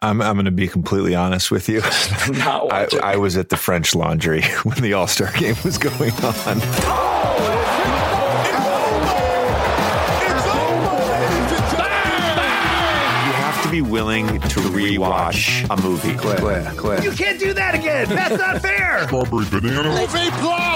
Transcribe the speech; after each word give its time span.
I'm 0.00 0.22
I'm 0.22 0.34
going 0.36 0.44
to 0.44 0.50
be 0.52 0.68
completely 0.68 1.14
honest 1.16 1.50
with 1.50 1.68
you. 1.68 1.80
Not 2.38 2.72
I. 2.72 2.86
I 3.02 3.16
was 3.16 3.36
at 3.36 3.48
the 3.48 3.56
French 3.56 3.94
Laundry 3.94 4.42
when 4.62 4.80
the 4.80 4.92
All 4.92 5.06
Star 5.08 5.32
game 5.32 5.56
was 5.64 5.76
going 5.76 6.12
on. 6.12 6.18
Oh, 6.20 7.34
it's 10.22 10.46
over 10.46 11.54
It's 11.54 11.74
over 11.74 11.88
You 13.26 13.32
have 13.34 13.62
to 13.64 13.70
be 13.70 13.82
willing 13.82 14.26
to 14.28 14.60
rewatch 14.70 15.66
a 15.68 15.82
movie. 15.82 16.14
Claire, 16.14 16.72
Claire. 16.76 17.02
You 17.02 17.10
can't 17.10 17.40
do 17.40 17.52
that 17.54 17.74
again. 17.74 18.08
That's 18.08 18.36
not 18.38 18.62
fair. 18.62 19.04
Strawberry 19.06 19.46
banana. 19.50 20.06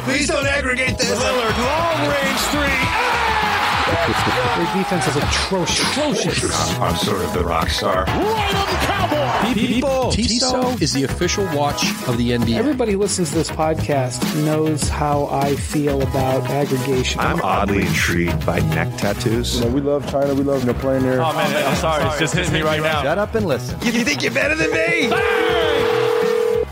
Please 0.03 0.27
don't 0.27 0.47
aggregate 0.47 0.99
this. 0.99 1.11
Lillard, 1.11 1.59
long 1.59 2.09
range 2.11 2.41
three. 2.51 2.67
Ah! 2.67 3.52
Their 3.87 4.75
defense 4.75 5.07
is 5.09 5.17
atrocious. 5.17 5.91
atrocious. 5.91 6.79
I'm 6.79 6.97
sort 6.97 7.23
of 7.23 7.33
the 7.33 7.45
rock 7.45 7.69
star. 7.69 8.05
Right 8.05 8.55
on 8.55 8.67
the 8.67 8.79
cowboy. 8.87 9.55
People, 9.55 10.13
Tissot 10.13 10.81
is 10.81 10.93
the 10.93 11.05
official 11.05 11.45
watch 11.57 11.85
of 12.07 12.17
the 12.17 12.31
NBA. 12.31 12.57
Everybody 12.57 12.93
who 12.93 12.99
listens 12.99 13.31
to 13.31 13.37
this 13.37 13.51
podcast 13.51 14.23
knows 14.45 14.89
how 14.89 15.27
I 15.27 15.57
feel 15.57 16.01
about 16.03 16.49
aggregation. 16.49 17.21
I'm 17.21 17.41
oddly 17.43 17.83
intrigued 17.83 18.47
by 18.47 18.61
neck 18.61 18.97
tattoos. 18.99 19.59
You 19.59 19.67
know, 19.67 19.71
we 19.73 19.81
love 19.81 20.09
China. 20.11 20.35
We 20.35 20.43
love 20.45 20.61
you 20.61 20.73
know, 20.73 20.79
playing 20.79 21.03
there. 21.03 21.21
Oh 21.21 21.33
man, 21.33 21.67
I'm 21.67 21.77
sorry. 21.77 22.05
It's 22.05 22.19
just 22.19 22.35
hitting 22.35 22.53
me 22.53 22.63
right 22.63 22.81
now. 22.81 23.03
Shut 23.03 23.19
up 23.19 23.35
and 23.35 23.47
listen. 23.47 23.79
You 23.83 24.05
think 24.05 24.23
you're 24.23 24.33
better 24.33 24.55
than 24.55 24.71
me? 24.71 25.11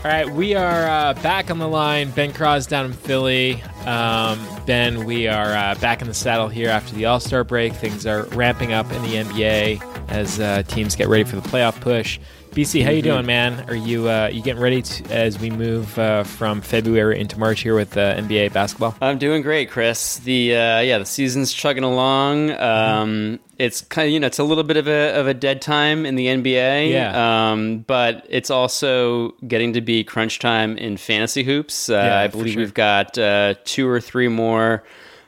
All 0.03 0.09
right, 0.09 0.27
we 0.27 0.55
are 0.55 0.87
uh, 0.87 1.13
back 1.21 1.51
on 1.51 1.59
the 1.59 1.67
line. 1.67 2.09
Ben 2.09 2.33
Craw's 2.33 2.65
down 2.65 2.85
in 2.85 2.93
Philly. 2.93 3.61
Um, 3.85 4.39
ben, 4.65 5.05
we 5.05 5.27
are 5.27 5.53
uh, 5.53 5.75
back 5.75 6.01
in 6.01 6.07
the 6.07 6.13
saddle 6.13 6.49
here 6.49 6.69
after 6.69 6.93
the 6.93 7.05
All 7.05 7.19
Star 7.19 7.43
break. 7.43 7.73
Things 7.73 8.05
are 8.05 8.25
ramping 8.25 8.73
up 8.73 8.91
in 8.91 9.01
the 9.01 9.15
NBA 9.15 10.09
as 10.09 10.39
uh, 10.39 10.63
teams 10.63 10.95
get 10.95 11.07
ready 11.07 11.23
for 11.23 11.35
the 11.35 11.47
playoff 11.47 11.79
push. 11.81 12.19
BC, 12.51 12.83
how 12.83 12.91
you 12.91 13.01
doing, 13.01 13.25
man? 13.25 13.69
Are 13.69 13.75
you 13.75 14.09
uh, 14.09 14.27
you 14.29 14.41
getting 14.41 14.61
ready 14.61 14.81
to, 14.81 15.05
as 15.13 15.39
we 15.39 15.49
move 15.49 15.97
uh, 15.97 16.23
from 16.23 16.59
February 16.59 17.17
into 17.17 17.39
March 17.39 17.61
here 17.61 17.75
with 17.75 17.95
uh, 17.95 18.15
NBA 18.15 18.51
basketball? 18.51 18.93
I'm 19.01 19.17
doing 19.17 19.41
great, 19.41 19.69
Chris. 19.69 20.17
The 20.17 20.53
uh, 20.53 20.79
yeah, 20.81 20.97
the 20.97 21.05
season's 21.05 21.53
chugging 21.53 21.85
along. 21.85 22.51
Um, 22.51 23.39
it's 23.57 23.79
kind 23.79 24.07
of 24.07 24.11
you 24.11 24.19
know 24.19 24.27
it's 24.27 24.39
a 24.39 24.43
little 24.43 24.65
bit 24.65 24.75
of 24.75 24.89
a 24.89 25.17
of 25.17 25.27
a 25.27 25.33
dead 25.33 25.61
time 25.61 26.05
in 26.05 26.15
the 26.15 26.27
NBA. 26.27 26.91
Yeah. 26.91 27.51
Um, 27.51 27.79
but 27.87 28.25
it's 28.29 28.49
also 28.49 29.29
getting 29.47 29.71
to 29.71 29.79
be 29.81 30.03
crunch 30.03 30.39
time 30.39 30.77
in 30.77 30.97
fantasy 30.97 31.43
hoops. 31.43 31.87
Uh, 31.89 31.93
Yeah, 31.93 32.19
I 32.19 32.27
believe 32.27 32.53
sure. 32.53 32.63
we've 32.63 32.73
got 32.73 33.17
uh, 33.17 33.53
two 33.63 33.87
or 33.87 34.01
three 34.01 34.27
more. 34.27 34.83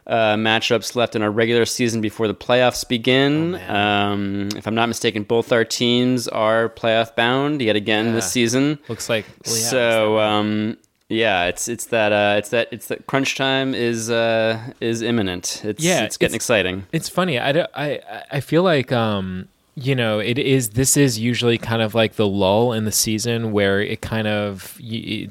Uh, 0.05 0.35
matchups 0.35 0.95
left 0.97 1.15
in 1.15 1.21
our 1.21 1.31
regular 1.31 1.65
season 1.65 2.01
before 2.01 2.27
the 2.27 2.35
playoffs 2.35 2.85
begin. 2.87 3.55
Oh, 3.55 3.73
um, 3.73 4.49
if 4.55 4.67
I'm 4.67 4.75
not 4.75 4.87
mistaken, 4.89 5.23
both 5.23 5.51
our 5.53 5.63
teams 5.63 6.27
are 6.27 6.67
playoff 6.69 7.15
bound 7.15 7.61
yet 7.61 7.75
again 7.77 8.13
this 8.13 8.29
season. 8.29 8.79
Looks 8.89 9.07
like 9.07 9.25
well, 9.45 9.55
yeah, 9.55 9.61
so 9.69 10.19
um, 10.19 10.77
yeah, 11.07 11.45
it's 11.45 11.69
it's 11.69 11.85
that 11.87 12.11
uh, 12.11 12.35
it's 12.37 12.49
that 12.49 12.67
it's 12.71 12.87
that 12.87 13.07
crunch 13.07 13.35
time 13.37 13.73
is 13.73 14.09
uh, 14.11 14.73
is 14.81 15.01
imminent. 15.01 15.61
It's 15.63 15.81
Yeah, 15.81 16.03
it's 16.03 16.17
getting 16.17 16.33
it's- 16.35 16.43
exciting. 16.43 16.85
It's 16.91 17.07
funny. 17.07 17.39
I, 17.39 17.51
don't- 17.53 17.71
I, 17.73 18.01
I 18.29 18.39
feel 18.41 18.63
like 18.63 18.91
um, 18.91 19.47
you 19.75 19.95
know 19.95 20.19
it 20.19 20.37
is. 20.37 20.69
This 20.69 20.95
is 20.97 21.19
usually 21.19 21.57
kind 21.57 21.81
of 21.81 21.95
like 21.95 22.13
the 22.13 22.27
lull 22.27 22.73
in 22.73 22.85
the 22.85 22.91
season 22.91 23.51
where 23.51 23.81
it 23.81 24.01
kind 24.01 24.27
of 24.27 24.79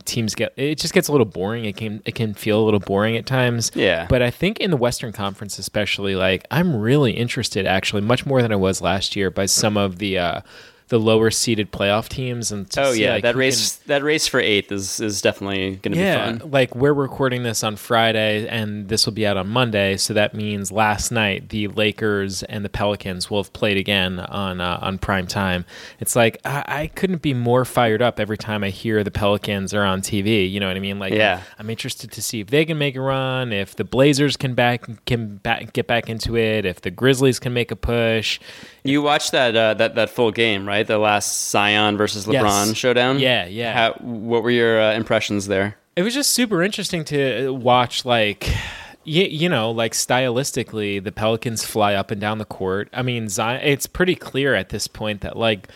teams 0.04 0.34
get. 0.34 0.52
It 0.56 0.78
just 0.78 0.94
gets 0.94 1.08
a 1.08 1.12
little 1.12 1.24
boring. 1.24 1.64
It 1.64 1.76
can 1.76 2.02
it 2.04 2.14
can 2.14 2.34
feel 2.34 2.60
a 2.60 2.64
little 2.64 2.80
boring 2.80 3.16
at 3.16 3.26
times. 3.26 3.70
Yeah. 3.74 4.06
But 4.08 4.22
I 4.22 4.30
think 4.30 4.58
in 4.60 4.70
the 4.70 4.76
Western 4.76 5.12
Conference, 5.12 5.58
especially, 5.58 6.14
like 6.16 6.46
I'm 6.50 6.76
really 6.76 7.12
interested, 7.12 7.66
actually, 7.66 8.02
much 8.02 8.26
more 8.26 8.42
than 8.42 8.52
I 8.52 8.56
was 8.56 8.80
last 8.80 9.16
year, 9.16 9.30
by 9.30 9.46
some 9.46 9.76
of 9.76 9.98
the. 9.98 10.18
Uh, 10.18 10.40
the 10.92 11.00
lower 11.00 11.30
seeded 11.30 11.72
playoff 11.72 12.06
teams 12.06 12.52
and 12.52 12.66
Oh 12.76 12.92
see, 12.92 13.02
yeah, 13.04 13.14
like, 13.14 13.22
that 13.22 13.34
race 13.34 13.76
that 13.86 14.02
race 14.02 14.26
for 14.26 14.38
eighth 14.38 14.70
is 14.70 15.00
is 15.00 15.22
definitely 15.22 15.76
going 15.76 15.94
to 15.94 15.98
yeah, 15.98 16.32
be 16.32 16.38
fun. 16.40 16.50
like 16.50 16.74
we're 16.74 16.92
recording 16.92 17.44
this 17.44 17.64
on 17.64 17.76
Friday, 17.76 18.46
and 18.46 18.88
this 18.90 19.06
will 19.06 19.14
be 19.14 19.26
out 19.26 19.38
on 19.38 19.48
Monday. 19.48 19.96
So 19.96 20.12
that 20.12 20.34
means 20.34 20.70
last 20.70 21.10
night 21.10 21.48
the 21.48 21.68
Lakers 21.68 22.42
and 22.42 22.62
the 22.62 22.68
Pelicans 22.68 23.30
will 23.30 23.42
have 23.42 23.54
played 23.54 23.78
again 23.78 24.20
on 24.20 24.60
uh, 24.60 24.80
on 24.82 24.98
prime 24.98 25.26
time. 25.26 25.64
It's 25.98 26.14
like 26.14 26.36
I, 26.44 26.62
I 26.66 26.86
couldn't 26.88 27.22
be 27.22 27.32
more 27.32 27.64
fired 27.64 28.02
up 28.02 28.20
every 28.20 28.36
time 28.36 28.62
I 28.62 28.68
hear 28.68 29.02
the 29.02 29.10
Pelicans 29.10 29.72
are 29.72 29.84
on 29.84 30.02
TV. 30.02 30.50
You 30.52 30.60
know 30.60 30.66
what 30.66 30.76
I 30.76 30.80
mean? 30.80 30.98
Like, 30.98 31.14
Yeah. 31.14 31.40
I'm 31.58 31.70
interested 31.70 32.12
to 32.12 32.20
see 32.20 32.40
if 32.40 32.48
they 32.48 32.66
can 32.66 32.76
make 32.76 32.96
a 32.96 33.00
run, 33.00 33.50
if 33.50 33.74
the 33.76 33.84
Blazers 33.84 34.36
can 34.36 34.52
back 34.52 34.84
can 35.06 35.36
back, 35.36 35.72
get 35.72 35.86
back 35.86 36.10
into 36.10 36.36
it, 36.36 36.66
if 36.66 36.82
the 36.82 36.90
Grizzlies 36.90 37.38
can 37.38 37.54
make 37.54 37.70
a 37.70 37.76
push. 37.76 38.38
You 38.84 39.00
watched 39.02 39.32
that 39.32 39.54
uh, 39.54 39.74
that 39.74 39.94
that 39.94 40.10
full 40.10 40.30
game, 40.32 40.66
right? 40.66 40.86
The 40.86 40.98
last 40.98 41.50
Zion 41.50 41.96
versus 41.96 42.26
Yes. 42.26 42.42
LeBron 42.42 42.74
showdown. 42.76 43.18
Yeah, 43.20 43.46
yeah. 43.46 43.72
How, 43.72 43.92
what 44.00 44.42
were 44.42 44.50
your 44.50 44.80
uh, 44.80 44.92
impressions 44.94 45.46
there? 45.46 45.76
it 45.94 46.02
was 46.02 46.14
just 46.14 46.32
super 46.32 46.62
interesting 46.62 47.04
to 47.04 47.52
watch 47.52 48.06
like 48.06 48.48
you, 49.04 49.24
you 49.24 49.46
know 49.46 49.70
like 49.70 49.92
stylistically 49.92 51.04
the 51.04 51.12
pelicans 51.12 51.66
fly 51.66 51.92
up 51.92 52.10
and 52.10 52.18
down 52.18 52.38
the 52.38 52.46
court 52.46 52.88
i 52.94 53.02
mean 53.02 53.28
zion 53.28 53.60
it's 53.62 53.86
pretty 53.86 54.14
clear 54.14 54.54
at 54.54 54.70
this 54.70 54.86
point 54.88 55.20
that 55.20 55.36
like 55.36 55.68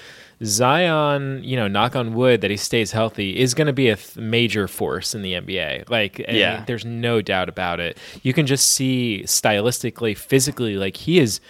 zion 0.43 1.43
you 1.45 1.55
know 1.55 1.69
knock 1.69 1.95
on 1.95 2.15
wood 2.15 2.41
that 2.41 2.51
he 2.51 2.57
stays 2.57 2.93
healthy 2.93 3.39
is 3.39 3.53
going 3.53 3.67
to 3.67 3.73
be 3.75 3.89
a 3.91 3.97
th- 3.97 4.17
major 4.17 4.67
force 4.67 5.15
in 5.15 5.21
the 5.21 5.35
nba 5.35 5.89
like 5.91 6.19
I 6.27 6.33
mean, 6.33 6.41
Yeah. 6.41 6.65
there's 6.67 6.85
no 6.87 7.21
doubt 7.21 7.51
about 7.51 7.79
it 7.81 7.99
you 8.23 8.33
can 8.33 8.47
just 8.47 8.69
see 8.69 9.23
stylistically 9.27 10.17
physically 10.17 10.77
like 10.77 10.97
he 10.97 11.19
is 11.19 11.41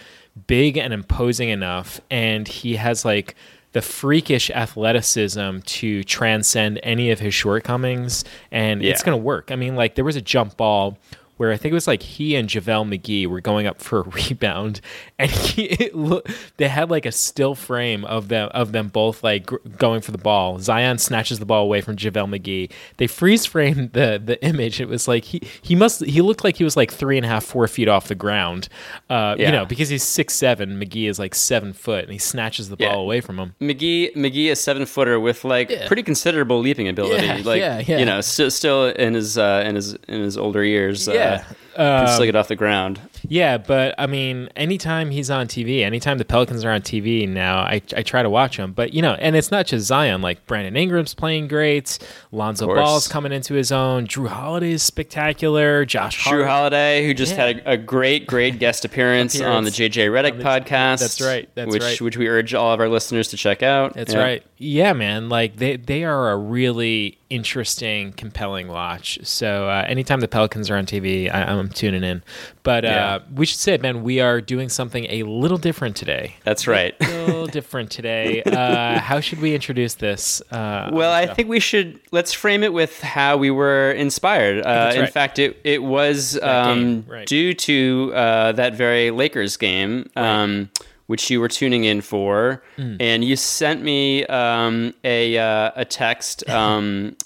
big 0.47 0.77
and 0.77 0.93
imposing 0.93 1.49
enough 1.49 2.01
and 2.11 2.47
he 2.47 2.77
has 2.77 3.05
like 3.05 3.35
the 3.73 3.83
freakish 3.83 4.51
athleticism 4.51 5.59
to 5.61 6.05
transcend 6.05 6.81
any 6.83 7.11
of 7.11 7.21
his 7.21 7.35
shortcomings 7.35 8.25
and 8.51 8.83
it's 8.83 9.03
going 9.03 9.17
to 9.17 9.23
work. 9.23 9.51
I 9.51 9.57
mean 9.57 9.77
like 9.77 9.95
there 9.95 10.05
was 10.05 10.17
a 10.17 10.23
jump 10.23 10.57
ball 10.57 10.99
where 11.37 11.53
I 11.53 11.57
think 11.57 11.73
it 11.73 11.75
was 11.75 11.87
like 11.87 12.03
he 12.03 12.35
and 12.35 12.49
JaVale 12.49 12.99
McGee 12.99 13.27
were 13.27 13.41
going 13.41 13.67
up 13.67 13.81
for 13.81 14.01
a 14.01 14.03
rebound, 14.29 14.81
and 15.19 15.31
he, 15.47 15.91
look, 15.95 16.29
they 16.59 16.69
had 16.69 16.91
like 16.91 17.07
a 17.07 17.13
still 17.13 17.55
frame 17.55 18.05
of 18.05 18.29
them 18.29 18.51
of 18.53 18.73
them 18.73 18.89
both 18.89 19.25
like 19.25 19.47
gr- 19.47 19.57
going 19.79 20.01
for 20.01 20.13
the 20.13 20.19
ball. 20.19 20.59
Zion 20.59 20.99
snatches 20.99 21.39
the 21.39 21.47
ball 21.47 21.63
away 21.63 21.81
from 21.81 21.97
JaVale 21.97 22.39
McGee. 22.39 22.71
They 22.99 23.07
freeze 23.07 23.47
frame 23.47 23.89
the 23.93 24.21
the 24.23 24.43
image. 24.45 24.81
It 24.81 24.89
was 24.89 25.09
like 25.09 25.25
he 25.25 25.41
he 25.63 25.75
must 25.75 26.05
he 26.05 26.21
looked 26.21 26.45
like 26.45 26.57
he 26.57 26.65
was 26.65 26.77
like 26.77 26.91
three 26.93 27.17
and 27.17 27.25
a 27.25 27.29
half 27.29 27.45
four 27.45 27.67
feet 27.69 27.89
off 27.89 28.09
the 28.09 28.15
ground, 28.15 28.69
uh, 29.11 29.37
you 29.39 29.51
know, 29.51 29.65
because 29.65 29.89
he's 29.89 30.03
six 30.03 30.35
seven. 30.35 30.79
McGee 30.81 31.09
is 31.09 31.19
like 31.19 31.35
seven 31.35 31.73
foot, 31.73 32.05
and 32.05 32.13
he 32.13 32.19
snatches 32.19 32.69
the 32.69 32.77
ball 32.77 32.87
Yeah. 32.89 32.95
away 32.97 33.21
from 33.21 33.39
him. 33.39 33.55
McGee 33.61 34.15
McGee 34.15 34.47
is 34.51 34.61
seven 34.61 34.85
footer 34.87 35.19
with 35.19 35.45
like 35.45 35.71
pretty 35.87 36.03
considerable 36.03 36.61
leaping 36.61 36.89
ability. 36.89 37.27
Yeah, 37.27 37.41
like 37.45 37.61
yeah, 37.61 37.83
yeah. 37.87 37.99
you 37.99 38.05
know, 38.05 38.21
still 38.21 38.51
still 38.51 38.87
in 38.87 39.15
his 39.15 39.39
uh, 39.39 39.63
in 39.67 39.75
his 39.77 39.95
in 40.09 40.21
his 40.21 40.37
older 40.37 40.63
years. 40.65 41.07
Yeah. 41.09 41.45
uh, 41.77 42.05
can 42.05 42.09
still 42.15 42.27
get 42.27 42.37
off 42.37 42.49
the 42.49 42.57
ground. 42.57 43.01
Yeah, 43.29 43.59
but 43.59 43.95
I 43.99 44.07
mean, 44.07 44.49
anytime 44.57 45.11
he's 45.11 45.31
on 45.31 45.47
TV, 45.49 45.83
anytime 45.83 46.19
the 46.19 46.25
Pelicans 46.25 46.65
are 46.65 46.71
on 46.71 46.83
TV 46.83 47.29
now, 47.29 47.59
I, 47.59 47.83
I 47.97 48.03
try 48.03 48.23
to 48.23 48.31
watch 48.31 48.57
him. 48.57 48.73
But 48.73 48.95
you 48.95 49.03
know, 49.03 49.15
and 49.15 49.35
it's 49.37 49.51
not 49.51 49.67
just 49.67 49.87
Zion. 49.87 50.23
Like 50.23 50.47
Brandon 50.47 50.77
Ingram's 50.77 51.15
playing 51.15 51.49
great, 51.49 51.99
Lonzo. 52.33 52.67
Ball's 52.67 53.09
coming 53.09 53.33
into 53.33 53.55
his 53.55 53.73
own, 53.73 54.07
Jrue 54.07 54.29
Holiday 54.29 54.73
is 54.73 54.83
spectacular, 54.83 55.85
Josh 55.85 56.25
Jrue 56.25 56.31
Hart. 56.45 56.47
Holiday, 56.47 57.07
who 57.07 57.15
just 57.15 57.33
Yeah. 57.37 57.47
had 57.47 57.57
a, 57.67 57.71
a 57.73 57.77
great, 57.77 58.27
great 58.27 58.59
guest 58.61 58.85
appearance, 58.85 59.41
on 59.41 59.65
the 59.65 59.71
JJ 59.71 60.09
Redick 60.11 60.39
the- 60.39 60.45
podcast. 60.45 61.01
that's 61.01 61.21
right, 61.21 61.49
that's 61.55 61.71
which, 61.73 61.83
right. 61.83 62.01
Which 62.01 62.17
we 62.17 62.29
urge 62.29 62.55
all 62.55 62.73
of 62.73 62.81
our 62.81 62.89
listeners 62.89 63.29
to 63.29 63.37
check 63.37 63.63
out. 63.63 63.95
That's 63.95 64.13
Yeah. 64.15 64.23
right. 64.23 64.43
Yeah, 64.59 64.93
man. 64.93 65.29
Like 65.29 65.57
they 65.57 65.77
they 65.77 66.05
are 66.05 66.31
a 66.33 66.37
really 66.37 67.19
interesting, 67.29 68.13
compelling 68.13 68.69
watch. 68.69 69.19
So 69.23 69.69
uh, 69.69 69.85
anytime 69.87 70.21
the 70.21 70.29
Pelicans 70.29 70.71
are 70.71 70.77
on 70.77 70.87
TV, 70.87 71.33
I, 71.33 71.43
I'm 71.43 71.69
tuning 71.69 72.05
in. 72.05 72.23
But 72.63 72.85
uh, 72.85 72.89
Yeah. 72.89 73.19
we 73.35 73.47
should 73.47 73.59
say, 73.59 73.77
man, 73.79 74.03
we 74.03 74.21
are 74.21 74.41
doing 74.41 74.69
something 74.69 75.07
a 75.11 75.23
little 75.25 75.59
different 75.59 75.97
today. 75.97 76.37
That's 76.45 76.67
right. 76.67 76.95
A 77.01 77.27
little 77.27 77.47
different 77.59 77.91
today. 77.91 78.43
Uh, 78.43 78.99
how 79.01 79.21
should 79.21 79.41
we 79.41 79.55
introduce 79.55 79.95
this? 79.95 80.41
Uh, 80.51 80.91
Well, 80.93 81.13
I 81.13 81.27
think 81.27 81.49
we 81.49 81.61
should 81.61 82.01
let's 82.13 82.33
frame 82.33 82.63
it 82.63 82.73
with 82.73 83.01
how 83.01 83.37
we 83.37 83.51
were 83.51 83.93
inspired. 83.93 84.61
Uh, 84.61 84.63
That's 84.85 84.97
In 84.97 85.07
fact, 85.09 85.39
it 85.39 85.59
it 85.65 85.83
was 85.83 86.39
um, 86.43 87.05
right. 87.09 87.27
due 87.27 87.55
to 87.55 88.13
uh, 88.15 88.53
that 88.53 88.75
very 88.75 89.11
Lakers 89.11 89.57
game, 89.57 90.09
um, 90.17 90.71
which 91.07 91.31
you 91.31 91.41
were 91.41 91.49
tuning 91.49 91.85
in 91.85 92.01
for, 92.01 92.63
Hmm. 92.77 92.97
and 93.01 93.25
you 93.25 93.37
sent 93.37 93.83
me 93.83 94.25
um, 94.27 94.93
a 95.05 95.39
uh, 95.39 95.71
a 95.77 95.85
text. 95.85 96.45
Um, 96.49 97.17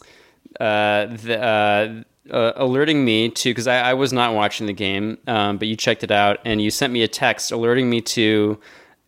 uh, 0.59 1.07
the, 1.07 1.39
uh, 1.41 2.03
uh, 2.35 2.53
alerting 2.57 3.05
me 3.05 3.31
to 3.31 3.51
because 3.51 3.67
I, 3.67 3.91
I 3.91 3.95
was 3.95 4.13
not 4.13 4.35
watching 4.35 4.67
the 4.67 4.73
game, 4.75 5.17
um, 5.27 5.57
but 5.57 5.69
you 5.69 5.77
checked 5.77 6.05
it 6.05 6.11
out 6.11 6.39
and 6.45 6.61
you 6.61 6.71
sent 6.71 6.93
me 6.93 7.03
a 7.03 7.09
text 7.09 7.51
alerting 7.51 7.89
me 7.89 8.01
to 8.03 8.61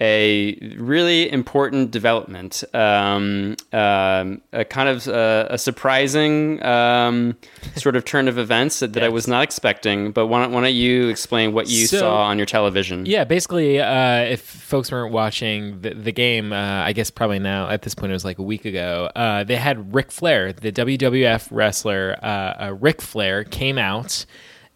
a 0.02 0.58
really 0.78 1.30
important 1.30 1.92
development, 1.92 2.64
um, 2.74 3.54
um, 3.72 4.40
a 4.52 4.64
kind 4.64 4.88
of 4.88 5.06
uh, 5.06 5.46
a 5.48 5.56
surprising 5.58 6.60
um, 6.64 7.36
sort 7.76 7.94
of 7.94 8.04
turn 8.04 8.26
of 8.26 8.36
events 8.36 8.80
that, 8.80 8.94
that 8.94 9.04
I 9.04 9.08
was 9.08 9.28
not 9.28 9.44
expecting. 9.44 10.10
But 10.10 10.26
why 10.26 10.42
don't, 10.42 10.50
why 10.52 10.62
don't 10.62 10.74
you 10.74 11.08
explain 11.08 11.52
what 11.52 11.68
you 11.68 11.86
So- 11.86 12.00
saw 12.00 12.22
on 12.24 12.36
your 12.36 12.46
television? 12.46 13.06
Yeah, 13.06 13.22
basically, 13.22 13.78
uh, 13.80 14.22
if 14.22 14.40
folks 14.40 14.90
weren't 14.90 15.12
watching 15.12 15.80
the, 15.82 15.94
the 15.94 16.12
game, 16.12 16.52
uh, 16.52 16.82
I 16.82 16.92
guess 16.92 17.10
probably 17.10 17.38
now 17.38 17.68
at 17.68 17.82
this 17.82 17.94
point 17.94 18.10
it 18.10 18.14
was 18.14 18.24
like 18.24 18.38
a 18.38 18.42
week 18.42 18.64
ago. 18.64 19.08
Uh, 19.14 19.44
they 19.44 19.56
had 19.56 19.94
Ric 19.94 20.10
Flair, 20.10 20.52
the 20.52 20.72
WWF 20.72 21.48
wrestler. 21.52 22.16
Uh, 22.20 22.26
uh, 22.26 22.76
Ric 22.80 23.00
Flair 23.00 23.44
came 23.44 23.78
out, 23.78 24.26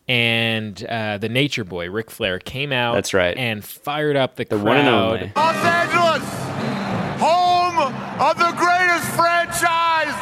and 0.09 0.85
uh, 0.85 1.19
the 1.19 1.29
Nature 1.29 1.65
Boy, 1.65 1.91
Ric 1.91 2.11
Flair, 2.11 2.39
came 2.39 2.73
out. 2.73 2.95
That's 2.95 3.13
right. 3.15 3.37
and 3.37 3.65
fired 3.65 4.17
up 4.17 4.37
the, 4.37 4.45
the 4.45 4.57
crowd. 4.57 4.65
one 4.65 4.77
and 4.77 4.89
only. 4.89 5.33
Los 5.35 5.57
Angeles, 5.57 6.27
home 7.21 7.79
of 8.23 8.39
the 8.39 8.53
greatest 8.57 9.09
franchise 9.19 10.15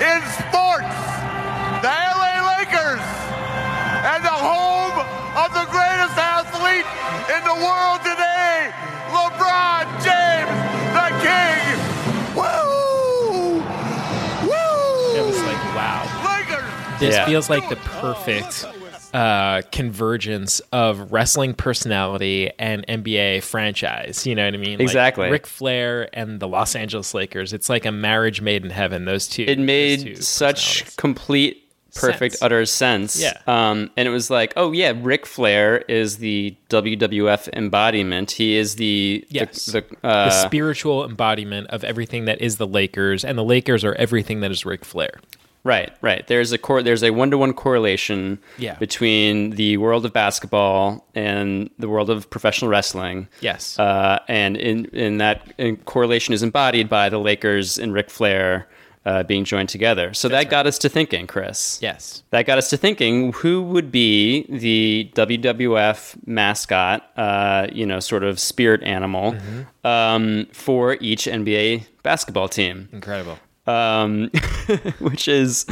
in 0.00 0.20
sports, 0.44 0.92
the 1.80 1.88
LA 1.88 2.36
Lakers, 2.58 3.04
and 4.04 4.20
the 4.24 4.28
home 4.28 4.96
of 5.40 5.48
the 5.56 5.64
greatest 5.72 6.16
athlete 6.20 6.84
in 7.32 7.40
the 7.48 7.56
world 7.64 8.00
today, 8.04 8.70
LeBron 9.08 9.86
James, 10.04 10.52
the 10.92 11.08
King. 11.24 11.64
Woo! 12.36 13.60
Woo! 14.44 15.16
It 15.16 15.24
was 15.26 15.38
like, 15.42 15.62
wow. 15.74 16.04
Lakers. 16.24 17.00
This 17.00 17.14
Yeah. 17.16 17.26
feels 17.26 17.48
like 17.48 17.68
the 17.68 17.76
perfect 17.76 18.64
uh, 19.12 19.62
convergence 19.72 20.60
of 20.72 21.12
wrestling 21.12 21.54
personality 21.54 22.50
and 22.58 22.86
NBA 22.86 23.42
franchise. 23.42 24.26
You 24.26 24.34
know 24.34 24.44
what 24.44 24.54
I 24.54 24.58
mean? 24.58 24.72
Like 24.78 24.80
Exactly. 24.82 25.30
Ric 25.30 25.46
Flair 25.46 26.08
and 26.12 26.40
the 26.40 26.48
Los 26.48 26.74
Angeles 26.76 27.12
Lakers. 27.14 27.52
It's 27.52 27.68
like 27.68 27.84
a 27.86 27.92
marriage 27.92 28.40
made 28.40 28.64
in 28.64 28.70
heaven. 28.70 29.04
Those 29.04 29.26
two. 29.28 29.44
it 29.46 29.58
made 29.58 30.00
two 30.00 30.16
such 30.16 30.96
complete 30.96 31.66
perfect 31.96 32.34
Sense. 32.34 32.42
utter 32.42 32.64
sense 32.66 33.20
Yeah. 33.20 33.32
um 33.48 33.90
and 33.96 34.06
it 34.06 34.12
was 34.12 34.30
like 34.30 34.52
oh 34.56 34.70
yeah 34.70 34.92
Ric 34.96 35.26
Flair 35.26 35.78
is 35.88 36.18
the 36.18 36.54
WWF 36.68 37.48
embodiment 37.52 38.30
he 38.30 38.54
is 38.56 38.76
the 38.76 39.24
the- 39.28 39.34
Yes. 39.34 39.64
the, 39.66 39.84
uh, 40.04 40.26
the 40.26 40.30
spiritual 40.46 41.04
embodiment 41.04 41.66
of 41.70 41.82
everything 41.82 42.26
that 42.26 42.40
is 42.40 42.58
the 42.58 42.66
Lakers, 42.68 43.24
and 43.24 43.36
the 43.36 43.42
Lakers 43.42 43.82
are 43.82 43.94
everything 43.94 44.38
that 44.42 44.52
is 44.52 44.64
Ric 44.64 44.84
Flair. 44.84 45.18
Right 45.64 45.92
right 46.00 46.26
there's 46.26 46.52
a 46.52 46.58
cor- 46.58 46.82
there's 46.82 47.02
a 47.02 47.10
one-to-one 47.10 47.52
correlation 47.52 48.38
Yeah. 48.58 48.74
between 48.76 49.50
the 49.50 49.76
world 49.76 50.04
of 50.06 50.12
basketball 50.12 51.06
and 51.14 51.68
the 51.78 51.88
world 51.88 52.08
of 52.10 52.30
professional 52.30 52.70
wrestling 52.70 53.28
Yes. 53.40 53.78
uh, 53.78 54.18
and 54.28 54.56
in 54.56 54.86
in 54.86 55.18
that 55.18 55.52
in 55.58 55.76
correlation 55.78 56.32
is 56.34 56.42
embodied 56.42 56.88
by 56.88 57.08
the 57.10 57.18
Lakers 57.18 57.78
and 57.78 57.92
Ric 57.92 58.08
Flair 58.10 58.68
uh, 59.06 59.22
being 59.22 59.44
joined 59.44 59.68
together 59.70 60.12
so 60.12 60.28
that 60.28 60.50
got 60.50 60.66
us 60.66 60.78
to 60.78 60.88
thinking 60.88 61.26
Chris 61.26 61.78
yes. 61.82 62.22
that 62.30 62.44
got 62.46 62.58
us 62.58 62.68
to 62.70 62.76
thinking 62.76 63.32
who 63.32 63.62
would 63.62 63.90
be 63.90 64.44
the 64.50 65.10
WWF 65.14 66.16
mascot, 66.26 67.10
uh, 67.16 67.66
you 67.72 67.86
know, 67.86 67.98
sort 68.00 68.22
of 68.24 68.38
spirit 68.38 68.82
animal 68.82 69.34
um, 69.84 70.46
for 70.52 70.98
each 71.00 71.24
NBA 71.24 71.86
basketball 72.02 72.48
team. 72.48 72.88
Incredible. 72.92 73.38
Um, 73.70 74.30
which 74.98 75.28
is, 75.28 75.66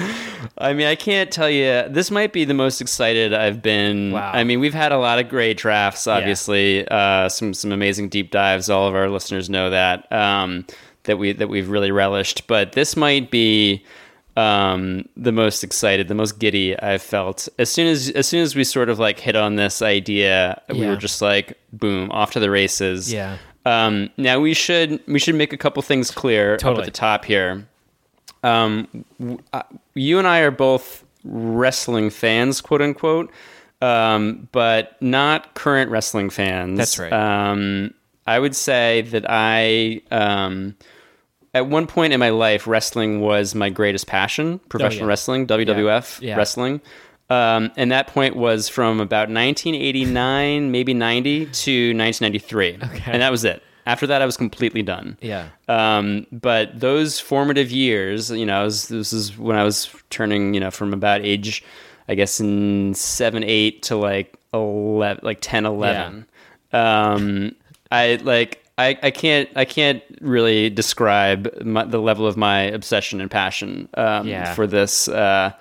I 0.58 0.72
mean, 0.72 0.86
I 0.86 0.94
can't 0.94 1.30
tell 1.30 1.50
you, 1.50 1.84
this 1.88 2.10
might 2.10 2.32
be 2.32 2.44
the 2.44 2.54
most 2.54 2.80
excited 2.80 3.32
I've 3.34 3.60
been. 3.62 4.12
Wow. 4.12 4.30
I 4.32 4.44
mean, 4.44 4.60
we've 4.60 4.74
had 4.74 4.92
a 4.92 4.98
lot 4.98 5.18
of 5.18 5.28
great 5.28 5.56
drafts, 5.56 6.06
obviously, 6.06 6.86
uh, 6.88 7.28
some, 7.28 7.54
some 7.54 7.72
amazing 7.72 8.08
deep 8.08 8.30
dives. 8.30 8.70
All 8.70 8.86
of 8.88 8.94
our 8.94 9.08
listeners 9.08 9.50
know 9.50 9.70
that. 9.70 10.10
Um, 10.12 10.66
that 11.04 11.16
we 11.16 11.32
that 11.32 11.48
we've 11.48 11.70
really 11.70 11.90
relished, 11.90 12.46
but 12.48 12.72
this 12.72 12.94
might 12.94 13.30
be 13.30 13.82
um, 14.36 15.08
the 15.16 15.32
most 15.32 15.64
excited, 15.64 16.06
the 16.08 16.14
most 16.14 16.38
giddy 16.38 16.78
I've 16.78 17.00
felt. 17.00 17.48
As 17.58 17.70
soon 17.72 17.86
as 17.86 18.10
as 18.10 18.26
soon 18.26 18.42
as 18.42 18.54
we 18.54 18.62
sort 18.62 18.90
of 18.90 18.98
like 18.98 19.18
hit 19.18 19.34
on 19.34 19.56
this 19.56 19.80
idea, 19.80 20.60
we 20.68 20.80
Yeah. 20.80 20.90
were 20.90 20.96
just 20.96 21.22
like, 21.22 21.56
boom, 21.72 22.10
off 22.10 22.32
to 22.32 22.40
the 22.40 22.50
races. 22.50 23.10
Yeah. 23.10 23.38
Um, 23.64 24.10
now 24.18 24.38
we 24.38 24.52
should 24.52 25.00
we 25.08 25.18
should 25.18 25.34
make 25.34 25.52
a 25.54 25.56
couple 25.56 25.80
things 25.82 26.10
clear 26.10 26.54
up 26.54 26.60
Totally. 26.60 26.82
at 26.82 26.84
the 26.86 26.90
top 26.90 27.24
here. 27.24 27.66
Um, 28.42 29.04
w- 29.18 29.38
you 29.94 30.18
and 30.18 30.26
I 30.28 30.40
are 30.40 30.50
both 30.50 31.04
wrestling 31.24 32.10
fans, 32.10 32.60
quote 32.60 32.80
unquote, 32.82 33.30
um, 33.82 34.48
but 34.52 35.00
not 35.02 35.54
current 35.54 35.90
wrestling 35.90 36.30
fans. 36.30 36.78
That's 36.78 36.98
right. 36.98 37.12
Um, 37.12 37.92
I 38.26 38.38
would 38.38 38.54
say 38.54 39.02
that 39.02 39.24
I, 39.28 40.02
um, 40.10 40.76
at 41.54 41.66
one 41.66 41.86
point 41.86 42.12
in 42.12 42.20
my 42.20 42.28
life, 42.30 42.66
wrestling 42.66 43.20
was 43.20 43.54
my 43.54 43.70
greatest 43.70 44.06
passion. 44.06 44.58
Professional 44.68 45.04
Oh, 45.04 45.06
yeah. 45.06 45.08
wrestling, 45.08 45.46
WWF 45.46 46.20
Yeah. 46.20 46.36
wrestling. 46.36 46.80
Um, 47.30 47.70
and 47.76 47.90
that 47.92 48.06
point 48.08 48.36
was 48.36 48.68
from 48.68 49.00
about 49.00 49.28
1989, 49.30 50.70
maybe 50.70 50.94
90 50.94 51.46
to 51.46 51.94
1993. 51.94 52.78
Okay. 52.82 53.02
And 53.12 53.22
that 53.22 53.30
was 53.30 53.44
it. 53.44 53.62
After 53.88 54.06
that, 54.06 54.20
I 54.20 54.26
was 54.26 54.36
completely 54.36 54.82
done. 54.82 55.16
Yeah. 55.22 55.48
Um, 55.66 56.26
but 56.30 56.78
those 56.78 57.18
formative 57.18 57.70
years, 57.72 58.30
you 58.30 58.44
know, 58.44 58.60
I 58.60 58.64
was, 58.64 58.88
this 58.88 59.12
is 59.14 59.36
when 59.38 59.56
I 59.56 59.64
was 59.64 59.88
turning, 60.10 60.52
you 60.52 60.60
know, 60.60 60.70
from 60.70 60.92
about 60.92 61.22
age, 61.22 61.64
I 62.06 62.14
guess, 62.14 62.38
in 62.38 62.92
seven, 62.94 63.42
eight 63.42 63.82
to 63.84 63.96
like 63.96 64.38
11, 64.52 65.20
like 65.24 65.38
10, 65.40 65.64
11. 65.64 66.26
Um, 66.72 67.54
I 67.90 68.16
like, 68.22 68.62
I, 68.76 68.98
I 69.02 69.10
can't, 69.10 69.48
I 69.56 69.64
can't 69.64 70.02
really 70.20 70.68
describe 70.70 71.50
my, 71.64 71.84
the 71.84 71.98
level 71.98 72.26
of 72.26 72.36
my 72.36 72.60
obsession 72.64 73.20
and 73.22 73.30
passion, 73.30 73.88
um, 73.94 74.28
Yeah. 74.28 74.54
for 74.54 74.66
this, 74.66 75.08
uh, 75.08 75.52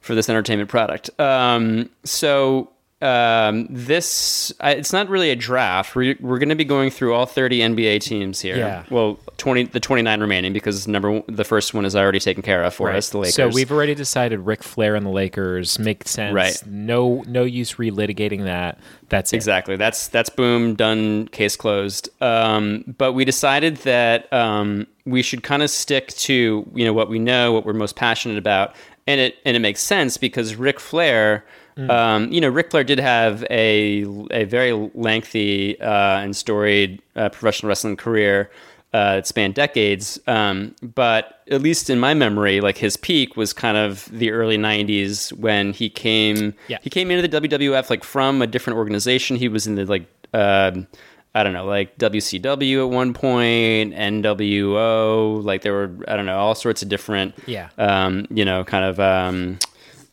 for 0.00 0.14
this 0.14 0.28
entertainment 0.30 0.70
product. 0.70 1.10
Um, 1.20 1.90
so 2.04 2.70
um, 3.02 3.66
this 3.68 4.52
I, 4.58 4.72
it's 4.72 4.92
not 4.92 5.08
really 5.08 5.30
a 5.30 5.36
draft. 5.36 5.94
We're, 5.94 6.16
we're 6.18 6.38
going 6.38 6.48
to 6.48 6.54
be 6.54 6.64
going 6.64 6.90
through 6.90 7.12
all 7.12 7.26
30 7.26 7.60
NBA 7.60 8.00
teams 8.00 8.40
here. 8.40 8.56
Yeah. 8.56 8.84
Well, 8.88 9.18
20 9.36 9.64
the 9.64 9.80
29 9.80 10.20
remaining 10.20 10.54
because 10.54 10.88
number 10.88 11.10
one, 11.10 11.22
the 11.28 11.44
first 11.44 11.74
one 11.74 11.84
is 11.84 11.94
already 11.94 12.20
taken 12.20 12.42
care 12.42 12.64
of 12.64 12.72
for 12.72 12.90
us. 12.90 13.10
The 13.10 13.18
Lakers. 13.18 13.34
So 13.34 13.48
we've 13.48 13.70
already 13.70 13.94
decided 13.94 14.40
Ric 14.40 14.62
Flair 14.62 14.94
and 14.94 15.04
the 15.04 15.10
Lakers 15.10 15.78
make 15.78 16.08
sense. 16.08 16.34
Right. 16.34 16.62
No, 16.66 17.22
no 17.26 17.44
use 17.44 17.74
relitigating 17.74 18.44
that. 18.44 18.78
That's 19.10 19.32
it. 19.32 19.36
Exactly. 19.36 19.76
That's 19.76 20.08
that's 20.08 20.30
boom 20.30 20.74
done. 20.74 21.28
Case 21.28 21.54
closed. 21.54 22.08
Um, 22.22 22.94
but 22.96 23.12
we 23.12 23.26
decided 23.26 23.76
that 23.78 24.32
um, 24.32 24.86
we 25.04 25.20
should 25.20 25.42
kind 25.42 25.62
of 25.62 25.68
stick 25.68 26.08
to 26.08 26.66
you 26.74 26.84
know 26.84 26.94
what 26.94 27.10
we 27.10 27.18
know, 27.18 27.52
what 27.52 27.66
we're 27.66 27.74
most 27.74 27.94
passionate 27.94 28.38
about, 28.38 28.74
and 29.06 29.20
it 29.20 29.36
and 29.44 29.54
it 29.54 29.60
makes 29.60 29.82
sense 29.82 30.16
because 30.16 30.56
Ric 30.56 30.80
Flair. 30.80 31.44
Um, 31.78 32.32
you 32.32 32.40
know, 32.40 32.48
Ric 32.48 32.70
Flair 32.70 32.84
did 32.84 32.98
have 33.00 33.44
a 33.50 34.06
a 34.30 34.44
very 34.44 34.72
lengthy 34.94 35.78
uh, 35.80 36.18
and 36.20 36.34
storied 36.34 37.02
uh, 37.16 37.28
professional 37.28 37.68
wrestling 37.68 37.96
career 37.96 38.50
uh, 38.94 39.16
that 39.16 39.26
spanned 39.26 39.54
decades. 39.54 40.18
Um, 40.26 40.74
but 40.82 41.42
at 41.50 41.60
least 41.60 41.90
in 41.90 42.00
my 42.00 42.14
memory, 42.14 42.60
like 42.62 42.78
his 42.78 42.96
peak 42.96 43.36
was 43.36 43.52
kind 43.52 43.76
of 43.76 44.08
the 44.10 44.30
early 44.30 44.56
'90s 44.56 45.32
when 45.34 45.72
he 45.74 45.90
came. 45.90 46.54
Yeah. 46.68 46.78
He 46.80 46.88
came 46.88 47.10
into 47.10 47.28
the 47.28 47.40
WWF 47.48 47.90
like 47.90 48.04
from 48.04 48.40
a 48.40 48.46
different 48.46 48.78
organization. 48.78 49.36
He 49.36 49.48
was 49.48 49.66
in 49.66 49.74
the 49.74 49.84
like. 49.84 50.06
um 50.32 50.86
I 51.34 51.42
don't 51.42 51.52
know, 51.52 51.66
like 51.66 51.98
WCW 51.98 52.86
at 52.86 52.90
one 52.90 53.12
point, 53.12 53.92
NWO, 53.92 55.44
like 55.44 55.60
there 55.60 55.74
were, 55.74 55.90
I 56.08 56.16
don't 56.16 56.24
know, 56.24 56.38
all 56.38 56.54
sorts 56.54 56.82
of 56.82 56.88
different, 56.88 57.34
Yeah. 57.46 57.68
um, 57.76 58.26
you 58.30 58.42
know, 58.44 58.64
kind 58.64 58.86
of, 58.86 58.98
um, 58.98 59.58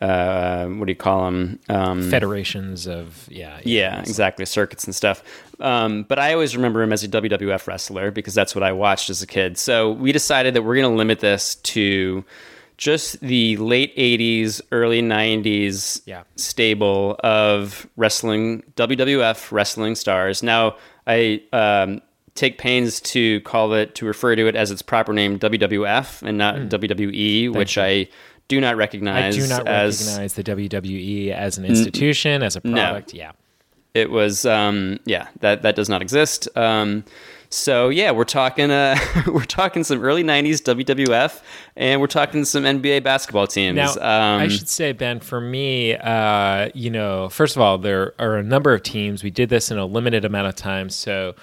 uh, 0.04 0.68
what 0.68 0.86
do 0.86 0.92
you 0.92 0.98
call 0.98 1.26
them? 1.26 1.60
Um, 1.70 2.10
Federations 2.10 2.88
of 2.88 3.28
yeah. 3.32 3.60
yeah, 3.64 4.02
exactly. 4.02 4.46
Circuits 4.46 4.84
and 4.84 4.94
stuff. 4.94 5.24
Um, 5.60 6.04
but 6.04 6.20
I 6.20 6.34
always 6.34 6.56
remember 6.56 6.82
him 6.82 6.92
as 6.92 7.04
a 7.04 7.08
WWF 7.08 7.66
wrestler 7.68 8.12
because 8.12 8.34
that's 8.34 8.54
what 8.54 8.64
I 8.64 8.74
watched 8.74 9.10
as 9.10 9.22
a 9.22 9.28
kid. 9.28 9.58
So 9.58 9.92
we 9.92 10.12
decided 10.12 10.56
that 10.56 10.64
we're 10.64 10.76
going 10.76 10.92
to 10.92 10.98
limit 10.98 11.22
this 11.22 11.56
to 11.56 12.26
just 12.78 13.20
the 13.22 13.56
late 13.58 13.96
80s, 13.96 14.60
early 14.72 15.02
90s 15.02 16.02
Yeah. 16.06 16.24
stable 16.36 17.16
of 17.24 17.88
wrestling, 17.96 18.64
WWF 18.76 19.52
wrestling 19.52 19.96
stars. 19.96 20.44
Now, 20.44 20.76
I 21.08 21.44
um, 21.54 22.02
take 22.36 22.58
pains 22.58 23.00
to 23.02 23.40
call 23.42 23.74
it, 23.74 23.96
to 23.96 24.06
refer 24.06 24.36
to 24.36 24.48
it 24.48 24.56
as 24.56 24.72
its 24.72 24.82
proper 24.82 25.14
name, 25.14 25.38
WWF, 25.40 26.24
and 26.24 26.38
not 26.38 26.56
WWE, 26.56 27.54
which 27.54 27.78
I 27.78 28.08
do 28.48 28.60
not 28.62 28.76
Hmm. 28.76 28.82
I 28.82 29.32
do 29.32 29.48
not 29.48 29.68
as 29.68 30.02
recognize 30.06 30.34
the 30.34 30.44
WWE 30.44 31.32
as 31.32 31.58
an 31.58 31.66
institution, 31.66 32.44
as 32.44 32.56
a 32.56 32.62
product. 32.62 33.14
Yeah. 33.14 33.32
it 33.94 34.10
was 34.10 34.46
um 34.46 35.00
yeah 35.06 35.28
that 35.42 35.62
that 35.62 35.76
does 35.76 35.88
not 35.90 36.02
exist 36.02 36.48
um 36.58 37.04
so 37.50 37.90
yeah 37.90 38.10
we're 38.10 38.24
talking 38.24 38.72
uh 38.72 38.98
we're 39.28 39.46
talking 39.46 39.84
some 39.84 40.02
early 40.04 40.24
90s 40.24 40.62
wwf 40.64 41.42
and 41.76 42.02
we're 42.02 42.08
talking 42.08 42.44
some 42.46 42.64
nba 42.64 43.04
basketball 43.04 43.46
teams 43.46 43.76
Now, 43.76 43.92
um 43.92 44.42
I 44.42 44.48
should 44.48 44.68
say, 44.70 44.92
Ben, 44.94 45.20
for 45.20 45.40
me, 45.40 45.96
uh, 45.96 46.70
you 46.74 46.90
know, 46.90 47.30
first 47.30 47.56
of 47.56 47.62
all, 47.62 47.78
there 47.78 48.14
are 48.18 48.36
a 48.38 48.44
number 48.44 48.74
of 48.74 48.82
teams. 48.82 49.24
We 49.24 49.30
did 49.30 49.50
this 49.50 49.70
in 49.70 49.78
a 49.78 49.86
limited 49.86 50.26
amount 50.26 50.48
of 50.48 50.56
time, 50.56 50.90
so 50.90 51.36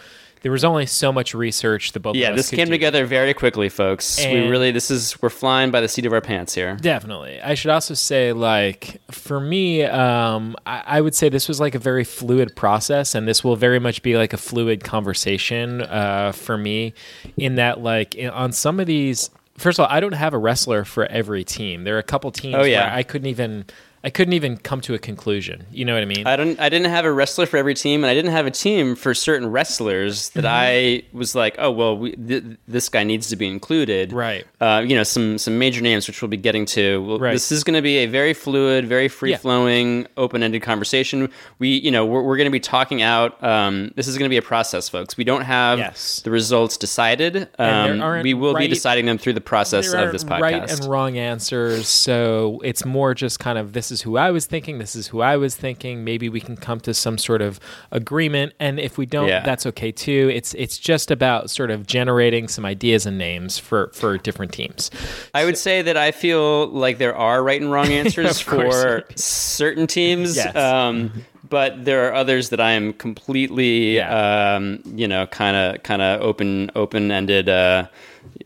there 0.43 0.51
was 0.53 0.65
only 0.65 0.87
so 0.87 1.13
much 1.13 1.35
research 1.35 1.93
the 1.93 2.01
both 2.01 2.17
Yeah, 2.17 2.33
this 2.33 2.51
came 2.51 2.67
do. 2.67 2.71
together 2.73 3.05
very 3.07 3.35
quickly, 3.35 3.69
folks. 3.69 4.19
we 4.25 4.49
really, 4.49 4.71
this 4.71 4.91
is, 4.91 5.21
we're 5.21 5.29
flying 5.29 5.71
by 5.71 5.81
the 5.81 5.89
seat 5.89 6.07
of 6.07 6.13
our 6.13 6.21
pants 6.21 6.55
here. 6.55 6.77
Definitely. 6.77 7.41
I 7.43 7.55
should 7.55 7.71
also 7.71 7.95
say, 7.95 8.33
like, 8.33 9.01
for 9.11 9.39
me, 9.41 9.83
um, 9.85 10.57
I, 10.67 10.83
I 10.87 11.01
would 11.01 11.15
say 11.15 11.29
this 11.29 11.47
was 11.49 11.61
like 11.61 11.75
a 11.75 11.79
very 11.79 12.05
fluid 12.05 12.57
process, 12.57 13.15
and 13.15 13.29
this 13.29 13.45
will 13.45 13.57
very 13.57 13.79
much 13.79 14.03
be 14.03 14.17
like 14.17 14.33
a 14.33 14.39
fluid 14.39 14.83
conversation 14.83 15.83
uh, 15.83 16.33
for 16.33 16.57
me, 16.57 16.95
in 17.37 17.57
that, 17.57 17.81
like, 17.81 18.17
on 18.33 18.53
some 18.53 18.81
of 18.81 18.87
these, 18.87 19.31
first 19.59 19.79
of 19.79 19.85
all, 19.85 19.95
I 19.95 20.01
don't 20.01 20.13
have 20.15 20.33
a 20.35 20.39
wrestler 20.39 20.85
for 20.85 21.05
every 21.07 21.45
team. 21.45 21.85
There 21.85 21.97
are 21.97 21.99
a 22.01 22.03
couple 22.03 22.31
teams 22.31 22.55
Oh, 22.55 22.63
yeah. 22.65 22.87
where 22.87 22.95
I 22.97 23.03
couldn't 23.03 23.29
even. 23.29 23.67
I 24.03 24.09
couldn't 24.11 24.33
even 24.33 24.57
come 24.57 24.81
to 24.83 24.95
a 24.95 24.99
conclusion. 24.99 25.67
You 25.71 25.85
know 25.85 25.93
what 25.93 26.03
I 26.03 26.07
mean? 26.07 26.27
I 26.27 26.37
don't. 26.37 26.59
I 26.59 26.69
didn't 26.71 26.91
have 26.91 27.05
a 27.05 27.13
wrestler 27.13 27.45
for 27.45 27.59
every 27.59 27.75
team, 27.75 28.03
and 28.03 28.11
I 28.11 28.15
didn't 28.15 28.31
have 28.33 28.47
a 28.47 28.51
team 28.51 28.95
for 28.97 29.13
certain 29.13 29.51
wrestlers 29.51 30.31
that 30.31 30.47
I 30.47 31.03
was 31.13 31.35
like, 31.35 31.57
oh 31.59 31.71
well, 31.71 31.99
we, 31.99 32.13
th- 32.13 32.45
this 32.67 32.89
guy 32.89 33.05
needs 33.05 33.29
to 33.29 33.37
be 33.37 33.47
included. 33.47 34.13
Right. 34.15 34.47
Uh, 34.59 34.83
you 34.87 34.97
know, 34.97 35.03
some 35.03 35.37
some 35.37 35.59
major 35.59 35.83
names 35.83 36.07
which 36.07 36.23
we'll 36.23 36.31
be 36.31 36.39
getting 36.39 36.65
to. 36.67 37.03
Well, 37.05 37.19
Right. 37.19 37.33
This 37.33 37.53
is 37.53 37.63
going 37.63 37.75
to 37.75 37.83
be 37.83 37.99
a 37.99 38.07
very 38.07 38.33
fluid, 38.33 38.87
very 38.87 39.09
free 39.09 39.35
flowing, 39.37 40.07
open 40.17 40.43
ended 40.43 40.63
conversation. 40.63 41.31
We, 41.59 41.69
you 41.69 41.91
know, 41.91 42.07
we're, 42.07 42.23
we're 42.23 42.37
going 42.39 42.47
to 42.47 42.51
be 42.51 42.61
talking 42.61 43.03
out. 43.03 43.43
Um, 43.45 43.93
this 43.97 44.09
is 44.09 44.17
going 44.17 44.25
to 44.29 44.31
be 44.31 44.39
a 44.39 44.43
process, 44.43 44.89
folks. 44.89 45.19
We 45.19 45.25
don't 45.25 45.43
have 45.43 45.79
Yes. 45.79 46.23
the 46.23 46.31
results 46.31 46.79
decided. 46.79 47.49
Um, 47.59 48.23
we 48.23 48.33
will 48.33 48.55
be 48.55 48.67
deciding 48.69 49.05
them 49.05 49.19
through 49.19 49.35
the 49.35 49.41
process 49.43 49.93
of 49.93 50.13
this 50.13 50.25
podcast. 50.25 50.41
right 50.41 50.71
and 50.71 50.85
wrong 50.87 51.19
answers. 51.19 51.87
So 51.89 52.61
it's 52.65 52.87
more 52.87 53.15
just 53.15 53.39
kind 53.39 53.59
of 53.59 53.75
this 53.75 53.90
is 53.91 54.03
who 54.03 54.17
I 54.17 54.31
was 54.31 54.47
thinking, 54.47 54.79
this 54.79 54.95
is 54.97 55.09
who 55.09 55.21
I 55.21 55.37
was 55.37 55.57
thinking. 55.57 56.05
Maybe 56.05 56.29
we 56.29 56.41
can 56.41 56.57
come 56.57 56.81
to 56.81 56.95
some 56.95 57.19
sort 57.19 57.43
of 57.43 57.59
agreement, 57.91 58.53
and 58.61 58.79
if 58.81 58.99
we 58.99 59.07
don't, 59.07 59.29
Yeah. 59.29 59.41
that's 59.45 59.67
okay 59.67 59.93
too. 59.93 60.31
It's 60.33 60.55
it's 60.55 60.79
just 60.79 61.11
about 61.11 61.51
sort 61.51 61.71
of 61.71 61.87
generating 61.87 62.49
some 62.49 62.65
ideas 62.65 63.07
and 63.07 63.19
names 63.19 63.59
for 63.59 63.91
for 63.95 64.19
different 64.19 64.53
teams. 64.53 64.91
I 65.35 65.45
would 65.45 65.57
say 65.59 65.83
that 65.83 65.97
I 65.97 66.11
feel 66.13 66.69
like 66.69 66.99
there 66.99 67.15
are 67.17 67.43
right 67.43 67.61
and 67.61 67.71
wrong 67.71 67.89
answers 68.03 68.41
for 68.41 69.05
certain 69.17 69.87
teams. 69.87 70.37
Yes. 70.37 70.55
Um, 70.57 71.13
but 71.49 71.85
there 71.85 72.09
are 72.09 72.15
others 72.15 72.51
that 72.51 72.61
I 72.61 72.73
am 72.73 72.93
completely, 72.93 73.97
Yeah. 73.97 74.55
um, 74.57 74.81
you 74.95 75.09
know, 75.09 75.27
kind 75.27 75.57
of, 75.57 75.83
kind 75.83 76.01
of 76.01 76.21
open, 76.21 76.71
open 76.77 77.11
ended, 77.11 77.49
uh, 77.49 77.87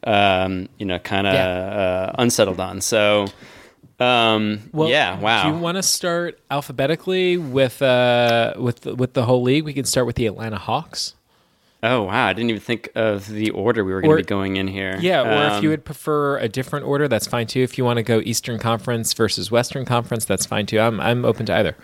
um, 0.04 0.68
you 0.78 0.86
know, 0.86 0.98
kind 1.00 1.26
of 1.26 1.34
Yeah. 1.34 1.46
uh, 1.48 2.12
unsettled 2.18 2.60
on. 2.60 2.80
So, 2.80 3.26
um, 4.00 4.60
Well, 4.72 4.88
yeah, 4.88 5.18
wow. 5.18 5.44
Do 5.44 5.54
you 5.56 5.60
want 5.62 5.76
to 5.76 5.82
start 5.82 6.38
alphabetically 6.50 7.36
with 7.36 7.80
uh 7.82 8.54
with 8.56 8.86
with 8.86 9.12
the 9.14 9.24
whole 9.24 9.42
league? 9.42 9.64
We 9.64 9.72
can 9.72 9.84
start 9.84 10.06
with 10.06 10.16
the 10.16 10.26
Atlanta 10.26 10.58
Hawks. 10.58 11.14
oh, 11.82 12.04
wow. 12.04 12.26
I 12.28 12.32
didn't 12.32 12.48
even 12.50 12.62
think 12.62 12.88
of 12.94 13.28
the 13.28 13.50
order 13.50 13.84
we 13.84 13.92
were 13.92 14.00
going 14.00 14.10
Or- 14.12 14.16
to 14.16 14.22
be 14.24 14.26
going 14.26 14.56
in 14.56 14.68
here. 14.68 14.96
Yeah, 15.00 15.20
or 15.20 15.46
if 15.48 15.52
Um, 15.54 15.62
you 15.62 15.68
would 15.68 15.84
prefer 15.84 16.38
a 16.38 16.48
different 16.48 16.86
order, 16.86 17.08
that's 17.08 17.26
fine 17.26 17.46
too. 17.46 17.60
If 17.60 17.76
you 17.76 17.84
want 17.84 17.98
to 17.98 18.02
go 18.02 18.20
Eastern 18.24 18.58
Conference 18.58 19.12
versus 19.12 19.50
Western 19.50 19.84
Conference, 19.84 20.24
that's 20.24 20.46
fine 20.46 20.64
too. 20.66 20.80
I'm 20.80 20.98
I'm 21.00 21.24
open 21.24 21.44
to 21.46 21.54
either. 21.54 21.76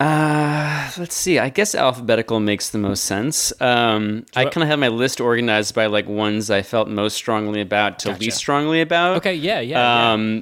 Uh, 0.00 0.90
let's 0.98 1.14
see. 1.14 1.38
I 1.38 1.48
guess 1.50 1.74
alphabetical 1.74 2.40
makes 2.40 2.68
the 2.70 2.78
most 2.78 3.04
sense. 3.04 3.52
Um, 3.60 4.26
I 4.34 4.44
kind 4.44 4.62
of 4.62 4.68
have 4.68 4.78
my 4.80 4.88
list 4.88 5.20
organized 5.20 5.74
by 5.74 5.86
like 5.86 6.08
ones 6.08 6.50
I 6.50 6.62
felt 6.62 6.88
most 6.88 7.14
strongly 7.14 7.60
about 7.60 8.00
to 8.00 8.08
Gotcha. 8.08 8.20
least 8.20 8.36
strongly 8.38 8.80
about. 8.80 9.16
Okay, 9.18 9.34
yeah, 9.34 9.60
yeah. 9.60 10.14
yeah. 10.16 10.40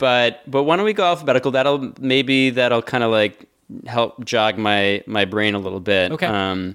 But 0.00 0.50
but 0.50 0.64
why 0.64 0.76
don't 0.76 0.86
we 0.86 0.94
go 0.94 1.04
alphabetical? 1.04 1.52
That'll 1.52 1.92
maybe 2.00 2.50
that'll 2.50 2.82
kind 2.82 3.04
of 3.04 3.12
like 3.12 3.48
help 3.86 4.24
jog 4.24 4.58
my 4.58 5.04
my 5.06 5.26
brain 5.26 5.54
a 5.54 5.58
little 5.58 5.78
bit. 5.78 6.10
Okay. 6.10 6.26
Um, 6.26 6.74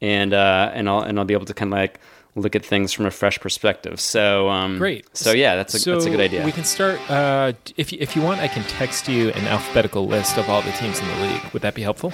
and 0.00 0.32
uh, 0.34 0.72
and 0.74 0.88
I'll 0.88 1.02
and 1.02 1.18
I'll 1.18 1.26
be 1.26 1.34
able 1.34 1.46
to 1.46 1.54
kind 1.54 1.72
of 1.72 1.78
like 1.78 2.00
look 2.34 2.56
at 2.56 2.64
things 2.64 2.92
from 2.92 3.04
a 3.04 3.10
fresh 3.10 3.38
perspective. 3.38 4.00
So 4.00 4.48
um, 4.48 4.78
Great. 4.78 5.16
So 5.16 5.32
yeah, 5.32 5.54
that's 5.54 5.74
a 5.74 5.78
so 5.78 5.92
that's 5.92 6.06
a 6.06 6.10
good 6.10 6.20
idea. 6.20 6.44
We 6.44 6.52
can 6.52 6.64
start. 6.64 6.98
Uh, 7.10 7.52
if 7.76 7.92
you, 7.92 7.98
if 8.00 8.16
you 8.16 8.22
want, 8.22 8.40
I 8.40 8.48
can 8.48 8.62
text 8.64 9.06
you 9.06 9.28
an 9.30 9.46
alphabetical 9.46 10.06
list 10.06 10.38
of 10.38 10.48
all 10.48 10.62
the 10.62 10.72
teams 10.72 10.98
in 10.98 11.06
the 11.08 11.26
league. 11.26 11.44
Would 11.52 11.62
that 11.62 11.74
be 11.74 11.82
helpful? 11.82 12.10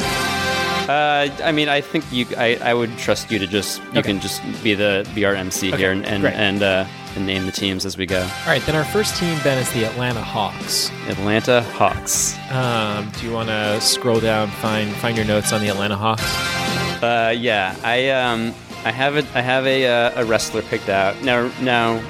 Uh, 0.89 1.29
I 1.45 1.53
mean, 1.53 1.69
I 1.69 1.81
think 1.83 2.05
you. 2.11 2.27
I, 2.37 2.57
I 2.63 2.73
would 2.75 2.97
trust 2.97 3.31
you 3.31 3.39
to 3.39 3.47
just. 3.47 3.83
You 3.93 4.01
Okay. 4.01 4.03
can 4.03 4.21
just 4.21 4.41
be 4.63 4.75
the 4.75 5.07
be 5.15 5.25
our 5.27 5.35
MC 5.35 5.71
here 5.73 5.93
and 5.93 6.05
and 6.07 6.23
great. 6.23 6.35
and, 6.35 6.63
uh, 6.63 6.87
and 7.17 7.27
name 7.27 7.45
the 7.47 7.53
teams 7.53 7.85
as 7.85 7.97
we 7.99 8.07
go. 8.07 8.21
All 8.23 8.47
right, 8.47 8.63
then 8.63 8.75
our 8.75 8.85
first 8.85 9.17
team, 9.17 9.39
Ben, 9.45 9.59
is 9.59 9.71
the 9.73 9.85
Atlanta 9.85 10.23
Hawks. 10.23 10.91
Atlanta 11.09 11.63
Hawks. 11.75 12.37
Um, 12.51 13.11
do 13.19 13.27
you 13.27 13.33
want 13.33 13.49
to 13.49 13.81
scroll 13.81 14.21
down, 14.21 14.49
find 14.49 14.91
find 14.97 15.17
your 15.17 15.27
notes 15.27 15.53
on 15.53 15.61
the 15.61 15.69
Atlanta 15.69 15.97
Hawks? 15.97 16.23
Uh, 17.03 17.35
yeah, 17.37 17.77
I 17.85 18.09
um, 18.11 18.55
I 18.85 18.91
have 18.91 19.17
a 19.17 19.27
I 19.37 19.43
have 19.43 19.67
a 19.67 19.87
uh, 19.87 20.23
a 20.23 20.25
wrestler 20.25 20.63
picked 20.63 20.89
out 20.89 21.21
now. 21.23 21.51
Now, 21.61 22.03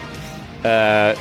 uh, 0.65 1.15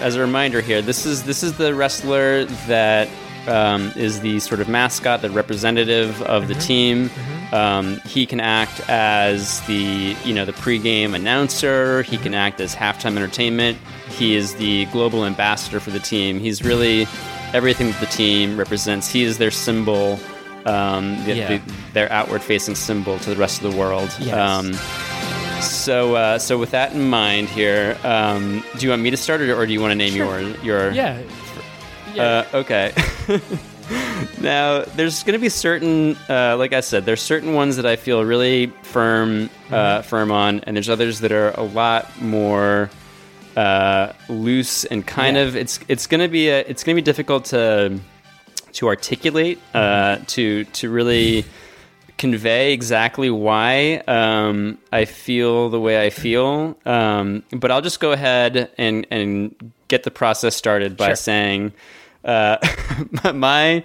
as 0.00 0.16
a 0.16 0.20
reminder 0.20 0.60
here, 0.60 0.82
this 0.82 1.06
is 1.06 1.22
this 1.22 1.42
is 1.42 1.56
the 1.56 1.74
wrestler 1.74 2.44
that 2.66 3.08
um, 3.48 3.92
is 3.96 4.20
the 4.20 4.38
sort 4.40 4.60
of 4.60 4.68
mascot, 4.68 5.22
the 5.22 5.30
representative 5.30 6.20
of 6.22 6.48
the 6.48 6.54
team. 6.54 7.10
Um, 7.52 7.98
he 8.00 8.26
can 8.26 8.40
act 8.40 8.80
as 8.88 9.60
the 9.66 10.14
you 10.24 10.34
know 10.34 10.44
the 10.44 10.52
pregame 10.52 11.14
announcer. 11.14 12.02
He 12.02 12.18
can 12.18 12.34
act 12.34 12.60
as 12.60 12.74
halftime 12.74 13.16
entertainment. 13.16 13.78
He 14.10 14.34
is 14.36 14.54
the 14.56 14.84
global 14.86 15.24
ambassador 15.24 15.80
for 15.80 15.90
the 15.90 15.98
team. 16.00 16.38
He's 16.40 16.62
really 16.62 17.06
everything 17.54 17.90
that 17.90 18.00
the 18.00 18.06
team 18.06 18.58
represents. 18.58 19.10
He 19.10 19.22
is 19.22 19.38
their 19.38 19.50
symbol. 19.50 20.18
Um, 20.66 21.24
the, 21.24 21.34
Yeah. 21.34 21.48
the, 21.56 21.72
their 21.94 22.12
outward-facing 22.12 22.74
symbol 22.74 23.18
to 23.20 23.30
the 23.30 23.36
rest 23.36 23.62
of 23.62 23.72
the 23.72 23.78
world. 23.78 24.14
Yes. 24.20 24.34
Um, 24.34 24.74
so, 25.62 26.14
uh, 26.16 26.38
so 26.38 26.58
with 26.58 26.72
that 26.72 26.92
in 26.92 27.08
mind, 27.08 27.48
here, 27.48 27.96
um, 28.04 28.62
do 28.76 28.84
you 28.84 28.90
want 28.90 29.00
me 29.02 29.10
to 29.10 29.16
start, 29.16 29.40
or, 29.40 29.56
or 29.56 29.66
do 29.66 29.72
you 29.72 29.80
want 29.80 29.92
to 29.92 29.94
name 29.96 30.14
your 30.14 30.40
your? 30.62 30.90
Yeah. 30.92 31.18
Uh, 32.16 32.44
okay. 32.54 32.92
now, 34.40 34.82
there's 34.96 35.22
going 35.22 35.34
to 35.34 35.40
be 35.40 35.48
certain, 35.48 36.16
uh, 36.28 36.56
like 36.56 36.72
I 36.72 36.80
said, 36.80 37.04
there's 37.06 37.22
certain 37.22 37.54
ones 37.54 37.76
that 37.76 37.86
I 37.86 37.96
feel 37.96 38.24
really 38.24 38.66
firm, 38.82 39.50
uh, 39.70 40.02
firm 40.02 40.30
on, 40.30 40.60
and 40.60 40.76
there's 40.76 40.88
others 40.88 41.20
that 41.20 41.32
are 41.32 41.50
a 41.50 41.62
lot 41.62 42.20
more 42.20 42.90
uh, 43.56 44.12
loose 44.28 44.84
and 44.84 45.06
kind 45.06 45.36
Yeah. 45.36 45.42
of. 45.44 45.56
It's 45.56 45.80
it's 45.88 46.06
going 46.06 46.20
to 46.20 46.28
be 46.28 46.48
a, 46.48 46.60
it's 46.60 46.84
going 46.84 46.94
to 46.96 47.02
be 47.02 47.04
difficult 47.04 47.46
to 47.46 47.98
to 48.74 48.86
articulate, 48.86 49.58
uh, 49.74 50.18
to 50.28 50.64
to 50.64 50.90
really 50.90 51.44
convey 52.18 52.72
exactly 52.72 53.30
why 53.30 54.02
um, 54.08 54.76
I 54.92 55.04
feel 55.06 55.70
the 55.70 55.80
way 55.80 56.04
I 56.04 56.10
feel. 56.10 56.76
Um, 56.84 57.42
but 57.50 57.70
I'll 57.70 57.80
just 57.82 58.00
go 58.00 58.12
ahead 58.12 58.70
and 58.78 59.06
and 59.10 59.72
get 59.88 60.04
the 60.04 60.10
process 60.10 60.54
started 60.56 60.96
by 60.96 61.08
Sure. 61.08 61.16
saying. 61.16 61.72
Uh, 62.24 62.58
my 63.34 63.82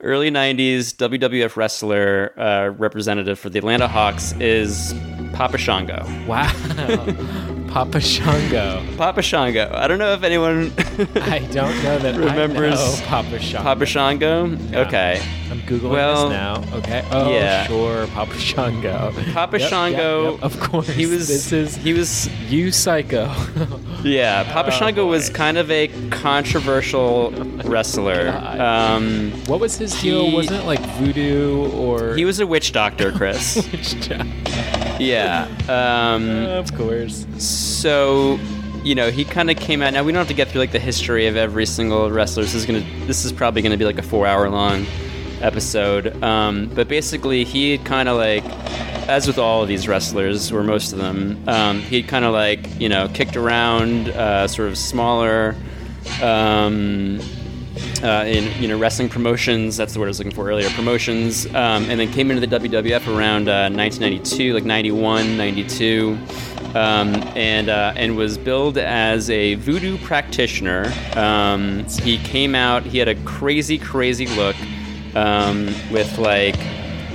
early 0.00 0.30
90s 0.30 0.94
WWF 0.96 1.56
wrestler 1.56 2.32
uh, 2.38 2.68
representative 2.70 3.38
for 3.38 3.50
the 3.50 3.58
Atlanta 3.58 3.86
Hawks 3.88 4.32
is 4.40 4.94
Papa 5.34 5.58
Shango. 5.58 6.04
Wow. 6.26 6.50
Papa 7.74 8.00
Shango. 8.00 8.86
Papa 8.96 9.20
Shango. 9.20 9.68
I 9.74 9.88
don't 9.88 9.98
know 9.98 10.12
if 10.12 10.22
anyone 10.22 10.72
I 11.16 11.40
don't 11.40 11.74
know 11.82 11.98
that 11.98 12.14
Remembers 12.16 12.78
I 12.80 13.00
know 13.00 13.06
Papa 13.06 13.40
Shango. 13.40 13.62
Papa 13.64 13.86
Shango. 13.86 14.44
Okay. 14.72 15.20
I'm 15.50 15.58
googling 15.62 15.90
Well, 15.90 16.28
this 16.28 16.36
now. 16.36 16.64
Okay. 16.78 17.04
Oh, 17.10 17.32
yeah. 17.32 17.66
sure. 17.66 18.06
Papa 18.08 18.38
Shango. 18.38 19.12
Papa 19.32 19.58
Yep, 19.58 19.68
Shango. 19.70 20.22
yep, 20.24 20.32
yep, 20.34 20.42
Of 20.44 20.60
course. 20.60 20.86
He 20.88 21.06
was. 21.06 21.26
This 21.26 21.52
is 21.52 21.74
He 21.76 21.92
was. 21.94 22.28
you, 22.50 22.70
psycho. 22.70 23.28
Yeah. 24.04 24.44
Papa 24.52 24.68
Oh, 24.68 24.78
Shango 24.78 25.06
was 25.06 25.30
kind 25.30 25.56
of 25.56 25.70
a 25.70 25.88
controversial 26.10 27.32
wrestler. 27.64 28.30
Um, 28.64 29.32
what 29.46 29.58
was 29.60 29.76
his 29.78 30.00
deal? 30.00 30.26
He- 30.26 30.34
Wasn't 30.34 30.60
it 30.62 30.66
like 30.66 30.80
voodoo 30.98 31.70
or? 31.72 32.14
he 32.14 32.24
was 32.24 32.38
a 32.38 32.46
witch 32.46 32.72
doctor, 32.72 33.10
Chris. 33.12 33.56
witch 33.72 34.08
doctor. 34.08 34.30
yeah. 35.00 35.48
Um, 35.68 36.28
of 36.46 36.72
course. 36.74 37.26
so 37.38 37.63
you 38.82 38.94
know 38.94 39.10
he 39.10 39.24
kind 39.24 39.50
of 39.50 39.56
came 39.56 39.82
out. 39.82 39.92
Now 39.92 40.04
we 40.04 40.12
don't 40.12 40.20
have 40.20 40.28
to 40.28 40.34
get 40.34 40.48
through 40.48 40.60
like 40.60 40.72
the 40.72 40.78
history 40.78 41.26
of 41.26 41.36
every 41.36 41.66
single 41.66 42.10
wrestler. 42.10 42.42
This 42.42 42.54
is 42.54 42.66
gonna 42.66 42.84
this 43.06 43.24
is 43.24 43.32
probably 43.32 43.62
gonna 43.62 43.76
be 43.76 43.84
like 43.84 43.98
a 43.98 44.02
four 44.02 44.26
hour 44.26 44.48
long 44.48 44.86
episode. 45.40 46.22
Um, 46.22 46.70
but 46.74 46.88
basically 46.88 47.44
he 47.44 47.78
kind 47.78 48.08
of 48.08 48.16
like 48.16 48.44
as 49.08 49.26
with 49.26 49.38
all 49.38 49.62
of 49.62 49.68
these 49.68 49.86
wrestlers 49.86 50.50
or 50.50 50.62
most 50.62 50.92
of 50.92 50.98
them 50.98 51.42
um, 51.46 51.80
he 51.80 52.02
kind 52.02 52.24
of 52.24 52.32
like 52.32 52.80
you 52.80 52.88
know 52.88 53.08
kicked 53.12 53.36
around 53.36 54.08
uh, 54.08 54.48
sort 54.48 54.68
of 54.68 54.78
smaller 54.78 55.54
um, 56.22 57.20
uh, 58.02 58.24
in 58.26 58.50
you 58.60 58.68
know 58.68 58.78
wrestling 58.78 59.08
promotions. 59.08 59.76
That's 59.76 59.92
the 59.92 59.98
word 60.00 60.06
I 60.06 60.08
was 60.08 60.18
looking 60.18 60.34
for 60.34 60.48
earlier. 60.48 60.68
Promotions, 60.70 61.46
um, 61.54 61.88
and 61.90 61.98
then 62.00 62.10
came 62.12 62.30
into 62.30 62.46
the 62.46 62.58
WWF 62.58 63.06
around 63.16 63.48
uh, 63.48 63.68
1992, 63.70 64.54
like 64.54 64.64
91, 64.64 65.36
92, 65.36 66.18
um, 66.74 67.14
and 67.36 67.68
uh, 67.68 67.92
and 67.96 68.16
was 68.16 68.36
billed 68.38 68.78
as 68.78 69.30
a 69.30 69.54
voodoo 69.56 69.98
practitioner. 69.98 70.92
Um, 71.16 71.84
he 72.02 72.18
came 72.18 72.54
out. 72.54 72.82
He 72.84 72.98
had 72.98 73.08
a 73.08 73.14
crazy, 73.24 73.78
crazy 73.78 74.26
look 74.28 74.56
um, 75.14 75.66
with 75.90 76.18
like. 76.18 76.56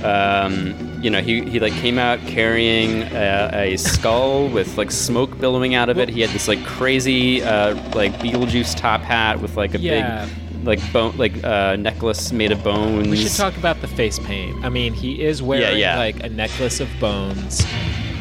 Um, 0.04 0.86
you 1.02 1.08
know, 1.10 1.20
he, 1.22 1.42
he 1.48 1.60
like 1.60 1.72
came 1.74 1.98
out 1.98 2.18
carrying 2.20 3.02
a, 3.14 3.50
a 3.72 3.76
skull 3.76 4.48
with 4.48 4.76
like 4.78 4.90
smoke 4.90 5.38
billowing 5.38 5.74
out 5.74 5.88
of 5.88 5.98
it. 5.98 6.08
He 6.10 6.20
had 6.20 6.28
this 6.30 6.46
like 6.48 6.62
crazy 6.64 7.42
uh, 7.42 7.74
like 7.94 8.12
Beetlejuice 8.14 8.76
top 8.76 9.00
hat 9.00 9.40
with 9.40 9.56
like 9.56 9.74
a 9.74 9.78
Yeah. 9.78 10.26
big 10.26 10.34
like 10.64 10.80
bone 10.92 11.16
like 11.16 11.42
uh, 11.44 11.76
necklace 11.76 12.32
made 12.32 12.52
of 12.52 12.62
bones. 12.62 13.08
We 13.08 13.16
should 13.16 13.32
talk 13.32 13.56
about 13.56 13.80
the 13.80 13.88
face 13.88 14.18
paint. 14.18 14.64
I 14.64 14.68
mean, 14.68 14.92
he 14.92 15.22
is 15.22 15.42
wearing 15.42 15.78
yeah. 15.78 15.98
like 15.98 16.22
a 16.22 16.28
necklace 16.28 16.80
of 16.80 16.88
bones. 17.00 17.64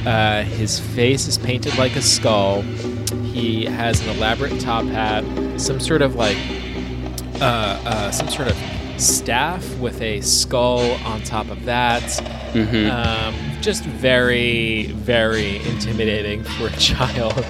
Uh, 0.05 0.43
his 0.43 0.79
face 0.79 1.27
is 1.27 1.37
painted 1.37 1.77
like 1.77 1.95
a 1.95 2.01
skull. 2.01 2.61
He 3.23 3.65
has 3.65 4.01
an 4.01 4.09
elaborate 4.15 4.59
top 4.59 4.85
hat, 4.85 5.23
some 5.59 5.79
sort 5.79 6.01
of 6.01 6.15
like, 6.15 6.37
uh, 7.41 7.79
uh, 7.85 8.11
some 8.11 8.27
sort 8.29 8.47
of 8.47 8.57
staff 8.97 9.77
with 9.77 10.01
a 10.01 10.21
skull 10.21 10.91
on 11.05 11.21
top 11.23 11.49
of 11.49 11.65
that. 11.65 12.01
Mm-hmm. 12.53 12.89
Um, 12.89 13.61
just 13.61 13.83
very, 13.83 14.87
very 14.87 15.57
intimidating 15.67 16.43
for 16.43 16.67
a 16.67 16.71
child 16.77 17.45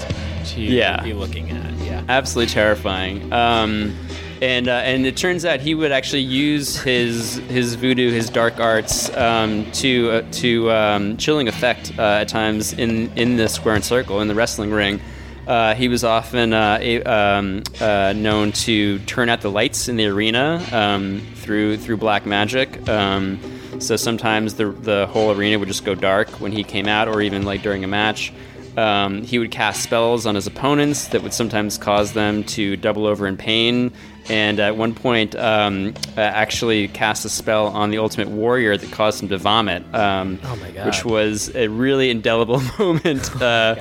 to 0.46 0.62
Yeah. 0.62 1.02
be 1.04 1.14
looking 1.14 1.52
at. 1.52 1.74
Yeah. 1.80 2.04
absolutely 2.10 2.54
terrifying. 2.54 3.32
Um, 3.32 3.96
and 4.42 4.68
uh, 4.68 4.72
and 4.72 5.06
it 5.06 5.18
turns 5.18 5.46
out 5.46 5.60
he 5.60 5.76
would 5.76 5.92
actually 5.92 6.22
use 6.22 6.78
his 6.78 7.36
his 7.50 7.76
voodoo, 7.76 8.12
his 8.12 8.30
dark 8.30 8.60
arts, 8.60 9.16
um, 9.16 9.70
to 9.74 10.12
uh, 10.12 10.32
to 10.34 10.72
um, 10.72 11.18
chilling 11.18 11.48
effect 11.48 11.92
uh, 11.98 12.22
at 12.22 12.28
times 12.28 12.74
in 12.74 13.12
in 13.18 13.36
the 13.36 13.50
squared 13.50 13.84
circle 13.84 14.22
in 14.22 14.28
the 14.28 14.36
wrestling 14.36 14.72
ring. 14.72 15.02
Uh, 15.48 15.74
he 15.74 15.88
was 15.88 16.04
often 16.04 16.54
uh, 16.54 16.78
a, 16.80 17.02
um, 17.04 17.64
uh, 17.82 18.14
known 18.16 18.52
to 18.52 19.00
turn 19.00 19.30
out 19.30 19.42
the 19.42 19.50
lights 19.50 19.88
in 19.88 19.96
the 19.96 20.06
arena 20.06 20.64
um, 20.72 21.22
through 21.38 21.76
through 21.78 21.98
black 21.98 22.26
magic. 22.26 22.88
Um, 22.88 23.40
so 23.80 23.96
sometimes 23.96 24.54
the 24.56 24.68
the 24.70 25.08
whole 25.08 25.32
arena 25.32 25.58
would 25.58 25.68
just 25.68 25.84
go 25.84 25.96
dark 25.96 26.30
when 26.40 26.52
he 26.52 26.64
came 26.64 26.88
out, 26.88 27.08
or 27.08 27.22
even 27.22 27.44
like 27.44 27.62
during 27.62 27.84
a 27.84 27.88
match. 27.88 28.32
Um, 28.80 29.24
he 29.24 29.40
would 29.40 29.52
cast 29.52 29.84
spells 29.84 30.26
on 30.26 30.36
his 30.36 30.48
opponents 30.48 31.08
that 31.10 31.22
would 31.24 31.34
sometimes 31.34 31.78
cause 31.78 32.14
them 32.14 32.44
to 32.46 32.78
double 32.78 33.06
over 33.06 33.28
in 33.28 33.36
pain. 33.38 33.92
And 34.30 34.60
at 34.60 34.78
one 34.78 34.94
point, 34.94 35.36
um, 35.36 35.96
uh, 36.16 36.22
actually 36.22 36.88
cast 36.88 37.26
a 37.26 37.30
spell 37.30 37.68
on 37.68 37.90
the 37.90 37.98
Ultimate 37.98 38.30
Warrior 38.30 38.78
that 38.78 38.92
caused 38.92 39.24
him 39.24 39.30
to 39.30 39.38
vomit. 39.40 39.84
Um, 39.94 40.40
Oh 40.44 40.56
my 40.58 40.70
God. 40.72 40.86
Which 40.86 41.04
was 41.04 41.54
a 41.56 41.68
really 41.68 42.10
indelible 42.12 42.62
moment, 42.80 43.42
uh, 43.42 43.74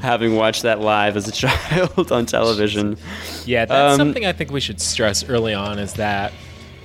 having 0.00 0.36
watched 0.36 0.62
that 0.62 0.80
live 0.80 1.16
as 1.16 1.26
a 1.26 1.32
child 1.44 2.12
on 2.12 2.26
television. 2.26 2.98
Yeah, 3.46 3.64
that's 3.64 3.94
Um, 3.94 3.98
something 3.98 4.26
I 4.26 4.32
think 4.32 4.50
we 4.52 4.60
should 4.60 4.80
stress 4.80 5.24
early 5.28 5.54
on 5.54 5.78
is 5.78 5.94
that, 5.94 6.32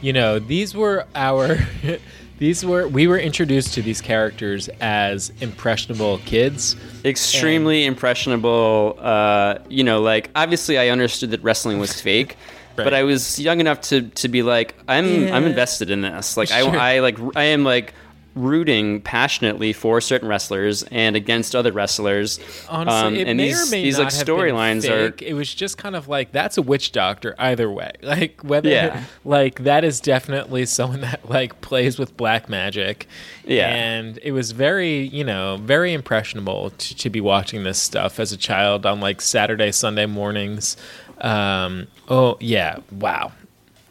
you 0.01 0.13
know, 0.13 0.39
these 0.39 0.73
were 0.73 1.05
our, 1.13 1.57
these 2.39 2.65
were 2.65 2.87
we 2.87 3.05
were 3.05 3.19
introduced 3.19 3.73
to 3.75 3.81
these 3.81 4.01
characters 4.01 4.69
as 4.79 5.31
impressionable 5.41 6.19
kids. 6.19 6.75
Extremely 7.05 7.85
impressionable. 7.85 8.97
Uh, 8.97 9.59
you 9.67 9.83
know, 9.83 10.01
like 10.01 10.31
obviously 10.35 10.77
I 10.79 10.87
understood 10.87 11.31
that 11.31 11.43
wrestling 11.43 11.79
was 11.79 12.01
fake. 12.01 12.37
Right. 12.77 12.85
But 12.85 12.93
I 12.93 13.03
was 13.03 13.37
young 13.37 13.59
enough 13.59 13.81
to, 13.81 14.03
to 14.03 14.29
be 14.29 14.41
like, 14.41 14.73
I'm 14.87 15.31
I'm 15.33 15.43
invested 15.43 15.91
in 15.91 16.01
this. 16.01 16.37
Like 16.37 16.47
Sure. 16.47 16.75
I, 16.77 16.95
I 16.95 16.99
like 16.99 17.19
I 17.35 17.43
am 17.43 17.65
like 17.65 17.93
rooting 18.35 19.01
passionately 19.01 19.73
for 19.73 19.99
certain 19.99 20.27
wrestlers 20.27 20.83
and 20.83 21.15
against 21.15 21.55
other 21.55 21.71
wrestlers. 21.71 22.39
Honestly, 22.69 23.07
Um, 23.07 23.15
it 23.15 23.27
and 23.27 23.37
may 23.37 23.47
these 23.47 23.67
or 23.67 23.71
may 23.71 23.83
these 23.83 23.97
not 23.97 24.05
like 24.05 24.13
have 24.13 24.25
been 24.25 24.35
storylines 24.35 24.89
are. 24.89 25.13
It 25.23 25.33
was 25.33 25.53
just 25.53 25.77
kind 25.77 25.95
of 25.95 26.07
like 26.07 26.31
that's 26.31 26.57
a 26.57 26.61
witch 26.61 26.91
doctor 26.91 27.35
either 27.39 27.69
way. 27.69 27.91
Like 28.01 28.41
whether 28.43 28.69
Yeah. 28.69 29.03
like 29.25 29.63
that 29.63 29.83
is 29.83 29.99
definitely 29.99 30.65
someone 30.65 31.01
that 31.01 31.29
like 31.29 31.59
plays 31.61 31.97
with 31.99 32.15
black 32.17 32.49
magic. 32.49 33.07
Yeah. 33.45 33.67
and 33.67 34.19
it 34.23 34.31
was 34.31 34.51
very 34.51 35.07
you 35.07 35.23
know 35.23 35.57
very 35.61 35.91
impressionable 35.93 36.69
to, 36.69 36.95
to 36.95 37.09
be 37.09 37.19
watching 37.21 37.63
this 37.63 37.79
stuff 37.79 38.19
as 38.19 38.31
a 38.31 38.37
child 38.37 38.85
on 38.85 38.99
like 38.99 39.21
Saturday 39.21 39.71
Sunday 39.71 40.05
mornings. 40.05 40.77
Um, 41.19 41.87
oh 42.07 42.37
yeah, 42.39 42.77
wow. 42.91 43.31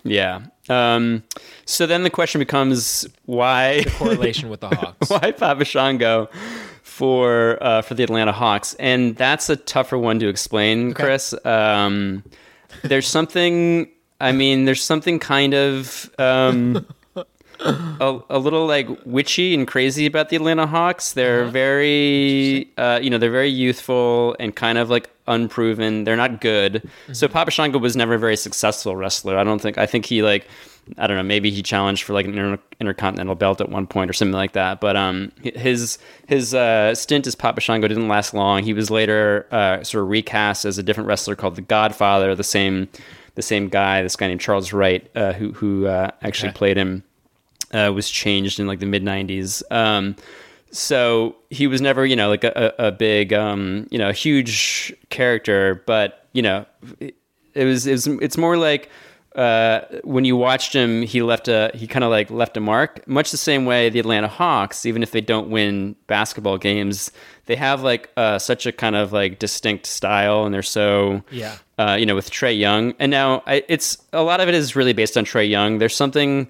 yeah. 0.04 0.42
Um, 0.70 1.22
so 1.64 1.86
then 1.86 2.02
the 2.02 2.10
question 2.10 2.38
becomes 2.38 3.06
why 3.26 3.82
the 3.82 3.90
Correlation 3.90 4.48
with 4.48 4.60
the 4.60 4.68
Hawks. 4.68 5.10
why 5.10 5.32
Papa 5.32 5.64
Shango 5.64 6.28
for 6.82 7.58
uh, 7.62 7.82
for 7.82 7.94
the 7.94 8.02
Atlanta 8.02 8.32
Hawks, 8.32 8.74
and 8.74 9.16
that's 9.16 9.48
a 9.48 9.56
tougher 9.56 9.98
one 9.98 10.18
to 10.18 10.28
explain, 10.28 10.94
Chris. 10.94 11.34
Um, 11.44 12.24
there's 12.82 13.06
something. 13.06 13.88
I 14.20 14.32
mean, 14.32 14.64
there's 14.64 14.82
something 14.82 15.20
kind 15.20 15.54
of 15.54 16.10
um, 16.18 16.84
a, 17.60 18.20
a 18.30 18.38
little 18.38 18.66
like 18.66 18.88
witchy 19.04 19.54
and 19.54 19.66
crazy 19.66 20.06
about 20.06 20.28
the 20.28 20.36
Atlanta 20.36 20.66
Hawks. 20.66 21.12
They're 21.12 21.44
very, 21.46 22.70
uh, 22.76 23.00
you 23.02 23.10
know, 23.10 23.18
they're 23.18 23.30
very 23.30 23.50
youthful 23.50 24.36
and 24.38 24.54
kind 24.54 24.78
of 24.78 24.90
like 24.90 25.08
unproven. 25.28 26.04
They're 26.04 26.16
not 26.16 26.40
good. 26.40 26.88
So 27.12 27.28
Papa 27.28 27.50
Shango 27.50 27.78
was 27.78 27.94
never 27.96 28.14
a 28.14 28.18
very 28.18 28.36
successful 28.36 28.96
wrestler. 28.96 29.36
I 29.38 29.44
don't 29.44 29.60
think. 29.60 29.78
I 29.78 29.86
think 29.86 30.06
he 30.06 30.22
like. 30.22 30.46
I 30.96 31.06
don't 31.06 31.18
know. 31.18 31.22
Maybe 31.22 31.50
he 31.50 31.62
challenged 31.62 32.04
for 32.04 32.14
like 32.14 32.24
an 32.24 32.32
inter- 32.32 32.58
intercontinental 32.80 33.34
belt 33.34 33.60
at 33.60 33.68
one 33.68 33.86
point 33.86 34.08
or 34.08 34.14
something 34.14 34.32
like 34.32 34.52
that. 34.52 34.80
But 34.80 34.96
um, 34.96 35.30
his 35.42 35.98
his 36.26 36.54
uh, 36.54 36.94
stint 36.94 37.26
as 37.26 37.34
Papa 37.34 37.60
Shango 37.60 37.86
didn't 37.88 38.08
last 38.08 38.32
long. 38.32 38.62
He 38.62 38.72
was 38.72 38.90
later 38.90 39.46
uh, 39.50 39.84
sort 39.84 40.04
of 40.04 40.08
recast 40.08 40.64
as 40.64 40.78
a 40.78 40.82
different 40.82 41.06
wrestler 41.06 41.36
called 41.36 41.56
the 41.56 41.60
Godfather, 41.62 42.34
the 42.34 42.42
same 42.42 42.88
the 43.34 43.42
same 43.42 43.68
guy, 43.68 44.02
this 44.02 44.16
guy 44.16 44.28
named 44.28 44.40
Charles 44.40 44.72
Wright, 44.72 45.08
uh, 45.14 45.34
who 45.34 45.52
who 45.52 45.86
uh, 45.86 46.10
actually 46.22 46.48
Okay. 46.50 46.56
played 46.58 46.76
him, 46.78 47.04
uh, 47.74 47.92
was 47.94 48.08
changed 48.08 48.58
in 48.58 48.66
like 48.66 48.78
the 48.80 48.86
mid 48.86 49.02
'90s. 49.04 49.62
Um, 49.70 50.16
so 50.70 51.36
he 51.50 51.66
was 51.66 51.80
never, 51.80 52.04
you 52.06 52.16
know, 52.16 52.28
like 52.28 52.44
a, 52.44 52.74
a 52.78 52.92
big, 52.92 53.32
um, 53.32 53.86
you 53.90 53.98
know, 53.98 54.12
huge 54.12 54.92
character, 55.10 55.82
but 55.86 56.26
you 56.32 56.42
know, 56.42 56.66
it, 57.00 57.14
it 57.54 57.64
was 57.64 57.86
it 57.86 57.92
was 57.92 58.06
it's 58.06 58.36
more 58.36 58.56
like 58.56 58.90
uh, 59.34 59.80
when 60.04 60.24
you 60.24 60.36
watched 60.36 60.72
him, 60.72 61.02
he 61.02 61.22
left 61.22 61.48
a 61.48 61.70
he 61.74 61.86
kind 61.86 62.04
of 62.04 62.10
like 62.10 62.30
left 62.30 62.56
a 62.56 62.60
mark. 62.60 63.06
Much 63.06 63.30
the 63.30 63.36
same 63.36 63.64
way 63.66 63.88
the 63.88 63.98
Atlanta 64.00 64.28
Hawks, 64.28 64.84
even 64.86 65.02
if 65.02 65.10
they 65.12 65.20
don't 65.20 65.48
win 65.50 65.94
basketball 66.06 66.58
games, 66.58 67.12
they 67.46 67.54
have 67.56 67.82
like 67.82 68.10
uh, 68.16 68.38
such 68.38 68.66
a 68.66 68.72
kind 68.72 68.96
of 68.96 69.12
like 69.12 69.38
distinct 69.38 69.86
style, 69.86 70.44
and 70.44 70.52
they're 70.54 70.62
so 70.62 71.22
Yeah. 71.30 71.56
uh, 71.78 71.96
you 71.98 72.04
know, 72.06 72.14
with 72.14 72.30
Trae 72.30 72.58
Young. 72.58 72.94
And 72.98 73.10
now 73.10 73.42
I, 73.46 73.64
it's 73.68 73.98
a 74.12 74.22
lot 74.22 74.40
of 74.40 74.48
it 74.48 74.54
is 74.54 74.74
really 74.74 74.92
based 74.92 75.16
on 75.16 75.24
Trae 75.24 75.48
Young. 75.48 75.78
There's 75.78 75.96
something 75.96 76.48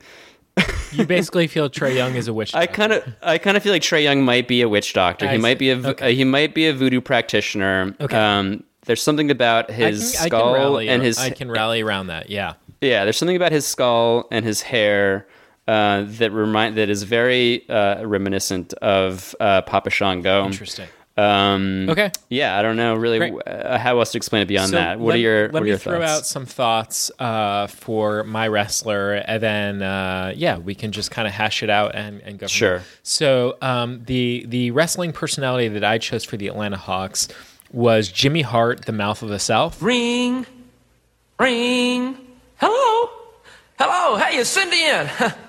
You 0.93 1.05
basically 1.07 1.47
feel 1.47 1.69
Trae 1.69 1.95
Young 1.95 2.15
is 2.15 2.29
a 2.29 2.33
witch. 2.33 2.55
I 2.55 2.67
doctor. 2.67 2.75
kind 2.77 2.93
of 2.93 3.15
I 3.23 3.39
kind 3.39 3.57
of 3.57 3.63
feel 3.63 3.73
like 3.73 3.83
Trae 3.83 4.03
Young 4.03 4.23
might 4.23 4.49
be 4.49 4.63
a 4.63 4.69
witch 4.69 4.93
doctor. 4.93 5.27
I 5.27 5.33
he 5.33 5.39
might 5.39 5.59
be 5.59 5.71
a 5.71 5.77
Okay. 5.77 6.07
uh, 6.07 6.09
he 6.15 6.25
might 6.25 6.55
be 6.55 6.67
a 6.67 6.73
voodoo 6.73 7.01
practitioner. 7.01 7.95
Okay. 8.01 8.17
Um, 8.17 8.65
there's 8.87 9.03
something 9.03 9.31
about 9.31 9.71
I 9.71 9.75
his 9.75 10.13
can, 10.13 10.19
I 10.21 10.29
can 10.29 10.39
skull 10.39 10.55
rally, 10.55 10.89
and 10.89 11.03
his 11.03 11.19
I 11.19 11.31
can 11.31 11.51
rally 11.51 11.83
around 11.83 12.07
that. 12.07 12.31
Yeah. 12.31 12.55
yeah. 12.81 13.05
There's 13.05 13.17
something 13.19 13.37
about 13.37 13.53
his 13.53 13.67
skull 13.67 14.27
and 14.31 14.45
his 14.45 14.63
hair. 14.63 15.27
Uh, 15.67 16.07
that 16.07 16.31
remind 16.33 16.79
that 16.79 16.89
is 16.89 17.03
very 17.03 17.69
uh, 17.69 18.03
reminiscent 18.07 18.73
of 18.81 19.35
uh, 19.39 19.61
Papa 19.61 19.91
Shango. 19.91 20.47
Interesting. 20.47 20.89
Um, 21.19 21.89
Okay. 21.91 22.13
Yeah, 22.29 22.57
I 22.59 22.63
don't 22.63 22.77
know 22.77 22.95
really 22.95 23.19
Great. 23.19 23.33
uh, 23.47 23.77
how 23.79 23.99
else 23.99 24.13
to 24.13 24.19
explain 24.19 24.43
it 24.43 24.47
beyond 24.49 24.71
So 24.71 24.77
that. 24.77 24.99
What 25.01 25.09
let, 25.09 25.15
are 25.17 25.19
your 25.19 25.43
let 25.47 25.53
what 25.55 25.63
are 25.63 25.65
me 25.65 25.69
your 25.71 25.79
throw 25.79 25.99
thoughts? 25.99 26.11
out 26.13 26.27
some 26.27 26.47
thoughts 26.47 27.11
uh, 27.19 27.67
for 27.67 28.23
my 28.25 28.47
wrestler, 28.47 29.15
and 29.15 29.43
then 29.43 29.83
uh, 29.83 30.33
yeah, 30.37 30.59
we 30.59 30.75
can 30.75 30.93
just 30.93 31.11
kind 31.11 31.27
of 31.27 31.35
hash 31.35 31.63
it 31.63 31.71
out 31.71 31.95
and, 31.97 32.21
and 32.23 32.39
go. 32.39 32.47
From 32.47 32.49
Sure. 32.49 32.77
there. 32.79 32.87
So 33.03 33.57
um, 33.63 34.03
the 34.07 34.45
the 34.49 34.71
wrestling 34.71 35.13
personality 35.13 35.69
that 35.69 35.83
I 35.85 35.99
chose 35.99 36.25
for 36.25 36.37
the 36.37 36.47
Atlanta 36.47 36.77
Hawks 36.77 37.27
was 37.73 38.09
Jimmy 38.13 38.43
Hart, 38.43 38.85
the 38.87 38.93
Mouth 38.93 39.23
of 39.23 39.29
the 39.29 39.39
South. 39.41 39.83
Ring, 39.83 40.47
ring. 41.39 42.17
Hello, 42.57 43.11
hello. 43.79 44.17
Hey, 44.19 44.37
is 44.37 44.49
Cindy 44.49 44.83
in? 44.83 45.11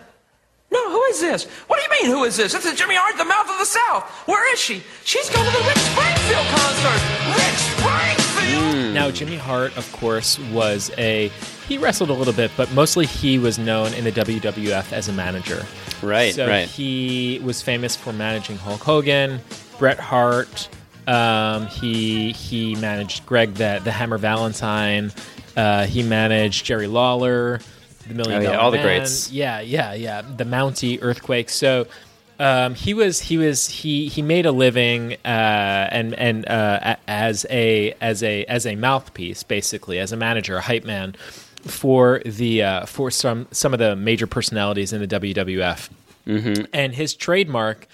no, 0.71 0.91
who 0.91 1.03
is 1.05 1.19
this? 1.19 1.45
What 1.67 1.77
do 1.79 1.83
you 1.83 2.03
mean, 2.03 2.15
who 2.17 2.23
is 2.25 2.37
this? 2.37 2.53
This 2.53 2.65
is 2.65 2.77
Jimmy 2.77 2.95
Hart, 2.95 3.17
the 3.17 3.25
mouth 3.25 3.49
of 3.49 3.57
the 3.57 3.65
South. 3.65 4.03
Where 4.27 4.53
is 4.53 4.59
she? 4.59 4.83
She's 5.03 5.29
going 5.29 5.45
to 5.45 5.51
the 5.51 5.63
Rick 5.65 5.77
Springfield 5.77 6.45
concert. 6.53 7.01
Rick 7.35 7.55
Springfield. 7.57 8.93
Now, 8.93 9.11
Jimmy 9.11 9.37
Hart, 9.37 9.75
of 9.77 9.91
course, 9.93 10.37
was 10.51 10.91
a 10.97 11.31
he 11.67 11.77
wrestled 11.77 12.09
a 12.09 12.13
little 12.13 12.33
bit, 12.33 12.51
but 12.57 12.71
mostly 12.73 13.05
he 13.05 13.37
was 13.37 13.59
known 13.59 13.93
in 13.93 14.03
the 14.03 14.11
WWF 14.11 14.91
as 14.91 15.07
a 15.07 15.13
manager. 15.13 15.65
Right, 16.01 16.33
So 16.33 16.47
right. 16.47 16.67
he 16.67 17.39
was 17.43 17.61
famous 17.61 17.95
for 17.95 18.11
managing 18.13 18.57
Hulk 18.57 18.81
Hogan, 18.81 19.39
Bret 19.77 19.99
Hart. 19.99 20.69
Um, 21.07 21.67
he 21.67 22.31
he 22.31 22.75
managed 22.75 23.25
Greg 23.25 23.55
the 23.55 23.81
the 23.83 23.91
Hammer 23.91 24.17
Valentine. 24.17 25.11
Uh, 25.57 25.85
he 25.85 26.03
managed 26.03 26.65
Jerry 26.65 26.87
Lawler, 26.87 27.59
the 28.09 28.15
Million 28.15 28.39
Oh, 28.39 28.41
yeah, 28.41 28.51
Dollar 28.51 28.59
all 28.63 28.71
the 28.71 28.81
greats. 28.81 29.31
Yeah, 29.31 29.61
yeah, 29.61 29.93
yeah. 29.93 30.21
The 30.21 30.43
Mountie 30.43 30.99
Earthquake. 31.01 31.49
So 31.49 31.87
um, 32.39 32.75
he 32.75 32.93
was 32.93 33.19
he 33.19 33.37
was 33.37 33.67
he 33.67 34.07
he 34.07 34.21
made 34.21 34.45
a 34.45 34.51
living 34.51 35.13
uh, 35.25 35.87
and 35.91 36.13
and 36.15 36.47
uh, 36.47 36.95
as 37.07 37.45
a 37.49 37.93
as 38.01 38.23
a 38.23 38.45
as 38.45 38.65
a 38.65 38.75
mouthpiece 38.75 39.43
basically 39.43 39.99
as 39.99 40.11
a 40.11 40.17
manager 40.17 40.57
a 40.57 40.61
hype 40.61 40.85
man 40.85 41.15
for 41.65 42.21
the 42.25 42.63
uh, 42.63 42.85
for 42.85 43.11
some 43.11 43.47
some 43.51 43.73
of 43.73 43.79
the 43.79 43.95
major 43.95 44.27
personalities 44.27 44.93
in 44.93 45.01
the 45.01 45.07
WWF 45.07 45.89
Mm-hmm. 46.27 46.65
and 46.73 46.93
his 46.93 47.15
trademark 47.15 47.87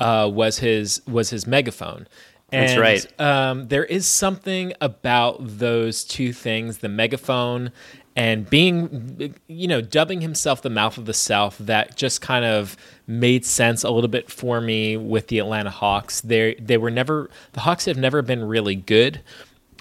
uh, 0.00 0.30
was 0.32 0.58
his 0.58 1.02
was 1.06 1.30
his 1.30 1.46
megaphone. 1.46 2.06
And, 2.50 2.68
That's 2.68 2.78
right. 2.78 3.20
Um, 3.20 3.68
there 3.68 3.84
is 3.84 4.06
something 4.06 4.72
about 4.80 5.36
those 5.40 6.04
two 6.04 6.32
things, 6.32 6.78
the 6.78 6.88
megaphone 6.88 7.70
and 8.14 8.48
being, 8.48 9.34
you 9.46 9.66
know, 9.66 9.80
dubbing 9.80 10.20
himself 10.20 10.60
the 10.62 10.70
mouth 10.70 10.98
of 10.98 11.06
the 11.06 11.14
South, 11.14 11.56
that 11.58 11.96
just 11.96 12.20
kind 12.20 12.44
of 12.44 12.76
made 13.06 13.44
sense 13.44 13.84
a 13.84 13.90
little 13.90 14.08
bit 14.08 14.30
for 14.30 14.60
me 14.60 14.96
with 14.96 15.28
the 15.28 15.38
Atlanta 15.38 15.70
Hawks. 15.70 16.20
They 16.20 16.54
they 16.56 16.76
were 16.76 16.90
never 16.90 17.30
the 17.52 17.60
Hawks 17.60 17.86
have 17.86 17.96
never 17.96 18.22
been 18.22 18.44
really 18.44 18.74
good 18.74 19.20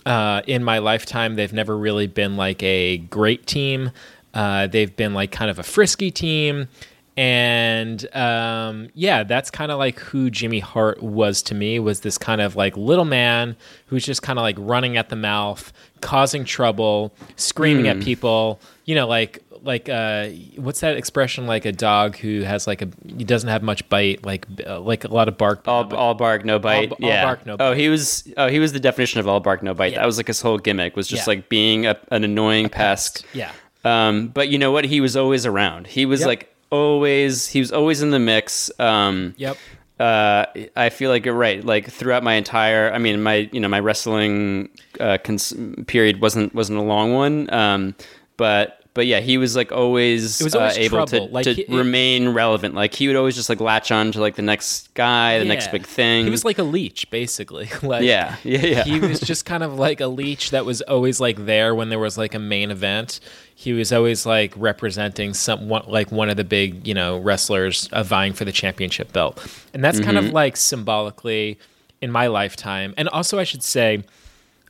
uh, 0.05 0.41
in 0.47 0.63
my 0.63 0.79
lifetime. 0.79 1.35
They've 1.35 1.53
never 1.53 1.77
really 1.77 2.07
been 2.07 2.37
like 2.37 2.63
a 2.63 2.97
great 2.97 3.45
team. 3.45 3.91
Uh, 4.33 4.67
they've 4.67 4.95
been 4.95 5.13
like 5.13 5.31
kind 5.31 5.51
of 5.51 5.59
a 5.59 5.63
frisky 5.63 6.11
team. 6.11 6.69
And 7.17 8.07
um, 8.15 8.89
yeah, 8.93 9.23
that's 9.23 9.51
kind 9.51 9.71
of 9.71 9.77
like 9.77 9.99
who 9.99 10.29
Jimmy 10.29 10.59
Hart 10.59 11.03
was 11.03 11.41
to 11.43 11.55
me. 11.55 11.77
Was 11.79 11.99
this 12.01 12.17
kind 12.17 12.41
of 12.41 12.55
like 12.55 12.75
little 12.77 13.05
man 13.05 13.55
who's 13.87 14.05
just 14.05 14.21
kind 14.21 14.39
of 14.39 14.43
like 14.43 14.55
running 14.57 14.97
at 14.97 15.09
the 15.09 15.15
mouth, 15.15 15.71
causing 16.01 16.45
trouble, 16.45 17.13
screaming 17.35 17.87
at 17.87 17.99
people. 17.99 18.59
You 18.85 18.95
know, 18.95 19.07
like 19.07 19.43
like 19.63 19.89
uh, 19.89 20.29
what's 20.55 20.79
that 20.79 20.95
expression? 20.97 21.45
Like 21.47 21.65
a 21.65 21.71
dog 21.73 22.15
who 22.15 22.41
has 22.41 22.65
like 22.65 22.81
a 22.81 22.87
he 23.05 23.23
doesn't 23.25 23.49
have 23.49 23.61
much 23.61 23.87
bite, 23.89 24.25
like 24.25 24.47
uh, 24.65 24.79
like 24.79 25.03
a 25.03 25.09
lot 25.13 25.27
of 25.27 25.37
bark. 25.37 25.67
All, 25.67 25.93
all 25.93 26.13
bark, 26.13 26.45
no 26.45 26.59
bite. 26.59 26.91
All- 26.93 26.97
all 27.03 27.09
yeah. 27.09 27.23
bark, 27.25 27.45
no 27.45 27.57
Oh, 27.59 27.73
he 27.73 27.89
was. 27.89 28.31
Oh, 28.37 28.47
he 28.47 28.59
was 28.59 28.71
the 28.73 28.79
definition 28.79 29.19
of 29.19 29.27
all 29.27 29.39
bark, 29.41 29.61
no 29.61 29.73
bite. 29.73 29.91
Yeah. 29.91 29.99
That 29.99 30.05
was 30.05 30.17
like 30.17 30.27
his 30.27 30.41
whole 30.41 30.57
gimmick. 30.57 30.95
Was 30.95 31.07
just 31.07 31.27
Yeah. 31.27 31.31
like 31.33 31.49
being 31.49 31.85
a, 31.85 31.99
an 32.09 32.23
annoying 32.23 32.69
pest. 32.69 33.25
Yeah. 33.33 33.51
Um, 33.83 34.29
but 34.29 34.47
you 34.49 34.57
know 34.57 34.71
what? 34.71 34.85
He 34.85 35.01
was 35.01 35.17
always 35.17 35.45
around. 35.45 35.87
He 35.87 36.05
was 36.05 36.21
Yep. 36.21 36.27
like 36.27 36.47
always. 36.71 37.47
He 37.47 37.59
was 37.59 37.71
always 37.71 38.01
in 38.01 38.09
the 38.11 38.19
mix. 38.19 38.71
Um, 38.79 39.33
Yep. 39.37 39.57
uh, 39.99 40.45
I 40.75 40.89
feel 40.89 41.11
like 41.11 41.25
you're 41.25 41.35
right. 41.35 41.63
Like 41.63 41.89
throughout 41.91 42.23
my 42.23 42.33
entire, 42.33 42.91
I 42.91 42.97
mean, 42.97 43.21
my 43.21 43.49
you 43.51 43.59
know 43.59 43.67
my 43.67 43.79
wrestling 43.79 44.69
uh, 44.99 45.17
cons- 45.23 45.53
period 45.87 46.21
wasn't 46.21 46.55
wasn't 46.55 46.79
a 46.79 46.83
long 46.83 47.13
one, 47.13 47.53
um, 47.53 47.95
but 48.37 48.80
but 48.93 49.07
yeah, 49.07 49.19
he 49.21 49.37
was 49.37 49.55
like 49.55 49.71
always, 49.71 50.41
It 50.41 50.43
was 50.43 50.53
always 50.55 50.77
uh, 50.77 50.81
able 50.81 51.05
trouble. 51.05 51.27
to, 51.27 51.33
Like, 51.33 51.43
to 51.45 51.53
he- 51.53 51.65
remain 51.69 52.29
relevant. 52.29 52.75
Like 52.75 52.93
he 52.93 53.07
would 53.07 53.15
always 53.15 53.35
just 53.35 53.47
like 53.47 53.61
latch 53.61 53.91
on 53.91 54.11
to 54.11 54.19
like 54.19 54.35
the 54.35 54.41
next 54.41 54.93
guy, 54.95 55.39
the 55.39 55.45
next 55.45 55.71
big 55.71 55.85
thing. 55.85 56.25
He 56.25 56.29
was 56.31 56.43
like 56.43 56.57
a 56.57 56.63
leech, 56.63 57.09
basically. 57.09 57.69
like, 57.83 58.03
Yeah, 58.03 58.35
yeah, 58.43 58.59
yeah. 58.65 58.83
He 58.83 58.99
was 58.99 59.19
just 59.31 59.45
kind 59.45 59.63
of 59.63 59.79
like 59.79 60.01
a 60.01 60.07
leech 60.07 60.51
that 60.51 60.65
was 60.65 60.81
always 60.81 61.19
like 61.21 61.45
there 61.45 61.73
when 61.73 61.89
there 61.89 61.99
was 61.99 62.17
like 62.17 62.33
a 62.35 62.39
main 62.39 62.69
event. 62.71 63.19
He 63.55 63.73
was 63.73 63.93
always 63.93 64.25
like 64.25 64.53
representing 64.57 65.33
some 65.35 65.69
one, 65.69 65.83
like 65.87 66.11
one 66.11 66.29
of 66.29 66.35
the 66.37 66.43
big 66.43 66.85
you 66.87 66.93
know 66.93 67.17
wrestlers 67.19 67.87
uh, 67.93 68.03
vying 68.03 68.33
for 68.33 68.43
the 68.43 68.51
championship 68.51 69.13
belt, 69.13 69.39
and 69.73 69.83
that's 69.83 69.99
kind 69.99 70.17
Mm-hmm. 70.17 70.27
of 70.27 70.33
like 70.33 70.57
symbolically 70.57 71.59
in 72.01 72.11
my 72.11 72.25
lifetime. 72.27 72.93
And 72.97 73.07
also, 73.09 73.37
I 73.37 73.43
should 73.43 73.61
say, 73.63 74.03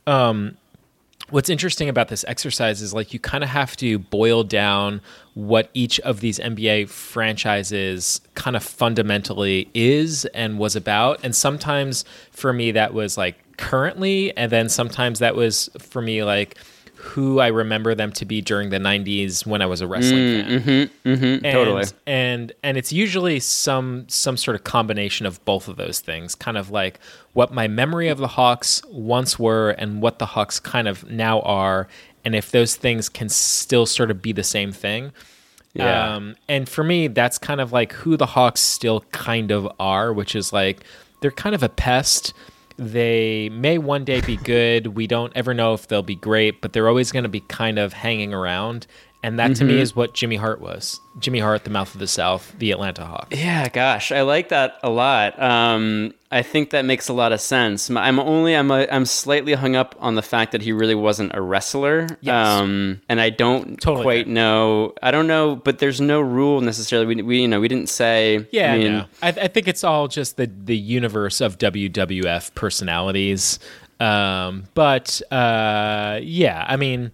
um, 0.06 0.56
what's 1.32 1.48
interesting 1.48 1.88
about 1.88 2.08
this 2.08 2.24
exercise 2.28 2.82
is 2.82 2.92
like 2.92 3.14
you 3.14 3.18
kind 3.18 3.42
of 3.42 3.50
have 3.50 3.74
to 3.78 3.98
boil 3.98 4.44
down 4.44 5.00
what 5.34 5.70
each 5.72 5.98
of 6.00 6.20
these 6.20 6.38
NBA 6.38 6.90
franchises 6.90 8.20
kind 8.34 8.54
of 8.54 8.62
fundamentally 8.62 9.70
is 9.72 10.26
and 10.26 10.58
was 10.58 10.76
about. 10.76 11.18
And 11.24 11.34
sometimes 11.34 12.04
for 12.30 12.52
me, 12.52 12.70
that 12.72 12.92
was 12.92 13.16
like 13.16 13.36
currently, 13.56 14.36
and 14.36 14.52
then 14.52 14.68
sometimes 14.68 15.20
that 15.20 15.34
was 15.34 15.70
for 15.78 16.02
me 16.02 16.22
like 16.22 16.58
who 17.02 17.40
I 17.40 17.48
remember 17.48 17.96
them 17.96 18.12
to 18.12 18.24
be 18.24 18.40
during 18.40 18.70
the 18.70 18.78
90s 18.78 19.44
when 19.44 19.60
I 19.60 19.66
was 19.66 19.80
a 19.80 19.88
wrestling 19.88 20.18
mm, 20.20 20.40
fan 20.42 20.60
mm-hmm, 20.60 21.08
mm-hmm, 21.08 21.44
and, 21.44 21.52
totally. 21.52 21.84
and 22.06 22.52
and 22.62 22.76
it's 22.78 22.92
usually 22.92 23.40
some 23.40 24.04
some 24.08 24.36
sort 24.36 24.54
of 24.54 24.62
combination 24.62 25.26
of 25.26 25.44
both 25.44 25.66
of 25.66 25.76
those 25.76 25.98
things 25.98 26.36
kind 26.36 26.56
of 26.56 26.70
like 26.70 27.00
what 27.32 27.52
my 27.52 27.66
memory 27.66 28.06
of 28.08 28.18
the 28.18 28.28
hawks 28.28 28.82
once 28.88 29.36
were 29.36 29.70
and 29.70 30.00
what 30.00 30.20
the 30.20 30.26
hawks 30.26 30.60
kind 30.60 30.86
of 30.86 31.08
now 31.10 31.40
are 31.40 31.88
and 32.24 32.36
if 32.36 32.52
those 32.52 32.76
things 32.76 33.08
can 33.08 33.28
still 33.28 33.84
sort 33.84 34.10
of 34.12 34.22
be 34.22 34.30
the 34.32 34.44
same 34.44 34.70
thing 34.70 35.12
Yeah. 35.74 36.14
um, 36.14 36.36
and 36.48 36.68
for 36.68 36.84
me 36.84 37.08
that's 37.08 37.36
kind 37.36 37.60
of 37.60 37.72
like 37.72 37.92
who 37.94 38.16
the 38.16 38.26
hawks 38.26 38.60
still 38.60 39.00
kind 39.10 39.50
of 39.50 39.68
are 39.80 40.12
which 40.12 40.36
is 40.36 40.52
like 40.52 40.84
they're 41.20 41.32
kind 41.32 41.54
of 41.56 41.64
a 41.64 41.68
pest 41.68 42.32
they 42.82 43.48
may 43.50 43.78
one 43.78 44.04
day 44.04 44.20
be 44.20 44.36
good. 44.36 44.88
We 44.88 45.06
don't 45.06 45.32
ever 45.36 45.54
know 45.54 45.74
if 45.74 45.88
they'll 45.88 46.02
be 46.02 46.16
great, 46.16 46.60
but 46.60 46.72
they're 46.72 46.88
always 46.88 47.12
going 47.12 47.22
to 47.22 47.28
be 47.28 47.40
kind 47.40 47.78
of 47.78 47.92
hanging 47.92 48.34
around. 48.34 48.86
And 49.24 49.38
that 49.38 49.54
to 49.56 49.64
me 49.64 49.80
is 49.80 49.94
what 49.94 50.14
Jimmy 50.14 50.34
Hart 50.34 50.60
was. 50.60 51.00
Jimmy 51.20 51.38
Hart, 51.38 51.62
the 51.62 51.70
mouth 51.70 51.94
of 51.94 52.00
the 52.00 52.08
South, 52.08 52.52
the 52.58 52.72
Atlanta 52.72 53.06
Hawks. 53.06 53.38
Yeah, 53.38 53.68
gosh, 53.68 54.10
I 54.10 54.22
like 54.22 54.48
that 54.48 54.78
a 54.82 54.90
lot. 54.90 55.40
Um, 55.40 56.12
I 56.32 56.42
think 56.42 56.70
that 56.70 56.84
makes 56.86 57.08
a 57.08 57.12
lot 57.12 57.32
of 57.32 57.40
sense. 57.40 57.90
I'm 57.90 58.18
only 58.18 58.56
I'm 58.56 58.70
a, 58.70 58.86
I'm 58.90 59.04
slightly 59.04 59.52
hung 59.52 59.76
up 59.76 59.94
on 60.00 60.14
the 60.14 60.22
fact 60.22 60.52
that 60.52 60.62
he 60.62 60.72
really 60.72 60.94
wasn't 60.94 61.32
a 61.34 61.42
wrestler. 61.42 62.06
Yes. 62.22 62.34
Um, 62.60 63.02
and 63.08 63.20
I 63.20 63.28
don't 63.30 63.78
Totally 63.80 64.02
quite 64.02 64.24
fair. 64.24 64.34
know. 64.34 64.94
I 65.02 65.10
don't 65.10 65.26
know, 65.26 65.56
but 65.56 65.78
there's 65.78 66.00
no 66.00 66.20
rule 66.22 66.62
necessarily. 66.62 67.14
We, 67.14 67.22
we 67.22 67.40
you 67.42 67.48
know 67.48 67.60
we 67.60 67.68
didn't 67.68 67.90
say. 67.90 68.46
Yeah, 68.50 68.72
I 68.72 68.78
mean, 68.78 68.92
no. 68.92 69.04
I, 69.22 69.28
I 69.28 69.48
think 69.48 69.68
it's 69.68 69.84
all 69.84 70.08
just 70.08 70.38
the 70.38 70.46
the 70.46 70.76
universe 70.76 71.40
of 71.40 71.58
WWF 71.58 72.54
personalities. 72.54 73.58
Um, 74.00 74.64
but 74.74 75.20
uh, 75.30 76.18
yeah, 76.22 76.64
I 76.66 76.76
mean, 76.76 77.12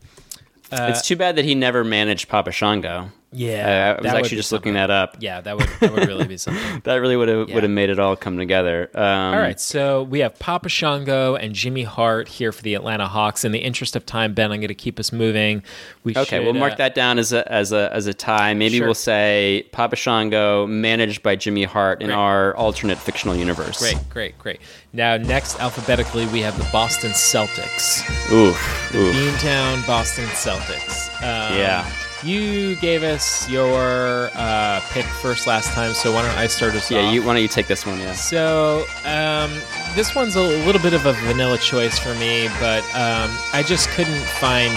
it's 0.70 1.06
too 1.06 1.16
bad 1.16 1.36
that 1.36 1.44
he 1.44 1.54
never 1.54 1.84
managed 1.84 2.28
Papa 2.28 2.52
Shango. 2.52 3.10
Yeah, 3.30 3.94
Uh, 3.98 3.98
I 3.98 4.02
was 4.02 4.12
actually 4.14 4.36
just 4.38 4.48
something. 4.48 4.72
looking 4.72 4.74
that 4.74 4.90
up. 4.90 5.16
Yeah, 5.20 5.40
that 5.42 5.56
would 5.56 5.68
that 5.80 5.92
would 5.92 6.06
really 6.08 6.26
be 6.26 6.36
something. 6.46 6.80
That 6.84 6.94
really 6.96 7.16
would 7.16 7.28
have 7.28 7.48
Yeah. 7.48 7.54
would 7.56 7.62
have 7.62 7.70
made 7.72 7.90
it 7.90 7.98
all 7.98 8.16
come 8.16 8.38
together. 8.38 8.90
Um, 8.94 9.02
All 9.34 9.38
right, 9.38 9.60
so 9.60 10.02
we 10.04 10.20
have 10.20 10.38
Papa 10.38 10.68
Shango 10.68 11.34
and 11.36 11.54
Jimmy 11.54 11.82
Hart 11.82 12.28
here 12.28 12.52
for 12.52 12.62
the 12.62 12.74
Atlanta 12.74 13.06
Hawks. 13.06 13.44
In 13.44 13.52
the 13.52 13.58
interest 13.58 13.96
of 13.96 14.06
time, 14.06 14.32
Ben, 14.32 14.50
I'm 14.50 14.60
going 14.60 14.68
to 14.68 14.74
keep 14.74 14.98
us 14.98 15.12
moving. 15.12 15.62
We 16.04 16.12
Okay, 16.16 16.24
should, 16.38 16.44
we'll 16.44 16.54
mark 16.54 16.72
uh, 16.74 16.76
that 16.76 16.94
down 16.94 17.18
as 17.18 17.32
a 17.34 17.50
as 17.52 17.70
a 17.72 17.90
as 17.92 18.06
a 18.06 18.14
tie. 18.14 18.54
Maybe 18.54 18.78
Sure. 18.78 18.86
we'll 18.86 18.94
say 18.94 19.66
Papa 19.72 19.96
Shango 19.96 20.66
managed 20.66 21.22
by 21.22 21.36
Jimmy 21.36 21.64
Hart 21.64 22.00
in 22.00 22.06
Great. 22.08 22.16
our 22.16 22.56
alternate 22.56 22.96
fictional 22.98 23.36
universe. 23.36 23.78
Great, 23.78 24.08
great, 24.08 24.38
great. 24.38 24.60
Now, 24.94 25.18
next 25.18 25.60
alphabetically, 25.60 26.24
we 26.28 26.40
have 26.40 26.56
the 26.56 26.66
Boston 26.72 27.10
Celtics, 27.10 28.00
Oof. 28.32 28.88
the 28.92 28.98
oof. 28.98 29.14
Beantown 29.14 29.86
Boston 29.86 30.24
Celtics. 30.28 31.08
Um, 31.22 31.58
Yeah. 31.58 31.84
You 32.24 32.74
gave 32.76 33.04
us 33.04 33.48
your 33.48 34.30
uh, 34.34 34.80
pick 34.90 35.04
first 35.22 35.46
last 35.46 35.72
time, 35.72 35.92
so 35.94 36.12
why 36.12 36.22
don't 36.22 36.36
I 36.36 36.48
start 36.48 36.74
us 36.74 36.90
Yeah, 36.90 37.02
off? 37.02 37.14
you 37.14 37.22
why 37.22 37.34
don't 37.34 37.42
you 37.42 37.48
take 37.48 37.68
this 37.68 37.86
one? 37.86 37.98
Yeah. 38.00 38.12
So 38.14 38.84
um, 39.04 39.52
this 39.94 40.16
one's 40.16 40.34
a 40.34 40.42
little 40.42 40.80
bit 40.82 40.94
of 40.94 41.06
a 41.06 41.12
vanilla 41.12 41.58
choice 41.58 41.96
for 41.98 42.12
me, 42.16 42.48
but 42.58 42.82
um, 42.94 43.30
I 43.52 43.62
just 43.64 43.88
couldn't 43.90 44.20
find, 44.40 44.72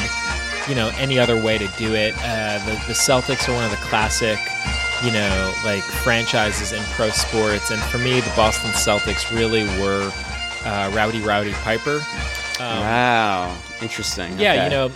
you 0.70 0.76
know, 0.76 0.92
any 1.00 1.18
other 1.18 1.36
way 1.42 1.58
to 1.58 1.68
do 1.80 1.96
it. 1.96 2.14
Uh, 2.20 2.60
the, 2.66 2.74
the 2.88 2.94
Celtics 2.94 3.50
are 3.50 3.54
one 3.56 3.64
of 3.66 3.72
the 3.72 3.78
classic, 3.78 4.38
you 5.04 5.12
know, 5.12 5.52
like 5.66 5.82
franchises 5.82 6.74
in 6.74 6.84
pro 6.94 7.10
sports, 7.10 7.72
and 7.72 7.82
for 7.84 7.98
me, 7.98 8.20
the 8.20 8.32
Boston 8.36 8.70
Celtics 8.72 9.36
really 9.36 9.64
were 9.82 10.12
uh, 10.64 10.92
Rowdy 10.94 11.22
Roddy 11.22 11.54
Piper. 11.54 11.96
Um, 12.60 12.82
wow. 12.82 13.58
Interesting. 13.82 14.38
yeah, 14.38 14.52
Okay. 14.54 14.64
you 14.66 14.70
know, 14.70 14.92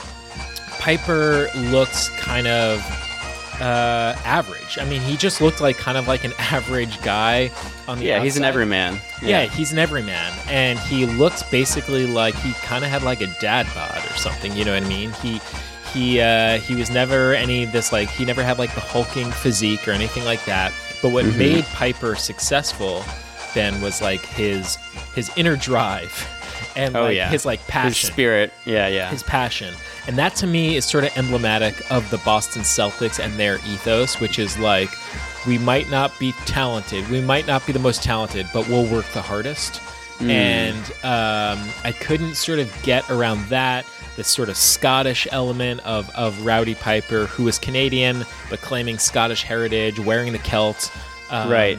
Piper 0.80 1.50
looks 1.56 2.10
kind 2.18 2.48
of 2.48 2.80
uh, 3.62 4.16
average. 4.26 4.78
I 4.80 4.86
mean, 4.86 5.02
he 5.02 5.16
just 5.18 5.40
looked 5.42 5.62
like 5.62 5.78
kind 5.78 5.98
of 5.98 6.08
like 6.08 6.24
an 6.24 6.34
average 6.40 7.02
guy 7.02 7.52
on 7.88 8.00
the 8.00 8.06
Yeah, 8.06 8.22
he's 8.22 8.36
an 8.38 8.44
outside. 8.44 8.50
everyman. 8.50 9.00
Yeah. 9.22 9.46
he's 9.46 9.72
an 9.72 9.80
everyman, 9.80 10.34
and 10.50 10.78
he 10.78 11.06
looks 11.06 11.42
basically 11.44 12.06
like 12.06 12.36
he 12.36 12.54
kind 12.66 12.84
of 12.84 12.90
had 12.90 13.04
like 13.04 13.22
a 13.22 13.28
dad 13.40 13.68
bod 13.74 13.98
or 13.98 14.16
something. 14.18 14.56
You 14.56 14.66
know 14.66 14.74
what 14.74 14.84
I 14.84 14.88
mean? 14.88 15.12
He 15.14 15.40
he 15.94 16.20
uh, 16.20 16.58
he 16.60 16.76
was 16.76 16.90
never 16.90 17.34
any 17.34 17.64
of 17.64 17.72
this 17.72 17.92
like 17.94 18.10
he 18.10 18.26
never 18.26 18.44
had 18.44 18.60
like 18.60 18.74
the 18.76 18.82
hulking 18.82 19.32
physique 19.32 19.88
or 19.88 19.92
anything 19.92 20.26
like 20.26 20.44
that. 20.46 20.74
But 21.02 21.12
what 21.12 21.24
Mm-hmm. 21.26 21.38
made 21.40 21.64
Piper 21.66 22.16
successful 22.16 23.04
then 23.54 23.80
was 23.82 24.02
like 24.02 24.26
his 24.26 24.76
his 25.16 25.32
inner 25.38 25.56
drive 25.56 26.12
and 26.76 26.96
Oh 26.96 27.04
like 27.04 27.16
yeah. 27.16 27.30
his 27.30 27.46
like 27.46 27.60
His 27.60 27.70
passion 27.70 28.12
spirit. 28.12 28.54
Yeah, 28.66 28.88
yeah. 28.88 29.10
his 29.10 29.24
passion. 29.24 29.74
And 30.08 30.18
that 30.18 30.36
to 30.38 30.48
me 30.48 30.76
is 30.76 30.86
sort 30.86 31.04
of 31.04 31.18
emblematic 31.18 31.90
of 31.92 32.10
the 32.10 32.18
Boston 32.20 32.62
Celtics 32.62 33.24
and 33.24 33.34
their 33.40 33.56
ethos, 33.68 34.20
which 34.20 34.38
is 34.40 34.58
like, 34.60 34.90
we 35.48 35.58
might 35.58 35.90
not 35.90 36.18
be 36.20 36.32
talented, 36.46 37.08
we 37.10 37.22
might 37.22 37.48
not 37.48 37.66
be 37.66 37.74
the 37.74 37.80
most 37.80 38.04
talented, 38.04 38.48
but 38.54 38.68
we'll 38.68 38.86
work 38.92 39.06
the 39.14 39.22
hardest. 39.22 39.82
And 40.22 40.78
um, 41.04 41.60
I 41.84 41.94
couldn't 42.00 42.36
sort 42.36 42.60
of 42.60 42.74
get 42.84 43.10
around 43.10 43.46
that. 43.50 43.86
This 44.16 44.30
sort 44.30 44.48
of 44.48 44.56
Scottish 44.56 45.28
element 45.32 45.82
of, 45.86 46.10
of 46.16 46.46
Rowdy 46.46 46.76
Piper, 46.76 47.26
who 47.26 47.46
is 47.50 47.60
Canadian 47.60 48.24
but 48.50 48.62
claiming 48.62 48.98
Scottish 48.98 49.44
heritage, 49.44 50.00
wearing 50.00 50.32
the 50.32 50.40
kilt. 50.40 50.90
Um, 51.30 51.50
Right. 51.52 51.78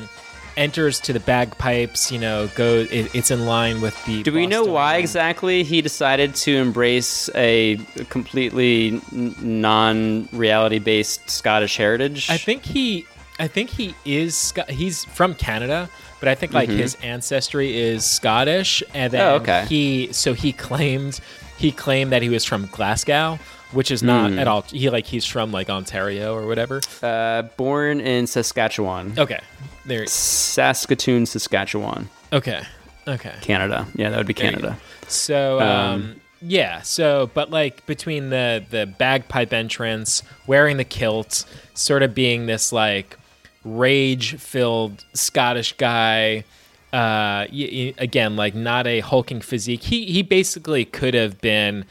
Enters 0.56 1.00
to 1.00 1.12
the 1.12 1.20
bagpipes, 1.20 2.10
you 2.10 2.18
know, 2.18 2.48
go. 2.54 2.86
It, 2.90 3.14
it's 3.14 3.30
in 3.30 3.44
line 3.44 3.82
with 3.82 4.02
the. 4.06 4.22
Do 4.22 4.32
we 4.32 4.46
know 4.46 4.64
why 4.64 4.96
exactly 4.96 5.62
he 5.64 5.82
decided 5.82 6.34
to 6.36 6.56
embrace 6.56 7.28
a 7.34 7.76
completely 8.08 9.02
non-reality 9.12 10.78
based 10.78 11.28
Scottish 11.28 11.76
heritage? 11.76 12.30
I 12.30 12.38
think 12.38 12.64
he, 12.64 13.06
I 13.38 13.48
think 13.48 13.70
he 13.70 13.94
is. 14.04 14.52
He's 14.68 15.04
from 15.04 15.34
Canada, 15.34 15.90
but 16.20 16.28
I 16.28 16.34
think 16.34 16.52
like 16.54 16.68
his 16.68 16.96
ancestry 17.02 17.76
is 17.76 18.04
Scottish, 18.04 18.82
and 18.94 19.12
then 19.12 19.20
Mm-hmm. 19.20 19.32
Oh, 19.32 19.36
okay. 19.42 19.66
he 19.68 20.12
so 20.12 20.32
he 20.34 20.52
claimed 20.52 21.20
he 21.58 21.72
claimed 21.72 22.12
that 22.12 22.22
he 22.22 22.28
was 22.28 22.44
from 22.44 22.66
Glasgow, 22.66 23.38
which 23.76 23.90
is 23.90 24.02
not 24.02 24.30
Hmm. 24.32 24.38
at 24.38 24.48
all. 24.48 24.62
He 24.62 24.90
like 24.90 25.06
he's 25.06 25.24
from 25.24 25.52
like 25.52 25.68
Ontario 25.70 26.34
or 26.34 26.46
whatever. 26.46 26.80
Uh, 27.02 27.42
born 27.56 28.00
in 28.00 28.26
Saskatchewan, 28.26 29.14
Okay, 29.18 29.38
there. 29.84 30.06
Saskatoon, 30.06 31.26
Saskatchewan, 31.26 32.08
Okay, 32.32 32.62
okay. 33.06 33.34
Canada. 33.42 33.86
Yeah, 33.94 34.10
that 34.10 34.16
would 34.18 34.26
be 34.26 34.34
Canada. 34.34 34.76
So 35.08 35.60
um, 35.60 36.16
yeah, 36.42 36.82
so 36.82 37.30
but 37.34 37.50
like 37.50 37.84
between 37.86 38.30
the 38.30 38.64
the 38.70 38.86
bagpipe 38.86 39.52
entrance, 39.52 40.22
wearing 40.46 40.76
the 40.78 40.84
kilt, 40.84 41.44
sort 41.74 42.02
of 42.02 42.14
being 42.14 42.46
this 42.46 42.72
like 42.72 43.16
rage 43.64 44.36
filled 44.36 45.04
Scottish 45.14 45.72
guy. 45.74 46.44
Uh, 46.92 47.44
y- 47.52 47.68
y- 47.72 47.94
again, 47.98 48.36
like 48.36 48.54
not 48.54 48.86
a 48.86 49.00
hulking 49.00 49.40
physique. 49.40 49.82
He 49.82 50.06
he 50.06 50.22
basically 50.22 50.84
could 50.84 51.14
have 51.14 51.40
been 51.40 51.84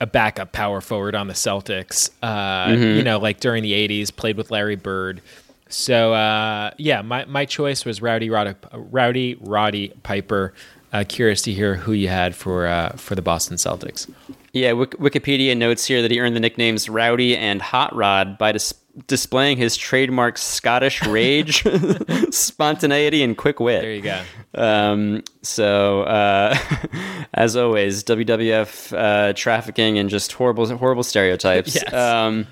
a 0.00 0.06
backup 0.06 0.52
power 0.52 0.80
forward 0.80 1.14
on 1.14 1.26
the 1.28 1.34
Celtics. 1.34 2.10
Uh, 2.22 2.72
You 2.76 3.02
know, 3.02 3.18
like 3.18 3.40
during 3.40 3.62
the 3.62 3.72
'80s, 3.72 4.14
played 4.14 4.36
with 4.36 4.50
Larry 4.50 4.76
Bird. 4.76 5.20
So 5.68 6.12
uh, 6.14 6.70
yeah, 6.78 7.02
my, 7.02 7.24
my 7.26 7.44
choice 7.44 7.84
was 7.84 8.02
Rowdy 8.02 8.28
Roddy, 8.30 8.54
Rowdy 8.72 9.36
Roddy 9.40 9.88
Piper. 10.02 10.52
Uh, 10.92 11.04
curious 11.06 11.40
to 11.42 11.52
hear 11.52 11.76
who 11.76 11.92
you 11.92 12.08
had 12.08 12.34
for 12.34 12.66
uh, 12.66 12.90
for 12.96 13.14
the 13.14 13.22
Boston 13.22 13.56
Celtics. 13.56 14.10
Yeah, 14.52 14.72
Wik- 14.72 14.98
Wikipedia 14.98 15.56
notes 15.56 15.86
here 15.86 16.02
that 16.02 16.10
he 16.10 16.18
earned 16.18 16.34
the 16.34 16.40
nicknames 16.40 16.88
Rowdy 16.88 17.36
and 17.36 17.62
Hot 17.62 17.94
Rod 17.94 18.36
by 18.38 18.50
dis- 18.50 18.74
displaying 19.06 19.56
his 19.56 19.76
trademark 19.76 20.38
Scottish 20.38 21.04
rage, 21.06 21.64
spontaneity, 22.30 23.22
and 23.22 23.36
quick 23.36 23.60
wit. 23.60 23.82
There 23.82 23.92
you 23.92 24.02
go. 24.02 24.22
Um, 24.54 25.22
so, 25.42 26.02
uh, 26.02 26.56
as 27.34 27.56
always, 27.56 28.04
WWF 28.04 28.96
uh, 28.96 29.32
trafficking 29.34 29.98
and 29.98 30.10
just 30.10 30.32
horrible, 30.32 30.66
horrible 30.76 31.02
stereotypes. 31.02 31.74
Yes. 31.74 31.92
Um, 31.92 32.46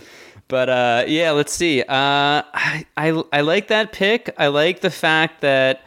but 0.49 0.69
uh, 0.69 1.05
yeah, 1.07 1.33
let's 1.33 1.53
see. 1.53 1.83
Uh, 1.83 1.87
I, 1.89 2.87
I 2.97 3.23
I 3.33 3.41
like 3.43 3.69
that 3.69 3.93
pick. 3.93 4.35
I 4.39 4.47
like 4.47 4.81
the 4.81 4.91
fact 4.91 5.43
that 5.43 5.83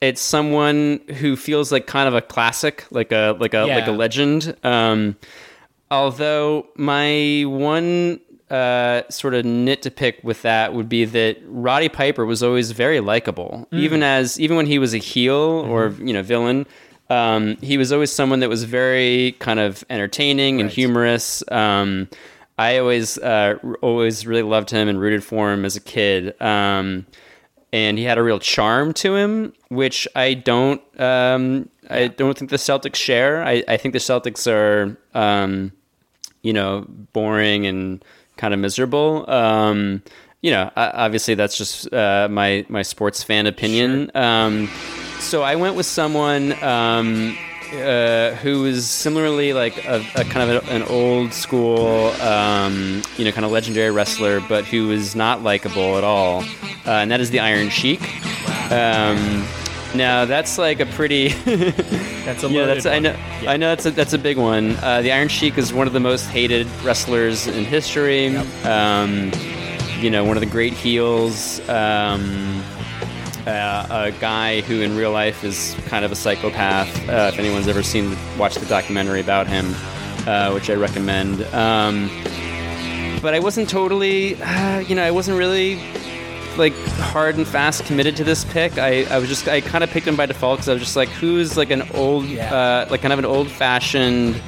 it's 0.00 0.20
someone 0.20 1.00
who 1.16 1.34
feels 1.34 1.72
like 1.72 1.86
kind 1.86 2.06
of 2.06 2.14
a 2.14 2.22
classic, 2.22 2.86
like 2.90 3.10
a 3.10 3.36
like 3.40 3.54
a 3.54 3.64
like 3.64 3.88
a 3.88 3.92
legend. 3.92 4.56
Um, 4.62 5.16
although 5.90 6.68
my 6.76 7.44
one 7.46 8.20
uh, 8.54 9.02
sort 9.10 9.34
of 9.34 9.44
nit 9.44 9.82
to 9.82 9.90
pick 9.90 10.20
with 10.22 10.42
that 10.42 10.74
would 10.74 10.88
be 10.88 11.04
that 11.04 11.38
Roddy 11.46 11.88
Piper 11.88 12.24
was 12.24 12.42
always 12.42 12.70
very 12.70 13.00
likable, 13.00 13.66
even 13.72 14.02
as 14.02 14.38
even 14.38 14.56
when 14.56 14.66
he 14.66 14.78
was 14.78 14.94
a 14.94 14.98
heel 14.98 15.34
or 15.68 15.88
you 16.00 16.12
know 16.12 16.22
villain. 16.22 16.66
Um, 17.10 17.56
he 17.60 17.76
was 17.76 17.92
always 17.92 18.10
someone 18.10 18.40
that 18.40 18.48
was 18.48 18.64
very 18.64 19.32
kind 19.38 19.60
of 19.60 19.84
entertaining 19.90 20.60
and 20.60 20.68
Right. 20.68 20.74
humorous. 20.74 21.42
Um, 21.50 22.08
I 22.58 22.78
always 22.78 23.18
uh, 23.18 23.58
always 23.82 24.26
really 24.26 24.42
loved 24.42 24.70
him 24.70 24.88
and 24.88 24.98
rooted 25.00 25.22
for 25.24 25.52
him 25.52 25.64
as 25.64 25.76
a 25.76 25.80
kid. 25.80 26.40
Um, 26.40 27.04
and 27.72 27.98
he 27.98 28.04
had 28.04 28.18
a 28.18 28.22
real 28.22 28.38
charm 28.38 28.92
to 28.94 29.16
him, 29.16 29.52
which 29.68 30.06
I 30.14 30.34
don't 30.34 30.80
um, 31.00 31.68
I 31.90 32.06
don't 32.08 32.38
think 32.38 32.50
the 32.50 32.56
Celtics 32.56 32.96
share. 32.96 33.42
I, 33.44 33.64
I 33.68 33.76
think 33.76 33.92
the 33.92 33.98
Celtics 34.00 34.46
are 34.50 34.96
um, 35.12 35.72
you 36.42 36.52
know 36.52 36.86
boring 37.12 37.66
and 37.66 38.04
kind 38.36 38.54
of 38.54 38.60
miserable. 38.60 39.28
Um, 39.30 40.02
you 40.42 40.50
know, 40.50 40.70
obviously 40.76 41.34
that's 41.34 41.56
just 41.56 41.92
uh, 41.92 42.28
my 42.30 42.66
my 42.68 42.82
sports 42.82 43.22
fan 43.22 43.46
opinion. 43.46 44.10
Um, 44.14 44.68
so 45.18 45.42
I 45.42 45.56
went 45.56 45.74
with 45.74 45.86
someone 45.86 46.52
um, 46.62 47.34
uh, 47.72 48.34
who 48.34 48.66
is 48.66 48.88
similarly 48.88 49.54
like 49.54 49.84
a, 49.86 50.04
a 50.14 50.24
kind 50.24 50.50
of 50.50 50.68
a, 50.68 50.70
an 50.70 50.82
old 50.82 51.32
school, 51.32 52.08
um, 52.20 53.02
you 53.16 53.24
know, 53.24 53.32
kind 53.32 53.46
of 53.46 53.52
legendary 53.52 53.90
wrestler, 53.90 54.40
but 54.40 54.66
who 54.66 54.90
is 54.90 55.16
not 55.16 55.42
likable 55.42 55.96
at 55.96 56.04
all, 56.04 56.42
uh, 56.86 56.90
and 56.90 57.10
that 57.10 57.20
is 57.20 57.30
the 57.30 57.40
Iron 57.40 57.70
Sheik. 57.70 58.02
Um, 58.70 59.46
now 59.94 60.24
that's 60.24 60.58
like 60.58 60.80
a 60.80 60.86
pretty 60.86 61.28
That's 62.24 62.42
a 62.42 62.48
yeah, 62.48 62.64
that's 62.64 62.86
I 62.86 62.94
one. 62.94 63.02
know. 63.02 63.16
I 63.46 63.56
know 63.58 63.68
that's 63.68 63.84
a, 63.84 63.90
that's 63.90 64.12
a 64.14 64.18
big 64.18 64.38
one. 64.38 64.76
Uh, 64.76 65.02
the 65.02 65.12
Iron 65.12 65.28
Sheik 65.28 65.58
is 65.58 65.74
one 65.74 65.86
of 65.86 65.92
the 65.92 66.00
most 66.00 66.26
hated 66.26 66.66
wrestlers 66.82 67.46
in 67.46 67.64
history. 67.64 68.34
Um, 68.64 69.30
you 70.00 70.08
know, 70.10 70.24
one 70.24 70.36
of 70.36 70.40
the 70.40 70.48
great 70.48 70.72
heels. 70.72 71.60
Um, 71.68 72.62
uh, 73.46 73.86
a 73.90 74.10
guy 74.20 74.62
who 74.62 74.80
in 74.80 74.96
real 74.96 75.12
life 75.12 75.44
is 75.44 75.76
kind 75.86 76.02
of 76.02 76.12
a 76.12 76.16
psychopath. 76.16 76.88
Uh, 77.08 77.30
if 77.30 77.38
anyone's 77.38 77.68
ever 77.68 77.82
seen 77.82 78.16
watched 78.38 78.58
the 78.58 78.66
documentary 78.66 79.20
about 79.20 79.46
him, 79.46 79.74
uh, 80.26 80.50
which 80.52 80.70
I 80.70 80.74
recommend. 80.74 81.42
Um, 81.54 82.08
but 83.20 83.34
I 83.34 83.38
wasn't 83.38 83.68
totally, 83.68 84.40
uh, 84.42 84.78
you 84.88 84.94
know, 84.94 85.04
I 85.04 85.10
wasn't 85.10 85.36
really 85.36 85.74
like 86.56 86.74
hard 86.98 87.36
and 87.36 87.46
fast 87.46 87.84
committed 87.84 88.16
to 88.16 88.24
this 88.24 88.44
pick. 88.44 88.78
I, 88.78 89.04
I 89.04 89.18
was 89.18 89.28
just 89.28 89.48
I 89.48 89.60
kind 89.60 89.84
of 89.84 89.90
picked 89.90 90.06
him 90.06 90.16
by 90.16 90.26
default 90.26 90.58
because 90.58 90.68
I 90.68 90.72
was 90.72 90.82
just 90.82 90.96
like, 90.96 91.08
who's 91.08 91.56
like 91.56 91.70
an 91.70 91.82
old, 91.94 92.24
uh, 92.38 92.86
like 92.90 93.00
kind 93.02 93.12
of 93.12 93.18
an 93.18 93.24
old 93.24 93.50
fashioned, 93.50 94.40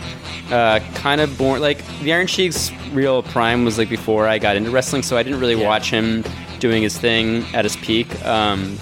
uh, 0.50 0.80
kind 0.94 1.20
of 1.20 1.36
born 1.36 1.60
like 1.60 1.86
the 2.00 2.12
Iron 2.12 2.26
Sheik's 2.26 2.70
real 2.92 3.22
prime 3.22 3.64
was 3.64 3.78
like 3.78 3.88
before 3.88 4.26
I 4.26 4.38
got 4.38 4.56
into 4.56 4.70
wrestling, 4.70 5.02
so 5.02 5.16
I 5.16 5.22
didn't 5.22 5.40
really 5.40 5.56
watch 5.56 5.90
him 5.90 6.24
doing 6.58 6.82
his 6.82 6.96
thing 6.96 7.44
at 7.54 7.64
his 7.64 7.76
peak. 7.76 8.24
Um, 8.24 8.78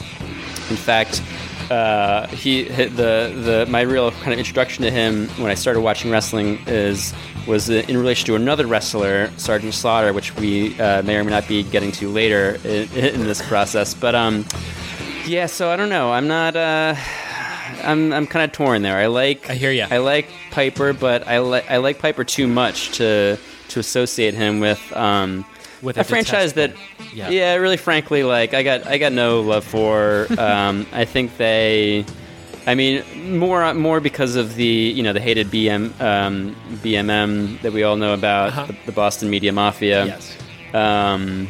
in 0.71 0.77
fact. 0.77 1.23
Uh, 1.71 2.27
he 2.29 2.65
hit 2.65 2.97
the 2.97 3.33
the 3.45 3.67
my 3.71 3.81
real 3.81 4.11
kind 4.11 4.33
of 4.33 4.39
introduction 4.39 4.85
to 4.85 4.91
him 4.91 5.29
when 5.41 5.51
I 5.51 5.55
started 5.55 5.81
watching 5.81 6.11
wrestling 6.11 6.61
is 6.67 7.15
was 7.47 7.69
in 7.69 7.97
relation 7.97 8.27
to 8.27 8.37
another 8.37 8.67
wrestler, 8.67 9.31
Sergeant 9.37 9.75
Slaughter, 9.75 10.13
which 10.13 10.35
we 10.37 10.79
uh, 10.81 11.03
may 11.03 11.17
or 11.17 11.25
may 11.25 11.31
not 11.31 11.49
be 11.49 11.63
getting 11.63 11.93
to 11.93 12.09
later 12.09 12.59
in, 12.65 12.89
in 12.93 13.25
this 13.25 13.47
process. 13.47 13.95
But 13.95 14.15
um, 14.15 14.45
yeah, 15.27 15.47
so 15.47 15.71
I 15.71 15.77
don't 15.77 15.89
know. 15.89 16.13
I'm 16.13 16.29
not. 16.29 16.57
Uh, 16.57 16.95
I'm 17.83 18.13
I'm 18.13 18.27
kind 18.27 18.45
of 18.45 18.53
torn 18.53 18.83
there. 18.83 18.97
I 18.99 19.07
like. 19.07 19.49
I 19.51 19.55
hear 19.55 19.71
ya. 19.71 19.89
I 19.91 19.99
like 19.99 20.29
Piper, 20.51 20.93
but 20.93 21.27
I 21.27 21.39
like 21.39 21.71
I 21.71 21.79
like 21.79 21.99
Piper 21.99 22.25
too 22.25 22.47
much 22.47 22.97
to 22.99 23.39
to 23.69 23.81
associate 23.81 24.35
him 24.35 24.61
with 24.61 24.81
um 24.97 25.45
With 25.85 25.97
a, 25.99 26.01
a 26.01 26.05
franchise 26.05 26.55
that. 26.55 26.73
yeah. 27.13 27.29
yeah, 27.29 27.55
really. 27.57 27.77
Frankly, 27.77 28.25
like 28.25 28.55
I 28.55 28.63
got 28.65 28.87
I 28.87 28.99
got 28.99 29.13
no 29.13 29.41
love 29.43 29.65
for. 29.65 30.27
Um, 30.39 30.87
I 30.93 31.05
think 31.05 31.37
they. 31.37 32.05
I 32.67 32.75
mean, 32.75 33.05
more 33.39 33.73
more 33.75 34.01
because 34.01 34.37
of 34.37 34.55
the 34.57 34.65
you 34.65 35.03
know 35.03 35.13
the 35.13 35.21
hated 35.21 35.49
BM 35.49 36.01
um, 36.01 36.57
BMM 36.83 37.61
that 37.63 37.73
we 37.73 37.83
all 37.83 37.97
know 37.97 38.15
about 38.15 38.49
Uh-huh. 38.49 38.67
the, 38.67 38.77
the 38.87 38.93
Boston 38.93 39.29
media 39.31 39.53
mafia. 39.53 40.07
Yes. 40.07 40.37
Um, 40.73 41.49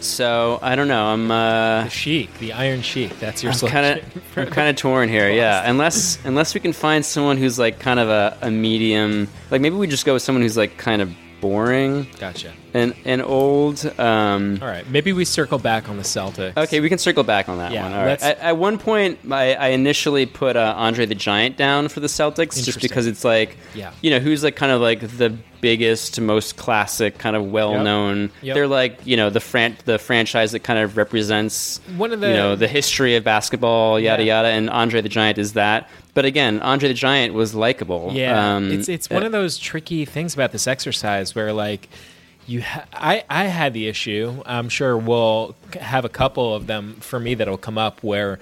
so 0.00 0.58
I 0.62 0.76
don't 0.76 0.86
know. 0.88 1.06
I'm 1.06 1.30
uh, 1.30 1.84
The 1.84 1.88
Sheik, 1.90 2.38
the 2.38 2.52
Iron 2.52 2.82
Sheik. 2.82 3.18
That's 3.18 3.42
your 3.42 3.52
I'm 3.52 3.58
kind 3.58 3.98
of 4.00 4.22
I'm 4.38 4.46
kind 4.48 4.68
of 4.68 4.76
torn 4.76 5.08
here. 5.08 5.30
Yeah, 5.30 5.68
unless 5.68 6.18
unless 6.24 6.54
we 6.54 6.60
can 6.60 6.72
find 6.72 7.04
someone 7.04 7.36
who's 7.36 7.58
like 7.58 7.78
kind 7.80 7.98
of 7.98 8.08
a, 8.08 8.36
a 8.42 8.50
medium. 8.50 9.28
Like 9.50 9.60
maybe 9.60 9.76
we 9.76 9.86
just 9.86 10.04
go 10.06 10.12
with 10.14 10.22
someone 10.22 10.42
who's 10.42 10.56
like 10.56 10.76
kind 10.76 11.02
of 11.02 11.10
boring 11.40 12.06
Gotcha. 12.18 12.52
and 12.74 12.94
and 13.04 13.22
old. 13.22 13.84
Um, 13.98 14.58
All 14.60 14.68
right, 14.68 14.88
maybe 14.88 15.12
we 15.12 15.24
circle 15.24 15.58
back 15.58 15.88
on 15.88 15.96
the 15.96 16.02
Celtics. 16.02 16.56
Okay, 16.56 16.80
we 16.80 16.88
can 16.88 16.98
circle 16.98 17.22
back 17.24 17.48
on 17.48 17.58
that 17.58 17.72
Yeah, 17.72 17.82
one. 17.84 17.92
All 17.94 18.04
right. 18.04 18.22
At, 18.22 18.38
at 18.38 18.56
one 18.56 18.78
point, 18.78 19.18
I, 19.30 19.54
I 19.54 19.68
initially 19.68 20.26
put 20.26 20.56
uh, 20.56 20.74
Andre 20.76 21.06
the 21.06 21.14
Giant 21.14 21.56
down 21.56 21.88
for 21.88 22.00
the 22.00 22.06
Celtics 22.06 22.64
just 22.64 22.80
because 22.80 23.06
it's 23.06 23.24
like, 23.24 23.56
Yeah. 23.74 23.92
you 24.02 24.10
know, 24.10 24.18
who's 24.18 24.42
like 24.44 24.56
kind 24.56 24.72
of 24.72 24.80
like 24.80 25.00
the 25.00 25.36
biggest, 25.60 26.20
most 26.20 26.56
classic, 26.56 27.18
kind 27.18 27.34
of 27.34 27.50
well 27.50 27.82
known. 27.82 28.30
Yep. 28.42 28.54
They're 28.54 28.68
like, 28.68 29.00
you 29.04 29.16
know, 29.16 29.28
the 29.30 29.40
fran- 29.40 29.76
the 29.86 29.98
franchise 29.98 30.52
that 30.52 30.60
kind 30.60 30.78
of 30.78 30.96
represents 30.96 31.80
One 31.96 32.12
of 32.12 32.20
the- 32.20 32.28
you 32.28 32.34
know 32.34 32.54
the 32.56 32.68
history 32.68 33.16
of 33.16 33.24
basketball, 33.24 33.98
yada 33.98 34.22
Yeah. 34.22 34.36
yada. 34.42 34.48
And 34.48 34.70
Andre 34.70 35.00
the 35.00 35.08
Giant 35.08 35.38
is 35.38 35.54
that. 35.54 35.88
But 36.18 36.24
again, 36.24 36.60
Andre 36.62 36.88
the 36.88 36.94
Giant 36.94 37.32
was 37.32 37.54
likable. 37.54 38.10
Yeah, 38.12 38.56
Um, 38.56 38.72
it's 38.72 38.88
it's 38.88 39.08
one 39.08 39.22
of 39.22 39.30
those 39.30 39.56
tricky 39.56 40.04
things 40.04 40.34
about 40.34 40.50
this 40.50 40.66
exercise 40.66 41.32
where 41.32 41.52
like 41.52 41.88
you 42.44 42.60
ha- 42.60 42.86
I 42.92 43.22
I 43.30 43.44
had 43.44 43.72
the 43.72 43.86
issue. 43.86 44.42
I'm 44.44 44.68
sure 44.68 44.98
we'll 44.98 45.54
have 45.78 46.04
a 46.04 46.08
couple 46.08 46.56
of 46.56 46.66
them 46.66 46.94
for 46.98 47.20
me 47.20 47.36
that'll 47.36 47.56
come 47.56 47.78
up 47.78 48.02
where 48.02 48.40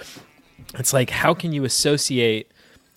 it's 0.79 0.95
like 0.95 1.11
how 1.11 1.35
can 1.35 1.53
you 1.53 1.65
associate 1.67 2.51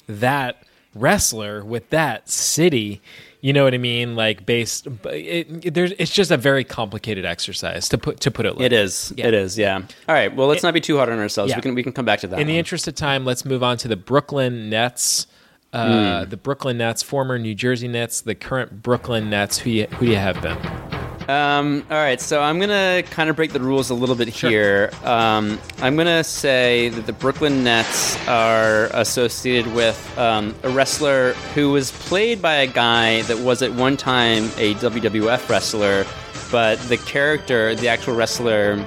that 0.08 0.64
wrestler 0.96 1.62
with 1.66 1.90
that 1.90 2.30
city? 2.30 3.02
You 3.42 3.54
know 3.54 3.64
what 3.64 3.74
I 3.74 3.78
mean? 3.78 4.16
Like 4.16 4.46
based, 4.46 4.88
it, 5.06 5.66
it, 5.66 5.74
there's 5.74 5.94
it's 5.94 6.12
just 6.12 6.30
a 6.30 6.36
very 6.38 6.66
complicated 6.66 7.24
exercise 7.24 7.88
to 7.90 7.98
put 7.98 8.20
to 8.22 8.32
put 8.32 8.46
it. 8.46 8.50
It 8.50 8.60
lightly. 8.60 8.78
is. 8.78 9.14
Yeah. 9.16 9.28
It 9.28 9.34
is. 9.34 9.58
Yeah. 9.58 9.76
All 9.76 10.16
right. 10.16 10.36
Well, 10.36 10.48
let's 10.48 10.64
not 10.64 10.74
be 10.74 10.82
too 10.82 10.98
hard 10.98 11.10
on 11.10 11.20
ourselves. 11.20 11.52
Yeah. 11.52 11.58
We 11.58 11.62
can 11.62 11.76
we 11.76 11.84
can 11.84 11.94
come 11.94 12.06
back 12.06 12.20
to 12.20 12.28
that. 12.28 12.40
In 12.40 12.48
the 12.48 12.54
one. 12.54 12.60
interest 12.60 12.88
of 12.88 12.96
time, 12.96 13.24
let's 13.24 13.46
move 13.46 13.64
on 13.64 13.78
to 13.78 13.88
the 13.88 13.96
Brooklyn 13.96 14.70
Nets. 14.70 15.28
Uh, 15.72 16.26
The 16.26 16.36
Brooklyn 16.36 16.80
Nets, 16.80 17.04
former 17.04 17.38
New 17.38 17.54
Jersey 17.54 17.88
Nets, 17.88 18.22
the 18.22 18.34
current 18.34 18.82
Brooklyn 18.82 19.30
Nets. 19.30 19.60
Who 19.60 19.70
you, 19.70 19.86
who 19.86 20.08
do 20.08 20.12
you 20.12 20.18
have, 20.18 20.42
Ben? 20.42 20.99
Um, 21.30 21.86
all 21.92 21.98
right, 21.98 22.20
so 22.20 22.42
I'm 22.42 22.60
gonna 22.60 23.04
kind 23.12 23.30
of 23.30 23.36
break 23.36 23.54
the 23.54 23.60
rules 23.60 23.92
a 23.92 23.94
little 23.94 24.16
bit 24.16 24.30
here. 24.30 24.90
Um, 25.04 25.60
I'm 25.80 25.96
gonna 25.96 26.24
say 26.24 26.90
that 26.90 27.06
the 27.06 27.14
Brooklyn 27.14 27.64
Nets 27.64 28.18
are 28.28 28.86
associated 28.94 29.72
with 29.76 30.18
um, 30.18 30.56
a 30.64 30.72
wrestler 30.72 31.34
who 31.54 31.70
was 31.70 31.92
played 31.92 32.42
by 32.42 32.56
a 32.56 32.66
guy 32.66 33.22
that 33.24 33.38
was 33.38 33.62
at 33.62 33.72
one 33.74 33.96
time 33.96 34.46
a 34.58 34.74
WWF 34.76 35.48
wrestler, 35.48 36.04
but 36.52 36.80
the 36.90 36.98
character, 36.98 37.76
the 37.76 37.90
actual 37.90 38.16
wrestler 38.16 38.78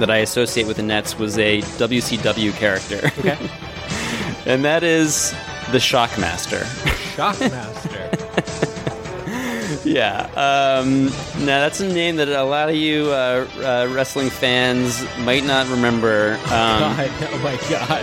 that 0.00 0.10
I 0.10 0.16
associate 0.16 0.66
with 0.66 0.78
the 0.78 0.82
Nets, 0.82 1.20
was 1.20 1.38
a 1.38 1.60
WCW 1.60 2.52
character. 2.54 3.12
Okay. 3.20 3.38
and 4.44 4.64
that 4.64 4.82
is 4.82 5.30
the 5.70 5.78
Shockmaster. 5.78 6.64
Shockmaster. 7.14 8.66
Yeah. 9.84 10.22
Um, 10.36 11.06
now 11.44 11.60
that's 11.60 11.80
a 11.80 11.88
name 11.92 12.16
that 12.16 12.28
a 12.28 12.42
lot 12.42 12.68
of 12.68 12.74
you 12.76 13.06
uh, 13.10 13.46
uh, 13.58 13.92
wrestling 13.94 14.30
fans 14.30 15.02
might 15.20 15.44
not 15.44 15.68
remember. 15.68 16.34
Um, 16.44 16.48
God, 16.50 17.10
oh 17.22 17.40
my 17.42 17.56
god. 17.70 18.02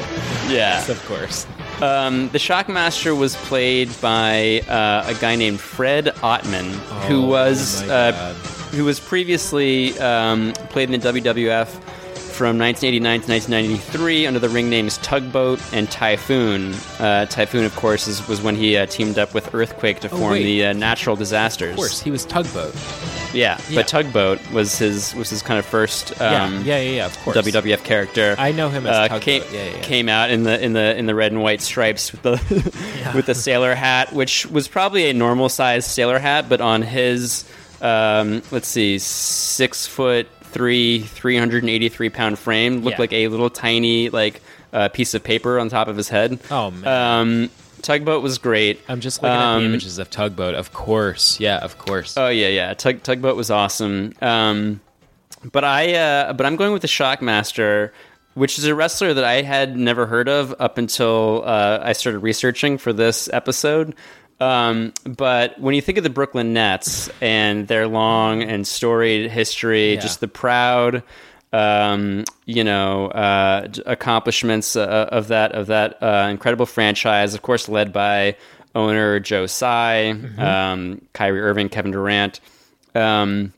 yeah. 0.49 0.49
Yes, 0.49 0.89
of 0.89 1.03
course. 1.05 1.45
Um, 1.81 2.29
the 2.29 2.39
Shockmaster 2.39 3.17
was 3.17 3.35
played 3.35 3.89
by 4.01 4.61
uh, 4.67 5.03
a 5.07 5.13
guy 5.19 5.35
named 5.35 5.59
Fred 5.59 6.05
Ottman, 6.07 6.71
who 7.07 7.23
Oh, 7.25 7.27
was 7.27 7.83
uh, 7.87 8.33
who 8.71 8.83
was 8.85 8.99
previously 8.99 9.97
um, 9.99 10.53
played 10.69 10.89
in 10.91 10.99
the 10.99 11.11
WWF 11.13 11.79
from 12.37 12.59
1989 12.59 13.21
to 13.21 13.27
1993 13.31 14.27
under 14.27 14.39
the 14.39 14.47
ring 14.49 14.69
names 14.69 14.99
Tugboat 14.99 15.59
and 15.73 15.89
Typhoon. 15.89 16.75
Uh, 16.99 17.25
Typhoon, 17.25 17.65
of 17.65 17.75
course, 17.75 18.07
is, 18.07 18.25
was 18.27 18.41
when 18.41 18.55
he 18.55 18.77
uh, 18.77 18.85
teamed 18.85 19.17
up 19.17 19.33
with 19.33 19.53
Earthquake 19.55 20.01
to 20.01 20.09
form 20.09 20.21
Oh, 20.21 20.29
wait. 20.31 20.43
the 20.43 20.65
uh, 20.67 20.73
Natural 20.73 21.15
Disasters. 21.15 21.71
Of 21.71 21.75
course, 21.77 21.99
he 21.99 22.11
was 22.11 22.25
tugboat. 22.25 22.75
Yeah, 23.33 23.59
Yeah. 23.69 23.81
but 23.81 23.87
Tugboat 23.87 24.39
was 24.51 24.77
his 24.77 25.15
was 25.15 25.29
his 25.31 25.41
kind 25.41 25.57
of 25.59 25.65
first 25.65 26.13
Yeah, 26.19 26.43
um, 26.45 26.63
yeah, 26.63 26.79
yeah, 26.79 26.89
yeah, 26.97 27.05
of 27.07 27.17
course. 27.23 27.35
WWF 27.37 27.83
character. 27.83 28.35
I 28.37 28.51
know 28.51 28.69
him 28.69 28.85
as 28.85 28.95
uh, 28.95 29.07
Tugboat. 29.07 29.21
Came, 29.23 29.43
Yeah, 29.51 29.63
yeah, 29.65 29.75
yeah. 29.75 29.81
came 29.81 30.07
out 30.07 30.29
in 30.29 30.43
the 30.43 30.63
in 30.63 30.73
the 30.73 30.95
in 30.95 31.07
the 31.07 31.15
red 31.15 31.31
and 31.31 31.41
white 31.41 31.61
stripes 31.61 32.11
with 32.11 32.21
the 32.21 33.11
with 33.15 33.25
the 33.25 33.35
sailor 33.35 33.73
hat, 33.75 34.13
which 34.13 34.45
was 34.45 34.67
probably 34.67 35.09
a 35.09 35.13
normal 35.13 35.49
sized 35.49 35.89
sailor 35.89 36.19
hat, 36.19 36.47
but 36.47 36.61
on 36.61 36.83
his 36.83 37.43
um, 37.81 38.41
let's 38.51 38.67
see, 38.67 38.97
six 38.99 39.85
foot 39.85 40.27
three, 40.51 40.99
three 40.99 41.37
hundred 41.37 41.63
and 41.63 41.69
eighty 41.69 41.89
three 41.89 42.09
pound 42.09 42.39
frame, 42.39 42.81
looked 42.81 42.95
Yeah. 42.97 43.01
like 43.01 43.13
a 43.13 43.27
little 43.27 43.49
tiny 43.49 44.09
like 44.09 44.41
uh, 44.73 44.89
piece 44.89 45.13
of 45.13 45.23
paper 45.23 45.59
on 45.59 45.69
top 45.69 45.87
of 45.87 45.95
his 45.97 46.09
head. 46.09 46.39
Oh, 46.51 46.71
man. 46.71 46.87
Um, 46.87 47.49
Tugboat 47.81 48.23
was 48.23 48.37
great. 48.39 48.81
I'm 48.89 48.99
just 49.01 49.21
looking 49.21 49.35
at 49.37 49.41
Um, 49.43 49.61
the 49.63 49.69
images 49.69 49.99
of 49.99 50.09
tugboat. 50.09 50.55
Of 50.55 50.73
course, 50.73 51.39
yeah, 51.39 51.57
of 51.59 51.77
course. 51.77 52.17
Oh 52.17 52.27
yeah, 52.27 52.47
yeah. 52.47 52.73
Tug 52.73 53.03
tugboat 53.03 53.37
was 53.37 53.51
awesome. 53.51 54.13
Um, 54.21 54.81
but 55.51 55.63
I, 55.63 55.93
uh, 55.93 56.33
but 56.33 56.45
I'm 56.47 56.55
going 56.55 56.73
with 56.73 56.81
the 56.81 56.87
Shockmaster, 56.87 57.91
which 58.33 58.57
is 58.57 58.65
a 58.65 58.73
wrestler 58.73 59.13
that 59.13 59.23
I 59.23 59.43
had 59.43 59.77
never 59.77 60.07
heard 60.07 60.27
of 60.27 60.55
up 60.59 60.77
until 60.79 61.43
uh, 61.45 61.79
I 61.81 61.93
started 61.93 62.19
researching 62.19 62.77
for 62.79 62.91
this 62.91 63.29
episode. 63.31 63.95
Um, 64.39 64.93
but 65.03 65.59
when 65.59 65.73
you 65.73 65.81
think 65.81 65.97
of 65.97 66.03
the 66.03 66.09
Brooklyn 66.11 66.53
Nets 66.53 67.09
and 67.21 67.67
their 67.67 67.87
long 67.87 68.43
and 68.43 68.67
storied 68.67 69.31
history, 69.31 69.95
Yeah. 69.95 69.99
just 69.99 70.19
the 70.19 70.27
proud, 70.27 71.01
um, 71.51 72.23
you 72.45 72.63
know, 72.63 73.07
uh, 73.07 73.67
accomplishments 73.85 74.75
uh, 74.75 75.09
of 75.11 75.29
that 75.29 75.53
of 75.53 75.67
that 75.67 76.01
uh, 76.03 76.27
incredible 76.29 76.65
franchise, 76.67 77.33
of 77.33 77.41
course, 77.41 77.67
led 77.67 77.91
by 77.91 78.35
owner 78.75 79.19
Joe 79.19 79.47
Tsai, 79.47 80.11
um, 80.37 81.01
Kyrie 81.13 81.41
Irving, 81.41 81.69
Kevin 81.69 81.91
Durant. 81.91 82.39
Um, 82.93 83.53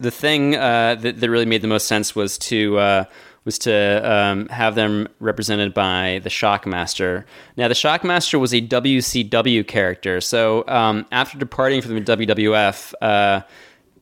the 0.00 0.10
thing 0.10 0.56
uh, 0.56 0.96
that, 0.96 1.20
that 1.20 1.30
really 1.30 1.46
made 1.46 1.62
the 1.62 1.68
most 1.68 1.86
sense 1.86 2.16
was 2.16 2.36
to 2.38 2.78
uh, 2.78 3.04
was 3.46 3.58
to 3.60 4.12
um, 4.12 4.48
have 4.48 4.74
them 4.74 5.08
represented 5.20 5.72
by 5.72 6.20
the 6.24 6.28
Shockmaster. 6.28 7.24
Now, 7.56 7.68
the 7.68 7.74
Shockmaster 7.74 8.38
was 8.38 8.52
a 8.52 8.60
WCW 8.60 9.66
character, 9.66 10.20
so 10.20 10.64
um, 10.68 11.06
after 11.12 11.38
departing 11.38 11.80
from 11.80 11.94
the 11.94 12.00
WWF, 12.02 12.92
uh, 13.00 13.40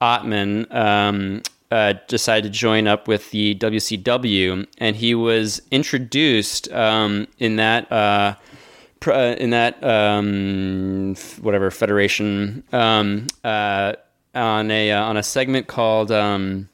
Ottman 0.00 0.74
um, 0.74 1.42
uh, 1.70 1.94
decided 2.08 2.52
to 2.52 2.58
join 2.58 2.88
up 2.88 3.06
with 3.06 3.30
the 3.30 3.54
WCW, 3.56 4.66
and 4.78 4.96
he 4.96 5.14
was 5.14 5.62
introduced 5.70 6.72
um, 6.72 7.28
in 7.38 7.56
that. 7.56 7.90
Uh, 7.92 8.34
uh, 9.06 9.36
in 9.38 9.50
that 9.50 9.84
um, 9.84 11.10
f- 11.12 11.38
whatever 11.40 11.70
federation 11.70 12.64
um, 12.72 13.26
uh, 13.44 13.92
on 14.34 14.70
a 14.70 14.92
uh, 14.92 15.04
on 15.04 15.18
a 15.18 15.22
segment 15.22 15.66
called 15.66 16.10
um, 16.10 16.70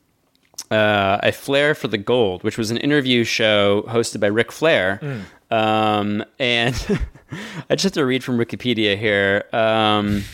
uh, 0.71 1.19
"A 1.23 1.33
Flair 1.33 1.75
for 1.75 1.89
the 1.89 1.99
Gold," 1.99 2.43
which 2.45 2.57
was 2.59 2.71
an 2.71 2.77
interview 2.79 3.25
show 3.25 3.83
hosted 3.89 4.21
by 4.21 4.29
Ric 4.29 4.53
Flair. 4.53 5.01
Um, 5.51 6.25
and 6.39 6.75
I 7.71 7.75
just 7.75 7.85
have 7.85 7.93
to 7.93 8.07
read 8.07 8.23
from 8.23 8.39
Wikipedia 8.39 8.97
here. 8.97 9.45
Um, 9.53 10.25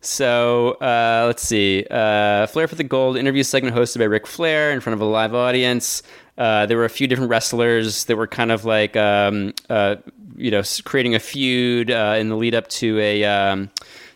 so 0.00 0.72
uh, 0.80 1.24
let's 1.26 1.42
see. 1.42 1.86
Uh, 1.90 2.46
Flair 2.46 2.68
for 2.68 2.74
the 2.74 2.84
Gold 2.84 3.16
interview 3.16 3.42
segment 3.42 3.74
hosted 3.74 3.98
by 3.98 4.04
Ric 4.04 4.26
Flair 4.26 4.70
in 4.72 4.80
front 4.80 4.94
of 4.94 5.00
a 5.00 5.04
live 5.10 5.34
audience. 5.34 6.02
Uh, 6.36 6.66
there 6.66 6.76
were 6.76 6.84
a 6.84 6.90
few 6.90 7.06
different 7.06 7.30
wrestlers 7.30 8.04
that 8.06 8.16
were 8.16 8.26
kind 8.26 8.50
of 8.50 8.64
like, 8.64 8.96
um, 8.96 9.54
uh, 9.70 9.96
you 10.36 10.50
know, 10.50 10.62
creating 10.84 11.14
a 11.14 11.20
feud 11.20 11.90
uh, 11.90 12.16
in 12.18 12.28
the 12.28 12.36
lead 12.36 12.54
up 12.54 12.66
to 12.68 12.98
a 12.98 13.24
um, 13.24 13.70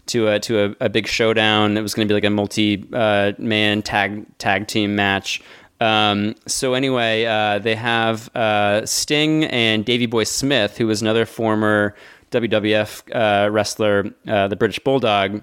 to 0.07 0.29
a 0.29 0.41
to 0.41 0.65
a, 0.65 0.87
a 0.87 0.89
big 0.89 1.07
showdown. 1.07 1.77
It 1.77 1.83
was 1.83 1.95
going 1.95 2.09
to 2.09 2.13
be 2.13 2.15
like 2.17 2.25
a 2.25 2.31
multi 2.31 2.87
uh, 2.93 3.33
man 3.39 3.83
tag 3.83 4.27
tag 4.39 4.67
team 4.67 4.97
match. 4.97 5.41
Um, 5.81 6.35
so 6.47 6.75
anyway, 6.75 7.25
uh, 7.25 7.59
they 7.61 7.75
have 7.75 8.35
uh, 8.35 8.85
Sting 8.85 9.45
and 9.45 9.85
Davy 9.85 10.07
Boy 10.07 10.25
Smith, 10.25 10.77
who 10.77 10.87
was 10.87 11.03
another 11.03 11.25
former 11.25 11.95
WWF 12.31 13.03
uh, 13.15 13.51
wrestler, 13.51 14.13
uh, 14.27 14.49
the 14.49 14.57
British 14.57 14.79
Bulldog, 14.81 15.43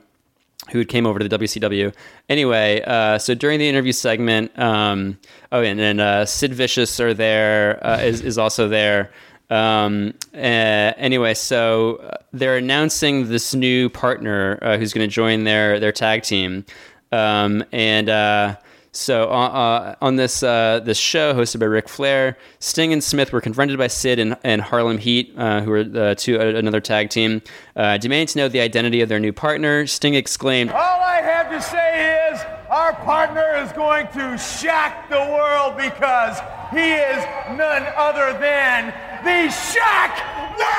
who 0.71 0.83
came 0.83 1.05
over 1.05 1.19
to 1.19 1.27
the 1.27 1.37
WCW. 1.37 1.93
Anyway, 2.27 2.81
uh, 2.85 3.17
so 3.17 3.33
during 3.33 3.59
the 3.59 3.67
interview 3.67 3.91
segment, 3.91 4.57
um, 4.59 5.17
oh, 5.51 5.61
and 5.61 5.79
then 5.79 5.99
uh, 5.99 6.25
Sid 6.25 6.53
Vicious 6.53 6.99
are 6.99 7.13
there 7.13 7.79
is 8.01 8.21
is 8.21 8.37
also 8.37 8.67
there. 8.67 9.11
Um, 9.49 10.15
anyway, 10.33 11.35
so 11.35 12.17
they're 12.33 12.57
announcing 12.57 13.29
this 13.29 13.53
new 13.53 13.89
partner 13.89 14.57
who's 14.77 14.91
going 14.91 15.07
to 15.07 15.13
join 15.13 15.43
their 15.43 15.79
their 15.79 15.91
tag 15.93 16.23
team, 16.23 16.65
um, 17.11 17.63
and. 17.71 18.57
So 18.95 19.29
uh, 19.29 19.49
uh, 19.49 19.95
on 20.01 20.15
this 20.15 20.41
uh, 20.41 20.79
this 20.83 20.97
show 20.97 21.33
hosted 21.33 21.59
by 21.59 21.65
Ric 21.65 21.89
Flair, 21.89 22.37
Sting 22.59 22.93
and 22.93 23.03
Smith 23.03 23.33
were 23.33 23.41
confronted 23.41 23.77
by 23.77 23.87
Sid 23.87 24.19
and, 24.19 24.37
and 24.43 24.61
Harlem 24.61 24.97
Heat, 24.97 25.33
uh, 25.37 25.61
who 25.61 25.71
were 25.71 26.15
two, 26.15 26.39
uh, 26.39 26.45
another 26.45 26.79
tag 26.79 27.09
team, 27.09 27.41
uh, 27.75 27.97
demanding 27.97 28.27
to 28.27 28.37
know 28.37 28.47
the 28.47 28.61
identity 28.61 29.01
of 29.01 29.09
their 29.09 29.19
new 29.19 29.33
partner. 29.33 29.85
Sting 29.85 30.15
exclaimed, 30.15 30.71
All 30.71 31.01
I 31.01 31.21
have 31.21 31.51
to 31.51 31.61
say 31.61 32.31
is 32.31 32.41
our 32.69 32.93
partner 32.93 33.55
is 33.57 33.71
going 33.73 34.07
to 34.13 34.37
shock 34.37 35.09
the 35.09 35.19
world 35.19 35.75
because 35.75 36.39
he 36.71 36.93
is 36.93 37.23
none 37.57 37.83
other 37.97 38.37
than 38.39 38.93
the 39.23 39.49
Shock 39.51 40.17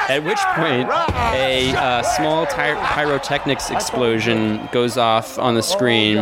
At 0.08 0.24
which 0.24 0.38
point, 0.54 0.88
a 1.34 1.74
uh, 1.76 2.02
small 2.02 2.46
ty- 2.46 2.74
pyrotechnics 2.94 3.70
explosion 3.70 4.68
goes 4.72 4.96
off 4.96 5.38
on 5.38 5.54
the 5.54 5.62
screen, 5.62 6.16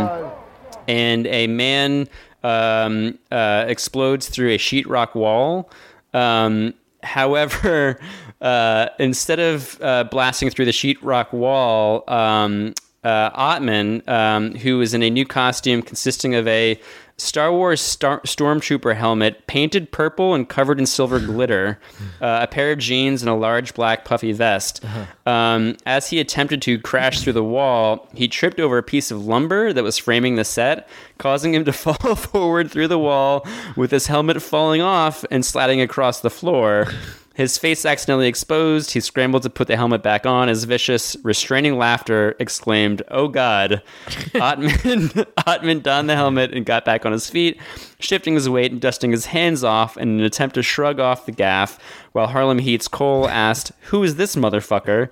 and 0.89 1.27
a 1.27 1.47
man 1.47 2.09
um, 2.43 3.19
uh, 3.31 3.65
explodes 3.67 4.29
through 4.29 4.51
a 4.51 4.59
sheetrock 4.59 5.15
wall. 5.15 5.71
Um, 6.13 6.75
however, 7.03 8.01
uh, 8.41 8.89
instead 8.99 9.41
of 9.41 9.81
uh, 9.83 10.05
blasting 10.05 10.51
through 10.51 10.67
the 10.67 10.71
sheetrock 10.71 11.33
wall, 11.33 12.05
um, 12.09 12.75
uh, 13.03 13.31
Ottman, 13.31 14.07
um, 14.09 14.55
who 14.55 14.81
is 14.81 14.95
in 14.95 15.03
a 15.03 15.11
new 15.11 15.27
costume 15.27 15.83
consisting 15.83 16.35
of 16.35 16.49
a 16.49 16.81
Star 17.17 17.53
Wars 17.53 17.81
star- 17.81 18.21
stormtrooper 18.23 18.97
helmet 18.97 19.47
painted 19.47 19.93
purple 19.93 20.35
and 20.35 20.49
covered 20.49 20.81
in 20.81 20.87
silver 20.87 21.21
glitter, 21.21 21.79
uh, 22.21 22.41
a 22.43 22.47
pair 22.47 22.73
of 22.73 22.79
jeans, 22.79 23.23
and 23.23 23.29
a 23.29 23.35
large 23.35 23.75
black 23.75 24.05
puffy 24.05 24.33
vest. 24.33 24.85
Um, 25.25 25.77
as 25.87 26.11
he 26.11 26.19
attempted 26.19 26.61
to 26.63 26.79
crash 26.81 27.21
through 27.23 27.35
the 27.35 27.45
wall, 27.45 28.09
he 28.15 28.27
tripped 28.27 28.59
over 28.59 28.79
a 28.79 28.83
piece 28.83 29.11
of 29.11 29.25
lumber 29.25 29.73
that 29.73 29.85
was 29.85 29.97
framing 29.97 30.35
the 30.35 30.45
set, 30.45 30.89
causing 31.19 31.55
him 31.55 31.65
to 31.65 31.73
fall 31.85 32.15
forward 32.17 32.71
through 32.71 32.89
the 32.89 32.99
wall 32.99 33.47
with 33.77 33.91
his 33.93 34.09
helmet 34.09 34.43
falling 34.43 34.83
off 34.83 35.25
and 35.31 35.45
slatting 35.45 35.81
across 35.81 36.21
the 36.21 36.31
floor. 36.31 36.89
His 37.35 37.59
face 37.59 37.85
accidentally 37.85 38.29
exposed, 38.29 38.93
he 38.93 39.01
scrambled 39.01 39.43
to 39.43 39.51
put 39.51 39.67
the 39.67 39.77
helmet 39.77 40.05
back 40.05 40.25
on 40.25 40.49
as 40.49 40.63
vicious, 40.65 41.17
restraining 41.25 41.77
laughter 41.77 42.37
exclaimed, 42.39 43.03
Oh 43.09 43.27
God. 43.27 43.83
Ottman, 44.35 45.09
Ottman 45.39 45.83
donned 45.83 46.09
the 46.09 46.15
helmet 46.15 46.53
and 46.55 46.65
got 46.65 46.85
back 46.85 47.05
on 47.05 47.11
his 47.11 47.29
feet, 47.29 47.61
shifting 47.99 48.35
his 48.35 48.49
weight 48.49 48.71
and 48.71 48.81
dusting 48.81 49.11
his 49.11 49.27
hands 49.27 49.65
off 49.65 49.97
in 49.97 50.21
an 50.21 50.21
attempt 50.21 50.55
to 50.55 50.63
shrug 50.63 51.01
off 51.01 51.27
the 51.27 51.33
gaffe, 51.33 51.77
while 52.13 52.29
Harlem 52.29 52.61
Heat's 52.61 52.87
Kole 52.87 53.29
asked, 53.29 53.73
Who 53.87 54.05
is 54.05 54.15
this 54.15 54.37
motherfucker? 54.37 55.09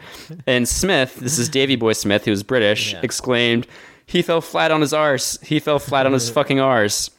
And 0.47 0.69
Smith, 0.69 1.17
this 1.17 1.41
is 1.41 1.49
Davy 1.49 1.75
Boy 1.75 1.93
Smith, 1.93 2.25
who's 2.25 2.45
British, 2.45 2.95
exclaimed, 3.03 3.67
He 4.07 4.23
fell 4.23 4.41
flat 4.41 4.71
on 4.71 4.81
his 4.81 4.93
arse. 4.95 5.41
He 5.43 5.59
fell 5.59 5.81
flat 5.81 6.07
on 6.07 6.13
his 6.13 6.31
fucking 6.39 6.61
arse. 6.61 7.11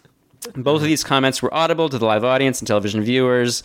Both 0.55 0.81
of 0.81 0.87
these 0.87 1.05
comments 1.05 1.41
were 1.41 1.53
audible 1.53 1.87
to 1.87 1.97
the 1.97 2.05
live 2.05 2.25
audience 2.25 2.59
and 2.59 2.67
television 2.67 3.01
viewers. 3.01 3.63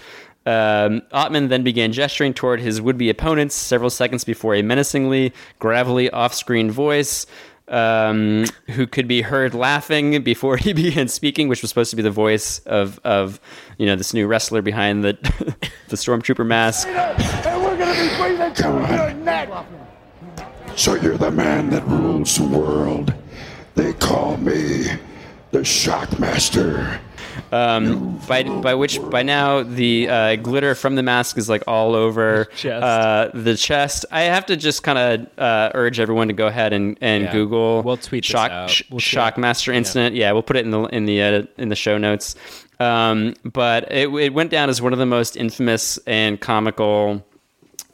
Um, 0.48 1.02
Ottman 1.12 1.50
then 1.50 1.62
began 1.62 1.92
gesturing 1.92 2.32
toward 2.32 2.60
his 2.60 2.80
would-be 2.80 3.10
opponents 3.10 3.54
several 3.54 3.90
seconds 3.90 4.24
before 4.24 4.54
a 4.54 4.62
menacingly 4.62 5.34
gravelly 5.58 6.08
off-screen 6.08 6.70
voice 6.70 7.26
um, 7.68 8.46
who 8.70 8.86
could 8.86 9.06
be 9.06 9.20
heard 9.20 9.52
laughing 9.52 10.22
before 10.22 10.56
he 10.64 10.72
began 10.72 11.08
speaking, 11.08 11.48
which 11.48 11.60
was 11.60 11.68
supposed 11.68 11.90
to 11.90 11.96
be 11.96 12.02
the 12.02 12.10
voice 12.10 12.60
of, 12.60 12.98
of 13.04 13.40
you 13.76 13.84
know 13.84 13.94
this 13.94 14.14
new 14.14 14.26
wrestler 14.26 14.62
behind 14.62 15.04
the 15.04 15.18
the 15.88 15.96
stormtrooper 15.96 16.46
mask. 16.46 16.88
And 16.88 17.62
we're 17.62 17.76
gonna 17.76 17.92
be 17.92 18.16
breathing 18.16 18.54
through 18.54 18.96
your 18.96 19.12
neck. 19.12 19.50
So 20.76 20.94
you're 20.94 21.18
the 21.18 21.30
man 21.30 21.68
that 21.70 21.86
rules 21.86 22.38
the 22.38 22.46
world. 22.46 23.12
They 23.74 23.92
call 23.92 24.38
me 24.38 24.86
the 25.50 25.60
Shockmaster. 25.60 27.00
Um, 27.50 28.18
by 28.28 28.42
by 28.42 28.74
which 28.74 29.00
by 29.10 29.22
now 29.22 29.62
the 29.62 30.08
uh, 30.08 30.36
glitter 30.36 30.74
from 30.74 30.96
the 30.96 31.02
mask 31.02 31.38
is 31.38 31.48
like 31.48 31.62
all 31.66 31.94
over 31.94 32.44
Chest. 32.56 32.82
Uh, 32.82 33.30
the 33.32 33.56
chest. 33.56 34.04
I 34.12 34.22
have 34.22 34.44
to 34.46 34.56
just 34.56 34.82
kind 34.82 34.98
of 34.98 35.38
uh, 35.38 35.70
urge 35.74 35.98
everyone 35.98 36.28
to 36.28 36.34
go 36.34 36.46
ahead 36.46 36.72
and, 36.74 36.98
and 37.00 37.24
Yeah. 37.24 37.32
Google. 37.32 37.82
We'll 37.82 37.96
tweet 37.96 38.24
shock 38.24 38.68
sh- 38.68 38.82
We'll 38.90 39.00
shockmaster 39.00 39.72
incident. 39.74 40.14
Yeah. 40.14 40.32
we'll 40.32 40.42
put 40.42 40.56
it 40.56 40.64
in 40.66 40.70
the 40.72 40.82
in 40.84 41.06
the 41.06 41.22
uh, 41.22 41.42
in 41.56 41.68
the 41.70 41.76
show 41.76 41.96
notes. 41.96 42.34
Um, 42.80 43.34
but 43.44 43.90
it, 43.90 44.08
it 44.08 44.34
went 44.34 44.50
down 44.50 44.68
as 44.68 44.80
one 44.82 44.92
of 44.92 44.98
the 44.98 45.06
most 45.06 45.36
infamous 45.36 45.98
and 46.06 46.40
comical, 46.40 47.24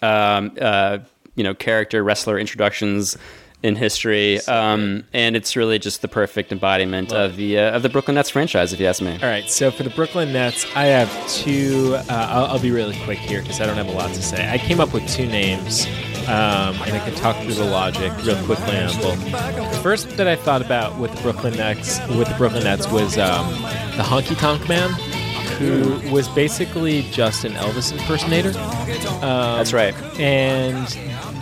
um, 0.02 0.52
uh, 0.60 0.98
you 1.36 1.44
know, 1.44 1.54
character 1.54 2.02
wrestler 2.04 2.38
introductions 2.38 3.16
in 3.64 3.76
history. 3.76 4.40
Um, 4.42 5.04
and 5.14 5.34
it's 5.34 5.56
really 5.56 5.78
just 5.78 6.02
the 6.02 6.08
perfect 6.08 6.52
embodiment 6.52 7.12
of 7.12 7.36
the 7.36 7.58
uh, 7.58 7.74
of 7.76 7.82
the 7.82 7.88
Brooklyn 7.88 8.14
Nets 8.16 8.28
franchise, 8.28 8.72
if 8.74 8.78
you 8.78 8.86
ask 8.86 9.00
me. 9.00 9.14
All 9.14 9.28
right, 9.28 9.48
so 9.48 9.70
for 9.70 9.82
the 9.82 9.90
Brooklyn 9.90 10.32
Nets, 10.32 10.66
I 10.76 10.84
have 10.84 11.10
two. 11.28 11.94
Uh, 11.96 12.04
I'll, 12.10 12.44
I'll 12.44 12.58
be 12.60 12.70
really 12.70 12.96
quick 13.04 13.18
here 13.18 13.40
because 13.40 13.60
I 13.62 13.66
don't 13.66 13.76
have 13.78 13.88
a 13.88 13.92
lot 13.92 14.10
to 14.14 14.22
say. 14.22 14.48
I 14.50 14.58
came 14.58 14.80
up 14.80 14.92
with 14.92 15.08
two 15.08 15.26
names, 15.26 15.86
um, 16.28 16.76
and 16.84 16.92
I 16.92 17.00
can 17.08 17.14
talk 17.14 17.36
through 17.42 17.54
the 17.54 17.64
logic 17.64 18.12
real 18.24 18.36
quickly 18.44 18.76
on 18.76 18.94
both. 19.00 19.24
The 19.24 19.80
first 19.82 20.10
that 20.18 20.28
I 20.28 20.36
thought 20.36 20.60
about 20.60 20.98
with 20.98 21.14
the 21.16 21.22
Brooklyn 21.22 21.56
Nets, 21.56 21.98
with 22.10 22.28
the 22.28 22.34
Brooklyn 22.36 22.64
Nets, 22.64 22.86
was 22.90 23.16
um, 23.16 23.50
the 23.96 24.04
Honky 24.04 24.36
Tonk 24.38 24.68
Man, 24.68 24.90
who 25.58 26.12
was 26.12 26.28
basically 26.28 27.00
just 27.12 27.44
an 27.44 27.52
Elvis 27.54 27.92
impersonator. 27.92 28.52
That's 28.52 29.72
right. 29.72 29.94
and 30.20 30.86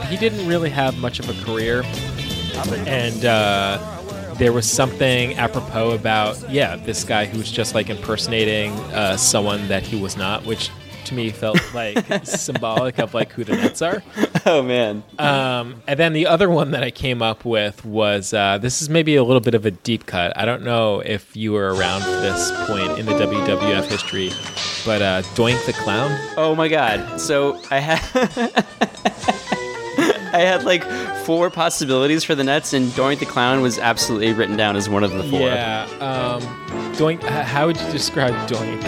he 0.06 0.16
didn't 0.16 0.46
really 0.46 0.70
have 0.70 0.98
much 0.98 1.18
of 1.18 1.28
a 1.28 1.44
career. 1.44 1.82
And 2.86 3.24
uh, 3.24 4.34
there 4.38 4.52
was 4.52 4.70
something 4.70 5.34
apropos 5.34 5.92
about, 5.92 6.50
yeah, 6.50 6.76
this 6.76 7.04
guy 7.04 7.26
who 7.26 7.38
was 7.38 7.50
just 7.50 7.74
like 7.74 7.90
impersonating 7.90 8.72
uh, 8.92 9.16
someone 9.16 9.68
that 9.68 9.82
he 9.82 10.00
was 10.00 10.16
not, 10.16 10.44
which 10.44 10.70
to 11.04 11.14
me 11.14 11.30
felt 11.30 11.58
like 11.74 11.98
symbolic 12.24 12.98
of 12.98 13.14
like 13.14 13.32
who 13.32 13.44
the 13.44 13.56
Nets 13.56 13.82
are. 13.82 14.02
Oh 14.46 14.62
man. 14.62 15.02
Um, 15.18 15.82
and 15.86 15.98
then 15.98 16.12
the 16.12 16.26
other 16.26 16.48
one 16.48 16.72
that 16.72 16.82
I 16.82 16.90
came 16.90 17.22
up 17.22 17.44
with 17.44 17.84
was 17.84 18.32
uh, 18.32 18.58
this 18.58 18.82
is 18.82 18.88
maybe 18.88 19.16
a 19.16 19.24
little 19.24 19.40
bit 19.40 19.54
of 19.54 19.66
a 19.66 19.70
deep 19.70 20.06
cut. 20.06 20.36
I 20.36 20.44
don't 20.44 20.62
know 20.62 21.00
if 21.00 21.36
you 21.36 21.52
were 21.52 21.74
around 21.74 22.02
for 22.02 22.10
this 22.10 22.50
point 22.66 22.98
in 22.98 23.06
the 23.06 23.12
WWF 23.12 23.84
history, 23.86 24.30
but 24.84 25.02
uh, 25.02 25.22
Doink 25.34 25.64
the 25.66 25.72
Clown. 25.72 26.18
Oh 26.36 26.54
my 26.54 26.68
god. 26.68 27.20
So 27.20 27.60
I 27.70 27.78
had 27.78 27.98
I 30.32 30.40
had 30.40 30.64
like 30.64 30.84
four 31.24 31.50
possibilities 31.50 32.24
for 32.24 32.34
the 32.34 32.44
Nets, 32.44 32.72
and 32.72 32.88
Doink 32.92 33.18
the 33.20 33.26
Clown 33.26 33.60
was 33.60 33.78
absolutely 33.78 34.32
written 34.32 34.56
down 34.56 34.76
as 34.76 34.88
one 34.88 35.04
of 35.04 35.12
the 35.12 35.22
four. 35.24 35.40
Yeah. 35.40 35.84
Um, 36.00 36.42
Doink. 36.94 37.22
How 37.22 37.66
would 37.66 37.76
you 37.78 37.90
describe 37.92 38.32
Doink? 38.48 38.82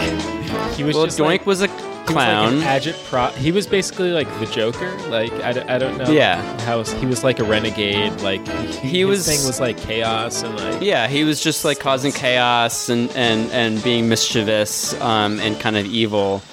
He 0.75 0.83
was 0.83 0.95
Well, 0.95 1.05
just 1.05 1.19
Doink 1.19 1.25
like, 1.25 1.45
was 1.45 1.61
a 1.61 1.67
he 1.67 2.13
was 2.13 2.15
like 2.17 2.25
clown. 2.27 2.53
agit 2.61 3.03
pro. 3.09 3.27
He 3.29 3.51
was 3.51 3.65
basically 3.65 4.11
like 4.11 4.27
the 4.39 4.45
Joker. 4.45 4.91
Like 5.09 5.31
I, 5.41 5.51
don't- 5.53 5.69
I 5.69 5.77
don't 5.79 5.97
know. 5.97 6.09
Yeah. 6.11 6.39
How 6.61 6.83
he 6.83 7.05
was 7.07 7.23
like 7.23 7.39
a 7.39 7.43
renegade. 7.43 8.21
Like 8.21 8.47
he, 8.69 9.05
was- 9.05 9.25
thing 9.25 9.43
was 9.47 9.59
like 9.59 9.77
chaos 9.77 10.43
and 10.43 10.55
like 10.55 10.81
yeah, 10.83 11.07
he 11.07 11.23
was 11.23 11.41
just 11.41 11.65
like 11.65 11.79
causing 11.79 12.11
chaos 12.11 12.89
and 12.89 13.09
and 13.15 13.51
and 13.51 13.83
being 13.83 14.07
mischievous 14.07 14.93
um, 15.01 15.39
and 15.39 15.59
kind 15.59 15.77
of 15.77 15.85
evil. 15.87 16.43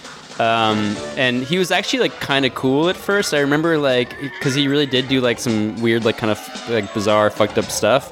Um, 0.41 0.97
and 1.16 1.43
he 1.43 1.59
was 1.59 1.70
actually 1.70 2.01
like 2.01 2.18
kind 2.20 2.45
of 2.45 2.55
cool 2.55 2.89
at 2.89 2.97
first. 2.97 3.35
I 3.35 3.41
remember 3.41 3.78
like 3.78 4.18
because 4.20 4.55
he 4.55 4.68
really 4.68 4.87
did 4.87 5.09
do 5.09 5.20
like 5.20 5.39
some 5.39 5.80
weird 5.80 6.05
like 6.05 6.18
kind 6.18 6.30
of 6.30 6.70
like 6.70 6.93
bizarre 6.95 7.30
fucked 7.30 7.59
up 7.59 7.66
stuff. 7.66 8.11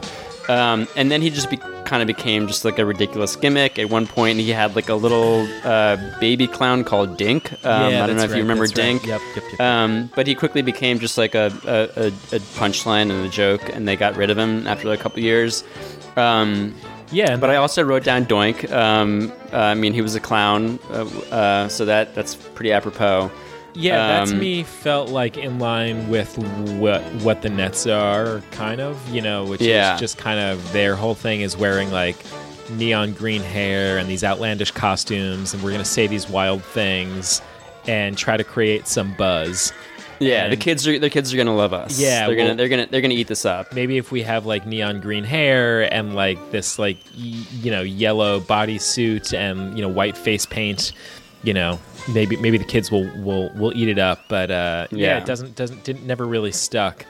Um, 0.49 0.89
and 0.97 1.13
then 1.13 1.23
he 1.23 1.31
just 1.31 1.49
be, 1.49 1.59
kind 1.85 2.03
of 2.03 2.09
became 2.09 2.49
just 2.49 2.65
like 2.65 2.79
a 2.81 2.85
ridiculous 2.85 3.37
gimmick. 3.37 3.79
At 3.79 3.89
one 3.89 4.07
point, 4.07 4.41
he 4.41 4.51
had 4.51 4.75
like 4.75 4.89
a 4.89 4.95
little 4.95 5.47
uh, 5.65 5.97
baby 6.19 6.49
clown 6.49 6.83
called 6.83 7.17
Dink. 7.17 7.53
Um, 7.65 7.93
Yeah, 7.93 8.03
I 8.03 8.07
don't 8.09 8.17
know 8.17 8.25
if 8.25 8.31
right, 8.31 8.37
you 8.37 8.43
remember 8.43 8.67
that's 8.67 8.77
right. 8.79 8.85
Dink. 8.85 9.07
Yep, 9.07 9.21
yep, 9.37 9.45
yep. 9.53 9.61
Um, 9.61 10.11
but 10.17 10.27
he 10.27 10.35
quickly 10.35 10.63
became 10.63 10.99
just 10.99 11.17
like 11.19 11.37
a, 11.37 11.53
a, 11.65 12.05
a, 12.05 12.07
a 12.09 12.41
punchline 12.59 13.11
and 13.11 13.25
a 13.25 13.29
joke, 13.29 13.63
and 13.73 13.87
they 13.87 13.95
got 13.95 14.17
rid 14.17 14.31
of 14.31 14.39
him 14.39 14.67
after 14.67 14.91
a 14.91 14.97
couple 14.97 15.23
years. 15.23 15.63
Um, 16.17 16.75
yeah. 17.11 17.37
but 17.37 17.51
I 17.51 17.57
also 17.57 17.83
wrote 17.83 18.05
down 18.05 18.27
Doink. 18.27 18.71
Um, 18.73 19.33
uh, 19.53 19.57
I 19.59 19.75
mean, 19.75 19.93
he 19.93 20.03
was 20.03 20.15
a 20.15 20.21
clown, 20.21 20.79
uh, 20.91 21.05
uh, 21.35 21.69
so 21.69 21.85
that 21.85 22.15
that's 22.15 22.35
pretty 22.35 22.73
apropos. 22.73 23.31
yeah, 23.75 23.97
that 24.25 24.27
to 24.29 24.33
um, 24.35 24.41
me 24.41 24.63
felt 24.63 25.11
like 25.11 25.37
in 25.37 25.59
line 25.59 26.09
with 26.09 26.37
what 26.79 27.03
what 27.23 27.43
the 27.43 27.51
Nets 27.51 27.87
are, 27.87 28.43
kind 28.51 28.81
of. 28.81 28.97
You 29.15 29.23
know, 29.23 29.45
which 29.45 29.61
Yeah. 29.61 29.95
is 29.95 30.01
just 30.01 30.19
kind 30.19 30.41
of 30.41 30.73
their 30.73 30.97
whole 30.97 31.15
thing 31.15 31.41
is 31.43 31.57
wearing 31.57 31.91
like 31.91 32.17
neon 32.71 33.13
green 33.13 33.43
hair 33.43 33.99
and 33.99 34.09
these 34.09 34.23
outlandish 34.25 34.71
costumes, 34.73 35.55
and 35.55 35.63
we're 35.63 35.73
gonna 35.73 35.85
say 35.85 36.07
these 36.07 36.29
wild 36.29 36.63
things 36.65 37.43
and 37.87 38.17
try 38.17 38.37
to 38.37 38.45
create 38.45 38.87
some 38.87 39.15
buzz. 39.15 39.73
Yeah, 40.21 40.49
the 40.49 40.57
kids 40.57 40.87
are 40.87 40.99
the 40.99 41.11
kids 41.11 41.33
are 41.33 41.37
gonna 41.37 41.57
love 41.57 41.73
us. 41.73 41.99
Yeah, 41.99 42.27
they're 42.27 42.37
gonna 42.37 42.55
they're 42.55 42.69
gonna 42.69 42.87
they're 42.91 43.01
gonna 43.01 43.15
eat 43.15 43.27
this 43.29 43.45
up. 43.47 43.73
maybe 43.73 43.97
if 43.97 44.13
we 44.13 44.23
have 44.23 44.45
like 44.47 44.67
neon 44.67 45.01
green 45.01 45.25
hair 45.25 45.93
and 45.93 46.15
like 46.15 46.51
this 46.51 46.79
like 46.79 46.99
y- 47.17 47.45
you 47.63 47.71
know 47.71 47.81
yellow 47.83 48.39
bodysuit 48.41 49.33
and 49.37 49.77
you 49.77 49.83
know 49.83 49.89
white 49.89 50.17
face 50.17 50.45
paint 50.47 50.93
you 51.43 51.55
know 51.55 51.79
maybe 52.13 52.37
maybe 52.37 52.59
the 52.59 52.65
kids 52.65 52.91
will 52.91 53.09
will 53.23 53.49
will 53.55 53.73
eat 53.75 53.89
it 53.89 53.99
up 53.99 54.21
but 54.29 54.51
uh 54.51 54.87
yeah, 54.91 55.07
Yeah. 55.07 55.19
it 55.19 55.25
doesn't 55.27 55.55
doesn't 55.57 55.85
didn't 55.85 56.07
never 56.07 56.27
really 56.27 56.53
stuck 56.53 57.07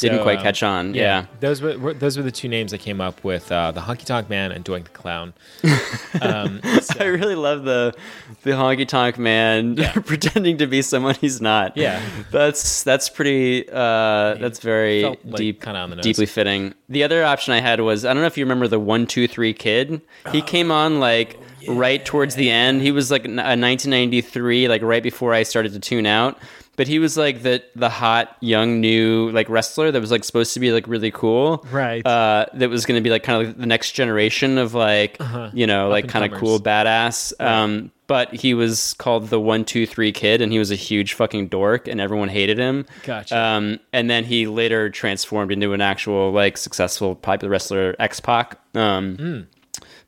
Didn't 0.00 0.22
quite 0.22 0.40
catch 0.40 0.62
on. 0.62 0.94
Yeah. 0.94 1.26
those 1.40 1.60
were, 1.60 1.92
those 1.94 2.16
were 2.16 2.22
the 2.22 2.30
two 2.30 2.48
names 2.48 2.72
I 2.72 2.78
came 2.78 3.00
up 3.00 3.22
with 3.24 3.50
uh, 3.52 3.72
the 3.72 3.80
honky 3.80 4.04
tonk 4.04 4.28
man 4.30 4.52
and 4.52 4.64
doink 4.64 4.84
the 4.84 4.90
clown 4.90 5.34
um, 6.22 6.60
so- 6.80 7.00
I 7.00 7.04
really 7.06 7.34
love 7.34 7.64
the 7.64 7.94
the 8.42 8.50
honky 8.52 8.86
tonk 8.86 9.18
man 9.18 9.76
pretending 10.06 10.58
to 10.58 10.66
be 10.66 10.82
someone 10.82 11.14
he's 11.16 11.40
not. 11.40 11.76
Yeah. 11.76 12.00
that's 12.30 12.82
that's 12.84 13.08
pretty. 13.08 13.68
Uh, 13.68 14.34
that's 14.34 14.60
very 14.60 15.02
like 15.04 15.34
deep, 15.36 15.62
kinda 15.62 15.78
on 15.80 15.90
the 15.90 15.96
deeply 15.96 16.26
fitting. 16.26 16.74
The 16.88 17.02
other 17.04 17.24
option 17.24 17.52
I 17.54 17.60
had 17.60 17.80
was 17.80 18.04
I 18.04 18.12
don't 18.12 18.22
know 18.22 18.26
if 18.26 18.36
you 18.38 18.44
remember 18.44 18.68
the 18.68 18.80
one 18.80 19.06
two 19.06 19.26
three 19.28 19.52
kid. 19.52 20.00
He 20.30 20.42
came 20.42 20.70
on 20.70 21.00
like 21.00 21.38
right 21.68 22.04
towards 22.04 22.34
the 22.34 22.50
end. 22.50 22.82
He 22.82 22.90
was 22.92 23.10
like 23.10 23.24
a 23.24 23.28
1993, 23.28 24.68
like 24.68 24.82
right 24.82 25.02
before 25.02 25.32
I 25.34 25.42
started 25.42 25.72
to 25.72 25.80
tune 25.80 26.06
out. 26.06 26.38
But 26.76 26.88
he 26.88 26.98
was 26.98 27.18
like 27.18 27.42
the 27.42 27.62
the 27.76 27.90
hot 27.90 28.34
young 28.40 28.80
new 28.80 29.30
like 29.30 29.48
wrestler 29.50 29.90
that 29.90 30.00
was 30.00 30.10
like 30.10 30.24
supposed 30.24 30.54
to 30.54 30.60
be 30.60 30.72
like 30.72 30.88
really 30.88 31.10
cool, 31.10 31.66
Right. 31.70 32.04
Uh, 32.06 32.46
that 32.54 32.70
was 32.70 32.86
going 32.86 32.98
to 32.98 33.02
be 33.04 33.10
like 33.10 33.22
kind 33.24 33.42
of 33.42 33.48
like 33.48 33.58
the 33.58 33.66
next 33.66 33.92
generation 33.92 34.56
of 34.56 34.72
like 34.72 35.18
you 35.52 35.66
know 35.66 35.88
like 35.90 36.08
kind 36.08 36.24
of 36.32 36.38
cool 36.40 36.58
badass. 36.58 37.32
Um, 37.38 37.90
but 38.06 38.32
he 38.34 38.54
was 38.54 38.94
called 38.94 39.28
the 39.28 39.38
one 39.38 39.64
two 39.66 39.86
three 39.86 40.12
kid, 40.12 40.40
and 40.40 40.50
he 40.50 40.58
was 40.58 40.70
a 40.70 40.74
huge 40.74 41.12
fucking 41.12 41.48
dork, 41.48 41.88
and 41.88 42.00
everyone 42.00 42.28
hated 42.30 42.56
him. 42.58 42.86
Gotcha. 43.04 43.38
Um, 43.38 43.78
and 43.92 44.08
then 44.08 44.24
he 44.24 44.46
later 44.46 44.88
transformed 44.88 45.52
into 45.52 45.74
an 45.74 45.82
actual 45.82 46.30
like 46.32 46.56
successful 46.56 47.14
popular 47.14 47.50
wrestler, 47.50 47.94
X 47.98 48.18
Pac. 48.20 48.58
Um, 48.74 49.16
Hmm. 49.16 49.40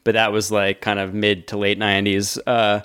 but 0.02 0.14
that 0.14 0.32
was 0.32 0.50
like 0.50 0.80
kind 0.80 0.98
of 0.98 1.12
mid 1.12 1.46
to 1.48 1.58
late 1.58 1.76
nineties. 1.78 2.38
Uh, 2.46 2.80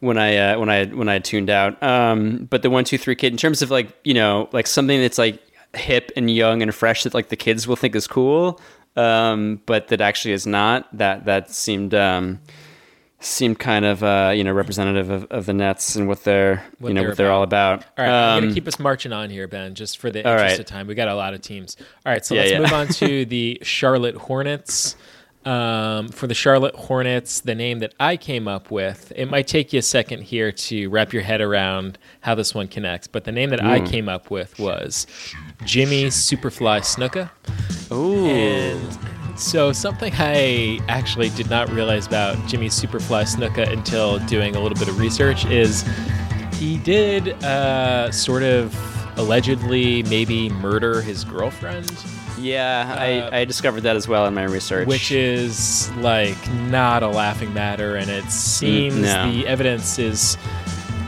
when 0.00 0.18
I 0.18 0.36
uh, 0.36 0.58
when 0.58 0.68
I 0.68 0.86
when 0.86 1.08
I 1.08 1.18
tuned 1.18 1.50
out, 1.50 1.80
um, 1.82 2.46
but 2.50 2.62
the 2.62 2.70
one 2.70 2.84
two 2.84 2.98
three 2.98 3.14
kid 3.14 3.32
in 3.32 3.36
terms 3.36 3.62
of 3.62 3.70
like 3.70 3.88
you 4.04 4.14
know 4.14 4.48
like 4.52 4.66
something 4.66 5.00
that's 5.00 5.18
like 5.18 5.40
hip 5.74 6.10
and 6.16 6.30
young 6.30 6.62
and 6.62 6.74
fresh 6.74 7.04
that 7.04 7.14
like 7.14 7.28
the 7.28 7.36
kids 7.36 7.68
will 7.68 7.76
think 7.76 7.94
is 7.94 8.06
cool, 8.06 8.60
um, 8.96 9.60
but 9.66 9.88
that 9.88 10.00
actually 10.00 10.32
is 10.32 10.46
not. 10.46 10.88
That 10.96 11.24
that 11.26 11.50
seemed 11.50 11.94
um, 11.94 12.40
seemed 13.20 13.58
kind 13.58 13.84
of 13.84 14.02
uh, 14.02 14.32
you 14.34 14.42
know 14.42 14.52
representative 14.52 15.10
of, 15.10 15.24
of 15.30 15.46
the 15.46 15.52
Nets 15.52 15.94
and 15.96 16.08
what 16.08 16.24
they're 16.24 16.64
What 16.78 16.88
you 16.88 16.94
know 16.94 17.00
they're 17.02 17.08
what 17.10 17.16
they're 17.18 17.32
all 17.32 17.42
about. 17.42 17.84
All 17.98 18.04
right, 18.04 18.08
I'm 18.10 18.38
Um, 18.38 18.42
gonna 18.44 18.54
keep 18.54 18.66
us 18.66 18.78
marching 18.78 19.12
on 19.12 19.28
here, 19.30 19.46
Ben, 19.46 19.74
just 19.74 19.98
for 19.98 20.10
the 20.10 20.20
interest 20.20 20.42
right. 20.42 20.58
of 20.58 20.66
time. 20.66 20.86
We 20.86 20.94
got 20.94 21.08
a 21.08 21.14
lot 21.14 21.34
of 21.34 21.42
teams. 21.42 21.76
All 22.06 22.12
right, 22.12 22.24
so 22.24 22.34
Yeah, 22.34 22.40
let's 22.40 22.52
yeah. 22.52 22.58
move 22.60 22.72
on 22.72 22.88
to 22.88 23.24
the 23.26 23.58
Charlotte 23.62 24.16
Hornets. 24.16 24.96
Um, 25.44 26.08
for 26.08 26.26
the 26.26 26.34
Charlotte 26.34 26.74
Hornets, 26.74 27.40
the 27.40 27.54
name 27.54 27.78
that 27.78 27.94
I 27.98 28.18
came 28.18 28.46
up 28.46 28.70
with, 28.70 29.10
it 29.16 29.30
might 29.30 29.46
take 29.46 29.72
you 29.72 29.78
a 29.78 29.82
second 29.82 30.22
here 30.22 30.52
to 30.52 30.88
wrap 30.88 31.14
your 31.14 31.22
head 31.22 31.40
around 31.40 31.98
how 32.20 32.34
this 32.34 32.54
one 32.54 32.68
connects, 32.68 33.06
but 33.06 33.24
the 33.24 33.32
name 33.32 33.48
that 33.50 33.64
I 33.64 33.80
came 33.80 34.06
up 34.06 34.30
with 34.30 34.58
was 34.58 35.06
Jimmy 35.64 36.06
Superfly 36.06 36.80
Snuka. 36.80 37.30
Ooh. 37.90 38.26
And 38.26 38.98
so 39.40 39.72
something 39.72 40.12
I 40.16 40.78
actually 40.88 41.30
did 41.30 41.48
not 41.48 41.70
realize 41.70 42.06
about 42.06 42.36
Jimmy 42.46 42.68
Superfly 42.68 43.24
Snuka 43.24 43.72
until 43.72 44.18
doing 44.26 44.56
a 44.56 44.60
little 44.60 44.78
bit 44.78 44.88
of 44.88 44.98
research 44.98 45.46
is 45.46 45.84
he 46.54 46.76
did 46.76 47.28
uh, 47.42 48.12
sort 48.12 48.42
of 48.42 48.76
allegedly 49.18 50.02
maybe 50.04 50.50
murder 50.50 51.00
his 51.00 51.24
girlfriend, 51.24 51.90
Yeah, 52.40 52.94
Uh, 52.96 53.00
I, 53.34 53.40
I 53.40 53.44
discovered 53.44 53.82
that 53.82 53.96
as 53.96 54.08
well 54.08 54.26
in 54.26 54.34
my 54.34 54.44
research. 54.44 54.86
which 54.88 55.12
is 55.12 55.90
like 55.96 56.36
not 56.68 57.02
a 57.02 57.08
laughing 57.08 57.52
matter, 57.54 57.96
and 57.96 58.10
it 58.10 58.30
seems 58.30 58.96
no. 59.02 59.30
the 59.30 59.46
evidence 59.46 59.98
is 59.98 60.36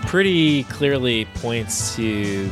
pretty 0.07 0.65
clearly 0.65 1.25
points 1.37 1.97
to 1.97 2.51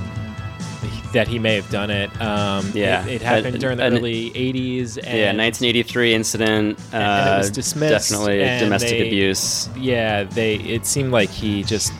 that 1.12 1.26
he 1.26 1.40
may 1.40 1.56
have 1.56 1.68
done 1.70 1.90
it. 1.90 2.08
Um, 2.22 2.70
Yeah. 2.72 3.04
it, 3.04 3.14
it 3.14 3.22
happened 3.22 3.56
Uh, 3.56 3.58
during 3.58 3.78
the 3.78 3.82
early 3.84 4.30
'80s. 4.30 4.96
And 4.96 5.18
yeah, 5.18 5.32
1983 5.36 6.14
incident. 6.14 6.78
Uh, 6.92 6.96
and 6.96 7.34
it 7.34 7.38
was 7.38 7.50
dismissed, 7.50 8.10
Definitely 8.10 8.38
domestic 8.60 8.90
they- 8.90 9.06
abuse. 9.08 9.68
yeah, 9.76 10.22
they 10.22 10.54
it 10.54 10.86
seemed 10.86 11.10
like 11.10 11.28
he 11.30 11.64
just 11.64 11.92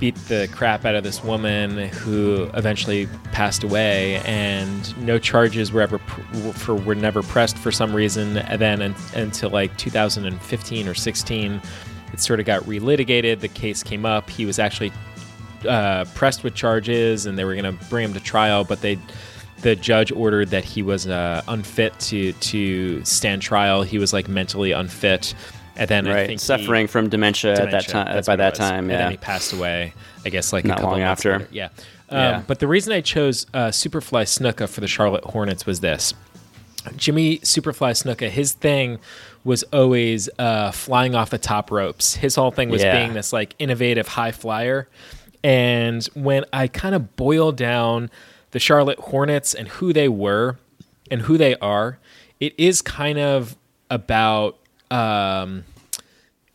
beat 0.00 0.14
the 0.26 0.48
crap 0.50 0.86
out 0.86 0.94
of 0.94 1.04
this 1.04 1.22
woman 1.22 1.88
who 1.88 2.50
eventually 2.54 3.06
passed 3.32 3.62
away 3.62 4.16
and 4.24 4.96
no 5.04 5.18
charges 5.18 5.70
were 5.70 5.82
ever 5.82 5.98
pr- 5.98 6.52
for 6.52 6.74
were 6.74 6.94
never 6.94 7.22
pressed 7.22 7.58
for 7.58 7.70
some 7.70 7.94
reason. 7.94 8.38
And 8.38 8.60
then 8.60 8.80
un, 8.80 8.94
until 9.14 9.50
like 9.50 9.76
2015 9.76 10.88
or 10.88 10.94
16 10.94 11.60
it 12.12 12.18
sort 12.18 12.40
of 12.40 12.46
got 12.46 12.62
relitigated. 12.62 13.40
The 13.40 13.48
case 13.48 13.82
came 13.82 14.04
up. 14.04 14.28
He 14.30 14.46
was 14.46 14.58
actually 14.58 14.90
uh, 15.68 16.06
pressed 16.14 16.42
with 16.42 16.54
charges 16.54 17.26
and 17.26 17.38
they 17.38 17.44
were 17.44 17.54
going 17.54 17.76
to 17.76 17.84
bring 17.88 18.06
him 18.06 18.14
to 18.14 18.20
trial 18.20 18.64
but 18.64 18.80
they 18.80 18.98
the 19.60 19.76
judge 19.76 20.10
ordered 20.12 20.48
that 20.48 20.64
he 20.64 20.82
was 20.82 21.06
uh, 21.06 21.42
unfit 21.46 21.98
to 22.00 22.32
to 22.32 23.04
stand 23.04 23.42
trial. 23.42 23.82
He 23.82 23.98
was 23.98 24.14
like 24.14 24.26
mentally 24.26 24.72
unfit 24.72 25.34
and 25.76 25.88
then 25.88 26.06
I 26.06 26.14
Right, 26.14 26.26
think 26.26 26.40
he- 26.40 26.44
suffering 26.44 26.86
from 26.86 27.08
dementia, 27.08 27.52
at 27.52 27.70
that 27.70 27.88
time. 27.88 28.22
By 28.24 28.36
that 28.36 28.54
time, 28.54 28.90
and 28.90 28.90
then 28.90 29.00
yeah. 29.00 29.10
he 29.10 29.16
passed 29.16 29.52
away. 29.52 29.92
I 30.24 30.28
guess 30.28 30.52
like 30.52 30.64
Not 30.64 30.78
a 30.78 30.80
couple 30.82 30.92
long 30.98 31.02
after. 31.02 31.32
later. 31.38 31.48
Yeah. 31.52 31.68
Um, 32.10 32.18
Yeah. 32.18 32.42
But 32.46 32.58
the 32.58 32.66
reason 32.66 32.92
I 32.92 33.00
chose 33.00 33.46
uh, 33.54 33.68
Superfly 33.68 34.24
Snuka 34.24 34.68
for 34.68 34.80
the 34.80 34.88
Charlotte 34.88 35.24
Hornets 35.24 35.64
was 35.66 35.80
this: 35.80 36.12
Jimmy 36.96 37.38
Superfly 37.38 37.92
Snuka, 37.92 38.28
his 38.28 38.52
thing 38.52 38.98
was 39.44 39.62
always 39.72 40.28
uh, 40.38 40.70
flying 40.70 41.14
off 41.14 41.30
the 41.30 41.38
top 41.38 41.70
ropes. 41.70 42.14
His 42.16 42.34
whole 42.34 42.50
thing 42.50 42.68
was 42.68 42.82
Yeah. 42.82 42.94
being 42.98 43.14
this 43.14 43.32
like 43.32 43.54
innovative 43.58 44.08
high 44.08 44.32
flyer. 44.32 44.88
And 45.42 46.04
when 46.14 46.44
I 46.52 46.68
kind 46.68 46.94
of 46.94 47.16
boil 47.16 47.52
down 47.52 48.10
the 48.50 48.58
Charlotte 48.58 48.98
Hornets 48.98 49.54
and 49.54 49.68
who 49.68 49.92
they 49.94 50.08
were 50.08 50.58
and 51.10 51.22
who 51.22 51.38
they 51.38 51.54
are, 51.56 51.98
it 52.40 52.52
is 52.58 52.82
kind 52.82 53.18
of 53.18 53.56
about 53.88 54.58
um, 54.90 55.64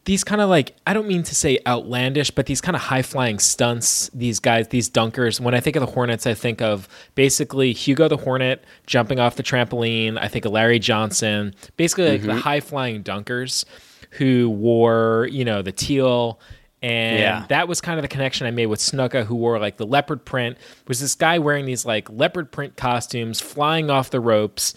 these 0.06 0.24
kind 0.24 0.40
of 0.40 0.50
like 0.50 0.76
I 0.86 0.94
don't 0.94 1.08
mean 1.08 1.24
to 1.24 1.34
say 1.36 1.58
outlandish, 1.66 2.30
but 2.32 2.46
these 2.46 2.62
kind 2.62 2.76
of 2.76 2.82
high 2.84 3.02
flying 3.02 3.40
stunts. 3.40 4.10
These 4.14 4.40
guys, 4.40 4.68
these 4.68 4.90
dunkers. 4.90 5.40
When 5.40 5.56
I 5.56 5.60
think 5.60 5.76
of 5.76 5.80
the 5.82 5.92
Hornets, 5.92 6.28
I 6.28 6.34
think 6.36 6.62
of 6.62 6.88
basically 7.16 7.74
Hugo 7.74 8.08
the 8.08 8.18
Hornet 8.18 8.64
jumping 8.86 9.20
off 9.20 9.36
the 9.36 9.44
trampoline. 9.44 10.18
I 10.20 10.28
think 10.28 10.46
of 10.46 10.52
Larry 10.52 10.78
Johnson, 10.80 11.56
basically 11.76 12.10
like 12.12 12.22
the 12.22 12.36
high 12.36 12.60
flying 12.60 13.04
dunkers 13.04 13.66
who 14.12 14.50
wore 14.50 15.28
you 15.32 15.44
know 15.44 15.62
the 15.62 15.72
teal. 15.72 16.40
And 16.84 17.20
Yeah. 17.20 17.46
that 17.50 17.68
was 17.68 17.82
kind 17.82 17.98
of 17.98 18.04
the 18.04 18.08
connection 18.08 18.46
I 18.46 18.52
made 18.52 18.68
with 18.68 18.80
Snuka, 18.80 19.26
who 19.26 19.34
wore 19.36 19.58
like 19.58 19.78
the 19.78 19.88
leopard 19.88 20.24
print. 20.24 20.58
Was 20.88 21.00
this 21.00 21.16
guy 21.16 21.40
wearing 21.40 21.66
these 21.66 21.84
like 21.84 22.08
leopard 22.12 22.52
print 22.52 22.76
costumes, 22.78 23.42
flying 23.42 23.90
off 23.90 24.12
the 24.12 24.20
ropes, 24.20 24.76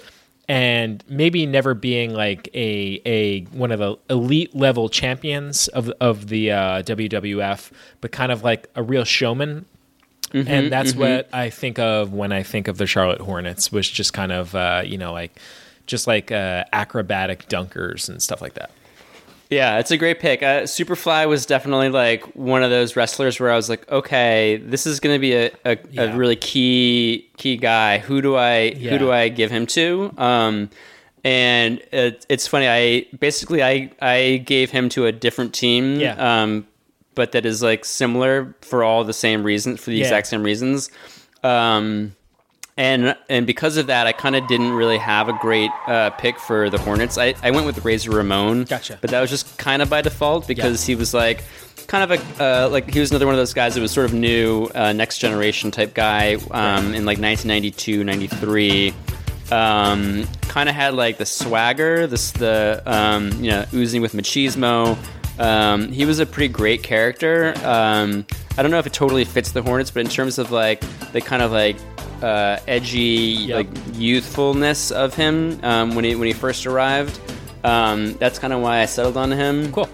and 0.49 1.05
maybe 1.09 1.45
never 1.47 1.75
being 1.75 2.15
like 2.15 2.49
a 2.55 3.01
a 3.05 3.43
one 3.53 3.71
of 3.71 3.79
the 3.79 3.99
elite 4.09 4.55
level 4.55 4.89
champions 4.89 5.69
of 5.69 5.91
of 6.01 6.29
the 6.29 6.51
uh, 6.53 6.83
WWF, 6.83 7.71
but 8.01 8.13
kind 8.13 8.33
of 8.33 8.43
like 8.43 8.69
a 8.75 8.83
real 8.83 9.05
showman. 9.05 9.67
and 10.33 10.73
that's 10.73 10.95
what 10.95 11.29
I 11.33 11.51
think 11.51 11.79
of 11.79 12.13
when 12.13 12.33
I 12.33 12.43
think 12.43 12.69
of 12.69 12.79
the 12.79 12.87
Charlotte 12.87 13.21
Hornets, 13.21 13.71
was 13.73 13.89
just 13.89 14.13
kind 14.13 14.33
of 14.33 14.55
uh, 14.55 14.83
you 14.85 14.99
know 14.99 15.13
like 15.13 15.39
just 15.87 16.07
like 16.07 16.33
uh, 16.33 16.65
acrobatic 16.73 17.49
dunkers 17.49 18.09
and 18.09 18.23
stuff 18.23 18.41
like 18.43 18.55
that. 18.55 18.71
Yeah, 19.51 19.79
it's 19.79 19.91
a 19.91 19.97
great 19.97 20.21
pick. 20.21 20.43
Uh, 20.43 20.63
Superfly 20.65 21.27
was 21.27 21.47
definitely 21.47 21.89
like 21.89 22.23
one 22.37 22.63
of 22.63 22.69
those 22.71 22.97
wrestlers 22.97 23.41
where 23.41 23.51
I 23.51 23.57
was 23.57 23.71
like, 23.71 23.91
okay, 23.91 24.59
this 24.59 24.87
is 24.87 25.01
going 25.01 25.15
to 25.15 25.19
be 25.19 25.35
a, 25.35 25.51
a, 25.65 25.79
Yeah. 25.91 26.03
a 26.03 26.17
really 26.17 26.37
key 26.37 27.29
key 27.39 27.57
guy. 27.57 27.99
Who 27.99 28.21
do 28.21 28.37
I 28.37 28.75
Yeah. 28.77 28.91
who 28.91 28.99
do 28.99 29.11
I 29.13 29.29
give 29.31 29.51
him 29.51 29.67
to? 29.69 30.13
Um, 30.19 30.69
and 31.25 31.81
it, 31.93 32.27
it's 32.29 32.47
funny. 32.47 32.69
I 32.69 33.07
basically 33.19 33.63
I 33.63 33.91
I 34.03 34.43
gave 34.45 34.71
him 34.71 34.89
to 34.91 35.07
a 35.07 35.13
different 35.13 35.55
team. 35.55 35.99
Yeah. 35.99 36.15
Um, 36.43 36.67
but 37.15 37.33
that 37.33 37.47
is 37.47 37.63
like 37.63 37.85
similar 37.87 38.55
for 38.61 38.85
all 38.85 39.03
the 39.03 39.13
same 39.15 39.43
reasons 39.45 39.81
for 39.81 39.89
the 39.91 39.97
Yeah. 39.97 40.05
exact 40.05 40.27
same 40.27 40.43
reasons. 40.43 40.91
Um, 41.43 42.15
and 42.79 43.17
and 43.29 43.45
because 43.45 43.77
of 43.77 43.89
that, 43.89 44.07
I 44.07 44.13
kind 44.13 44.37
of 44.37 44.47
didn't 44.47 44.73
really 44.73 44.99
have 44.99 45.29
a 45.29 45.33
great 45.35 45.71
uh, 45.89 46.11
pick 46.11 46.39
for 46.39 46.71
the 46.71 46.79
Hornets. 46.79 47.19
I, 47.19 47.35
I 47.43 47.51
went 47.51 47.67
with 47.67 47.85
Razor 47.85 48.13
Ramon. 48.13 48.65
Gotcha. 48.65 48.99
But 49.01 49.11
that 49.11 49.21
was 49.21 49.31
just 49.31 49.59
kind 49.59 49.83
of 49.83 49.91
by 49.91 50.01
default 50.01 50.47
because 50.47 50.87
he 50.87 50.95
was 50.95 51.13
like 51.13 51.43
kind 51.89 52.11
of 52.11 52.21
a 52.39 52.43
uh, 52.43 52.69
like 52.69 52.89
he 52.89 53.01
was 53.01 53.11
another 53.11 53.27
one 53.27 53.35
of 53.35 53.39
those 53.39 53.53
guys 53.53 53.75
that 53.75 53.81
was 53.81 53.91
sort 53.91 54.07
of 54.07 54.15
new, 54.15 54.71
uh, 54.77 54.93
next 54.93 55.19
generation 55.19 55.73
type 55.73 55.93
guy 55.93 56.35
um, 56.53 56.95
in 56.95 57.05
like 57.05 57.19
1992, 57.19 58.05
93. 58.05 58.95
Um, 59.51 60.29
kind 60.43 60.69
of 60.69 60.75
had 60.75 60.95
like 60.95 61.19
the 61.19 61.27
swagger, 61.27 62.07
this 62.07 62.31
the 62.31 62.81
um, 62.87 63.33
you 63.43 63.51
know 63.51 63.65
oozing 63.75 64.03
with 64.03 64.13
machismo. 64.13 64.97
Um, 65.39 65.93
he 65.93 66.05
was 66.05 66.19
a 66.19 66.27
pretty 66.27 66.53
great 66.53 66.83
character. 66.83 67.55
Um, 67.65 68.27
I 68.57 68.63
don't 68.63 68.71
know 68.71 68.79
if 68.79 68.87
it 68.87 68.93
totally 68.93 69.25
fits 69.25 69.53
the 69.53 69.63
Hornets, 69.63 69.91
but 69.91 70.01
in 70.01 70.09
terms 70.09 70.39
of 70.39 70.51
like 70.51 70.81
the 71.13 71.21
kind 71.21 71.43
of 71.43 71.53
like 71.53 71.77
uh, 72.23 72.59
edgy 72.67 73.53
like 73.53 73.69
youthfulness 73.95 74.91
of 74.91 75.15
him 75.15 75.61
um, 75.63 75.95
when 75.95 76.05
he 76.05 76.17
when 76.17 76.27
he 76.27 76.33
first 76.33 76.67
arrived, 76.67 77.21
um, 77.65 78.15
that's 78.15 78.39
kind 78.39 78.53
of 78.53 78.61
why 78.61 78.81
I 78.81 78.87
settled 78.87 79.17
on 79.17 79.31
him. 79.31 79.73
Cool. 79.73 79.89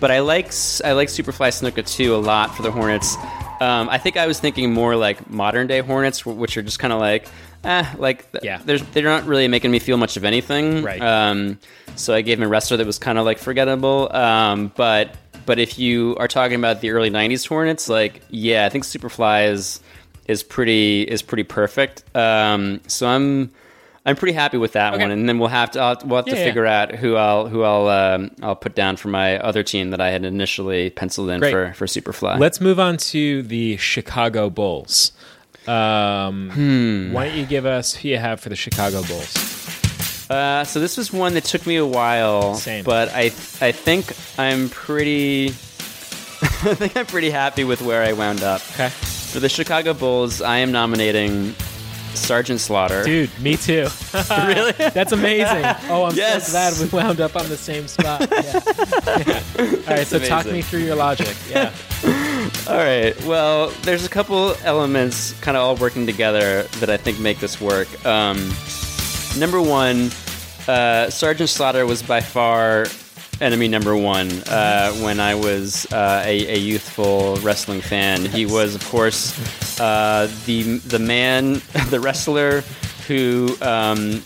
But 0.00 0.10
I 0.10 0.20
like 0.20 0.46
I 0.84 0.92
like 0.92 1.08
Superfly 1.08 1.48
Snuka 1.48 1.86
too 1.86 2.14
a 2.14 2.18
lot 2.18 2.54
for 2.54 2.62
the 2.62 2.70
Hornets. 2.70 3.16
Um, 3.60 3.88
I 3.88 3.98
think 3.98 4.16
I 4.16 4.26
was 4.26 4.40
thinking 4.40 4.72
more 4.72 4.96
like 4.96 5.30
modern 5.30 5.66
day 5.66 5.80
Hornets, 5.80 6.26
which 6.26 6.56
are 6.56 6.62
just 6.62 6.78
kind 6.78 6.92
of 6.92 7.00
like, 7.00 7.26
eh, 7.64 7.86
like 7.98 8.30
th- 8.32 8.44
Yeah. 8.44 8.60
there's, 8.64 8.82
they're 8.92 9.04
not 9.04 9.24
really 9.26 9.48
making 9.48 9.70
me 9.70 9.78
feel 9.78 9.96
much 9.96 10.16
of 10.16 10.24
anything. 10.24 10.82
Right. 10.82 11.00
Um, 11.00 11.58
so 11.96 12.14
I 12.14 12.22
gave 12.22 12.38
him 12.38 12.44
a 12.44 12.48
wrestler 12.48 12.76
that 12.78 12.86
was 12.86 12.98
kind 12.98 13.18
of 13.18 13.24
like 13.24 13.38
forgettable. 13.38 14.14
Um, 14.14 14.72
but 14.76 15.14
but 15.46 15.58
if 15.58 15.78
you 15.78 16.16
are 16.18 16.28
talking 16.28 16.56
about 16.56 16.80
the 16.80 16.90
early 16.90 17.10
'90s 17.10 17.46
Hornets, 17.46 17.88
like 17.88 18.22
yeah, 18.30 18.64
I 18.66 18.68
think 18.68 18.84
Superfly 18.84 19.48
is 19.48 19.80
is 20.26 20.42
pretty 20.42 21.02
is 21.02 21.22
pretty 21.22 21.42
perfect. 21.44 22.02
Um, 22.16 22.80
so 22.86 23.06
I'm 23.06 23.50
I'm 24.06 24.16
pretty 24.16 24.32
happy 24.34 24.56
with 24.58 24.72
that 24.72 24.94
Okay. 24.94 25.02
one, 25.02 25.10
and 25.10 25.28
then 25.28 25.38
we'll 25.38 25.48
have 25.50 25.70
to 25.72 25.80
I'll, 25.80 25.98
we'll 26.04 26.16
have 26.16 26.26
Yeah, 26.28 26.34
to 26.34 26.40
yeah. 26.40 26.46
figure 26.46 26.66
out 26.66 26.94
who 26.94 27.16
I'll 27.16 27.46
who 27.48 27.62
I'll 27.62 27.88
um, 27.88 28.30
I'll 28.42 28.56
put 28.56 28.74
down 28.74 28.96
for 28.96 29.08
my 29.08 29.38
other 29.38 29.62
team 29.62 29.90
that 29.90 30.00
I 30.00 30.10
had 30.10 30.24
initially 30.24 30.90
penciled 30.90 31.30
in 31.30 31.40
Great. 31.40 31.50
for 31.52 31.72
for 31.74 31.86
Superfly. 31.86 32.38
Let's 32.38 32.60
move 32.60 32.80
on 32.80 32.96
to 32.98 33.42
the 33.42 33.76
Chicago 33.76 34.48
Bulls. 34.50 35.12
Um, 35.66 36.50
Hmm. 36.50 37.12
Why 37.12 37.28
don't 37.28 37.36
you 37.38 37.46
give 37.46 37.66
us 37.66 37.94
who 37.94 38.08
you 38.08 38.18
have 38.18 38.40
for 38.40 38.48
the 38.48 38.56
Chicago 38.56 39.02
Bulls? 39.04 39.34
Uh, 40.30 40.64
so 40.64 40.80
this 40.80 40.96
was 40.96 41.12
one 41.12 41.34
that 41.34 41.44
took 41.44 41.66
me 41.66 41.76
a 41.76 41.86
while, 41.86 42.54
Same. 42.54 42.82
but 42.84 43.10
I 43.14 43.24
I 43.60 43.72
think 43.72 44.12
I'm 44.38 44.68
pretty 44.70 45.48
I 46.42 46.74
think 46.74 46.96
I'm 46.96 47.06
pretty 47.06 47.30
happy 47.30 47.64
with 47.64 47.82
where 47.82 48.02
I 48.02 48.12
wound 48.14 48.42
up. 48.42 48.60
Okay. 48.72 48.88
For 48.88 49.40
the 49.40 49.48
Chicago 49.48 49.92
Bulls, 49.94 50.40
I 50.42 50.58
am 50.58 50.70
nominating 50.72 51.54
Sergeant 52.14 52.60
Slaughter. 52.60 53.02
Dude, 53.04 53.30
me 53.40 53.56
too. 53.56 53.88
really? 54.30 54.72
That's 54.72 55.12
amazing. 55.12 55.64
Oh, 55.90 56.04
I'm 56.04 56.14
Yes. 56.14 56.46
so 56.46 56.52
glad 56.52 56.74
we 56.80 56.86
wound 56.96 57.20
up 57.20 57.36
on 57.36 57.48
the 57.48 57.56
same 57.56 57.88
spot. 57.88 58.26
Yeah. 58.30 58.60
Yeah. 59.26 59.42
All 59.58 59.96
right, 59.96 60.06
so 60.06 60.18
talk 60.20 60.46
me 60.46 60.62
through 60.62 60.80
your 60.84 60.94
logic. 60.96 61.34
Yeah. 61.50 61.72
All 62.66 62.76
right. 62.76 63.14
Well, 63.24 63.68
there's 63.82 64.06
a 64.06 64.08
couple 64.08 64.54
elements 64.64 65.32
kind 65.42 65.54
of 65.54 65.62
all 65.62 65.76
working 65.76 66.06
together 66.06 66.62
that 66.80 66.88
I 66.88 66.96
think 66.96 67.20
make 67.20 67.38
this 67.38 67.60
work. 67.60 67.88
Um, 68.06 68.38
number 69.38 69.60
one, 69.60 70.10
uh, 70.66 71.10
Sergeant 71.10 71.50
Slaughter 71.50 71.84
was 71.84 72.02
by 72.02 72.22
far 72.22 72.86
enemy 73.42 73.68
number 73.68 73.94
one 73.94 74.30
uh, 74.48 74.92
when 74.94 75.20
I 75.20 75.34
was 75.34 75.84
uh, 75.92 76.22
a, 76.24 76.54
a 76.54 76.58
youthful 76.58 77.36
wrestling 77.42 77.82
fan. 77.82 78.24
He 78.24 78.46
was, 78.46 78.74
of 78.74 78.88
course, 78.88 79.78
uh, 79.78 80.30
the 80.46 80.78
the 80.78 80.98
man, 80.98 81.54
the 81.90 82.00
wrestler 82.00 82.62
who, 83.06 83.54
um, 83.60 84.22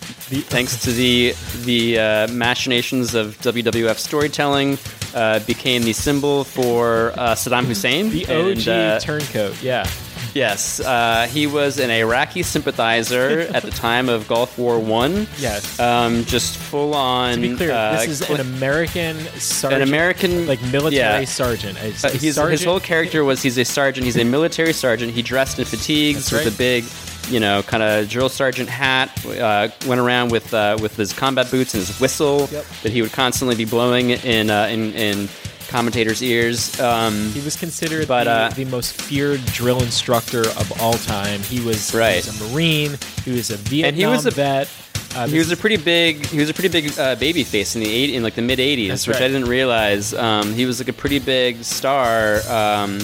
thanks 0.47 0.82
to 0.84 0.93
the 0.93 1.34
the 1.64 1.99
uh, 1.99 2.28
machinations 2.28 3.14
of 3.14 3.36
WWF 3.39 3.97
storytelling, 3.97 4.78
uh, 5.14 5.40
became 5.40 5.82
the 5.82 5.92
symbol 5.92 6.44
for 6.44 7.12
uh, 7.16 7.34
Saddam 7.34 7.64
Hussein. 7.64 8.11
The 8.11 8.26
And, 8.26 8.59
OG 8.59 8.68
uh, 8.68 8.98
turncoat. 9.00 9.62
Yeah. 9.62 9.86
Yes, 10.34 10.78
uh, 10.80 11.26
he 11.30 11.46
was 11.46 11.78
an 11.78 11.90
Iraqi 11.90 12.42
sympathizer 12.42 13.40
at 13.54 13.62
the 13.62 13.70
time 13.70 14.09
of 14.09 14.28
Gulf 14.28 14.59
War 14.59 14.78
One. 14.78 15.26
Yes. 15.38 15.80
um, 15.80 16.24
just 16.26 16.56
full 16.59 16.94
on. 16.94 17.36
To 17.36 17.40
be 17.40 17.56
clear, 17.56 17.72
uh, 17.72 17.92
this 17.92 18.20
is 18.20 18.30
an 18.30 18.40
American 18.40 19.16
sergeant, 19.40 19.82
an 19.82 19.88
American 19.88 20.46
like 20.46 20.61
military 20.64 20.92
yeah. 21.20 21.24
sergeant. 21.24 21.78
A, 21.78 21.86
a 21.88 21.92
sergeant. 21.94 22.50
his 22.50 22.62
whole 22.64 22.78
character 22.78 23.24
was 23.24 23.42
he's 23.42 23.56
a 23.59 23.64
sergeant. 23.64 24.04
He's 24.04 24.18
a 24.18 24.24
military 24.24 24.72
sergeant. 24.74 25.12
He 25.12 25.22
dressed 25.22 25.59
in 25.59 25.64
fatigues 25.64 26.30
That's 26.30 26.44
with 26.44 26.44
right. 26.44 26.54
a 26.54 26.59
big, 26.59 26.84
you 27.31 27.41
know, 27.41 27.62
kind 27.62 27.83
of 27.83 28.09
drill 28.09 28.29
sergeant 28.29 28.68
hat. 28.68 29.11
Uh, 29.26 29.68
went 29.87 30.01
around 30.01 30.31
with 30.31 30.53
uh, 30.55 30.76
with 30.81 30.97
his 30.97 31.12
combat 31.12 31.51
boots 31.51 31.74
and 31.74 31.85
his 31.87 31.99
whistle 32.01 32.49
Yep. 32.51 32.64
that 32.83 32.93
he 32.93 33.03
would 33.03 33.12
constantly 33.12 33.57
be 33.57 33.64
blowing 33.64 34.11
in 34.11 34.51
uh, 34.51 34.66
in, 34.70 34.93
in 34.95 35.29
commentators' 35.68 36.22
ears. 36.22 36.81
Um, 36.81 37.31
He 37.33 37.41
was 37.41 37.55
considered 37.57 38.09
But, 38.09 38.24
the, 38.24 38.31
uh, 38.31 38.49
the 38.51 38.64
most 38.64 38.99
feared 39.01 39.45
drill 39.47 39.83
instructor 39.83 40.41
of 40.41 40.72
all 40.81 40.95
time. 40.95 41.41
He 41.41 41.61
was, 41.61 41.95
Right. 41.95 42.24
he 42.24 42.31
was 42.31 42.41
a 42.41 42.45
Marine. 42.55 42.97
He 43.24 43.33
was 43.33 43.51
a 43.51 43.57
Vietnam 43.59 43.89
And 43.89 43.97
he 43.97 44.07
was 44.07 44.24
a- 44.26 44.31
vet. 44.31 44.68
Uh, 45.14 45.26
he 45.26 45.39
was 45.39 45.51
a 45.51 45.57
pretty 45.57 45.76
big 45.79 46.24
he 46.26 46.39
was 46.39 46.51
a 46.51 46.55
pretty 46.55 46.68
big 46.68 46.97
uh, 46.99 47.14
baby 47.16 47.43
face 47.43 47.74
in 47.74 47.83
the 47.83 47.89
eight 47.89 48.11
in 48.14 48.22
like 48.22 48.35
the 48.35 48.43
mid 48.43 48.59
80s 48.59 48.89
That's 48.89 49.07
which 49.07 49.14
right. 49.16 49.24
i 49.24 49.29
didn't 49.29 49.49
realize 49.49 50.12
um, 50.12 50.53
he 50.53 50.66
was 50.66 50.81
like 50.81 50.89
a 50.89 50.93
pretty 50.93 51.18
big 51.18 51.64
star 51.64 52.41
um, 52.47 52.99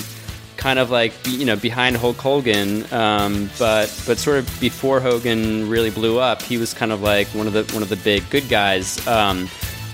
kind 0.64 0.78
of 0.78 0.90
like 0.90 1.12
you 1.26 1.44
know 1.44 1.56
behind 1.56 1.94
hulk 1.94 2.16
hogan 2.16 2.90
um, 2.90 3.50
but 3.58 3.84
but 4.06 4.16
sort 4.16 4.38
of 4.38 4.60
before 4.62 4.98
hogan 4.98 5.68
really 5.68 5.90
blew 5.90 6.18
up 6.18 6.40
he 6.40 6.56
was 6.56 6.72
kind 6.72 6.90
of 6.90 7.02
like 7.02 7.26
one 7.34 7.46
of 7.46 7.52
the 7.52 7.64
one 7.74 7.82
of 7.82 7.90
the 7.90 7.96
big 7.96 8.22
good 8.30 8.48
guys 8.48 9.06
um, 9.06 9.46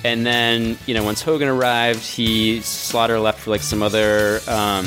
and 0.04 0.24
then 0.24 0.78
you 0.86 0.94
know 0.94 1.02
once 1.02 1.22
hogan 1.22 1.48
arrived 1.48 1.98
he 1.98 2.60
slaughter 2.60 3.18
left 3.18 3.40
for 3.40 3.50
like 3.50 3.62
some 3.62 3.82
other 3.82 4.38
um, 4.46 4.86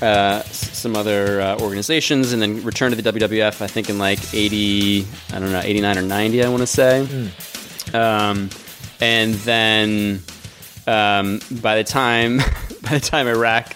uh, 0.00 0.40
some 0.44 0.96
other 0.96 1.42
uh, 1.42 1.58
organizations 1.60 2.32
and 2.32 2.40
then 2.40 2.62
returned 2.62 2.94
to 2.96 3.02
the 3.02 3.12
WWF, 3.12 3.60
I 3.60 3.66
think 3.66 3.90
in 3.90 3.98
like 3.98 4.32
80, 4.32 5.04
I 5.32 5.40
don't 5.40 5.50
know, 5.50 5.60
89 5.60 5.98
or 5.98 6.02
90, 6.02 6.44
I 6.44 6.48
want 6.48 6.60
to 6.60 6.68
say. 6.68 7.00
Um, 7.92 8.48
and 9.00 9.34
then 9.34 10.22
um, 10.86 11.40
by 11.60 11.74
the 11.74 11.84
time 11.84 12.36
by 12.82 12.90
the 12.90 13.00
time 13.00 13.26
Iraq 13.26 13.74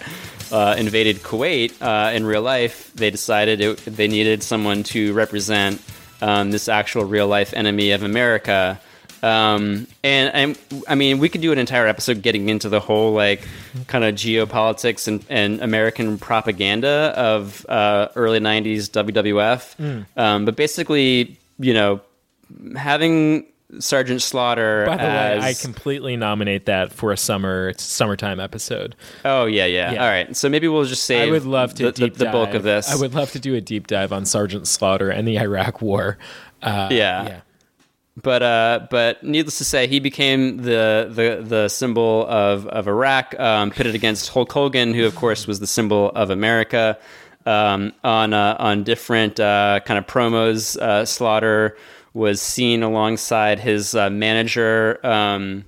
uh, 0.53 0.75
invaded 0.77 1.17
Kuwait 1.17 1.73
uh, 1.81 2.11
in 2.13 2.25
real 2.25 2.43
life, 2.43 2.93
they 2.93 3.09
decided 3.09 3.59
it, 3.59 3.77
they 3.85 4.07
needed 4.07 4.43
someone 4.43 4.83
to 4.83 5.11
represent 5.13 5.81
um, 6.21 6.51
this 6.51 6.69
actual 6.69 7.05
real 7.05 7.27
life 7.27 7.53
enemy 7.53 7.91
of 7.91 8.03
America. 8.03 8.79
Um, 9.23 9.87
and 10.03 10.35
and 10.35 10.83
I 10.87 10.95
mean, 10.95 11.17
we 11.17 11.27
could 11.29 11.41
do 11.41 11.51
an 11.51 11.57
entire 11.57 11.87
episode 11.87 12.21
getting 12.21 12.49
into 12.49 12.69
the 12.69 12.79
whole 12.79 13.13
like 13.13 13.47
kind 13.87 14.03
of 14.03 14.13
geopolitics 14.13 15.07
and, 15.07 15.25
and 15.27 15.59
American 15.61 16.19
propaganda 16.19 17.13
of 17.15 17.65
uh, 17.67 18.09
early 18.15 18.39
'90s 18.39 18.91
WWF. 18.91 20.05
Um, 20.15 20.45
but 20.45 20.55
basically, 20.55 21.39
you 21.57 21.73
know, 21.73 22.01
having 22.75 23.45
Sergeant 23.79 24.21
Slaughter 24.21 24.85
By 24.87 24.97
the 24.97 25.03
as 25.03 25.43
way, 25.43 25.49
I 25.49 25.53
completely 25.53 26.15
nominate 26.17 26.65
that 26.67 26.91
for 26.93 27.11
a 27.11 27.17
summer 27.17 27.73
summertime 27.77 28.39
episode. 28.39 28.95
oh 29.25 29.45
yeah, 29.45 29.65
yeah 29.65 29.93
Yeah. 29.93 30.03
all 30.03 30.09
right. 30.09 30.35
So 30.35 30.49
maybe 30.49 30.67
we'll 30.67 30.85
just 30.85 31.03
save 31.03 31.29
I 31.29 31.31
would 31.31 31.45
love 31.45 31.73
to 31.75 31.91
the, 31.91 32.09
the, 32.09 32.09
the 32.09 32.25
bulk 32.25 32.53
of 32.53 32.63
this. 32.63 32.91
I 32.91 32.95
would 32.95 33.13
love 33.13 33.31
to 33.31 33.39
do 33.39 33.55
a 33.55 33.61
deep 33.61 33.87
dive 33.87 34.11
on 34.11 34.25
Sergeant 34.25 34.67
Slaughter 34.67 35.09
and 35.09 35.27
the 35.27 35.37
Iraq 35.39 35.81
War. 35.81 36.17
Uh, 36.61 36.87
yeah. 36.91 37.25
yeah. 37.25 37.41
but 38.21 38.41
uh, 38.43 38.87
but 38.89 39.23
needless 39.23 39.57
to 39.57 39.65
say, 39.65 39.87
he 39.87 39.99
became 39.99 40.57
the 40.57 41.09
the, 41.09 41.43
the 41.43 41.67
symbol 41.67 42.25
of 42.27 42.67
of 42.67 42.87
Iraq, 42.87 43.37
um, 43.39 43.71
pitted 43.71 43.95
against 43.95 44.29
Hulk 44.29 44.51
Hogan, 44.51 44.93
who 44.93 45.05
of 45.05 45.15
course 45.15 45.47
was 45.47 45.59
the 45.59 45.67
symbol 45.67 46.09
of 46.15 46.29
America. 46.29 46.97
Um, 47.45 47.91
on 48.05 48.31
uh, 48.31 48.55
on 48.57 48.85
different 48.85 49.37
uh, 49.37 49.81
kind 49.83 49.97
of 49.97 50.07
promos, 50.07 50.77
uh, 50.77 51.05
Slaughter 51.05 51.75
was 52.13 52.41
seen 52.41 52.83
alongside 52.83 53.59
his 53.59 53.95
uh, 53.95 54.09
manager. 54.09 54.99
Um, 55.05 55.65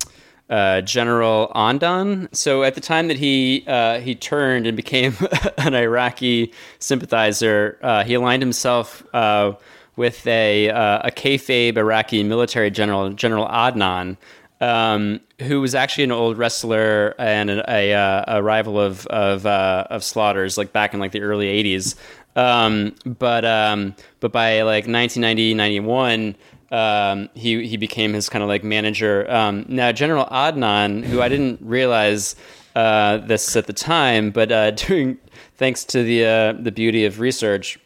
uh, 0.49 0.81
General 0.81 1.51
Adnan. 1.55 2.33
So 2.35 2.63
at 2.63 2.75
the 2.75 2.81
time 2.81 3.07
that 3.07 3.17
he 3.17 3.63
uh, 3.67 3.99
he 3.99 4.15
turned 4.15 4.67
and 4.67 4.75
became 4.75 5.15
an 5.57 5.73
Iraqi 5.73 6.53
sympathizer, 6.79 7.79
uh, 7.81 8.03
he 8.03 8.13
aligned 8.13 8.43
himself 8.43 9.03
uh, 9.13 9.53
with 9.95 10.25
a 10.27 10.69
uh, 10.69 11.07
a 11.07 11.11
kayfabe 11.11 11.77
Iraqi 11.77 12.23
military 12.23 12.69
general, 12.69 13.11
General 13.11 13.47
Adnan, 13.47 14.17
um, 14.61 15.19
who 15.41 15.61
was 15.61 15.73
actually 15.73 16.03
an 16.03 16.11
old 16.11 16.37
wrestler 16.37 17.15
and 17.17 17.49
a, 17.49 17.91
a, 17.91 18.23
a 18.27 18.43
rival 18.43 18.79
of 18.79 19.07
of, 19.07 19.47
of 19.47 20.03
Slaughter's, 20.03 20.57
like 20.57 20.71
back 20.71 20.93
in 20.93 20.99
like 20.99 21.11
the 21.11 21.21
early 21.21 21.47
'80s. 21.47 21.95
Um, 22.35 22.95
but 23.05 23.45
um, 23.45 23.95
but 24.19 24.31
by 24.31 24.61
like 24.61 24.87
1990, 24.87 25.53
91, 25.53 26.35
um, 26.71 27.29
he 27.33 27.65
he 27.67 27.77
became 27.77 28.13
his 28.13 28.29
kind 28.29 28.43
of 28.43 28.49
like 28.49 28.63
manager. 28.63 29.29
Um, 29.31 29.65
now 29.67 29.91
General 29.91 30.25
Adnan, 30.25 31.03
who 31.03 31.21
I 31.21 31.29
didn't 31.29 31.59
realize 31.61 32.35
uh, 32.75 33.17
this 33.17 33.55
at 33.55 33.67
the 33.67 33.73
time, 33.73 34.31
but 34.31 34.51
uh, 34.51 34.71
doing 34.71 35.17
thanks 35.55 35.83
to 35.85 36.03
the 36.03 36.25
uh, 36.25 36.53
the 36.53 36.71
beauty 36.71 37.05
of 37.05 37.19
research. 37.19 37.79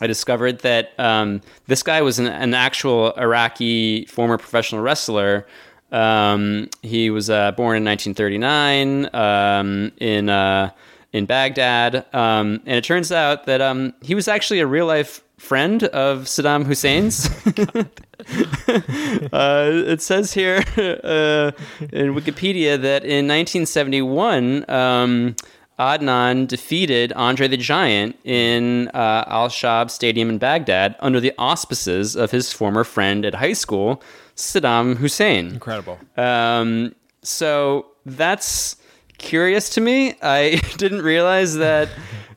I 0.00 0.06
discovered 0.06 0.60
that 0.60 0.98
um, 0.98 1.42
this 1.66 1.82
guy 1.82 2.02
was 2.02 2.18
an, 2.18 2.26
an 2.26 2.54
actual 2.54 3.12
Iraqi 3.12 4.06
former 4.06 4.38
professional 4.38 4.82
wrestler. 4.82 5.46
Um, 5.92 6.70
he 6.80 7.10
was 7.10 7.28
uh, 7.28 7.52
born 7.52 7.76
in 7.76 7.84
1939 7.84 9.14
um, 9.14 9.92
in 9.98 10.28
uh, 10.28 10.70
in 11.12 11.26
Baghdad, 11.26 12.06
um, 12.14 12.60
and 12.64 12.76
it 12.76 12.84
turns 12.84 13.12
out 13.12 13.46
that 13.46 13.60
um, 13.60 13.92
he 14.00 14.14
was 14.14 14.28
actually 14.28 14.60
a 14.60 14.66
real 14.66 14.86
life 14.86 15.22
friend 15.36 15.84
of 15.84 16.24
Saddam 16.24 16.64
Hussein's. 16.64 17.26
uh, 19.32 19.90
it 19.90 20.00
says 20.00 20.32
here 20.32 20.58
uh, 20.76 21.50
in 21.92 22.14
Wikipedia 22.14 22.80
that 22.80 23.04
in 23.04 23.28
1971. 23.28 24.68
Um, 24.70 25.36
Adnan 25.78 26.46
defeated 26.46 27.12
Andre 27.14 27.48
the 27.48 27.56
Giant 27.56 28.16
in 28.24 28.88
uh, 28.88 29.24
Al 29.26 29.48
Shab 29.48 29.90
Stadium 29.90 30.28
in 30.28 30.38
Baghdad 30.38 30.94
under 31.00 31.18
the 31.18 31.32
auspices 31.38 32.14
of 32.14 32.30
his 32.30 32.52
former 32.52 32.84
friend 32.84 33.24
at 33.24 33.34
high 33.34 33.54
school, 33.54 34.02
Saddam 34.36 34.96
Hussein. 34.96 35.48
Incredible. 35.48 35.98
Um, 36.16 36.94
so 37.22 37.86
that's 38.06 38.76
curious 39.22 39.70
to 39.70 39.80
me. 39.80 40.14
I 40.20 40.60
didn't 40.76 41.02
realize 41.02 41.54
that 41.56 41.88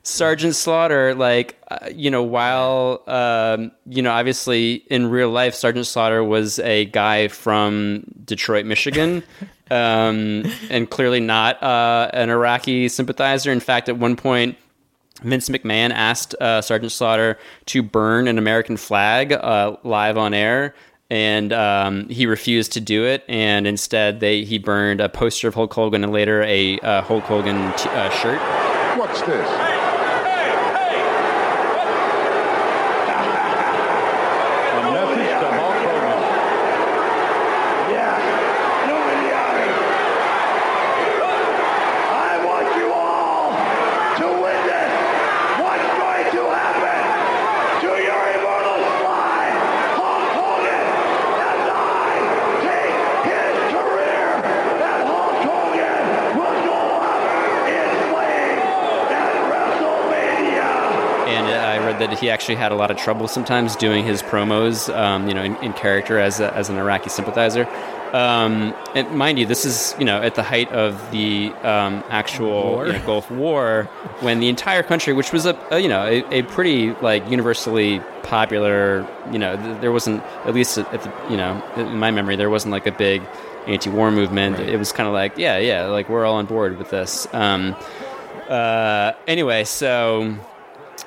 Sergeant 0.02 0.54
Slaughter, 0.54 1.14
like, 1.14 1.60
uh, 1.68 1.90
you 1.92 2.10
know, 2.10 2.22
while, 2.22 3.02
um, 3.06 3.72
you 3.86 4.02
know, 4.02 4.12
obviously 4.12 4.74
in 4.88 5.08
real 5.08 5.30
life, 5.30 5.54
Sergeant 5.54 5.86
Slaughter 5.86 6.22
was 6.22 6.58
a 6.60 6.86
guy 6.86 7.28
from 7.28 8.04
Detroit, 8.24 8.64
Michigan. 8.64 9.22
Um, 9.68 10.44
and 10.70 10.88
clearly 10.88 11.18
not 11.18 11.60
uh, 11.60 12.08
an 12.12 12.30
Iraqi 12.30 12.88
sympathizer. 12.88 13.50
In 13.50 13.58
fact, 13.58 13.88
at 13.88 13.98
one 13.98 14.14
point, 14.14 14.56
Vince 15.22 15.48
McMahon 15.48 15.90
asked 15.90 16.34
uh, 16.34 16.62
Sergeant 16.62 16.92
Slaughter 16.92 17.36
to 17.66 17.82
burn 17.82 18.28
an 18.28 18.38
American 18.38 18.76
flag 18.76 19.32
uh, 19.32 19.76
live 19.82 20.16
on 20.16 20.34
air, 20.34 20.74
and 21.10 21.52
um, 21.52 22.08
he 22.08 22.26
refused 22.26 22.72
to 22.72 22.80
do 22.80 23.04
it. 23.04 23.24
And 23.28 23.66
instead, 23.66 24.20
they 24.20 24.44
he 24.44 24.58
burned 24.58 25.00
a 25.00 25.08
poster 25.08 25.48
of 25.48 25.54
Hulk 25.54 25.72
Hogan 25.72 26.04
and 26.04 26.12
later 26.12 26.42
a 26.42 26.78
uh, 26.80 27.02
Hulk 27.02 27.24
Hogan 27.24 27.72
t- 27.76 27.88
uh, 27.90 28.10
shirt. 28.10 28.40
What's 28.98 29.20
this? 29.22 29.48
A 34.68 34.82
message 34.92 35.32
to 35.40 35.48
Hulk 35.56 35.78
Hogan. 35.86 36.18
Yeah, 37.92 38.18
Illuminati. 38.84 39.70
I 42.12 42.32
want 42.44 42.68
you 42.76 42.88
all 42.92 43.52
to 44.18 44.26
witness 44.42 44.92
what's 45.62 45.88
going 45.96 46.26
to 46.36 46.42
happen 46.52 47.00
to 47.80 47.90
your 48.04 48.22
immortal 48.36 48.80
slide, 49.00 49.56
Hulk 49.96 50.28
Hogan, 50.36 50.84
as 51.46 51.62
I 51.72 52.12
take 52.66 52.98
his 53.32 53.56
career, 53.72 54.26
and 54.84 55.00
Hulk 55.08 55.40
Hogan 55.46 56.04
will 56.36 56.58
go 56.68 56.80
up 57.00 57.24
in 57.70 57.88
flames 58.12 58.76
at 59.08 59.32
WrestleMania. 59.50 60.68
And 61.26 61.46
I 61.48 61.78
read 61.78 61.98
that 62.00 62.05
he 62.16 62.30
actually 62.30 62.56
had 62.56 62.72
a 62.72 62.74
lot 62.74 62.90
of 62.90 62.96
trouble 62.96 63.28
sometimes 63.28 63.76
doing 63.76 64.04
his 64.04 64.22
promos, 64.22 64.94
um, 64.94 65.28
you 65.28 65.34
know, 65.34 65.42
in, 65.42 65.56
in 65.56 65.72
character 65.72 66.18
as, 66.18 66.40
a, 66.40 66.54
as 66.54 66.68
an 66.68 66.76
Iraqi 66.76 67.10
sympathizer. 67.10 67.68
Um, 68.12 68.74
and 68.94 69.10
mind 69.12 69.38
you, 69.38 69.46
this 69.46 69.64
is 69.64 69.94
you 69.98 70.04
know 70.04 70.22
at 70.22 70.36
the 70.36 70.42
height 70.42 70.70
of 70.72 71.10
the 71.10 71.52
um, 71.62 72.04
actual 72.08 72.70
War. 72.70 72.86
you 72.86 72.92
know, 72.92 73.04
Gulf 73.04 73.30
War, 73.30 73.84
when 74.20 74.38
the 74.40 74.48
entire 74.48 74.82
country, 74.82 75.12
which 75.12 75.32
was 75.32 75.44
a, 75.44 75.58
a 75.70 75.80
you 75.80 75.88
know 75.88 76.04
a, 76.04 76.24
a 76.32 76.42
pretty 76.44 76.92
like 77.02 77.28
universally 77.28 78.00
popular, 78.22 79.06
you 79.32 79.38
know, 79.38 79.56
th- 79.56 79.80
there 79.80 79.92
wasn't 79.92 80.22
at 80.44 80.54
least 80.54 80.78
at 80.78 81.02
the 81.02 81.12
you 81.28 81.36
know 81.36 81.62
in 81.76 81.98
my 81.98 82.10
memory 82.10 82.36
there 82.36 82.48
wasn't 82.48 82.70
like 82.70 82.86
a 82.86 82.92
big 82.92 83.22
anti-war 83.66 84.10
movement. 84.12 84.60
It 84.60 84.78
was 84.78 84.92
kind 84.92 85.08
of 85.08 85.12
like 85.12 85.36
yeah 85.36 85.58
yeah 85.58 85.86
like 85.86 86.08
we're 86.08 86.24
all 86.24 86.36
on 86.36 86.46
board 86.46 86.78
with 86.78 86.90
this. 86.90 87.26
Um, 87.34 87.74
uh, 88.48 89.12
anyway, 89.26 89.64
so 89.64 90.36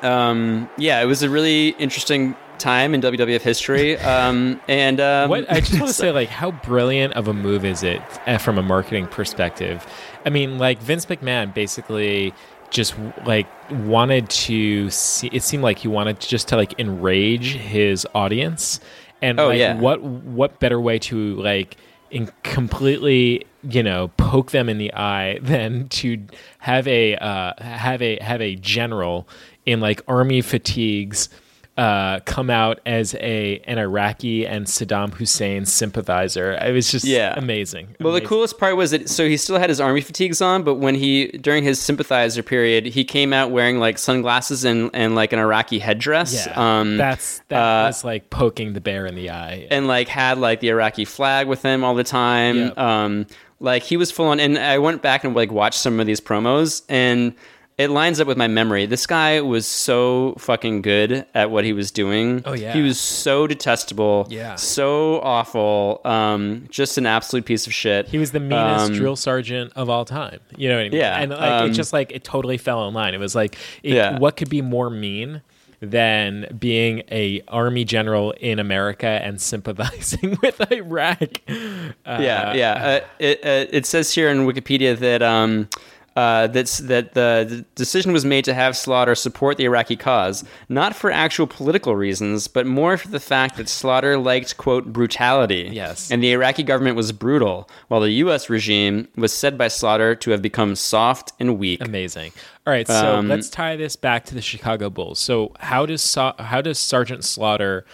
um, 0.01 0.69
yeah, 0.77 1.01
it 1.01 1.05
was 1.05 1.23
a 1.23 1.29
really 1.29 1.69
interesting 1.69 2.35
time 2.57 2.93
in 2.93 3.01
WWF 3.01 3.41
history. 3.41 3.97
Um, 3.99 4.59
and 4.67 4.99
um, 4.99 5.29
What 5.29 5.51
I 5.51 5.59
just 5.61 5.73
want 5.79 5.87
to 5.87 5.93
say, 5.93 6.11
like, 6.11 6.29
how 6.29 6.51
brilliant 6.51 7.13
of 7.13 7.27
a 7.27 7.33
move 7.33 7.63
is 7.65 7.83
it 7.83 8.01
uh, 8.27 8.37
from 8.37 8.57
a 8.57 8.63
marketing 8.63 9.07
perspective? 9.07 9.85
I 10.25 10.29
mean, 10.29 10.57
like 10.57 10.79
Vince 10.81 11.05
McMahon 11.05 11.53
basically 11.53 12.33
just 12.69 12.93
like 13.25 13.47
wanted 13.71 14.29
to 14.29 14.89
see. 14.89 15.27
It 15.31 15.43
seemed 15.43 15.63
like 15.63 15.79
he 15.79 15.87
wanted 15.87 16.19
just 16.19 16.47
to 16.49 16.55
like 16.55 16.77
enrage 16.79 17.53
his 17.55 18.05
audience, 18.13 18.79
and 19.21 19.39
Oh, 19.39 19.47
like, 19.47 19.59
yeah. 19.59 19.75
what 19.75 20.01
what 20.01 20.59
better 20.59 20.79
way 20.79 20.99
to 20.99 21.35
like 21.35 21.77
in 22.11 22.31
completely 22.43 23.45
you 23.63 23.83
know 23.83 24.07
poke 24.17 24.51
them 24.51 24.67
in 24.69 24.77
the 24.77 24.93
eye 24.93 25.37
than 25.43 25.87
to 25.89 26.17
have 26.59 26.87
a 26.87 27.15
uh, 27.15 27.53
have 27.63 28.01
a 28.01 28.19
have 28.21 28.41
a 28.41 28.55
general 28.55 29.27
in 29.69 29.79
like 29.79 30.01
army 30.07 30.41
fatigues 30.41 31.29
uh, 31.77 32.19
come 32.25 32.49
out 32.49 32.81
as 32.85 33.15
a 33.15 33.61
an 33.65 33.77
Iraqi 33.77 34.45
and 34.45 34.65
Saddam 34.65 35.13
Hussein 35.13 35.65
sympathizer. 35.65 36.51
It 36.51 36.73
was 36.73 36.91
just 36.91 37.05
Yeah. 37.05 37.33
amazing. 37.37 37.95
Well, 38.01 38.11
the 38.11 38.19
coolest 38.19 38.57
part 38.59 38.75
was 38.75 38.91
that 38.91 39.07
so 39.07 39.29
he 39.29 39.37
still 39.37 39.57
had 39.57 39.69
his 39.69 39.79
army 39.79 40.01
fatigues 40.01 40.41
on, 40.41 40.63
but 40.63 40.75
when 40.75 40.95
he 40.95 41.27
during 41.27 41.63
his 41.63 41.79
sympathizer 41.79 42.43
period, 42.43 42.85
he 42.87 43.05
came 43.05 43.31
out 43.31 43.51
wearing 43.51 43.79
like 43.79 43.97
sunglasses 43.97 44.65
and, 44.65 44.89
and 44.93 45.15
like 45.15 45.31
an 45.31 45.39
Iraqi 45.39 45.79
headdress. 45.79 46.47
yeah, 46.47 46.79
um, 46.81 46.97
that's 46.97 47.41
that 47.47 47.57
uh, 47.61 47.87
was 47.87 48.03
like 48.03 48.29
poking 48.29 48.73
the 48.73 48.81
bear 48.81 49.05
in 49.05 49.15
the 49.15 49.29
eye. 49.29 49.65
and 49.71 49.87
like 49.87 50.09
had 50.09 50.37
like 50.37 50.59
the 50.59 50.67
Iraqi 50.69 51.05
flag 51.05 51.47
with 51.47 51.61
him 51.61 51.85
all 51.85 51.95
the 51.95 52.03
time. 52.03 52.57
Yep. 52.57 52.77
Um, 52.77 53.25
like 53.61 53.83
he 53.83 53.95
was 53.95 54.11
full 54.11 54.27
on. 54.27 54.41
And 54.41 54.57
I 54.57 54.79
went 54.79 55.01
back 55.01 55.23
and 55.23 55.33
like 55.33 55.49
watched 55.49 55.79
some 55.79 56.01
of 56.01 56.05
these 56.07 56.19
promos, 56.19 56.81
and 56.89 57.35
it 57.79 57.89
lines 57.89 58.19
up 58.19 58.27
with 58.27 58.37
my 58.37 58.47
memory. 58.47 58.85
This 58.85 59.07
guy 59.07 59.39
was 59.41 59.65
so 59.65 60.35
fucking 60.37 60.81
good 60.83 61.25
at 61.33 61.49
what 61.49 61.63
he 61.63 61.73
was 61.73 61.89
doing. 61.91 62.43
Oh, 62.45 62.53
yeah. 62.53 62.73
he 62.73 62.81
was 62.81 62.99
so 62.99 63.47
detestable. 63.47 64.27
Yeah. 64.29 64.55
so 64.55 65.19
awful. 65.21 66.01
Um, 66.05 66.67
just 66.69 66.97
an 66.99 67.05
absolute 67.05 67.45
piece 67.45 67.65
of 67.65 67.73
shit. 67.73 68.07
he 68.09 68.17
was 68.17 68.31
the 68.31 68.39
meanest 68.41 68.91
Um, 68.91 68.93
drill 68.93 69.15
sergeant 69.15 69.71
of 69.75 69.89
all 69.89 70.03
time. 70.05 70.39
You 70.57 70.69
know 70.69 70.75
what 70.75 70.81
I 70.85 70.89
mean? 70.89 70.99
Yeah, 70.99 71.17
and 71.21 71.31
like 71.31 71.41
um, 71.41 71.69
it 71.71 71.73
just 71.73 71.93
like 71.93 72.11
it 72.11 72.23
totally 72.23 72.57
fell 72.57 72.87
in 72.87 72.93
line. 72.93 73.13
It 73.15 73.19
was 73.19 73.33
like, 73.33 73.55
it, 73.81 73.93
Yeah. 73.95 74.19
what 74.19 74.35
could 74.37 74.49
be 74.49 74.61
more 74.61 74.89
mean? 74.89 75.41
Than 75.81 76.57
being 76.59 77.03
a 77.09 77.41
army 77.47 77.85
general 77.85 78.31
in 78.31 78.59
America 78.59 79.07
and 79.07 79.39
sympathizing 79.39 80.37
with 80.43 80.59
Iraq. 80.73 81.21
Uh, 81.47 82.17
yeah, 82.19 82.53
yeah. 82.53 82.73
Uh, 82.73 82.99
it, 83.17 83.39
uh, 83.45 83.65
it 83.71 83.85
says 83.85 84.13
here 84.13 84.27
in 84.29 84.39
Wikipedia 84.39 84.99
that 84.99 85.21
um, 85.23 85.69
uh, 86.15 86.47
that's 86.47 86.79
that 86.79 87.13
the, 87.13 87.65
decision 87.75 88.11
was 88.11 88.25
made 88.25 88.43
to 88.45 88.53
have 88.53 88.75
Slaughter 88.75 89.15
support 89.15 89.57
the 89.57 89.65
Iraqi 89.65 89.95
cause, 89.95 90.43
not 90.67 90.95
for 90.95 91.11
actual 91.11 91.47
political 91.47 91.95
reasons, 91.95 92.47
but 92.47 92.65
more 92.65 92.97
for 92.97 93.07
the 93.07 93.19
fact 93.19 93.57
that 93.57 93.69
Slaughter 93.69 94.17
liked 94.17 94.57
quote 94.57 94.91
brutality. 94.91 95.69
Yes. 95.71 96.11
and 96.11 96.21
the 96.21 96.31
Iraqi 96.31 96.63
government 96.63 96.95
was 96.95 97.11
brutal, 97.11 97.69
while 97.87 98.01
the 98.01 98.11
U.S. 98.23 98.49
regime 98.49 99.07
was 99.15 99.31
said 99.33 99.57
by 99.57 99.67
Slaughter 99.69 100.15
to 100.15 100.31
have 100.31 100.41
become 100.41 100.75
soft 100.75 101.31
and 101.39 101.57
weak. 101.57 101.81
Amazing. 101.81 102.31
All 102.67 102.73
right, 102.73 102.87
so 102.87 103.15
Um, 103.17 103.27
let's 103.27 103.49
tie 103.49 103.75
this 103.75 103.95
back 103.95 104.25
to 104.25 104.35
the 104.35 104.41
Chicago 104.41 104.89
Bulls. 104.89 105.19
So 105.19 105.53
how 105.59 105.85
does 105.85 106.01
so- 106.01 106.35
how 106.39 106.61
does 106.61 106.77
Sergeant 106.79 107.23
Slaughter 107.23 107.85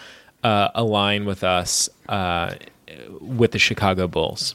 uh, 0.42 0.68
align 0.74 1.24
with 1.24 1.42
us 1.44 1.88
uh, 2.08 2.54
with 3.20 3.52
the 3.52 3.58
Chicago 3.58 4.08
Bulls? 4.08 4.54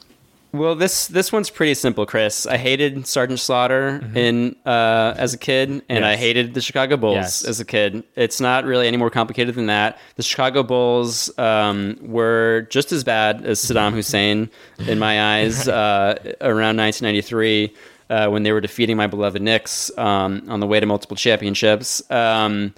Well, 0.52 0.74
this 0.74 1.06
this 1.08 1.32
one's 1.32 1.48
pretty 1.48 1.72
simple, 1.72 2.04
Chris. 2.04 2.44
I 2.46 2.58
hated 2.58 3.06
Sergeant 3.06 3.40
Slaughter 3.40 4.06
in 4.14 4.54
uh, 4.66 5.14
as 5.16 5.32
a 5.32 5.38
kid, 5.38 5.82
and 5.88 6.04
I 6.04 6.12
Mm-hmm. 6.12 6.20
Hated 6.20 6.54
the 6.54 6.60
Chicago 6.60 6.98
Bulls 6.98 7.14
Yes. 7.16 7.44
as 7.44 7.58
a 7.58 7.64
kid. 7.64 8.04
It's 8.16 8.38
not 8.38 8.64
really 8.66 8.86
any 8.86 8.98
more 8.98 9.08
complicated 9.08 9.54
than 9.54 9.66
that. 9.66 9.98
The 10.16 10.22
Chicago 10.22 10.62
Bulls 10.62 11.36
um, 11.38 11.96
were 12.02 12.66
just 12.68 12.92
as 12.92 13.02
bad 13.02 13.46
as 13.46 13.64
Saddam 13.64 13.92
Hussein 13.94 14.50
in 14.86 14.98
my 14.98 15.38
eyes 15.38 15.66
uh, 15.68 16.16
around 16.42 16.76
1993 16.76 17.74
uh, 18.10 18.28
when 18.28 18.42
they 18.42 18.52
were 18.52 18.60
defeating 18.60 18.98
my 18.98 19.06
beloved 19.06 19.40
Knicks 19.40 19.90
um, 19.96 20.42
on 20.48 20.60
the 20.60 20.66
way 20.66 20.78
to 20.80 20.84
multiple 20.84 21.16
championships. 21.16 22.02
Um, 22.10 22.74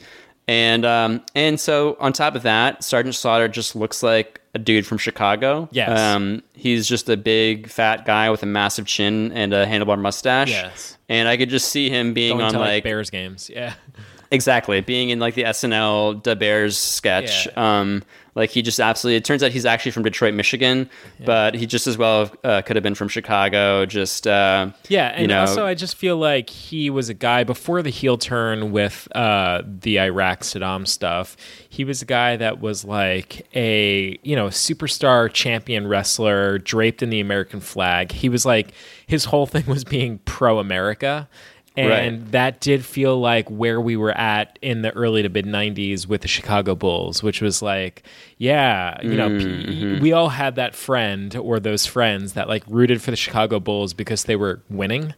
and 0.46 0.84
um, 0.84 1.22
and 1.34 1.58
so 1.58 1.96
on 1.98 2.12
top 2.12 2.36
of 2.36 2.42
that, 2.44 2.84
Sergeant 2.84 3.16
Slaughter 3.16 3.48
just 3.48 3.74
looks 3.74 4.00
like 4.02 4.40
a 4.54 4.58
dude 4.58 4.86
from 4.86 4.98
Chicago. 4.98 5.68
Yes. 5.72 5.98
Um, 5.98 6.42
he's 6.54 6.86
just 6.86 7.08
a 7.08 7.16
big 7.16 7.68
fat 7.68 8.04
guy 8.04 8.30
with 8.30 8.42
a 8.42 8.46
massive 8.46 8.86
chin 8.86 9.32
and 9.32 9.52
a 9.52 9.66
handlebar 9.66 9.98
mustache. 9.98 10.50
Yes. 10.50 10.96
And 11.08 11.28
I 11.28 11.36
could 11.36 11.50
just 11.50 11.70
see 11.70 11.90
him 11.90 12.14
being 12.14 12.38
Going 12.38 12.46
on 12.46 12.52
to 12.52 12.58
like, 12.58 12.68
like 12.68 12.84
Bears 12.84 13.10
games, 13.10 13.50
yeah. 13.52 13.74
exactly 14.30 14.80
being 14.80 15.10
in 15.10 15.18
like 15.18 15.34
the 15.34 15.44
SNL 15.44 16.22
Da 16.22 16.34
Bears 16.34 16.78
sketch. 16.78 17.46
Yeah. 17.46 17.80
Um, 17.80 18.02
like 18.34 18.50
he 18.50 18.62
just 18.62 18.80
absolutely. 18.80 19.16
It 19.16 19.24
turns 19.24 19.42
out 19.42 19.52
he's 19.52 19.64
actually 19.64 19.92
from 19.92 20.02
Detroit, 20.02 20.34
Michigan, 20.34 20.90
but 21.24 21.54
he 21.54 21.66
just 21.66 21.86
as 21.86 21.96
well 21.96 22.30
uh, 22.42 22.62
could 22.62 22.74
have 22.76 22.82
been 22.82 22.94
from 22.94 23.08
Chicago. 23.08 23.86
Just 23.86 24.26
uh, 24.26 24.70
Yeah, 24.88 25.08
and 25.08 25.22
you 25.22 25.28
know, 25.28 25.40
also 25.40 25.66
I 25.66 25.74
just 25.74 25.96
feel 25.96 26.16
like 26.16 26.50
he 26.50 26.90
was 26.90 27.08
a 27.08 27.14
guy 27.14 27.44
before 27.44 27.82
the 27.82 27.90
heel 27.90 28.18
turn 28.18 28.72
with 28.72 29.06
uh, 29.14 29.62
the 29.64 30.00
Iraq 30.00 30.40
Saddam 30.40 30.86
stuff. 30.86 31.36
He 31.68 31.84
was 31.84 32.02
a 32.02 32.06
guy 32.06 32.36
that 32.36 32.60
was 32.60 32.84
like 32.84 33.46
a 33.54 34.18
you 34.22 34.34
know 34.34 34.48
superstar 34.48 35.32
champion 35.32 35.86
wrestler 35.86 36.58
draped 36.58 37.02
in 37.02 37.10
the 37.10 37.20
American 37.20 37.60
flag. 37.60 38.10
He 38.10 38.28
was 38.28 38.44
like 38.44 38.72
his 39.06 39.26
whole 39.26 39.46
thing 39.46 39.66
was 39.66 39.84
being 39.84 40.18
pro 40.24 40.58
America. 40.58 41.28
And 41.76 41.88
Right. 41.90 42.30
that 42.32 42.60
did 42.60 42.84
feel 42.84 43.18
like 43.18 43.48
where 43.48 43.80
we 43.80 43.96
were 43.96 44.16
at 44.16 44.58
in 44.62 44.82
the 44.82 44.92
early 44.92 45.22
to 45.22 45.28
mid 45.28 45.44
90s 45.44 46.06
with 46.06 46.20
the 46.20 46.28
Chicago 46.28 46.76
Bulls, 46.76 47.20
which 47.22 47.40
was 47.42 47.62
like, 47.62 48.04
yeah, 48.38 48.96
you 49.02 49.16
know, 49.16 49.28
Mm-hmm. 49.28 50.00
we 50.00 50.12
all 50.12 50.28
had 50.28 50.54
that 50.54 50.74
friend 50.76 51.34
or 51.36 51.58
those 51.58 51.84
friends 51.84 52.34
that 52.34 52.48
like 52.48 52.62
rooted 52.68 53.02
for 53.02 53.10
the 53.10 53.16
Chicago 53.16 53.58
Bulls 53.58 53.92
because 53.92 54.24
they 54.24 54.36
were 54.36 54.62
winning. 54.70 55.14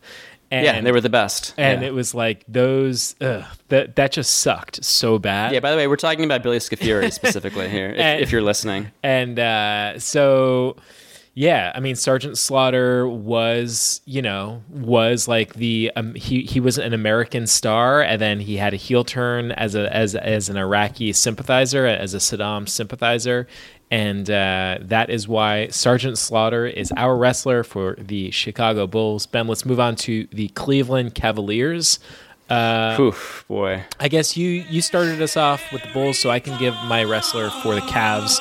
And, 0.51 0.65
yeah, 0.65 0.81
they 0.81 0.93
were 0.93 1.01
the 1.01 1.11
best. 1.11 1.55
and 1.59 1.83
yeah. 1.83 1.89
it 1.89 1.93
was 1.93 2.15
like 2.15 2.45
those, 2.47 3.17
ugh, 3.21 3.45
that, 3.69 3.97
that 3.97 4.13
just 4.13 4.37
sucked 4.37 4.85
so 4.85 5.19
bad. 5.19 5.53
Yeah, 5.53 5.59
by 5.59 5.73
the 5.73 5.77
way, 5.77 5.89
we're 5.89 5.97
talking 5.97 6.25
about 6.25 6.45
Billy 6.45 6.59
Scafuri 6.59 7.13
specifically 7.21 7.69
here, 7.69 7.89
if, 7.91 7.99
And- 7.99 8.21
if 8.23 8.31
you're 8.31 8.43
listening. 8.43 8.93
and 9.03 9.39
uh, 9.41 9.99
so 9.99 10.77
yeah 11.37 11.71
i 11.75 11.81
mean 11.81 11.95
sergeant 11.95 12.37
slaughter 12.39 13.07
was 13.07 14.01
you 14.07 14.23
know 14.23 14.63
was 14.71 15.29
like 15.29 15.55
the 15.55 15.93
um, 15.95 16.15
he 16.15 16.43
he 16.43 16.59
was 16.59 16.79
an 16.79 16.95
american 16.95 17.47
star 17.47 18.01
and 18.01 18.21
then 18.21 18.41
he 18.41 18.57
had 18.57 18.73
a 18.73 18.77
heel 18.77 19.05
turn 19.05 19.53
as 19.53 19.75
a 19.75 19.95
as 19.95 20.15
as 20.17 20.49
an 20.49 20.57
iraqi 20.57 21.13
sympathizer 21.13 21.87
as 21.87 22.15
a 22.15 22.19
saddam 22.19 22.67
sympathizer 22.67 23.47
and 23.89 24.31
uh, 24.31 24.79
that 24.81 25.11
is 25.11 25.29
why 25.29 25.69
sergeant 25.69 26.19
slaughter 26.19 26.67
is 26.67 26.91
our 26.97 27.17
wrestler 27.17 27.63
for 27.63 27.95
the 27.97 28.31
chicago 28.31 28.87
bulls 28.87 29.27
ben 29.27 29.47
let's 29.47 29.67
move 29.67 29.79
on 29.79 29.95
to 29.95 30.27
the 30.33 30.49
cleveland 30.49 31.15
cavaliers 31.15 32.01
uh, 32.49 32.97
Oof, 33.01 33.45
boy. 33.49 33.83
I 33.99 34.07
guess 34.07 34.37
you 34.37 34.65
you 34.71 34.81
started 34.81 35.21
us 35.21 35.37
off 35.37 35.73
with 35.73 35.83
the 35.83 35.93
Bulls, 35.93 36.21
so 36.21 36.31
I 36.31 36.39
can 36.39 36.57
give 36.61 36.75
my 36.87 37.03
wrestler 37.03 37.51
for 37.51 37.75
the 37.75 37.81
Cavs. 37.81 38.39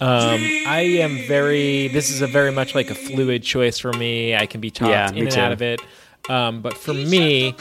Um, 0.00 0.40
I 0.66 0.80
am 1.00 1.18
very. 1.28 1.88
This 1.88 2.10
is 2.10 2.22
a 2.22 2.26
very 2.26 2.50
much 2.52 2.74
like 2.74 2.90
a 2.90 2.94
fluid 2.94 3.42
choice 3.42 3.78
for 3.78 3.92
me. 3.92 4.34
I 4.34 4.46
can 4.46 4.60
be 4.60 4.70
talked 4.70 4.90
Yeah, 4.90 5.10
in 5.10 5.18
and 5.18 5.30
too. 5.30 5.40
out 5.40 5.52
of 5.52 5.60
it. 5.62 5.80
Um, 6.28 6.60
but 6.62 6.74
for 6.76 6.94
me, 6.94 7.54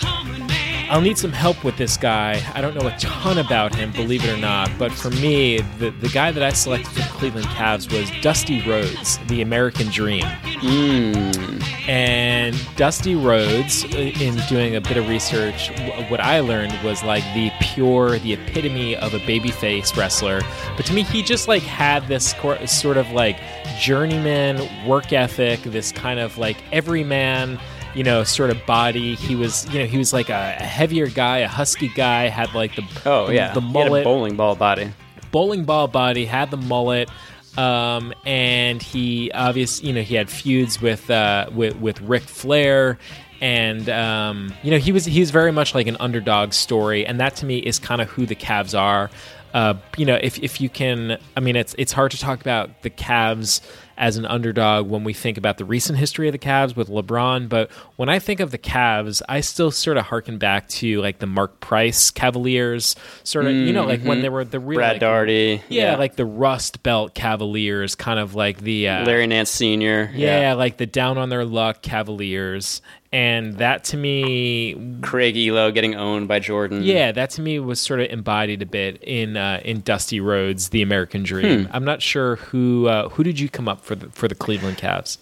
I'll 0.89 1.01
need 1.01 1.17
some 1.17 1.31
help 1.31 1.63
with 1.63 1.77
this 1.77 1.97
guy. 1.97 2.41
I 2.53 2.61
don't 2.61 2.75
know 2.75 2.87
a 2.87 2.95
ton 2.97 3.37
about 3.37 3.75
him, 3.75 3.91
believe 3.91 4.23
it 4.25 4.29
or 4.29 4.37
not. 4.37 4.69
But 4.77 4.91
for 4.91 5.09
me, 5.11 5.59
the 5.79 5.89
the 5.91 6.09
guy 6.09 6.31
that 6.31 6.43
I 6.43 6.51
selected 6.51 6.93
Cleveland 7.19 7.47
Cavs 7.47 7.91
was 7.91 8.09
Dusty 8.21 8.65
Rhodes, 8.65 9.17
the 9.27 9.41
American 9.41 9.87
Dream. 9.87 10.23
Hmm. 10.61 11.59
And 11.89 12.55
Dusty 12.77 13.13
Rhodes, 13.13 13.83
in 13.83 14.37
doing 14.47 14.77
a 14.77 14.81
bit 14.81 14.95
of 14.95 15.09
research, 15.09 15.69
what 16.09 16.21
I 16.21 16.39
learned 16.39 16.71
was 16.81 17.03
like 17.03 17.23
the 17.33 17.51
pure, 17.59 18.19
the 18.19 18.33
epitome 18.33 18.95
of 18.95 19.13
a 19.13 19.19
babyface 19.19 19.97
wrestler. 19.97 20.39
But 20.77 20.85
to 20.85 20.93
me, 20.93 21.03
he 21.03 21.21
just 21.21 21.49
like 21.49 21.63
had 21.63 22.07
this 22.07 22.33
sort 22.67 22.95
of 22.95 23.11
like 23.11 23.37
journeyman 23.79 24.87
work 24.87 25.11
ethic, 25.11 25.61
this 25.63 25.91
kind 25.91 26.21
of 26.21 26.37
like 26.37 26.57
everyman, 26.71 27.59
you 27.95 28.03
know, 28.05 28.23
sort 28.23 28.49
of 28.49 28.65
body. 28.65 29.15
He 29.15 29.35
was, 29.35 29.67
you 29.73 29.79
know, 29.79 29.85
he 29.85 29.97
was 29.97 30.13
like 30.13 30.29
a, 30.29 30.51
heavier 30.51 31.07
guy, 31.07 31.39
a 31.39 31.49
husky 31.49 31.89
guy, 31.89 32.29
had 32.29 32.53
like 32.53 32.75
the 32.75 32.83
Oh 33.05 33.29
yeah, 33.29 33.53
the 33.53 33.59
He 33.59 33.67
had 33.67 33.87
a 33.87 33.89
mullet, 33.89 34.03
bowling 34.05 34.35
ball 34.37 34.55
body. 34.55 34.91
Bowling 35.31 35.65
ball 35.65 35.87
body, 35.87 36.25
had 36.25 36.51
the 36.51 36.57
mullet, 36.57 37.09
um, 37.57 38.13
and 38.25 38.81
he 38.81 39.31
obviously, 39.31 39.87
you 39.89 39.93
know, 39.93 40.01
he 40.01 40.15
had 40.15 40.29
feuds 40.29 40.81
with 40.81 41.09
uh, 41.09 41.49
with 41.53 41.75
with 41.77 42.01
Ric 42.01 42.23
Flair, 42.23 42.97
and 43.41 43.89
um, 43.89 44.53
you 44.63 44.71
know, 44.71 44.77
he 44.77 44.91
was 44.91 45.05
he 45.05 45.19
was 45.19 45.31
very 45.31 45.51
much 45.51 45.73
like 45.73 45.87
an 45.87 45.97
underdog 45.99 46.53
story, 46.53 47.05
and 47.05 47.19
that 47.19 47.35
to 47.37 47.45
me 47.45 47.57
is 47.57 47.79
kind 47.79 48.01
of 48.01 48.09
who 48.09 48.25
the 48.25 48.35
Cavs 48.35 48.77
are. 48.77 49.09
Uh, 49.53 49.75
you 49.97 50.05
know, 50.05 50.19
if 50.21 50.37
if 50.39 50.61
you 50.61 50.69
can, 50.69 51.17
I 51.35 51.39
mean, 51.39 51.55
it's 51.55 51.75
it's 51.77 51.91
hard 51.91 52.11
to 52.11 52.17
talk 52.17 52.39
about 52.41 52.81
the 52.83 52.89
Cavs 52.89 53.61
as 53.99 54.15
an 54.15 54.25
underdog 54.25 54.87
when 54.87 55.03
we 55.03 55.11
think 55.11 55.37
about 55.37 55.57
the 55.57 55.65
recent 55.65 55.99
history 55.99 56.29
of 56.29 56.31
the 56.31 56.39
Cavs 56.39 56.73
with 56.73 56.87
LeBron. 56.87 57.49
But 57.49 57.69
when 57.97 58.07
I 58.07 58.17
think 58.17 58.39
of 58.39 58.49
the 58.49 58.57
Cavs, 58.57 59.21
I 59.27 59.41
still 59.41 59.71
sort 59.71 59.97
of 59.97 60.05
harken 60.05 60.37
back 60.37 60.69
to 60.69 61.01
like 61.01 61.19
the 61.19 61.27
Mark 61.27 61.59
Price 61.59 62.09
Cavaliers, 62.09 62.95
sort 63.23 63.45
of, 63.45 63.53
you 63.53 63.73
know, 63.73 63.85
like 63.85 64.01
when 64.01 64.21
they 64.21 64.29
were 64.29 64.45
the 64.45 64.59
real 64.59 64.77
Brad 64.79 64.93
like, 64.93 65.01
Daugherty. 65.01 65.61
Yeah, 65.67 65.97
like 65.97 66.15
the 66.15 66.25
Rust 66.25 66.81
Belt 66.81 67.13
Cavaliers, 67.13 67.95
kind 67.95 68.19
of 68.19 68.35
like 68.35 68.59
the 68.59 68.87
uh, 68.87 69.05
Larry 69.05 69.27
Nance 69.27 69.49
Sr. 69.49 70.09
yeah, 70.15 70.53
like 70.53 70.77
the 70.77 70.85
down 70.85 71.17
on 71.17 71.27
their 71.27 71.43
luck 71.43 71.81
Cavaliers. 71.81 72.81
And 73.11 73.55
that 73.55 73.83
to 73.85 73.97
me 73.97 74.75
Craig 75.01 75.35
Ehlo 75.35 75.73
getting 75.73 75.95
owned 75.95 76.27
by 76.27 76.39
Jordan. 76.39 76.83
yeah, 76.83 77.11
that 77.11 77.31
to 77.31 77.41
me 77.41 77.59
was 77.59 77.79
sort 77.79 78.01
of 78.01 78.07
embodied 78.11 78.61
a 78.61 78.67
bit 78.67 79.01
in 79.01 79.35
uh, 79.35 79.61
in 79.65 79.81
Dusty 79.81 80.19
Rhodes, 80.19 80.69
The 80.69 80.83
American 80.83 81.23
Dream. 81.23 81.65
Hmm. 81.65 81.75
I'm 81.75 81.85
not 81.85 82.01
sure 82.03 82.35
who 82.37 82.87
uh, 82.87 83.09
who 83.09 83.23
did 83.23 83.39
you 83.39 83.49
come 83.49 83.67
up 83.67 83.83
for 83.83 83.95
the 83.95 84.09
for 84.11 84.27
the 84.27 84.35
Cleveland 84.35 84.77
Cavs. 84.77 85.17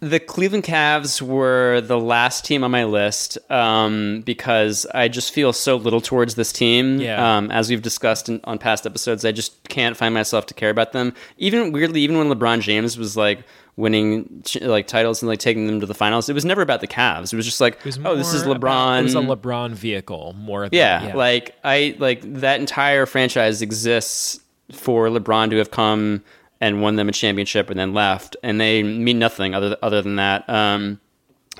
The 0.00 0.20
Cleveland 0.20 0.62
Cavs 0.62 1.20
were 1.20 1.80
the 1.80 1.98
last 1.98 2.44
team 2.44 2.62
on 2.62 2.70
my 2.70 2.84
list 2.84 3.36
um, 3.50 4.22
because 4.24 4.86
I 4.94 5.08
just 5.08 5.32
feel 5.32 5.52
so 5.52 5.74
little 5.74 6.00
towards 6.00 6.36
this 6.36 6.52
team. 6.52 7.00
Yeah. 7.00 7.38
Um, 7.38 7.50
as 7.50 7.68
we've 7.68 7.82
discussed 7.82 8.28
in, 8.28 8.40
on 8.44 8.58
past 8.58 8.86
episodes, 8.86 9.24
I 9.24 9.32
just 9.32 9.68
can't 9.68 9.96
find 9.96 10.14
myself 10.14 10.46
to 10.46 10.54
care 10.54 10.70
about 10.70 10.92
them. 10.92 11.14
Even 11.36 11.72
weirdly, 11.72 12.00
even 12.02 12.16
when 12.16 12.28
LeBron 12.28 12.60
James 12.60 12.96
was 12.96 13.16
like 13.16 13.40
winning 13.78 14.42
like 14.60 14.88
titles 14.88 15.22
and 15.22 15.28
like 15.28 15.38
taking 15.38 15.68
them 15.68 15.78
to 15.80 15.86
the 15.86 15.94
finals, 15.94 16.28
it 16.28 16.32
was 16.34 16.44
never 16.44 16.60
about 16.62 16.80
the 16.80 16.88
Cavs. 16.88 17.32
It 17.32 17.36
was 17.36 17.46
just 17.46 17.60
like, 17.60 17.82
was 17.84 17.98
oh, 18.04 18.16
this 18.16 18.34
is 18.34 18.44
more 18.44 18.56
about- 18.56 18.96
LeBron. 18.96 19.00
it 19.00 19.02
was 19.04 19.14
a 19.14 19.18
LeBron 19.18 19.70
vehicle 19.72 20.34
more. 20.36 20.68
Than, 20.68 20.76
yeah, 20.76 21.12
like 21.14 21.54
I 21.64 21.94
like 21.98 22.20
that 22.40 22.58
entire 22.60 23.06
franchise 23.06 23.62
exists 23.62 24.40
for 24.72 25.08
LeBron 25.08 25.50
to 25.50 25.56
have 25.58 25.70
come 25.70 26.22
and 26.60 26.82
won 26.82 26.96
them 26.96 27.08
a 27.08 27.12
championship 27.12 27.70
and 27.70 27.78
then 27.78 27.94
left, 27.94 28.36
and 28.42 28.60
they 28.60 28.82
mean 28.82 29.20
nothing 29.20 29.54
other 29.54 29.76
other 29.80 30.02
than 30.02 30.16
that. 30.16 30.48
Um, 30.50 31.00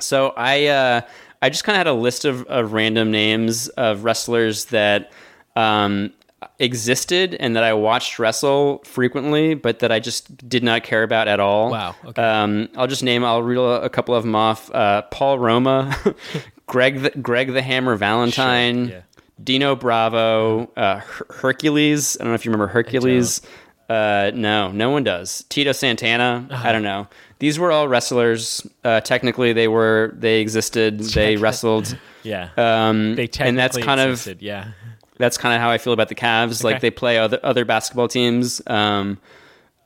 so 0.01 0.33
I 0.35 0.65
uh, 0.67 1.01
I 1.41 1.49
just 1.49 1.63
kind 1.63 1.75
of 1.77 1.79
had 1.79 1.87
a 1.87 1.93
list 1.93 2.25
of, 2.25 2.43
of 2.47 2.73
random 2.73 3.11
names 3.11 3.69
of 3.69 4.03
wrestlers 4.03 4.65
that 4.65 5.11
um, 5.55 6.11
existed 6.59 7.35
and 7.35 7.55
that 7.55 7.63
I 7.63 7.73
watched 7.73 8.19
wrestle 8.19 8.81
frequently, 8.83 9.53
but 9.53 9.79
that 9.79 9.91
I 9.91 9.99
just 9.99 10.47
did 10.47 10.63
not 10.63 10.83
care 10.83 11.03
about 11.03 11.27
at 11.27 11.39
all. 11.39 11.71
Wow, 11.71 11.95
okay. 12.05 12.21
Um, 12.21 12.69
I'll 12.75 12.87
just 12.87 13.03
name. 13.03 13.23
I'll 13.23 13.43
read 13.43 13.57
a, 13.57 13.89
couple 13.89 14.15
of 14.15 14.23
them 14.23 14.35
off. 14.35 14.73
Uh, 14.73 15.01
Paul 15.03 15.39
Roma, 15.39 15.95
Greg, 16.67 17.01
the, 17.01 17.09
Greg 17.11 17.53
the 17.53 17.61
Hammer 17.61 17.95
Valentine, 17.95 18.87
Sure, 18.87 18.95
yeah. 18.97 19.01
Dino 19.43 19.75
Bravo, 19.75 20.71
uh, 20.75 20.99
Her- 20.99 21.27
Hercules. 21.29 22.17
I 22.19 22.23
don't 22.23 22.31
know 22.31 22.35
if 22.35 22.45
you 22.45 22.51
remember 22.51 22.71
Hercules. 22.71 23.41
Uh, 23.89 24.29
no, 24.35 24.71
no 24.71 24.91
one 24.91 25.03
does. 25.03 25.43
Tito 25.49 25.71
Santana. 25.71 26.47
Uh-huh. 26.49 26.67
I 26.67 26.71
don't 26.71 26.83
know. 26.83 27.07
These 27.39 27.57
were 27.57 27.71
all 27.71 27.87
wrestlers. 27.87 28.67
Uh, 28.83 29.01
technically, 29.01 29.53
they 29.53 29.67
were. 29.67 30.13
They 30.13 30.41
existed. 30.41 30.99
They 30.99 31.37
wrestled. 31.37 31.97
yeah. 32.23 32.49
Um, 32.55 33.15
they 33.15 33.29
and 33.39 33.57
that's 33.57 33.77
kind 33.77 33.99
existed, 33.99 34.37
of 34.37 34.41
yeah. 34.43 34.71
That's 35.19 35.37
kind 35.37 35.53
of 35.53 35.61
how 35.61 35.69
I 35.69 35.77
feel 35.77 35.93
about 35.93 36.09
the 36.09 36.15
Cavs. 36.15 36.61
Okay. 36.61 36.73
Like 36.73 36.81
they 36.81 36.89
play 36.89 37.19
other 37.19 37.39
other 37.43 37.65
basketball 37.65 38.07
teams, 38.07 38.61
um, 38.67 39.19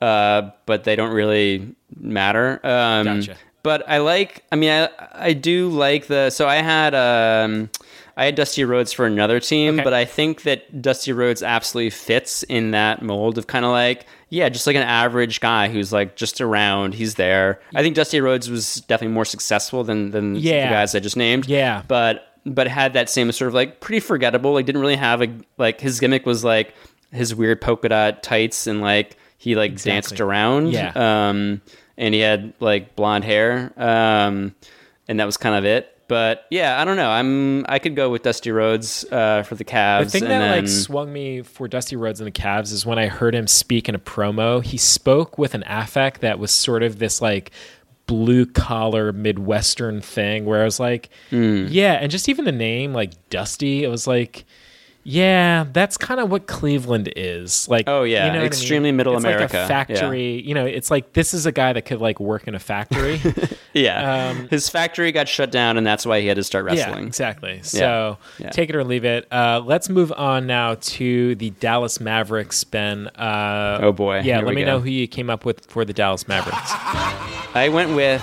uh, 0.02 0.52
but 0.66 0.86
they 0.86 0.96
don't 0.96 1.14
really 1.14 1.76
matter. 2.00 2.60
Um, 2.64 3.06
Gotcha. 3.06 3.36
But 3.64 3.88
I 3.90 4.00
like. 4.00 4.44
I 4.52 4.56
mean, 4.58 4.70
I 4.72 4.90
I 5.14 5.34
do 5.34 5.70
like 5.70 6.08
the. 6.08 6.30
So 6.30 6.48
I 6.50 6.56
had 6.58 6.94
um, 6.94 7.70
I 8.18 8.26
had 8.26 8.36
Dusty 8.36 8.66
Rhodes 8.66 8.92
for 8.92 9.06
another 9.06 9.40
team, 9.40 9.76
Okay. 9.76 9.84
but 9.86 9.94
I 9.94 10.04
think 10.04 10.44
that 10.44 10.82
Dusty 10.82 11.14
Rhodes 11.14 11.42
absolutely 11.42 11.90
fits 11.92 12.44
in 12.44 12.72
that 12.72 13.02
mold 13.02 13.38
of 13.38 13.48
kind 13.48 13.64
of 13.64 13.72
like 13.72 14.06
yeah, 14.30 14.50
just 14.50 14.68
like 14.68 14.76
an 14.76 14.82
average 14.84 15.40
guy 15.40 15.70
who's 15.70 15.94
like 15.94 16.18
just 16.18 16.42
around. 16.42 16.94
He's 16.96 17.16
there. 17.16 17.62
I 17.74 17.82
think 17.84 17.96
Dusty 17.96 18.20
Rhodes 18.20 18.50
was 18.50 18.82
definitely 18.88 19.14
more 19.14 19.26
successful 19.26 19.86
than 19.86 20.12
than 20.12 20.36
Yeah. 20.36 20.68
the 20.68 20.74
guys 20.74 20.94
I 20.94 21.00
just 21.00 21.16
named. 21.16 21.48
Yeah. 21.48 21.84
but 21.88 22.33
but 22.46 22.68
had 22.68 22.94
that 22.94 23.10
same 23.10 23.32
sort 23.32 23.48
of 23.48 23.54
like 23.54 23.80
pretty 23.80 24.00
forgettable. 24.00 24.54
Like 24.54 24.66
didn't 24.66 24.82
really 24.82 24.96
have 24.96 25.22
a 25.22 25.30
like 25.58 25.80
his 25.80 26.00
gimmick 26.00 26.26
was 26.26 26.44
like 26.44 26.74
his 27.12 27.36
weird 27.36 27.62
polka 27.62 27.90
dot 27.90 28.24
tights 28.24 28.68
and 28.68 28.82
like 28.82 29.18
he 29.38 29.56
like 29.56 29.82
danced 29.82 30.20
around. 30.20 30.72
Yeah. 30.72 30.92
Um, 30.96 31.62
and 31.98 32.14
he 32.14 32.22
had 32.22 32.54
like 32.60 32.96
blonde 32.96 33.24
hair. 33.24 33.72
Um, 33.78 34.56
and 35.08 35.20
that 35.20 35.26
was 35.26 35.38
kind 35.38 35.56
of 35.56 35.66
it. 35.66 35.90
But 36.08 36.46
yeah, 36.50 36.80
I 36.82 36.86
don't 36.86 36.98
know. 36.98 37.10
I'm 37.10 37.66
I 37.68 37.80
could 37.80 37.96
go 37.96 38.10
with 38.10 38.24
Dusty 38.24 38.52
Rhodes 38.52 39.06
uh, 39.12 39.44
for 39.44 39.56
the 39.56 39.64
Cavs. 39.64 40.06
The 40.06 40.10
thing 40.10 40.24
that 40.24 40.40
then, 40.40 40.62
like 40.64 40.68
swung 40.68 41.12
me 41.12 41.42
for 41.42 41.68
Dusty 41.68 41.96
Rhodes 41.96 42.20
and 42.20 42.28
the 42.28 42.32
Cavs 42.32 42.72
is 42.72 42.86
when 42.86 43.00
I 43.00 43.08
heard 43.08 43.34
him 43.34 43.48
speak 43.48 43.88
in 43.88 43.96
a 43.96 44.00
promo. 44.00 44.64
He 44.64 44.78
spoke 44.78 45.38
with 45.38 45.56
an 45.56 45.64
affect 45.66 46.22
that 46.22 46.40
was 46.40 46.52
sort 46.52 46.84
of 46.84 47.00
this 47.00 47.22
like 47.22 47.52
blue 48.08 48.46
collar 48.46 49.12
Midwestern 49.14 50.02
thing 50.02 50.46
where 50.46 50.62
I 50.62 50.66
was 50.66 50.80
like, 50.80 51.10
Hmm. 51.30 51.68
yeah, 51.70 51.94
and 51.94 52.12
just 52.12 52.28
even 52.30 52.46
the 52.46 52.52
name 52.52 52.94
like 52.94 53.12
Dusty, 53.30 53.84
it 53.84 53.88
was 53.90 54.08
like. 54.08 54.46
Yeah, 55.06 55.66
that's 55.74 55.98
kind 55.98 56.20
of 56.22 56.30
what 56.32 56.48
Cleveland 56.48 57.12
is. 57.16 57.68
Like, 57.68 57.90
Oh, 57.90 58.04
yeah, 58.04 58.26
you 58.26 58.32
know 58.32 58.36
what 58.36 58.36
I 58.36 58.40
mean? 58.44 58.46
extremely 58.48 58.92
middle 58.94 59.16
it's 59.16 59.24
America, 59.26 59.44
Like 59.58 59.66
a 59.66 59.68
factory, 59.68 60.42
you 60.42 60.54
know, 60.54 60.66
it's 60.66 60.90
like 60.90 61.12
this 61.14 61.34
is 61.34 61.46
a 61.46 61.52
guy 61.52 61.74
that 61.74 61.82
could 61.84 62.00
like 62.00 62.22
work 62.22 62.48
in 62.48 62.56
a 62.56 62.60
factory. 62.60 63.20
yeah, 63.74 64.30
um, 64.30 64.48
his 64.48 64.70
factory 64.70 65.12
got 65.12 65.28
shut 65.28 65.52
down, 65.52 65.78
and 65.78 65.86
that's 65.86 66.06
why 66.06 66.22
he 66.22 66.28
had 66.28 66.38
to 66.38 66.44
start 66.44 66.66
Yeah, 66.72 66.86
wrestling. 66.86 67.06
exactly. 67.08 67.60
So 67.64 68.18
Yeah. 68.40 68.50
take 68.52 68.70
it 68.70 68.76
or 68.78 68.84
leave 68.86 69.04
it. 69.04 69.28
Uh, 69.32 69.62
let's 69.66 69.90
move 69.90 70.14
on 70.16 70.48
now 70.48 70.76
to 70.76 71.36
the 71.36 71.50
Dallas 71.60 72.00
Mavericks, 72.00 72.64
Ben. 72.64 73.08
Uh, 73.08 73.80
Oh, 73.82 73.92
boy. 73.92 74.18
Yeah, 74.18 74.38
Here 74.38 74.46
let 74.46 74.56
me 74.56 74.62
go. 74.62 74.68
know 74.68 74.80
who 74.80 74.90
you 74.90 75.08
came 75.08 75.30
up 75.30 75.44
with 75.44 75.66
for 75.66 75.84
the 75.84 75.94
Dallas 75.94 76.28
Mavericks. 76.30 76.72
I 77.56 77.70
went 77.74 77.94
with 77.96 78.22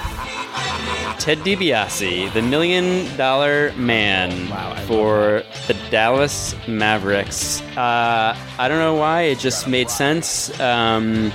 Ted 1.19 1.39
DiBiase, 1.39 2.33
the 2.33 2.41
Million 2.41 3.15
Dollar 3.17 3.73
Man, 3.77 4.49
Wow, 4.49 4.75
for 4.87 5.43
the 5.67 5.75
Dallas 5.91 6.55
Mavericks. 6.67 7.61
Uh, 7.77 8.35
I 8.59 8.69
don't 8.69 8.79
know 8.79 8.95
why; 8.95 9.23
it 9.23 9.39
just 9.39 9.69
made 9.69 9.91
sense. 9.91 10.59
Um, 10.59 11.33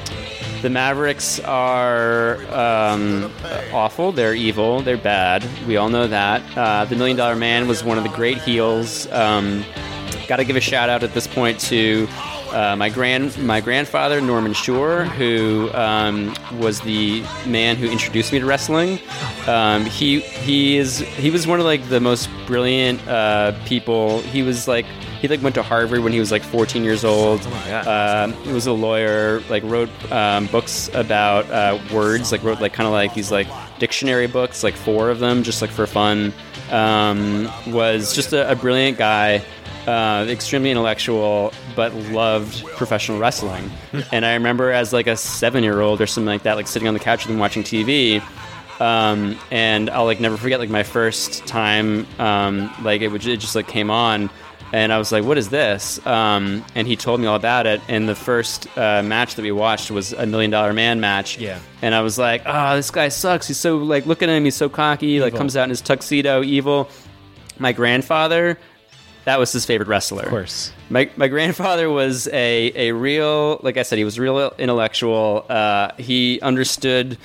the 0.61 0.69
Mavericks 0.71 1.39
are 1.41 2.37
um, 2.51 3.31
awful. 3.71 4.11
They're 4.11 4.33
evil. 4.33 4.81
They're 4.81 4.97
bad. 4.97 5.45
We 5.67 5.77
all 5.77 5.89
know 5.89 6.07
that. 6.07 6.41
Uh, 6.57 6.85
the 6.85 6.95
Million 6.95 7.17
Dollar 7.17 7.35
Man 7.35 7.67
was 7.67 7.83
one 7.83 7.97
of 7.99 8.03
the 8.03 8.09
great 8.09 8.39
heels. 8.39 9.09
Um, 9.11 9.63
Got 10.27 10.37
to 10.37 10.43
give 10.43 10.55
a 10.55 10.61
shout 10.61 10.89
out 10.89 11.03
at 11.03 11.13
this 11.13 11.27
point 11.27 11.59
to 11.61 12.07
uh, 12.51 12.75
my 12.75 12.89
grand 12.89 13.37
my 13.43 13.61
grandfather 13.61 14.21
Norman 14.21 14.53
Shore, 14.53 15.05
who 15.05 15.71
um, 15.73 16.33
was 16.59 16.81
the 16.81 17.21
man 17.45 17.75
who 17.75 17.87
introduced 17.87 18.31
me 18.31 18.39
to 18.39 18.45
wrestling. 18.45 18.99
Um, 19.47 19.85
he 19.85 20.19
he 20.19 20.77
is 20.77 20.99
he 20.99 21.31
was 21.31 21.47
one 21.47 21.59
of 21.59 21.65
like 21.65 21.87
the 21.89 21.99
most 21.99 22.29
brilliant 22.45 23.05
uh, 23.07 23.53
people. 23.65 24.21
He 24.21 24.41
was 24.41 24.67
like 24.67 24.85
he 25.21 25.27
like 25.27 25.41
went 25.41 25.55
to 25.55 25.63
Harvard 25.63 26.01
when 26.01 26.13
he 26.13 26.19
was 26.19 26.31
like 26.31 26.43
14 26.43 26.83
years 26.83 27.03
old. 27.03 27.41
Um, 27.67 28.33
he 28.43 28.53
was 28.53 28.67
a 28.67 28.73
lawyer. 28.73 29.41
Like 29.49 29.63
wrote 29.63 29.89
um, 30.11 30.47
books 30.47 30.89
about 30.93 31.49
uh, 31.49 31.79
words. 31.93 32.31
Like 32.31 32.43
wrote 32.43 32.61
like 32.61 32.73
kind 32.73 32.87
of 32.87 32.93
like 32.93 33.13
these 33.13 33.31
like 33.31 33.47
dictionary 33.79 34.27
books, 34.27 34.63
like 34.63 34.75
four 34.75 35.09
of 35.09 35.19
them, 35.19 35.43
just 35.43 35.61
like 35.61 35.71
for 35.71 35.87
fun. 35.87 36.33
Um, 36.71 37.49
was 37.67 38.13
just 38.15 38.33
a, 38.33 38.49
a 38.51 38.55
brilliant 38.55 38.97
guy 38.97 39.43
uh, 39.87 40.25
extremely 40.29 40.71
intellectual, 40.71 41.53
but 41.75 41.93
loved 41.93 42.65
professional 42.71 43.19
wrestling. 43.19 43.69
and 44.11 44.25
I 44.25 44.33
remember 44.33 44.71
as 44.71 44.93
like 44.93 45.07
a 45.07 45.15
seven 45.15 45.63
year 45.63 45.81
old 45.81 46.01
or 46.01 46.07
something 46.07 46.27
like 46.27 46.43
that, 46.43 46.55
like 46.55 46.67
sitting 46.67 46.87
on 46.87 46.93
the 46.93 46.99
couch 46.99 47.25
with 47.25 47.33
him 47.33 47.39
watching 47.39 47.63
TV. 47.63 48.21
Um, 48.79 49.37
and 49.51 49.89
I'll 49.89 50.05
like 50.05 50.19
never 50.19 50.37
forget 50.37 50.59
like 50.59 50.69
my 50.69 50.83
first 50.83 51.45
time, 51.47 52.05
um, 52.19 52.73
like 52.83 53.01
it, 53.01 53.09
would, 53.09 53.25
it 53.25 53.37
just 53.37 53.55
like 53.55 53.67
came 53.67 53.89
on. 53.89 54.29
And 54.73 54.91
I 54.91 54.97
was 54.97 55.11
like, 55.11 55.23
"What 55.23 55.37
is 55.37 55.49
this?" 55.49 56.05
Um, 56.05 56.65
and 56.73 56.87
he 56.87 56.95
told 56.95 57.21
me 57.21 57.27
all 57.27 57.35
about 57.35 57.67
it. 57.67 57.79
And 57.87 58.09
the 58.09 58.15
first 58.15 58.67
uh, 58.77 59.03
match 59.03 59.35
that 59.35 59.43
we 59.43 59.51
watched 59.51 59.91
was 59.91 60.11
a 60.11 60.25
Million 60.25 60.51
Dollar 60.51 60.73
Man 60.73 60.99
match. 60.99 61.37
Yeah. 61.37 61.59
And 61.83 61.93
I 61.93 62.01
was 62.01 62.17
like, 62.17 62.41
"Oh, 62.45 62.75
this 62.75 62.89
guy 62.91 63.07
sucks. 63.09 63.47
He's 63.47 63.59
so 63.59 63.77
like 63.77 64.05
look 64.07 64.23
at 64.23 64.27
him. 64.27 64.43
He's 64.43 64.55
so 64.55 64.67
cocky. 64.67 65.21
Like 65.21 65.35
comes 65.35 65.55
out 65.55 65.65
in 65.65 65.69
his 65.69 65.81
tuxedo, 65.81 66.43
evil." 66.43 66.89
My 67.57 67.71
grandfather, 67.71 68.57
that 69.25 69.39
was 69.39 69.51
his 69.51 69.65
favorite 69.65 69.87
wrestler. 69.87 70.23
Of 70.23 70.29
course. 70.29 70.71
My, 70.89 71.09
my 71.17 71.27
grandfather 71.27 71.89
was 71.89 72.27
a, 72.27 72.71
a 72.75 72.91
real, 72.93 73.59
like 73.63 73.77
I 73.77 73.83
said, 73.83 73.97
he 73.97 74.03
was 74.03 74.19
real 74.19 74.53
intellectual. 74.57 75.45
Uh, 75.49 75.91
he 75.97 76.39
understood 76.41 77.17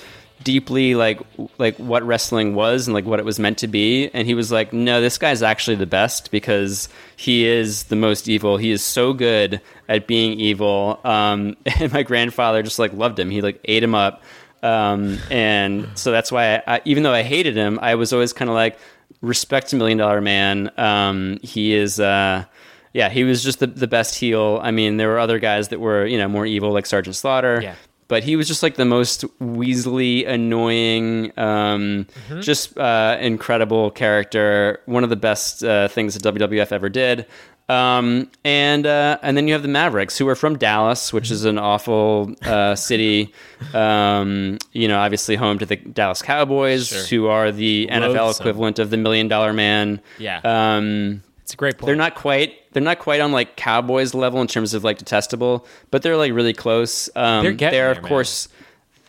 deeply 0.43 0.95
like 0.95 1.21
like 1.59 1.77
what 1.77 2.03
wrestling 2.03 2.55
was 2.55 2.87
and 2.87 2.95
like 2.95 3.05
what 3.05 3.19
it 3.19 3.25
was 3.27 3.39
meant 3.39 3.59
to 3.59 3.69
be 3.69 4.09
and 4.15 4.27
he 4.27 4.33
was 4.33 4.51
like 4.51 4.73
no 4.73 5.01
this 5.01 5.19
guy's 5.19 5.43
actually 5.43 5.77
the 5.77 5.87
best 5.87 6.31
because 6.31 6.89
he 7.17 7.45
is 7.45 7.85
the 7.85 7.97
most 7.97 8.27
evil 8.27 8.57
he 8.57 8.71
is 8.71 8.83
so 8.83 9.13
good 9.13 9.61
at 9.89 10.07
being 10.07 10.41
evil 10.41 10.99
um, 11.05 11.55
and 11.79 11.93
my 11.93 12.03
grandfather 12.03 12.63
just 12.63 12.79
like 12.79 12.91
loved 12.95 13.19
him 13.19 13.29
he 13.29 13.43
like 13.43 13.61
ate 13.67 13.83
him 13.83 13.95
up 13.95 14.23
um, 14.63 15.19
and 15.31 15.87
so 15.95 16.11
that's 16.11 16.33
why 16.33 16.57
I, 16.57 16.63
I, 16.67 16.81
even 16.87 17.03
though 17.03 17.13
I 17.13 17.23
hated 17.23 17.55
him 17.55 17.79
I 17.83 17.95
was 17.97 18.13
always 18.15 18.33
kind 18.33 18.49
of 18.49 18.55
like 18.55 18.79
respect 19.21 19.73
million 19.75 19.99
dollar 19.99 20.21
man 20.21 20.71
um, 20.79 21.39
he 21.43 21.75
is 21.75 22.01
uh, 22.01 22.45
yeah, 22.93 23.09
he 23.09 23.25
was 23.25 23.43
just 23.43 23.61
the, 23.61 23.67
the 23.69 23.87
best 23.87 24.17
heel. 24.19 24.59
I 24.63 24.71
mean, 24.73 24.97
there 24.97 25.09
were 25.09 25.19
other 25.19 25.39
guys 25.39 25.69
that 25.69 25.79
were, 25.81 26.07
you 26.07 26.19
know, 26.19 26.29
more 26.29 26.45
evil, 26.45 26.73
like 26.73 26.87
Sergeant 26.87 27.15
Slaughter. 27.15 27.61
Yeah. 27.63 27.75
but 28.09 28.25
he 28.25 28.35
was 28.35 28.49
just 28.49 28.65
like 28.65 28.75
the 28.75 28.85
most 28.85 29.25
Weasley, 29.39 30.27
annoying, 30.27 31.31
um, 31.39 32.09
just 32.41 32.77
uh, 32.77 33.17
incredible 33.21 33.93
character. 33.93 34.81
One 34.87 35.05
of 35.05 35.11
the 35.11 35.17
best 35.17 35.63
uh, 35.63 35.87
things 35.87 36.15
that 36.15 36.35
WWF 36.35 36.73
ever 36.73 36.89
did. 36.89 37.27
Um, 37.71 38.29
and 38.45 38.85
uh, 38.87 39.19
and 39.23 39.37
then 39.37 39.47
you 39.47 39.53
have 39.55 39.63
the 39.63 39.69
Mavericks, 39.69 40.19
who 40.19 40.29
are 40.29 40.35
from 40.35 40.59
Dallas, 40.59 41.13
which 41.13 41.31
is 41.31 41.45
an 41.45 41.59
awful 41.59 42.35
uh, 42.43 42.75
city. 42.75 43.33
Um, 43.75 44.59
you 44.73 44.89
know, 44.89 44.99
obviously 44.99 45.37
home 45.37 45.59
to 45.59 45.67
the 45.67 45.77
Dallas 45.77 46.21
Cowboys, 46.23 46.89
Sure. 46.89 47.03
who 47.05 47.27
are 47.29 47.53
the 47.53 47.89
NFL 47.91 48.39
equivalent 48.41 48.79
of 48.79 48.91
the 48.91 48.97
Million 48.97 49.29
Dollar 49.29 49.53
Man. 49.53 50.01
Yeah. 50.19 50.41
Um, 50.45 51.23
It's 51.43 51.53
a 51.55 51.57
great 51.57 51.79
point. 51.79 51.87
they're 51.87 51.97
not 51.97 52.15
quite 52.15 52.55
they're 52.73 52.83
not 52.83 52.99
quite 52.99 53.21
on 53.21 53.33
like 53.33 53.57
Cowboys 53.57 54.15
level 54.15 54.41
in 54.41 54.47
terms 54.47 54.75
of 54.75 54.83
like 54.85 54.99
detestable, 54.99 55.67
but 55.91 56.03
they're 56.03 56.17
like 56.17 56.33
really 56.33 56.53
close. 56.55 57.09
Um, 57.15 57.43
They're 57.45 57.53
getting 57.53 57.77
they 57.77 57.81
are 57.81 57.93
there, 57.95 58.03
of 58.03 58.09
course 58.09 58.49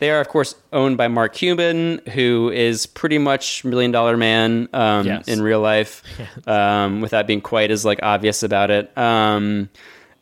they 0.02 0.10
are 0.10 0.20
of 0.20 0.28
course 0.28 0.54
owned 0.72 0.96
by 0.96 1.06
Mark 1.08 1.32
Cuban, 1.32 2.00
who 2.12 2.50
is 2.52 2.86
pretty 2.86 3.18
much 3.18 3.64
Million 3.64 3.92
Dollar 3.92 4.16
Man 4.16 4.68
um, 4.72 5.06
Yes. 5.06 5.28
in 5.28 5.40
real 5.40 5.60
life, 5.60 6.02
um, 6.48 7.00
without 7.00 7.26
being 7.26 7.40
quite 7.40 7.70
as 7.70 7.84
like 7.84 8.00
obvious 8.02 8.42
about 8.42 8.70
it. 8.70 8.96
Um, 8.98 9.68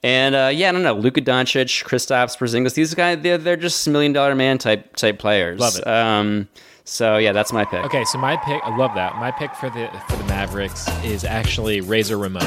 and 0.02 0.34
uh, 0.34 0.50
yeah, 0.52 0.68
I 0.68 0.72
don't 0.72 0.82
know, 0.82 0.94
Luka 0.94 1.20
Doncic, 1.20 1.84
Kristaps 1.84 2.36
Porzingis, 2.38 2.74
these 2.74 2.94
guys 2.94 3.18
they're, 3.22 3.38
they're 3.38 3.56
just 3.56 3.88
Million 3.88 4.12
Dollar 4.12 4.34
Man 4.34 4.58
type 4.58 4.96
type 4.96 5.18
players. 5.18 5.58
Love 5.58 5.76
it. 5.76 5.86
Um, 5.86 6.48
so 6.84 7.16
yeah, 7.18 7.32
that's 7.32 7.52
my 7.52 7.64
pick. 7.64 7.84
Okay, 7.84 8.04
so 8.04 8.18
my 8.18 8.36
pick, 8.36 8.60
I 8.64 8.76
love 8.76 8.94
that. 8.96 9.16
My 9.16 9.30
pick 9.30 9.54
for 9.54 9.70
the 9.70 9.88
for 10.08 10.16
the 10.16 10.24
Mavericks 10.24 10.88
is 11.04 11.24
actually 11.24 11.80
Razor 11.80 12.18
Ramon. 12.18 12.42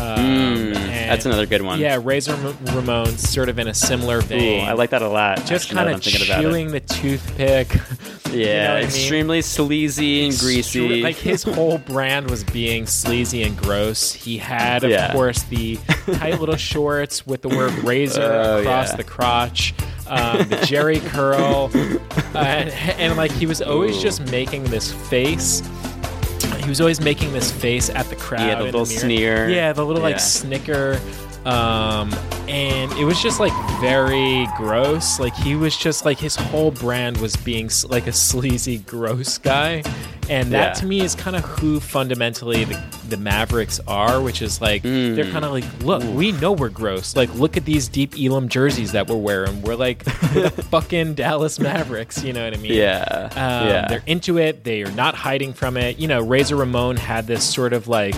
Um, 0.00 0.30
Hmm, 0.30 0.72
That's 0.72 1.26
another 1.26 1.46
good 1.46 1.62
one. 1.62 1.80
Yeah, 1.80 1.98
Razor 2.02 2.34
Ramon, 2.72 3.06
sort 3.18 3.48
of 3.48 3.58
in 3.58 3.68
a 3.68 3.74
similar 3.74 4.18
Ooh, 4.18 4.22
vein. 4.22 4.66
I 4.68 4.72
like 4.72 4.90
that 4.90 5.02
a 5.02 5.08
lot. 5.08 5.44
just 5.44 5.70
kind 5.70 5.88
of 5.88 5.94
I'm 5.96 6.00
thinking 6.00 6.26
about 6.26 6.40
it. 6.40 6.42
chewing 6.48 6.70
the 6.70 6.80
toothpick. 6.80 7.68
Yeah, 7.74 8.32
You 8.32 8.44
know 8.44 8.58
what 8.58 8.70
I 8.70 8.74
mean? 8.76 8.84
extremely 8.84 9.42
sleazy 9.42 10.24
and 10.26 10.38
greasy. 10.38 11.02
Like 11.02 11.16
his 11.16 11.42
whole 11.42 11.78
brand 11.78 12.30
was 12.30 12.44
being 12.44 12.86
sleazy 12.86 13.42
and 13.42 13.56
gross. 13.58 14.12
He 14.12 14.38
had, 14.38 14.84
of 14.84 14.90
Yeah. 14.90 15.12
course, 15.12 15.42
the 15.44 15.78
tight 16.14 16.38
little 16.40 16.56
shorts 16.70 17.26
with 17.26 17.42
the 17.42 17.48
word 17.48 17.72
razor 17.84 18.22
Oh, 18.22 18.60
across 18.60 18.90
yeah. 18.90 18.96
the 18.96 19.04
crotch, 19.04 19.74
um, 20.06 20.38
the 20.48 20.56
Jheri 20.58 21.04
curl, 21.08 21.70
and, 22.36 22.70
and 22.70 23.16
like 23.16 23.32
he 23.32 23.46
was 23.46 23.60
always 23.60 23.96
Ooh. 23.98 24.02
just 24.02 24.30
making 24.30 24.64
this 24.64 24.92
face. 24.92 25.62
He 26.58 26.68
was 26.68 26.80
always 26.80 27.00
making 27.00 27.32
this 27.32 27.50
face 27.50 27.90
at 27.90 28.06
the 28.06 28.16
crowd. 28.16 28.46
Yeah, 28.46 28.54
the 28.56 28.64
little 28.64 28.86
mirror. 28.86 29.00
sneer. 29.00 29.48
Yeah, 29.48 29.72
the 29.72 29.84
little 29.84 30.02
like 30.02 30.20
snicker. 30.20 31.00
Um, 31.46 32.12
and 32.48 32.92
it 32.92 33.04
was 33.04 33.20
just 33.22 33.40
like 33.40 33.52
very 33.80 34.46
gross. 34.56 35.18
Like 35.18 35.34
he 35.34 35.54
was 35.56 35.76
just 35.76 36.04
like 36.04 36.18
his 36.18 36.36
whole 36.36 36.70
brand 36.70 37.16
was 37.18 37.34
being 37.36 37.70
like 37.88 38.06
a 38.06 38.12
sleazy, 38.28 38.78
gross 38.78 39.38
guy. 39.38 39.82
And 40.28 40.52
that 40.52 40.66
Yeah. 40.76 40.80
to 40.80 40.86
me 40.86 41.00
is 41.00 41.14
kind 41.16 41.34
of 41.34 41.44
who 41.44 41.80
fundamentally 41.80 42.64
the, 42.64 42.80
the 43.08 43.16
Mavericks 43.16 43.80
are, 43.88 44.20
which 44.20 44.42
is 44.42 44.60
like 44.60 44.82
Mm. 44.84 45.16
they're 45.16 45.30
kind 45.32 45.44
of 45.44 45.50
like, 45.50 45.64
look, 45.82 46.02
we 46.14 46.30
know 46.32 46.52
we're 46.52 46.68
gross. 46.68 47.16
Like, 47.16 47.34
look 47.34 47.56
at 47.56 47.64
these 47.64 47.88
Deep 47.88 48.14
Ellum 48.18 48.48
jerseys 48.48 48.92
that 48.92 49.08
we're 49.08 49.16
wearing. 49.16 49.62
We're 49.62 49.74
like 49.76 50.04
we're 50.34 50.50
the 50.50 50.62
fucking 50.70 51.14
Dallas 51.14 51.58
Mavericks. 51.58 52.22
You 52.22 52.32
know 52.32 52.44
what 52.44 52.54
I 52.54 52.58
mean? 52.58 52.74
Yeah, 52.74 53.28
Um, 53.32 53.66
yeah. 53.68 53.86
They're 53.88 54.02
into 54.06 54.38
it. 54.38 54.62
They 54.64 54.82
are 54.82 54.92
not 54.92 55.14
hiding 55.14 55.52
from 55.52 55.76
it. 55.76 55.98
You 55.98 56.06
know, 56.06 56.20
Razor 56.20 56.56
Ramon 56.56 56.96
had 56.96 57.26
this 57.26 57.42
sort 57.44 57.72
of 57.72 57.88
like. 57.88 58.14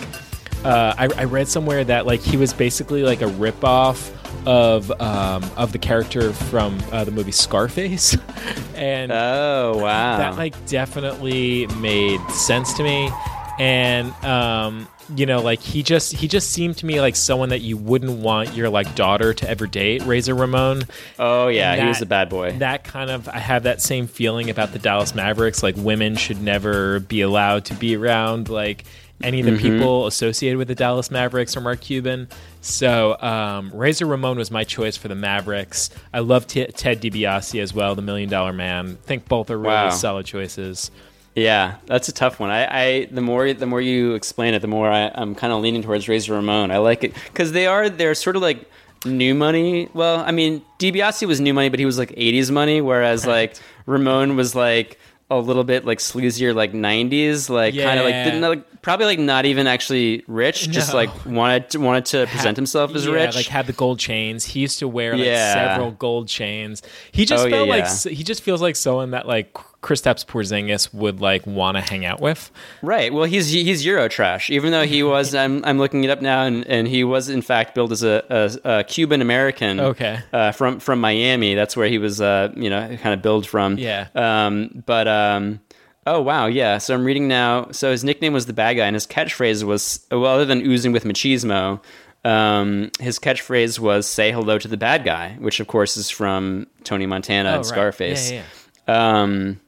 Uh, 0.64 0.94
I, 0.96 1.08
I 1.16 1.24
read 1.24 1.48
somewhere 1.48 1.82
that 1.84 2.06
like 2.06 2.20
he 2.20 2.36
was 2.36 2.52
basically 2.52 3.02
like 3.02 3.20
a 3.20 3.26
ripoff 3.26 4.10
of 4.46 4.90
um, 5.00 5.44
of 5.56 5.72
the 5.72 5.78
character 5.78 6.32
from 6.32 6.80
uh, 6.92 7.04
the 7.04 7.10
movie 7.10 7.32
Scarface, 7.32 8.16
and 8.74 9.10
oh 9.12 9.74
wow, 9.76 10.18
that 10.18 10.36
like 10.36 10.54
definitely 10.66 11.66
made 11.78 12.20
sense 12.30 12.74
to 12.74 12.82
me. 12.82 13.10
And 13.58 14.12
um, 14.24 14.88
you 15.14 15.26
know, 15.26 15.40
like 15.42 15.60
he 15.60 15.82
just 15.82 16.14
he 16.14 16.26
just 16.28 16.50
seemed 16.50 16.78
to 16.78 16.86
me 16.86 17.00
like 17.00 17.16
someone 17.16 17.50
that 17.50 17.60
you 17.60 17.76
wouldn't 17.76 18.18
want 18.20 18.54
your 18.54 18.68
like 18.70 18.94
daughter 18.94 19.34
to 19.34 19.48
ever 19.48 19.66
date, 19.66 20.02
Razor 20.02 20.34
Ramon. 20.34 20.84
oh 21.18 21.48
yeah, 21.48 21.72
And 21.72 21.82
he 21.82 21.88
was 21.88 22.00
a 22.00 22.06
bad 22.06 22.28
boy. 22.28 22.52
That 22.58 22.84
kind 22.84 23.10
of 23.10 23.28
I 23.28 23.38
have 23.38 23.64
that 23.64 23.82
same 23.82 24.06
feeling 24.06 24.48
about 24.48 24.72
the 24.72 24.78
Dallas 24.78 25.14
Mavericks. 25.14 25.62
Like 25.62 25.76
women 25.76 26.16
should 26.16 26.40
never 26.40 27.00
be 27.00 27.20
allowed 27.20 27.64
to 27.66 27.74
be 27.74 27.96
around 27.96 28.48
like 28.48 28.84
any 29.22 29.40
of 29.40 29.46
the 29.46 29.52
Mm-hmm. 29.52 29.62
people 29.62 30.06
associated 30.06 30.56
with 30.58 30.68
the 30.68 30.74
Dallas 30.74 31.10
Mavericks 31.10 31.56
or 31.56 31.60
Mark 31.60 31.80
Cuban. 31.80 32.28
So 32.60 33.16
um, 33.20 33.70
Razor 33.74 34.06
Ramon 34.06 34.36
was 34.38 34.50
my 34.50 34.64
choice 34.64 34.96
for 34.96 35.08
the 35.08 35.14
Mavericks. 35.14 35.90
I 36.12 36.20
love 36.20 36.46
T- 36.46 36.64
Ted 36.66 37.00
DiBiase 37.02 37.60
as 37.60 37.74
well, 37.74 37.94
the 37.94 38.02
Million 38.02 38.28
Dollar 38.28 38.52
Man. 38.52 38.98
I 39.02 39.06
think 39.06 39.28
both 39.28 39.50
are 39.50 39.56
really 39.58 39.68
Wow. 39.74 39.90
solid 39.90 40.26
choices. 40.26 40.90
Yeah, 41.34 41.76
that's 41.86 42.08
a 42.08 42.12
tough 42.12 42.38
one. 42.40 42.50
I, 42.50 42.66
I 42.66 43.04
the 43.06 43.22
more 43.22 43.52
the 43.54 43.64
more 43.66 43.80
you 43.80 44.12
explain 44.14 44.52
it, 44.52 44.58
the 44.60 44.68
more 44.68 44.90
I, 44.90 45.10
I'm 45.14 45.34
kind 45.34 45.52
of 45.52 45.62
leaning 45.62 45.82
towards 45.82 46.06
Razor 46.08 46.34
Ramon. 46.34 46.70
I 46.70 46.76
like 46.78 47.04
it 47.04 47.14
because 47.24 47.52
they 47.52 47.66
are 47.66 47.88
they're 47.88 48.14
sort 48.14 48.36
of 48.36 48.42
like 48.42 48.70
new 49.06 49.34
money. 49.34 49.88
Well, 49.94 50.20
I 50.20 50.30
mean, 50.30 50.62
DiBiase 50.78 51.26
was 51.26 51.40
new 51.40 51.54
money, 51.54 51.70
but 51.70 51.78
he 51.78 51.86
was 51.86 51.96
like 51.98 52.10
'80s 52.10 52.50
money, 52.50 52.82
whereas 52.82 53.26
like 53.26 53.56
Ramon 53.86 54.36
was 54.36 54.54
like 54.54 54.98
a 55.38 55.40
little 55.40 55.64
bit 55.64 55.84
like 55.84 55.98
sleazier, 55.98 56.54
like 56.54 56.72
'90s, 56.72 57.48
like 57.50 57.74
kind 57.74 57.98
of 57.98 58.04
like, 58.04 58.14
didn't, 58.14 58.40
like 58.42 58.82
probably 58.82 59.06
like 59.06 59.18
not 59.18 59.44
even 59.46 59.66
actually 59.66 60.24
rich, 60.26 60.68
just 60.70 60.92
like 60.94 61.10
wanted 61.26 61.70
to, 61.70 61.78
wanted 61.78 62.04
to 62.06 62.26
present 62.26 62.56
himself 62.56 62.94
as 62.94 63.06
yeah, 63.06 63.12
rich. 63.12 63.34
like 63.36 63.46
had 63.46 63.66
the 63.66 63.72
gold 63.72 63.98
chains. 63.98 64.44
He 64.44 64.60
used 64.60 64.78
to 64.80 64.88
wear 64.88 65.16
like 65.16 65.24
Yeah. 65.26 65.54
several 65.54 65.90
gold 65.92 66.28
chains. 66.28 66.82
He 67.12 67.24
just 67.24 67.44
Oh, 67.44 67.46
yeah, 67.48 67.56
felt 67.56 67.68
like 67.68 67.84
yeah. 67.84 68.12
he 68.12 68.22
just 68.24 68.42
feels 68.42 68.60
like 68.60 68.76
someone 68.76 69.12
that 69.12 69.26
like 69.26 69.56
Kristaps 69.82 70.24
Porzingis 70.24 70.94
would 70.94 71.20
like 71.20 71.44
want 71.46 71.76
to 71.76 71.80
hang 71.80 72.04
out 72.04 72.20
with. 72.20 72.50
Right. 72.82 73.12
Well, 73.12 73.24
he's 73.24 73.50
he's 73.50 73.84
Euro 73.84 74.08
trash. 74.08 74.48
Even 74.48 74.70
though 74.70 74.86
he 74.86 75.02
was, 75.02 75.34
I'm 75.42 75.64
I'm 75.64 75.78
looking 75.78 76.04
it 76.04 76.10
up 76.10 76.22
now, 76.22 76.42
and, 76.44 76.64
and 76.66 76.86
he 76.86 77.02
was 77.04 77.28
in 77.28 77.42
fact 77.42 77.74
billed 77.74 77.92
as 77.92 78.02
a, 78.04 78.24
a, 78.64 78.78
a 78.78 78.84
Cuban 78.84 79.20
American. 79.20 79.80
Okay. 79.80 80.20
Uh, 80.32 80.52
from 80.52 80.78
from 80.80 81.00
Miami. 81.00 81.54
That's 81.54 81.76
where 81.76 81.88
he 81.88 81.98
was. 81.98 82.20
Uh, 82.20 82.52
you 82.56 82.70
know, 82.70 82.96
kind 83.02 83.12
of 83.14 83.22
billed 83.22 83.46
from. 83.46 83.76
Yeah. 83.78 84.06
Um. 84.14 84.82
But 84.86 85.08
um. 85.08 85.60
Oh 86.06 86.20
wow. 86.20 86.46
Yeah. 86.46 86.78
So 86.78 86.94
I'm 86.94 87.04
reading 87.04 87.28
now. 87.28 87.68
So 87.72 87.90
his 87.90 88.02
nickname 88.04 88.32
was 88.32 88.46
the 88.46 88.52
bad 88.52 88.74
guy, 88.74 88.86
and 88.86 88.94
his 88.94 89.06
catchphrase 89.06 89.62
was 89.64 90.06
well, 90.10 90.26
other 90.26 90.44
than 90.44 90.62
oozing 90.62 90.92
with 90.92 91.04
machismo. 91.04 91.80
Um, 92.24 92.92
his 93.00 93.18
catchphrase 93.18 93.80
was 93.80 94.06
"Say 94.06 94.30
hello 94.30 94.58
to 94.58 94.68
the 94.68 94.76
bad 94.76 95.04
guy," 95.04 95.36
which 95.40 95.58
of 95.58 95.66
course 95.66 95.96
is 95.96 96.08
from 96.08 96.68
Tony 96.84 97.06
Montana 97.06 97.48
Oh, 97.50 97.52
and 97.54 97.58
right. 97.64 97.66
Scarface. 97.66 98.30
Yeah, 98.30 98.42
yeah, 98.86 99.22
Um, 99.22 99.60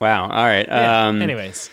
wow. 0.00 0.22
All 0.24 0.44
right. 0.44 0.66
yeah. 0.66 1.08
Um, 1.08 1.22
Anyways, 1.22 1.70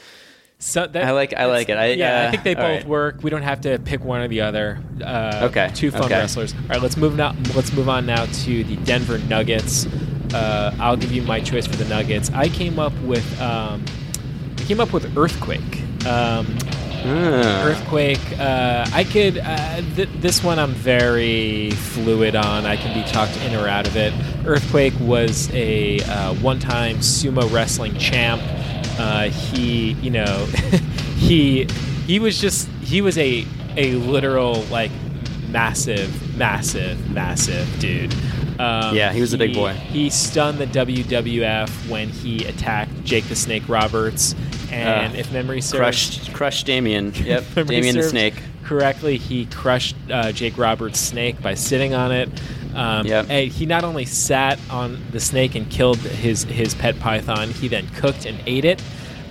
so 0.59 0.87
that, 0.87 1.03
I 1.05 1.11
like- 1.11 1.33
I 1.35 1.45
like 1.45 1.69
it. 1.69 1.77
I- 1.77 1.93
yeah, 1.93 2.21
I 2.21 2.25
uh, 2.25 2.31
think 2.31 2.43
they 2.43 2.55
both 2.55 2.63
right. 2.63 2.87
work. 2.87 3.23
We 3.23 3.29
don't 3.29 3.43
have 3.43 3.61
to 3.61 3.79
pick 3.79 4.03
one 4.03 4.21
or 4.21 4.27
the 4.27 4.41
other. 4.41 4.79
Uh, 5.03 5.47
Okay, 5.49 5.69
two 5.73 5.91
fun 5.91 6.03
okay. 6.05 6.15
wrestlers. 6.15 6.53
All 6.53 6.59
right, 6.69 6.81
let's 6.81 6.97
move 6.97 7.15
now. 7.15 7.35
Let's 7.55 7.71
move 7.73 7.89
on 7.89 8.05
now 8.05 8.25
to 8.25 8.63
the 8.63 8.75
Denver 8.77 9.17
Nuggets. 9.19 9.85
Uh, 10.33 10.75
I'll 10.79 10.97
give 10.97 11.11
you 11.11 11.21
my 11.21 11.39
choice 11.39 11.65
for 11.67 11.75
the 11.77 11.85
Nuggets. 11.85 12.29
I 12.33 12.49
came 12.49 12.79
up 12.79 12.93
with 13.01 13.25
um, 13.41 13.85
I 14.57 14.61
came 14.63 14.79
up 14.79 14.91
with 14.93 15.15
Earthquake. 15.17 15.61
Um, 16.05 16.45
Ah. 17.09 17.63
Earthquake. 17.65 18.19
Uh, 18.39 18.85
I 18.93 19.03
could. 19.03 19.37
Uh, 19.37 19.81
th- 19.95 20.09
this 20.19 20.43
one 20.43 20.59
I'm 20.59 20.71
very 20.73 21.71
fluid 21.71 22.35
on. 22.35 22.65
I 22.65 22.75
can 22.77 22.93
be 22.93 23.09
talked 23.09 23.37
in 23.43 23.55
or 23.55 23.67
out 23.67 23.87
of 23.87 23.95
it. 23.95 24.13
Earthquake 24.45 24.93
was 24.99 25.49
a 25.53 25.99
uh, 26.01 26.33
one-time 26.35 26.97
sumo 26.97 27.51
wrestling 27.51 27.97
champ. 27.97 28.41
Uh, 28.99 29.29
he, 29.29 29.91
you 29.93 30.09
know, 30.09 30.45
he 31.17 31.65
he 32.05 32.19
was 32.19 32.39
just 32.39 32.67
he 32.81 33.01
was 33.01 33.17
a 33.17 33.45
a 33.77 33.93
literal 33.95 34.63
like 34.65 34.91
massive, 35.49 36.35
massive, 36.37 37.09
massive 37.11 37.67
dude. 37.79 38.13
Um, 38.59 38.95
Yeah, 38.95 39.13
he 39.13 39.21
was 39.21 39.33
a 39.33 39.37
big 39.37 39.53
boy. 39.53 39.73
He 39.73 40.09
stunned 40.09 40.57
the 40.57 40.65
WWF 40.65 41.69
when 41.89 42.09
he 42.09 42.43
attacked 42.45 42.86
Jake 43.07 43.27
the 43.29 43.35
Snake 43.35 43.63
Roberts, 43.67 44.35
and 44.71 45.15
Uh, 45.15 45.17
if 45.17 45.31
memory 45.31 45.61
serves, 45.61 45.79
crushed 45.79 46.33
crushed 46.33 46.65
Damien. 46.67 47.13
Yep, 47.25 47.43
Damien 47.65 47.95
the 47.95 48.03
Snake. 48.03 48.35
Correctly, 48.63 49.17
he 49.17 49.45
crushed 49.45 49.95
uh, 50.11 50.31
Jake 50.33 50.57
Roberts' 50.57 50.99
snake 50.99 51.41
by 51.41 51.53
sitting 51.55 51.93
on 51.95 52.11
it. 52.11 52.29
Um, 52.75 53.07
Yep. 53.07 53.25
he 53.27 53.65
not 53.65 53.83
only 53.85 54.05
sat 54.05 54.59
on 54.69 55.01
the 55.11 55.19
snake 55.21 55.55
and 55.55 55.67
killed 55.71 55.97
his 55.97 56.43
his 56.43 56.75
pet 56.75 56.99
python, 56.99 57.49
he 57.49 57.67
then 57.69 57.87
cooked 57.95 58.25
and 58.25 58.37
ate 58.45 58.65
it. 58.65 58.83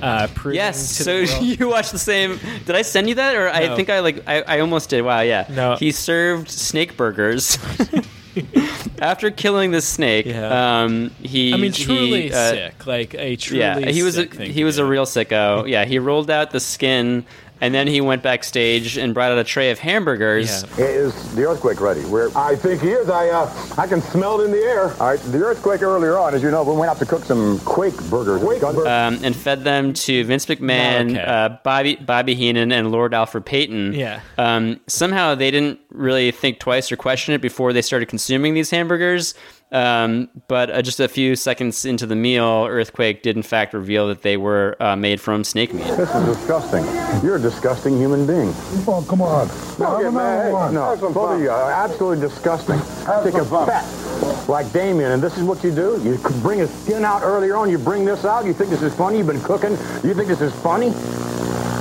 Uh, 0.03 0.27
Yes. 0.53 0.79
So 0.97 1.19
you 1.41 1.69
watched 1.69 1.93
the 1.93 1.99
same? 1.99 2.39
Did 2.65 2.75
I 2.77 2.83
send 2.83 3.09
you 3.09 3.15
that, 3.17 3.35
or 3.37 3.49
I 3.49 3.75
think 3.77 3.91
I 3.91 4.01
like 4.01 4.23
I, 4.27 4.43
I 4.43 4.61
almost 4.61 4.89
did. 4.91 5.03
Wow. 5.03 5.21
Yeah. 5.21 5.47
No. 5.51 5.77
He 5.77 5.93
served 5.93 6.49
snake 6.51 6.97
burgers. 6.97 7.59
After 9.01 9.31
killing 9.31 9.71
the 9.71 9.81
snake, 9.81 10.27
Yeah. 10.27 10.83
um, 10.83 11.11
he. 11.23 11.53
I 11.53 11.57
mean, 11.57 11.73
he, 11.73 11.85
truly 11.85 12.33
uh, 12.33 12.51
sick, 12.51 12.87
like 12.87 13.15
a 13.15 13.37
truly 13.37 13.61
Yeah, 13.61 13.79
he 13.91 14.03
was 14.03 14.17
a, 14.19 14.27
thing 14.27 14.51
he 14.53 14.61
to 14.61 14.65
was 14.65 14.79
a 14.79 14.85
real 14.85 15.05
sicko. 15.07 15.69
Yeah, 15.69 15.85
he 15.85 15.99
rolled 15.99 16.31
out 16.31 16.51
the 16.51 16.61
skin 16.61 17.25
and 17.61 17.75
then 17.75 17.87
he 17.87 18.01
went 18.01 18.23
backstage 18.23 18.97
and 18.99 19.15
brought 19.15 19.33
out 19.33 19.39
a 19.39 19.45
tray 19.45 19.71
of 19.71 19.79
hamburgers. 19.79 20.65
Is 20.79 21.35
the 21.35 21.45
earthquake 21.49 21.81
ready? 21.81 22.05
We're, 22.05 22.31
I 22.37 22.57
think 22.57 22.83
he 22.83 22.91
is. 22.91 23.09
I 23.09 23.29
uh, 23.29 23.51
I 23.79 23.87
can 23.87 24.01
smell 24.03 24.41
it 24.41 24.45
in 24.45 24.51
the 24.53 24.59
air. 24.59 24.91
All 25.01 25.09
right, 25.09 25.21
the 25.21 25.39
earthquake 25.45 25.83
earlier 25.83 26.17
on, 26.19 26.35
as 26.35 26.43
you 26.43 26.51
know, 26.51 26.63
we 26.63 26.75
went 26.77 26.91
out 26.91 26.99
to 26.99 27.07
cook 27.07 27.25
some 27.25 27.59
Quake 27.61 27.97
burgers. 28.11 28.43
Quake 28.43 28.61
burgers. 28.61 28.87
Um, 28.87 29.19
and 29.23 29.35
fed 29.35 29.65
them 29.65 29.93
to 29.93 30.25
Vince 30.25 30.47
McMahon, 30.47 31.11
Okay. 31.13 31.21
uh, 31.23 31.51
Bobby 31.65 31.97
Bobby 31.97 32.35
Heenan, 32.35 32.73
and 32.73 32.91
Lord 32.93 33.15
Alfred 33.15 33.45
Payton. 33.47 33.95
Yeah. 33.95 34.21
Um, 34.39 34.81
somehow 34.87 35.35
they 35.35 35.51
didn't 35.51 35.81
really 35.91 36.31
think 36.31 36.59
twice 36.59 36.91
or 36.93 36.97
question 36.97 37.35
it 37.35 37.41
before 37.41 37.73
they 37.73 37.83
started 37.83 38.07
consuming 38.07 38.55
these 38.55 38.71
hamburgers. 38.71 39.35
Um, 39.73 40.29
but 40.47 40.71
uh, 40.71 40.81
just 40.81 41.01
a 41.01 41.09
few 41.09 41.35
seconds 41.35 41.85
into 41.85 42.07
the 42.07 42.15
meal, 42.15 42.67
Earthquake 42.69 43.23
did 43.23 43.37
in 43.37 43.43
fact 43.43 43.75
reveal 43.75 44.07
that 44.09 44.23
they 44.23 44.37
were 44.37 44.77
uh, 44.79 44.95
made 44.95 45.21
from 45.21 45.43
snake 45.43 45.75
meat. 45.75 45.87
This 45.97 46.15
is 46.15 46.25
disgusting. 46.37 46.85
You're 47.25 47.37
a 47.37 47.41
disgusting 47.41 47.99
human 47.99 48.27
being. 48.27 48.53
Oh, 48.87 49.05
come 49.09 49.23
on. 49.23 49.49
No, 49.79 50.01
get 50.01 50.13
mad. 50.13 50.47
Hey, 50.47 50.75
no, 50.75 50.97
both 51.13 51.33
of 51.33 51.41
you 51.41 51.51
are 51.51 51.73
absolutely 51.73 52.21
disgusting. 52.27 52.79
Take 53.25 53.35
a 53.35 53.45
pet 53.67 54.49
like 54.49 54.73
Damien, 54.73 55.13
and 55.13 55.23
this 55.23 55.37
is 55.37 55.43
what 55.43 55.63
you 55.65 55.75
do? 55.75 56.01
You 56.03 56.17
bring 56.41 56.61
his 56.61 56.71
skin 56.83 57.05
out 57.05 57.23
earlier 57.23 57.57
on. 57.57 57.69
You 57.69 57.79
bring 57.79 58.05
this 58.05 58.25
out. 58.25 58.45
You 58.45 58.53
think 58.53 58.71
this 58.71 58.83
is 58.83 58.95
funny? 58.95 59.19
You've 59.19 59.27
been 59.27 59.43
cooking. 59.43 59.73
You 60.05 60.15
think 60.15 60.29
this 60.29 60.41
is 60.41 60.55
funny? 60.63 60.93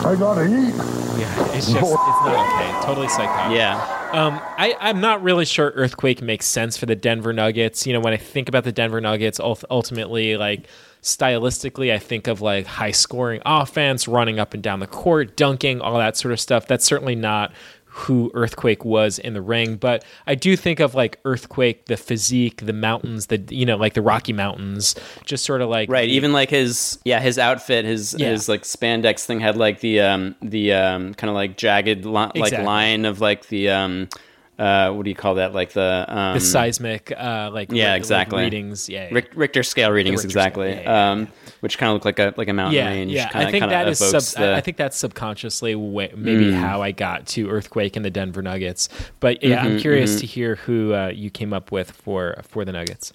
I 0.06 0.16
gotta 0.16 0.46
eat. 0.46 0.76
Yeah, 1.20 1.56
it's 1.56 1.72
just 1.72 1.78
it's 1.78 1.82
not 1.82 2.80
okay. 2.80 2.86
Totally 2.86 3.08
psychotic. 3.08 3.58
Yeah. 3.58 3.76
Um, 4.14 4.40
I, 4.58 4.76
I'm 4.80 5.02
not 5.02 5.24
really 5.24 5.46
sure 5.46 5.72
Earthquake 5.76 6.22
makes 6.22 6.46
sense 6.46 6.78
for 6.78 6.86
the 6.86 6.96
Denver 6.96 7.34
Nuggets. 7.34 7.88
You 7.88 7.94
know, 7.94 8.00
when 8.00 8.14
I 8.14 8.18
think 8.18 8.48
about 8.48 8.64
the 8.64 8.72
Denver 8.72 9.02
Nuggets, 9.02 9.40
ultimately, 9.42 10.38
like 10.38 10.68
stylistically, 11.02 11.92
I 11.92 12.00
think 12.00 12.28
of 12.28 12.40
like 12.40 12.66
high 12.66 12.92
scoring 12.92 13.42
offense, 13.46 14.08
running 14.08 14.40
up 14.40 14.54
and 14.54 14.62
down 14.62 14.80
the 14.80 14.88
court, 14.88 15.36
dunking, 15.36 15.82
all 15.82 15.98
that 15.98 16.18
sort 16.18 16.32
of 16.32 16.40
stuff. 16.40 16.68
That's 16.68 16.86
certainly 16.86 17.16
not 17.16 17.52
who 17.98 18.30
Earthquake 18.34 18.84
was 18.84 19.18
in 19.20 19.34
the 19.34 19.42
ring, 19.42 19.78
but 19.78 20.04
I 20.28 20.36
do 20.36 20.58
think 20.58 20.82
of 20.82 20.96
like 20.96 21.18
Earthquake, 21.24 21.86
the 21.86 21.96
physique, 21.96 22.66
the 22.66 22.74
mountains, 22.74 23.28
the 23.28 23.38
you 23.50 23.66
know, 23.66 23.78
like 23.78 23.94
the 23.94 24.02
Rocky 24.02 24.34
Mountains, 24.34 24.96
just 25.24 25.46
sort 25.46 25.62
of 25.62 25.70
like 25.70 25.90
Right, 25.90 26.10
even 26.10 26.34
like 26.34 26.50
his 26.50 27.00
yeah 27.06 27.22
his 27.22 27.40
outfit, 27.40 27.86
his 27.86 28.14
Yeah. 28.18 28.32
his 28.32 28.50
like 28.50 28.64
spandex 28.64 29.26
thing 29.26 29.40
had 29.40 29.56
like 29.56 29.80
the 29.80 30.02
um 30.02 30.36
the 30.42 30.74
um 30.74 31.14
kind 31.14 31.30
of 31.30 31.36
like 31.36 31.56
jagged 31.56 32.04
li- 32.06 32.32
like 32.36 32.52
line 32.52 33.06
of 33.06 33.22
like 33.22 33.48
the 33.48 33.70
um 33.70 34.10
uh 34.58 34.92
what 34.94 35.04
do 35.04 35.10
you 35.10 35.16
call 35.16 35.36
that 35.36 35.54
like 35.54 35.74
the 35.74 36.06
um 36.08 36.34
the 36.34 36.40
seismic, 36.40 37.12
uh, 37.12 37.50
like 37.54 37.72
yeah 37.72 37.92
like, 37.92 37.98
exactly 37.98 38.42
readings, 38.44 38.88
yeah, 38.88 39.10
yeah. 39.12 39.22
Richter 39.36 39.64
scale 39.64 39.92
readings 39.92 40.24
Richter 40.24 40.30
scale, 40.30 40.42
exactly 40.42 40.70
yeah, 40.70 40.82
yeah, 40.82 41.12
um 41.12 41.28
which 41.60 41.78
kind 41.78 41.90
of 41.90 41.96
look 41.96 42.06
like 42.06 42.20
a 42.20 42.34
like 42.38 42.48
a 42.48 42.54
mountain 42.54 42.76
yeah, 42.76 42.90
range 42.90 43.12
Yeah, 43.12 43.28
kinda, 43.30 43.48
I 43.48 43.52
think 43.52 43.70
that 43.70 43.88
is 43.88 44.00
sub, 44.00 44.22
the, 44.40 44.56
I 44.56 44.62
think 44.62 44.78
that's 44.78 44.98
subconsciously 44.98 45.76
wa- 45.76 46.08
maybe 46.16 46.52
Mm. 46.52 46.54
how 46.54 46.82
I 46.82 46.92
got 46.92 47.26
to 47.28 47.50
Earthquake 47.50 47.96
and 47.98 48.06
the 48.06 48.10
Denver 48.10 48.42
Nuggets. 48.42 48.88
But 49.20 49.44
yeah, 49.44 49.62
I'm 49.62 49.76
Mhm, 49.78 49.82
curious 49.82 50.16
mhm. 50.16 50.20
to 50.22 50.26
hear 50.26 50.56
who 50.56 50.94
uh, 50.94 51.08
you 51.14 51.30
came 51.30 51.52
up 51.54 51.72
with 51.72 51.92
for 51.92 52.36
for 52.48 52.64
the 52.64 52.72
Nuggets. 52.72 53.12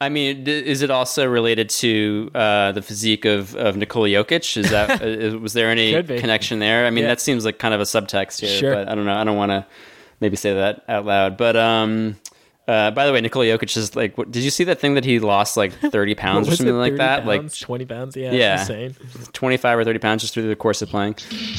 I 0.00 0.08
mean, 0.08 0.48
is 0.48 0.82
it 0.82 0.90
also 0.90 1.24
related 1.28 1.68
to 1.70 2.28
uh, 2.34 2.72
the 2.72 2.82
physique 2.82 3.24
of, 3.24 3.54
of 3.54 3.76
Nikola 3.76 4.08
Jokic? 4.08 4.56
Is 4.56 4.70
that 4.70 5.00
uh, 5.00 5.38
was 5.38 5.52
there 5.52 5.70
any 5.70 6.02
connection 6.02 6.58
there? 6.58 6.86
I 6.86 6.90
mean, 6.90 7.04
Yeah. 7.04 7.10
that 7.10 7.20
seems 7.20 7.44
like 7.44 7.60
kind 7.60 7.72
of 7.72 7.80
a 7.80 7.84
subtext 7.84 8.40
here, 8.40 8.58
Sure. 8.58 8.74
but 8.74 8.88
I 8.88 8.96
don't 8.96 9.04
know. 9.04 9.14
I 9.14 9.22
don't 9.22 9.36
want 9.36 9.50
to 9.52 9.64
maybe 10.22 10.36
say 10.36 10.54
that 10.54 10.84
out 10.88 11.04
loud. 11.04 11.36
But 11.36 11.56
um, 11.56 12.16
uh, 12.68 12.92
by 12.92 13.06
the 13.06 13.12
way, 13.12 13.20
Nikola 13.20 13.44
Jokic 13.46 13.76
is 13.76 13.96
like, 13.96 14.16
what, 14.16 14.30
did 14.30 14.44
you 14.44 14.50
see 14.50 14.62
that 14.64 14.78
thing 14.78 14.94
that 14.94 15.04
he 15.04 15.18
lost 15.18 15.56
like 15.56 15.72
thirty 15.90 16.14
pounds 16.14 16.46
or 16.46 16.50
was 16.50 16.60
it, 16.60 16.64
something 16.64 16.78
like 16.78 16.92
30 16.92 16.98
that? 16.98 17.26
Like 17.26 17.58
twenty 17.58 17.84
pounds. 17.84 18.16
Yeah, 18.16 18.30
yeah, 18.30 18.60
insane. 18.60 18.94
25 19.32 19.80
or 19.80 19.84
30 19.84 19.98
pounds 19.98 20.22
just 20.22 20.32
through 20.32 20.46
the 20.46 20.54
course 20.54 20.80
of 20.80 20.88
playing. 20.88 21.16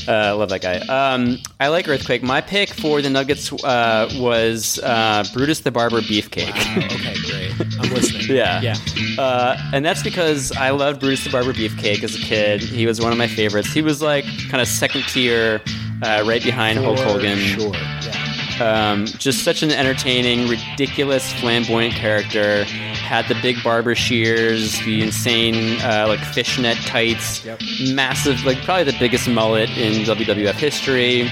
Uh, 0.08 0.12
I 0.12 0.32
love 0.32 0.48
that 0.50 0.62
guy. 0.62 0.78
Um, 0.78 1.40
I 1.60 1.68
like 1.68 1.90
Earthquake. 1.90 2.24
My 2.24 2.40
pick 2.40 2.70
for 2.70 3.02
the 3.02 3.10
Nuggets 3.10 3.52
uh, 3.52 4.10
was 4.16 4.80
uh, 4.80 5.26
Brutus 5.34 5.60
the 5.60 5.72
Barber 5.72 6.00
Beefcake. 6.00 6.50
okay, 6.50 7.16
great. 7.30 7.68
I'm 7.80 7.94
listening. 7.94 8.24
Yeah. 8.34 8.62
yeah. 8.62 8.76
Uh, 9.22 9.58
and 9.74 9.86
that's 9.86 10.02
because 10.02 10.54
I 10.54 10.70
loved 10.70 11.02
Brutus 11.02 11.26
the 11.26 11.30
Barber 11.30 11.52
Beefcake 11.54 12.02
as 12.04 12.16
a 12.16 12.20
kid. 12.20 12.62
He 12.62 12.86
was 12.86 13.02
one 13.02 13.12
of 13.12 13.18
my 13.18 13.28
favorites. 13.28 13.74
He 13.74 13.82
was 13.82 14.02
like 14.02 14.24
kind 14.50 14.62
of 14.62 14.68
second 14.68 15.04
tier, 15.04 15.62
uh, 16.02 16.24
right 16.26 16.42
behind 16.42 16.80
Hulk 16.80 17.00
Hogan. 17.00 17.38
Sure. 17.38 17.74
Yeah. 17.74 18.13
Um, 18.60 19.06
just 19.06 19.44
such 19.44 19.64
an 19.64 19.72
entertaining, 19.72 20.48
ridiculous, 20.48 21.32
flamboyant 21.34 21.94
character. 21.94 22.64
Had 22.64 23.28
the 23.28 23.36
big 23.42 23.62
barber 23.64 23.96
shears, 23.96 24.80
the 24.82 25.02
insane 25.02 25.80
uh, 25.82 26.06
like 26.08 26.20
fishnet 26.20 26.78
tights, 26.86 27.46
massive, 27.94 28.44
like 28.46 28.58
probably 28.64 28.86
the 28.86 28.98
biggest 29.00 29.28
mullet 29.28 29.70
in 29.72 30.04
WWF 30.04 30.54
history. 30.54 31.30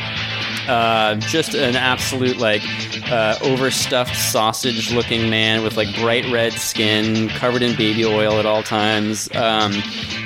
Uh, 0.71 1.15
just 1.15 1.53
an 1.53 1.75
absolute 1.75 2.37
like 2.37 2.61
uh, 3.11 3.37
overstuffed 3.41 4.15
sausage-looking 4.15 5.29
man 5.29 5.63
with 5.63 5.75
like 5.75 5.93
bright 5.99 6.23
red 6.31 6.53
skin, 6.53 7.27
covered 7.27 7.61
in 7.61 7.75
baby 7.75 8.05
oil 8.05 8.39
at 8.39 8.45
all 8.45 8.63
times. 8.63 9.27
Um, 9.35 9.73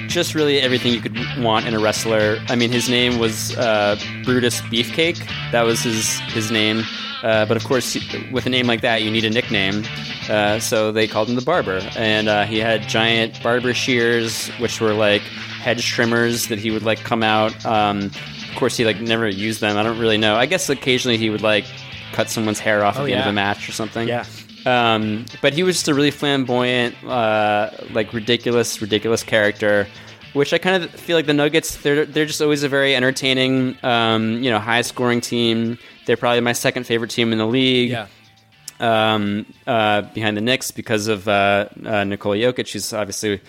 just 0.08 0.36
really 0.36 0.62
everything 0.62 0.94
you 0.94 1.02
could 1.02 1.18
want 1.40 1.66
in 1.66 1.74
a 1.74 1.80
wrestler. 1.80 2.38
I 2.48 2.56
mean, 2.56 2.72
his 2.72 2.88
name 2.88 3.18
was 3.18 3.58
uh, 3.58 4.00
Brutus 4.24 4.62
Beefcake. 4.62 5.18
That 5.52 5.64
was 5.64 5.82
his 5.82 6.20
his 6.20 6.52
name. 6.52 6.84
Uh, 7.24 7.48
but 7.48 7.58
of 7.58 7.64
course, 7.64 7.98
with 8.32 8.46
a 8.46 8.50
name 8.50 8.68
like 8.68 8.82
that, 8.82 9.02
you 9.02 9.10
need 9.10 9.26
a 9.26 9.32
nickname. 9.32 9.84
Uh, 10.30 10.60
so 10.60 10.92
they 10.92 11.08
called 11.08 11.28
him 11.28 11.34
the 11.34 11.42
Barber, 11.42 11.82
and 11.98 12.28
uh, 12.28 12.46
he 12.46 12.60
had 12.60 12.88
giant 12.88 13.42
barber 13.42 13.74
shears, 13.74 14.50
which 14.60 14.80
were 14.80 14.94
like 14.94 15.24
hedge 15.24 15.88
trimmers 15.88 16.50
that 16.50 16.60
he 16.60 16.70
would 16.70 16.84
like 16.84 17.00
come 17.00 17.24
out. 17.24 17.66
Um, 17.66 18.12
of 18.56 18.60
course, 18.60 18.78
he 18.78 18.86
like 18.86 19.02
never 19.02 19.28
used 19.28 19.60
them. 19.60 19.76
I 19.76 19.84
don't 19.84 20.00
really 20.00 20.18
know. 20.18 20.38
I 20.38 20.46
guess 20.46 20.70
occasionally 20.70 21.18
he 21.18 21.30
would 21.30 21.42
like 21.42 21.66
cut 22.14 22.30
someone's 22.30 22.60
hair 22.60 22.86
off 22.86 22.98
Oh, 22.98 23.02
at 23.02 23.06
the 23.08 23.12
end 23.12 23.24
of 23.24 23.28
a 23.28 23.34
match 23.34 23.68
or 23.68 23.74
something. 23.74 24.08
Yeah. 24.08 24.26
Um, 24.66 25.26
but 25.42 25.54
he 25.54 25.64
was 25.64 25.76
just 25.76 25.90
a 25.90 25.94
really 25.94 26.10
flamboyant, 26.10 26.96
uh, 27.04 27.70
like 27.92 28.14
ridiculous, 28.14 28.82
ridiculous 28.82 29.24
character, 29.24 29.88
which 30.32 30.54
I 30.54 30.58
kind 30.58 30.82
of 30.82 30.90
feel 30.90 31.18
like 31.18 31.26
the 31.26 31.34
Nuggets. 31.34 31.76
They're 31.76 32.06
they're 32.06 32.26
just 32.26 32.42
always 32.42 32.64
a 32.64 32.70
very 32.70 32.96
entertaining, 32.96 33.78
um, 33.84 34.42
you 34.42 34.50
know, 34.50 34.60
high 34.60 34.82
scoring 34.82 35.20
team. 35.20 35.78
They're 36.06 36.16
probably 36.18 36.40
my 36.40 36.54
second 36.54 36.86
favorite 36.86 37.12
team 37.12 37.34
in 37.34 37.38
the 37.38 37.46
league. 37.46 37.90
Yeah. 37.90 38.08
Um, 38.80 39.46
uh, 39.68 40.04
behind 40.14 40.38
the 40.38 40.42
Knicks 40.42 40.72
because 40.72 41.08
of 41.10 41.28
uh, 41.28 41.68
uh, 41.86 42.06
Nikola 42.06 42.38
Jokic. 42.38 42.68
He's 42.72 42.94
obviously 42.94 43.42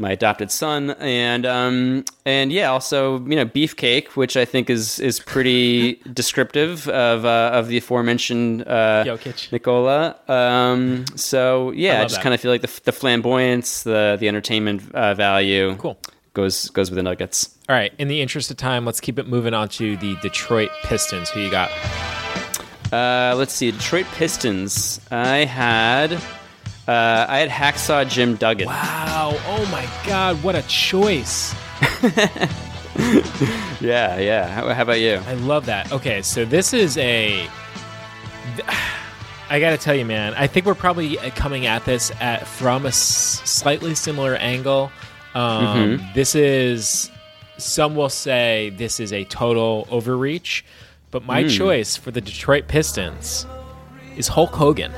my 0.00 0.10
adopted 0.12 0.50
son, 0.50 0.90
and 0.98 1.46
um, 1.46 2.04
and 2.24 2.50
yeah, 2.52 2.70
also 2.70 3.20
you 3.26 3.36
know 3.36 3.44
Beefcake, 3.46 4.08
which 4.16 4.36
I 4.36 4.44
think 4.44 4.70
is 4.70 4.98
is 4.98 5.20
pretty 5.20 5.94
descriptive 6.12 6.88
of 6.88 7.24
uh, 7.24 7.50
of 7.52 7.68
the 7.68 7.76
aforementioned 7.78 8.62
uh, 8.66 9.04
Jokic. 9.06 9.52
Nikola. 9.52 10.16
Um, 10.26 11.04
so 11.14 11.70
yeah, 11.72 11.98
I, 11.98 12.00
love 12.00 12.08
just 12.08 12.22
kind 12.22 12.34
of 12.34 12.40
feel 12.40 12.50
like 12.50 12.62
the, 12.62 12.80
the 12.84 12.92
flamboyance, 12.92 13.82
the 13.84 14.16
the 14.18 14.26
entertainment 14.28 14.92
uh, 14.94 15.14
value, 15.14 15.76
Cool. 15.76 15.98
goes 16.34 16.70
goes 16.70 16.90
with 16.90 16.96
the 16.96 17.02
Nuggets. 17.02 17.56
All 17.68 17.76
right. 17.76 17.92
In 17.98 18.08
the 18.08 18.20
interest 18.20 18.50
of 18.50 18.56
time, 18.56 18.84
let's 18.84 19.00
keep 19.00 19.18
it 19.18 19.28
moving 19.28 19.54
on 19.54 19.68
to 19.70 19.96
the 19.98 20.16
Detroit 20.22 20.70
Pistons. 20.82 21.30
Who 21.30 21.40
you 21.40 21.50
got? 21.50 21.70
Uh, 22.92 23.34
let's 23.36 23.52
see, 23.52 23.70
Detroit 23.70 24.06
Pistons. 24.14 25.00
I 25.12 25.44
had 25.44 26.20
uh, 26.90 27.26
I 27.28 27.38
had 27.38 27.48
Hacksaw 27.50 28.08
Jim 28.08 28.36
Duggan. 28.36 28.66
Wow. 28.66 29.32
Oh 29.46 29.68
my 29.70 29.88
God. 30.06 30.42
What 30.42 30.54
a 30.56 30.62
choice. 30.62 31.54
Yeah, 33.80 34.18
yeah. 34.18 34.46
How, 34.48 34.68
how 34.74 34.82
about 34.82 35.00
you? 35.00 35.14
I 35.26 35.32
love 35.34 35.66
that. 35.66 35.90
Okay, 35.90 36.20
so 36.22 36.44
this 36.44 36.74
is 36.74 36.98
a. 36.98 37.46
I 39.48 39.58
gotta 39.58 39.78
tell 39.78 39.94
you, 39.94 40.04
man. 40.04 40.34
I 40.34 40.46
think 40.46 40.66
we're 40.66 40.74
probably 40.74 41.16
coming 41.34 41.66
at 41.66 41.84
this 41.86 42.12
at 42.20 42.46
from 42.46 42.84
a 42.84 42.88
s- 42.88 43.40
slightly 43.44 43.94
similar 43.94 44.34
angle. 44.36 44.92
Um, 45.34 45.98
Mhm. 45.98 46.14
This 46.14 46.34
is. 46.34 47.10
Some 47.56 47.94
will 47.96 48.08
say 48.10 48.70
this 48.76 49.00
is 49.00 49.12
a 49.12 49.24
total 49.24 49.86
overreach, 49.90 50.64
but 51.10 51.24
my 51.24 51.44
Mm. 51.44 51.56
choice 51.56 51.96
for 51.96 52.10
the 52.10 52.20
Detroit 52.20 52.68
Pistons 52.68 53.46
is 54.16 54.28
Hulk 54.28 54.50
Hogan. 54.54 54.92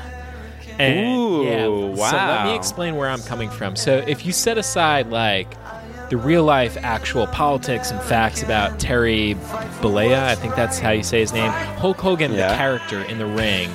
And 0.79 1.17
Ooh, 1.17 1.43
yeah, 1.45 1.65
So 2.09 2.15
let 2.15 2.45
me 2.45 2.55
explain 2.55 2.95
where 2.95 3.09
I'm 3.09 3.21
coming 3.23 3.49
from. 3.49 3.75
So 3.75 3.97
if 4.07 4.25
you 4.25 4.31
set 4.31 4.57
aside 4.57 5.09
like 5.09 5.47
the 6.09 6.17
real 6.17 6.43
life 6.43 6.77
actual 6.81 7.27
politics 7.27 7.91
and 7.91 8.01
facts 8.01 8.43
about 8.43 8.79
Terry 8.79 9.35
Bollea, 9.81 10.23
I 10.23 10.35
think 10.35 10.55
that's 10.55 10.79
how 10.79 10.91
you 10.91 11.03
say 11.03 11.19
his 11.19 11.33
name. 11.33 11.51
Hulk 11.51 11.97
Hogan, 11.97 12.31
the 12.31 12.37
character 12.37 13.01
in 13.03 13.17
the 13.17 13.25
ring, 13.25 13.69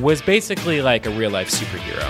was 0.00 0.20
basically 0.22 0.82
like 0.82 1.06
a 1.06 1.10
real 1.10 1.30
life 1.30 1.50
superhero. 1.50 2.04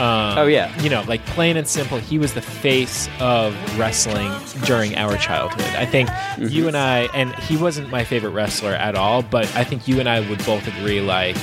Um, 0.00 0.38
Oh, 0.38 0.46
yeah. 0.46 0.72
you 0.82 0.88
know, 0.88 1.02
like 1.06 1.24
plain 1.26 1.56
and 1.58 1.68
simple, 1.68 1.98
he 1.98 2.18
was 2.18 2.32
the 2.32 2.40
face 2.40 3.08
of 3.20 3.54
wrestling 3.78 4.32
during 4.64 4.96
our 4.96 5.16
childhood. 5.18 5.66
I 5.76 5.84
think 5.84 6.08
Mm-hmm. 6.08 6.48
you 6.48 6.66
and 6.66 6.76
I, 6.78 7.00
and 7.14 7.34
he 7.40 7.58
wasn't 7.58 7.90
my 7.90 8.02
favorite 8.04 8.30
wrestler 8.30 8.72
at 8.72 8.94
all, 8.94 9.22
but 9.22 9.54
I 9.54 9.64
think 9.64 9.86
you 9.86 10.00
and 10.00 10.08
I 10.08 10.20
would 10.28 10.44
both 10.46 10.66
agree, 10.66 11.00
like 11.02 11.36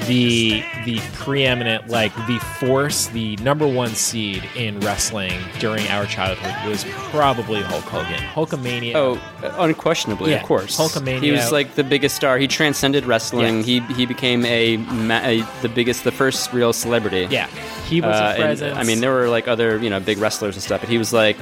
the 0.00 0.62
the 0.84 1.00
preeminent 1.14 1.88
like 1.88 2.14
the 2.26 2.38
force, 2.60 3.06
the 3.08 3.36
number 3.36 3.66
one 3.66 3.90
seed 3.90 4.48
in 4.56 4.80
wrestling 4.80 5.32
during 5.58 5.86
our 5.88 6.06
childhood 6.06 6.54
was 6.68 6.84
probably 7.10 7.60
Hulk 7.62 7.84
Hogan. 7.84 8.18
Hulkamania. 8.18 8.92
Oh, 8.94 9.20
unquestionably, 9.58 10.30
Yeah, 10.32 10.38
of 10.38 10.42
course. 10.46 10.76
Hulkamania. 10.78 11.20
He 11.22 11.30
was 11.32 11.52
like 11.52 11.74
the 11.74 11.84
biggest 11.84 12.16
star. 12.16 12.38
He 12.38 12.46
transcended 12.48 13.04
wrestling. 13.04 13.58
Yes. 13.58 13.66
He 13.66 13.80
he 13.94 14.06
became 14.06 14.44
a, 14.44 14.74
a 14.74 15.40
the 15.62 15.68
biggest, 15.68 16.04
the 16.04 16.12
first 16.12 16.52
real 16.52 16.72
celebrity. 16.72 17.26
Yeah, 17.30 17.46
he 17.88 18.00
was 18.00 18.14
Uh, 18.14 18.34
a 18.38 18.42
and. 18.44 18.62
I 18.78 18.82
mean, 18.84 19.00
there 19.00 19.12
were 19.12 19.28
like 19.28 19.48
other 19.48 19.78
you 19.78 19.90
know 19.90 20.00
big 20.00 20.18
wrestlers 20.18 20.54
and 20.56 20.62
stuff, 20.62 20.80
but 20.80 20.88
he 20.90 20.98
was 20.98 21.12
like 21.12 21.36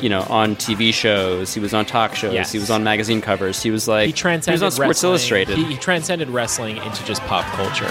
you 0.00 0.08
know 0.08 0.22
on 0.28 0.56
TV 0.56 0.92
shows. 0.92 1.52
He 1.54 1.60
was 1.60 1.74
on 1.74 1.84
talk 1.86 2.14
shows. 2.14 2.34
Yes. 2.34 2.52
He 2.52 2.58
was 2.58 2.70
on 2.70 2.82
magazine 2.84 3.20
covers. 3.20 3.62
He 3.62 3.70
was 3.70 3.88
like 3.88 4.06
he 4.06 4.12
transcended 4.12 4.60
He 4.60 4.64
was 4.64 4.72
on 4.74 4.76
Sports 4.76 4.88
wrestling. 4.88 5.10
Illustrated. 5.10 5.56
He, 5.58 5.64
he 5.64 5.76
transcended 5.76 6.28
wrestling 6.30 6.76
into 6.78 7.04
just 7.04 7.22
pop 7.22 7.44
culture. 7.46 7.86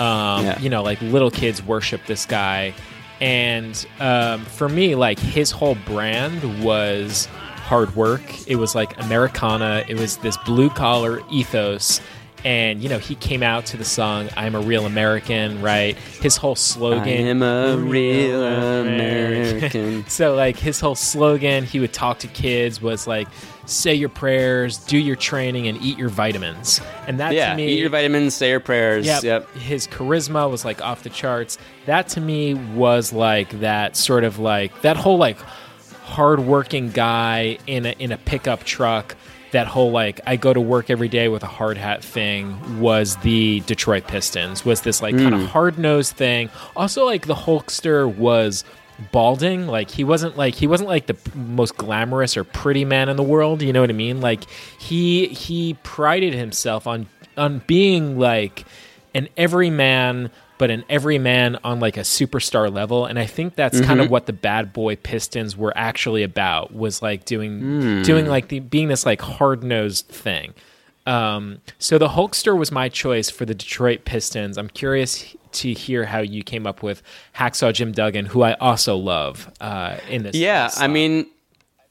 Um, 0.00 0.44
Yeah. 0.44 0.58
You 0.58 0.70
know, 0.70 0.82
like 0.82 1.00
little 1.02 1.30
kids 1.30 1.62
worship 1.62 2.00
this 2.06 2.26
guy, 2.26 2.74
and 3.20 3.86
um, 4.00 4.44
for 4.44 4.68
me, 4.68 4.94
like 4.94 5.18
his 5.18 5.50
whole 5.50 5.76
brand 5.86 6.64
was 6.64 7.26
hard 7.26 7.94
work. 7.96 8.22
It 8.48 8.56
was 8.56 8.74
like 8.74 8.98
Americana. 9.02 9.84
It 9.88 9.98
was 9.98 10.16
this 10.18 10.36
blue 10.38 10.68
collar 10.70 11.20
ethos. 11.30 12.00
And 12.44 12.82
you 12.82 12.90
know 12.90 12.98
he 12.98 13.14
came 13.14 13.42
out 13.42 13.66
to 13.66 13.76
the 13.76 13.84
song 13.84 14.28
"I'm 14.36 14.54
a 14.54 14.60
Real 14.60 14.84
American," 14.84 15.62
right? 15.62 15.96
His 15.96 16.36
whole 16.36 16.56
slogan, 16.56 17.08
I 17.08 17.30
am 17.30 17.42
a 17.42 17.76
real 17.76 18.44
American. 18.44 20.06
so 20.08 20.34
like 20.34 20.56
his 20.56 20.78
whole 20.80 20.94
slogan, 20.94 21.64
he 21.64 21.80
would 21.80 21.92
talk 21.92 22.18
to 22.18 22.28
kids 22.28 22.82
was 22.82 23.06
like, 23.06 23.28
"Say 23.64 23.94
your 23.94 24.10
prayers, 24.10 24.76
do 24.76 24.98
your 24.98 25.16
training, 25.16 25.68
and 25.68 25.80
eat 25.80 25.98
your 25.98 26.10
vitamins." 26.10 26.82
And 27.06 27.18
that 27.18 27.32
yeah, 27.32 27.50
to 27.50 27.56
me, 27.56 27.68
eat 27.68 27.78
your 27.78 27.88
vitamins, 27.90 28.34
say 28.34 28.50
your 28.50 28.60
prayers. 28.60 29.06
Yep. 29.06 29.22
Yep. 29.22 29.54
His 29.54 29.86
charisma 29.86 30.50
was 30.50 30.64
like 30.66 30.82
off 30.82 31.02
the 31.02 31.10
charts. 31.10 31.56
That 31.86 32.08
to 32.08 32.20
me 32.20 32.52
was 32.52 33.12
like 33.12 33.60
that 33.60 33.96
sort 33.96 34.24
of 34.24 34.38
like 34.38 34.82
that 34.82 34.98
whole 34.98 35.16
like 35.16 35.38
hardworking 36.04 36.90
guy 36.90 37.58
in 37.66 37.86
a 37.86 37.92
in 37.98 38.12
a 38.12 38.18
pickup 38.18 38.64
truck. 38.64 39.16
That 39.54 39.66
whole 39.68 39.90
like 39.92 40.20
I 40.26 40.34
go 40.36 40.52
to 40.52 40.60
work 40.60 40.90
every 40.90 41.08
day 41.08 41.28
with 41.28 41.42
a 41.42 41.46
hard 41.48 41.78
hat 41.78 42.02
thing 42.02 42.80
was 42.80 43.16
the 43.18 43.60
Detroit 43.66 44.06
Pistons. 44.08 44.64
Was 44.64 44.80
this 44.82 45.00
like 45.00 45.16
kind 45.16 45.34
of 45.34 45.40
Mm. 45.42 45.46
hard 45.46 45.78
nosed 45.78 46.16
thing? 46.16 46.50
Also 46.76 47.04
like 47.06 47.26
the 47.26 47.34
Hulkster 47.36 48.12
was 48.12 48.64
balding 49.10 49.66
like 49.66 49.90
he 49.90 50.04
wasn't 50.04 50.36
like 50.36 50.54
he 50.54 50.66
wasn't 50.68 50.88
like 50.88 51.06
the 51.06 51.14
p- 51.14 51.32
most 51.36 51.76
glamorous 51.76 52.36
or 52.36 52.44
pretty 52.44 52.84
man 52.84 53.08
in 53.08 53.16
the 53.16 53.24
world 53.24 53.60
you 53.60 53.72
know 53.72 53.80
what 53.80 53.90
i 53.90 53.92
mean 53.92 54.20
like 54.20 54.44
he 54.78 55.26
he 55.26 55.74
prided 55.82 56.32
himself 56.32 56.86
on 56.86 57.04
on 57.36 57.60
being 57.66 58.16
like 58.20 58.64
an 59.12 59.28
everyman 59.36 60.30
but 60.58 60.70
an 60.70 60.84
everyman 60.88 61.58
on 61.64 61.80
like 61.80 61.96
a 61.96 62.00
superstar 62.00 62.72
level 62.72 63.04
and 63.06 63.18
i 63.18 63.26
think 63.26 63.54
that's 63.56 63.80
kind 63.80 64.00
of 64.00 64.06
Mhm. 64.06 64.10
what 64.10 64.26
the 64.26 64.32
bad 64.32 64.72
boy 64.72 64.96
pistons 64.96 65.56
were 65.56 65.72
actually 65.76 66.22
about 66.22 66.74
was 66.74 67.02
like 67.02 67.24
doing 67.24 67.60
Hmm. 67.60 68.02
doing 68.02 68.26
like 68.26 68.48
the 68.48 68.60
being 68.60 68.88
this 68.88 69.04
like 69.04 69.20
hard-nosed 69.20 70.06
thing 70.08 70.54
um, 71.06 71.58
so 71.78 71.98
the 71.98 72.08
Hulkster 72.08 72.56
was 72.56 72.72
my 72.72 72.88
choice 72.88 73.28
for 73.28 73.44
the 73.44 73.54
Detroit 73.54 74.06
Pistons. 74.06 74.56
I'm 74.56 74.70
curious 74.70 75.36
to 75.52 75.74
hear 75.74 76.06
how 76.06 76.20
you 76.20 76.42
came 76.42 76.66
up 76.66 76.82
with 76.82 77.02
Hacksaw 77.36 77.74
Jim 77.74 77.92
Duggan, 77.92 78.24
who 78.24 78.40
I 78.40 78.54
also 78.54 78.96
love 78.96 79.50
uh, 79.60 79.98
in 80.08 80.22
this. 80.22 80.34
Yeah, 80.34 80.64
this 80.68 80.80
I 80.80 80.86
mean, 80.86 81.26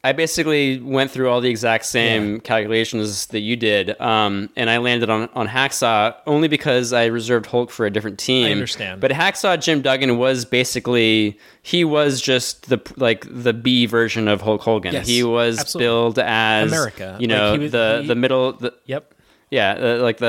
I 0.06 0.12
basically 0.12 0.80
went 0.82 1.12
through 1.12 1.30
all 1.30 1.40
the 1.40 1.50
exact 1.50 1.86
same 1.86 2.42
calculations 2.42 3.28
that 3.28 3.40
you 3.40 3.56
did, 3.56 4.00
um, 4.02 4.50
and 4.58 4.70
I 4.70 4.78
landed 4.80 5.10
on, 5.10 5.30
on 5.34 5.48
Hacksaw 5.48 6.14
only 6.28 6.50
because 6.50 6.92
I 6.92 7.06
reserved 7.06 7.46
Hulk 7.46 7.72
for 7.72 7.86
a 7.86 7.90
different 7.90 8.20
team. 8.20 8.48
I 8.48 8.52
understand. 8.52 9.00
But 9.00 9.12
Hacksaw 9.12 9.62
Jim 9.62 9.82
Duggan 9.82 10.18
was 10.18 10.44
basically 10.44 11.40
he 11.62 11.86
was 11.86 12.20
just 12.20 12.68
the 12.68 12.82
like 12.98 13.26
the 13.30 13.54
B 13.54 13.86
version 13.86 14.28
of 14.28 14.42
Hulk 14.42 14.62
Hogan. 14.62 14.94
Yes, 14.94 15.08
he 15.08 15.24
was 15.24 15.58
absolutely. 15.60 15.86
billed 15.86 16.20
as 16.20 16.70
America. 16.70 17.18
You 17.22 17.28
know 17.28 17.54
he 17.54 17.60
was- 17.60 17.72
the 17.72 18.00
he- 18.02 18.08
the 18.08 18.16
middle. 18.16 18.52
The, 18.54 18.74
Yep. 18.86 19.14
Yeah, 19.52 19.74
uh, 19.74 20.02
like 20.02 20.18
the 20.18 20.26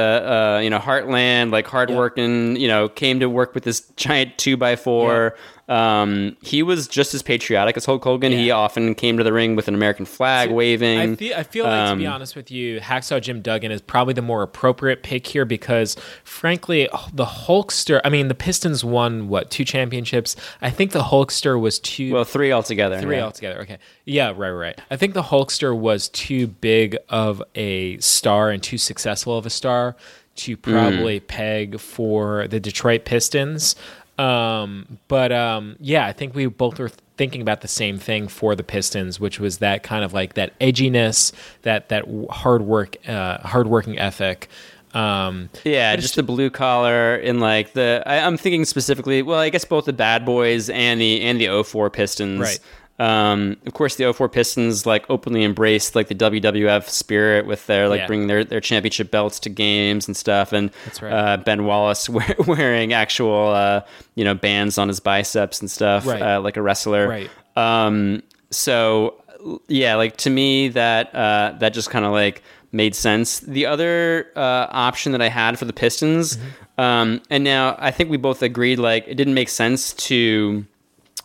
uh, 0.57 0.61
you 0.63 0.69
know 0.69 0.79
Heartland, 0.79 1.51
like 1.51 1.67
hardworking. 1.67 2.57
You 2.57 2.69
know, 2.69 2.91
came 2.91 3.21
to 3.21 3.27
work 3.31 3.55
with 3.55 3.65
this 3.65 3.81
giant 3.97 4.37
two 4.37 4.59
by 4.59 4.77
four. 4.77 5.35
Um, 5.67 6.37
he 6.43 6.63
was 6.63 6.87
just 6.87 7.15
as 7.15 7.23
patriotic 7.23 7.77
as 7.77 7.87
Hulk 7.87 8.05
Hogan. 8.05 8.33
He 8.33 8.51
often 8.51 8.95
came 8.95 9.17
to 9.17 9.25
the 9.25 9.33
ring 9.33 9.57
with 9.57 9.67
an 9.67 9.75
American 9.75 10.05
flag 10.05 10.51
waving. 10.51 10.99
I 10.99 11.15
feel, 11.15 11.37
I 11.37 11.43
feel 11.43 11.65
like, 11.65 11.91
to 11.91 11.97
be 11.97 12.07
Um, 12.07 12.13
honest 12.13 12.37
with 12.37 12.51
you, 12.51 12.81
Hacksaw 12.81 13.23
Jim 13.23 13.41
Duggan 13.41 13.73
is 13.73 13.81
probably 13.81 14.13
the 14.13 14.23
more 14.23 14.43
appropriate 14.43 15.03
pick 15.03 15.27
here 15.27 15.47
because, 15.47 15.97
frankly, 16.23 16.89
the 17.13 17.25
Hulkster. 17.25 18.01
I 18.05 18.11
mean, 18.11 18.29
the 18.29 18.35
Pistons 18.35 18.85
won 18.85 19.29
what 19.29 19.51
two 19.51 19.65
championships? 19.65 20.37
I 20.61 20.71
think 20.71 20.93
the 20.93 21.05
Hulkster 21.05 21.59
was 21.59 21.79
two. 21.79 22.13
Well, 22.13 22.25
three 22.25 22.53
altogether. 22.53 23.01
Three 23.01 23.17
yeah. 23.17 23.25
altogether. 23.25 23.61
Okay. 23.63 23.79
Yeah, 24.05 24.35
right, 24.37 24.51
right. 24.51 24.79
I 24.91 24.97
think 24.97 25.15
the 25.15 25.23
Hulkster 25.23 25.75
was 25.77 26.09
too 26.11 26.47
big 26.47 26.99
of 27.09 27.43
a 27.55 27.97
star 27.99 28.51
and 28.51 28.63
too 28.63 28.77
successful 28.77 29.39
of 29.39 29.47
a 29.47 29.51
star 29.51 29.97
to 30.37 30.57
probably 30.57 31.21
peg 31.21 31.79
for 31.79 32.49
the 32.49 32.59
Detroit 32.59 33.05
Pistons. 33.05 33.77
Um, 34.19 34.99
but 35.09 35.33
um, 35.33 35.77
yeah, 35.81 36.07
I 36.07 36.13
think 36.13 36.35
we 36.35 36.47
both 36.47 36.79
were 36.79 36.91
thinking 37.17 37.41
about 37.41 37.61
the 37.61 37.69
same 37.69 37.99
thing 37.99 38.29
for 38.29 38.55
the 38.55 38.63
Pistons, 38.63 39.19
which 39.21 39.41
was 39.41 39.59
that 39.59 39.83
kind 39.83 40.05
of 40.05 40.13
like 40.13 40.35
that 40.35 40.59
edginess, 40.61 41.33
that 41.63 41.89
that 41.89 42.05
hard 42.31 42.63
work, 42.63 42.97
uh, 43.09 43.39
hardworking 43.39 43.99
ethic. 43.99 44.49
Um, 44.93 45.51
Yeah, 45.65 45.97
just 45.97 46.15
the 46.15 46.23
blue 46.23 46.51
collar 46.51 47.17
and 47.17 47.41
like 47.41 47.73
the. 47.73 48.03
I, 48.07 48.21
I'm 48.21 48.37
thinking 48.37 48.65
specifically. 48.65 49.23
Well, 49.23 49.41
I 49.41 49.51
guess 49.51 49.65
both 49.65 49.87
the 49.87 49.93
Bad 49.93 50.25
Boys 50.25 50.71
and 50.71 51.01
the 51.01 51.21
and 51.23 51.41
the 51.41 51.65
04 51.65 51.91
Pistons. 51.91 52.41
Right. 52.41 52.61
Um, 52.99 53.57
of 53.67 53.75
course, 53.75 53.97
the 53.97 54.13
04 54.13 54.29
Pistons 54.29 54.87
like 54.87 55.05
openly 55.11 55.43
embraced 55.43 55.97
like 55.97 56.07
the 56.09 56.15
WWF 56.15 56.89
spirit 56.89 57.45
with 57.45 57.67
their 57.67 57.89
like 57.89 58.01
Yeah. 58.03 58.07
bringing 58.07 58.29
their, 58.29 58.45
their 58.45 58.61
championship 58.61 59.11
belts 59.11 59.41
to 59.41 59.49
games 59.51 60.07
and 60.07 60.17
stuff, 60.17 60.53
and 60.53 60.71
right. 61.03 61.13
uh, 61.13 61.37
Ben 61.39 61.65
Wallace 61.65 62.09
wear, 62.17 62.35
wearing 62.47 62.93
actual 62.93 63.49
uh, 63.49 63.81
you 64.15 64.23
know 64.25 64.35
bands 64.35 64.79
on 64.79 64.87
his 64.89 65.01
biceps 65.01 65.61
and 65.61 65.69
stuff, 65.71 66.07
Right. 66.07 66.23
uh, 66.23 66.41
like 66.41 66.57
a 66.57 66.63
wrestler. 66.63 67.09
Right. 67.09 67.31
Um, 67.57 68.23
so 68.51 69.21
yeah, 69.69 69.97
like 69.97 70.17
to 70.19 70.31
me 70.31 70.69
that 70.69 71.13
uh, 71.15 71.55
that 71.59 71.75
just 71.75 71.91
kind 71.91 72.05
of 72.05 72.13
like 72.13 72.43
made 72.71 72.95
sense. 72.95 73.41
The 73.41 73.67
other 73.67 74.31
uh, 74.37 74.67
option 74.71 75.13
that 75.13 75.21
I 75.23 75.29
had 75.29 75.59
for 75.59 75.65
the 75.65 75.73
Pistons, 75.73 76.39
um, 76.79 77.21
and 77.29 77.43
now 77.43 77.77
I 77.81 77.91
think 77.91 78.09
we 78.11 78.17
both 78.19 78.41
agreed 78.43 78.79
like 78.79 79.05
it 79.09 79.17
didn't 79.17 79.35
make 79.35 79.49
sense 79.49 79.93
to 79.95 80.65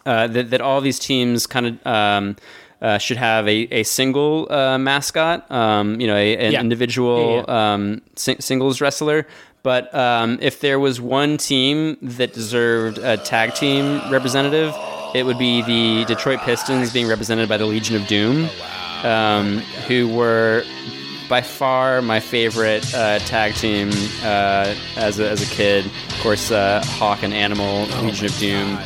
uh, 0.06 0.28
that 0.28 0.50
that 0.52 0.62
all 0.62 0.82
these 0.82 1.00
teams 1.00 1.48
kind 1.48 1.66
of. 1.68 1.88
Um, 1.88 2.36
uh, 2.82 2.98
should 2.98 3.18
have 3.18 3.46
a, 3.46 3.68
a 3.74 3.84
single 3.84 4.48
uh, 4.50 4.78
mascot, 4.78 5.52
um, 5.52 6.00
you 6.00 6.08
know, 6.08 6.16
a, 6.16 6.38
an 6.38 6.54
Yeah. 6.54 6.62
individual 6.62 7.44
Yeah, 7.46 7.74
Um, 7.74 8.02
sing- 8.16 8.40
singles 8.40 8.80
wrestler. 8.80 9.28
But 9.64 9.94
um, 9.94 10.38
if 10.42 10.62
there 10.62 10.80
was 10.80 11.02
one 11.02 11.36
team 11.36 11.98
that 12.02 12.32
deserved 12.32 12.98
a 13.00 13.18
tag 13.18 13.54
team 13.54 14.00
representative, 14.10 14.74
it 15.14 15.24
would 15.26 15.38
be 15.38 15.62
the 15.64 16.06
Detroit 16.06 16.40
Pistons 16.40 16.94
being 16.94 17.08
represented 17.10 17.50
by 17.50 17.58
the 17.58 17.66
Legion 17.66 17.98
of 17.98 18.08
Doom, 18.08 18.48
um, 19.04 19.58
who 19.90 20.08
were 20.08 20.64
by 21.28 21.42
far 21.42 22.02
my 22.02 22.22
favorite 22.22 22.86
uh, 22.96 23.20
tag 23.20 23.56
team 23.56 23.90
uh, 24.24 24.74
as, 24.96 25.20
a, 25.20 25.30
as 25.30 25.42
a 25.42 25.54
kid. 25.54 25.86
Of 25.86 26.20
course, 26.22 26.50
uh, 26.50 26.82
Hawk 26.86 27.24
and 27.24 27.34
Animal, 27.34 27.88
Legion 28.06 28.28
of 28.28 28.38
Doom. 28.38 28.80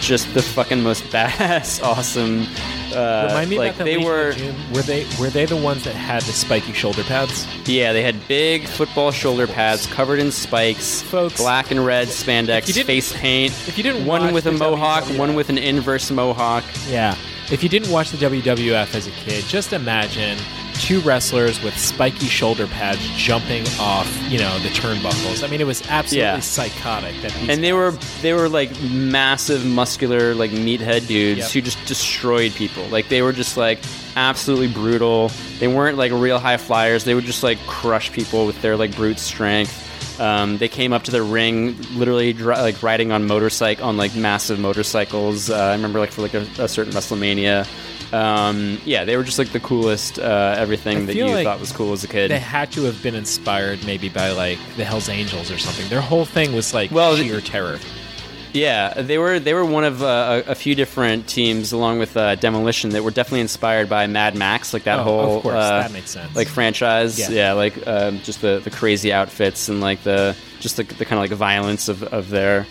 Just 0.00 0.32
the 0.34 0.42
fucking 0.42 0.82
most 0.82 1.04
badass, 1.12 1.82
awesome. 1.82 2.46
Uh, 2.94 3.26
Remind 3.28 3.50
me 3.50 3.58
like 3.58 3.74
about 3.74 3.78
the 3.78 3.84
they 3.84 3.96
were. 3.96 4.34
Were 4.74 4.82
they 4.82 5.06
were 5.18 5.30
they 5.30 5.46
the 5.46 5.56
ones 5.56 5.82
that 5.84 5.94
had 5.94 6.22
the 6.22 6.32
spiky 6.32 6.72
shoulder 6.72 7.02
pads? 7.04 7.46
Yeah, 7.66 7.92
they 7.92 8.02
had 8.02 8.28
big 8.28 8.66
football 8.68 9.10
shoulder 9.10 9.46
pads 9.46 9.86
covered 9.86 10.18
in 10.18 10.30
spikes, 10.30 11.00
Folks, 11.02 11.38
black 11.38 11.70
and 11.70 11.84
red 11.84 12.08
spandex, 12.08 12.70
face 12.84 13.12
paint. 13.14 13.52
if 13.66 13.76
you 13.78 13.82
didn't 13.82 14.04
one 14.06 14.32
with 14.34 14.46
a 14.46 14.52
mohawk, 14.52 15.04
WWF 15.04 15.18
one 15.18 15.34
with 15.34 15.48
an 15.48 15.58
inverse 15.58 16.10
mohawk. 16.10 16.64
Yeah. 16.88 17.16
If 17.50 17.62
you 17.62 17.68
didn't 17.68 17.90
watch 17.90 18.10
the 18.10 18.16
WWF 18.18 18.94
as 18.94 19.06
a 19.06 19.10
kid, 19.10 19.44
just 19.44 19.72
imagine 19.72 20.38
two 20.74 21.00
wrestlers 21.00 21.62
with 21.62 21.76
spiky 21.78 22.26
shoulder 22.26 22.66
pads 22.66 23.00
jumping 23.16 23.64
off, 23.78 24.06
you 24.30 24.38
know, 24.38 24.58
the 24.60 24.68
turnbuckles. 24.68 25.42
I 25.42 25.48
mean, 25.48 25.60
it 25.60 25.66
was 25.66 25.82
absolutely 25.88 26.26
Yeah. 26.26 26.40
psychotic. 26.40 27.14
That 27.22 27.32
these 27.32 27.48
And 27.48 27.62
they 27.62 27.72
were 27.72 27.92
they 28.22 28.32
were 28.32 28.48
like 28.48 28.70
massive, 28.82 29.64
muscular, 29.64 30.34
like 30.34 30.50
meathead 30.50 31.06
dudes 31.06 31.40
Yep. 31.40 31.50
who 31.50 31.60
just 31.62 31.84
destroyed 31.86 32.52
people. 32.54 32.84
Like 32.88 33.08
they 33.08 33.22
were 33.22 33.32
just 33.32 33.56
like 33.56 33.78
absolutely 34.16 34.68
brutal. 34.68 35.30
They 35.60 35.68
weren't 35.68 35.96
like 35.98 36.12
real 36.12 36.38
high 36.38 36.56
flyers. 36.56 37.04
They 37.04 37.14
would 37.14 37.24
just 37.24 37.42
like 37.42 37.58
crush 37.66 38.12
people 38.12 38.46
with 38.46 38.60
their 38.62 38.76
like 38.76 38.94
brute 38.96 39.18
strength. 39.18 39.80
Um, 40.20 40.58
they 40.58 40.68
came 40.68 40.92
up 40.92 41.02
to 41.04 41.10
the 41.10 41.22
ring, 41.22 41.76
literally 41.94 42.32
dri- 42.32 42.54
like 42.56 42.80
riding 42.84 43.10
on 43.10 43.26
motorcycle 43.26 43.84
on 43.86 43.96
like 43.96 44.14
massive 44.14 44.60
motorcycles. 44.60 45.50
Uh, 45.50 45.56
I 45.56 45.72
remember 45.72 45.98
like 45.98 46.12
for 46.12 46.22
like 46.22 46.34
a, 46.34 46.46
a 46.58 46.68
certain 46.68 46.92
WrestleMania, 46.92 47.66
Um, 48.12 48.78
yeah, 48.84 49.04
they 49.04 49.16
were 49.16 49.24
just 49.24 49.38
like 49.38 49.50
the 49.50 49.60
coolest 49.60 50.18
uh, 50.18 50.54
everything 50.56 50.98
I 50.98 51.04
that 51.06 51.16
you 51.16 51.26
like 51.26 51.44
thought 51.44 51.60
was 51.60 51.72
cool 51.72 51.92
as 51.92 52.04
a 52.04 52.08
kid. 52.08 52.30
They 52.30 52.38
had 52.38 52.70
to 52.72 52.84
have 52.84 53.02
been 53.02 53.14
inspired 53.14 53.84
maybe 53.84 54.08
by 54.08 54.30
like 54.32 54.58
the 54.76 54.84
Hell's 54.84 55.08
Angels 55.08 55.50
or 55.50 55.58
something. 55.58 55.88
Their 55.88 56.00
whole 56.00 56.24
thing 56.24 56.52
was 56.54 56.72
like 56.74 56.90
Well, 56.90 57.16
sheer 57.16 57.40
terror. 57.40 57.78
Yeah, 58.52 59.02
they 59.02 59.18
were 59.18 59.40
they 59.40 59.52
were 59.52 59.64
one 59.64 59.82
of 59.82 60.00
uh, 60.00 60.42
a, 60.46 60.52
a 60.52 60.54
few 60.54 60.76
different 60.76 61.26
teams, 61.26 61.72
along 61.72 61.98
with 61.98 62.16
uh, 62.16 62.36
Demolition, 62.36 62.90
that 62.90 63.02
were 63.02 63.10
definitely 63.10 63.40
inspired 63.40 63.88
by 63.88 64.06
Mad 64.06 64.36
Max, 64.36 64.72
like 64.72 64.84
that 64.84 65.00
Oh, 65.00 65.02
whole 65.02 65.40
course, 65.42 65.54
uh, 65.56 65.80
that 65.82 65.90
makes 65.90 66.10
sense. 66.10 66.36
like 66.36 66.46
franchise. 66.46 67.18
Yeah. 67.18 67.30
Yeah, 67.30 67.52
like 67.54 67.84
um, 67.88 68.20
just 68.20 68.42
the, 68.42 68.60
the 68.62 68.70
crazy 68.70 69.12
outfits 69.12 69.68
and 69.68 69.80
like 69.80 70.04
the 70.04 70.36
just 70.60 70.76
the, 70.76 70.84
the 70.84 71.04
kind 71.04 71.14
of 71.14 71.28
like 71.28 71.36
violence 71.36 71.88
of, 71.88 72.04
of 72.04 72.30
their 72.30 72.64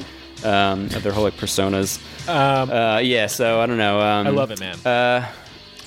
um, 0.46 0.86
of 0.86 1.04
their 1.04 1.12
whole 1.12 1.26
like 1.26 1.36
personas. 1.36 2.00
Um, 2.28 2.70
uh, 2.70 3.00
yeah, 3.00 3.28
so 3.28 3.60
I 3.60 3.66
don't 3.66 3.78
know. 3.78 4.00
Um, 4.00 4.28
I 4.28 4.30
love 4.30 4.52
it, 4.52 4.60
man. 4.60 4.78
Uh, 4.86 5.30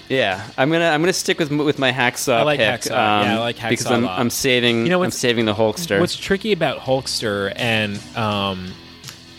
yeah, 0.09 0.49
I'm 0.57 0.71
gonna 0.71 0.89
I'm 0.89 1.01
gonna 1.01 1.13
stick 1.13 1.39
with 1.39 1.51
with 1.51 1.79
my 1.79 1.93
hacksaw 1.93 2.35
I 2.35 2.43
like 2.43 2.59
pick. 2.61 2.83
Hacksaw. 2.83 2.91
Yeah, 2.91 3.37
I 3.37 3.39
like 3.39 3.57
Hacksaw 3.57 3.71
because 3.71 3.87
I'm. 3.87 4.09
I'm 4.09 4.31
saving 4.31 4.85
You 4.85 4.91
know 4.91 5.03
I'm 5.03 5.11
saving 5.11 5.47
the 5.47 5.55
Hulkster. 5.55 5.99
What's 6.01 6.17
tricky 6.17 6.53
about 6.53 6.79
Hulkster 6.81 7.53
and 7.57 8.01
um, 8.17 8.73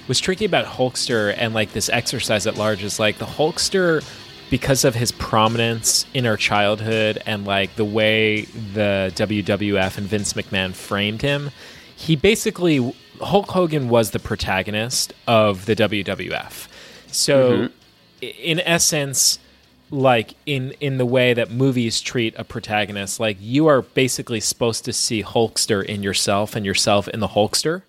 what's 0.08 0.20
tricky 0.20 0.46
about 0.46 0.66
Hulkster 0.66 1.34
and 1.38 1.54
like 1.54 1.72
this 1.72 1.90
exercise 1.90 2.48
at 2.48 2.58
large 2.58 2.84
is 2.84 3.00
like 3.00 3.18
the 3.18 3.26
Hulkster 3.26 4.04
because 4.50 4.86
of 4.86 4.96
his 4.96 5.12
prominence 5.12 6.06
in 6.14 6.26
our 6.26 6.38
childhood 6.38 7.22
and 7.26 7.46
like 7.46 7.76
the 7.76 7.86
way 7.86 8.42
the 8.74 9.12
WWF 9.16 9.98
and 9.98 10.08
Vince 10.08 10.34
McMahon 10.34 10.74
framed 10.74 11.22
him, 11.22 11.52
he 11.96 12.16
basically 12.16 12.96
Hulk 13.22 13.50
Hogan 13.50 13.90
was 13.90 14.12
the 14.12 14.20
protagonist 14.20 15.14
of 15.28 15.66
the 15.66 15.76
WWF. 15.76 16.68
So 17.12 17.70
i 18.22 18.26
in 18.26 18.60
essence 18.62 19.38
like 19.92 20.34
in 20.48 20.74
in 20.80 20.98
the 20.98 21.06
way 21.06 21.34
that 21.36 21.52
movies 21.52 22.02
treat 22.02 22.34
a 22.36 22.44
protagonist 22.44 23.20
like 23.20 23.38
you 23.40 23.68
are 23.68 23.84
basically 23.84 24.40
supposed 24.40 24.84
to 24.84 24.92
see 24.92 25.22
hulkster 25.24 25.86
in 25.86 26.02
yourself 26.02 26.56
and 26.56 26.66
yourself 26.66 27.08
in 27.10 27.20
the 27.20 27.28
hulkster 27.28 27.84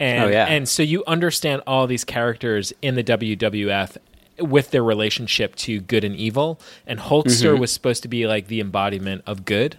and 0.00 0.24
Oh, 0.24 0.28
yeah. 0.28 0.46
and 0.46 0.66
so 0.66 0.82
you 0.82 1.04
understand 1.06 1.60
all 1.66 1.86
these 1.86 2.04
characters 2.04 2.72
in 2.80 2.94
the 2.96 3.04
WWF 3.04 3.96
with 4.40 4.70
their 4.70 4.82
relationship 4.82 5.54
to 5.56 5.78
good 5.80 6.04
and 6.04 6.16
evil 6.16 6.58
and 6.86 6.98
hulkster 6.98 7.54
Mhm. 7.54 7.58
was 7.60 7.70
supposed 7.70 8.02
to 8.02 8.08
be 8.08 8.26
like 8.26 8.48
the 8.48 8.60
embodiment 8.60 9.22
of 9.26 9.44
good 9.44 9.76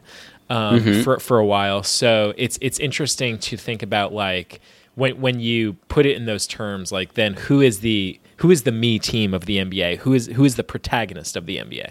um, 0.51 0.79
Mhm. 0.79 1.03
for 1.03 1.19
for 1.19 1.39
a 1.39 1.45
while 1.45 1.81
so 1.81 2.33
it's 2.37 2.59
it's 2.61 2.79
interesting 2.79 3.39
to 3.39 3.57
think 3.57 3.81
about 3.81 4.13
like 4.13 4.61
when 4.95 5.19
when 5.19 5.39
you 5.39 5.73
put 5.89 6.05
it 6.05 6.15
in 6.15 6.25
those 6.25 6.45
terms 6.47 6.91
like 6.91 7.15
then 7.15 7.33
who 7.33 7.61
is 7.61 7.79
the 7.79 8.19
who 8.37 8.51
is 8.51 8.63
the 8.63 8.71
me 8.71 8.97
team 8.99 9.33
of 9.33 9.45
the 9.45 9.57
NBA 9.57 9.97
who 9.99 10.13
is 10.13 10.27
who 10.27 10.43
is 10.45 10.55
the 10.55 10.63
protagonist 10.63 11.35
of 11.35 11.45
the 11.45 11.57
NBA 11.57 11.89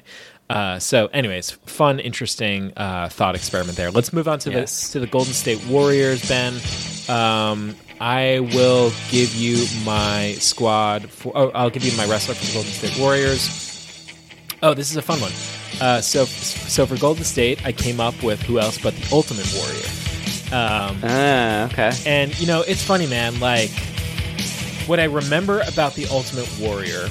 uh, 0.51 0.78
so 0.78 1.06
anyways 1.09 1.51
fun 1.66 1.98
interesting 2.01 2.73
uh, 2.77 3.09
thought 3.09 3.35
experiment 3.35 3.77
there 3.77 3.90
let's 3.90 4.12
move 4.12 4.28
on 4.28 4.39
to 4.40 4.51
Yes. 4.51 4.89
the 4.89 4.93
to 4.93 5.01
the 5.01 5.10
Golden 5.10 5.32
State 5.32 5.64
Warriors 5.66 6.27
Ben 6.28 6.55
um, 7.09 7.74
I 8.01 8.40
will 8.55 8.93
give 9.10 9.35
you 9.35 9.66
my 9.85 10.35
squad 10.39 11.10
for 11.10 11.32
oh 11.36 11.51
I'll 11.51 11.70
give 11.70 11.85
you 11.85 11.97
my 11.97 12.06
wrestler 12.06 12.35
for 12.35 12.47
the 12.47 12.52
Golden 12.52 12.70
State 12.73 12.98
Warriors 13.01 13.62
Oh, 14.62 14.73
this 14.73 14.90
is 14.90 14.97
a 14.97 15.02
fun 15.02 15.20
one. 15.20 15.32
Uh, 15.82 16.01
so, 16.01 16.24
so 16.24 16.86
for 16.86 16.97
Golden 16.97 17.24
State, 17.24 17.64
I 17.66 17.73
came 17.73 18.01
up 18.01 18.20
with 18.23 18.40
who 18.43 18.59
else 18.59 18.78
but 18.78 18.94
the 18.94 19.06
Ultimate 19.14 19.47
Warrior. 19.55 19.85
Um, 20.51 20.98
ah, 21.05 21.66
okay. 21.66 21.93
And 22.06 22.36
you 22.40 22.47
know, 22.47 22.62
it's 22.62 22.82
funny, 22.82 23.06
man. 23.06 23.39
Like 23.39 23.70
what 24.87 25.01
I 25.01 25.05
remember 25.05 25.61
about 25.69 25.95
the 25.95 26.07
Ultimate 26.07 26.49
Warrior, 26.61 27.09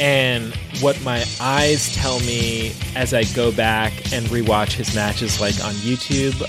and 0.00 0.54
what 0.80 1.00
my 1.02 1.24
eyes 1.40 1.94
tell 1.94 2.20
me 2.20 2.72
as 2.96 3.12
I 3.12 3.24
go 3.34 3.52
back 3.52 3.92
and 4.12 4.26
rewatch 4.26 4.72
his 4.72 4.94
matches, 4.94 5.40
like 5.40 5.54
on 5.64 5.72
YouTube. 5.74 6.40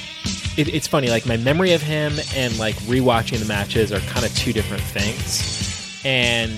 It, 0.57 0.67
it's 0.73 0.85
funny, 0.87 1.09
like 1.09 1.25
my 1.25 1.37
memory 1.37 1.71
of 1.73 1.81
him 1.81 2.13
and 2.35 2.57
like 2.59 2.75
rewatching 2.81 3.39
the 3.39 3.45
matches 3.45 3.91
are 3.91 3.99
kind 4.01 4.25
of 4.25 4.35
two 4.35 4.51
different 4.53 4.83
things, 4.83 6.01
and 6.05 6.51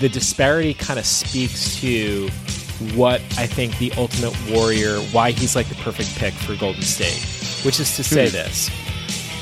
the 0.00 0.08
disparity 0.08 0.74
kind 0.74 0.98
of 0.98 1.06
speaks 1.06 1.80
to 1.80 2.28
what 2.94 3.20
I 3.38 3.46
think 3.46 3.78
the 3.78 3.90
Ultimate 3.96 4.34
Warrior, 4.50 4.98
why 5.12 5.30
he's 5.30 5.56
like 5.56 5.68
the 5.68 5.76
perfect 5.76 6.14
pick 6.16 6.34
for 6.34 6.54
Golden 6.56 6.82
State, 6.82 7.64
which 7.64 7.80
is 7.80 7.94
to 7.96 8.04
say 8.04 8.26
Hmm. 8.28 8.32
this. 8.34 8.70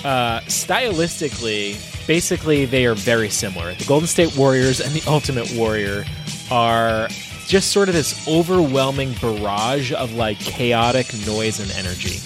Uh, 0.04 0.40
stylistically, 0.42 1.76
basically, 2.06 2.64
they 2.64 2.86
are 2.86 2.94
very 2.94 3.28
similar. 3.28 3.74
The 3.74 3.84
Golden 3.84 4.06
State 4.06 4.36
Warriors 4.36 4.80
and 4.80 4.92
the 4.92 5.02
Ultimate 5.10 5.52
Warrior 5.54 6.04
are 6.50 7.08
just 7.46 7.70
sort 7.72 7.88
of 7.88 7.94
this 7.94 8.26
overwhelming 8.28 9.12
barrage 9.20 9.92
of 9.92 10.12
like 10.14 10.38
chaotic 10.38 11.06
noise 11.26 11.60
and 11.60 11.70
energy. 11.72 12.18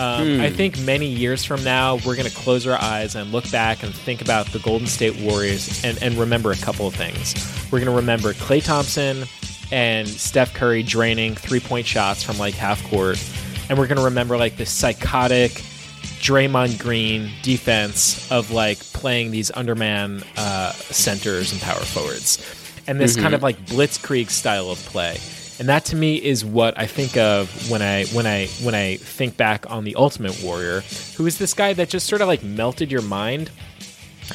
Um, 0.00 0.36
Hmm. 0.36 0.40
I 0.40 0.50
think 0.50 0.78
many 0.80 1.06
years 1.06 1.44
from 1.44 1.62
now, 1.64 1.96
we're 2.06 2.14
going 2.16 2.28
to 2.28 2.34
close 2.34 2.66
our 2.66 2.80
eyes 2.80 3.14
and 3.16 3.32
look 3.32 3.50
back 3.50 3.82
and 3.82 3.92
think 3.92 4.20
about 4.22 4.46
the 4.52 4.58
Golden 4.60 4.86
State 4.86 5.16
Warriors 5.20 5.84
and, 5.84 6.00
and 6.02 6.14
remember 6.14 6.52
a 6.52 6.56
couple 6.56 6.86
of 6.86 6.94
things. 6.94 7.34
We're 7.72 7.80
going 7.80 7.90
to 7.90 7.96
remember 7.96 8.32
Klay 8.34 8.62
Thompson 8.64 9.24
and 9.72 10.06
Steph 10.08 10.54
Curry 10.54 10.82
draining 10.82 11.34
three 11.34 11.60
point 11.60 11.86
shots 11.86 12.22
from 12.22 12.38
like 12.38 12.54
half 12.54 12.82
court. 12.90 13.18
And 13.68 13.78
we're 13.78 13.86
going 13.86 13.98
to 13.98 14.04
remember 14.04 14.38
like 14.38 14.56
this 14.56 14.70
psychotic 14.70 15.62
Draymond 16.20 16.78
Green 16.78 17.30
defense 17.42 18.30
of 18.30 18.50
like 18.50 18.78
playing 18.92 19.30
these 19.30 19.50
underman 19.50 20.22
uh, 20.36 20.72
centers 20.72 21.52
and 21.52 21.60
power 21.60 21.80
forwards. 21.80 22.38
And 22.86 22.98
this 23.00 23.16
Mhm. 23.16 23.22
kind 23.22 23.34
of 23.34 23.42
like 23.42 23.64
blitzkrieg 23.66 24.30
style 24.30 24.70
of 24.70 24.78
play. 24.86 25.18
And 25.58 25.68
that 25.68 25.84
to 25.86 25.96
me 25.96 26.16
is 26.16 26.44
what 26.44 26.78
I 26.78 26.86
think 26.86 27.16
of 27.16 27.70
when 27.70 27.82
I 27.82 28.04
when 28.06 28.26
I 28.26 28.46
when 28.62 28.74
I 28.74 28.96
think 28.96 29.36
back 29.36 29.66
on 29.70 29.84
the 29.84 29.94
Ultimate 29.96 30.40
Warrior, 30.42 30.82
who 31.16 31.26
is 31.26 31.38
this 31.38 31.52
guy 31.52 31.72
that 31.74 31.88
just 31.88 32.06
sort 32.06 32.20
of 32.22 32.28
like 32.28 32.42
melted 32.44 32.90
your 32.92 33.02
mind. 33.02 33.50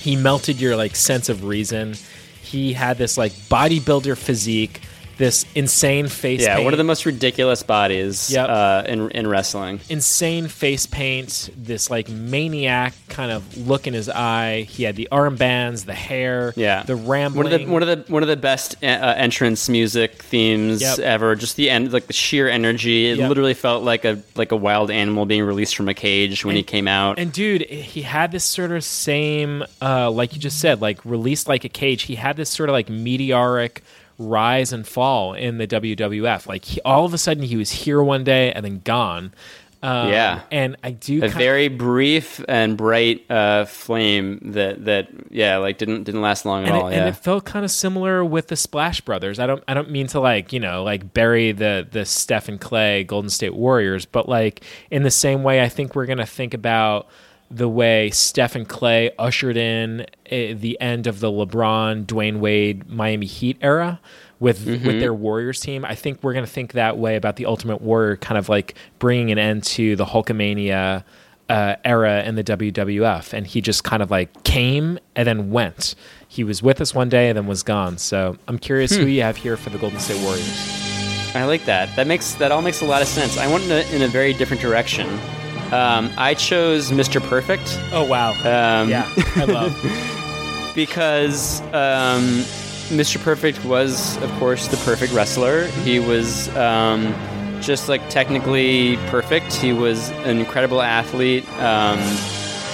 He 0.01 0.15
melted 0.15 0.59
your 0.59 0.75
like 0.75 0.95
sense 0.95 1.29
of 1.29 1.43
reason. 1.45 1.95
He 2.41 2.73
had 2.73 2.97
this 2.97 3.17
like 3.17 3.31
bodybuilder 3.49 4.17
physique, 4.17 4.81
this 5.17 5.45
insane 5.55 6.07
face 6.07 6.41
Yeah, 6.41 6.55
paint 6.55 6.65
one 6.65 6.73
of 6.73 6.77
the 6.79 6.83
most 6.83 7.05
ridiculous 7.05 7.61
bodies 7.63 8.31
Yep. 8.31 8.49
uh, 8.49 8.83
in 8.87 9.11
in 9.11 9.27
wrestling. 9.27 9.79
insane 9.89 10.47
face 10.47 10.85
paint, 10.87 11.49
this 11.55 11.89
like 11.91 12.09
maniac 12.09 12.93
kind 13.09 13.31
of 13.31 13.55
look 13.67 13.85
in 13.87 13.93
his 13.93 14.09
eye. 14.09 14.63
He 14.69 14.83
had 14.83 14.95
the 14.95 15.07
armbands, 15.11 15.85
the 15.85 15.93
hair, 15.93 16.53
Yeah, 16.55 16.83
the 16.83 16.95
rambling. 16.95 17.45
One 17.45 17.53
of 17.53 17.59
the 17.59 17.65
one 17.71 17.81
of 17.83 17.87
the 18.05 18.11
one 18.11 18.23
of 18.23 18.29
the 18.29 18.35
best 18.37 18.75
uh, 18.83 18.87
entrance 18.87 19.69
music 19.69 20.21
themes 20.23 20.81
Yep. 20.81 20.99
ever. 20.99 21.35
Just 21.35 21.55
the 21.57 21.69
end, 21.69 21.93
like 21.93 22.07
the 22.07 22.13
sheer 22.13 22.49
energy. 22.49 23.07
It 23.11 23.17
Yep. 23.19 23.29
literally 23.29 23.53
felt 23.53 23.83
like 23.83 24.05
a 24.05 24.19
like 24.35 24.51
a 24.51 24.55
wild 24.57 24.89
animal 24.89 25.25
being 25.25 25.43
released 25.43 25.75
from 25.75 25.87
a 25.89 25.93
cage 25.93 26.43
when 26.43 26.55
he 26.55 26.63
came 26.63 26.87
out. 26.87 27.19
And 27.19 27.31
dude, 27.31 27.61
he 27.69 28.01
had 28.01 28.31
this 28.31 28.43
sort 28.43 28.71
of 28.71 28.83
same, 28.83 29.63
uh, 29.81 30.09
like 30.09 30.33
you 30.33 30.39
just 30.39 30.59
said, 30.59 30.81
like 30.81 31.03
released 31.05 31.47
like 31.47 31.63
a 31.65 31.69
cage. 31.69 32.03
He 32.03 32.15
had 32.15 32.35
this 32.35 32.49
sort 32.49 32.69
of 32.69 32.73
like 32.73 32.89
meteoric 32.89 33.83
rise 34.17 34.71
and 34.73 34.87
fall 34.87 35.33
in 35.33 35.57
the 35.57 35.67
WWF. 35.67 36.47
Like 36.47 36.65
he, 36.65 36.81
all 36.81 37.05
of 37.05 37.13
a 37.13 37.17
sudden, 37.17 37.43
he 37.43 37.55
was 37.57 37.71
here 37.71 38.01
one 38.03 38.23
day 38.23 38.51
and 38.53 38.63
then 38.65 38.79
gone. 38.83 39.33
Um, 39.81 40.07
Yeah. 40.09 40.39
and 40.49 40.77
I 40.81 40.91
do 40.91 41.25
a 41.25 41.27
very 41.27 41.67
brief 41.67 42.41
and 42.47 42.77
bright 42.77 43.29
uh, 43.29 43.65
flame 43.65 44.39
that 44.53 44.85
that 44.85 45.09
yeah 45.29 45.57
like 45.57 45.77
didn't 45.77 46.03
didn't 46.05 46.21
last 46.21 46.45
long 46.45 46.63
at 46.63 46.69
and, 46.69 46.77
all. 46.77 46.87
it, 46.87 46.91
yeah, 46.93 46.99
and 46.99 47.09
it 47.09 47.17
felt 47.17 47.43
kind 47.43 47.65
of 47.65 47.71
similar 47.71 48.23
with 48.23 48.47
the 48.47 48.55
Splash 48.55 49.01
Brothers. 49.01 49.39
I 49.39 49.45
don't 49.45 49.61
I 49.67 49.73
don't 49.73 49.91
mean 49.91 50.07
to 50.07 50.21
like 50.21 50.53
you 50.53 50.61
know 50.61 50.83
like 50.83 51.13
bury 51.13 51.51
the 51.51 51.85
the 51.91 52.05
Steph 52.05 52.47
and 52.47 52.61
Klay 52.61 53.05
Golden 53.05 53.29
State 53.29 53.55
Warriors, 53.55 54.05
but 54.05 54.29
like 54.29 54.63
in 54.89 55.03
the 55.03 55.11
same 55.11 55.43
way, 55.43 55.61
I 55.61 55.67
think 55.67 55.95
we're 55.95 56.05
gonna 56.05 56.25
think 56.25 56.53
about 56.53 57.07
the 57.53 57.69
way 57.69 58.09
Steph 58.09 58.55
and 58.55 58.67
Klay 58.67 59.11
ushered 59.19 59.57
in 59.57 60.05
eh, 60.25 60.53
the 60.53 60.79
end 60.81 61.05
of 61.07 61.19
the 61.19 61.31
LeBron, 61.31 62.05
Dwyane 62.05 62.39
Wade, 62.39 62.89
Miami 62.89 63.25
Heat 63.27 63.57
era. 63.61 63.99
With, 64.39 64.65
with 64.65 64.81
Mhm. 64.83 64.99
their 64.99 65.13
Warriors 65.13 65.61
team, 65.61 65.85
I 65.85 65.95
think 65.95 66.21
we're 66.21 66.33
going 66.33 66.43
to 66.43 66.51
think 66.51 66.73
that 66.73 66.97
way 66.97 67.15
about 67.15 67.37
the 67.37 67.45
Ultimate 67.45 67.81
Warrior, 67.81 68.17
kind 68.17 68.37
of 68.37 68.49
like 68.49 68.75
bringing 68.99 69.31
an 69.31 69.37
end 69.37 69.63
to 69.65 69.95
the 69.95 70.03
Hulkamania 70.05 71.05
uh, 71.47 71.75
era 71.85 72.23
in 72.23 72.35
the 72.35 72.43
WWF, 72.43 73.31
and 73.31 73.47
he 73.47 73.61
just 73.61 73.85
kind 73.85 74.03
of 74.03 74.11
like 74.11 74.43
came 74.43 74.99
and 75.15 75.25
then 75.27 75.49
went. 75.51 75.95
He 76.27 76.43
was 76.43 76.61
with 76.61 76.81
us 76.81 76.93
one 76.93 77.07
day 77.07 77.29
and 77.29 77.37
then 77.37 77.47
was 77.47 77.63
gone. 77.63 77.97
So 77.99 78.35
I'm 78.49 78.57
curious 78.59 78.93
who 78.93 79.03
Hmm. 79.03 79.09
you 79.09 79.21
have 79.21 79.37
here 79.37 79.55
for 79.55 79.69
the 79.69 79.77
Golden 79.77 79.99
State 79.99 80.21
Warriors. 80.23 81.31
I 81.35 81.45
like 81.45 81.63
that. 81.65 81.95
That 81.95 82.07
makes 82.07 82.33
that 82.35 82.51
all 82.51 82.61
makes 82.61 82.81
a 82.81 82.85
lot 82.85 83.01
of 83.01 83.07
sense. 83.07 83.37
I 83.37 83.47
went 83.47 83.63
in 83.65 83.71
a, 83.71 83.95
in 83.95 84.01
a 84.01 84.07
very 84.09 84.33
different 84.33 84.61
direction. 84.61 85.07
Um, 85.73 86.11
I 86.17 86.33
chose 86.33 86.91
Mr. 86.91 87.21
Perfect. 87.21 87.79
Oh 87.91 88.05
wow! 88.05 88.31
Um, 88.31 88.89
yeah, 88.89 89.11
I 89.35 89.45
love. 89.45 89.73
because 90.75 91.61
um, 91.73 92.43
Mr. 92.89 93.21
Perfect 93.21 93.63
was, 93.65 94.17
of 94.21 94.31
course, 94.33 94.67
the 94.67 94.77
perfect 94.77 95.13
wrestler. 95.13 95.65
He 95.83 95.99
was 95.99 96.49
um, 96.55 97.13
just 97.61 97.89
like 97.89 98.07
technically 98.09 98.97
perfect. 99.07 99.53
He 99.53 99.73
was 99.73 100.09
an 100.25 100.37
incredible 100.39 100.81
athlete. 100.81 101.47
Um, 101.59 101.99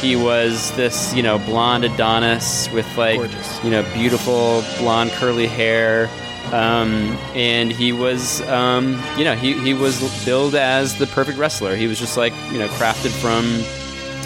he 0.01 0.15
was 0.15 0.71
this, 0.77 1.13
you 1.13 1.21
know, 1.21 1.39
blonde 1.39 1.83
Adonis 1.83 2.69
with 2.71 2.87
like, 2.97 3.17
Gorgeous. 3.17 3.63
you 3.63 3.69
know, 3.69 3.83
beautiful 3.93 4.63
blonde 4.77 5.11
curly 5.11 5.47
hair. 5.47 6.09
Um, 6.53 7.17
and 7.35 7.71
he 7.71 7.91
was, 7.91 8.41
um, 8.49 9.01
you 9.17 9.23
know, 9.23 9.35
he, 9.35 9.53
he 9.53 9.73
was 9.73 9.99
billed 10.25 10.55
as 10.55 10.97
the 10.97 11.05
perfect 11.07 11.37
wrestler. 11.37 11.75
He 11.75 11.85
was 11.87 11.99
just 11.99 12.17
like, 12.17 12.33
you 12.51 12.57
know, 12.59 12.67
crafted 12.69 13.11
from 13.21 13.45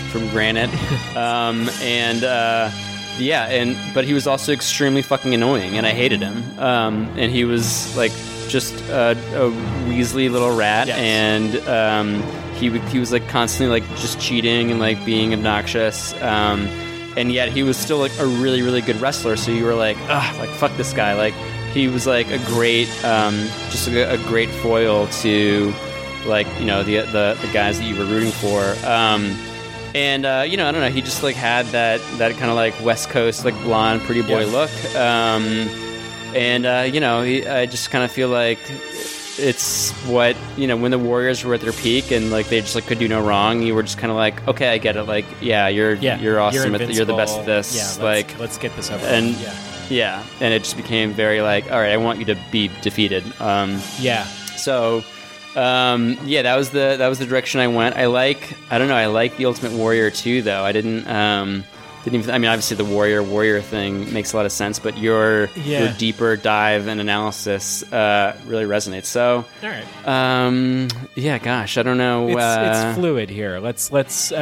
from 0.10 0.30
granite. 0.30 0.70
um, 1.18 1.70
and 1.82 2.24
uh, 2.24 2.70
yeah, 3.18 3.46
and 3.50 3.76
but 3.94 4.06
he 4.06 4.14
was 4.14 4.26
also 4.28 4.52
extremely 4.54 5.02
fucking 5.02 5.34
annoying, 5.34 5.78
and 5.78 5.86
I 5.86 5.92
hated 5.92 6.22
him. 6.22 6.44
Um, 6.60 7.10
and 7.18 7.32
he 7.32 7.44
was 7.46 7.96
like 7.98 8.12
just 8.48 8.74
a, 8.90 9.12
a 9.12 9.52
weaselly 9.90 10.30
little 10.32 10.56
rat, 10.56 10.88
Yes. 10.88 10.98
and 11.00 11.68
um, 11.68 12.22
he 12.56 12.70
would- 12.70 12.82
he 12.84 13.00
was 13.00 13.12
like 13.12 13.28
constantly 13.30 13.80
like 13.80 13.90
just 13.98 14.20
cheating 14.20 14.72
and 14.72 14.80
like 14.80 15.04
being 15.06 15.34
obnoxious. 15.34 16.14
Um, 16.22 16.68
and 17.18 17.32
yet 17.32 17.50
he 17.50 17.62
was 17.64 17.78
still 17.78 17.98
like 18.00 18.18
a 18.20 18.26
really 18.26 18.62
really 18.62 18.82
good 18.82 19.00
wrestler. 19.02 19.36
So 19.36 19.52
you 19.52 19.66
were 19.66 19.76
like, 19.76 19.98
ah, 20.10 20.36
like 20.40 20.50
fuck 20.52 20.76
this 20.78 20.94
guy. 20.94 21.14
Like 21.16 21.34
he 21.74 21.88
was 21.88 22.06
like 22.08 22.30
a 22.32 22.38
great, 22.46 22.88
um, 23.04 23.34
just 23.72 23.88
a, 23.88 24.14
a 24.14 24.18
great 24.18 24.50
foil 24.50 25.08
to 25.08 25.74
like 26.26 26.48
you 26.60 26.66
know 26.66 26.84
the 26.84 26.98
the, 27.02 27.38
the 27.42 27.50
guys 27.52 27.80
that 27.80 27.86
you 27.86 27.96
were 27.98 28.06
rooting 28.06 28.32
for. 28.32 28.62
Um, 28.88 29.36
and 29.96 30.26
uh, 30.26 30.46
you 30.48 30.58
know, 30.58 30.68
I 30.68 30.72
don't 30.72 30.82
know. 30.82 30.90
He 30.90 31.02
just 31.02 31.22
like 31.24 31.36
had 31.36 31.66
that 31.68 32.00
that 32.18 32.32
kind 32.38 32.50
of 32.50 32.56
like 32.56 32.74
West 32.84 33.10
Coast 33.10 33.46
like 33.46 33.56
blonde 33.64 34.02
pretty 34.02 34.22
boy 34.22 34.46
Yeah. 34.46 34.52
look. 34.52 34.96
Um, 34.96 35.44
and 36.36 36.66
uh, 36.66 36.90
you 36.92 37.00
know, 37.00 37.22
he, 37.22 37.46
I 37.48 37.66
just 37.68 37.92
kind 37.92 38.04
of 38.04 38.12
feel 38.12 38.30
like 38.30 38.58
it's 39.40 39.92
what 40.08 40.36
you 40.58 40.68
know 40.68 40.78
when 40.78 40.92
the 40.92 41.00
Warriors 41.00 41.44
were 41.44 41.54
at 41.56 41.62
their 41.62 41.74
peak 41.74 42.12
and 42.12 42.30
like 42.32 42.48
they 42.50 42.62
just 42.62 42.76
like 42.76 42.86
could 42.86 43.00
do 43.00 43.08
no 43.08 43.22
wrong. 43.22 43.62
You 43.62 43.74
were 43.76 43.84
just 43.84 43.98
kind 43.98 44.12
of 44.12 44.18
like, 44.18 44.48
okay, 44.48 44.70
I 44.70 44.78
get 44.78 44.96
it. 44.96 45.04
Like, 45.04 45.26
yeah, 45.42 45.68
you're 45.68 45.94
Yeah, 45.96 46.20
you're 46.20 46.40
awesome. 46.40 46.74
at 46.76 46.88
the, 46.88 46.94
you're 46.94 47.06
the 47.06 47.16
best 47.16 47.38
at 47.40 47.46
this. 47.46 47.76
Yeah, 47.76 47.84
let's, 47.84 48.00
like, 48.00 48.40
let's 48.40 48.58
get 48.58 48.76
this 48.76 48.90
over. 48.92 49.06
and 49.06 49.30
yeah, 49.36 49.54
yeah, 49.90 50.24
and 50.40 50.54
it 50.54 50.64
just 50.64 50.78
became 50.78 51.14
very 51.14 51.42
like, 51.42 51.72
all 51.72 51.80
right, 51.80 51.92
I 51.92 51.98
want 51.98 52.20
you 52.20 52.26
to 52.26 52.38
be 52.52 52.70
defeated. 52.82 53.24
Um, 53.42 53.80
yeah. 54.00 54.26
so, 54.56 55.04
um, 55.56 56.18
yeah, 56.26 56.42
that 56.44 56.56
was 56.56 56.72
the 56.72 56.96
that 56.98 57.08
was 57.08 57.20
the 57.20 57.26
direction 57.26 57.60
I 57.60 57.68
went. 57.68 57.96
I 57.96 58.06
like 58.08 58.58
I 58.72 58.78
don't 58.78 58.88
know 58.88 58.96
I 58.96 59.08
like 59.08 59.38
the 59.38 59.46
Ultimate 59.46 59.74
Warrior 59.74 60.10
too 60.10 60.42
though. 60.42 60.64
I 60.64 60.72
didn't 60.72 61.08
um, 61.08 61.64
didn't 62.04 62.20
even 62.20 62.32
I 62.34 62.38
mean 62.38 62.50
obviously 62.50 62.76
the 62.78 62.86
Warrior 62.86 63.24
Warrior 63.24 63.62
thing 63.62 64.12
makes 64.14 64.34
a 64.34 64.38
lot 64.38 64.46
of 64.46 64.52
sense, 64.52 64.78
but 64.80 64.98
your 64.98 65.50
Yeah. 65.56 65.84
your 65.86 65.94
deeper 65.94 66.36
dive 66.36 66.88
and 66.88 67.00
analysis 67.00 67.84
uh, 67.94 68.36
really 68.46 68.66
resonates. 68.66 69.06
So, 69.06 69.46
All 69.64 69.70
right. 69.70 69.86
um, 70.08 70.90
yeah, 71.16 71.38
gosh, 71.38 71.78
I 71.78 71.84
don't 71.84 71.98
know. 71.98 72.28
It's, 72.30 72.38
uh, 72.38 72.86
it's 72.90 72.98
fluid 72.98 73.30
here. 73.30 73.60
Let's 73.60 73.92
let's. 73.92 74.32
Uh, 74.32 74.38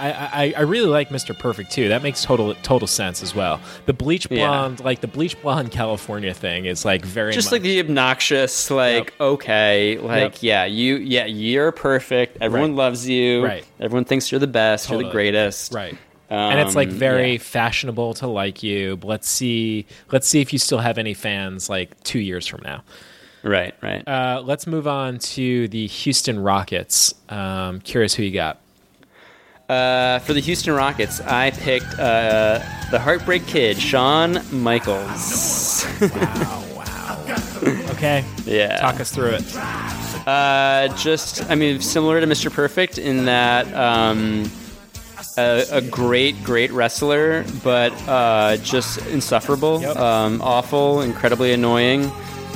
I, 0.00 0.44
I 0.44 0.54
I 0.56 0.60
really 0.62 0.88
like 0.88 1.10
Mr. 1.10 1.38
Perfect 1.38 1.70
too. 1.70 1.88
That 1.88 2.02
makes 2.02 2.22
total 2.24 2.54
total 2.62 2.88
sense 2.88 3.22
as 3.22 3.34
well. 3.34 3.60
The 3.86 3.92
bleach 3.92 4.26
Yeah. 4.30 4.46
blonde, 4.46 4.80
like 4.80 5.00
the 5.00 5.06
bleach 5.08 5.40
blonde 5.40 5.70
California 5.70 6.34
thing, 6.34 6.64
is 6.66 6.84
like 6.84 7.04
very 7.04 7.32
just 7.32 7.46
much, 7.48 7.52
like 7.52 7.62
the 7.62 7.80
obnoxious, 7.80 8.70
like 8.70 9.14
okay, 9.20 9.98
like 9.98 10.34
Yep. 10.34 10.42
yeah, 10.42 10.64
you 10.64 10.96
yeah, 10.96 11.26
you're 11.26 11.70
perfect. 11.72 12.38
Everyone 12.40 12.70
Right. 12.70 12.76
loves 12.78 13.08
you. 13.08 13.44
Right. 13.44 13.64
Everyone 13.80 14.04
thinks 14.04 14.32
you're 14.32 14.38
the 14.40 14.46
best. 14.46 14.90
You're 14.90 15.02
the 15.02 15.10
greatest. 15.10 15.72
right. 15.72 15.96
And 16.34 16.60
it's 16.60 16.74
like 16.76 16.88
Um, 16.88 16.94
very 16.94 17.32
yeah. 17.32 17.38
fashionable 17.38 18.14
to 18.14 18.26
like 18.26 18.62
you. 18.62 18.96
But 18.96 19.08
let's 19.08 19.28
see. 19.28 19.86
Let's 20.12 20.26
see 20.28 20.40
if 20.40 20.52
you 20.52 20.58
still 20.58 20.78
have 20.78 20.98
any 20.98 21.14
fans 21.14 21.68
like 21.68 22.00
two 22.04 22.18
years 22.20 22.46
from 22.46 22.62
now. 22.64 22.82
Right. 23.42 23.74
Right. 23.82 24.06
Uh, 24.08 24.42
let's 24.44 24.66
move 24.66 24.86
on 24.86 25.18
to 25.18 25.68
the 25.68 25.86
Houston 25.86 26.38
Rockets. 26.40 27.14
Um, 27.28 27.80
curious 27.80 28.14
who 28.14 28.22
you 28.22 28.30
got. 28.32 28.58
Uh, 29.68 30.18
for 30.20 30.32
the 30.34 30.40
Houston 30.40 30.74
Rockets, 30.74 31.20
I 31.22 31.50
picked 31.50 31.98
uh, 31.98 32.58
the 32.90 32.98
Heartbreak 32.98 33.46
Kid, 33.46 33.78
Shawn 33.78 34.38
Michaels. 34.52 35.84
Okay, 37.92 38.22
yeah. 38.44 38.78
talk 38.78 39.00
us 39.00 39.10
through 39.10 39.30
it. 39.38 39.56
Uh, 40.26 40.88
just, 40.98 41.48
I 41.50 41.54
mean, 41.54 41.80
similar 41.80 42.20
to 42.20 42.26
Mr. 42.26 42.52
Perfect 42.52 42.98
in 42.98 43.24
that 43.24 43.72
um, 43.74 44.50
a, 45.36 45.64
a 45.70 45.80
great, 45.80 46.42
great 46.44 46.70
wrestler, 46.72 47.44
but 47.62 47.92
uh, 48.08 48.56
just 48.58 48.98
insufferable, 49.08 49.80
Yep. 49.80 49.96
um, 49.96 50.42
awful, 50.42 51.00
incredibly 51.02 51.52
annoying. 51.52 52.10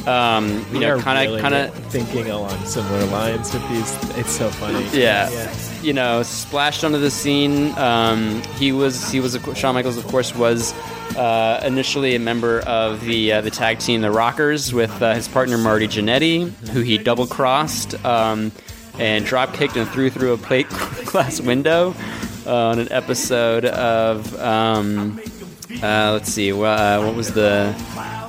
Um, 0.07 0.65
you 0.73 0.75
We 0.75 0.79
know, 0.79 0.99
kind 1.01 1.29
of, 1.29 1.41
kind 1.41 1.55
of, 1.55 1.75
thinking 1.91 2.31
along 2.31 2.65
similar 2.65 3.05
lines 3.07 3.53
with 3.53 3.69
these. 3.69 4.17
It's 4.17 4.31
so 4.31 4.49
funny. 4.49 4.83
yeah. 4.99 5.29
yeah. 5.31 5.53
You 5.83 5.93
know, 5.93 6.23
splashed 6.23 6.83
onto 6.83 6.99
the 6.99 7.11
scene. 7.11 7.77
Um, 7.77 8.41
he 8.57 8.73
was, 8.73 9.11
he 9.11 9.21
was, 9.21 9.35
of 9.35 9.43
course- 9.43 9.59
Shawn 9.59 9.75
Michaels, 9.75 9.99
of 9.99 10.07
course, 10.07 10.35
was 10.35 10.73
uh, 11.17 11.61
initially 11.65 12.15
a 12.15 12.19
member 12.21 12.61
of 12.61 13.01
the 13.05 13.33
uh, 13.33 13.41
the 13.43 13.51
tag 13.51 13.81
team, 13.81 14.01
the 14.01 14.11
Rockers, 14.11 14.73
with 14.73 15.03
uh, 15.03 15.15
his 15.15 15.29
partner 15.29 15.59
Marty 15.59 15.89
Jannetty, 15.89 16.49
who 16.69 16.81
he 16.81 16.97
double 16.97 17.27
crossed 17.27 18.03
um, 18.05 18.51
and 18.99 19.25
drop 19.27 19.53
kicked 19.53 19.77
and 19.77 19.87
threw 19.91 20.11
through 20.11 20.33
a 20.33 20.39
plate 20.39 20.69
glass 21.07 21.41
window 21.41 21.93
on 22.49 22.79
an 22.79 22.91
episode 22.91 23.65
of. 23.67 24.35
Um, 24.41 25.21
uh, 25.83 26.13
let's 26.13 26.33
see, 26.33 26.53
uh, 26.53 27.05
what 27.05 27.15
was 27.15 27.33
the 27.35 27.75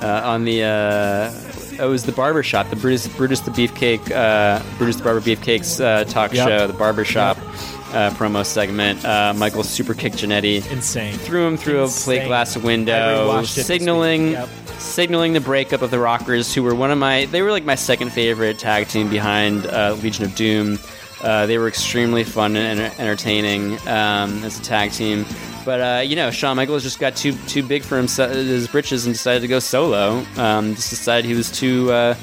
uh, 0.02 0.22
on 0.24 0.44
the. 0.44 0.62
Uh, 0.62 1.82
it 1.82 1.88
was 1.88 2.04
the 2.04 2.12
barbershop, 2.12 2.68
the 2.68 2.76
Brutus, 2.76 3.08
Brutus 3.08 3.40
the 3.40 3.50
Beefcake, 3.50 4.10
uh, 4.10 4.62
Brutus 4.76 4.96
the 4.96 5.02
Barber 5.02 5.20
Beefcake's 5.22 5.80
uh, 5.80 6.04
talk 6.04 6.34
Yep. 6.34 6.46
show, 6.48 6.66
the 6.66 6.74
barbershop 6.74 7.38
uh, 7.38 8.10
promo 8.10 8.44
segment. 8.44 9.02
Uh, 9.02 9.32
Michael 9.34 9.62
super 9.62 9.94
kicked 9.94 10.16
Jannetty, 10.16 10.70
Insane. 10.70 11.14
threw 11.14 11.46
him 11.46 11.56
through 11.56 11.82
a 11.84 11.88
plate 11.88 12.26
glass 12.26 12.54
window, 12.58 13.26
rewatched 13.30 13.52
it 13.52 13.54
this 13.56 13.66
signaling. 13.66 14.32
Yep. 14.32 14.48
signaling 14.78 15.32
the 15.32 15.40
breakup 15.40 15.80
of 15.80 15.90
the 15.90 15.98
Rockers, 15.98 16.54
who 16.54 16.62
were 16.62 16.74
one 16.74 16.90
of 16.90 16.98
my 16.98 17.24
they 17.26 17.40
were 17.40 17.50
like 17.50 17.64
my 17.64 17.76
second 17.76 18.10
favorite 18.12 18.58
tag 18.58 18.86
team 18.88 19.08
behind 19.08 19.64
uh, 19.66 19.96
Legion 20.02 20.26
of 20.26 20.34
Doom. 20.34 20.78
Uh, 21.22 21.46
they 21.46 21.58
were 21.58 21.68
extremely 21.68 22.24
fun 22.24 22.56
and 22.56 22.80
entertaining 22.80 23.74
um, 23.88 24.42
as 24.44 24.58
a 24.58 24.62
tag 24.62 24.92
team. 24.92 25.26
But 25.64 25.80
uh, 25.80 26.00
you 26.00 26.16
know, 26.16 26.30
Shawn 26.30 26.56
Michaels 26.56 26.82
just 26.82 26.98
got 26.98 27.16
too 27.16 27.32
too 27.46 27.62
big 27.62 27.82
for 27.82 27.96
himself, 27.96 28.32
his 28.32 28.68
britches, 28.68 29.06
and 29.06 29.14
decided 29.14 29.40
to 29.42 29.48
go 29.48 29.58
solo. 29.58 30.24
Um, 30.36 30.74
just 30.74 30.90
decided 30.90 31.26
he 31.26 31.34
was 31.34 31.50
too 31.50 31.92
uh, 31.92 32.14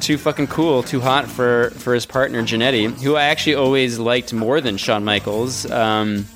too 0.00 0.18
fucking 0.18 0.48
cool, 0.48 0.82
too 0.82 1.00
hot 1.00 1.26
for 1.26 1.70
for 1.70 1.94
his 1.94 2.04
partner 2.04 2.42
Jannetty, 2.42 3.00
who 3.02 3.16
I 3.16 3.24
actually 3.24 3.54
always 3.54 3.98
liked 3.98 4.32
more 4.32 4.60
than 4.60 4.76
Shawn 4.76 5.04
Michaels. 5.04 5.70
Um, 5.70 6.26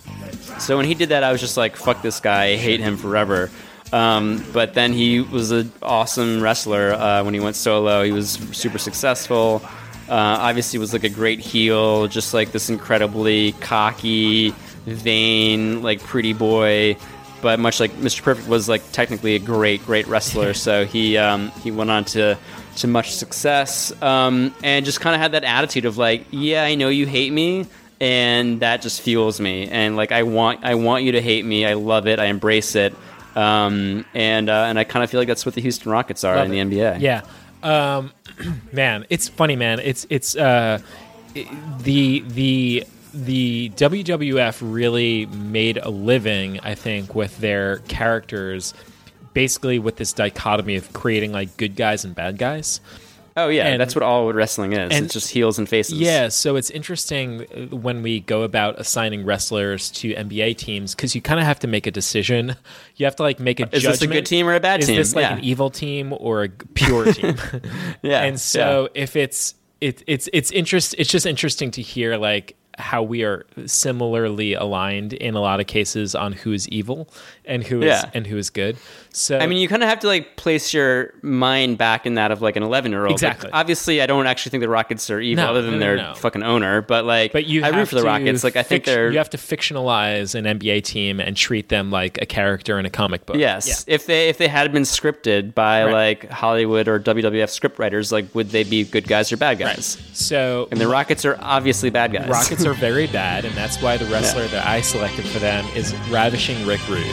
so 0.58 0.76
when 0.76 0.86
he 0.86 0.94
did 0.94 1.10
that, 1.10 1.22
I 1.22 1.32
was 1.32 1.40
just 1.40 1.56
like, 1.56 1.76
"Fuck 1.76 2.02
this 2.02 2.20
guy! 2.20 2.46
I 2.46 2.56
hate 2.56 2.80
him 2.80 2.96
forever." 2.96 3.50
Um, 3.92 4.44
but 4.52 4.74
then 4.74 4.92
he 4.92 5.20
was 5.20 5.50
an 5.50 5.72
awesome 5.82 6.42
wrestler 6.42 6.92
uh, 6.92 7.24
when 7.24 7.34
he 7.34 7.40
went 7.40 7.56
solo. 7.56 8.02
He 8.02 8.12
was 8.12 8.32
super 8.52 8.78
successful. 8.78 9.62
Uh, 10.08 10.38
obviously, 10.40 10.78
was 10.78 10.92
like 10.92 11.04
a 11.04 11.08
great 11.08 11.40
heel, 11.40 12.06
just 12.08 12.32
like 12.32 12.52
this 12.52 12.70
incredibly 12.70 13.52
cocky, 13.52 14.54
vain, 14.86 15.82
like 15.82 16.00
pretty 16.00 16.32
boy. 16.32 16.96
But 17.40 17.60
much 17.60 17.78
like 17.78 17.92
Mr. 17.92 18.22
Perfect 18.22 18.48
was 18.48 18.68
like 18.68 18.82
technically 18.92 19.36
a 19.36 19.38
great, 19.38 19.84
great 19.84 20.06
wrestler. 20.08 20.54
so 20.66 20.84
he 20.84 21.16
um, 21.16 21.50
he 21.62 21.70
went 21.70 21.90
on 21.90 22.04
to 22.06 22.36
to 22.76 22.86
much 22.86 23.14
success 23.14 23.92
um, 24.02 24.54
and 24.62 24.84
just 24.84 25.00
kind 25.00 25.14
of 25.14 25.20
had 25.20 25.32
that 25.32 25.44
attitude 25.44 25.84
of 25.84 25.98
like, 25.98 26.26
yeah, 26.30 26.64
I 26.64 26.74
know 26.74 26.88
you 26.88 27.06
hate 27.06 27.32
me, 27.32 27.66
and 28.00 28.60
that 28.60 28.82
just 28.82 29.02
fuels 29.02 29.40
me. 29.40 29.68
And 29.68 29.96
like 29.96 30.12
I 30.12 30.22
want 30.22 30.64
I 30.64 30.74
want 30.74 31.04
you 31.04 31.12
to 31.12 31.20
hate 31.22 31.44
me. 31.44 31.66
I 31.66 31.74
love 31.74 32.06
it. 32.06 32.18
I 32.18 32.26
embrace 32.26 32.74
it. 32.74 32.94
Um, 33.36 34.04
and 34.14 34.48
uh, 34.48 34.64
and 34.68 34.78
I 34.78 34.84
kind 34.84 35.04
of 35.04 35.10
feel 35.10 35.20
like 35.20 35.28
that's 35.28 35.46
what 35.46 35.54
the 35.54 35.60
Houston 35.60 35.92
Rockets 35.92 36.24
are 36.24 36.34
Love 36.36 36.50
in 36.50 36.54
it. 36.54 36.70
the 36.70 36.76
NBA. 36.76 37.00
Yeah. 37.00 37.22
Um, 37.62 38.12
man, 38.72 39.06
it's 39.10 39.28
funny, 39.28 39.56
man. 39.56 39.80
It's 39.80 40.06
it's 40.10 40.36
uh, 40.36 40.80
i- 41.36 41.48
the 41.82 42.20
the 42.26 42.84
the 43.14 43.70
WWF 43.70 44.58
really 44.62 45.26
made 45.26 45.78
a 45.78 45.88
living, 45.90 46.60
I 46.60 46.74
think, 46.74 47.14
with 47.14 47.38
their 47.38 47.78
characters, 47.88 48.74
basically 49.32 49.78
with 49.78 49.96
this 49.96 50.12
dichotomy 50.12 50.76
of 50.76 50.92
creating 50.92 51.32
like 51.32 51.56
good 51.56 51.74
guys 51.74 52.04
and 52.04 52.14
bad 52.14 52.38
guys. 52.38 52.80
Oh 53.40 53.48
yeah, 53.48 53.66
And- 53.68 53.80
that's 53.80 53.94
what 53.94 54.02
all 54.02 54.32
wrestling 54.32 54.72
is. 54.72 54.90
and- 54.92 55.04
it's 55.06 55.14
just 55.14 55.30
heels 55.30 55.58
and 55.58 55.68
faces. 55.68 55.98
Yeah, 55.98 56.28
so 56.28 56.56
it's 56.56 56.70
interesting 56.70 57.42
uh, 57.72 57.76
when 57.76 58.02
we 58.02 58.20
go 58.20 58.42
about 58.42 58.78
assigning 58.80 59.24
wrestlers 59.24 59.90
to 59.92 60.12
NBA 60.14 60.56
teams 60.56 60.94
because 60.94 61.14
you 61.14 61.20
kind 61.22 61.38
of 61.40 61.46
have 61.46 61.58
to 61.60 61.66
make 61.66 61.86
a 61.86 61.90
decision. 61.90 62.56
You 62.96 63.06
have 63.06 63.16
to 63.16 63.22
like 63.22 63.38
make 63.40 63.60
a 63.60 63.68
Is 63.74 63.82
this 63.84 64.02
a 64.02 64.06
good 64.06 64.26
team 64.26 64.46
or 64.48 64.54
a 64.54 64.60
bad 64.60 64.80
is 64.80 64.86
team? 64.86 64.98
Is 64.98 65.10
this 65.10 65.16
like 65.16 65.22
Yeah. 65.30 65.36
an 65.38 65.44
evil 65.44 65.70
team 65.70 66.12
or 66.18 66.44
a 66.44 66.48
pure 66.48 67.12
team? 67.12 67.36
Yeah, 68.02 68.22
and 68.24 68.38
so 68.40 68.88
if 68.94 69.16
it's 69.16 69.54
it, 69.80 70.02
it's 70.06 70.28
it's 70.32 70.50
interest 70.50 70.94
it's 70.98 71.10
just 71.10 71.24
interesting 71.26 71.70
to 71.72 71.82
hear 71.82 72.16
like 72.16 72.56
how 72.76 73.02
we 73.02 73.24
are 73.24 73.44
similarly 73.66 74.54
aligned 74.54 75.12
in 75.12 75.34
a 75.34 75.40
lot 75.40 75.58
of 75.60 75.66
cases 75.66 76.14
on 76.14 76.32
who 76.32 76.52
is 76.52 76.68
evil 76.68 77.08
and 77.44 77.64
who 77.64 77.78
is 77.82 77.86
Yeah. 77.86 78.10
and 78.14 78.26
who 78.26 78.36
is 78.36 78.50
good. 78.50 78.76
So 79.12 79.38
I 79.38 79.46
mean, 79.46 79.58
you 79.58 79.68
kind 79.68 79.82
of 79.82 79.88
have 79.88 80.00
to 80.00 80.06
like 80.06 80.36
place 80.36 80.72
your 80.72 81.12
mind 81.22 81.78
back 81.78 82.06
in 82.06 82.14
that 82.14 82.30
of 82.30 82.40
like 82.42 82.56
an 82.56 82.62
11 82.62 82.92
year 82.92 83.02
old. 83.04 83.12
Exactly. 83.12 83.50
obviously, 83.52 84.00
I 84.02 84.06
don't 84.06 84.26
actually 84.26 84.50
think 84.50 84.60
the 84.60 84.68
Rockets 84.68 85.10
are 85.10 85.20
evil, 85.20 85.44
No, 85.44 85.50
other 85.50 85.62
than 85.62 85.72
no, 85.74 85.78
their 85.78 85.96
no. 85.96 86.14
fucking 86.14 86.42
owner. 86.42 86.82
But 86.82 87.04
like, 87.04 87.32
but 87.32 87.46
you 87.46 87.64
I 87.64 87.68
root 87.70 87.88
for 87.88 87.96
the 87.96 88.02
Rockets. 88.02 88.44
Like, 88.44 88.56
I 88.56 88.62
think 88.62 88.84
they're 88.84 89.10
you 89.10 89.18
have 89.18 89.30
to 89.30 89.36
fictionalize 89.38 90.34
an 90.34 90.44
NBA 90.44 90.84
team 90.84 91.20
and 91.20 91.36
treat 91.36 91.68
them 91.68 91.90
like 91.90 92.18
a 92.22 92.26
character 92.26 92.78
in 92.78 92.86
a 92.86 92.90
comic 92.90 93.26
book. 93.26 93.36
Yes. 93.36 93.84
If 93.88 94.06
they 94.06 94.28
if 94.28 94.38
they 94.38 94.48
had 94.48 94.72
been 94.72 94.82
scripted 94.84 95.54
by 95.54 95.84
Right. 95.84 95.92
like 95.92 96.30
Hollywood 96.30 96.86
or 96.88 96.98
WWF 97.00 97.48
scriptwriters, 97.48 98.12
like 98.12 98.32
would 98.34 98.50
they 98.50 98.64
be 98.64 98.84
good 98.84 99.08
guys 99.08 99.32
or 99.32 99.36
bad 99.36 99.58
guys? 99.58 99.98
So 100.12 100.68
And 100.70 100.80
the 100.80 100.88
Rockets 100.88 101.24
are 101.24 101.36
obviously 101.40 101.90
bad 101.90 102.12
guys. 102.12 102.28
Rockets 102.28 102.64
are 102.64 102.74
very 102.74 103.06
bad, 103.20 103.44
and 103.44 103.54
that's 103.54 103.80
why 103.82 103.96
the 103.96 104.06
wrestler 104.06 104.46
that 104.48 104.66
I 104.66 104.80
selected 104.80 105.24
for 105.26 105.38
them 105.38 105.64
is 105.74 105.94
Ravishing 106.10 106.66
Rick 106.66 106.86
Rude. 106.88 107.04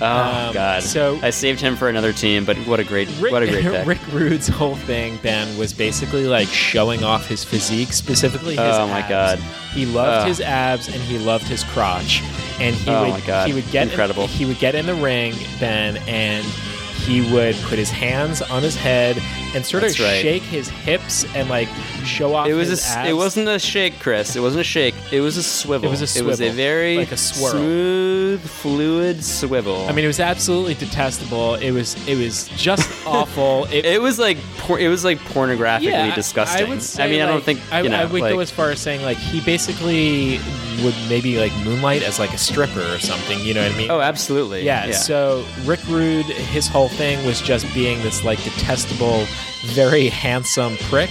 Oh 0.00 0.06
Um, 0.48 0.54
god. 0.54 0.82
so- 0.82 1.18
I 1.22 1.30
saved 1.30 1.60
him 1.60 1.76
for 1.76 1.88
another 1.88 2.12
team, 2.12 2.44
but 2.44 2.56
what 2.58 2.80
a 2.80 2.84
great 2.84 3.08
Rick, 3.20 3.32
what 3.32 3.42
a 3.42 3.46
great 3.46 3.64
pick. 3.70 3.86
Rick 3.86 4.00
Rude's 4.12 4.48
whole 4.48 4.76
thing, 4.76 5.16
Ben, 5.22 5.56
was 5.58 5.72
basically 5.72 6.26
like 6.26 6.48
showing 6.48 7.04
off 7.04 7.26
his 7.26 7.44
physique, 7.44 7.92
specifically 7.92 8.56
his 8.56 8.76
Oh, 8.76 8.86
my. 8.88 9.06
God. 9.08 9.38
He 9.72 9.86
loved 9.86 10.22
Ugh. 10.22 10.28
his 10.28 10.40
abs 10.40 10.88
and 10.88 10.96
he 11.02 11.18
loved 11.18 11.44
his 11.46 11.62
crotch, 11.64 12.22
and 12.58 12.74
he 12.74 12.90
Oh, 12.90 13.02
would 13.02 13.10
my 13.10 13.20
God. 13.20 13.46
he 13.48 13.54
would 13.54 13.70
get 13.70 13.88
Incredible. 13.88 14.24
In, 14.24 14.28
he 14.30 14.44
would 14.46 14.58
get 14.58 14.74
in 14.74 14.86
the 14.86 14.94
ring, 14.94 15.34
Ben, 15.60 15.96
and 16.08 16.44
he 17.08 17.32
would 17.32 17.56
put 17.62 17.78
his 17.78 17.90
hands 17.90 18.42
on 18.42 18.62
his 18.62 18.76
head 18.76 19.16
and 19.54 19.64
sort 19.64 19.82
That's 19.82 19.98
of 19.98 20.04
right. 20.04 20.20
shake 20.20 20.42
his 20.42 20.68
hips 20.68 21.24
and 21.34 21.48
like 21.48 21.68
show 22.04 22.34
off. 22.34 22.46
It 22.48 22.52
was 22.54 22.68
a, 22.68 22.72
his 22.72 22.84
s- 22.84 22.96
abs. 22.96 23.08
it 23.08 23.12
wasn't 23.14 23.48
a 23.48 23.58
shake, 23.58 23.98
Chris. 23.98 24.36
It 24.36 24.40
wasn't 24.40 24.60
a 24.60 24.64
shake. 24.64 24.94
It 25.10 25.20
was 25.22 25.38
a 25.38 25.42
swivel. 25.42 25.88
It 25.88 25.90
was 25.90 26.02
a 26.02 26.06
swivel. 26.06 26.28
It 26.28 26.30
was 26.32 26.40
a 26.42 26.50
very 26.50 26.96
like 26.98 27.12
a 27.12 27.16
swirl. 27.16 27.52
smooth, 27.52 28.40
fluid 28.42 29.24
swivel. 29.24 29.86
I 29.88 29.92
mean, 29.92 30.04
it 30.04 30.08
was 30.08 30.20
absolutely 30.20 30.74
detestable. 30.74 31.54
It 31.54 31.70
was 31.70 31.96
it 32.06 32.16
was 32.18 32.48
just 32.56 32.88
awful. 33.06 33.64
It, 33.72 33.86
it 33.86 34.02
was 34.02 34.18
like 34.18 34.36
por- 34.58 34.78
it 34.78 34.88
was 34.88 35.02
like 35.04 35.18
pornographically 35.18 35.84
yeah, 35.84 36.14
disgusting. 36.14 36.66
I 36.66 36.68
would 36.68 36.82
say. 36.82 37.10
mean, 37.10 37.22
I 37.22 37.26
don't 37.26 37.42
think 37.42 37.60
I, 37.72 37.80
you 37.80 37.88
know. 37.88 37.96
I 38.00 38.04
would 38.04 38.20
like, 38.20 38.34
go 38.34 38.40
as 38.40 38.50
far 38.50 38.70
as 38.70 38.80
saying 38.80 39.00
like 39.02 39.16
he 39.16 39.40
basically 39.40 40.40
would 40.84 40.94
maybe 41.08 41.38
like 41.38 41.52
moonlight 41.64 42.02
as 42.02 42.18
like 42.18 42.32
a 42.34 42.38
stripper 42.38 42.82
or 42.94 42.98
something. 42.98 43.38
You 43.40 43.54
know 43.54 43.62
what 43.62 43.72
I 43.72 43.78
mean? 43.78 43.90
oh, 43.90 44.00
absolutely. 44.00 44.64
yeah, 44.64 44.90
So 44.92 45.44
Rick 45.64 45.80
Rude, 45.88 46.26
his 46.26 46.68
whole 46.68 46.88
thing 46.98 47.24
was 47.24 47.40
just 47.40 47.72
being 47.72 48.02
this 48.02 48.22
like 48.24 48.42
detestable, 48.44 49.24
very 49.66 50.08
handsome 50.08 50.76
prick. 50.90 51.10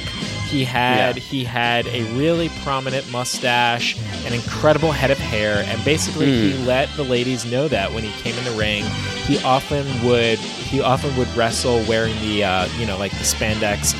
He 0.50 0.64
had 0.64 1.16
Yeah. 1.18 1.22
he 1.24 1.44
had 1.44 1.88
a 1.88 2.04
really 2.14 2.50
prominent 2.64 3.10
mustache, 3.12 3.98
an 4.26 4.34
incredible 4.34 4.92
head 4.92 5.12
of 5.12 5.18
hair, 5.18 5.64
and 5.68 5.84
basically 5.84 6.28
he 6.28 6.52
Hmm. 6.52 6.66
let 6.68 6.96
the 6.96 7.04
ladies 7.04 7.44
know 7.46 7.68
that 7.68 7.94
when 7.94 8.04
he 8.04 8.12
came 8.22 8.38
in 8.38 8.44
the 8.46 8.52
ring, 8.52 8.84
he 9.26 9.40
often 9.44 9.86
would 10.04 10.40
he 10.40 10.80
often 10.82 11.16
would 11.18 11.28
wrestle 11.36 11.82
wearing 11.88 12.16
the 12.22 12.44
uh, 12.44 12.68
you 12.80 12.86
know 12.86 12.98
like 12.98 13.12
the 13.12 13.24
spandex 13.26 13.94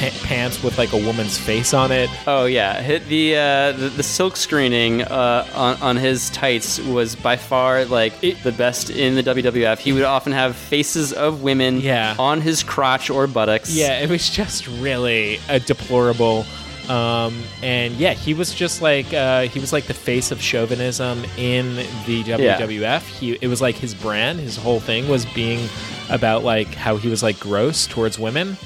pa- 0.00 0.18
pants 0.24 0.62
with 0.62 0.78
like 0.78 0.92
a 0.92 0.96
woman's 0.96 1.38
face 1.38 1.72
on 1.74 1.92
it. 1.92 2.08
Oh 2.26 2.46
yeah, 2.46 2.80
hit 2.80 3.06
the 3.06 3.36
uh, 3.36 3.72
the, 3.72 3.88
the 3.90 4.02
silk 4.02 4.36
screening 4.36 5.02
uh, 5.02 5.46
on 5.54 5.76
on 5.82 5.96
his 5.96 6.30
tights 6.30 6.80
was 6.80 7.14
by 7.14 7.36
far 7.36 7.84
like 7.84 8.18
the 8.20 8.54
best 8.56 8.90
in 8.90 9.14
the 9.14 9.22
WWF. 9.22 9.78
He 9.78 9.92
would 9.92 10.02
often 10.02 10.32
have 10.32 10.56
faces 10.56 11.12
of 11.12 11.42
women 11.42 11.80
Yeah. 11.80 12.16
on 12.18 12.40
his 12.40 12.62
crotch 12.62 13.10
or 13.10 13.26
buttocks. 13.26 13.70
Yeah, 13.70 14.00
it 14.00 14.10
was 14.10 14.28
just 14.30 14.66
really 14.66 15.38
uh, 15.48 15.58
deplorable. 15.58 16.44
Um, 16.88 17.40
and 17.62 17.94
yeah, 17.94 18.14
he 18.14 18.34
was 18.34 18.52
just 18.52 18.82
like 18.82 19.12
uh, 19.14 19.42
he 19.42 19.60
was 19.60 19.72
like 19.72 19.84
the 19.84 19.94
face 19.94 20.32
of 20.32 20.40
chauvinism 20.42 21.24
in 21.36 21.76
the 22.06 22.24
WWF. 22.24 23.02
He 23.02 23.34
it 23.40 23.46
was 23.46 23.60
like 23.62 23.76
his 23.76 23.94
brand. 23.94 24.40
His 24.40 24.56
whole 24.56 24.80
thing 24.80 25.08
was 25.08 25.24
being 25.26 25.68
about 26.08 26.42
like 26.42 26.74
how 26.74 26.96
he 26.96 27.08
was 27.08 27.22
like 27.22 27.38
gross 27.38 27.86
towards 27.86 28.18
women. 28.18 28.56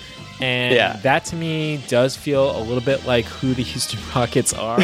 And 0.40 0.74
Yeah. 0.74 0.97
that 1.02 1.24
to 1.27 1.36
me 1.36 1.82
does 1.89 2.16
feel 2.16 2.56
a 2.56 2.61
little 2.61 2.81
bit 2.82 3.06
like 3.06 3.24
who 3.27 3.55
the 3.55 3.62
Houston 3.62 4.01
Rockets 4.15 4.52
are, 4.52 4.82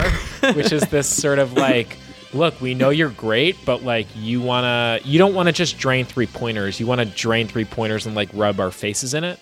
which 0.54 0.72
is 0.72 0.82
this 0.84 1.08
sort 1.08 1.38
of 1.38 1.54
like, 1.54 1.96
look, 2.32 2.60
we 2.60 2.74
know 2.74 2.90
you're 2.90 3.08
great, 3.10 3.56
but 3.64 3.82
like 3.82 4.06
you 4.14 4.40
wanna, 4.40 5.00
you 5.04 5.18
don't 5.18 5.34
want 5.34 5.48
to 5.48 5.52
just 5.52 5.78
drain 5.78 6.04
three 6.04 6.26
pointers. 6.26 6.78
You 6.78 6.86
want 6.86 7.00
to 7.00 7.04
drain 7.06 7.48
three 7.48 7.64
pointers 7.64 8.06
and 8.06 8.14
like 8.14 8.28
rub 8.32 8.60
our 8.60 8.70
faces 8.70 9.12
in 9.14 9.24
it. 9.24 9.38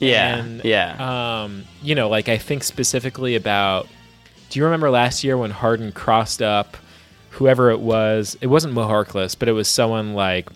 yeah, 0.00 0.36
And, 0.38 0.64
yeah. 0.64 1.42
Um, 1.44 1.64
you 1.82 1.94
know, 1.94 2.08
like 2.08 2.28
I 2.28 2.38
think 2.38 2.64
specifically 2.64 3.36
about. 3.36 3.86
Do 4.50 4.58
you 4.60 4.64
remember 4.66 4.90
last 4.90 5.24
year 5.24 5.36
when 5.38 5.50
Harden 5.50 5.90
crossed 5.92 6.40
up 6.42 6.76
whoever 7.30 7.70
it 7.70 7.80
was? 7.80 8.36
It 8.40 8.46
wasn't 8.48 8.74
Mo 8.74 8.86
Harkless, 8.88 9.36
but 9.38 9.48
it 9.48 9.52
was 9.52 9.66
someone 9.68 10.14
like 10.14 10.48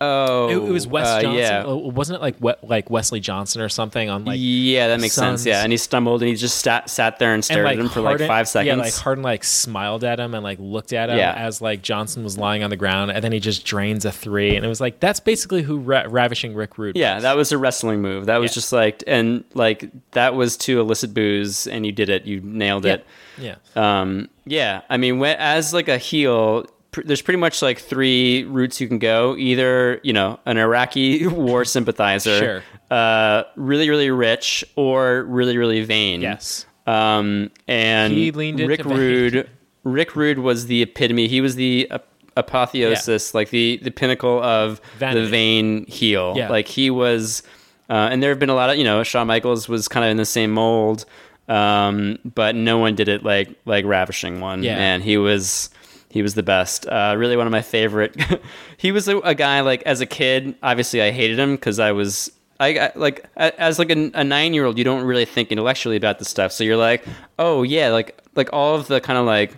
oh, 0.00 0.48
it, 0.48 0.56
it 0.56 0.72
was 0.72 0.86
Wes 0.86 1.06
uh, 1.06 1.22
Johnson. 1.22 1.38
Yeah. 1.38 1.64
Uh, 1.64 1.74
Wasn't 1.76 2.16
it 2.16 2.20
like 2.22 2.36
we, 2.40 2.52
like 2.62 2.90
Wesley 2.90 3.20
Johnson 3.20 3.60
or 3.62 3.68
something 3.68 4.08
on 4.08 4.24
like 4.24 4.38
yeah, 4.40 4.88
that 4.88 5.00
makes 5.00 5.14
Suns. 5.14 5.40
sense. 5.42 5.46
Yeah, 5.46 5.62
and 5.62 5.72
he 5.72 5.76
stumbled 5.78 6.22
and 6.22 6.28
he 6.28 6.34
just 6.36 6.58
sat 6.58 6.88
sat 6.90 7.18
there 7.18 7.34
and 7.34 7.44
stared 7.44 7.58
and 7.60 7.64
like 7.66 7.78
at 7.78 7.80
him 7.84 7.88
for 7.88 8.02
Harden, 8.02 8.26
like 8.26 8.28
five 8.28 8.48
seconds. 8.48 8.76
Yeah, 8.76 8.82
like 8.82 8.94
Harden 8.94 9.22
like 9.24 9.44
smiled 9.44 10.04
at 10.04 10.20
him 10.20 10.34
and 10.34 10.44
like 10.44 10.58
looked 10.60 10.92
at 10.92 11.10
him 11.10 11.18
Yeah. 11.18 11.32
as 11.36 11.60
like 11.60 11.82
Johnson 11.82 12.22
was 12.24 12.38
lying 12.38 12.62
on 12.62 12.70
the 12.70 12.76
ground, 12.76 13.10
and 13.10 13.22
then 13.24 13.32
he 13.32 13.40
just 13.40 13.64
drains 13.64 14.04
a 14.04 14.12
three, 14.12 14.56
and 14.56 14.64
it 14.64 14.68
was 14.68 14.80
like 14.80 15.00
that's 15.00 15.20
basically 15.20 15.62
who 15.62 15.78
ra- 15.78 16.04
ravishing 16.08 16.54
Rick 16.54 16.78
Rude. 16.78 16.96
Yeah, 16.96 17.14
was. 17.16 17.22
that 17.22 17.36
was 17.36 17.52
a 17.52 17.58
wrestling 17.58 18.00
move. 18.02 18.26
That 18.26 18.38
was 18.38 18.50
Yeah. 18.50 18.54
just 18.54 18.72
like, 18.72 19.02
and 19.06 19.44
like 19.54 19.90
that 20.12 20.34
was 20.34 20.56
to 20.58 20.80
elicit 20.80 21.14
booze, 21.14 21.66
and 21.66 21.84
you 21.84 21.92
did 21.92 22.08
it. 22.08 22.24
You 22.24 22.40
nailed 22.40 22.86
it. 22.86 23.04
yeah. 23.36 23.56
Um, 23.76 24.28
yeah, 24.44 24.80
I 24.88 24.96
mean, 24.96 25.18
when, 25.18 25.36
as 25.38 25.74
like 25.74 25.88
a 25.88 25.98
heel, 25.98 26.64
pr- 26.92 27.02
there's 27.04 27.22
pretty 27.22 27.38
much 27.38 27.62
like 27.62 27.78
three 27.78 28.44
routes 28.44 28.80
you 28.80 28.88
can 28.88 28.98
go. 28.98 29.36
Either 29.36 30.00
you 30.02 30.12
know 30.12 30.38
an 30.46 30.58
Iraqi 30.58 31.26
war 31.46 31.64
sympathizer, 31.64 32.38
Sure. 32.38 32.62
uh, 32.90 33.42
really 33.56 33.88
really 33.90 34.10
rich, 34.10 34.64
or 34.76 35.24
really 35.24 35.56
really 35.58 35.82
vain. 35.84 36.20
Yes. 36.22 36.66
Um, 36.86 37.50
and 37.66 38.12
He 38.14 38.30
leaned 38.30 38.60
Rick. 38.60 38.84
Rude. 38.84 39.48
Rick 39.84 40.16
Rude 40.16 40.38
was 40.38 40.66
the 40.66 40.82
epitome. 40.82 41.28
He 41.28 41.40
was 41.40 41.54
the 41.54 41.86
ap- 41.90 42.06
apotheosis, 42.36 43.34
like 43.34 43.50
the 43.50 43.78
the 43.82 43.90
pinnacle 43.90 44.42
of 44.42 44.80
Vanity. 44.98 45.20
the 45.20 45.26
vain 45.30 45.86
heel. 45.86 46.34
Yeah. 46.36 46.48
Like 46.48 46.66
he 46.66 46.90
was, 46.90 47.42
uh, 47.90 48.08
and 48.10 48.22
there 48.22 48.30
have 48.30 48.38
been 48.38 48.50
a 48.50 48.54
lot 48.54 48.70
of 48.70 48.76
you 48.76 48.84
know 48.84 49.02
Shawn 49.02 49.26
Michaels 49.26 49.68
was 49.68 49.86
kind 49.88 50.04
of 50.04 50.10
in 50.10 50.16
the 50.16 50.24
same 50.24 50.50
mold, 50.50 51.04
um, 51.48 52.18
but 52.24 52.54
no 52.54 52.78
one 52.78 52.94
did 52.94 53.08
it 53.08 53.22
like 53.24 53.48
like 53.64 53.84
ravishing 53.84 54.40
one. 54.40 54.62
Yeah. 54.62 54.76
and 54.76 55.02
he 55.02 55.16
was. 55.16 55.70
He 56.10 56.22
was 56.22 56.34
the 56.34 56.42
best. 56.42 56.86
Uh, 56.86 57.14
really, 57.18 57.36
one 57.36 57.46
of 57.46 57.50
my 57.50 57.62
favorite. 57.62 58.16
he 58.76 58.92
was 58.92 59.08
a, 59.08 59.18
a 59.18 59.34
guy 59.34 59.60
like 59.60 59.82
as 59.82 60.00
a 60.00 60.06
kid. 60.06 60.54
Obviously, 60.62 61.02
I 61.02 61.10
hated 61.10 61.38
him 61.38 61.56
because 61.56 61.78
I 61.78 61.92
was 61.92 62.32
I, 62.60 62.78
I 62.78 62.92
like 62.94 63.26
as 63.36 63.78
like 63.78 63.90
a, 63.90 64.10
a 64.14 64.24
nine 64.24 64.54
year 64.54 64.64
old. 64.64 64.78
You 64.78 64.84
don't 64.84 65.04
really 65.04 65.24
think 65.24 65.52
intellectually 65.52 65.96
about 65.96 66.18
this 66.18 66.28
stuff, 66.28 66.52
so 66.52 66.64
you're 66.64 66.76
like, 66.76 67.04
oh 67.38 67.62
yeah, 67.62 67.90
like 67.90 68.18
like 68.34 68.50
all 68.52 68.74
of 68.74 68.86
the 68.88 69.00
kind 69.00 69.18
of 69.18 69.26
like 69.26 69.54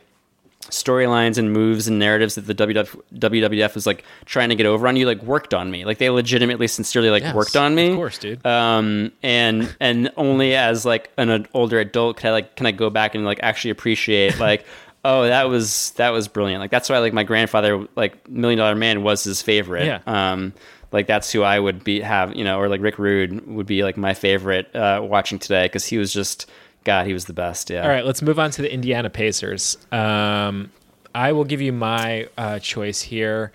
storylines 0.64 1.38
and 1.38 1.52
moves 1.52 1.88
and 1.88 1.98
narratives 1.98 2.36
that 2.36 2.42
the 2.42 2.54
WWF, 2.54 3.00
WWF 3.14 3.74
was 3.74 3.86
like 3.86 4.04
trying 4.24 4.50
to 4.50 4.54
get 4.54 4.66
over 4.66 4.86
on 4.86 4.94
you, 4.96 5.06
like 5.06 5.22
worked 5.22 5.54
on 5.54 5.70
me. 5.70 5.84
Like 5.84 5.98
they 5.98 6.10
legitimately, 6.10 6.68
sincerely, 6.68 7.10
like 7.10 7.22
Yes, 7.22 7.34
worked 7.34 7.56
on 7.56 7.74
me. 7.74 7.90
of 7.90 7.96
course, 7.96 8.18
dude. 8.18 8.44
Um, 8.44 9.12
and 9.22 9.74
and 9.80 10.10
only 10.16 10.54
as 10.54 10.84
like 10.84 11.10
an 11.16 11.46
older 11.54 11.78
adult 11.80 12.18
can 12.18 12.28
I 12.28 12.32
like 12.32 12.56
can 12.56 12.66
I 12.66 12.72
go 12.72 12.90
back 12.90 13.14
and 13.14 13.24
like 13.24 13.40
actually 13.42 13.70
appreciate 13.70 14.38
like. 14.38 14.64
Oh, 15.04 15.22
that 15.22 15.48
was 15.48 15.92
that 15.92 16.10
was 16.10 16.28
brilliant. 16.28 16.60
Like 16.60 16.70
that's 16.70 16.90
why 16.90 16.98
like 16.98 17.12
my 17.12 17.24
grandfather, 17.24 17.86
like 17.96 18.28
Million 18.28 18.58
Dollar 18.58 18.74
Man, 18.74 19.02
was 19.02 19.24
his 19.24 19.40
favorite. 19.40 19.86
Yeah. 19.86 20.00
Um, 20.06 20.52
like 20.92 21.06
that's 21.06 21.32
who 21.32 21.42
I 21.42 21.58
would 21.58 21.84
be 21.84 22.00
have 22.00 22.34
you 22.36 22.44
know, 22.44 22.58
or 22.58 22.68
like 22.68 22.80
Rick 22.80 22.98
Rude 22.98 23.46
would 23.46 23.66
be 23.66 23.82
like 23.82 23.96
my 23.96 24.14
favorite 24.14 24.74
uh, 24.74 25.00
watching 25.02 25.38
today 25.38 25.66
because 25.66 25.86
he 25.86 25.96
was 25.98 26.12
just 26.12 26.50
God, 26.84 27.06
he 27.06 27.12
was 27.12 27.26
the 27.26 27.32
best. 27.32 27.70
Yeah. 27.70 27.82
All 27.82 27.88
right, 27.88 28.04
let's 28.04 28.22
move 28.22 28.38
on 28.38 28.50
to 28.52 28.62
the 28.62 28.72
Indiana 28.72 29.10
Pacers. 29.10 29.76
Um, 29.92 30.70
I 31.14 31.32
will 31.32 31.44
give 31.44 31.60
you 31.60 31.72
my 31.72 32.28
uh, 32.36 32.58
choice 32.58 33.02
here. 33.02 33.52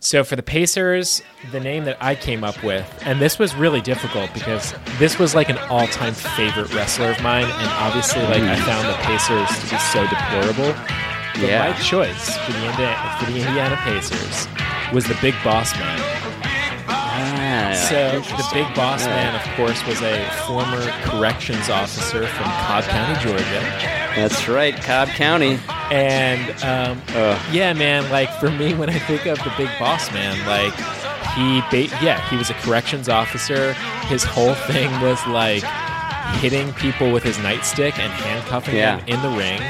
So 0.00 0.22
for 0.22 0.36
the 0.36 0.42
Pacers, 0.44 1.22
the 1.50 1.58
name 1.58 1.84
that 1.84 1.96
I 2.00 2.14
came 2.14 2.44
up 2.44 2.62
with, 2.62 2.86
and 3.04 3.20
this 3.20 3.38
was 3.38 3.54
really 3.56 3.80
difficult 3.80 4.32
because 4.32 4.72
this 4.98 5.18
was 5.18 5.34
like 5.34 5.48
an 5.48 5.58
all-time 5.70 6.14
favorite 6.14 6.72
wrestler 6.72 7.10
of 7.10 7.20
mine, 7.20 7.44
and 7.44 7.70
obviously, 7.82 8.22
like 8.22 8.42
I 8.42 8.54
found 8.60 8.86
the 8.86 8.94
Pacers 9.02 9.48
to 9.64 9.74
be 9.74 9.78
so 9.90 10.06
deplorable. 10.06 10.72
But 11.34 11.42
Yeah. 11.50 11.70
my 11.70 11.78
choice 11.80 12.36
for 12.38 12.52
the 12.52 12.64
Indiana, 12.70 13.16
for 13.18 13.26
the 13.32 13.38
Indiana 13.38 13.76
Pacers 13.82 14.46
was 14.92 15.04
the 15.04 15.16
Big 15.20 15.34
Boss 15.42 15.74
Man. 15.76 16.00
Ah, 16.88 17.74
So 17.74 18.20
the 18.20 18.48
Big 18.54 18.72
Boss 18.76 19.04
Man, 19.04 19.34
of 19.34 19.42
course, 19.56 19.84
was 19.84 20.00
a 20.00 20.24
former 20.46 20.80
corrections 21.02 21.68
officer 21.68 22.24
from 22.26 22.44
Cobb 22.44 22.84
County, 22.84 23.20
Georgia. 23.20 23.97
That's 24.18 24.48
right, 24.48 24.74
Cobb 24.74 25.08
County. 25.08 25.58
And 25.90 26.50
um, 26.64 27.00
yeah, 27.52 27.72
man, 27.72 28.10
like 28.10 28.30
for 28.40 28.50
me, 28.50 28.74
when 28.74 28.90
I 28.90 28.98
think 28.98 29.26
of 29.26 29.38
the 29.38 29.52
big 29.56 29.68
boss 29.78 30.12
man, 30.12 30.36
like 30.46 30.74
he, 31.34 31.60
ba- 31.70 31.94
yeah, 32.02 32.20
he 32.28 32.36
was 32.36 32.50
a 32.50 32.54
corrections 32.54 33.08
officer. 33.08 33.74
His 34.08 34.24
whole 34.24 34.54
thing 34.54 34.90
was 35.00 35.24
like, 35.28 35.62
hitting 36.36 36.72
people 36.74 37.12
with 37.12 37.22
his 37.22 37.36
nightstick 37.38 37.98
and 37.98 38.12
handcuffing 38.12 38.76
Yeah. 38.76 38.96
them 38.96 39.08
in 39.08 39.22
the 39.22 39.30
ring. 39.30 39.60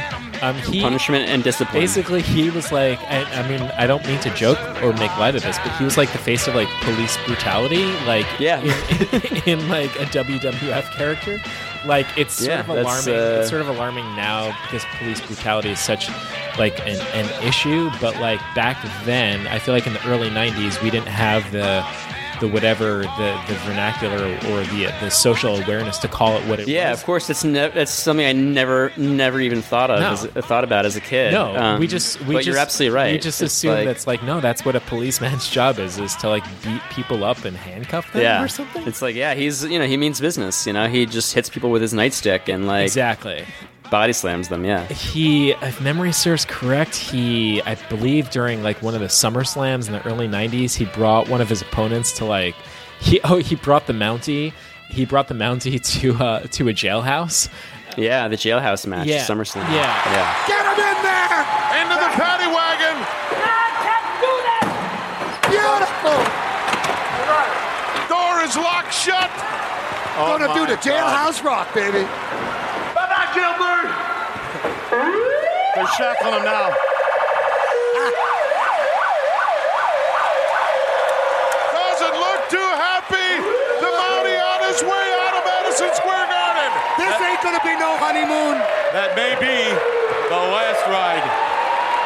Um, 0.40 0.55
he 0.55 0.80
Punishment 0.82 1.28
and 1.28 1.43
discipline. 1.43 1.82
basically 1.82 2.22
he 2.22 2.48
was 2.51 2.70
like 2.70 3.01
I, 3.10 3.24
I 3.43 3.48
mean 3.48 3.60
i 3.76 3.89
don't 3.89 4.06
mean 4.06 4.20
to 4.20 4.30
joke 4.36 4.56
or 4.85 4.93
make 4.93 5.10
light 5.18 5.35
of 5.35 5.43
this 5.43 5.59
but 5.59 5.72
he 5.78 5.82
was 5.82 5.97
like 5.97 6.12
the 6.12 6.18
face 6.18 6.47
of 6.47 6.55
like 6.55 6.68
police 6.82 7.18
brutality 7.26 7.82
like 8.06 8.24
Yeah. 8.39 8.60
in, 9.47 9.59
in, 9.59 9.68
like 9.68 9.90
a 9.97 10.05
wwf 10.05 10.93
character 10.93 11.40
like 11.85 12.06
it's 12.16 12.35
sort 12.35 12.51
Yeah, 12.51 12.60
of 12.60 12.68
alarming 12.68 13.09
uh, 13.16 13.39
it's 13.40 13.48
sort 13.51 13.62
of 13.62 13.68
alarming 13.68 14.05
now 14.14 14.56
because 14.62 14.85
police 15.01 15.20
brutality 15.20 15.70
is 15.70 15.80
such 15.80 16.09
like 16.56 16.78
an, 16.86 17.01
an 17.14 17.28
issue 17.44 17.90
but 18.01 18.14
like 18.20 18.39
back 18.55 18.76
then 19.05 19.44
i 19.48 19.59
feel 19.59 19.74
like 19.74 19.89
in 19.89 19.93
the 19.94 20.06
early 20.06 20.30
90s 20.30 20.80
we 20.85 20.90
didn't 20.90 21.09
have 21.09 21.51
the 21.51 21.85
the 22.40 22.48
whatever 22.48 23.02
the 23.02 23.40
the 23.48 23.55
vernacular 23.66 24.27
or 24.51 24.62
the 24.65 24.93
the 25.01 25.10
social 25.10 25.56
awareness 25.56 25.98
to 25.98 26.09
call 26.09 26.36
it 26.36 26.44
what 26.48 26.60
it 26.60 26.69
yeah, 26.69 26.90
was 26.90 27.01
of 27.01 27.06
course. 27.06 27.31
It's 27.31 27.44
ne- 27.44 27.69
that's 27.70 27.90
something 27.90 28.24
I 28.27 28.32
never, 28.32 28.93
never 28.97 29.40
even 29.40 29.62
thought 29.62 29.90
of, 29.90 30.01
No. 30.01 30.12
as, 30.12 30.44
thought 30.47 30.65
about 30.65 30.86
as 30.86 30.97
a 30.97 31.01
kid. 31.01 31.32
No, 31.32 31.56
Um, 31.56 31.81
we 31.81 31.86
just 31.86 32.20
we 32.23 32.35
but 32.35 32.39
just 32.40 32.47
you're 32.48 32.59
absolutely 32.59 32.94
right. 32.94 33.12
We 33.12 33.19
just 33.19 33.43
It's 33.43 33.52
assume 33.55 33.73
like- 33.74 33.85
that's 33.86 34.06
like 34.06 34.23
no, 34.23 34.40
that's 34.40 34.65
what 34.65 34.77
a 34.77 34.81
policeman's 34.81 35.48
job 35.59 35.78
is 35.78 35.98
is 35.98 36.15
to 36.16 36.28
like 36.28 36.44
beat 36.62 36.82
people 36.90 37.24
up 37.24 37.44
and 37.44 37.56
handcuff 37.56 38.12
them 38.12 38.23
yeah, 38.23 38.43
or 38.43 38.48
something. 38.48 38.86
It's 38.86 39.02
like 39.02 39.15
yeah, 39.15 39.35
he's 39.35 39.65
you 39.65 39.78
know 39.78 39.86
he 39.86 39.97
means 39.97 40.20
business. 40.20 40.66
You 40.66 40.73
know 40.73 40.89
he 40.89 41.06
just 41.06 41.35
hits 41.35 41.48
people 41.48 41.70
with 41.70 41.82
his 41.82 41.93
nightstick 41.94 42.52
and 42.52 42.66
like 42.66 42.85
exactly. 42.86 43.44
Body 43.90 44.12
slams 44.12 44.48
them. 44.48 44.65
Yeah. 44.65 44.86
He, 44.89 45.52
if 45.52 45.81
memory 45.81 46.12
serves 46.12 46.44
correct, 46.44 46.94
he 46.97 47.62
I 47.62 47.74
believe 47.89 48.31
during 48.31 48.62
like 48.62 48.82
one 48.82 48.94
of 48.94 49.01
the 49.01 49.09
Summer 49.09 49.44
Slams 49.44 49.86
in 49.86 49.93
the 49.93 50.05
early 50.06 50.28
'90s, 50.28 50.74
he 50.74 50.85
brought 50.86 51.28
one 51.28 51.40
of 51.40 51.48
his 51.48 51.62
opponents 51.62 52.12
to 52.19 52.24
like 52.24 52.55
he 53.01 53.20
oh 53.24 53.36
he 53.39 53.55
brought 53.56 53.86
the 53.86 53.93
Mountie. 53.93 54.52
He 54.89 55.05
brought 55.05 55.28
the 55.28 55.35
Mountie 55.35 55.78
to 56.01 56.15
uh, 56.24 56.40
to 56.40 56.69
a 56.69 56.73
jailhouse. 56.73 57.48
Yeah, 57.97 58.28
the 58.28 58.36
jailhouse 58.36 58.86
match, 58.86 59.06
Yeah. 59.09 59.24
SummerSlam. 59.27 59.65
Yeah. 59.74 59.82
yeah. 59.82 60.47
Get 60.47 60.62
him 60.62 60.78
in 60.78 60.98
there! 61.02 61.40
Into 61.82 61.97
the 61.98 62.10
paddy 62.15 62.47
wagon. 62.47 62.94
Not 63.43 63.73
captured. 63.82 64.47
Beautiful! 65.51 66.19
Door 68.06 68.44
is 68.47 68.55
locked 68.56 68.94
shut. 68.94 69.31
Gonna 70.15 70.52
do 70.55 70.66
the 70.66 70.77
jailhouse 70.78 71.43
rock, 71.43 71.74
baby. 71.74 72.02
Bye-bye, 72.94 73.31
Gilbert. 73.35 73.90
They're 75.89 76.15
shackling 76.15 76.35
him 76.35 76.44
now. 76.44 76.74
Doesn't 81.73 82.15
look 82.15 82.40
too 82.51 82.70
happy. 82.78 83.31
The 83.81 83.90
Mountie 83.90 84.39
on 84.39 84.59
his 84.69 84.81
way 84.82 85.06
out 85.24 85.35
of 85.39 85.44
Madison 85.44 85.90
Square 85.94 86.27
Garden. 86.28 86.70
This 86.98 87.15
ain't 87.20 87.43
gonna 87.43 87.62
be 87.65 87.74
no 87.78 87.97
honeymoon. 87.98 88.59
That 88.93 89.16
may 89.16 89.35
be 89.40 89.56
the 90.28 90.43
last 90.52 90.82
ride. 90.86 91.24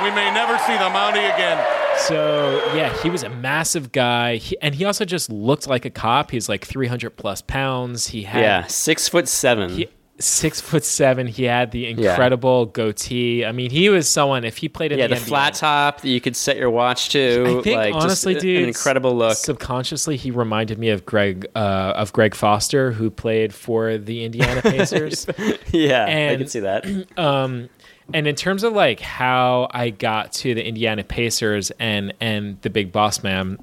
We 0.05 0.11
may 0.15 0.33
never 0.33 0.57
see 0.59 0.75
the 0.75 0.91
Mountie 0.91 1.33
again. 1.35 1.59
So 1.99 2.73
yeah, 2.75 2.93
he 3.03 3.11
was 3.11 3.23
a 3.23 3.29
massive 3.29 3.93
guy, 3.93 4.37
he, 4.37 4.57
and 4.63 4.75
he 4.75 4.85
also 4.85 5.05
just 5.05 5.31
looked 5.31 5.67
like 5.69 5.85
a 5.85 5.91
cop. 5.91 6.31
He's 6.31 6.49
like 6.49 6.65
300 6.65 7.11
plus 7.17 7.43
pounds. 7.43 8.09
He 8.09 8.23
had 8.23 8.41
Yeah, 8.43 8.67
six 8.67 9.09
foot 9.09 9.29
seven. 9.29 9.71
he- 9.71 9.89
six 10.23 10.61
foot 10.61 10.85
seven. 10.85 11.27
He 11.27 11.44
had 11.44 11.70
the 11.70 11.86
incredible 11.89 12.66
goatee. 12.66 13.44
I 13.44 13.53
mean, 13.53 13.70
he 13.70 13.89
was 13.89 14.09
someone. 14.09 14.44
If 14.44 14.59
he 14.59 14.69
played 14.69 14.93
in 14.93 14.99
yeah, 14.99 15.07
the, 15.07 15.16
the 15.16 15.20
NBA, 15.20 15.28
flat 15.28 15.55
top 15.55 16.01
that 16.01 16.09
you 16.09 16.20
could 16.20 16.36
set 16.36 16.57
your 16.57 16.70
watch 16.70 17.11
to. 17.11 17.59
I 17.59 17.62
think 17.62 17.77
like, 17.77 17.94
honestly, 17.94 18.35
dude, 18.35 18.62
an 18.62 18.69
incredible 18.69 19.16
look. 19.16 19.36
Subconsciously, 19.36 20.16
he 20.16 20.31
reminded 20.31 20.78
me 20.78 20.90
of 20.90 21.05
Greg 21.05 21.47
uh, 21.55 21.93
of 21.97 22.12
Greg 22.12 22.35
Foster, 22.35 22.93
who 22.93 23.11
played 23.11 23.55
for 23.55 23.99
the 23.99 24.24
Indiana 24.24 24.62
Pacers. 24.62 25.27
yeah, 25.70 26.05
I 26.05 26.36
can 26.36 26.49
see 26.49 26.61
that. 26.61 26.85
um, 27.19 27.69
and 28.12 28.27
in 28.27 28.35
terms 28.35 28.62
of 28.62 28.73
like 28.73 29.01
how 29.01 29.69
I 29.70 29.90
got 29.90 30.32
to 30.35 30.55
the 30.55 30.66
Indiana 30.66 31.05
Pacers 31.05 31.70
and 31.78 32.12
and 32.20 32.61
the 32.62 32.70
Big 32.70 32.93
Boss 32.93 33.23
Man, 33.23 33.59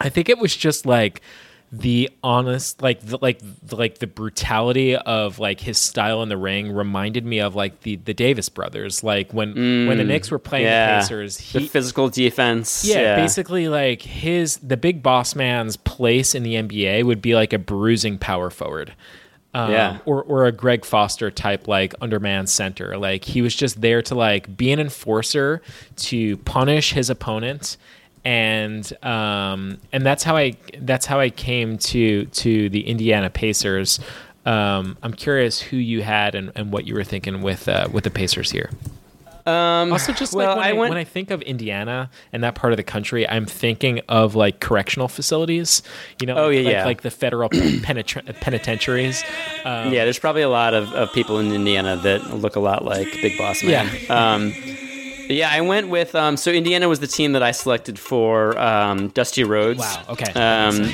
I 0.00 0.08
think 0.08 0.28
it 0.28 0.38
was 0.38 0.54
just 0.54 0.86
like 0.86 1.20
the 1.76 2.08
honest 2.22 2.80
like 2.82 3.00
the, 3.00 3.18
like 3.20 3.40
the, 3.62 3.74
like 3.74 3.98
the 3.98 4.06
brutality 4.06 4.94
of 4.94 5.38
like 5.38 5.58
his 5.60 5.76
style 5.78 6.22
in 6.22 6.28
the 6.28 6.36
ring 6.36 6.70
reminded 6.70 7.24
me 7.24 7.40
of 7.40 7.54
like 7.56 7.80
the 7.80 7.96
the 7.96 8.14
Davis 8.14 8.48
brothers 8.48 9.02
like 9.02 9.32
when 9.32 9.54
when 9.88 9.98
the 9.98 10.04
Knicks 10.04 10.30
were 10.30 10.38
playing 10.38 10.66
Mm, 10.66 10.68
yeah, 10.68 10.94
the 10.96 11.00
Pacers 11.02 11.36
the 11.38 11.58
he 11.60 11.66
physical 11.66 12.08
defense. 12.08 12.84
yeah, 12.84 13.00
Yeah, 13.00 13.16
basically 13.16 13.68
like 13.68 14.02
his 14.02 14.58
the 14.58 14.76
big 14.76 15.02
boss 15.02 15.34
man's 15.34 15.76
place 15.76 16.34
in 16.34 16.42
the 16.44 16.54
NBA 16.54 17.04
would 17.04 17.20
be 17.20 17.34
like 17.34 17.52
a 17.52 17.58
bruising 17.58 18.18
power 18.18 18.50
forward. 18.50 18.94
Um, 19.52 19.70
Yeah. 19.70 19.98
or 20.04 20.22
or 20.22 20.46
a 20.46 20.52
Greg 20.52 20.84
Foster 20.84 21.30
type 21.30 21.66
like 21.66 21.94
underman 22.00 22.46
center. 22.46 22.96
Like 22.98 23.24
he 23.24 23.40
was 23.42 23.54
just 23.54 23.80
there 23.80 24.02
to 24.02 24.14
like 24.14 24.56
be 24.56 24.70
an 24.72 24.80
enforcer 24.80 25.62
to 25.96 26.36
punish 26.38 26.92
his 26.92 27.08
opponent 27.10 27.76
and 28.24 28.90
um 29.04 29.78
and 29.92 30.04
that's 30.04 30.22
how 30.24 30.36
I 30.36 30.54
that's 30.78 31.06
how 31.06 31.20
I 31.20 31.30
came 31.30 31.78
to 31.78 32.24
to 32.26 32.68
the 32.68 32.86
Indiana 32.86 33.30
Pacers. 33.30 34.00
Um, 34.46 34.98
I'm 35.02 35.14
curious 35.14 35.58
who 35.60 35.76
you 35.78 36.02
had 36.02 36.34
and, 36.34 36.52
and 36.54 36.70
what 36.70 36.86
you 36.86 36.94
were 36.94 37.04
thinking 37.04 37.40
with 37.42 37.66
uh, 37.68 37.88
with 37.90 38.04
the 38.04 38.10
Pacers 38.10 38.50
here. 38.50 38.70
Um, 39.46 39.92
Also, 39.92 40.12
just 40.14 40.32
well, 40.34 40.56
like 40.56 40.56
when 40.56 40.64
I 40.64 40.68
I, 40.68 40.72
went- 40.72 40.88
when 40.90 40.98
I 40.98 41.04
think 41.04 41.30
of 41.30 41.42
Indiana 41.42 42.10
and 42.32 42.42
that 42.44 42.54
part 42.54 42.72
of 42.72 42.78
the 42.78 42.82
country, 42.82 43.28
I'm 43.28 43.44
thinking 43.46 44.00
of 44.08 44.34
like 44.34 44.60
correctional 44.60 45.08
facilities. 45.08 45.82
You 46.20 46.26
know, 46.26 46.36
Oh, 46.36 46.48
yeah, 46.48 46.60
like, 46.62 46.72
yeah. 46.72 46.84
like 46.86 47.00
the 47.02 47.10
federal 47.10 47.48
penitentiaries. 47.82 49.22
Um, 49.64 49.92
yeah, 49.92 50.04
there's 50.04 50.18
probably 50.18 50.42
a 50.42 50.48
lot 50.48 50.74
of, 50.74 50.92
of 50.92 51.12
people 51.12 51.38
in 51.38 51.52
Indiana 51.52 51.96
that 51.96 52.34
look 52.34 52.56
a 52.56 52.60
lot 52.60 52.84
like 52.84 53.10
Big 53.22 53.36
Boss 53.38 53.62
Man. 53.62 53.88
Um, 54.10 54.52
yeah, 55.28 55.50
I 55.50 55.60
went 55.60 55.88
with 55.88 56.14
um, 56.14 56.36
so 56.36 56.50
Indiana 56.50 56.88
was 56.88 57.00
the 57.00 57.06
team 57.06 57.32
that 57.32 57.42
I 57.42 57.50
selected 57.52 57.98
for 57.98 58.58
um, 58.58 59.08
Dusty 59.08 59.44
Rhodes. 59.44 59.80
Wow. 59.80 60.04
Okay. 60.10 60.32
Um, 60.32 60.92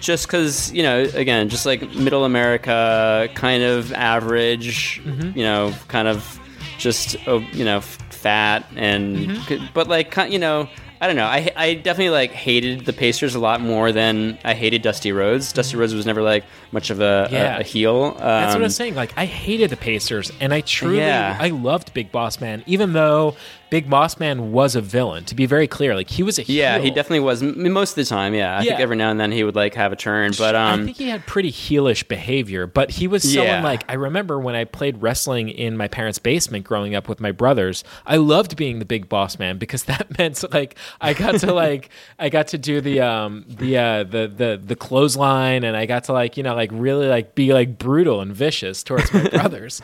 just 0.00 0.26
because 0.26 0.72
you 0.72 0.82
know, 0.82 1.02
again, 1.14 1.48
just 1.48 1.66
like 1.66 1.82
middle 1.94 2.24
America, 2.24 3.28
kind 3.34 3.62
of 3.62 3.92
average. 3.92 5.00
Mm-hmm. 5.04 5.38
You 5.38 5.44
know, 5.44 5.74
kind 5.88 6.08
of 6.08 6.40
just 6.78 7.16
oh, 7.26 7.38
you 7.52 7.64
know, 7.64 7.80
fat 7.80 8.66
and 8.76 9.16
Mm-hmm. 9.16 9.66
but 9.74 9.88
like 9.88 10.16
you 10.30 10.38
know. 10.38 10.68
I 11.02 11.06
don't 11.06 11.16
know. 11.16 11.24
I, 11.24 11.50
I 11.56 11.74
definitely 11.74 12.10
like 12.10 12.30
hated 12.32 12.84
the 12.84 12.92
Pacers 12.92 13.34
a 13.34 13.38
lot 13.38 13.60
more 13.62 13.90
than 13.90 14.38
I 14.44 14.52
hated 14.54 14.82
Dusty 14.82 15.12
Rhodes. 15.12 15.50
Dusty 15.52 15.76
Rhodes 15.78 15.94
was 15.94 16.04
never 16.04 16.20
like 16.22 16.44
much 16.72 16.90
of 16.90 17.00
a, 17.00 17.26
Mm-hmm. 17.30 17.34
Yeah. 17.34 17.56
a, 17.56 17.60
a 17.60 17.62
heel. 17.62 18.02
Um, 18.16 18.18
That's 18.18 18.54
what 18.54 18.60
I 18.60 18.64
was 18.64 18.76
saying. 18.76 18.94
Like, 18.94 19.12
I 19.16 19.24
hated 19.24 19.70
the 19.70 19.76
Pacers, 19.78 20.30
and 20.40 20.52
I 20.52 20.60
truly, 20.60 20.98
Yeah. 20.98 21.36
I 21.40 21.48
loved 21.48 21.94
Big 21.94 22.12
Boss 22.12 22.40
Man, 22.40 22.62
even 22.66 22.92
though 22.92 23.34
Big 23.70 23.88
Boss 23.88 24.18
Man 24.18 24.52
was 24.52 24.74
a 24.76 24.80
villain. 24.80 25.24
To 25.26 25.34
be 25.34 25.46
very 25.46 25.66
clear, 25.68 25.94
like 25.94 26.10
he 26.10 26.22
was 26.22 26.38
a 26.38 26.42
Yeah, 26.42 26.78
he 26.78 26.88
definitely 26.90 27.20
was. 27.20 27.42
M- 27.42 27.72
Most 27.72 27.90
of 27.90 27.96
the 27.96 28.04
time, 28.04 28.34
yeah. 28.34 28.58
I 28.58 28.64
think 28.64 28.80
every 28.80 28.96
now 28.96 29.10
and 29.10 29.20
then 29.20 29.30
he 29.32 29.44
would 29.44 29.54
like 29.54 29.74
have 29.74 29.92
a 29.92 29.96
turn, 29.96 30.32
but 30.36 30.54
um, 30.56 30.80
I 30.80 30.84
think 30.86 30.96
he 30.96 31.08
had 31.08 31.24
pretty 31.26 31.52
heelish 31.52 32.06
behavior, 32.08 32.66
but 32.66 32.90
he 32.90 33.06
was 33.06 33.22
someone 33.22 33.46
Yeah. 33.46 33.62
like 33.62 33.84
I 33.88 33.94
remember 33.94 34.40
when 34.40 34.54
I 34.56 34.64
played 34.64 35.00
wrestling 35.00 35.48
in 35.48 35.76
my 35.76 35.86
parents' 35.88 36.18
basement 36.18 36.64
growing 36.64 36.94
up 36.96 37.08
with 37.08 37.20
my 37.20 37.30
brothers. 37.30 37.84
I 38.06 38.16
loved 38.16 38.56
being 38.56 38.80
the 38.80 38.84
big 38.84 39.08
boss 39.08 39.38
man 39.38 39.58
because 39.58 39.84
that 39.90 40.18
meant 40.18 40.42
like 40.52 40.76
I 41.00 41.14
got 41.14 41.38
to 41.40 41.52
like 41.54 41.90
I 42.18 42.28
got 42.28 42.48
to 42.48 42.58
do 42.58 42.80
the 42.80 43.00
um 43.00 43.44
the 43.48 43.78
uh 43.78 44.02
the 44.02 44.26
the 44.26 44.60
the 44.62 44.76
clothesline 44.76 45.62
and 45.62 45.76
I 45.76 45.86
got 45.86 46.04
to 46.04 46.12
like 46.12 46.36
you 46.36 46.42
know 46.42 46.54
like 46.56 46.70
really 46.72 47.06
like 47.06 47.34
be 47.36 47.52
like 47.54 47.78
brutal 47.78 48.20
and 48.20 48.32
vicious 48.34 48.82
towards 48.82 49.12
my 49.14 49.28
brothers. 49.28 49.80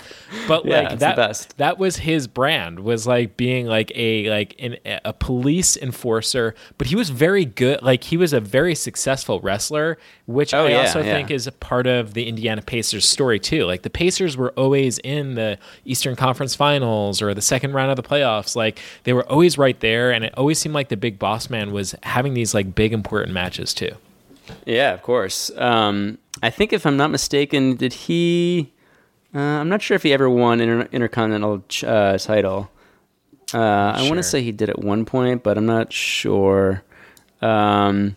But 0.48 0.64
Yeah, 0.64 0.80
like 0.88 0.98
that 0.98 1.54
that 1.56 1.78
was 1.78 1.98
his 1.98 2.26
brand 2.26 2.80
was 2.80 3.06
like 3.06 3.36
being 3.36 3.66
like 3.66 3.75
a 3.94 4.28
like 4.30 4.54
an, 4.58 4.76
a 5.04 5.12
police 5.12 5.76
enforcer 5.76 6.54
but 6.78 6.86
he 6.86 6.96
was 6.96 7.10
very 7.10 7.44
good 7.44 7.82
like 7.82 8.04
he 8.04 8.16
was 8.16 8.32
a 8.32 8.40
very 8.40 8.74
successful 8.74 9.40
wrestler 9.40 9.98
which 10.26 10.54
Oh, 10.54 10.66
i 10.66 10.70
yeah, 10.70 10.80
also 10.80 11.00
yeah. 11.00 11.12
think 11.14 11.30
is 11.30 11.46
a 11.46 11.52
part 11.52 11.86
of 11.86 12.14
the 12.14 12.26
indiana 12.28 12.62
pacers 12.62 13.04
story 13.06 13.38
too 13.38 13.64
like 13.64 13.82
the 13.82 13.90
pacers 13.90 14.36
were 14.36 14.50
always 14.52 14.98
in 15.00 15.34
the 15.34 15.58
eastern 15.84 16.16
conference 16.16 16.54
finals 16.54 17.20
or 17.20 17.34
the 17.34 17.42
second 17.42 17.72
round 17.72 17.90
of 17.90 17.96
the 17.96 18.02
playoffs 18.02 18.56
like 18.56 18.78
they 19.04 19.12
were 19.12 19.26
always 19.30 19.58
right 19.58 19.80
there 19.80 20.10
and 20.12 20.24
it 20.24 20.32
always 20.36 20.58
seemed 20.58 20.74
like 20.74 20.88
the 20.88 20.96
big 20.96 21.18
boss 21.18 21.50
man 21.50 21.72
was 21.72 21.94
having 22.02 22.34
these 22.34 22.54
like 22.54 22.74
big 22.74 22.92
important 22.92 23.32
matches 23.32 23.72
too 23.74 23.92
yeah, 24.64 24.92
of 24.94 25.02
course. 25.02 25.50
Um, 25.56 26.18
I 26.40 26.50
think 26.50 26.72
if 26.72 26.86
I'm 26.86 26.96
not 26.96 27.10
mistaken, 27.10 27.74
did 27.74 27.92
he? 27.92 28.72
Uh, 29.34 29.40
I'm 29.40 29.68
not 29.68 29.82
sure 29.82 29.96
if 29.96 30.04
he 30.04 30.12
ever 30.12 30.30
won 30.30 30.60
inter- 30.60 30.88
intercontinental 30.92 31.64
ch- 31.68 31.82
uh, 31.82 32.16
title. 32.16 32.70
Uh, 33.54 33.58
I 33.96 34.02
want 34.08 34.16
to 34.16 34.22
say 34.22 34.42
he 34.42 34.52
did 34.52 34.68
at 34.70 34.78
one 34.80 35.04
point, 35.04 35.42
but 35.42 35.56
I'm 35.56 35.66
not 35.66 35.92
sure. 35.92 36.82
Um, 37.40 38.16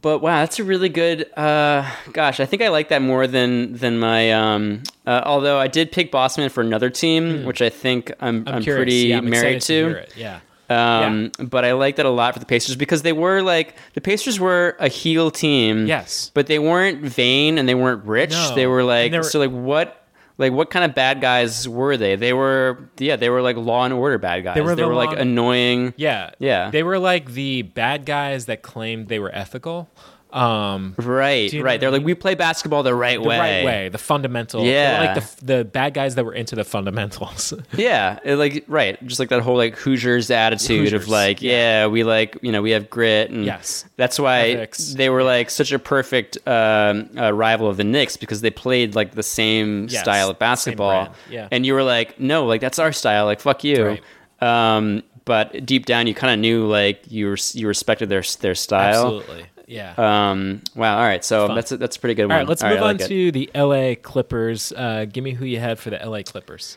but 0.00 0.18
wow, 0.20 0.40
that's 0.40 0.58
a 0.58 0.64
really 0.64 0.88
good. 0.88 1.26
Uh, 1.36 1.88
gosh, 2.12 2.40
I 2.40 2.46
think 2.46 2.62
I 2.62 2.68
like 2.68 2.88
that 2.88 3.02
more 3.02 3.26
than 3.26 3.74
than 3.74 3.98
my. 3.98 4.32
Um, 4.32 4.82
uh, 5.06 5.22
although 5.24 5.58
I 5.58 5.66
did 5.68 5.90
pick 5.92 6.12
Bossman 6.12 6.50
for 6.50 6.60
another 6.60 6.90
team, 6.90 7.44
which 7.44 7.60
I 7.62 7.68
think 7.68 8.12
I'm, 8.20 8.44
I'm, 8.46 8.54
i'm, 8.56 8.62
pretty 8.64 8.94
yeah, 9.08 9.18
I'm 9.18 9.30
married 9.30 9.62
to. 9.62 9.88
it. 9.98 10.12
yeah 10.16 10.40
Um, 10.70 11.32
But 11.38 11.64
I 11.64 11.72
like 11.72 11.96
that 11.96 12.06
a 12.06 12.10
lot 12.10 12.34
for 12.34 12.40
the 12.40 12.46
Pacers 12.46 12.76
because 12.76 13.02
they 13.02 13.12
were 13.12 13.42
like 13.42 13.74
the 13.94 14.00
Pacers 14.00 14.38
were 14.38 14.76
a 14.78 14.88
heel 14.88 15.30
team. 15.30 15.86
Yes. 15.86 16.30
but 16.34 16.46
they 16.46 16.58
weren't 16.58 17.00
vain 17.02 17.58
and 17.58 17.68
they 17.68 17.74
weren't 17.74 18.04
rich. 18.04 18.30
No. 18.32 18.54
They 18.54 18.66
were 18.66 18.84
like 18.84 19.10
they 19.12 19.18
were- 19.18 19.24
so 19.24 19.38
like 19.40 19.50
what. 19.50 19.97
Like 20.38 20.52
what 20.52 20.70
kind 20.70 20.84
of 20.84 20.94
bad 20.94 21.20
guys 21.20 21.68
were 21.68 21.96
they? 21.96 22.14
They 22.14 22.32
were 22.32 22.88
yeah, 22.98 23.16
they 23.16 23.28
were 23.28 23.42
like 23.42 23.56
law 23.56 23.84
and 23.84 23.92
order 23.92 24.18
bad 24.18 24.44
guys. 24.44 24.54
They 24.54 24.60
were 24.60 24.76
the 24.76 24.86
like 24.86 25.18
annoying. 25.18 25.94
Yeah, 25.96 26.30
Yeah. 26.38 26.70
They 26.70 26.84
were 26.84 26.98
like 26.98 27.32
the 27.32 27.62
bad 27.62 28.06
guys 28.06 28.46
that 28.46 28.62
claimed 28.62 29.08
they 29.08 29.18
were 29.18 29.34
ethical. 29.34 29.90
Um, 30.30 30.94
Right, 30.98 31.50
right. 31.54 31.80
They're 31.80 31.90
like 31.90 32.04
we 32.04 32.14
play 32.14 32.34
basketball 32.34 32.82
the 32.82 32.94
right 32.94 33.20
the 33.20 33.26
way. 33.28 33.38
right 33.38 33.64
way, 33.64 33.88
the 33.88 33.98
fundamental. 33.98 34.64
Yeah. 34.64 35.14
like 35.14 35.24
the 35.38 35.44
the 35.56 35.64
bad 35.64 35.94
guys 35.94 36.16
that 36.16 36.24
were 36.24 36.34
into 36.34 36.54
the 36.54 36.64
fundamentals. 36.64 37.54
Yeah, 37.76 38.18
like 38.24 38.64
right, 38.68 38.98
just 39.06 39.20
like 39.20 39.28
that 39.30 39.40
whole 39.42 39.56
like 39.56 39.76
Hoosiers 39.76 40.30
attitude 40.30 40.80
Hoosiers, 40.84 41.02
of 41.04 41.08
like, 41.08 41.40
yeah. 41.42 41.86
we 41.86 42.04
like 42.04 42.36
you 42.42 42.52
know 42.52 42.60
we 42.60 42.72
have 42.72 42.90
grit 42.90 43.30
and 43.30 43.44
Yes. 43.44 43.84
that's 43.96 44.18
why 44.18 44.66
they 44.94 45.08
were 45.08 45.22
like 45.22 45.48
such 45.50 45.72
a 45.72 45.78
perfect 45.78 46.36
um, 46.46 47.08
uh, 47.16 47.32
rival 47.32 47.68
of 47.68 47.76
the 47.76 47.84
Knicks 47.84 48.16
because 48.16 48.40
they 48.42 48.50
played 48.50 48.94
like 48.94 49.12
the 49.14 49.22
same 49.22 49.86
Yes, 49.88 50.00
style 50.02 50.28
of 50.30 50.38
basketball, 50.38 51.14
yeah. 51.30 51.48
and 51.50 51.64
you 51.64 51.72
were 51.74 51.82
like, 51.84 52.18
no, 52.20 52.44
like 52.46 52.60
that's 52.60 52.78
our 52.78 52.92
style, 52.92 53.24
like 53.24 53.40
fuck 53.40 53.64
you. 53.64 53.98
Um, 54.40 55.02
but 55.24 55.64
deep 55.66 55.84
down, 55.86 56.06
you 56.06 56.14
kind 56.14 56.32
of 56.32 56.38
knew 56.40 56.66
like 56.66 57.02
you 57.10 57.26
were, 57.28 57.36
you 57.52 57.66
respected 57.68 58.08
their 58.08 58.22
their 58.40 58.54
style. 58.54 59.18
Absolutely, 59.18 59.46
yeah. 59.68 59.94
Um, 59.96 60.62
wow. 60.74 60.96
All 60.96 61.04
right. 61.04 61.24
So 61.24 61.46
Fun. 61.46 61.54
that's 61.54 61.72
a, 61.72 61.76
that's 61.76 61.96
a 61.96 62.00
pretty 62.00 62.14
good 62.14 62.24
one. 62.24 62.32
All 62.32 62.38
right, 62.38 62.48
let's 62.48 62.62
All 62.62 62.70
move 62.70 62.78
I 62.78 62.82
on 62.82 62.96
like 62.96 63.02
it. 63.02 63.08
to 63.08 63.32
the 63.32 63.50
L.A. 63.54 63.96
Clippers. 63.96 64.72
Uh, 64.72 65.04
give 65.04 65.22
me 65.22 65.32
who 65.32 65.44
you 65.44 65.60
had 65.60 65.78
for 65.78 65.90
the 65.90 66.00
L.A. 66.02 66.22
Clippers. 66.24 66.76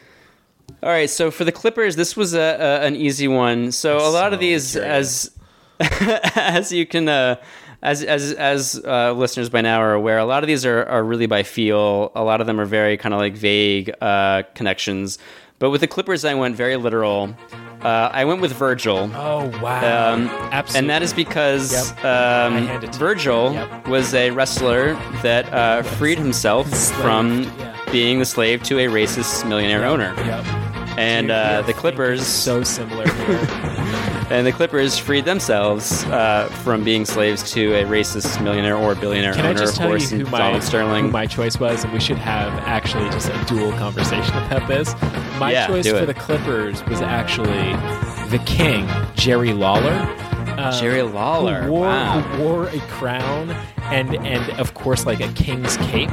All 0.84 0.90
right, 0.90 1.10
so 1.10 1.32
for 1.32 1.44
the 1.46 1.52
Clippers, 1.52 1.96
this 1.96 2.16
was 2.18 2.34
a, 2.34 2.40
a 2.40 2.86
an 2.86 2.96
easy 2.96 3.28
one. 3.28 3.72
So 3.72 3.98
a 3.98 4.10
lot 4.12 4.34
of 4.34 4.40
these, 4.40 4.76
as 4.76 5.32
as 5.80 6.72
you 6.72 6.86
can, 6.86 7.08
uh, 7.08 7.36
as 7.82 8.04
as 8.04 8.34
as 8.34 8.82
uh, 8.86 9.14
listeners 9.14 9.50
by 9.50 9.62
now 9.62 9.82
are 9.82 9.94
aware, 9.94 10.18
a 10.18 10.26
lot 10.26 10.44
of 10.44 10.48
these 10.48 10.66
are 10.66 10.84
are 10.86 11.04
really 11.04 11.28
by 11.28 11.44
feel. 11.44 12.12
A 12.16 12.24
lot 12.24 12.42
of 12.42 12.48
them 12.48 12.60
are 12.60 12.66
very 12.66 12.98
kind 12.98 13.14
of 13.14 13.20
like 13.20 13.36
vague 13.36 13.92
uh, 14.02 14.44
connections. 14.54 15.18
But 15.60 15.70
with 15.70 15.82
the 15.82 15.88
Clippers, 15.88 16.26
I 16.26 16.34
went 16.34 16.56
very 16.56 16.76
literal. 16.76 17.36
Uh, 17.84 18.10
I 18.14 18.26
went 18.26 18.42
with 18.42 18.54
Virgil. 18.54 19.10
Oh 19.16 19.48
wow! 19.62 20.14
Um, 20.14 20.28
Absolutely, 20.52 20.80
and 20.80 20.90
that 20.90 21.02
is 21.02 21.14
because 21.14 21.72
Yep. 21.72 22.06
Um, 22.06 22.68
hand 22.68 22.84
it 22.84 22.88
to 22.88 22.94
you. 22.94 23.00
Virgil 23.00 23.54
Yep. 23.54 23.88
was 23.88 24.14
a 24.14 24.32
wrestler 24.32 24.94
that 25.24 25.52
uh, 25.54 25.82
freed 25.84 26.18
himself 26.18 26.70
from 27.02 27.44
yeah. 27.44 27.78
being 27.92 28.20
the 28.20 28.26
slave 28.26 28.62
to 28.64 28.80
a 28.80 28.86
racist 28.88 29.48
millionaire 29.48 29.86
owner. 29.86 30.14
Yep. 30.18 30.46
And 30.98 31.28
Dude, 31.28 31.32
uh, 31.36 31.62
the 31.64 31.74
Clippers, 31.74 32.26
So 32.26 32.64
similar 32.64 33.08
here. 33.10 34.18
and 34.32 34.48
the 34.48 34.52
Clippers 34.52 34.98
freed 34.98 35.26
themselves 35.26 36.04
uh, 36.06 36.48
from 36.64 36.84
being 36.84 37.06
slaves 37.06 37.52
to 37.52 37.74
a 37.76 37.84
racist 37.84 38.42
millionaire 38.44 38.78
or 38.78 38.96
billionaire 38.96 39.34
Can 39.34 39.46
I 39.46 39.50
owner, 39.50 39.60
just 39.60 39.74
of 39.74 39.80
tell 39.80 39.88
course, 39.90 40.12
you 40.12 40.20
who 40.26 40.32
my, 40.32 40.38
Donald 40.38 40.64
Sterling. 40.64 41.06
who 41.06 41.12
my 41.12 41.26
choice 41.28 41.60
was? 41.60 41.84
And 41.84 41.92
we 41.94 42.00
should 42.00 42.18
have 42.18 42.52
actually 42.68 43.10
just 43.10 43.30
a 43.30 43.46
dual 43.46 43.72
conversation 43.74 44.36
about 44.38 44.68
this. 44.68 44.94
My 45.40 45.52
Yeah, 45.52 45.68
choice 45.68 45.88
for 45.90 46.06
the 46.06 46.14
Clippers 46.14 46.84
was 46.86 47.02
actually 47.02 47.74
the 48.30 48.42
King, 48.46 48.88
Jerry 49.16 49.54
Lawler. 49.54 50.08
Uh, 50.58 50.80
Jerry 50.80 51.02
Lawler, 51.02 51.64
who 51.64 51.72
wore, 51.72 51.86
wow. 51.88 52.22
who 52.22 52.44
wore 52.44 52.68
a 52.68 52.80
crown 52.82 53.56
and 53.92 54.16
and 54.26 54.60
of 54.60 54.74
course 54.74 55.06
like 55.06 55.20
a 55.20 55.32
king's 55.34 55.78
cape. 55.78 56.12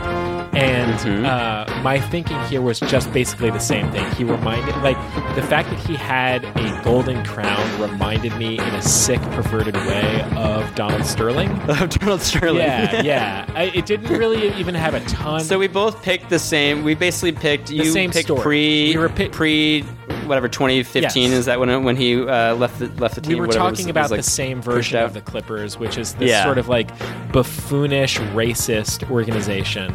And 0.54 0.88
Mm-hmm. 0.98 1.24
uh, 1.26 1.82
my 1.82 2.00
thinking 2.00 2.38
here 2.46 2.60
was 2.60 2.80
just 2.80 3.12
basically 3.12 3.50
the 3.50 3.60
same 3.60 3.90
thing. 3.92 4.10
He 4.12 4.24
reminded 4.24 4.74
like 4.78 4.96
the 5.36 5.42
fact 5.42 5.68
that 5.70 5.78
he 5.78 5.94
had 5.94 6.44
a 6.44 6.80
golden 6.82 7.24
crown 7.24 7.80
reminded 7.80 8.34
me 8.36 8.54
in 8.58 8.74
a 8.74 8.82
sick, 8.82 9.20
perverted 9.36 9.76
way 9.76 10.22
of 10.36 10.74
Donald 10.74 11.04
Sterling. 11.04 11.50
Of 11.68 11.90
Donald 11.90 12.22
Sterling. 12.22 12.62
Yeah, 12.62 13.02
yeah. 13.02 13.50
I, 13.54 13.64
it 13.74 13.86
didn't 13.86 14.08
really 14.18 14.52
even 14.54 14.74
have 14.74 14.94
a 14.94 15.00
ton. 15.00 15.40
So 15.44 15.58
we 15.58 15.68
both 15.68 16.02
picked 16.02 16.28
the 16.30 16.38
same. 16.40 16.82
We 16.82 16.94
basically 16.94 17.32
picked. 17.32 17.70
You 17.70 17.84
same 17.84 18.10
picked 18.10 18.26
story. 18.26 18.42
pre. 18.42 18.90
We 18.94 18.98
were 18.98 19.08
pi- 19.10 19.28
pre. 19.28 19.82
Whatever 20.26 20.48
2015 20.48 21.02
Yes. 21.22 21.32
is 21.32 21.44
that 21.46 21.58
when 21.60 21.84
when 21.84 21.96
he 21.96 22.20
uh, 22.20 22.54
left 22.54 22.78
the 22.80 22.88
left 23.00 23.14
the 23.14 23.20
team? 23.22 23.34
we 23.34 23.40
were 23.40 23.46
talking 23.46 23.86
was- 23.86 23.86
about 23.86 24.02
was, 24.04 24.10
like, 24.10 24.20
the 24.20 24.30
same 24.30 24.60
version 24.60 24.98
of 25.02 25.14
the 25.14 25.20
Clippers, 25.22 25.78
which 25.78 25.96
is 25.96 26.14
this 26.14 26.30
Yeah. 26.30 26.44
sort 26.44 26.58
of 26.58 26.68
like 26.68 26.90
buffoonish, 27.68 28.18
racist 28.34 29.10
organization. 29.10 29.92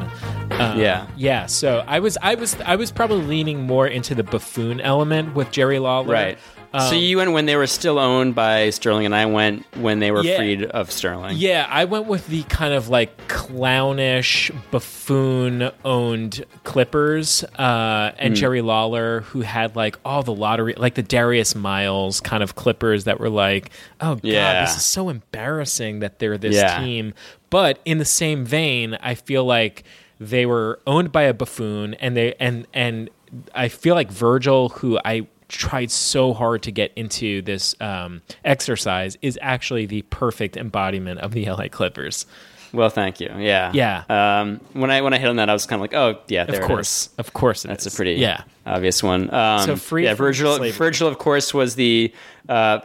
Um, 0.52 0.80
Yeah. 0.80 1.08
yeah. 1.18 1.46
So 1.48 1.84
I 1.88 2.00
was, 2.00 2.18
I 2.22 2.36
was, 2.36 2.56
I 2.66 2.76
was 2.76 2.92
probably 2.92 3.22
leaning 3.26 3.62
more 3.64 3.88
into 3.88 4.14
the 4.16 4.24
buffoon 4.24 4.80
element 4.80 5.34
with 5.36 5.52
Jerry 5.52 5.80
Lawler. 5.80 6.14
Right. 6.14 6.38
so 6.74 6.80
Um, 6.90 6.96
you 6.96 7.18
went 7.18 7.32
when 7.34 7.46
they 7.46 7.56
were 7.56 7.68
still 7.68 8.00
owned 8.00 8.34
by 8.36 8.70
Sterling, 8.72 9.06
and 9.06 9.14
I 9.16 9.26
went 9.28 9.64
when 9.78 10.00
they 10.00 10.10
were 10.12 10.24
Yeah. 10.24 10.38
freed 10.38 10.64
of 10.64 10.92
Sterling. 10.92 11.38
Yeah, 11.38 11.68
I 11.70 11.86
went 11.86 12.08
with 12.08 12.28
the 12.28 12.44
kind 12.44 12.74
of 12.74 12.90
like 12.90 13.28
clownish, 13.28 14.52
buffoon 14.72 15.70
owned 15.86 16.44
Clippers 16.64 17.44
uh, 17.60 18.12
and 18.18 18.36
Jerry 18.36 18.62
Lawler, 18.62 19.22
who 19.22 19.42
had 19.42 19.76
like 19.76 19.98
all 20.04 20.24
the 20.24 20.34
lottery, 20.34 20.74
like 20.76 20.96
the 20.96 21.04
Darius 21.04 21.54
Miles 21.56 22.20
kind 22.22 22.42
of 22.42 22.56
Clippers 22.56 23.04
that 23.04 23.20
were 23.20 23.30
like, 23.30 23.70
oh, 24.02 24.16
God, 24.16 24.24
Yeah. 24.24 24.62
this 24.66 24.76
is 24.76 24.84
so 24.84 25.10
embarrassing 25.10 26.00
that 26.00 26.18
they're 26.20 26.38
this 26.40 26.56
Yeah. 26.56 26.80
team. 26.80 27.14
But 27.54 27.78
in 27.86 28.00
the 28.00 28.06
same 28.06 28.46
vein, 28.46 28.98
I 29.00 29.14
feel 29.14 29.46
like 29.46 29.84
they 30.20 30.48
were 30.48 30.80
owned 30.88 31.12
by 31.12 31.22
a 31.22 31.36
buffoon 31.36 31.94
and 31.94 32.18
they, 32.18 32.34
and, 32.40 32.66
and, 32.74 33.12
I 33.54 33.68
feel 33.68 33.94
like 33.94 34.12
Virgil, 34.12 34.70
who 34.70 35.00
I 35.06 35.28
tried 35.50 35.92
so 35.92 36.34
hard 36.34 36.64
to 36.64 36.72
get 36.72 36.92
into 36.96 37.44
this 37.44 37.76
um, 37.80 38.24
exercise, 38.44 39.18
is 39.22 39.38
actually 39.40 39.86
the 39.86 40.02
perfect 40.04 40.58
embodiment 40.58 41.20
of 41.20 41.34
the 41.34 41.46
LA 41.46 41.68
Clippers. 41.68 42.26
Well, 42.74 42.90
thank 42.90 43.20
you. 43.20 43.30
Yeah. 43.38 43.72
Yeah. 43.74 44.04
Um, 44.10 44.60
when 44.74 44.90
I 44.90 45.02
when 45.02 45.14
I 45.14 45.20
hit 45.20 45.30
on 45.30 45.36
that, 45.36 45.48
I 45.50 45.54
was 45.54 45.66
kind 45.68 45.78
of 45.80 45.82
like, 45.82 45.94
oh 45.94 46.20
yeah, 46.28 46.46
there 46.46 46.60
of 46.62 46.68
course, 46.68 47.08
is. 47.08 47.10
of 47.20 47.32
course, 47.34 47.66
it 47.66 47.68
That's 47.68 47.86
is. 47.86 47.94
a 47.94 47.96
pretty 47.96 48.14
yeah. 48.14 48.44
obvious 48.66 49.04
one. 49.04 49.32
Um, 49.34 49.60
So 49.66 49.76
free. 49.76 50.06
yeah, 50.06 50.16
Virgil. 50.16 50.56
slavery. 50.56 50.72
Virgil, 50.78 51.08
of 51.08 51.20
course, 51.20 51.54
was 51.54 51.76
the 51.76 52.12
uh, 52.50 52.80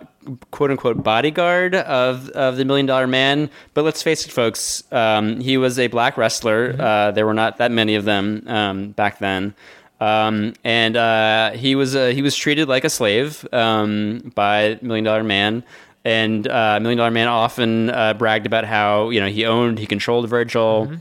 quote 0.51 0.71
unquote 0.71 1.03
bodyguard 1.03 1.75
of 1.75 2.29
of 2.31 2.59
the 2.59 2.67
Million 2.67 2.85
Dollar 2.85 3.07
Man. 3.07 3.49
But 3.73 3.85
let's 3.85 4.03
face 4.03 4.27
it, 4.27 4.31
folks, 4.31 4.85
um, 4.93 5.41
he 5.41 5.57
was 5.57 5.79
a 5.79 5.87
black 5.87 6.19
wrestler. 6.19 6.73
Mm-hmm. 6.73 6.81
Uh, 6.83 7.11
there 7.13 7.25
were 7.25 7.35
not 7.35 7.57
that 7.57 7.71
many 7.71 7.95
of 7.95 8.05
them 8.05 8.45
um, 8.47 8.91
back 8.91 9.19
then. 9.21 9.55
Um, 10.01 10.53
and 10.63 10.97
uh, 10.97 11.53
he 11.53 11.75
was 11.75 11.97
uh, 11.97 12.09
he 12.09 12.21
was 12.23 12.37
treated 12.37 12.69
like 12.69 12.85
a 12.85 12.91
slave 12.91 13.45
um, 13.55 14.33
by 14.35 14.79
Million 14.83 15.05
Dollar 15.05 15.25
Man. 15.25 15.65
And 16.09 16.49
uh, 16.49 16.81
Million 16.81 16.97
Dollar 16.97 17.11
Man 17.11 17.29
often 17.29 17.91
uh, 17.91 18.15
bragged 18.15 18.47
about 18.47 18.65
how 18.65 19.11
you 19.11 19.21
know 19.21 19.29
he 19.29 19.45
owned, 19.45 19.79
he 19.79 19.87
controlled 19.87 20.27
Virgil 20.29 20.87
Mm-hmm. 20.87 20.97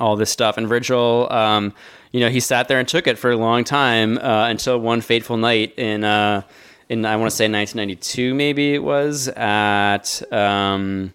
all 0.00 0.16
this 0.16 0.30
stuff. 0.30 0.56
And 0.56 0.66
Virgil, 0.66 1.32
um, 1.32 1.72
you 2.10 2.18
know, 2.20 2.28
he 2.28 2.40
sat 2.40 2.66
there 2.66 2.80
and 2.80 2.88
took 2.88 3.06
it 3.06 3.18
for 3.18 3.30
a 3.30 3.36
long 3.36 3.62
time 3.62 4.18
uh, 4.18 4.48
until 4.48 4.78
one 4.80 5.00
fateful 5.00 5.36
night 5.36 5.78
in, 5.78 6.02
uh, 6.02 6.42
in 6.88 7.04
I 7.06 7.14
want 7.16 7.30
to 7.30 7.36
say 7.36 7.44
1992, 7.48 8.34
maybe 8.34 8.74
it 8.74 8.82
was 8.82 9.28
at. 9.28 10.22
Um, 10.32 11.12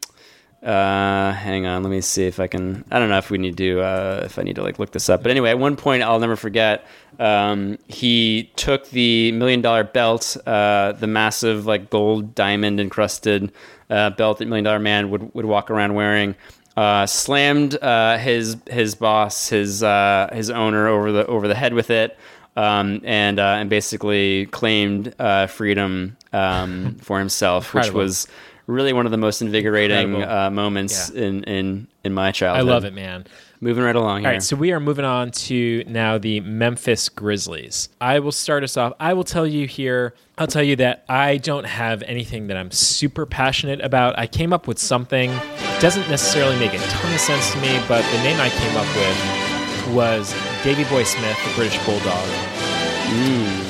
uh, 0.64 1.34
hang 1.34 1.66
on, 1.66 1.84
let 1.84 1.90
me 1.90 2.02
see 2.02 2.26
if 2.26 2.40
I 2.40 2.48
can. 2.48 2.84
I 2.92 3.00
don't 3.00 3.10
know 3.10 3.18
if 3.18 3.30
we 3.30 3.38
need 3.38 3.58
to, 3.58 3.82
uh, 3.82 4.22
if 4.26 4.40
I 4.40 4.44
need 4.44 4.56
to 4.56 4.64
like 4.64 4.80
look 4.80 4.92
this 4.92 5.10
up. 5.10 5.22
But 5.22 5.32
anyway, 5.32 5.52
at 5.52 5.60
one 5.60 5.76
point, 5.76 6.04
I'll 6.04 6.20
never 6.20 6.36
forget. 6.36 6.86
Um, 7.20 7.78
he 7.88 8.52
took 8.56 8.90
the 8.90 9.32
million 9.34 9.62
dollar 9.62 9.84
belt, 9.84 10.38
uh, 10.46 10.94
the 10.94 11.08
massive 11.08 11.66
like 11.66 11.90
gold 11.90 12.36
diamond 12.36 12.80
encrusted 12.80 13.52
uh, 13.90 14.10
belt 14.12 14.40
that 14.40 14.48
Million 14.48 14.66
Dollar 14.66 14.80
Man 14.80 15.10
would 15.10 15.34
would 15.34 15.46
walk 15.46 15.72
around 15.72 15.94
wearing 15.94 16.36
uh, 16.76 17.06
slammed 17.06 17.76
uh, 17.82 18.18
his 18.18 18.58
his 18.70 18.96
boss, 18.96 19.50
his 19.50 19.84
uh, 19.84 20.30
his 20.32 20.50
owner 20.50 20.88
over 20.88 21.12
the 21.12 21.26
over 21.26 21.48
the 21.48 21.56
head 21.56 21.74
with 21.74 21.90
it, 21.90 22.18
um, 22.56 23.02
and 23.04 23.40
uh, 23.40 23.58
and 23.60 23.70
basically 23.70 24.46
claimed 24.48 25.14
uh, 25.20 25.48
freedom 25.48 26.18
um, 26.34 26.96
for 27.02 27.20
himself, 27.20 27.74
which 27.74 27.92
was 27.92 28.28
really 28.68 28.94
one 28.94 29.06
of 29.06 29.12
the 29.12 29.18
most 29.18 29.42
invigorating 29.42 30.22
uh, 30.24 30.50
moments 30.52 31.10
Yeah. 31.14 31.24
in, 31.24 31.44
in 31.46 31.88
in 32.04 32.14
my 32.14 32.32
childhood. 32.32 32.68
I 32.68 32.72
love 32.72 32.86
it, 32.86 32.94
man. 32.94 33.26
Moving 33.60 33.84
right 33.84 33.96
along 33.96 34.18
All 34.18 34.18
here. 34.20 34.30
right, 34.34 34.44
so 34.44 34.56
we 34.56 34.72
are 34.72 34.80
moving 34.80 35.04
on 35.04 35.32
to 35.32 35.84
now 35.88 36.20
the 36.20 36.42
Memphis 36.42 37.10
Grizzlies. 37.10 37.90
I 38.00 38.20
will 38.20 38.32
start 38.32 38.64
us 38.64 38.78
off. 38.78 38.94
I 39.00 39.14
will 39.14 39.24
tell 39.24 39.48
you 39.48 39.66
here, 39.66 40.14
I'll 40.38 40.46
tell 40.46 40.62
you 40.62 40.76
that 40.76 41.04
I 41.10 41.38
don't 41.38 41.66
have 41.66 42.04
anything 42.04 42.48
that 42.48 42.56
I'm 42.58 42.70
super 42.70 43.26
passionate 43.26 43.82
about. 43.82 44.18
I 44.20 44.28
came 44.28 44.54
up 44.54 44.68
with 44.68 44.78
something. 44.78 45.32
It 45.32 45.82
doesn't 45.82 46.08
necessarily 46.08 46.58
make 46.60 46.74
a 46.76 46.78
ton 46.78 47.12
of 47.14 47.20
sense 47.20 47.52
to 47.54 47.60
me, 47.60 47.80
but 47.88 48.04
the 48.12 48.20
name 48.24 48.40
I 48.40 48.50
came 48.50 48.78
up 48.78 48.88
with 48.96 49.96
was 49.96 50.36
Davy 50.64 50.84
Boy 50.84 51.04
Smith, 51.04 51.38
the 51.48 51.54
British 51.56 51.84
Bulldog. 51.84 52.28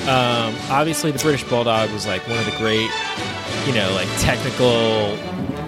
Um, 0.07 0.55
obviously, 0.69 1.11
the 1.11 1.19
British 1.19 1.43
Bulldog 1.45 1.91
was 1.91 2.05
like 2.07 2.27
one 2.27 2.37
of 2.39 2.45
the 2.45 2.55
great, 2.57 2.89
you 3.67 3.73
know, 3.73 3.91
like 3.93 4.07
technical 4.19 5.17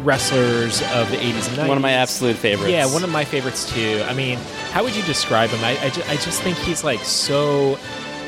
wrestlers 0.04 0.82
of 0.94 1.10
the 1.12 1.18
80s 1.18 1.50
and 1.50 1.58
90s. 1.58 1.68
one 1.68 1.78
of 1.78 1.82
my 1.84 1.92
absolute 1.92 2.38
favorites. 2.38 2.72
Yeah, 2.72 2.86
one 2.92 3.04
of 3.04 3.10
my 3.12 3.26
favorites 3.26 3.70
too. 3.72 4.02
I 4.08 4.14
mean, 4.14 4.38
how 4.72 4.84
would 4.84 4.96
you 4.96 5.04
describe 5.04 5.50
him? 5.50 5.64
I, 5.64 5.78
I, 5.86 5.90
ju- 5.90 6.04
I 6.08 6.16
just 6.16 6.42
think 6.42 6.58
he's 6.60 6.84
like 6.84 7.02
so 7.02 7.78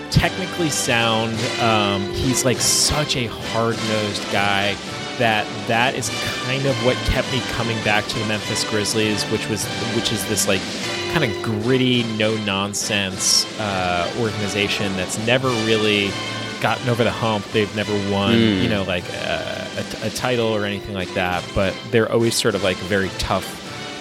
technically 0.09 0.69
sound. 0.69 1.33
Um, 1.61 2.01
he's 2.13 2.43
like 2.43 2.57
such 2.59 3.15
a 3.15 3.27
hard 3.27 3.77
nosed 3.77 4.29
guy 4.31 4.75
that 5.17 5.45
that 5.67 5.95
is 5.95 6.09
kind 6.43 6.65
of 6.65 6.75
what 6.85 6.95
kept 7.07 7.31
me 7.31 7.39
coming 7.51 7.81
back 7.83 8.05
to 8.07 8.19
the 8.19 8.25
Memphis 8.25 8.69
Grizzlies, 8.69 9.23
which 9.25 9.47
was 9.49 9.65
which 9.95 10.11
is 10.11 10.27
this 10.27 10.47
like 10.47 10.61
kind 11.13 11.23
of 11.23 11.43
gritty, 11.43 12.03
no 12.17 12.35
nonsense 12.43 13.45
uh, 13.59 14.13
organization 14.19 14.91
that's 14.97 15.17
never 15.25 15.47
really 15.65 16.09
gotten 16.61 16.87
over 16.89 17.03
the 17.03 17.11
hump. 17.11 17.45
They've 17.51 17.73
never 17.75 17.93
won, 18.11 18.35
Mm. 18.35 18.63
you 18.63 18.69
know, 18.69 18.83
like 18.83 19.03
uh, 19.25 19.65
a, 20.03 20.07
a 20.07 20.09
title 20.11 20.47
or 20.47 20.65
anything 20.65 20.93
like 20.93 21.13
that. 21.15 21.43
But 21.55 21.75
they're 21.91 22.11
always 22.11 22.35
sort 22.35 22.55
of 22.55 22.63
like 22.63 22.77
a 22.77 22.85
very 22.85 23.09
tough, 23.17 23.45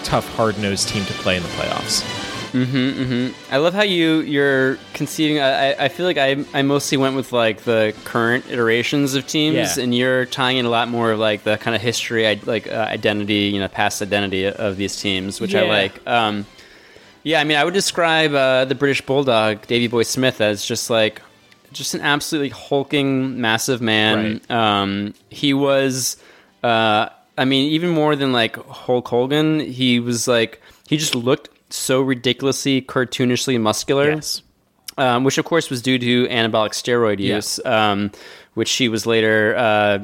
tough, 0.05 0.29
hard 0.37 0.59
nosed 0.59 0.89
team 0.89 1.05
to 1.07 1.13
play 1.15 1.37
in 1.37 1.43
the 1.43 1.49
playoffs. 1.51 2.05
Mm-hmm, 2.53 2.77
mm-hmm. 3.03 3.55
I 3.55 3.59
love 3.59 3.75
how 3.75 3.85
you 3.85 4.23
you're 4.23 4.77
conceiving. 4.93 5.39
I, 5.41 5.85
I- 5.85 5.89
feel 5.89 6.05
like 6.05 6.19
I 6.19 6.45
I 6.53 6.63
mostly 6.63 6.99
went 6.99 7.15
with 7.15 7.33
like 7.33 7.63
the 7.63 7.95
current 8.05 8.45
iterations 8.51 9.15
of 9.15 9.25
teams, 9.29 9.77
Yeah. 9.77 9.85
and 9.85 9.95
you're 9.95 10.27
tying 10.27 10.57
in 10.57 10.67
a 10.67 10.69
lot 10.69 10.89
more 10.89 11.13
of 11.13 11.21
like 11.21 11.45
the 11.45 11.59
kind 11.59 11.77
of 11.77 11.81
history, 11.83 12.41
like 12.47 12.67
uh, 12.67 12.87
identity, 12.91 13.51
you 13.55 13.61
know, 13.61 13.69
past 13.69 14.03
identity 14.03 14.47
of 14.47 14.77
these 14.77 14.97
teams, 15.01 15.41
which 15.41 15.55
I 15.55 15.63
like. 15.63 16.05
Um, 16.09 16.45
yeah, 17.23 17.39
I 17.41 17.45
mean, 17.45 17.57
I 17.57 17.65
would 17.65 17.75
describe 17.75 18.33
uh, 18.35 18.65
the 18.65 18.75
British 18.75 19.03
Bulldog, 19.03 19.65
Davy 19.69 19.87
Boy 19.87 20.03
Smith, 20.03 20.41
as 20.41 20.65
just 20.65 20.91
like 20.91 21.23
just 21.73 21.95
an 21.95 22.01
absolutely 22.01 22.51
hulking, 22.51 23.41
massive 23.41 23.81
man. 23.81 24.41
Um, 24.51 25.15
he 25.29 25.55
was, 25.55 26.17
uh, 26.63 27.09
I 27.39 27.45
mean, 27.45 27.71
even 27.73 27.91
more 27.91 28.17
than 28.17 28.33
like 28.33 28.57
Hulk 28.67 29.09
Hogan, 29.09 29.61
he 29.61 30.01
was 30.01 30.27
like 30.29 30.61
he 30.89 30.97
just 30.97 31.15
looked 31.15 31.49
so 31.73 32.01
ridiculously 32.01 32.83
cartoonishly 32.83 33.61
muscular. 33.61 34.11
Yes. 34.11 34.43
Um, 34.99 35.25
which 35.25 35.39
of 35.39 35.47
course 35.47 35.71
was 35.71 35.81
due 35.81 35.99
to 35.99 36.27
anabolic 36.29 36.73
steroid 36.73 37.21
Yeah. 37.21 37.37
use, 37.37 37.65
um, 37.65 38.11
which 38.55 38.69
she 38.69 38.89
was 38.89 39.07
later 39.07 39.55
uh, 39.57 39.99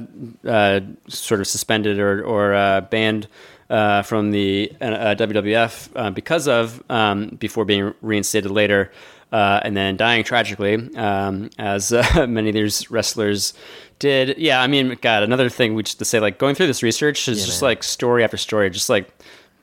uh, 0.49 0.81
sort 1.09 1.41
of 1.41 1.47
suspended 1.47 1.99
or, 1.99 2.25
or 2.25 2.55
uh, 2.55 2.81
banned 2.83 3.27
uh, 3.69 4.03
from 4.03 4.31
the 4.31 4.73
uh, 4.81 5.15
WWF 5.19 5.91
uh, 5.97 6.11
because 6.11 6.49
of 6.49 6.83
um, 6.89 7.37
before 7.39 7.67
being 7.67 7.93
reinstated 8.01 8.51
later, 8.51 8.91
uh, 9.33 9.61
and 9.63 9.77
then 9.77 9.97
dying 9.97 10.25
tragically, 10.25 10.75
um, 10.97 11.51
as 11.59 11.93
uh, 11.93 12.27
many 12.29 12.49
of 12.49 12.55
these 12.55 12.91
wrestlers 12.91 13.55
did. 13.99 14.39
Yeah, 14.39 14.61
I 14.61 14.67
mean, 14.67 14.97
God, 15.01 15.23
another 15.23 15.49
thing 15.49 15.75
we 15.75 15.83
just 15.83 15.99
to 15.99 16.05
say, 16.05 16.21
like 16.21 16.39
going 16.39 16.55
through 16.55 16.69
this 16.69 16.83
research 16.83 17.29
is 17.29 17.45
just 17.45 17.63
like 17.63 17.83
story 17.83 18.25
after 18.25 18.37
story, 18.37 18.71
just 18.71 18.89
like 18.89 19.11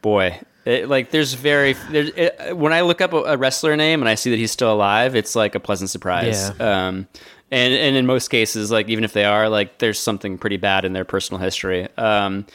boy. 0.02 0.40
It, 0.66 0.88
like 0.88 1.12
there's 1.12 1.34
very 1.34 1.74
there's 1.74 2.10
it, 2.16 2.58
when 2.58 2.72
I 2.72 2.82
look 2.82 3.02
up 3.02 3.12
a, 3.12 3.18
a 3.18 3.38
wrestler 3.38 3.76
name 3.76 4.02
and 4.02 4.08
I 4.08 4.16
see 4.16 4.30
that 4.30 4.38
he's 4.38 4.52
still 4.52 4.72
alive, 4.72 5.14
it's 5.16 5.36
like 5.36 5.56
a 5.56 5.60
pleasant 5.60 5.90
surprise. 5.90 6.50
Um, 6.62 7.08
and 7.52 7.74
and 7.74 7.96
in 7.96 8.06
most 8.06 8.30
cases, 8.30 8.72
like 8.72 8.88
even 8.90 9.04
if 9.04 9.14
they 9.14 9.26
are, 9.26 9.50
like 9.50 9.80
there's 9.80 10.00
something 10.00 10.38
pretty 10.38 10.58
bad 10.58 10.86
in 10.86 10.94
their 10.94 11.06
personal 11.06 11.42
history. 11.42 11.88
Um, 11.98 12.46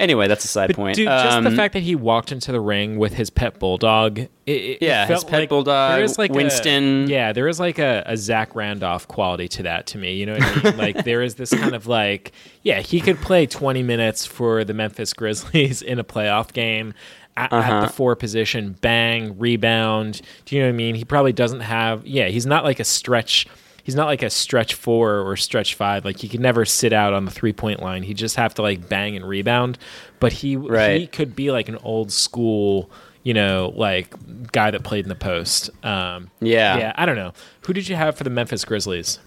anyway, 0.00 0.26
that's 0.26 0.44
a 0.44 0.48
side 0.48 0.68
But 0.68 0.76
point. 0.76 0.96
dude, 0.96 1.06
just 1.06 1.42
the 1.42 1.48
Um, 1.48 1.56
fact 1.56 1.74
that 1.74 1.82
he 1.84 1.94
walked 1.94 2.32
into 2.32 2.50
the 2.50 2.60
ring 2.60 2.98
with 2.98 3.12
his 3.14 3.30
pet 3.30 3.58
bulldog, 3.60 4.18
it, 4.18 4.28
it 4.46 4.78
Yeah, 4.82 5.06
his 5.06 5.22
pet 5.22 5.40
like 5.40 5.48
bulldog, 5.48 5.94
there 5.96 6.02
is 6.04 6.18
like 6.18 6.30
a- 6.30 6.34
Winston. 6.34 7.08
yeah, 7.08 7.32
there 7.32 7.46
is 7.46 7.60
like 7.60 7.78
a, 7.78 8.02
a 8.06 8.16
Zach 8.16 8.54
Randolph 8.56 9.06
quality 9.06 9.46
to 9.48 9.62
that 9.64 9.86
to 9.88 9.98
me. 9.98 10.14
You 10.14 10.26
know 10.26 10.32
what 10.38 10.42
I 10.66 10.70
mean? 10.70 10.76
like 10.78 11.04
there 11.04 11.22
is 11.22 11.36
this 11.36 11.50
kind 11.50 11.74
of 11.74 11.86
like, 11.86 12.32
yeah, 12.62 12.80
he 12.80 13.00
could 13.00 13.18
play 13.20 13.46
20 13.46 13.82
minutes 13.82 14.26
for 14.26 14.64
the 14.64 14.74
Memphis 14.74 15.12
Grizzlies 15.12 15.82
in 15.92 15.98
a 15.98 16.04
playoff 16.04 16.52
game. 16.52 16.94
At, 17.36 17.52
at 17.52 17.58
Uh-huh. 17.60 17.80
the 17.86 17.92
four 17.92 18.16
position, 18.16 18.76
bang, 18.80 19.38
rebound. 19.38 20.20
Do 20.46 20.56
you 20.56 20.62
know 20.62 20.68
what 20.68 20.74
I 20.74 20.76
mean? 20.76 20.94
He 20.96 21.04
probably 21.04 21.32
doesn't 21.32 21.60
have. 21.60 22.04
Yeah, 22.04 22.26
he's 22.26 22.44
not 22.44 22.64
like 22.64 22.80
a 22.80 22.84
stretch. 22.84 23.46
He's 23.90 23.96
not 23.96 24.06
like 24.06 24.22
a 24.22 24.30
stretch 24.30 24.74
four 24.74 25.18
or 25.18 25.36
stretch 25.36 25.74
five. 25.74 26.04
Like 26.04 26.16
he 26.18 26.28
could 26.28 26.38
never 26.38 26.64
sit 26.64 26.92
out 26.92 27.12
on 27.12 27.24
the 27.24 27.32
three 27.32 27.52
point 27.52 27.82
line. 27.82 28.04
He 28.04 28.14
just 28.14 28.36
have 28.36 28.54
to 28.54 28.62
like 28.62 28.88
bang 28.88 29.16
and 29.16 29.26
rebound. 29.26 29.78
But 30.20 30.32
he 30.32 30.56
he 30.96 31.08
could 31.08 31.34
be 31.34 31.50
like 31.50 31.68
an 31.68 31.76
old 31.82 32.12
school, 32.12 32.88
you 33.24 33.34
know, 33.34 33.72
like 33.74 34.14
guy 34.52 34.70
that 34.70 34.84
played 34.84 35.04
in 35.04 35.08
the 35.08 35.16
post. 35.16 35.70
Um, 35.84 36.30
Yeah. 36.38 36.78
yeah. 36.78 36.92
I 36.94 37.04
don't 37.04 37.16
know. 37.16 37.32
Who 37.62 37.72
did 37.72 37.88
you 37.88 37.96
have 37.96 38.14
for 38.16 38.22
the 38.22 38.30
Memphis 38.30 38.64
Grizzlies? 38.64 39.18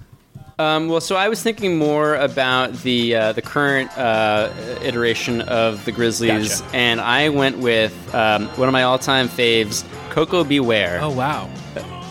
Um, 0.58 0.88
well, 0.88 1.02
so 1.02 1.18
I 1.18 1.28
was 1.28 1.44
thinking 1.44 1.78
more 1.78 2.16
about 2.16 2.72
the 2.84 3.16
uh, 3.18 3.32
the 3.34 3.42
current 3.42 3.92
uh, 3.98 4.50
iteration 4.82 5.42
of 5.42 5.84
the 5.84 5.92
Grizzlies, 5.92 6.62
Gotcha. 6.62 6.74
and 6.76 7.02
I 7.02 7.28
went 7.28 7.58
with 7.58 7.94
um, 8.16 8.46
one 8.50 8.70
of 8.70 8.72
my 8.72 8.84
all 8.84 8.98
time 8.98 9.28
faves, 9.28 9.84
Koko 10.12 10.46
B. 10.46 10.62
Ware. 10.62 11.00
Oh 11.02 11.12
wow. 11.12 11.50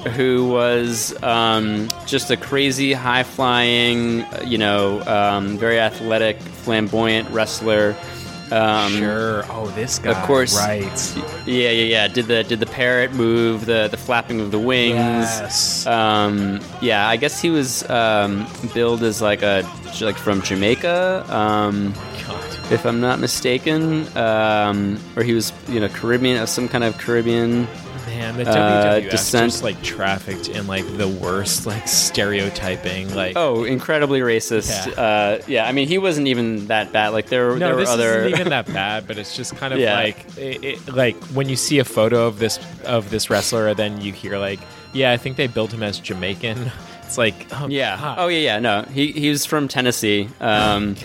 Who 0.08 0.48
was 0.48 1.20
um, 1.22 1.88
just 2.06 2.30
a 2.30 2.36
crazy, 2.36 2.92
high 2.92 3.22
flying, 3.22 4.24
you 4.44 4.58
know, 4.58 5.00
um, 5.02 5.58
very 5.58 5.78
athletic, 5.78 6.40
flamboyant 6.40 7.28
wrestler. 7.30 7.96
Um, 8.50 8.92
Sure. 8.92 9.44
Oh, 9.48 9.72
this 9.74 9.98
guy. 9.98 10.10
Of 10.10 10.26
course, 10.26 10.54
Right. 10.58 11.14
Yeah, 11.46 11.70
yeah, 11.70 11.84
yeah. 11.84 12.08
Did 12.08 12.26
the 12.26 12.44
did 12.44 12.60
the 12.60 12.66
parrot 12.66 13.14
move? 13.14 13.64
The 13.64 13.88
the 13.90 13.96
flapping 13.96 14.42
of 14.42 14.50
the 14.50 14.58
wings. 14.58 14.94
Yes. 14.94 15.86
Um, 15.86 16.60
yeah, 16.82 17.08
I 17.08 17.16
guess 17.16 17.40
he 17.40 17.48
was 17.48 17.88
um, 17.88 18.46
billed 18.74 19.02
as 19.04 19.22
like 19.22 19.40
a 19.42 19.66
like 20.02 20.18
from 20.18 20.42
Jamaica. 20.42 21.24
Um, 21.34 21.94
God. 22.26 22.72
if 22.72 22.84
I'm 22.84 23.00
not 23.00 23.20
mistaken, 23.20 24.06
um, 24.18 24.98
or 25.16 25.22
he 25.22 25.32
was, 25.32 25.50
you 25.68 25.80
know, 25.80 25.88
Caribbean, 25.88 26.36
of 26.36 26.50
some 26.50 26.68
kind 26.68 26.84
of 26.84 26.98
Caribbean 26.98 27.66
Man, 28.22 28.36
the 28.36 28.48
Uh, 28.50 28.54
WWF 29.00 29.10
descent- 29.10 29.50
just 29.52 29.62
like 29.64 29.82
trafficked 29.82 30.48
in 30.48 30.66
like 30.66 30.86
the 30.96 31.08
worst 31.08 31.66
like 31.66 31.86
stereotyping. 31.88 33.14
Like 33.14 33.36
Oh, 33.36 33.64
incredibly 33.64 34.20
racist. 34.20 34.86
Yeah. 34.94 35.02
Uh, 35.02 35.38
yeah, 35.46 35.66
I 35.68 35.72
mean, 35.72 35.88
he 35.88 35.98
wasn't 35.98 36.28
even 36.28 36.66
that 36.68 36.92
bad. 36.92 37.08
Like 37.10 37.26
there, 37.28 37.50
no, 37.50 37.58
there 37.58 37.74
were 37.74 37.80
this 37.80 37.88
other. 37.90 38.20
isn't 38.26 38.38
even 38.40 38.48
that 38.50 38.66
bad, 38.72 39.06
but 39.06 39.18
it's 39.18 39.36
just 39.36 39.56
kind 39.56 39.72
of 39.74 39.80
Yeah. 39.80 39.94
like 39.94 40.24
it, 40.38 40.64
it, 40.64 40.94
like 40.94 41.16
when 41.34 41.48
you 41.48 41.56
see 41.56 41.78
a 41.78 41.84
photo 41.84 42.26
of 42.26 42.38
this 42.38 42.58
of 42.84 43.10
this 43.10 43.28
wrestler, 43.30 43.68
and 43.68 43.76
then 43.76 44.00
you 44.00 44.12
hear 44.12 44.38
like, 44.38 44.60
yeah, 44.92 45.12
I 45.12 45.16
think 45.16 45.36
they 45.36 45.46
built 45.46 45.72
him 45.72 45.82
as 45.82 45.98
Jamaican. 45.98 46.70
It's 47.12 47.18
like, 47.18 47.46
oh, 47.52 47.68
yeah. 47.68 47.98
God. 48.00 48.18
Oh 48.20 48.28
yeah, 48.28 48.38
yeah. 48.38 48.58
No, 48.58 48.86
he 48.90 49.12
he 49.12 49.28
was 49.28 49.44
from 49.44 49.68
Tennessee. 49.68 50.30
Um, 50.40 50.96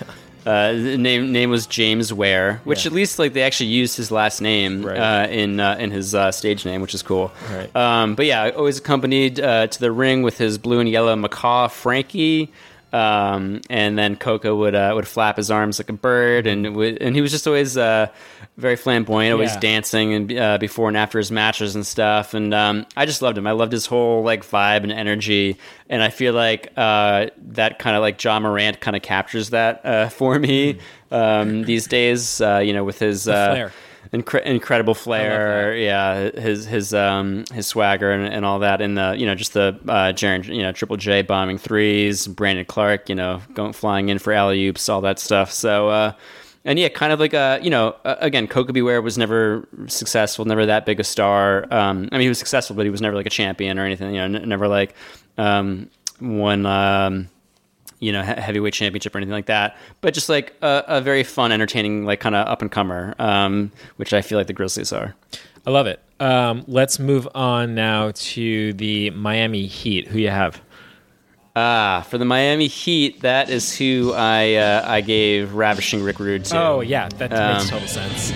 uh, 0.48 0.72
the 0.74 0.98
name 0.98 1.32
name 1.34 1.50
was 1.50 1.68
James 1.68 2.14
Ware, 2.14 2.62
which 2.64 2.86
Yeah. 2.86 2.90
at 2.92 2.94
least 2.96 3.20
like 3.20 3.34
they 3.34 3.42
actually 3.44 3.68
used 3.82 3.98
his 3.98 4.12
last 4.12 4.42
name 4.42 4.84
Right. 4.86 4.98
uh, 4.98 5.28
in 5.30 5.60
uh, 5.60 5.76
in 5.80 5.92
his 5.92 6.16
uh, 6.16 6.32
stage 6.32 6.66
name, 6.66 6.82
which 6.82 6.94
is 6.94 7.02
cool. 7.04 7.32
Right. 7.54 7.76
Um, 7.76 8.16
but 8.16 8.26
yeah, 8.26 8.52
always 8.56 8.78
accompanied 8.78 9.40
uh, 9.40 9.68
to 9.68 9.80
the 9.80 9.92
ring 9.92 10.24
with 10.24 10.38
his 10.38 10.58
blue 10.58 10.80
and 10.80 10.88
yellow 10.90 11.16
macaw 11.16 11.68
Frankie. 11.68 12.52
Um, 12.94 13.62
and 13.70 13.98
then 13.98 14.16
Coco 14.16 14.56
would 14.56 14.74
uh, 14.76 14.92
would 14.96 15.08
flap 15.08 15.38
his 15.38 15.52
arms 15.52 15.78
like 15.80 15.90
a 15.90 15.94
bird, 15.94 16.48
and 16.48 16.76
would, 16.76 17.02
and 17.02 17.16
he 17.16 17.22
was 17.22 17.32
just 17.32 17.46
always 17.46 17.76
uh, 17.78 18.08
very 18.58 18.76
flamboyant, 18.78 19.34
always 19.34 19.54
Yeah. 19.54 19.60
dancing 19.60 20.14
and 20.14 20.38
uh, 20.38 20.58
before 20.58 20.88
and 20.88 20.96
after 20.98 21.18
his 21.18 21.30
matches 21.30 21.76
and 21.76 21.86
stuff. 21.86 22.34
And 22.34 22.54
um, 22.54 22.86
I 22.96 23.06
just 23.06 23.22
loved 23.22 23.38
him. 23.38 23.46
I 23.46 23.52
loved 23.52 23.74
his 23.74 23.86
whole 23.86 24.24
like 24.24 24.46
vibe 24.46 24.84
and 24.84 24.92
energy. 24.92 25.58
And 25.90 26.02
I 26.02 26.10
feel 26.10 26.34
like 26.34 26.72
uh, 26.78 27.28
that 27.50 27.78
kind 27.80 27.96
of 27.96 28.02
like 28.02 28.24
Ja 28.24 28.40
Morant 28.40 28.80
kind 28.80 28.96
of 28.96 29.02
captures 29.04 29.50
that 29.52 29.86
uh, 29.86 30.10
for 30.20 30.40
me 30.40 30.80
um, 31.12 31.64
these 31.64 31.88
days. 31.88 32.40
Uh, 32.40 32.60
you 32.60 32.74
know, 32.74 32.84
with 32.86 33.00
his 33.00 33.28
uh, 33.28 33.52
flair. 33.52 33.72
Incre- 34.14 34.44
incredible 34.44 34.94
flair, 34.94 35.76
yeah, 35.76 36.30
his 36.32 36.66
his 36.66 36.94
um 36.94 37.44
his 37.54 37.68
swagger 37.68 38.12
and, 38.12 38.34
and 38.34 38.46
all 38.46 38.60
that, 38.60 38.82
and 38.82 38.98
the 38.98 39.16
you 39.18 39.26
know 39.26 39.36
just 39.36 39.54
the 39.54 39.78
uh, 39.88 40.14
Jaren, 40.14 40.46
you 40.46 40.62
know 40.62 40.72
Triple 40.72 40.98
J 40.98 41.22
bombing 41.22 41.58
threes, 41.58 42.28
Brandon 42.28 42.66
Clarke, 42.66 43.10
you 43.10 43.16
know 43.16 43.42
going 43.54 43.74
flying 43.74 44.10
in 44.10 44.20
for 44.20 44.34
alley 44.34 44.68
oops, 44.68 44.88
all 44.90 45.02
that 45.02 45.20
stuff. 45.20 45.52
So. 45.52 45.90
uh 45.90 46.14
and 46.66 46.78
yeah, 46.78 46.90
kind 46.90 47.14
of 47.14 47.20
like 47.22 47.34
a 47.34 47.60
you 47.64 47.70
know, 47.70 47.96
again, 48.04 48.46
Koko 48.46 48.74
B. 48.74 48.82
Ware 48.82 49.02
was 49.02 49.18
never 49.18 49.66
successful, 49.88 50.44
never 50.44 50.66
that 50.66 50.86
big 50.86 51.00
a 51.00 51.04
star. 51.04 51.66
Um, 51.74 52.10
I 52.12 52.16
mean, 52.16 52.24
he 52.24 52.28
was 52.28 52.40
successful, 52.40 52.76
but 52.76 52.84
he 52.84 52.90
was 52.90 53.00
never 53.00 53.16
like 53.16 53.26
a 53.26 53.30
champion 53.30 53.80
or 53.80 53.86
anything. 53.86 54.14
You 54.14 54.28
know, 54.28 54.40
n- 54.40 54.50
never 54.50 54.68
like 54.68 54.94
um, 55.38 55.90
won 56.20 56.66
um, 56.66 57.30
you 58.00 58.12
know, 58.12 58.22
heavyweight 58.22 58.74
championship 58.74 59.14
or 59.16 59.18
anything 59.18 59.34
like 59.34 59.48
that. 59.48 59.78
But 60.02 60.14
just 60.14 60.30
like 60.30 60.54
a, 60.62 60.84
a 60.88 61.02
very 61.02 61.24
fun, 61.24 61.52
entertaining, 61.52 62.06
like 62.06 62.20
kind 62.20 62.36
of 62.36 62.48
up 62.48 62.62
and 62.62 62.72
comer, 62.72 63.16
um, 63.20 63.72
which 63.96 64.14
I 64.14 64.22
feel 64.22 64.38
like 64.38 64.48
the 64.48 64.54
Grizzlies 64.54 64.92
are. 64.94 65.16
I 65.66 65.72
love 65.72 65.88
it. 65.88 66.00
Um, 66.20 66.64
let's 66.68 66.98
move 67.00 67.28
on 67.36 67.76
now 67.76 68.12
to 68.14 68.74
the 68.74 69.10
Miami 69.12 69.66
Heat. 69.68 70.08
Who 70.08 70.18
you 70.20 70.30
have? 70.30 70.62
Ah, 71.56 72.06
for 72.08 72.18
the 72.20 72.26
Miami 72.26 72.68
Heat, 72.68 73.22
that 73.22 73.50
is 73.50 73.76
who 73.76 74.14
I 74.16 74.54
uh, 74.56 74.84
I 74.88 75.02
gave 75.02 75.54
Ravishing 75.56 76.04
Rick 76.04 76.20
Rude 76.20 76.46
to. 76.46 76.58
Oh 76.60 76.80
yeah, 76.82 77.10
that 77.18 77.34
Um, 77.34 77.54
makes 77.58 77.70
total 77.70 77.88
sense. 77.88 78.32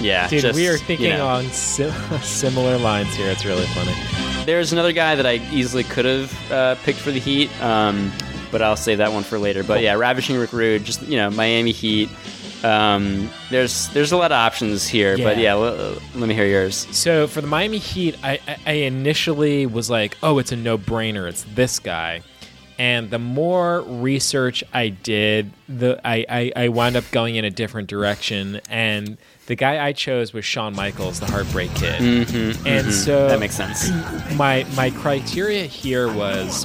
yeah, 0.00 0.28
Dude, 0.28 0.42
just, 0.42 0.56
we 0.56 0.68
are 0.68 0.72
you 0.72 0.78
thinking 0.78 1.10
know. 1.10 1.26
on 1.26 1.44
sim- 1.46 1.92
similar 2.22 2.78
lines 2.78 3.12
here. 3.16 3.28
It's 3.28 3.44
really 3.44 3.66
funny. 3.66 3.92
There's 4.46 4.72
another 4.72 4.92
guy 4.92 5.16
that 5.16 5.26
I 5.26 5.34
easily 5.52 5.82
could 5.82 6.04
have 6.04 6.52
uh, 6.52 6.74
picked 6.84 7.00
for 7.00 7.10
the 7.10 7.18
Heat, 7.20 7.50
um, 7.60 8.12
but 8.50 8.62
I'll 8.62 8.76
save 8.76 8.98
that 8.98 9.12
one 9.12 9.22
for 9.22 9.38
later. 9.38 9.62
But 9.64 9.80
yeah, 9.82 9.94
Ravishing 9.94 10.36
Rick 10.38 10.52
Rude, 10.52 10.84
just 10.84 11.02
you 11.02 11.16
know, 11.16 11.30
Miami 11.30 11.72
Heat. 11.72 12.08
Um, 12.62 13.30
there's 13.50 13.88
there's 13.88 14.12
a 14.12 14.16
lot 14.18 14.32
of 14.32 14.36
options 14.36 14.86
here, 14.86 15.16
but 15.16 15.36
Yeah. 15.38 15.42
yeah, 15.42 15.52
l- 15.54 15.94
let 16.14 16.28
me 16.28 16.34
hear 16.34 16.46
yours. 16.46 16.86
So 16.90 17.26
for 17.26 17.40
the 17.40 17.46
Miami 17.46 17.78
Heat, 17.78 18.16
I, 18.22 18.38
I, 18.66 18.72
initially 18.72 19.64
was 19.64 19.88
like, 19.88 20.16
oh, 20.22 20.38
it's 20.38 20.52
a 20.52 20.56
no 20.56 20.76
brainer. 20.76 21.26
It's 21.28 21.44
this 21.54 21.78
guy. 21.78 22.20
And 22.78 23.10
the 23.10 23.18
more 23.18 23.80
research 23.82 24.64
I 24.72 24.88
did, 24.88 25.52
the 25.68 26.00
I, 26.04 26.24
I, 26.28 26.52
I 26.64 26.68
wound 26.68 26.96
up 26.96 27.04
going 27.12 27.36
in 27.36 27.44
a 27.44 27.50
different 27.50 27.88
direction. 27.88 28.60
And 28.70 29.16
the 29.46 29.54
guy 29.54 29.84
I 29.84 29.92
chose 29.92 30.32
was 30.32 30.44
Shawn 30.46 30.74
Michaels, 30.74 31.20
the 31.20 31.26
Heartbreak 31.26 31.74
Kid. 31.74 32.00
Mhm, 32.00 32.66
and 32.66 32.86
mhm. 32.86 32.92
so 32.92 33.28
That 33.28 33.40
makes 33.40 33.54
sense. 33.54 33.90
My 34.34 34.66
my 34.76 34.90
criteria 34.90 35.64
here 35.64 36.10
was 36.12 36.64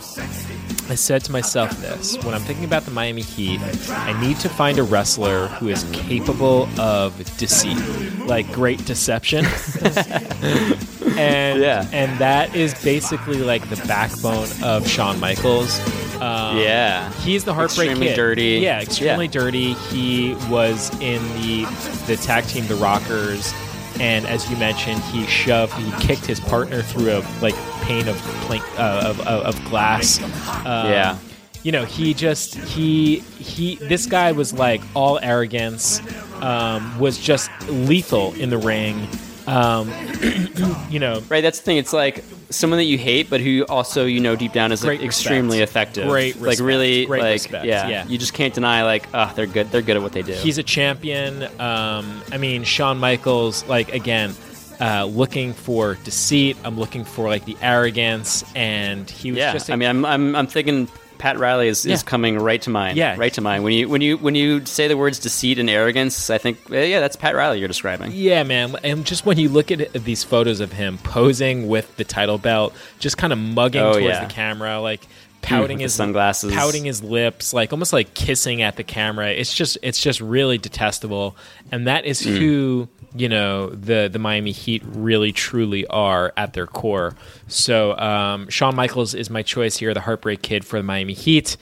I 0.88 0.95
said 0.95 1.24
to 1.26 1.32
myself 1.32 1.72
this 1.82 2.16
when 2.24 2.36
I'm 2.36 2.41
thinking 2.41 2.64
about 2.66 2.84
the 2.84 2.91
Miami 2.91 3.24
Heat, 3.24 3.60
I 3.90 4.20
need 4.22 4.38
to 4.40 4.49
find 4.49 4.78
a 4.78 4.84
wrestler 4.84 5.48
who 5.48 5.70
is 5.70 5.84
capable 5.94 6.70
of 6.80 7.18
deceit, 7.38 7.78
like 8.28 8.49
great 8.52 8.86
deception. 8.86 9.45
and 11.18 11.60
Yeah. 11.62 11.88
and 11.91 12.18
that 12.20 12.56
is 12.56 12.74
basically 12.84 13.38
like 13.40 13.68
the 13.70 13.78
backbone 13.88 14.48
of 14.64 14.88
Shawn 14.88 15.20
Michaels. 15.20 15.80
Um, 16.22 16.57
Yeah. 16.57 17.12
he's 17.22 17.44
the 17.44 17.53
heartbreak 17.53 17.90
Extremely 17.90 18.07
kid. 18.10 18.16
dirty. 18.16 18.44
Yeah, 18.62 18.82
extremely 18.82 19.26
Yeah. 19.26 19.32
dirty. 19.32 19.74
He 19.90 20.36
was 20.49 20.91
in 21.02 21.22
the 21.41 21.66
the 22.07 22.16
tag 22.18 22.45
team, 22.45 22.68
the 22.68 22.76
Rockers, 22.76 23.52
and 23.99 24.26
as 24.26 24.49
you 24.49 24.57
mentioned, 24.57 24.99
he 25.03 25.26
shoved, 25.27 25.73
he 25.73 25.91
kicked 26.05 26.26
his 26.26 26.39
partner 26.39 26.81
through 26.81 27.11
a 27.11 27.23
like 27.41 27.55
pane 27.81 28.07
of 28.07 28.17
plank 28.45 28.63
uh, 28.80 29.03
of, 29.05 29.19
of, 29.22 29.55
of 29.55 29.65
glass. 29.65 30.22
Um, 30.65 30.91
Yeah. 30.91 31.17
you 31.63 31.72
know, 31.72 31.85
he 31.85 32.13
just 32.13 32.55
he 32.55 33.19
he. 33.39 33.76
This 33.76 34.05
guy 34.05 34.31
was 34.31 34.53
like 34.53 34.81
all 34.93 35.19
arrogance. 35.22 36.01
Um, 36.41 36.99
was 36.99 37.17
just 37.17 37.49
lethal 37.69 38.34
in 38.34 38.49
the 38.49 38.57
ring. 38.57 39.07
Um, 39.47 39.91
you 40.89 40.99
know, 40.99 41.22
Right, 41.30 41.41
that's 41.41 41.59
the 41.59 41.65
thing. 41.65 41.77
It's 41.77 41.93
like 41.93 42.23
someone 42.49 42.77
that 42.77 42.85
you 42.85 42.97
hate, 42.97 43.30
but 43.30 43.41
who 43.41 43.65
also 43.67 44.05
you 44.05 44.19
know 44.19 44.35
deep 44.35 44.53
down 44.53 44.72
is 44.72 44.84
like, 44.84 45.01
extremely 45.01 45.61
effective. 45.61 46.07
Great 46.07 46.39
like 46.39 46.59
really, 46.59 47.05
Great 47.05 47.22
like 47.22 47.34
respect, 47.34 47.65
yeah, 47.65 47.88
yeah. 47.88 48.07
You 48.07 48.17
just 48.17 48.34
can't 48.34 48.53
deny 48.53 48.84
like, 48.84 49.07
oh, 49.13 49.31
they're 49.35 49.45
good. 49.45 49.72
They're 49.72 49.81
good 49.81 49.97
at 49.97 50.01
what 50.01 50.13
they 50.13 50.22
do. 50.22 50.34
He's 50.34 50.57
a 50.57 50.63
champion. 50.63 51.43
Um, 51.59 52.22
I 52.31 52.38
mean, 52.38 52.63
Shawn 52.63 52.97
Michaels, 52.97 53.65
like 53.65 53.93
again, 53.93 54.34
uh, 54.80 55.05
looking 55.05 55.53
for 55.53 55.95
deceit. 56.03 56.57
I'm 56.63 56.77
looking 56.77 57.05
for 57.05 57.27
like 57.27 57.45
the 57.45 57.57
arrogance, 57.61 58.43
and 58.55 59.09
he 59.09 59.31
was 59.31 59.39
yeah. 59.39 59.53
just. 59.53 59.69
I 59.69 59.76
mean, 59.76 59.89
I'm 59.89 60.05
I'm 60.05 60.35
I'm 60.35 60.47
thinking 60.47 60.88
Pat 61.18 61.38
Riley 61.40 61.68
is, 61.68 61.86
Yeah. 61.86 61.94
is 61.96 62.04
coming 62.04 62.38
right 62.38 62.62
to 62.64 62.70
mind. 62.70 62.98
Yeah. 62.98 63.16
right 63.18 63.34
to 63.34 63.42
mind. 63.42 63.64
When 63.64 63.74
you 63.74 63.90
when 63.90 64.02
you 64.02 64.18
when 64.18 64.36
you 64.36 64.66
say 64.66 64.88
the 64.88 64.98
words 64.98 65.20
deceit 65.20 65.60
and 65.60 65.70
arrogance, 65.70 66.30
I 66.30 66.38
think 66.38 66.60
eh, 66.72 66.86
yeah, 66.86 67.00
that's 67.00 67.16
Pat 67.16 67.36
Riley 67.36 67.60
you're 67.60 67.68
describing. 67.68 68.12
yeah, 68.14 68.44
man. 68.44 68.76
And 68.84 69.06
just 69.06 69.26
when 69.26 69.38
you 69.38 69.50
look 69.50 69.72
at 69.72 69.94
these 69.94 70.24
photos 70.24 70.60
of 70.60 70.74
him 70.74 70.98
posing 71.00 71.68
with 71.68 71.96
the 71.98 72.04
title 72.04 72.38
belt, 72.38 72.74
just 73.00 73.18
kind 73.18 73.34
of 73.34 73.40
mugging 73.40 73.82
Oh, 73.82 73.94
towards 73.94 74.06
yeah. 74.06 74.26
the 74.26 74.34
camera, 74.34 74.80
like 74.80 75.02
pouting 75.45 75.80
his 75.80 75.93
sunglasses. 75.93 76.53
pouting 76.53 76.84
his 76.85 77.03
lips, 77.03 77.53
like 77.53 77.72
almost 77.72 77.93
like 77.93 78.13
kissing 78.13 78.61
at 78.61 78.76
the 78.76 78.84
camera. 78.84 79.30
It's 79.30 79.53
just 79.53 79.77
it's 79.81 80.01
just 80.01 80.19
really 80.22 80.57
detestable, 80.57 81.35
and 81.72 81.88
that 81.88 82.05
is 82.05 82.22
Mm. 82.22 82.38
who 82.38 82.89
you 83.15 83.30
know 83.30 83.69
the 83.69 84.09
the 84.11 84.19
Miami 84.19 84.51
Heat 84.51 84.84
really 84.85 85.31
truly 85.31 85.85
are 85.88 86.34
at 86.35 86.53
their 86.53 86.67
core. 86.67 87.15
So 87.47 87.97
um, 87.97 88.49
Shawn 88.49 88.76
Michaels 88.76 89.13
is 89.13 89.30
my 89.30 89.41
choice 89.43 89.77
here, 89.77 89.93
the 89.93 90.01
Heartbreak 90.01 90.41
Kid 90.41 90.65
for 90.65 90.77
the 90.80 90.84
Miami 90.84 91.13
Heat. 91.13 91.57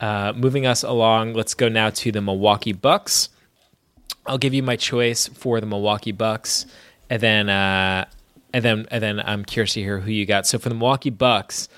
Uh, 0.00 0.32
moving 0.34 0.66
us 0.66 0.82
along, 0.82 1.32
let's 1.34 1.54
go 1.54 1.68
now 1.68 1.88
to 1.90 2.10
the 2.10 2.20
Milwaukee 2.20 2.72
Bucks. 2.72 3.28
I'll 4.26 4.38
give 4.38 4.52
you 4.54 4.62
my 4.62 4.76
choice 4.76 5.28
for 5.28 5.60
the 5.60 5.66
Milwaukee 5.66 6.12
Bucks, 6.12 6.66
and 7.10 7.20
then 7.22 7.48
uh, 7.48 8.04
and 8.52 8.64
then 8.64 8.86
and 8.90 9.02
then 9.02 9.20
I'm 9.20 9.44
curious 9.44 9.72
to 9.74 9.80
hear 9.80 9.98
who 10.00 10.10
you 10.10 10.26
got. 10.26 10.46
So 10.46 10.58
for 10.58 10.68
the 10.68 10.74
Milwaukee 10.74 11.10
Bucks, 11.10 11.68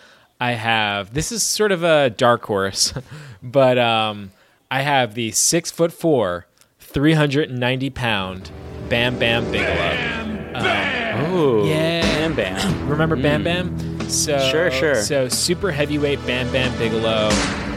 I 0.40 0.52
have 0.52 1.14
this 1.14 1.32
is 1.32 1.42
sort 1.42 1.72
of 1.72 1.82
a 1.82 2.10
dark 2.10 2.44
horse, 2.44 2.92
but 3.42 3.78
um, 3.78 4.32
I 4.70 4.82
have 4.82 5.14
the 5.14 5.30
six 5.32 5.70
foot 5.70 5.92
four, 5.92 6.46
three 6.78 7.14
hundred 7.14 7.50
and 7.50 7.58
ninety 7.60 7.90
pound 7.90 8.50
Bam 8.88 9.18
Bam 9.18 9.50
Bigelow. 9.50 10.50
Um, 10.54 11.32
Ooh, 11.34 11.66
yeah, 11.66 12.02
Bam 12.02 12.34
Bam. 12.34 12.88
Remember 12.88 13.16
Bam 13.16 13.42
Bam? 13.44 14.08
So 14.10 14.38
Sure, 14.50 14.70
sure. 14.70 14.96
So 14.96 15.28
super 15.28 15.70
heavyweight 15.72 16.24
Bam 16.26 16.50
Bam 16.52 16.76
Bigelow. 16.78 17.28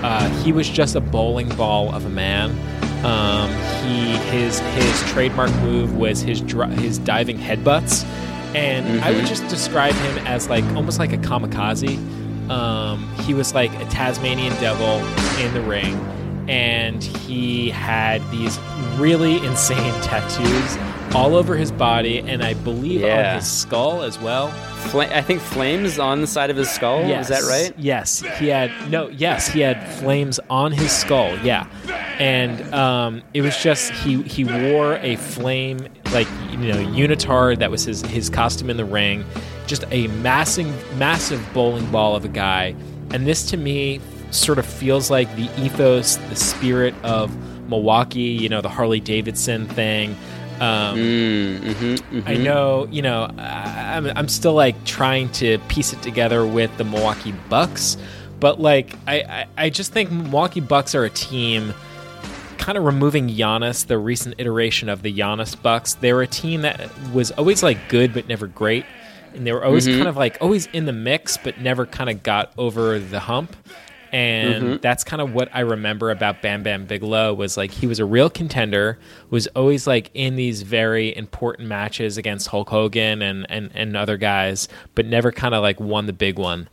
Uh, 0.04 0.30
he 0.44 0.52
was 0.52 0.68
just 0.70 0.96
a 0.96 1.02
bowling 1.02 1.50
ball 1.50 1.94
of 1.96 2.06
a 2.06 2.10
man. 2.10 2.52
Um, 3.06 3.50
he 3.86 4.18
his 4.32 4.60
his 4.60 5.12
trademark 5.12 5.52
move 5.62 5.96
was 5.96 6.22
his 6.22 6.42
dri- 6.42 6.68
his 6.76 6.98
diving 6.98 7.38
headbutts, 7.38 8.04
and 8.56 9.00
I 9.02 9.12
would 9.12 9.24
Mhm. 9.24 9.28
just 9.28 9.48
describe 9.48 9.94
him 9.94 10.18
as 10.28 10.50
like 10.50 10.64
almost 10.76 10.98
like 11.00 11.14
a 11.14 11.18
kamikaze. 11.18 11.98
Um, 12.50 13.08
he 13.20 13.34
was 13.34 13.54
like 13.54 13.74
a 13.82 13.86
Tasmanian 13.86 14.54
devil 14.56 15.00
in 15.44 15.54
the 15.54 15.62
ring, 15.62 15.96
and 16.48 17.04
he 17.04 17.70
had 17.70 18.22
these 18.32 18.60
really 18.98 19.38
insane 19.46 19.94
tattoos 20.02 20.97
all 21.16 21.36
over 21.36 21.56
his 21.56 21.72
body, 21.72 22.20
and 22.20 22.44
I 22.44 22.54
believe 22.54 23.02
Yeah. 23.02 23.30
on 23.30 23.36
his 23.36 23.48
skull 23.50 24.04
as 24.04 24.20
well. 24.20 24.50
Fla- 24.92 25.08
I 25.14 25.22
think 25.22 25.42
flames 25.42 26.00
on 26.00 26.22
the 26.22 26.28
side 26.28 26.50
of 26.50 26.58
his 26.58 26.70
skull. 26.70 27.06
Yes. 27.06 27.30
Is 27.30 27.42
that 27.42 27.50
right? 27.50 27.74
Yes, 27.78 28.24
he 28.40 28.48
had 28.48 28.72
no. 28.90 29.08
Yes, 29.10 29.48
he 29.48 29.60
had 29.62 29.86
flames 29.94 30.40
on 30.50 30.72
his 30.72 30.92
skull. 30.92 31.36
Yeah, 31.44 31.66
and 32.20 32.74
um, 32.74 33.22
it 33.34 33.42
was 33.42 33.58
just 33.58 33.92
he 33.92 34.22
he 34.24 34.44
wore 34.44 34.96
a 34.98 35.16
flame 35.18 35.80
like 36.14 36.28
you 36.52 36.58
know 36.58 36.78
unitard 36.78 37.60
that 37.60 37.72
was 37.72 37.84
his 37.84 38.02
his 38.04 38.30
costume 38.30 38.70
in 38.70 38.78
the 38.78 38.86
ring, 38.86 39.26
just 39.66 39.84
a 39.92 40.08
massive 40.08 40.68
massive 40.98 41.42
bowling 41.54 41.90
ball 41.92 42.16
of 42.16 42.24
a 42.24 42.30
guy, 42.30 42.76
and 43.12 43.26
this 43.28 43.50
to 43.50 43.58
me 43.58 44.00
sort 44.32 44.60
of 44.60 44.66
feels 44.66 45.10
like 45.10 45.34
the 45.36 45.50
ethos, 45.62 46.18
the 46.30 46.36
spirit 46.36 46.94
of 47.04 47.36
Milwaukee. 47.70 48.20
You 48.22 48.48
know, 48.50 48.62
the 48.62 48.70
Harley 48.70 49.00
Davidson 49.02 49.68
thing. 49.68 50.16
Um, 50.62 50.98
Mm-hmm, 50.98 52.22
I 52.28 52.36
know, 52.36 52.88
you 52.92 53.02
know, 53.02 53.30
I- 53.38 53.96
I'm, 53.98 54.08
I'm 54.16 54.28
still 54.28 54.54
like 54.54 54.84
trying 54.86 55.30
to 55.34 55.58
piece 55.68 55.94
it 55.94 56.02
together 56.02 56.46
with 56.46 56.76
the 56.78 56.84
Milwaukee 56.84 57.34
Bucks, 57.50 57.98
but 58.40 58.60
like 58.60 58.94
I, 59.08 59.16
I, 59.22 59.46
I 59.58 59.70
just 59.70 59.92
think 59.94 60.12
Milwaukee 60.12 60.60
Bucks 60.62 60.96
are 60.96 61.04
a 61.06 61.10
team. 61.10 61.74
Kind 62.58 62.78
of 62.78 62.84
removing 62.84 63.30
Giannis, 63.30 63.86
the 63.88 63.98
recent 63.98 64.36
iteration 64.40 64.90
of 64.90 65.02
the 65.02 65.14
Giannis 65.16 65.60
Bucks, 65.62 65.94
they 65.94 66.12
were 66.12 66.24
a 66.24 66.28
team 66.28 66.64
that 66.64 66.90
was 67.14 67.32
always 67.32 67.64
like 67.64 67.78
good 67.88 68.14
but 68.14 68.28
never 68.28 68.48
great, 68.48 68.86
and 69.34 69.46
they 69.48 69.54
were 69.54 69.64
always 69.64 69.88
Mhm. 69.88 69.96
kind 69.98 70.08
of 70.08 70.18
like 70.18 70.38
always 70.42 70.66
in 70.74 70.86
the 70.86 70.92
mix 70.94 71.38
but 71.38 71.62
never 71.62 71.86
kind 71.86 72.10
of 72.10 72.24
got 72.24 72.52
over 72.58 73.00
the 73.00 73.20
hump. 73.22 73.56
And 74.12 74.64
Mhm. 74.64 74.82
that's 74.82 75.04
kind 75.04 75.22
of 75.22 75.34
what 75.34 75.50
I 75.54 75.62
remember 75.62 76.12
about 76.12 76.42
Bam 76.42 76.64
Bam 76.64 76.86
Bigelow 76.86 77.34
was 77.34 77.58
like 77.58 77.72
he 77.72 77.88
was 77.88 78.00
a 78.00 78.06
real 78.06 78.30
contender, 78.30 78.98
was 79.30 79.48
always 79.56 79.88
like 79.88 80.10
in 80.14 80.36
these 80.36 80.62
very 80.64 81.16
important 81.16 81.68
matches 81.68 82.18
against 82.18 82.48
Hulk 82.48 82.70
Hogan 82.70 83.22
and 83.22 83.46
and, 83.50 83.70
and 83.74 83.96
other 83.98 84.18
guys, 84.18 84.68
but 84.96 85.06
never 85.06 85.32
kind 85.32 85.54
of 85.56 85.62
like 85.62 85.80
won 85.80 86.06
the 86.06 86.14
big 86.14 86.38
one. 86.40 86.70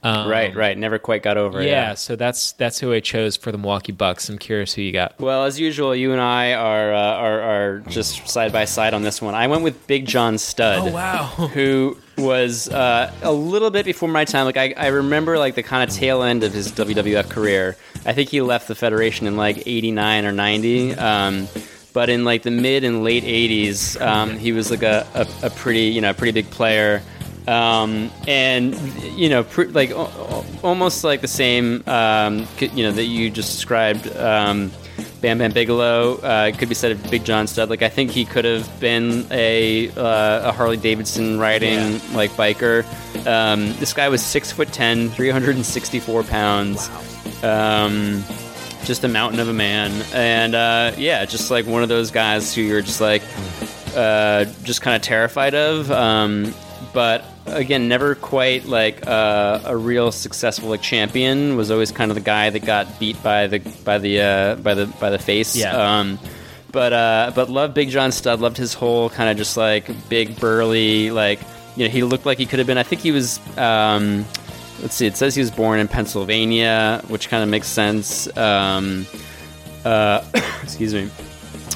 Um, 0.00 0.28
right, 0.28 0.54
right. 0.54 0.78
Never 0.78 0.96
quite 1.00 1.24
got 1.24 1.36
over. 1.36 1.60
it, 1.60 1.66
Yeah, 1.66 1.94
so 1.94 2.14
that's 2.14 2.52
that's 2.52 2.78
who 2.78 2.92
I 2.92 3.00
chose 3.00 3.36
for 3.36 3.50
the 3.50 3.58
Milwaukee 3.58 3.90
Bucks. 3.90 4.28
I'm 4.28 4.38
curious 4.38 4.72
who 4.74 4.82
you 4.82 4.92
got. 4.92 5.18
Well, 5.18 5.44
as 5.44 5.58
usual, 5.58 5.92
you 5.92 6.12
and 6.12 6.20
I 6.20 6.52
are 6.52 6.94
uh, 6.94 6.98
are, 7.16 7.40
are 7.40 7.78
just 7.88 8.28
side 8.28 8.52
by 8.52 8.64
side 8.64 8.94
on 8.94 9.02
this 9.02 9.20
one. 9.20 9.34
I 9.34 9.48
went 9.48 9.64
with 9.64 9.88
Big 9.88 10.06
John 10.06 10.38
Studd. 10.38 10.88
Oh, 10.88 10.92
wow. 10.92 11.24
Who 11.52 11.98
was 12.18 12.68
uh, 12.68 13.12
a 13.22 13.32
little 13.32 13.70
bit 13.70 13.84
before 13.84 14.08
my 14.08 14.24
time. 14.24 14.44
Like 14.44 14.56
I, 14.56 14.74
I 14.76 14.86
remember 14.88 15.38
like 15.38 15.54
the 15.54 15.62
kind 15.62 15.88
of 15.88 15.94
tail 15.94 16.22
end 16.22 16.44
of 16.44 16.52
his 16.52 16.72
WWF 16.72 17.28
career. 17.30 17.76
I 18.04 18.12
think 18.12 18.30
he 18.30 18.40
left 18.40 18.68
the 18.68 18.74
Federation 18.74 19.26
in 19.26 19.36
like 19.36 19.66
'89 19.66 20.24
or 20.24 20.32
'90. 20.32 20.94
Um, 20.94 21.48
but 21.92 22.08
in 22.08 22.24
like 22.24 22.42
the 22.42 22.50
mid 22.50 22.84
and 22.84 23.02
late 23.04 23.24
'80s, 23.24 24.00
um, 24.00 24.36
he 24.36 24.52
was 24.52 24.70
like 24.70 24.82
a, 24.82 25.06
a, 25.14 25.46
a 25.46 25.50
pretty 25.50 25.86
you 25.86 26.00
know 26.00 26.12
pretty 26.12 26.32
big 26.32 26.50
player. 26.50 27.02
Um, 27.46 28.10
and 28.26 28.74
you 29.16 29.30
know, 29.30 29.42
pr- 29.42 29.64
like 29.64 29.90
o- 29.92 30.44
almost 30.62 31.02
like 31.02 31.22
the 31.22 31.28
same, 31.28 31.82
um, 31.88 32.46
you 32.60 32.82
know, 32.82 32.92
that 32.92 33.04
you 33.04 33.30
just 33.30 33.52
described. 33.52 34.06
Bam 35.20 35.38
Bam 35.38 35.52
Bigelow 35.52 36.18
uh, 36.18 36.52
could 36.52 36.68
be 36.68 36.74
said 36.74 36.92
of 36.92 37.10
Big 37.10 37.24
John 37.24 37.46
Studd. 37.46 37.70
Like 37.70 37.82
I 37.82 37.88
think 37.88 38.10
he 38.10 38.24
could 38.24 38.44
have 38.44 38.80
been 38.80 39.26
a 39.30 39.90
uh, 39.90 40.48
a 40.48 40.52
Harley 40.52 40.76
Davidson 40.76 41.38
riding 41.38 42.00
like 42.12 42.30
biker. 42.32 42.84
Um, 43.26 43.72
this 43.78 43.92
guy 43.92 44.08
was 44.08 44.24
six 44.24 44.52
foot 44.52 44.72
ten, 44.72 45.08
364 45.10 46.22
pounds. 46.24 46.88
Um, 47.42 48.24
just 48.84 49.04
a 49.04 49.08
mountain 49.08 49.40
of 49.40 49.48
a 49.48 49.52
man, 49.52 49.90
and 50.14 50.54
uh, 50.54 50.92
yeah, 50.96 51.24
just 51.24 51.50
like 51.50 51.66
one 51.66 51.82
of 51.82 51.88
those 51.88 52.10
guys 52.10 52.54
who 52.54 52.62
you're 52.62 52.80
just 52.80 53.00
like, 53.00 53.22
uh, 53.94 54.44
just 54.62 54.82
kind 54.82 54.96
of 54.96 55.02
terrified 55.02 55.54
of. 55.54 55.90
Um, 55.90 56.54
but 56.92 57.24
again, 57.46 57.88
never 57.88 58.14
quite 58.14 58.66
like 58.66 59.06
uh, 59.06 59.60
a 59.64 59.76
real 59.76 60.12
successful 60.12 60.68
like 60.68 60.82
champion. 60.82 61.56
Was 61.56 61.70
always 61.70 61.92
kind 61.92 62.10
of 62.10 62.14
the 62.14 62.20
guy 62.22 62.50
that 62.50 62.64
got 62.64 62.98
beat 62.98 63.22
by 63.22 63.46
the 63.46 63.58
by 63.84 63.98
the 63.98 64.20
uh, 64.20 64.54
by 64.56 64.74
the 64.74 64.86
by 64.86 65.10
the 65.10 65.18
face. 65.18 65.56
Yeah. 65.56 65.76
Um, 65.76 66.18
but 66.72 66.92
uh, 66.92 67.32
but 67.34 67.48
loved 67.50 67.74
Big 67.74 67.90
John 67.90 68.12
Studd. 68.12 68.40
Loved 68.40 68.56
his 68.56 68.74
whole 68.74 69.10
kind 69.10 69.30
of 69.30 69.36
just 69.36 69.56
like 69.56 69.88
big 70.08 70.38
burly 70.38 71.10
like 71.10 71.40
you 71.76 71.84
know 71.84 71.90
he 71.90 72.02
looked 72.02 72.26
like 72.26 72.38
he 72.38 72.46
could 72.46 72.58
have 72.58 72.66
been. 72.66 72.78
I 72.78 72.82
think 72.82 73.02
he 73.02 73.12
was. 73.12 73.40
Um, 73.56 74.24
let's 74.80 74.94
see. 74.94 75.06
It 75.06 75.16
says 75.16 75.34
he 75.34 75.40
was 75.40 75.50
born 75.50 75.80
in 75.80 75.88
Pennsylvania, 75.88 77.02
which 77.08 77.28
kind 77.28 77.42
of 77.42 77.48
makes 77.48 77.68
sense. 77.68 78.34
Um, 78.36 79.06
uh, 79.84 80.24
excuse 80.62 80.94
me. 80.94 81.10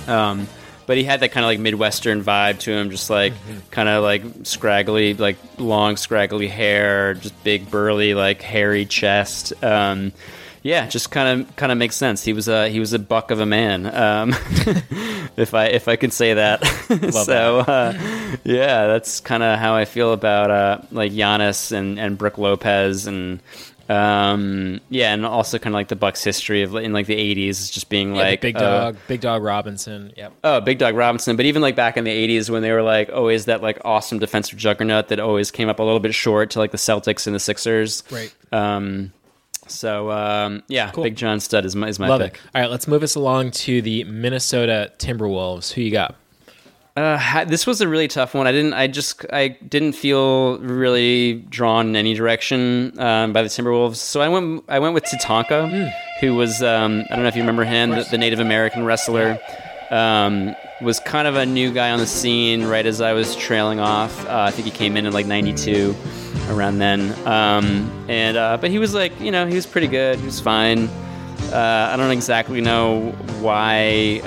Um, 0.07 0.47
but 0.87 0.97
he 0.97 1.05
had 1.05 1.21
that 1.21 1.31
kind 1.33 1.45
of 1.45 1.49
like 1.49 1.59
midwestern 1.59 2.23
vibe 2.23 2.59
to 2.61 2.73
him, 2.73 2.91
just 2.91 3.11
like 3.11 3.33
kind 3.71 3.89
of 3.89 4.03
like 4.03 4.23
scraggly, 4.45 5.15
like 5.15 5.37
long 5.59 5.97
scraggly 5.97 6.49
hair, 6.49 7.15
just 7.15 7.43
big 7.45 7.71
burly, 7.71 8.15
like 8.15 8.43
hairy 8.43 8.85
chest. 8.85 9.53
Um, 9.63 10.13
yeah, 10.63 10.87
just 10.87 11.11
kind 11.11 11.41
of 11.41 11.57
kind 11.57 11.73
of 11.73 11.79
makes 11.79 11.97
sense. 11.97 12.23
He 12.23 12.33
was 12.33 12.47
a 12.47 12.69
he 12.69 12.79
was 12.79 12.93
a 12.93 12.99
buck 12.99 13.33
of 13.33 13.41
a 13.41 13.47
man, 13.47 13.87
um, 13.87 14.31
if 15.37 15.55
I 15.55 15.67
if 15.67 15.89
I 15.89 15.97
could 15.97 16.13
say 16.13 16.35
that. 16.35 16.65
so 17.25 17.59
uh, 17.59 17.93
yeah, 18.45 18.87
that's 18.87 19.21
kind 19.21 19.43
of 19.43 19.59
how 19.59 19.75
I 19.75 19.85
feel 19.85 20.13
about 20.13 20.51
uh, 20.51 20.79
like 20.93 21.13
Giannis 21.13 21.73
and 21.73 21.99
and 21.99 22.17
Brooke 22.17 22.39
Lopez 22.39 23.07
and. 23.07 23.41
Um, 23.93 24.81
yeah, 24.89 25.13
and 25.13 25.27
also 25.27 25.59
kind 25.59 25.75
of 25.75 25.79
like 25.79 25.89
the 25.89 25.97
Bucks' 25.97 26.25
history 26.25 26.63
of 26.63 26.75
in 26.77 26.93
like 26.93 27.07
the 27.07 27.17
'80s, 27.17 27.71
just 27.73 27.89
being 27.91 28.15
Yeah, 28.15 28.23
like 28.23 28.41
Big 28.41 28.57
uh, 28.57 28.61
Dog, 28.61 28.97
Big 29.09 29.21
Dog 29.21 29.43
Robinson. 29.43 30.13
Yep. 30.17 30.33
Oh, 30.45 30.61
Big 30.61 30.79
Dog 30.79 30.95
Robinson. 30.95 31.37
But 31.37 31.47
even 31.47 31.61
like 31.63 31.77
back 31.77 31.97
in 31.97 32.05
the 32.05 32.11
'80s, 32.11 32.49
when 32.49 32.63
they 32.63 32.73
were 32.73 32.83
like 32.83 33.11
always 33.13 33.45
that 33.47 33.63
like 33.63 33.79
awesome 33.85 34.19
defensive 34.19 34.59
juggernaut 34.59 35.09
that 35.09 35.21
always 35.21 35.51
came 35.51 35.69
up 35.69 35.79
a 35.79 35.83
little 35.83 36.01
bit 36.01 36.15
short 36.15 36.51
to 36.51 36.59
like 36.59 36.71
the 36.71 36.79
Celtics 36.79 37.27
and 37.27 37.35
the 37.35 37.41
Sixers. 37.41 38.03
Right. 38.11 38.35
Um. 38.53 39.13
So 39.69 40.11
um, 40.11 40.63
yeah, 40.69 40.91
Cool. 40.91 41.05
Big 41.05 41.17
John 41.17 41.41
Studd 41.41 41.65
is 41.65 41.77
my 41.77 41.89
is 41.89 41.99
my 41.99 42.09
Love 42.09 42.21
pick. 42.21 42.35
it. 42.35 42.41
All 42.55 42.63
right, 42.63 42.71
let's 42.71 42.89
move 42.89 43.03
us 43.03 43.15
along 43.15 43.53
to 43.53 43.83
the 43.83 44.05
Minnesota 44.05 44.93
Timberwolves. 44.99 45.73
Who 45.73 45.83
you 45.83 45.93
got? 45.93 46.17
Uh, 46.95 47.45
this 47.47 47.67
was 47.67 47.81
a 47.81 47.89
really 47.89 48.09
tough 48.09 48.35
one. 48.35 48.47
I 48.47 48.53
didn't. 48.53 48.75
I 48.75 48.87
just. 48.87 49.25
I 49.33 49.49
didn't 49.49 49.93
feel 49.93 50.59
really 50.59 51.35
drawn 51.49 51.89
in 51.89 51.97
any 51.97 52.13
direction 52.13 52.99
um, 53.01 53.33
by 53.33 53.43
the 53.43 53.49
Timberwolves. 53.49 53.97
So 53.97 54.21
I 54.21 54.29
went. 54.29 54.65
I 54.69 54.79
went 54.79 54.93
with 54.93 55.05
Tatanka, 55.05 55.91
who 56.21 56.35
was. 56.35 56.63
Um, 56.63 57.05
I 57.11 57.15
don't 57.15 57.23
know 57.23 57.29
if 57.29 57.37
you 57.37 57.43
remember 57.43 57.65
him, 57.65 57.91
the, 57.91 58.07
the 58.11 58.19
Native 58.19 58.41
American 58.41 58.85
wrestler. 58.85 59.39
Um, 59.91 60.55
was 60.83 61.01
kind 61.01 61.29
of 61.29 61.37
a 61.37 61.47
new 61.47 61.73
guy 61.73 61.91
on 61.91 61.99
the 61.99 62.07
scene 62.07 62.65
right 62.65 62.85
as 62.85 63.01
I 63.01 63.13
was 63.13 63.37
trailing 63.37 63.79
off. 63.79 64.27
Uh, 64.27 64.41
I 64.49 64.51
think 64.51 64.67
he 64.67 64.71
came 64.71 64.97
in 64.97 65.07
in 65.07 65.15
like 65.15 65.27
'92, 65.27 65.95
around 66.51 66.79
then. 66.79 67.13
Um, 67.27 67.91
and 68.09 68.37
uh, 68.37 68.59
but 68.59 68.71
he 68.71 68.79
was 68.79 68.93
like, 68.93 69.19
you 69.19 69.31
know, 69.31 69.47
he 69.47 69.55
was 69.55 69.67
pretty 69.67 69.87
good. 69.87 70.19
He 70.19 70.27
was 70.27 70.41
fine. 70.41 70.89
Uh, 71.53 71.91
I 71.93 71.97
don't 71.97 72.11
exactly 72.11 72.61
know 72.61 73.13
why. 73.41 74.21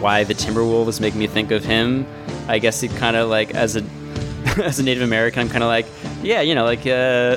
Why 0.00 0.24
the 0.24 0.34
Timberwolves 0.34 1.00
make 1.00 1.14
me 1.14 1.26
think 1.26 1.50
of 1.50 1.64
him. 1.64 2.06
I 2.48 2.58
guess 2.58 2.82
it 2.82 2.90
kind 2.96 3.16
of 3.16 3.28
like 3.28 3.54
as 3.54 3.76
a 3.76 3.84
as 4.64 4.78
a 4.80 4.82
Native 4.82 5.02
American, 5.02 5.40
I'm 5.42 5.48
kind 5.48 5.62
of 5.62 5.68
like, 5.68 5.86
yeah, 6.22 6.40
you 6.40 6.54
know, 6.54 6.64
like 6.64 6.80
uh, 6.86 7.36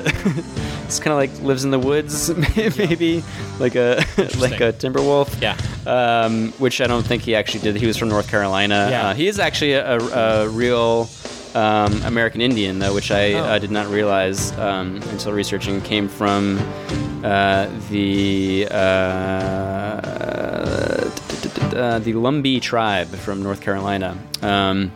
it's 0.86 0.98
kind 0.98 1.12
of 1.12 1.18
like 1.18 1.30
lives 1.42 1.64
in 1.64 1.70
the 1.70 1.78
woods, 1.78 2.30
maybe 2.78 3.22
like 3.60 3.74
a 3.76 3.96
like 4.38 4.60
a 4.60 4.72
Timberwolf. 4.72 5.40
Yeah. 5.40 5.56
Um, 5.86 6.52
which 6.58 6.80
I 6.80 6.86
don't 6.86 7.04
think 7.06 7.22
he 7.22 7.34
actually 7.34 7.60
did. 7.60 7.76
He 7.76 7.86
was 7.86 7.96
from 7.98 8.08
North 8.08 8.28
Carolina. 8.28 8.88
Yeah. 8.90 9.08
Uh, 9.08 9.14
he 9.14 9.28
is 9.28 9.38
actually 9.38 9.72
a, 9.74 9.98
a, 9.98 10.44
a 10.44 10.48
real. 10.48 11.08
Um, 11.54 12.02
American 12.02 12.40
Indian, 12.40 12.80
though, 12.80 12.92
which 12.92 13.12
I 13.12 13.34
Oh. 13.34 13.38
uh, 13.44 13.58
did 13.60 13.70
not 13.70 13.86
realize 13.86 14.50
um, 14.58 14.96
until 15.12 15.30
researching, 15.32 15.80
came 15.82 16.08
from 16.08 16.58
uh, 17.22 17.68
the 17.90 18.66
uh, 18.72 20.00
uh, 21.74 21.98
the 21.98 22.12
Lumbee 22.14 22.60
tribe 22.60 23.08
from 23.08 23.42
North 23.42 23.60
Carolina. 23.60 24.16
Um, 24.42 24.92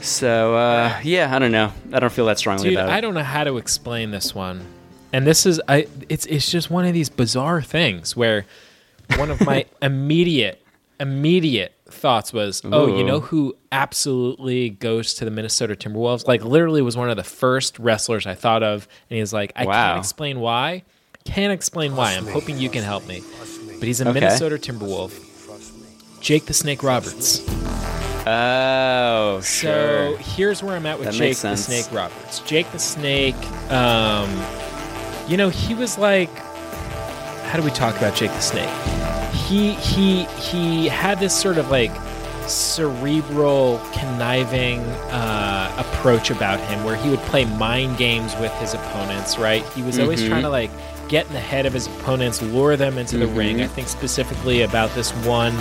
so 0.00 0.54
uh, 0.56 0.98
yeah, 1.02 1.34
I 1.34 1.38
don't 1.38 1.52
know. 1.52 1.72
I 1.92 2.00
don't 2.00 2.12
feel 2.12 2.26
that 2.26 2.38
strongly 2.38 2.70
Dude, 2.70 2.78
about 2.78 2.88
it. 2.88 2.92
I 2.92 3.00
don't 3.00 3.14
know 3.14 3.22
how 3.22 3.44
to 3.44 3.56
explain 3.56 4.10
this 4.10 4.34
one. 4.34 4.64
And 5.12 5.26
this 5.26 5.46
is 5.46 5.60
I 5.68 5.86
it's 6.08 6.26
it's 6.26 6.50
just 6.50 6.70
one 6.70 6.84
of 6.84 6.92
these 6.94 7.08
bizarre 7.08 7.62
things 7.62 8.16
where 8.16 8.44
one 9.16 9.30
of 9.30 9.40
my 9.44 9.64
immediate 9.82 10.62
immediate 11.00 11.72
thoughts 11.88 12.32
was, 12.32 12.60
"Oh, 12.64 12.86
you 12.98 13.04
know 13.04 13.20
who 13.20 13.56
absolutely 13.72 14.70
goes 14.70 15.14
to 15.14 15.24
the 15.24 15.30
Minnesota 15.30 15.74
Timberwolves? 15.76 16.26
Like 16.26 16.44
literally 16.44 16.82
was 16.82 16.96
one 16.96 17.08
of 17.10 17.16
the 17.16 17.24
first 17.24 17.78
wrestlers 17.78 18.26
I 18.26 18.34
thought 18.34 18.62
of." 18.62 18.86
And 19.10 19.18
he's 19.18 19.32
like, 19.32 19.52
"I 19.56 19.64
Wow. 19.64 19.72
can't 19.88 19.98
explain 20.00 20.40
why. 20.40 20.82
Can't 21.24 21.52
explain 21.52 21.96
why. 21.96 22.12
I'm 22.14 22.26
hoping 22.26 22.58
you 22.58 22.68
can 22.68 22.82
help 22.84 23.06
me." 23.06 23.22
But 23.78 23.82
he's 23.88 24.00
a 24.00 24.04
Okay. 24.08 24.20
Minnesota 24.20 24.56
Timberwolf. 24.56 25.12
Jake 26.26 26.46
the 26.46 26.54
Snake 26.54 26.82
Roberts. 26.82 27.40
Oh, 28.26 29.38
So 29.44 29.44
sure. 29.44 30.16
here's 30.18 30.60
where 30.60 30.74
I'm 30.74 30.84
at 30.84 30.98
with 30.98 31.06
That 31.06 31.14
Jake 31.14 31.36
the. 31.36 31.56
Snake 31.56 31.86
Roberts. 31.92 32.40
Jake 32.40 32.68
the 32.72 32.80
Snake, 32.80 33.36
um, 33.70 34.28
you 35.28 35.36
know, 35.36 35.50
he 35.50 35.72
was 35.76 35.98
like, 35.98 36.28
how 37.44 37.56
do 37.56 37.62
we 37.62 37.70
talk 37.70 37.96
about 37.96 38.16
Jake 38.16 38.32
the 38.32 38.40
Snake? 38.40 38.68
He 39.32 39.74
he 39.74 40.24
he 40.24 40.88
had 40.88 41.20
this 41.20 41.32
sort 41.40 41.58
of 41.58 41.70
like 41.70 41.92
cerebral, 42.48 43.80
conniving 43.92 44.80
uh, 45.12 45.72
approach 45.78 46.32
about 46.32 46.58
him, 46.58 46.82
where 46.82 46.96
he 46.96 47.08
would 47.08 47.20
play 47.20 47.44
mind 47.44 47.98
games 47.98 48.34
with 48.40 48.50
his 48.54 48.74
opponents. 48.74 49.38
Right? 49.38 49.62
He 49.76 49.82
was 49.82 50.00
always 50.00 50.22
Mhm. 50.22 50.28
trying 50.30 50.42
to 50.42 50.48
like 50.50 50.72
get 51.08 51.26
in 51.26 51.32
the 51.32 51.40
head 51.40 51.66
of 51.66 51.72
his 51.72 51.86
opponents, 51.86 52.42
lure 52.42 52.76
them 52.76 52.98
into 52.98 53.16
the 53.16 53.26
Mhm. 53.26 53.36
ring. 53.36 53.62
I 53.62 53.66
think 53.66 53.88
specifically 53.88 54.62
about 54.62 54.94
this 54.94 55.10
one 55.24 55.54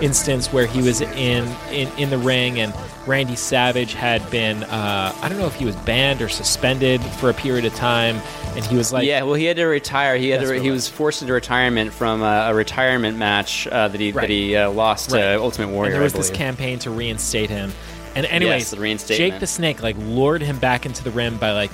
instance 0.00 0.52
where 0.52 0.66
he 0.66 0.80
was 0.82 1.00
in 1.00 1.48
in, 1.72 1.88
in 1.98 2.10
the 2.10 2.18
ring 2.18 2.60
and 2.60 2.72
Randy 3.06 3.34
Savage 3.34 3.94
had 3.94 4.28
been 4.30 4.62
uh, 4.64 5.12
I 5.20 5.28
don't 5.28 5.38
know 5.38 5.46
if 5.46 5.54
he 5.56 5.64
was 5.64 5.74
banned 5.76 6.22
or 6.22 6.28
suspended 6.28 7.00
for 7.18 7.30
a 7.30 7.34
period 7.34 7.64
of 7.64 7.74
time, 7.74 8.20
and 8.54 8.64
he 8.64 8.76
was 8.76 8.92
like, 8.92 9.04
yeah, 9.06 9.22
well, 9.22 9.34
he 9.34 9.44
had 9.46 9.56
to 9.56 9.64
retire. 9.64 10.16
He 10.16 10.28
had 10.30 10.40
to, 10.40 10.60
he 10.60 10.70
was. 10.70 10.86
forced 10.88 11.22
into 11.22 11.32
retirement 11.34 11.92
from 11.92 12.22
uh, 12.22 12.48
a 12.50 12.54
retirement 12.54 13.16
match 13.18 13.66
uh, 13.66 13.88
that 13.88 14.00
he 14.00 14.12
Right. 14.12 14.22
that 14.22 14.30
he 14.30 14.54
uh, 14.56 14.70
lost 14.70 15.10
Right. 15.10 15.20
to 15.22 15.40
Ultimate 15.40 15.68
Warrior. 15.70 15.86
And 15.90 15.94
there 15.96 16.02
was 16.02 16.12
this 16.12 16.30
campaign 16.30 16.78
to 16.80 16.90
reinstate 16.90 17.50
him. 17.50 17.72
And 18.14 18.26
anyways, 18.26 18.72
Yes, 18.78 19.02
the. 19.04 19.16
Jake 19.16 19.40
the 19.40 19.46
Snake 19.46 19.82
like 19.82 19.96
lured 19.98 20.42
him 20.42 20.58
back 20.58 20.84
into 20.86 21.02
the 21.02 21.10
rim 21.10 21.38
by 21.38 21.52
like 21.52 21.70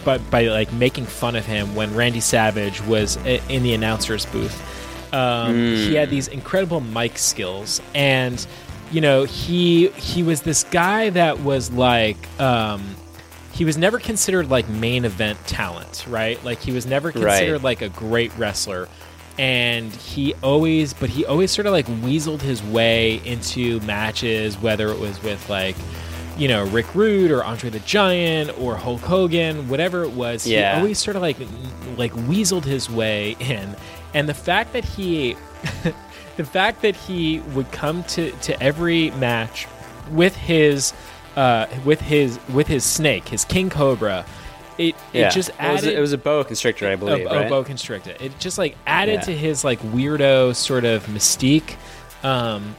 m- 0.00 0.04
by, 0.04 0.18
by 0.18 0.42
like 0.48 0.72
making 0.72 1.06
fun 1.06 1.36
of 1.36 1.44
him 1.46 1.74
when 1.74 1.94
Randy 1.94 2.20
Savage 2.20 2.80
was 2.82 3.16
in 3.24 3.62
the 3.62 3.74
announcer's 3.74 4.26
booth. 4.26 5.14
Um, 5.14 5.54
Mm. 5.54 5.88
He 5.88 5.94
had 5.94 6.08
these 6.10 6.28
incredible 6.28 6.80
mic 6.80 7.18
skills, 7.18 7.80
and 7.94 8.44
you 8.92 9.00
know 9.00 9.24
he 9.24 9.88
he 9.90 10.22
was 10.22 10.42
this 10.42 10.64
guy 10.64 11.10
that 11.10 11.40
was 11.40 11.70
like. 11.72 12.16
Um, 12.40 12.96
he 13.52 13.64
was 13.66 13.76
never 13.76 13.98
considered 13.98 14.48
like 14.48 14.68
main 14.70 15.04
event 15.04 15.36
talent, 15.46 16.06
right? 16.08 16.42
Like 16.44 16.60
he 16.60 16.72
was 16.72 16.86
never 16.86 17.10
considered 17.12 17.54
Right. 17.54 17.62
like 17.62 17.82
a 17.82 17.88
great 17.90 18.32
wrestler. 18.38 18.88
And 19.38 19.92
he 19.92 20.34
always, 20.42 20.94
but 20.94 21.10
he 21.10 21.26
always 21.26 21.50
sort 21.50 21.66
of 21.66 21.72
like 21.72 21.86
weaseled 21.86 22.40
his 22.40 22.62
way 22.62 23.20
into 23.24 23.80
matches, 23.80 24.56
whether 24.56 24.88
it 24.90 24.98
was 24.98 25.22
with 25.22 25.46
like, 25.50 25.76
you 26.36 26.48
know, 26.48 26.64
Rick 26.66 26.94
Rude 26.94 27.30
or 27.30 27.44
Andre 27.44 27.70
the 27.70 27.80
Giant 27.80 28.58
or 28.58 28.76
Hulk 28.76 29.00
Hogan, 29.00 29.68
whatever 29.68 30.04
it 30.04 30.12
was. 30.12 30.46
Yeah. 30.46 30.74
He 30.76 30.80
always 30.80 30.98
sort 30.98 31.16
of 31.16 31.22
like, 31.22 31.36
like 31.96 32.12
weaseled 32.12 32.64
his 32.64 32.88
way 32.90 33.36
in. 33.40 33.76
And 34.14 34.28
the 34.28 34.34
fact 34.34 34.72
that 34.72 34.84
he, 34.84 35.36
the 36.36 36.44
fact 36.44 36.82
that 36.82 36.96
he 36.96 37.40
would 37.54 37.70
come 37.72 38.02
to, 38.04 38.30
to 38.32 38.62
every 38.62 39.10
match 39.12 39.66
with 40.10 40.34
his, 40.36 40.92
uh, 41.36 41.66
with 41.84 42.00
his, 42.00 42.38
with 42.52 42.66
his 42.66 42.84
snake, 42.84 43.28
his 43.28 43.44
King 43.44 43.70
Cobra, 43.70 44.24
it, 44.78 44.94
Yeah, 45.12 45.28
it 45.28 45.32
just 45.32 45.50
It 45.50 45.56
was, 45.60 45.82
added 45.82 45.94
a, 45.94 45.96
it 45.98 46.00
was 46.00 46.12
a 46.14 46.18
boa 46.18 46.44
constrictor, 46.44 46.88
I 46.88 46.96
believe. 46.96 47.26
a, 47.26 47.28
right? 47.28 47.46
a 47.46 47.48
boa 47.48 47.64
constrictor. 47.64 48.14
It 48.18 48.38
just 48.38 48.56
like 48.56 48.76
added 48.86 49.14
Yeah. 49.16 49.20
to 49.22 49.32
his 49.36 49.62
like 49.62 49.78
weirdo 49.80 50.56
sort 50.56 50.84
of 50.86 51.04
mystique. 51.06 51.74
Um, 52.22 52.74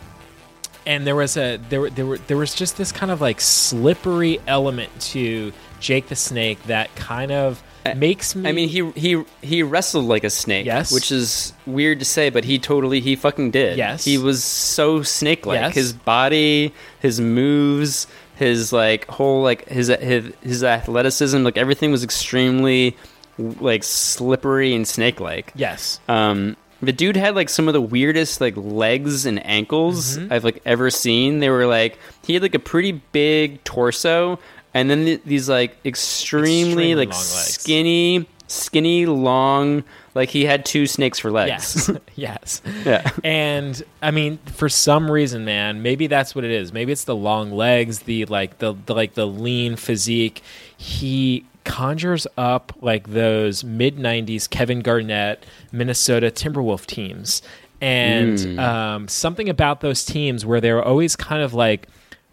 and 0.86 1.06
there 1.06 1.16
was 1.16 1.38
a 1.38 1.58
there 1.70 1.82
were- 1.82 1.90
there 1.90 2.06
were 2.06 2.18
there 2.18 2.38
was 2.38 2.54
just 2.56 2.78
this 2.78 2.92
kind 2.92 3.12
of 3.12 3.22
like 3.22 3.40
slippery 3.42 4.40
element 4.48 4.90
to 5.00 5.54
Jake 5.80 6.08
the 6.08 6.16
Snake 6.16 6.62
that 6.64 6.94
kind 6.96 7.32
of 7.32 7.62
makes 7.96 8.36
me. 8.36 8.48
I 8.48 8.52
mean, 8.52 8.70
he 8.70 8.92
he 8.92 9.24
he 9.42 9.64
wrestled 9.64 10.06
like 10.06 10.24
a 10.24 10.30
snake. 10.30 10.66
Yes. 10.66 10.92
which 10.92 11.12
is 11.12 11.54
weird 11.66 12.00
to 12.00 12.06
say, 12.06 12.30
but 12.30 12.44
he 12.44 12.60
totally 12.60 13.00
he 13.00 13.16
fucking 13.16 13.52
did. 13.52 13.78
Yes. 13.78 14.04
he 14.06 14.18
was 14.18 14.44
so 14.44 15.02
snake-like. 15.02 15.60
Yes. 15.60 15.74
His 15.76 15.94
body, 15.94 16.74
his 17.00 17.20
moves, 17.20 18.06
his 18.36 18.72
like 18.72 19.08
whole 19.08 19.42
like 19.42 19.68
his 19.68 19.88
his 19.88 20.32
his 20.44 20.64
athleticism, 20.64 21.44
like 21.44 21.58
everything 21.58 21.92
was 21.92 22.04
extremely 22.04 22.96
like 23.40 23.84
slippery 23.84 24.76
and 24.76 24.88
snake-like. 24.88 25.52
yes. 25.56 26.00
Um, 26.08 26.56
the 26.82 26.92
dude 26.94 27.16
had 27.16 27.36
like 27.36 27.50
some 27.50 27.68
of 27.68 27.74
the 27.74 27.82
weirdest 27.82 28.42
like 28.42 28.54
legs 28.58 29.26
and 29.26 29.46
ankles 29.46 30.18
Mm-hmm. 30.18 30.34
I've 30.34 30.44
like 30.44 30.62
ever 30.66 30.90
seen. 30.90 31.40
They 31.40 31.50
were 31.50 31.66
like 31.66 31.98
he 32.26 32.34
had 32.34 32.42
like 32.42 32.56
a 32.56 32.60
pretty 32.60 32.94
big 33.12 33.64
torso, 33.64 34.40
and 34.74 34.90
then 34.90 35.06
th- 35.06 35.22
these 35.26 35.48
like 35.50 35.78
extremely, 35.86 36.92
Extremely 36.92 36.96
like 36.96 37.14
skinny, 37.14 38.28
skinny, 38.48 39.06
long 39.06 39.84
Like 40.14 40.30
he 40.30 40.46
had 40.46 40.66
two 40.66 40.88
snakes 40.88 41.20
for 41.20 41.32
legs. 41.32 41.88
Yes. 41.88 41.92
yes. 42.16 42.62
Yeah. 42.86 43.10
And 43.24 43.82
I 44.02 44.12
mean, 44.12 44.40
for 44.46 44.68
some 44.68 45.10
reason, 45.10 45.46
man, 45.46 45.82
maybe 45.82 46.08
that's 46.08 46.36
what 46.36 46.44
it 46.44 46.52
is. 46.52 46.74
Maybe 46.74 46.92
it's 46.92 47.06
the 47.06 47.16
long 47.16 47.52
legs, 47.52 48.00
the 48.00 48.26
like 48.26 48.58
the, 48.58 48.76
the 48.86 48.94
like 48.96 49.14
the 49.14 49.28
lean 49.28 49.76
physique. 49.76 50.42
He 50.76 51.46
conjures 51.64 52.26
up 52.38 52.74
like 52.82 53.10
those 53.12 53.64
mid 53.64 53.98
90s 53.98 54.50
Kevin 54.50 54.82
Garnett 54.82 55.46
Minnesota 55.72 56.28
Timberwolf 56.32 56.86
teams. 56.86 57.42
And 57.80 58.38
Mm. 58.38 58.60
um, 58.60 59.08
something 59.08 59.50
about 59.50 59.82
those 59.82 60.06
teams 60.06 60.46
where 60.46 60.62
they 60.62 60.72
were 60.72 60.84
always 60.84 61.16
kind 61.16 61.42
of 61.42 61.54
like 61.54 61.88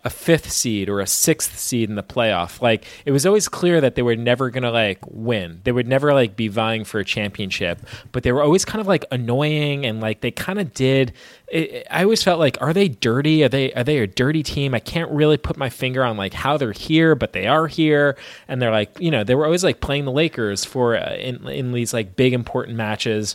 a 0.04 0.10
fifth 0.10 0.50
seed 0.50 0.88
or 0.88 1.00
a 1.00 1.06
sixth 1.06 1.58
seed 1.58 1.88
in 1.88 1.96
the 1.96 2.02
playoff. 2.02 2.62
Like 2.62 2.84
it 3.04 3.10
was 3.10 3.26
always 3.26 3.48
clear 3.48 3.80
that 3.80 3.94
they 3.96 4.02
were 4.02 4.16
never 4.16 4.48
gonna 4.50 4.70
like 4.70 4.98
win. 5.06 5.60
They 5.64 5.72
would 5.72 5.88
never 5.88 6.12
like 6.14 6.36
be 6.36 6.48
vying 6.48 6.84
for 6.84 7.00
a 7.00 7.04
championship, 7.04 7.80
but 8.12 8.22
they 8.22 8.30
were 8.32 8.42
always 8.42 8.64
kind 8.64 8.80
of 8.80 8.86
like 8.86 9.04
annoying 9.10 9.84
and 9.84 10.00
like 10.00 10.20
they 10.20 10.30
kind 10.30 10.60
of 10.60 10.72
did. 10.72 11.12
It, 11.48 11.86
I 11.90 12.04
always 12.04 12.22
felt 12.22 12.38
like, 12.38 12.60
are 12.60 12.72
they 12.72 12.88
dirty? 12.88 13.42
Are 13.42 13.48
they 13.48 13.72
are 13.72 13.84
they 13.84 13.98
a 13.98 14.06
dirty 14.06 14.42
team? 14.42 14.74
I 14.74 14.80
can't 14.80 15.10
really 15.10 15.36
put 15.36 15.56
my 15.56 15.70
finger 15.70 16.04
on 16.04 16.16
like 16.16 16.34
how 16.34 16.56
they're 16.56 16.72
here, 16.72 17.14
but 17.14 17.32
they 17.32 17.46
are 17.46 17.66
here, 17.66 18.16
and 18.46 18.62
they're 18.62 18.70
like 18.70 18.98
you 19.00 19.10
know 19.10 19.24
they 19.24 19.34
were 19.34 19.46
always 19.46 19.64
like 19.64 19.80
playing 19.80 20.04
the 20.04 20.12
Lakers 20.12 20.64
for 20.64 20.96
uh, 20.96 21.14
in 21.14 21.46
in 21.48 21.72
these 21.72 21.92
like 21.92 22.14
big 22.14 22.34
important 22.34 22.76
matches. 22.76 23.34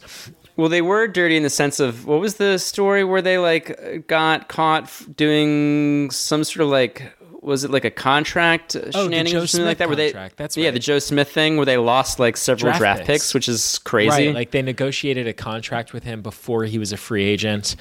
Well, 0.55 0.69
they 0.69 0.81
were 0.81 1.07
dirty 1.07 1.35
in 1.35 1.43
the 1.43 1.49
sense 1.49 1.79
of 1.79 2.05
what 2.05 2.19
was 2.19 2.35
the 2.35 2.57
story 2.59 3.03
where 3.03 3.21
they 3.21 3.37
like 3.37 4.05
got 4.07 4.47
caught 4.49 4.91
doing 5.15 6.11
some 6.11 6.43
sort 6.43 6.63
of 6.63 6.69
like 6.69 7.11
was 7.41 7.65
it 7.65 7.71
like 7.71 7.83
a 7.83 7.91
contract 7.91 8.75
uh, 8.75 8.83
Oh, 8.93 9.03
shenanigans 9.03 9.31
Joe 9.31 9.43
or 9.43 9.47
something 9.47 9.65
like 9.65 9.77
Smith 9.77 9.77
that? 9.79 9.87
Where 9.89 9.95
they 9.97 10.29
that's 10.37 10.55
yeah, 10.55 10.65
right. 10.65 10.73
the 10.73 10.79
Joe 10.79 10.99
Smith 10.99 11.29
thing 11.29 11.57
where 11.57 11.65
they 11.65 11.77
lost 11.77 12.19
like 12.19 12.37
several 12.37 12.71
Draft 12.71 12.79
draft, 12.79 12.99
picks. 12.99 13.07
picks. 13.07 13.33
which 13.33 13.49
is 13.49 13.79
crazy. 13.79 14.27
Right, 14.27 14.35
like 14.35 14.51
they 14.51 14.61
negotiated 14.61 15.27
a 15.27 15.33
contract 15.33 15.91
with 15.91 16.03
him 16.03 16.21
before 16.21 16.63
he 16.65 16.77
was 16.77 16.91
a 16.93 16.97
free 16.97 17.25
agent. 17.25 17.75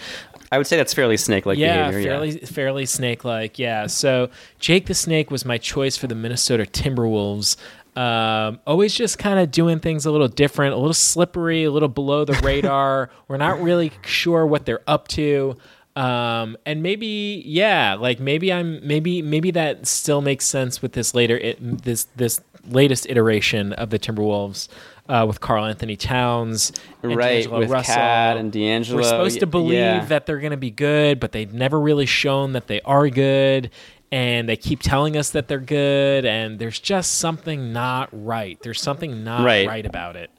I 0.50 0.58
would 0.58 0.66
say 0.66 0.76
that's 0.76 0.92
fairly 0.92 1.16
snake-like 1.16 1.56
yeah, 1.58 1.88
behavior. 1.88 2.10
fairly 2.10 2.32
fairly 2.38 2.86
snake 2.86 3.24
like. 3.24 3.58
Yeah. 3.58 3.86
So 3.86 4.28
Jake 4.58 4.86
the 4.86 4.94
Snake 4.94 5.30
was 5.30 5.44
my 5.44 5.58
choice 5.58 5.96
for 5.96 6.08
the 6.08 6.14
Minnesota 6.14 6.64
Timberwolves. 6.64 7.56
Um, 7.94 8.60
always 8.66 8.94
just 8.94 9.18
kind 9.18 9.38
of 9.38 9.50
doing 9.50 9.78
things 9.78 10.06
a 10.06 10.10
little 10.10 10.28
different, 10.28 10.72
a 10.74 10.76
little 10.76 10.94
slippery, 10.94 11.64
a 11.64 11.70
little 11.70 11.88
below 11.88 12.24
the 12.24 12.32
radar. 12.44 13.10
We're 13.28 13.36
not 13.36 13.60
really 13.60 13.92
sure 14.04 14.46
what 14.46 14.64
they're 14.64 14.82
up 14.86 15.08
to. 15.08 15.56
Um, 15.94 16.56
and 16.64 16.82
maybe, 16.82 17.42
yeah, 17.44 17.94
like 17.94 18.18
maybe 18.18 18.50
I'm 18.50 18.86
maybe 18.86 19.20
maybe 19.20 19.50
that 19.50 19.86
still 19.86 20.22
makes 20.22 20.46
sense 20.46 20.80
with 20.80 20.92
this 20.92 21.14
later 21.14 21.36
it, 21.36 21.82
this 21.82 22.04
this 22.16 22.40
latest 22.66 23.06
iteration 23.10 23.72
of 23.74 23.90
the 23.90 23.98
Timberwolves 23.98 24.68
uh, 25.08 25.24
with 25.26 25.40
Karl-Anthony 25.40 25.96
Towns, 25.96 26.72
and 27.02 27.16
Right, 27.16 27.42
D'Angelo 27.42 27.58
with 27.58 27.70
Russell. 27.70 27.94
KAT 27.94 28.36
and 28.36 28.52
D'Angelo, 28.52 28.98
We're 28.98 29.04
supposed 29.04 29.40
to 29.40 29.46
believe 29.46 29.72
yeah. 29.72 30.04
that 30.06 30.26
they're 30.26 30.38
going 30.38 30.52
to 30.52 30.56
be 30.56 30.70
good, 30.70 31.18
but 31.20 31.32
they've 31.32 31.52
never 31.52 31.80
really 31.80 32.06
shown 32.06 32.52
that 32.52 32.68
they 32.68 32.80
are 32.82 33.08
good. 33.08 33.70
And 34.12 34.46
they 34.48 34.56
keep 34.56 34.80
telling 34.80 35.16
us 35.16 35.30
that 35.30 35.48
they're 35.48 35.58
good, 35.58 36.24
and 36.26 36.58
there's 36.58 36.78
just 36.78 37.18
something 37.18 37.72
not 37.72 38.10
right. 38.12 38.58
There's 38.62 38.80
something 38.80 39.24
not 39.24 39.42
Right. 39.44 39.66
right 39.66 39.86
about 39.86 40.16
it. 40.16 40.30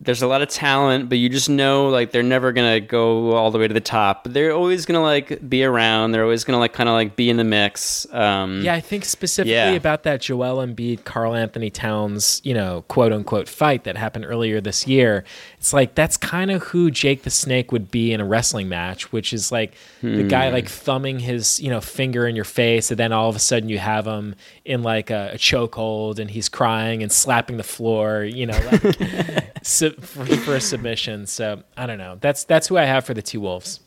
There's 0.00 0.22
a 0.22 0.28
lot 0.28 0.42
of 0.42 0.48
talent, 0.48 1.08
but 1.08 1.18
you 1.18 1.28
just 1.28 1.50
know 1.50 1.88
like 1.88 2.12
they're 2.12 2.22
never 2.22 2.52
gonna 2.52 2.78
go 2.78 3.32
all 3.32 3.50
the 3.50 3.58
way 3.58 3.66
to 3.66 3.74
the 3.74 3.80
top. 3.80 4.22
But 4.22 4.32
they're 4.32 4.52
always 4.54 4.86
gonna 4.86 5.02
like 5.02 5.48
be 5.50 5.64
around. 5.64 6.12
They're 6.12 6.22
always 6.22 6.44
gonna 6.44 6.60
like 6.60 6.72
kind 6.72 6.88
of 6.88 6.92
like 6.92 7.16
be 7.16 7.28
in 7.28 7.36
the 7.36 7.42
mix. 7.42 8.06
Um, 8.14 8.60
Yeah, 8.62 8.74
I 8.74 8.80
think 8.80 9.04
specifically 9.04 9.54
Yeah. 9.54 9.70
about 9.72 10.04
that 10.04 10.20
Joel 10.20 10.64
Embiid, 10.64 11.02
Karl-Anthony 11.02 11.70
Towns, 11.70 12.40
you 12.44 12.54
know, 12.54 12.84
quote 12.86 13.12
unquote 13.12 13.48
fight 13.48 13.82
that 13.82 13.96
happened 13.96 14.24
earlier 14.28 14.60
this 14.60 14.86
year. 14.86 15.24
It's 15.58 15.72
like 15.72 15.96
that's 15.96 16.16
kind 16.16 16.50
of 16.52 16.62
who 16.62 16.88
Jake 16.90 17.24
the 17.24 17.30
Snake 17.30 17.72
would 17.72 17.90
be 17.90 18.12
in 18.12 18.20
a 18.20 18.24
wrestling 18.24 18.68
match, 18.68 19.10
which 19.12 19.32
is 19.32 19.50
like 19.50 19.74
the 20.02 20.22
guy 20.22 20.48
Hmm. 20.48 20.54
like 20.54 20.68
thumbing 20.68 21.18
his, 21.18 21.58
you 21.58 21.68
know, 21.68 21.80
finger 21.80 22.28
in 22.28 22.36
your 22.36 22.44
face, 22.44 22.90
and 22.92 22.98
then 22.98 23.12
all 23.12 23.28
of 23.28 23.34
a 23.34 23.40
sudden 23.40 23.68
you 23.68 23.78
have 23.78 24.06
him 24.06 24.36
in 24.64 24.82
like 24.84 25.10
a, 25.10 25.32
a 25.34 25.36
chokehold 25.36 26.20
and 26.20 26.30
he's 26.30 26.48
crying 26.48 27.02
and 27.02 27.10
slapping 27.10 27.56
the 27.56 27.64
floor, 27.64 28.22
you 28.22 28.46
know, 28.46 28.58
like 28.70 29.58
su- 29.64 29.90
for, 30.00 30.24
for 30.26 30.54
a 30.54 30.60
submission. 30.60 31.26
So 31.26 31.64
I 31.76 31.86
don't 31.86 31.98
know. 31.98 32.18
That's 32.20 32.44
that's 32.44 32.68
who 32.68 32.76
I 32.78 32.84
have 32.84 33.04
for 33.04 33.14
the 33.14 33.22
two 33.22 33.40
wolves. 33.40 33.80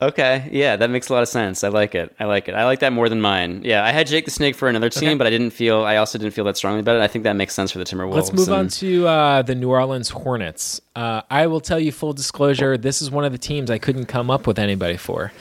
Okay, 0.00 0.48
yeah, 0.52 0.76
that 0.76 0.90
makes 0.90 1.08
a 1.08 1.12
lot 1.12 1.22
of 1.24 1.28
sense. 1.28 1.64
I 1.64 1.68
like 1.68 1.96
it. 1.96 2.14
I 2.20 2.24
like 2.26 2.46
it. 2.48 2.54
I 2.54 2.64
like 2.66 2.78
that 2.80 2.92
more 2.92 3.08
than 3.08 3.20
mine. 3.20 3.62
Yeah, 3.64 3.84
I 3.84 3.90
had 3.90 4.06
Jake 4.06 4.26
the 4.26 4.30
Snake 4.30 4.54
for 4.54 4.68
another 4.68 4.88
team, 4.88 5.08
Okay. 5.08 5.18
but 5.18 5.26
I 5.26 5.30
didn't 5.30 5.50
feel. 5.50 5.82
I 5.84 5.96
also 5.96 6.18
didn't 6.18 6.34
feel 6.34 6.44
that 6.44 6.56
strongly 6.56 6.78
about 6.80 6.96
it. 6.96 7.02
I 7.02 7.08
think 7.08 7.24
that 7.24 7.32
makes 7.34 7.52
sense 7.52 7.72
for 7.72 7.78
the 7.78 7.84
Timberwolves. 7.84 8.14
Let's 8.14 8.32
move 8.32 8.48
on 8.52 8.68
to 8.68 9.08
uh, 9.08 9.42
the 9.42 9.56
New 9.56 9.70
Orleans 9.70 10.10
Hornets. 10.10 10.80
Uh, 10.94 11.22
I 11.28 11.48
will 11.48 11.60
tell 11.60 11.80
you 11.80 11.90
full 11.90 12.12
disclosure. 12.12 12.78
This 12.78 13.02
is 13.02 13.10
one 13.10 13.24
of 13.24 13.32
the 13.32 13.38
teams 13.38 13.72
I 13.72 13.78
couldn't 13.78 14.06
come 14.06 14.30
up 14.30 14.46
with 14.46 14.60
anybody 14.60 14.96
for. 14.96 15.32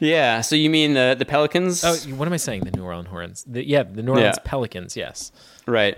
Yeah, 0.00 0.40
so 0.40 0.56
you 0.56 0.68
mean 0.68 0.94
the 0.94 1.14
the 1.16 1.24
Pelicans? 1.26 1.84
Oh, 1.84 1.94
what 2.16 2.26
am 2.26 2.32
I 2.32 2.38
saying? 2.38 2.62
The 2.64 2.72
New 2.72 2.82
Orleans 2.82 3.06
Hornets. 3.08 3.44
The, 3.44 3.64
yeah, 3.64 3.84
the 3.84 4.02
New 4.02 4.12
Orleans 4.12 4.36
Yeah. 4.38 4.42
Pelicans. 4.44 4.96
Yes. 4.96 5.30
right. 5.66 5.96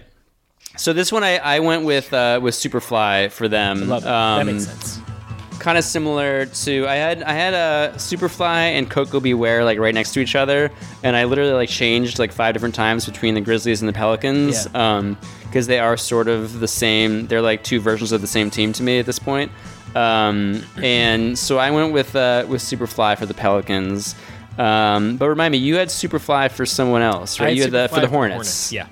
So 0.76 0.92
this 0.92 1.10
one 1.12 1.22
I, 1.24 1.36
I 1.38 1.60
went 1.60 1.84
with 1.84 2.12
uh, 2.12 2.38
with 2.42 2.54
Superfly 2.54 3.30
for 3.30 3.48
them. 3.48 3.82
I 3.84 3.86
love 3.86 4.02
it. 4.04 4.08
Um, 4.08 4.46
that 4.46 4.52
makes 4.52 4.66
sense. 4.66 5.00
Kind 5.62 5.78
of 5.78 5.84
similar 5.84 6.46
to 6.46 6.88
I 6.88 6.96
had 6.96 7.22
I 7.22 7.32
had 7.34 7.54
a 7.54 7.94
Superfly 7.96 8.72
and 8.72 8.90
Koko 8.90 9.20
B. 9.20 9.32
Ware 9.32 9.64
like 9.64 9.78
right 9.78 9.94
next 9.94 10.12
to 10.14 10.20
each 10.20 10.34
other, 10.34 10.72
and 11.04 11.14
I 11.14 11.22
literally 11.22 11.52
like 11.52 11.68
changed 11.68 12.18
like 12.18 12.32
five 12.32 12.52
different 12.52 12.74
times 12.74 13.06
between 13.06 13.34
the 13.34 13.40
Grizzlies 13.40 13.80
and 13.80 13.88
the 13.88 13.92
Pelicans. 13.92 14.66
Um, 14.74 15.16
because 15.52 15.66
they 15.66 15.78
are 15.78 15.96
sort 15.98 16.28
of 16.28 16.60
the 16.60 16.66
same. 16.66 17.26
They're 17.26 17.42
like 17.42 17.62
two 17.62 17.78
versions 17.78 18.10
of 18.10 18.22
the 18.22 18.26
same 18.26 18.50
team 18.50 18.72
to 18.72 18.82
me 18.82 18.98
at 18.98 19.06
this 19.06 19.18
point. 19.18 19.52
Um, 19.94 20.64
and 20.78 21.38
so 21.38 21.58
I 21.58 21.70
went 21.70 21.92
with 21.92 22.16
uh, 22.16 22.44
with 22.48 22.60
Superfly 22.62 23.18
for 23.18 23.26
the 23.26 23.34
Pelicans. 23.34 24.16
Um, 24.58 25.16
but 25.16 25.28
remind 25.28 25.52
me, 25.52 25.58
you 25.58 25.76
had 25.76 25.88
Superfly 25.88 26.50
for 26.50 26.66
someone 26.66 27.02
else, 27.02 27.38
right? 27.38 27.50
had 27.50 27.56
you 27.56 27.62
had 27.62 27.72
the, 27.72 27.88
for 27.88 28.00
the 28.00 28.08
Hornets. 28.08 28.72
Yeah. 28.72 28.88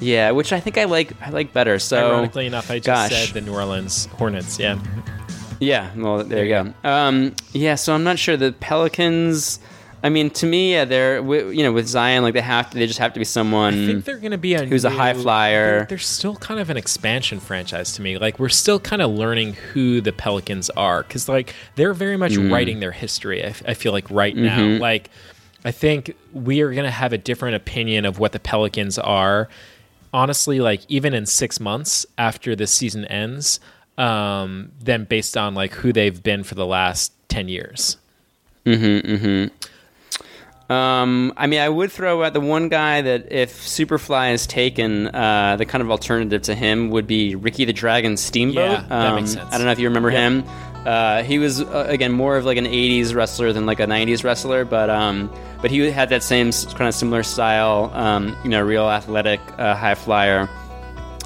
Yeah, 0.00 0.30
which 0.32 0.52
I 0.52 0.60
think 0.60 0.78
I 0.78 0.84
like. 0.84 1.12
I 1.20 1.30
like 1.30 1.52
better. 1.52 1.78
So 1.78 2.12
Ironically 2.12 2.46
enough, 2.46 2.70
I 2.70 2.78
just 2.78 2.86
gosh. 2.86 3.26
said 3.26 3.34
the 3.34 3.40
New 3.40 3.54
Orleans 3.54 4.06
Hornets. 4.06 4.58
Yeah. 4.58 4.78
Yeah, 5.64 5.90
well, 5.96 6.22
there, 6.24 6.44
you 6.44 6.50
go. 6.50 6.74
Um, 6.88 7.34
yeah, 7.52 7.74
so 7.74 7.94
I'm 7.94 8.04
not 8.04 8.18
sure 8.18 8.36
the 8.36 8.52
Pelicans. 8.52 9.58
I 10.02 10.10
mean, 10.10 10.28
to 10.32 10.46
me, 10.46 10.72
yeah, 10.72 10.84
they're 10.84 11.20
you 11.50 11.62
know 11.62 11.72
with 11.72 11.86
Zion, 11.88 12.22
like 12.22 12.34
they 12.34 12.42
have 12.42 12.68
to, 12.70 12.78
they 12.78 12.86
just 12.86 12.98
have 12.98 13.14
to 13.14 13.18
be 13.18 13.24
someone. 13.24 13.72
I 13.72 13.86
think 13.86 14.04
they're 14.04 14.18
going 14.18 14.32
to 14.32 14.38
be 14.38 14.52
a 14.52 14.66
who's 14.66 14.84
a 14.84 14.90
high 14.90 15.14
flyer. 15.14 15.78
They're, 15.78 15.86
they're 15.86 15.98
still 15.98 16.36
kind 16.36 16.60
of 16.60 16.68
an 16.68 16.76
expansion 16.76 17.40
franchise 17.40 17.92
to 17.94 18.02
me. 18.02 18.18
Like 18.18 18.38
we're 18.38 18.50
still 18.50 18.78
kind 18.78 19.00
of 19.00 19.10
learning 19.12 19.54
who 19.54 20.02
the 20.02 20.12
Pelicans 20.12 20.68
are 20.70 21.02
because 21.04 21.26
like 21.26 21.54
they're 21.76 21.94
very 21.94 22.18
much 22.18 22.32
Mm. 22.32 22.52
writing 22.52 22.80
their 22.80 22.92
history. 22.92 23.42
I 23.44 23.52
feel 23.74 23.92
like 23.92 24.10
right 24.10 24.36
now, 24.36 24.58
Mhm. 24.58 24.78
like 24.80 25.08
I 25.64 25.70
think 25.70 26.14
we 26.34 26.60
are 26.60 26.70
going 26.72 26.84
to 26.84 26.90
have 26.90 27.14
a 27.14 27.18
different 27.18 27.56
opinion 27.56 28.04
of 28.04 28.18
what 28.18 28.32
the 28.32 28.38
Pelicans 28.40 28.98
are. 28.98 29.48
Honestly, 30.12 30.60
like 30.60 30.82
even 30.88 31.14
in 31.14 31.24
six 31.24 31.58
months 31.58 32.04
after 32.18 32.54
the 32.54 32.66
season 32.66 33.06
ends, 33.06 33.58
um, 33.98 34.72
than 34.80 35.04
based 35.04 35.36
on 35.36 35.54
like 35.54 35.72
who 35.72 35.92
they've 35.92 36.22
been 36.22 36.44
for 36.44 36.54
the 36.54 36.66
last 36.66 37.12
ten 37.28 37.48
years. 37.48 37.96
Mm-hmm. 38.66 39.12
Mm-hmm. 39.12 40.72
Um, 40.72 41.34
I 41.36 41.46
mean, 41.46 41.60
I 41.60 41.68
would 41.68 41.92
throw 41.92 42.22
out 42.22 42.32
the 42.32 42.40
one 42.40 42.70
guy 42.70 43.02
that 43.02 43.30
if 43.30 43.52
Superfly 43.60 44.32
is 44.32 44.46
taken, 44.46 45.08
uh, 45.08 45.56
the 45.56 45.66
kind 45.66 45.82
of 45.82 45.90
alternative 45.90 46.40
to 46.42 46.54
him 46.54 46.88
would 46.90 47.06
be 47.06 47.34
Ricky 47.34 47.66
the 47.66 47.74
Dragon 47.74 48.16
Steamboat. 48.16 48.56
Yeah, 48.70 48.86
that 48.88 49.08
um, 49.08 49.16
makes 49.16 49.32
sense. 49.32 49.52
I 49.52 49.58
don't 49.58 49.66
know 49.66 49.72
if 49.72 49.78
you 49.78 49.88
remember 49.88 50.10
Yeah. 50.10 50.28
him. 50.28 50.44
Uh, 50.86 51.22
he 51.22 51.38
was 51.38 51.62
uh, 51.62 51.86
again 51.88 52.12
more 52.12 52.36
of 52.36 52.44
like 52.44 52.56
an 52.58 52.66
'80s 52.66 53.14
wrestler 53.14 53.52
than 53.52 53.64
like 53.66 53.80
a 53.80 53.86
'90s 53.86 54.22
wrestler, 54.24 54.64
but 54.64 54.90
um, 54.90 55.30
but 55.62 55.70
he 55.70 55.90
had 55.90 56.08
that 56.10 56.22
same 56.22 56.50
kind 56.52 56.88
of 56.88 56.94
similar 56.94 57.22
style. 57.22 57.90
Um, 57.94 58.36
you 58.42 58.50
know, 58.50 58.60
real 58.62 58.88
athletic, 58.88 59.40
uh, 59.58 59.74
high 59.74 59.94
flyer. 59.94 60.48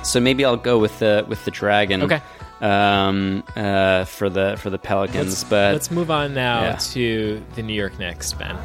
So 0.04 0.20
maybe 0.20 0.44
I'll 0.44 0.56
go 0.56 0.78
with 0.78 0.96
the 1.00 1.24
with 1.28 1.44
the 1.44 1.50
Dragon. 1.50 2.02
Okay. 2.02 2.20
Um, 2.60 3.44
uh, 3.54 4.04
for 4.04 4.28
the 4.28 4.56
for 4.58 4.68
the 4.68 4.78
Pelicans, 4.78 5.28
Let's, 5.28 5.44
but 5.44 5.72
let's 5.74 5.90
move 5.92 6.10
on 6.10 6.34
now 6.34 6.62
yeah. 6.62 6.76
to 6.76 7.40
the 7.54 7.62
New 7.62 7.72
York 7.74 7.98
Knicks, 8.00 8.32
Ben. 8.32 8.56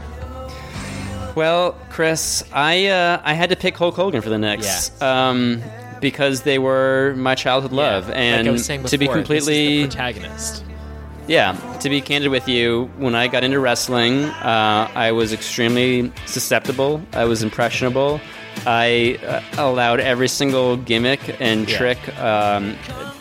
Well, 1.36 1.76
Chris, 1.90 2.44
I 2.54 2.88
uh, 2.88 3.22
I 3.24 3.34
had 3.34 3.50
to 3.50 3.56
pick 3.56 3.78
Hulk 3.78 3.96
Hogan 3.96 4.22
for 4.22 4.30
the 4.30 4.38
Knicks, 4.40 5.00
um, 5.02 5.62
because 6.02 6.42
they 6.42 6.60
were 6.60 7.14
my 7.18 7.36
childhood 7.36 7.72
love, 7.72 8.10
and 8.12 8.46
like 8.46 8.48
I 8.48 8.52
was 8.52 8.66
saying 8.66 8.82
before, 8.82 8.90
to 8.92 8.98
be 8.98 9.08
completely 9.08 9.84
protagonist. 9.84 10.64
yeah, 11.28 11.54
to 11.82 11.90
be 11.90 12.02
candid 12.02 12.30
with 12.32 12.48
you, 12.48 12.90
when 12.98 13.16
I 13.16 13.28
got 13.28 13.44
into 13.44 13.60
wrestling, 13.60 14.26
uh, 14.26 14.92
I 14.94 15.12
was 15.12 15.34
extremely 15.34 16.12
susceptible. 16.26 17.02
I 17.14 17.26
was 17.26 17.42
impressionable. 17.44 18.22
I 18.66 19.18
uh, 19.26 19.42
allowed 19.58 20.00
every 20.00 20.28
single 20.28 20.78
gimmick 20.78 21.38
and 21.40 21.70
Yeah. 21.70 21.78
trick 21.78 22.18
um, 22.20 22.76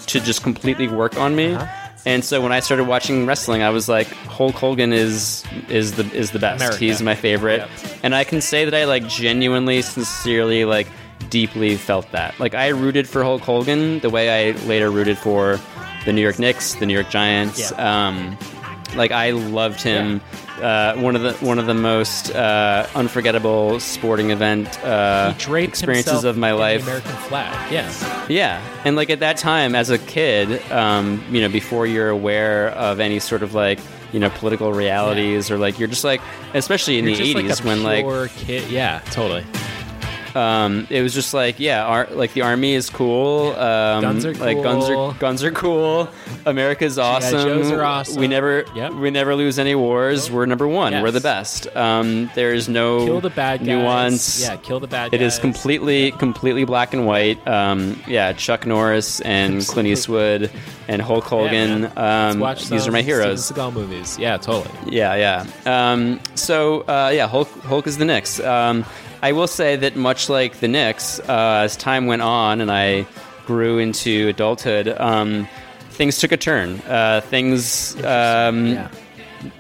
to 0.07 0.21
just 0.21 0.43
completely 0.43 0.89
work 0.89 1.17
on 1.19 1.35
me. 1.37 1.55
Uh-huh. 1.55 1.67
And 2.05 2.25
so 2.25 2.41
when 2.41 2.51
I 2.51 2.59
started 2.61 2.85
watching 2.89 3.27
wrestling, 3.27 3.63
I 3.63 3.71
was 3.71 3.89
like, 3.89 4.09
Hulk 4.09 4.57
Hogan 4.57 4.93
is 4.93 5.45
is 5.69 5.93
the 5.93 6.05
is 6.13 6.33
the 6.33 6.41
best. 6.41 6.61
America. 6.61 6.79
He's 6.79 7.01
my 7.01 7.15
favorite, 7.15 7.59
Yep. 7.61 7.71
and 8.03 8.15
I 8.15 8.25
can 8.25 8.41
say 8.41 8.65
that 8.65 8.75
I 8.75 8.87
like 8.87 9.07
genuinely, 9.07 9.83
sincerely, 9.83 10.65
like 10.65 10.89
deeply 11.31 11.77
felt 11.77 12.11
that. 12.11 12.39
Like 12.41 12.55
I 12.55 12.69
rooted 12.69 13.09
for 13.09 13.23
Hulk 13.23 13.43
Hogan 13.43 14.01
the 14.01 14.11
way 14.11 14.49
I 14.49 14.53
later 14.67 14.91
rooted 14.91 15.17
for 15.17 15.61
the 16.05 16.13
New 16.13 16.23
York 16.23 16.41
Knicks, 16.41 16.75
the 16.75 16.87
New 16.87 16.95
York 16.95 17.09
Giants. 17.09 17.71
Yeah. 17.71 18.09
Um, 18.09 18.37
like 18.97 19.13
I 19.13 19.31
loved 19.31 19.81
him. 19.81 20.21
Uh, 20.63 20.95
one 20.97 21.17
of 21.17 21.23
the 21.23 21.33
one 21.45 21.59
of 21.59 21.67
the 21.67 21.75
most 21.75 22.31
uh, 22.35 22.87
unforgettable 22.95 23.81
sporting 23.81 24.31
event 24.31 24.83
uh, 24.85 25.35
experiences 25.37 26.25
of 26.25 26.37
my 26.37 26.53
life. 26.53 26.85
The 26.85 26.91
American 26.91 27.17
flag. 27.29 27.73
Yeah. 27.73 28.27
Yeah, 28.29 28.83
and 28.85 28.95
like 28.95 29.11
at 29.11 29.21
that 29.21 29.37
time, 29.37 29.75
as 29.75 29.91
a 29.91 29.99
kid, 29.99 30.63
um, 30.71 31.25
you 31.31 31.41
know, 31.41 31.49
before 31.49 31.87
you're 31.87 32.09
aware 32.09 32.71
of 32.71 33.01
any 33.01 33.19
sort 33.19 33.43
of 33.43 33.55
like 33.55 33.81
you 34.13 34.21
know 34.21 34.31
political 34.31 34.73
realities 34.73 35.51
or 35.51 35.59
like 35.59 35.79
you're 35.79 35.89
just 35.89 36.05
like, 36.05 36.21
especially 36.55 36.99
in 36.99 37.07
You're 37.07 37.17
the 37.17 37.25
just 37.25 37.35
like 37.35 37.45
'80s 37.47 37.65
a 37.65 37.67
when 37.67 37.83
like 37.83 38.31
kid. 38.37 38.71
Yeah, 38.71 39.01
totally. 39.11 39.45
Um, 40.37 40.87
it 40.91 41.03
was 41.03 41.15
just 41.15 41.35
like 41.35 41.61
yeah, 41.61 41.85
our, 41.85 42.07
like 42.11 42.33
the 42.33 42.43
army 42.43 42.75
is 42.75 42.91
cool. 42.91 43.51
Um, 43.53 44.03
Guns 44.03 44.25
are 44.25 44.35
Like 44.35 44.63
guns 44.63 44.89
are 44.89 45.13
guns 45.19 45.43
are 45.45 45.51
cool. 45.51 46.09
America's 46.47 46.99
awesome. 46.99 47.43
Joes 47.43 47.71
are 47.71 47.83
awesome. 47.85 48.21
We 48.21 48.29
never 48.29 48.65
Yep. 48.75 48.93
we 48.95 49.11
never 49.11 49.35
lose 49.35 49.59
any 49.59 49.75
wars. 49.75 50.31
We're 50.31 50.47
number 50.47 50.67
one. 50.67 50.93
Yes. 50.93 51.03
We're 51.03 51.11
the 51.11 51.21
best. 51.21 51.67
Um, 51.77 52.31
there 52.35 52.53
is 52.55 52.69
no 52.69 53.05
Kill 53.07 53.21
the 53.21 53.31
bad 53.31 53.61
guys. 53.61 53.67
nuance. 53.69 54.43
Yeah, 54.43 54.57
kill 54.57 54.81
the 54.81 54.87
bad 54.87 55.13
It 55.15 55.19
guys. 55.19 55.35
is 55.35 55.39
completely, 55.39 56.13
completely 56.13 56.65
black 56.65 56.93
and 56.95 57.07
white. 57.07 57.47
Um, 57.47 58.01
yeah, 58.07 58.33
Chuck 58.33 58.67
Norris 58.67 59.21
and 59.21 59.65
Clint 59.67 59.89
Eastwood 59.89 60.51
and 60.89 61.01
Hulk 61.03 61.25
Hogan. 61.25 61.83
Let's 61.95 61.97
um, 61.97 62.69
these 62.71 62.87
are 62.89 62.93
my 62.93 63.03
heroes. 63.03 63.45
Steven 63.47 63.71
Seagal 63.71 63.75
movies. 63.75 64.19
Yeah, 64.19 64.37
totally. 64.37 64.75
Yeah, 64.97 65.15
yeah. 65.15 65.93
Um, 65.93 66.21
so 66.35 66.81
uh, 66.83 67.11
yeah, 67.15 67.29
Hulk, 67.29 67.49
Hulk 67.63 67.87
is 67.87 67.99
the 67.99 68.05
Knicks. 68.05 68.41
I 69.23 69.33
will 69.33 69.47
say 69.47 69.77
that 69.77 69.95
much 69.97 70.29
like 70.29 70.59
the 70.59 70.67
Knicks, 70.69 71.21
uh, 71.21 71.63
as 71.65 71.77
time 71.77 72.07
went 72.07 72.23
on 72.23 72.61
and 72.61 72.71
I 72.73 73.07
grew 73.47 73.79
into 73.79 74.29
adulthood, 74.29 74.89
um, 74.99 75.49
things 75.91 76.19
took 76.19 76.33
a 76.33 76.37
turn. 76.37 76.81
Uh, 76.89 77.21
things, 77.21 77.95
um, 78.05 78.67
Yeah. 78.67 78.89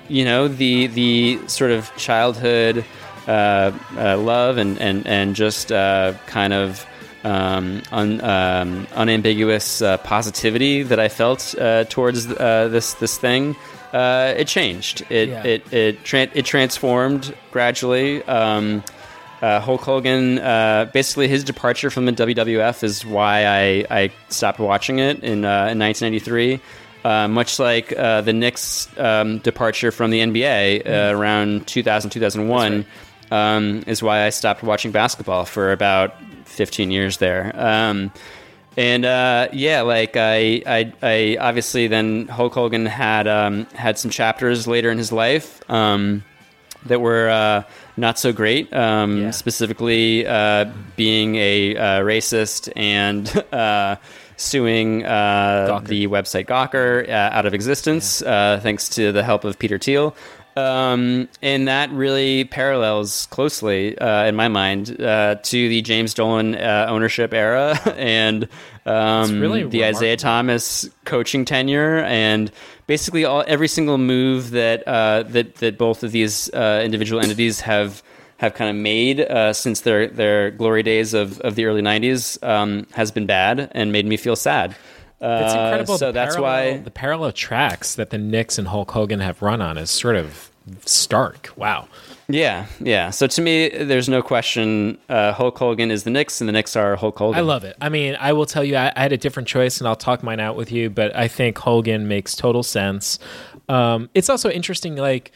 you 0.08 0.24
know, 0.24 0.48
the 0.48 0.88
the 0.88 1.38
sort 1.46 1.70
of 1.70 1.90
childhood 1.96 2.84
uh, 3.28 3.70
uh, 3.96 4.16
love 4.18 4.56
and 4.58 4.78
and 4.80 5.06
and 5.06 5.36
just 5.36 5.70
uh, 5.72 6.14
kind 6.26 6.52
of. 6.52 6.86
Um, 7.24 7.82
un, 7.92 8.20
um, 8.20 8.88
unambiguous 8.96 9.80
uh, 9.80 9.96
positivity 9.98 10.82
that 10.82 10.98
I 10.98 11.08
felt 11.08 11.54
uh, 11.56 11.84
towards 11.84 12.26
uh, 12.26 12.66
this 12.68 12.94
this 12.94 13.16
thing, 13.16 13.54
uh, 13.92 14.34
it 14.36 14.48
changed. 14.48 15.04
It 15.08 15.28
Yeah. 15.28 15.44
it 15.44 15.72
it, 15.72 16.02
tran 16.02 16.30
it 16.34 16.44
transformed 16.44 17.32
gradually. 17.52 18.24
Um, 18.24 18.82
uh, 19.42 19.60
Hulk 19.60 19.80
Hogan, 19.80 20.38
uh, 20.38 20.88
basically 20.92 21.26
his 21.26 21.42
departure 21.42 21.90
from 21.90 22.06
the 22.06 22.12
WWF 22.12 22.84
is 22.84 23.04
why 23.04 23.44
I, 23.44 23.84
I 23.90 24.12
stopped 24.28 24.60
watching 24.60 25.00
it 25.00 25.22
in, 25.24 25.44
uh, 25.44 25.68
in 25.68 25.78
1993. 25.78 26.60
Uh, 27.04 27.26
much 27.26 27.58
like 27.58 27.92
uh, 27.98 28.20
the 28.20 28.32
Knicks' 28.32 28.88
um, 28.96 29.38
departure 29.38 29.90
from 29.90 30.12
the 30.12 30.20
NBA 30.20 30.86
uh, 30.86 31.16
around 31.16 31.66
2000, 31.66 32.10
2001, 32.10 32.86
um, 33.32 33.82
is 33.88 34.04
why 34.04 34.24
I 34.24 34.30
stopped 34.30 34.62
watching 34.62 34.92
basketball 34.92 35.44
for 35.44 35.72
about 35.72 36.14
15 36.44 36.92
years 36.92 37.16
there. 37.16 37.50
Um, 37.56 38.12
and 38.76 39.04
uh, 39.04 39.48
yeah, 39.52 39.82
like 39.82 40.16
I, 40.16 40.62
I, 40.64 40.92
I 41.02 41.36
obviously 41.40 41.88
then 41.88 42.28
Hulk 42.28 42.54
Hogan 42.54 42.86
had 42.86 43.26
um, 43.26 43.66
had 43.74 43.98
some 43.98 44.10
chapters 44.12 44.68
later 44.68 44.90
in 44.90 44.98
his 44.98 45.10
life 45.10 45.68
um, 45.68 46.22
that 46.86 47.00
were 47.00 47.28
uh, 47.28 47.64
not 47.96 48.18
so 48.18 48.32
great. 48.32 48.72
Um, 48.72 49.22
Yeah. 49.22 49.30
Specifically, 49.30 50.26
uh, 50.26 50.66
being 50.96 51.36
a 51.36 51.76
uh, 51.76 51.82
racist 52.00 52.70
and 52.76 53.28
uh, 53.52 53.96
suing 54.36 55.04
uh, 55.04 55.80
the 55.84 56.06
website 56.08 56.46
Gawker 56.46 57.08
uh, 57.08 57.12
out 57.12 57.46
of 57.46 57.54
existence, 57.54 58.22
uh, 58.22 58.58
thanks 58.62 58.88
to 58.90 59.12
the 59.12 59.22
help 59.22 59.44
of 59.44 59.58
Peter 59.58 59.78
Thiel. 59.78 60.16
Um, 60.54 61.28
and 61.40 61.66
that 61.66 61.90
really 61.92 62.44
parallels 62.44 63.26
closely, 63.30 63.96
uh, 63.96 64.26
in 64.26 64.36
my 64.36 64.48
mind, 64.48 65.00
uh, 65.00 65.36
to 65.36 65.68
the 65.68 65.80
James 65.80 66.12
Dolan 66.12 66.54
uh, 66.56 66.86
ownership 66.90 67.32
era 67.32 67.78
and 67.96 68.46
um, 68.84 69.40
really 69.40 69.64
the 69.64 69.82
Isiah. 69.84 70.18
Thomas 70.18 70.90
coaching 71.06 71.46
tenure, 71.46 72.00
and 72.00 72.50
basically 72.86 73.24
all 73.24 73.44
every 73.46 73.68
single 73.68 73.98
move 73.98 74.50
that 74.50 74.86
uh, 74.86 75.22
that 75.24 75.56
that 75.56 75.78
both 75.78 76.02
of 76.02 76.12
these 76.12 76.52
uh, 76.52 76.82
individual 76.84 77.20
entities 77.22 77.60
have 77.60 78.02
have 78.38 78.54
kind 78.54 78.70
of 78.70 78.76
made 78.76 79.20
uh, 79.20 79.52
since 79.52 79.80
their 79.82 80.08
their 80.08 80.50
glory 80.50 80.82
days 80.82 81.14
of, 81.14 81.40
of 81.40 81.54
the 81.54 81.64
early 81.66 81.82
'90s 81.82 82.42
um, 82.46 82.86
has 82.92 83.10
been 83.10 83.26
bad 83.26 83.70
and 83.72 83.92
made 83.92 84.06
me 84.06 84.16
feel 84.16 84.36
sad. 84.36 84.70
It's 85.20 85.54
Uh, 85.54 85.58
incredible. 85.58 85.98
So 85.98 86.10
that's 86.10 86.34
parallel- 86.34 86.72
why 86.74 86.78
the 86.78 86.90
parallel 86.90 87.32
tracks 87.32 87.94
that 87.94 88.10
the 88.10 88.18
Knicks 88.18 88.58
and 88.58 88.66
Hulk 88.68 88.90
Hogan 88.90 89.20
have 89.20 89.40
run 89.42 89.60
on 89.62 89.78
is 89.78 89.88
sort 89.90 90.16
of 90.16 90.50
stark. 90.84 91.50
Wow. 91.56 91.86
Yeah, 92.32 92.66
yeah. 92.80 93.10
So 93.10 93.26
to 93.26 93.42
me, 93.42 93.68
there's 93.68 94.08
no 94.08 94.22
question. 94.22 94.98
Uh, 95.08 95.32
Hulk 95.32 95.58
Hogan 95.58 95.90
is 95.90 96.04
the 96.04 96.10
Knicks, 96.10 96.40
and 96.40 96.48
the 96.48 96.52
Knicks 96.52 96.74
are 96.76 96.96
Hulk 96.96 97.18
Hogan. 97.18 97.38
I 97.38 97.42
love 97.42 97.62
it. 97.62 97.76
I 97.80 97.90
mean, 97.90 98.16
I 98.18 98.32
will 98.32 98.46
tell 98.46 98.64
you, 98.64 98.74
I, 98.76 98.90
I 98.96 99.02
had 99.02 99.12
a 99.12 99.18
different 99.18 99.48
choice, 99.48 99.78
and 99.78 99.86
I'll 99.86 99.96
talk 99.96 100.22
mine 100.22 100.40
out 100.40 100.56
with 100.56 100.72
you. 100.72 100.88
But 100.88 101.14
I 101.14 101.28
think 101.28 101.58
Hogan 101.58 102.08
makes 102.08 102.34
total 102.34 102.62
sense. 102.62 103.18
Um, 103.68 104.08
it's 104.14 104.30
also 104.30 104.50
interesting, 104.50 104.96
like, 104.96 105.30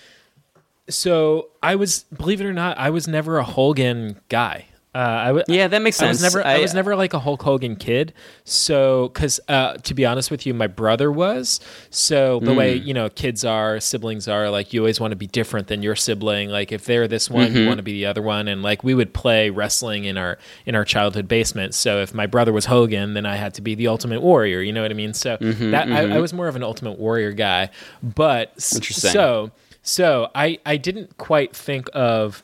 so 0.89 1.49
I 1.63 1.75
was, 1.75 2.05
believe 2.17 2.41
it 2.41 2.47
or 2.47 2.53
not, 2.53 2.79
I 2.79 2.91
was 2.91 3.07
never 3.07 3.39
a 3.39 3.45
Hogan 3.45 4.21
guy. 4.29 4.67
Uh, 4.97 5.21
I 5.25 5.27
w- 5.27 5.45
Yeah, 5.49 5.69
that 5.69 5.83
makes 5.83 6.01
I 6.01 6.09
was 6.09 6.21
sense. 6.21 6.35
never, 6.35 6.47
I, 6.47 6.55
I- 6.55 6.59
was 6.61 6.73
never 6.73 6.97
like 6.97 7.13
a 7.13 7.19
Hulk 7.19 7.43
Hogan 7.43 7.77
kid. 7.77 8.15
So, 8.45 9.09
because 9.09 9.41
uh, 9.49 9.75
to 9.75 9.93
be 9.93 10.07
honest 10.07 10.31
with 10.31 10.47
you, 10.47 10.55
my 10.55 10.67
brother 10.69 11.13
was. 11.13 11.61
So 11.91 12.41
the 12.41 12.55
way 12.55 12.79
Hmm. 12.79 12.87
you 12.89 12.95
know 12.95 13.11
kids 13.11 13.45
are, 13.45 13.79
siblings 13.81 14.27
are, 14.29 14.49
like 14.49 14.73
you 14.73 14.81
always 14.81 14.99
want 14.99 15.13
to 15.13 15.17
be 15.17 15.27
different 15.27 15.67
than 15.69 15.83
your 15.83 15.97
sibling. 15.97 16.49
Like 16.49 16.73
if 16.73 16.85
they're 16.87 17.07
this 17.09 17.29
one, 17.29 17.49
Mm-hmm. 17.49 17.57
you 17.59 17.67
want 17.67 17.77
to 17.79 17.83
be 17.83 17.93
the 17.93 18.07
other 18.07 18.23
one. 18.23 18.49
And 18.49 18.63
like 18.63 18.83
we 18.83 18.95
would 18.95 19.13
play 19.13 19.51
wrestling 19.51 20.05
in 20.05 20.17
our 20.17 20.39
in 20.65 20.75
our 20.75 20.85
childhood 20.85 21.29
basement. 21.29 21.75
So 21.75 22.01
if 22.01 22.15
my 22.15 22.27
brother 22.27 22.53
was 22.53 22.65
Hogan, 22.67 23.13
then 23.15 23.27
I 23.27 23.37
had 23.37 23.53
to 23.55 23.63
be 23.63 23.75
the 23.75 23.89
Ultimate 23.89 24.23
Warrior. 24.23 24.61
You 24.61 24.73
know 24.73 24.83
what 24.83 24.91
I 24.91 24.95
mean? 24.95 25.13
So 25.13 25.37
Mm-hmm, 25.37 25.71
that 25.73 25.89
I, 25.93 26.17
I 26.17 26.19
was 26.21 26.33
more 26.33 26.49
of 26.49 26.57
an 26.57 26.63
Ultimate 26.63 26.99
Warrior 26.99 27.33
guy. 27.33 27.69
But 28.03 28.53
Interesting. 28.75 29.11
so 29.11 29.51
so 29.83 30.31
I 30.35 30.59
I 30.65 30.79
didn't 30.79 31.19
quite 31.19 31.55
think 31.55 31.89
of 31.93 32.43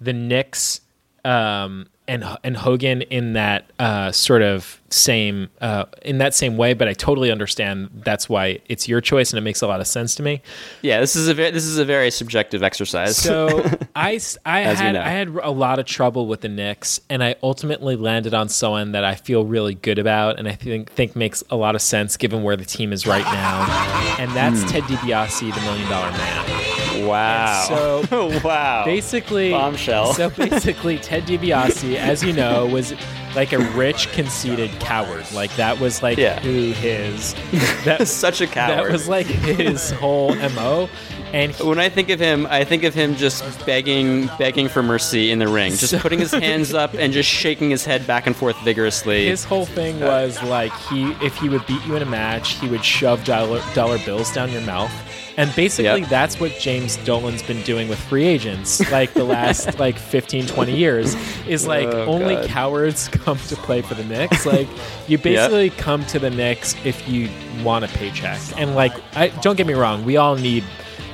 the 0.00 0.12
Knicks 0.12 0.80
um, 1.28 1.86
and 2.08 2.24
and 2.42 2.56
Hogan 2.56 3.02
in 3.02 3.34
that 3.34 3.70
uh, 3.78 4.10
sort 4.12 4.40
of 4.40 4.80
same 4.88 5.50
uh, 5.60 5.84
in 6.00 6.16
that 6.18 6.32
same 6.34 6.56
way, 6.56 6.72
but 6.72 6.88
I 6.88 6.94
totally 6.94 7.30
understand 7.30 7.90
that's 8.02 8.30
why 8.30 8.60
it's 8.66 8.88
your 8.88 9.02
choice 9.02 9.30
and 9.30 9.38
it 9.38 9.42
makes 9.42 9.60
a 9.60 9.66
lot 9.66 9.80
of 9.80 9.86
sense 9.86 10.14
to 10.14 10.22
me. 10.22 10.40
Yeah, 10.80 11.00
this 11.00 11.14
is 11.14 11.28
a 11.28 11.34
very, 11.34 11.50
this 11.50 11.66
is 11.66 11.76
a 11.76 11.84
very 11.84 12.10
subjective 12.10 12.62
exercise. 12.62 13.18
So 13.18 13.48
I 13.94 14.18
I 14.46 14.62
As 14.62 14.78
you 14.80 14.86
had 14.86 14.92
know. 14.92 15.02
I 15.02 15.10
had 15.10 15.28
a 15.28 15.50
lot 15.50 15.78
of 15.78 15.84
trouble 15.84 16.26
with 16.26 16.40
the 16.40 16.48
Knicks, 16.48 16.98
and 17.10 17.22
I 17.22 17.34
ultimately 17.42 17.94
landed 17.94 18.32
on 18.32 18.48
someone 18.48 18.92
that 18.92 19.04
I 19.04 19.14
feel 19.14 19.44
really 19.44 19.74
good 19.74 19.98
about, 19.98 20.38
and 20.38 20.48
I 20.48 20.52
think 20.52 20.90
think 20.90 21.14
makes 21.14 21.44
a 21.50 21.56
lot 21.56 21.74
of 21.74 21.82
sense 21.82 22.16
given 22.16 22.42
where 22.42 22.56
the 22.56 22.64
team 22.64 22.90
is 22.94 23.06
right 23.06 23.24
now, 23.24 24.16
and 24.18 24.30
that's 24.32 24.62
Hmm. 24.62 24.68
Ted 24.68 24.82
DiBiase, 24.84 25.54
the 25.54 25.60
Million 25.60 25.88
Dollar 25.90 26.10
Man. 26.12 26.67
Wow. 27.06 27.64
So 28.10 28.40
wow. 28.44 28.84
basically 28.84 29.50
Bombshell. 29.50 30.14
So 30.14 30.30
basically, 30.30 30.98
Ted 30.98 31.24
DiBiase, 31.24 31.96
as 31.96 32.22
you 32.22 32.32
know, 32.32 32.66
was 32.66 32.94
like 33.34 33.52
a 33.52 33.58
rich, 33.58 34.10
conceited 34.12 34.70
coward. 34.80 35.30
Like 35.32 35.54
that 35.56 35.78
was 35.78 36.02
like 36.02 36.18
Yeah. 36.18 36.40
who 36.40 36.72
his 36.72 37.34
that 37.84 38.08
Such 38.08 38.40
a 38.40 38.46
coward. 38.46 38.86
That 38.86 38.92
was 38.92 39.08
like 39.08 39.26
his 39.26 39.90
whole 39.90 40.34
mo. 40.34 40.88
And 41.32 41.52
he- 41.52 41.62
when 41.62 41.78
I 41.78 41.88
think 41.88 42.10
of 42.10 42.18
him, 42.20 42.46
I 42.50 42.64
think 42.64 42.84
of 42.84 42.94
him 42.94 43.14
just 43.16 43.44
begging, 43.66 44.28
begging 44.38 44.68
for 44.68 44.82
mercy 44.82 45.30
in 45.30 45.38
the 45.38 45.48
ring, 45.48 45.72
just 45.72 45.90
So- 45.90 45.98
putting 45.98 46.18
his 46.18 46.30
hands 46.48 46.74
up 46.74 46.94
and 46.94 47.12
just 47.12 47.28
shaking 47.28 47.70
his 47.70 47.84
head 47.84 48.06
back 48.06 48.26
and 48.26 48.34
forth 48.36 48.56
vigorously. 48.62 49.26
his 49.26 49.44
whole 49.44 49.66
thing 49.66 50.02
uh, 50.02 50.06
was 50.06 50.42
like 50.44 50.72
he 50.88 51.12
if 51.22 51.36
he 51.36 51.48
would 51.48 51.66
beat 51.66 51.84
you 51.86 51.96
in 51.96 52.02
a 52.02 52.06
match, 52.06 52.54
he 52.60 52.68
would 52.68 52.84
shove 52.84 53.24
dollar 53.24 53.60
dollar 53.74 53.98
bills 54.04 54.32
down 54.32 54.50
your 54.52 54.62
mouth. 54.62 54.90
And 55.36 55.54
basically 55.54 56.00
Yep. 56.00 56.08
that's 56.10 56.40
what 56.40 56.58
James 56.58 56.96
Dolan's 57.04 57.44
been 57.44 57.62
doing 57.62 57.88
with 57.88 58.00
free 58.00 58.24
agents 58.26 58.80
like 58.90 59.14
the 59.14 59.22
last 59.22 59.78
like 59.78 59.96
15 59.96 60.48
20 60.48 60.76
years 60.76 61.14
is 61.46 61.64
like 61.64 61.86
Oh, 61.86 62.06
only 62.06 62.34
God. 62.34 62.48
cowards 62.48 63.06
come 63.12 63.38
to 63.46 63.54
play 63.54 63.80
for 63.80 63.94
the 63.94 64.02
Knicks. 64.02 64.44
Like 64.44 64.66
you 65.06 65.16
basically 65.16 65.70
come 65.70 66.04
to 66.06 66.18
the 66.18 66.30
Knicks 66.30 66.74
if 66.84 67.08
you 67.08 67.28
want 67.62 67.84
a 67.84 67.88
paycheck. 67.88 68.40
And 68.56 68.74
like 68.74 68.92
I 69.14 69.28
don't 69.28 69.56
get 69.56 69.68
me 69.68 69.74
wrong, 69.74 70.04
we 70.04 70.16
all 70.16 70.34
need 70.34 70.64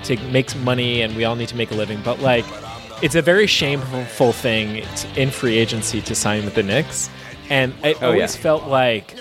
to 0.04 0.16
make 0.28 0.54
money 0.56 1.02
and 1.02 1.14
we 1.16 1.24
all 1.24 1.36
need 1.36 1.48
to 1.48 1.56
make 1.56 1.70
a 1.70 1.74
living, 1.74 2.00
but 2.04 2.20
like 2.20 2.44
it's 3.02 3.14
a 3.14 3.22
very 3.22 3.46
shameful 3.46 4.32
thing 4.32 4.84
t- 4.96 5.20
in 5.20 5.30
free 5.30 5.58
agency 5.58 6.00
to 6.02 6.14
sign 6.14 6.44
with 6.44 6.54
the 6.54 6.62
Knicks. 6.62 7.10
And 7.50 7.74
it 7.84 7.98
Oh, 8.02 8.06
always 8.06 8.34
yeah. 8.36 8.42
felt 8.42 8.64
like 8.68 9.14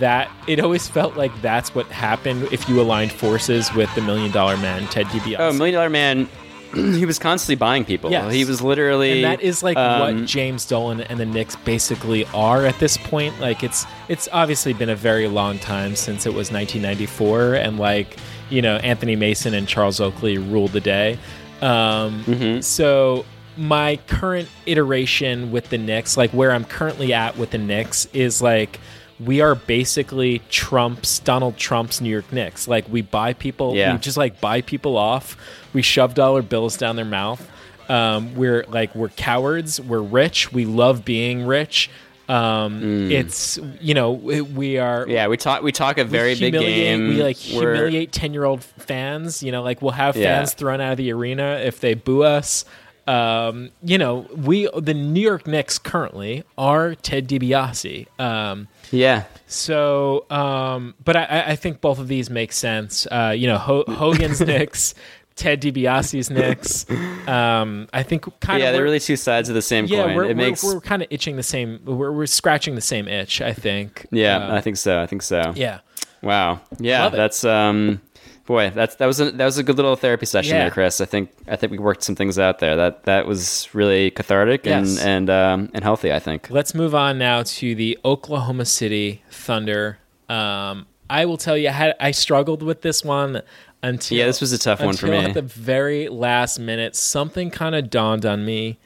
that 0.00 0.30
it 0.46 0.60
always 0.60 0.88
felt 0.88 1.16
like 1.16 1.32
that's 1.42 1.74
what 1.74 1.86
happened 1.86 2.44
if 2.52 2.68
you 2.68 2.80
aligned 2.80 3.12
forces 3.12 3.72
with 3.74 3.94
the 3.94 4.00
million 4.00 4.30
dollar 4.32 4.56
man 4.56 4.86
Ted 4.88 5.06
DiBiase. 5.06 5.36
Oh, 5.38 5.52
Million 5.52 5.74
Dollar 5.74 5.90
Man 5.90 6.28
he 6.74 7.04
was 7.06 7.18
constantly 7.20 7.54
buying 7.54 7.84
people. 7.84 8.10
Yes. 8.10 8.32
He 8.32 8.44
was 8.44 8.60
literally 8.62 9.22
and 9.22 9.24
that 9.24 9.40
is 9.42 9.62
like 9.62 9.76
um, 9.76 10.00
what 10.18 10.26
James 10.26 10.64
Dolan 10.66 11.02
and 11.02 11.20
the 11.20 11.26
Knicks 11.26 11.54
basically 11.56 12.24
are 12.34 12.64
at 12.66 12.78
this 12.78 12.96
point. 12.96 13.38
Like 13.40 13.62
it's 13.62 13.84
it's 14.08 14.28
obviously 14.32 14.72
been 14.72 14.88
a 14.88 14.96
very 14.96 15.28
long 15.28 15.58
time 15.58 15.94
since 15.96 16.24
it 16.26 16.30
was 16.34 16.50
1994, 16.50 17.54
and 17.54 17.78
like 17.78 18.16
you 18.50 18.62
know 18.62 18.76
Anthony 18.76 19.16
Mason 19.16 19.54
and 19.54 19.66
Charles 19.68 20.00
Oakley 20.00 20.38
ruled 20.38 20.72
the 20.72 20.80
day. 20.80 21.18
Um, 21.62 22.22
Mm-hmm. 22.24 22.60
So 22.60 23.24
my 23.56 23.96
current 24.08 24.48
iteration 24.66 25.52
with 25.52 25.68
the 25.70 25.78
Knicks, 25.78 26.16
like 26.16 26.30
where 26.32 26.50
I'm 26.52 26.64
currently 26.64 27.12
at 27.12 27.36
with 27.38 27.50
the 27.50 27.58
Knicks, 27.58 28.06
is 28.12 28.42
like 28.42 28.80
we 29.20 29.40
are 29.40 29.54
basically 29.54 30.40
Trump's 30.50 31.20
Donald 31.20 31.56
Trump's 31.56 32.00
New 32.00 32.10
York 32.10 32.32
Knicks. 32.32 32.66
Like 32.66 32.84
we 32.88 33.00
buy 33.00 33.32
people, 33.32 33.76
Yeah. 33.76 33.92
we 33.92 33.98
just 33.98 34.16
like 34.16 34.40
buy 34.40 34.60
people 34.60 34.96
off. 34.96 35.36
We 35.72 35.82
shove 35.82 36.14
dollar 36.14 36.42
bills 36.42 36.76
down 36.76 36.96
their 36.96 37.04
mouth. 37.04 37.48
Um, 37.88 38.34
we're 38.34 38.64
like 38.68 38.94
we're 38.94 39.10
cowards. 39.10 39.80
We're 39.80 40.00
rich. 40.02 40.52
We 40.52 40.64
love 40.64 41.04
being 41.04 41.46
rich. 41.46 41.90
Um, 42.28 43.10
It's 43.10 43.58
you 43.80 43.94
know 43.94 44.12
we, 44.12 44.78
are 44.78 45.04
Mm. 45.06 45.10
Yeah, 45.10 45.28
we 45.28 45.36
talk 45.36 45.62
we 45.62 45.72
talk 45.72 45.98
a 45.98 46.04
very 46.04 46.34
big 46.34 46.52
game. 46.54 47.08
We 47.08 47.22
like 47.22 47.36
We're- 47.54 47.76
humiliate 47.76 48.12
ten 48.12 48.32
year 48.32 48.44
old 48.44 48.62
fans. 48.64 49.42
You 49.42 49.52
know, 49.52 49.62
like 49.62 49.82
we'll 49.82 49.92
have 49.92 50.16
Yeah. 50.16 50.38
fans 50.38 50.54
thrown 50.54 50.80
out 50.80 50.92
of 50.92 50.98
the 50.98 51.12
arena 51.12 51.60
if 51.64 51.80
they 51.80 51.94
boo 51.94 52.22
us. 52.22 52.64
Um, 53.06 53.68
you 53.82 53.98
know, 53.98 54.26
we 54.34 54.66
the 54.74 54.94
New 54.94 55.20
York 55.20 55.46
Knicks 55.46 55.78
currently 55.78 56.42
are 56.56 56.94
Ted 56.94 57.28
DiBiase. 57.28 58.06
Um, 58.18 58.68
Yeah. 58.90 59.24
so, 59.46 60.24
um, 60.30 60.94
but 61.04 61.14
I- 61.16 61.24
I, 61.24 61.50
I 61.50 61.56
think 61.56 61.82
both 61.82 61.98
of 61.98 62.08
these 62.08 62.30
make 62.30 62.52
sense. 62.52 63.06
Uh, 63.10 63.34
you 63.36 63.46
know, 63.46 63.58
Ho- 63.58 63.84
Hogan's 63.88 64.40
Knicks, 64.46 64.94
Ted 65.36 65.60
DiBiase's 65.60 66.30
Knicks. 66.30 66.86
Um, 67.28 67.88
I 67.92 68.02
think 68.02 68.24
kind 68.40 68.58
of 68.62 68.64
Yeah, 68.66 68.72
they're 68.72 68.82
really 68.82 69.00
two 69.00 69.16
sides 69.16 69.48
of 69.48 69.54
the 69.54 69.62
same 69.62 69.86
yeah, 69.86 70.04
coin. 70.04 70.14
we're, 70.14 70.24
it 70.24 70.28
we're, 70.28 70.34
makes 70.34 70.62
we're 70.64 70.80
kind 70.80 71.02
of 71.02 71.08
itching 71.10 71.36
the 71.36 71.42
same. 71.42 71.80
We're, 71.84 72.12
we're 72.12 72.26
scratching 72.26 72.74
the 72.74 72.80
same 72.80 73.08
itch. 73.08 73.40
I 73.40 73.52
think. 73.52 74.06
Yeah, 74.10 74.36
Um, 74.36 74.52
I 74.52 74.60
think 74.60 74.76
so. 74.76 75.00
I 75.00 75.06
think 75.06 75.22
so. 75.22 75.52
yeah. 75.56 75.80
Wow. 76.22 76.60
Yeah, 76.78 77.08
that's 77.10 77.44
um 77.44 78.00
boy, 78.46 78.70
that's 78.74 78.94
that 78.96 79.06
was 79.06 79.20
a 79.20 79.30
that 79.32 79.44
was 79.44 79.58
a 79.58 79.62
good 79.62 79.76
little 79.76 79.96
therapy 79.96 80.24
session 80.26 80.54
Yeah. 80.54 80.62
there, 80.62 80.70
Chris. 80.70 81.00
I 81.00 81.04
think 81.04 81.30
I 81.48 81.56
think 81.56 81.72
we 81.72 81.78
worked 81.78 82.02
some 82.02 82.14
things 82.14 82.38
out 82.38 82.60
there. 82.60 82.76
That 82.76 83.02
that 83.04 83.26
was 83.26 83.68
really 83.74 84.10
cathartic 84.10 84.66
and 84.66 84.86
Yes. 84.86 85.02
and 85.04 85.28
um 85.30 85.70
and 85.74 85.82
healthy, 85.84 86.12
I 86.12 86.18
think. 86.20 86.48
Let's 86.50 86.74
move 86.74 86.94
on 86.94 87.18
now 87.18 87.42
to 87.42 87.74
the 87.74 87.98
Oklahoma 88.04 88.64
City 88.66 89.22
Thunder. 89.30 89.98
Um, 90.28 90.86
I 91.10 91.26
will 91.26 91.36
tell 91.36 91.56
you, 91.58 91.68
I, 91.68 91.72
had, 91.72 91.94
I 92.00 92.10
struggled 92.12 92.62
with 92.62 92.80
this 92.80 93.04
one 93.04 93.42
until 93.84 94.18
Yeah, 94.18 94.26
this 94.26 94.40
was 94.40 94.52
a 94.52 94.58
tough 94.58 94.80
one 94.80 94.96
for 94.96 95.06
me. 95.06 95.18
At 95.18 95.34
the 95.34 95.42
very 95.42 96.08
last 96.08 96.58
minute, 96.58 96.96
something 96.96 97.50
kind 97.50 97.74
of 97.74 97.90
dawned 97.90 98.26
on 98.26 98.44
me. 98.44 98.78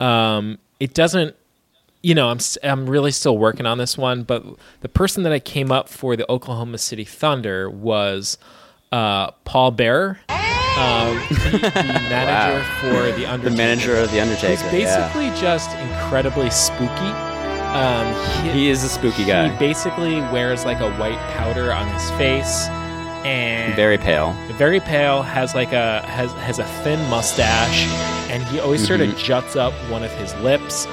Um, 0.00 0.58
it 0.80 0.94
doesn't, 0.94 1.36
you 2.02 2.14
know, 2.14 2.28
I'm 2.28 2.38
I'm 2.62 2.88
really 2.88 3.10
still 3.10 3.36
working 3.36 3.66
on 3.66 3.78
this 3.78 3.98
one, 3.98 4.22
but 4.22 4.44
the 4.80 4.88
person 4.88 5.22
that 5.24 5.32
I 5.32 5.38
came 5.38 5.70
up 5.70 5.88
for 5.88 6.16
the 6.16 6.30
Oklahoma 6.30 6.78
City 6.78 7.04
Thunder 7.04 7.68
was 7.68 8.38
uh, 8.90 9.32
Paul 9.44 9.72
Bearer, 9.72 10.18
um, 10.28 11.16
the, 11.28 11.58
the 11.58 11.72
manager 12.08 12.64
for 12.80 13.18
the 13.18 13.26
Undertaker. 13.26 13.50
The 13.50 13.56
manager 13.56 13.96
of 13.96 14.10
the 14.12 14.20
Undertaker. 14.20 14.62
He's 14.70 14.84
basically 14.84 15.28
just 15.40 15.76
incredibly 15.76 16.50
spooky. 16.50 17.12
Um, 17.68 18.06
yeah. 18.06 18.52
he 18.54 18.68
is 18.70 18.82
a 18.82 18.88
spooky 18.88 19.26
guy. 19.26 19.48
he 19.50 19.58
basically 19.58 20.20
wears 20.32 20.64
like 20.64 20.80
a 20.80 20.90
white 20.92 21.18
powder 21.36 21.70
on 21.70 21.86
his 21.88 22.10
face, 22.12 22.66
and 23.24 23.74
Very 23.74 23.98
pale. 23.98 24.32
very 24.54 24.80
pale. 24.80 25.22
Has 25.22 25.54
like 25.54 25.72
a 25.72 26.02
has 26.06 26.32
has 26.34 26.58
a 26.58 26.64
thin 26.82 26.98
mustache, 27.10 27.86
and 28.30 28.42
he 28.44 28.60
always 28.60 28.86
sort 28.86 29.00
Mm-hmm. 29.00 29.12
of 29.12 29.18
juts 29.18 29.56
up 29.56 29.72
one 29.90 30.02
of 30.04 30.10
his 30.12 30.34
lips, 30.36 30.86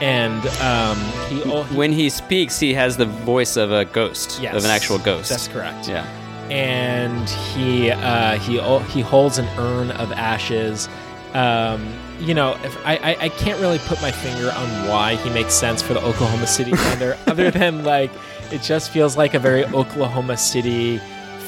and 0.00 0.46
um, 0.60 0.96
he, 1.28 1.40
he 1.40 1.74
When 1.76 1.92
he 1.92 2.08
speaks, 2.10 2.58
he 2.58 2.74
has 2.74 2.96
the 2.96 3.06
voice 3.06 3.56
of 3.56 3.72
a 3.72 3.84
ghost, 3.84 4.40
Yes, 4.40 4.54
of 4.56 4.64
an 4.64 4.70
actual 4.70 4.98
ghost. 4.98 5.30
That's 5.30 5.48
correct. 5.48 5.88
Yeah. 5.88 6.04
and 6.50 7.28
he 7.28 7.90
uh, 7.90 8.38
he 8.38 8.58
al- 8.60 8.80
he 8.80 9.00
holds 9.00 9.38
an 9.38 9.46
urn 9.58 9.90
of 9.92 10.12
ashes. 10.12 10.88
Um, 11.34 11.92
you 12.20 12.32
know, 12.34 12.56
if 12.64 12.74
I, 12.86 12.96
I 12.96 13.16
I 13.24 13.28
can't 13.30 13.60
really 13.60 13.78
put 13.80 14.00
my 14.00 14.10
finger 14.10 14.50
on 14.52 14.68
why 14.88 15.16
he 15.16 15.28
makes 15.30 15.52
sense 15.54 15.82
for 15.82 15.92
the 15.92 16.00
Oklahoma 16.00 16.46
City 16.46 16.72
Thunder, 16.74 17.18
other 17.26 17.50
than 17.50 17.84
like 17.84 18.10
it 18.52 18.62
just 18.62 18.90
feels 18.90 19.16
like 19.16 19.34
a 19.34 19.38
very 19.38 19.64
Oklahoma 19.66 20.36
City 20.36 21.00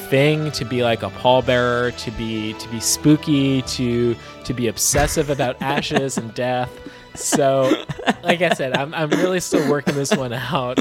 thing 0.09 0.51
to 0.51 0.65
be 0.65 0.83
like 0.83 1.03
a 1.03 1.09
pallbearer, 1.09 1.95
to 1.97 2.11
be 2.11 2.53
to 2.53 2.69
be 2.69 2.79
spooky, 2.79 3.61
to 3.63 4.15
to 4.43 4.53
be 4.53 4.67
obsessive 4.67 5.29
about 5.29 5.61
ashes 5.61 6.17
and 6.17 6.33
death. 6.33 6.71
So, 7.15 7.71
like 8.23 8.41
I 8.41 8.49
said, 8.53 8.75
I'm 8.75 8.93
I'm 8.93 9.09
really 9.11 9.39
still 9.39 9.69
working 9.69 9.95
this 9.95 10.15
one 10.15 10.33
out. 10.33 10.79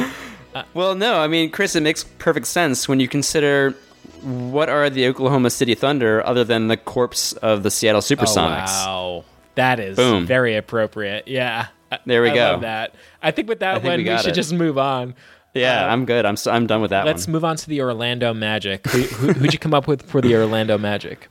Uh, 0.54 0.62
well, 0.74 0.94
no, 0.94 1.20
I 1.20 1.28
mean, 1.28 1.50
Chris, 1.50 1.76
it 1.76 1.82
makes 1.82 2.04
perfect 2.04 2.46
sense 2.46 2.88
when 2.88 3.00
you 3.00 3.08
consider 3.08 3.74
what 4.22 4.68
are 4.68 4.88
the 4.90 5.06
Oklahoma 5.06 5.50
City 5.50 5.74
Thunder 5.74 6.24
other 6.26 6.44
than 6.44 6.68
the 6.68 6.76
corpse 6.76 7.32
of 7.34 7.62
the 7.62 7.70
Seattle 7.70 8.00
Supersonics. 8.00 8.84
Oh, 8.86 9.18
wow. 9.18 9.24
That 9.56 9.80
is 9.80 9.96
Boom. 9.96 10.26
very 10.26 10.56
appropriate. 10.56 11.28
Yeah. 11.28 11.66
There 12.06 12.22
we 12.22 12.30
I 12.30 12.34
go. 12.34 12.40
love 12.52 12.60
that. 12.62 12.94
I 13.22 13.30
think 13.30 13.48
with 13.48 13.60
that 13.60 13.82
think 13.82 13.84
one, 13.84 13.98
we 14.04 14.10
we, 14.10 14.18
should 14.18 14.32
it. 14.32 14.34
just 14.34 14.52
move 14.52 14.78
on. 14.78 15.14
Yeah, 15.58 15.84
Uh, 15.86 15.88
I'm 15.92 16.04
good. 16.04 16.24
I'm 16.26 16.36
so, 16.36 16.50
I'm 16.50 16.66
done 16.66 16.80
with 16.80 16.90
that 16.90 17.04
Let's 17.06 17.26
one. 17.26 17.32
move 17.32 17.44
on 17.44 17.56
to 17.56 17.68
the 17.68 17.80
Orlando 17.82 18.32
Magic. 18.34 18.86
Who, 18.88 19.02
who, 19.02 19.32
who'd 19.32 19.52
you 19.52 19.58
come 19.58 19.74
up 19.74 19.86
with 19.86 20.02
for 20.02 20.20
the 20.20 20.34
Orlando 20.36 20.78
Magic? 20.78 21.28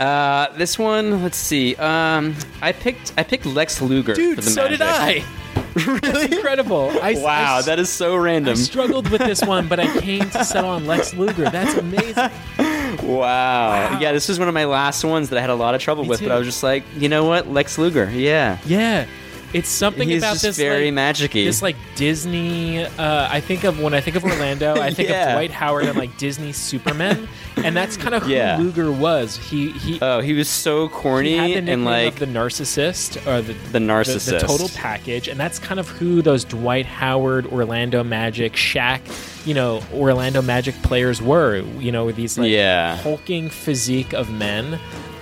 Uh, 0.00 0.46
this 0.56 0.78
one, 0.78 1.22
let's 1.22 1.36
see. 1.36 1.74
Um, 1.76 2.36
I 2.62 2.72
picked 2.72 3.12
I 3.16 3.22
picked 3.24 3.46
Lex 3.46 3.80
Luger. 3.80 4.14
for 4.14 4.20
Dude, 4.20 4.38
the 4.38 4.42
so 4.42 4.68
did 4.68 4.80
I. 4.80 5.24
really? 5.86 6.36
incredible. 6.36 6.90
I, 7.02 7.14
Wow, 7.14 7.56
I, 7.56 7.62
that 7.62 7.78
is 7.80 7.88
so 7.88 8.14
random. 8.16 8.52
I 8.52 8.56
struggled 8.56 9.08
with 9.10 9.20
this 9.22 9.42
one, 9.42 9.66
but 9.68 9.80
I 9.80 10.00
came 10.00 10.28
to 10.30 10.44
settle 10.44 10.70
on 10.70 10.86
Lex 10.86 11.14
Luger. 11.14 11.50
That's 11.50 11.74
amazing. 11.74 12.30
Wow. 13.02 13.98
Yeah, 14.00 14.12
this 14.12 14.28
was 14.28 14.38
one 14.38 14.48
of 14.48 14.54
my 14.54 14.64
last 14.64 15.04
ones 15.04 15.28
that 15.28 15.38
I 15.38 15.40
had 15.40 15.50
a 15.50 15.54
lot 15.54 15.74
of 15.74 15.80
trouble 15.80 16.02
Me 16.04 16.08
with, 16.08 16.18
too. 16.20 16.26
but 16.28 16.34
I 16.34 16.38
was 16.38 16.46
just 16.48 16.62
like, 16.62 16.82
you 16.96 17.08
know 17.08 17.24
what, 17.26 17.48
Lex 17.48 17.78
Luger. 17.78 18.10
Yeah, 18.10 18.58
Yeah. 18.66 19.06
It's 19.54 19.68
something 19.70 20.08
he's 20.08 20.22
about 20.22 20.36
this 20.38 20.58
very 20.58 20.86
like, 20.86 20.94
magic-y. 20.94 21.44
this 21.44 21.62
like 21.62 21.76
Disney. 21.94 22.84
Uh, 22.84 23.28
I 23.30 23.40
think 23.40 23.64
of 23.64 23.80
when 23.80 23.94
I 23.94 24.00
think 24.02 24.16
of 24.16 24.24
Orlando, 24.24 24.74
I 24.78 24.90
think 24.92 25.08
Yeah. 25.10 25.28
of 25.28 25.32
Dwight 25.36 25.50
Howard 25.50 25.86
and 25.86 25.96
like 25.98 26.16
Disney 26.18 26.52
Superman, 26.52 27.26
and 27.56 27.74
that's 27.74 27.96
kind 27.96 28.14
of 28.14 28.24
who 28.24 28.32
Yeah. 28.32 28.58
Luger 28.58 28.92
was. 28.92 29.36
He 29.38 29.70
he. 29.72 29.98
Oh, 30.02 30.20
he 30.20 30.34
was 30.34 30.48
so 30.48 30.88
corny 30.90 31.54
the 31.58 31.70
and 31.72 31.84
like 31.86 32.16
the 32.16 32.26
narcissist 32.26 33.16
or 33.26 33.40
the 33.40 33.54
The 33.72 33.78
narcissist. 33.78 34.38
the, 34.40 34.46
total 34.46 34.68
package, 34.70 35.28
and 35.28 35.40
that's 35.40 35.58
kind 35.58 35.80
of 35.80 35.88
who 35.88 36.20
those 36.20 36.44
Dwight 36.44 36.84
Howard, 36.86 37.46
Orlando 37.46 38.04
Magic, 38.04 38.52
Shaq, 38.52 39.00
you 39.46 39.54
know, 39.54 39.82
Orlando 39.94 40.42
Magic 40.42 40.74
players 40.82 41.22
were. 41.22 41.56
You 41.78 41.90
know, 41.90 42.04
with 42.04 42.16
these 42.16 42.36
like 42.36 42.50
Yeah. 42.50 42.96
hulking 42.96 43.48
physique 43.48 44.12
of 44.12 44.30
men. 44.30 44.78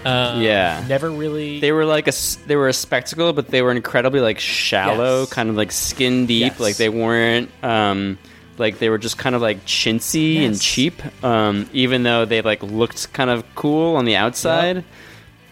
Um, 0.06 0.40
Yeah. 0.42 0.84
never 0.88 1.10
really. 1.10 1.60
they 1.60 1.72
were 1.72 1.84
like 1.84 2.06
a 2.08 2.12
they 2.46 2.56
were 2.56 2.68
a 2.68 2.72
spectacle, 2.72 3.32
but 3.32 3.48
they 3.48 3.62
were 3.62 3.72
incredibly 3.72 4.20
like 4.20 4.38
shallow, 4.38 5.20
Yes. 5.20 5.32
kind 5.32 5.48
of 5.50 5.56
like 5.56 5.72
skin 5.72 6.26
deep. 6.26 6.52
Yes. 6.52 6.60
Like 6.60 6.76
they 6.76 6.88
weren't 6.88 7.50
um 7.64 8.18
like 8.58 8.78
they 8.78 8.88
were 8.88 8.98
just 8.98 9.18
kind 9.18 9.34
of 9.34 9.42
like 9.42 9.64
chintzy 9.66 10.38
and 10.46 10.58
cheap. 10.60 11.02
Um, 11.24 11.68
even 11.72 12.02
though 12.04 12.24
they 12.24 12.40
like 12.42 12.62
looked 12.62 13.12
kind 13.12 13.28
of 13.30 13.44
cool 13.54 13.96
on 13.96 14.04
the 14.04 14.16
outside. 14.16 14.84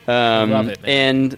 Um, 0.06 0.50
Love 0.50 0.68
it, 0.68 0.82
man. 0.82 0.90
and 0.90 1.36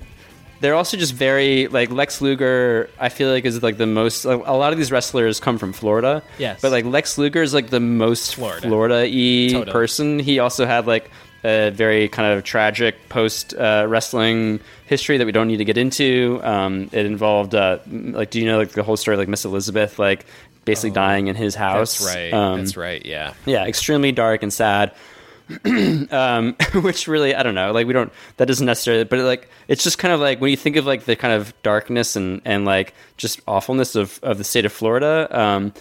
they're 0.60 0.74
also 0.74 0.96
just 0.96 1.12
very 1.14 1.68
like 1.68 1.90
Lex 1.90 2.20
Luger. 2.20 2.88
I 2.98 3.08
feel 3.10 3.30
like 3.30 3.44
is 3.44 3.62
like 3.62 3.76
the 3.78 3.86
most. 3.86 4.24
A 4.24 4.36
lot 4.36 4.72
of 4.72 4.78
these 4.78 4.90
wrestlers 4.90 5.38
come 5.38 5.58
from 5.58 5.72
Florida. 5.72 6.22
Yes. 6.38 6.60
but 6.62 6.72
like 6.72 6.84
Lex 6.84 7.18
Luger 7.18 7.42
is 7.42 7.52
like 7.54 7.68
the 7.70 7.80
most 7.80 8.34
Florida. 8.34 8.66
Florida-y 8.66 9.48
Totally. 9.52 9.72
person. 9.72 10.18
He 10.18 10.38
also 10.38 10.66
had 10.66 10.86
like 10.86 11.10
a 11.44 11.70
very 11.70 12.08
kind 12.08 12.32
of 12.32 12.44
tragic 12.44 13.08
post 13.08 13.54
uh, 13.54 13.86
wrestling 13.88 14.60
history 14.86 15.18
that 15.18 15.26
we 15.26 15.32
don't 15.32 15.48
need 15.48 15.58
to 15.58 15.64
get 15.64 15.78
into. 15.78 16.40
Um, 16.42 16.88
it 16.92 17.06
involved 17.06 17.54
uh, 17.54 17.78
like, 17.90 18.30
do 18.30 18.40
you 18.40 18.46
know 18.46 18.58
like 18.58 18.70
the 18.70 18.82
whole 18.82 18.96
story 18.96 19.16
like 19.16 19.28
Miss 19.28 19.44
Elizabeth 19.44 19.98
like 19.98 20.26
basically 20.64 20.90
dying 20.90 21.28
in 21.28 21.36
his 21.36 21.54
house? 21.54 22.00
Oh, 22.00 22.04
that's 22.04 22.16
right. 22.16 22.32
Um, 22.32 22.58
that's 22.58 22.76
right. 22.76 23.04
Yeah. 23.04 23.34
yeah, 23.44 23.64
extremely 23.66 24.12
dark 24.12 24.42
and 24.42 24.52
sad. 24.52 24.92
um, 26.10 26.56
which 26.82 27.06
really, 27.06 27.34
I 27.34 27.42
don't 27.42 27.54
know. 27.54 27.72
Like 27.72 27.86
we 27.86 27.92
don't. 27.92 28.12
That 28.36 28.46
doesn't 28.46 28.66
necessarily. 28.66 29.04
But 29.04 29.20
like, 29.20 29.48
it's 29.68 29.84
just 29.84 29.98
kind 29.98 30.12
of 30.12 30.20
like 30.20 30.40
when 30.40 30.50
you 30.50 30.56
think 30.56 30.76
of 30.76 30.86
like 30.86 31.04
the 31.04 31.16
kind 31.16 31.34
of 31.34 31.54
darkness 31.62 32.16
and 32.16 32.42
and 32.44 32.64
like 32.64 32.94
just 33.16 33.40
awfulness 33.46 33.94
of 33.94 34.18
of 34.22 34.38
the 34.38 34.44
state 34.44 34.64
of 34.64 34.72
Florida. 34.72 35.28
Um, 35.30 35.72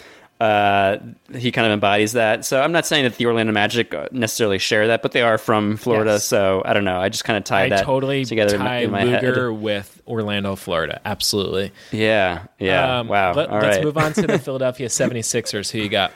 uh, 0.46 1.00
he 1.34 1.52
kind 1.52 1.66
of 1.66 1.74
embodies 1.74 2.14
that. 2.14 2.46
So 2.46 2.62
I'm 2.62 2.72
not 2.72 2.86
saying 2.86 3.04
that 3.04 3.16
the 3.16 3.26
Orlando 3.26 3.52
Magic 3.52 3.94
necessarily 4.12 4.60
share 4.60 4.88
that, 4.88 5.02
but 5.02 5.12
they 5.12 5.22
are 5.22 5.38
from 5.38 5.78
Florida. 5.78 6.14
Yes. 6.14 6.26
So 6.26 6.62
I 6.66 6.74
don't 6.74 6.84
know. 6.84 7.00
I 7.00 7.10
just 7.10 7.26
kind 7.26 7.38
of 7.38 7.42
I 7.44 7.68
tied 7.68 7.72
that 7.72 7.86
totally 7.86 8.26
together 8.26 8.56
in 8.56 8.62
my, 8.62 8.68
tie 8.68 8.80
in 8.82 8.92
my 8.92 9.04
Luger 9.04 9.52
head. 9.52 9.62
with 9.62 10.02
Orlando, 10.08 10.56
Florida. 10.56 11.02
Absolutely. 11.06 11.72
Yeah, 11.92 12.46
yeah. 12.60 13.00
Um, 13.00 13.08
wow. 13.08 13.34
Let, 13.34 13.50
us 13.50 13.64
right. 13.64 13.84
move 13.84 13.98
on 13.98 14.14
to 14.14 14.28
the 14.28 14.40
Philadelphia 14.46 14.88
76ers. 14.88 15.72
Who 15.72 15.80
you 15.80 15.90
got? 15.90 16.12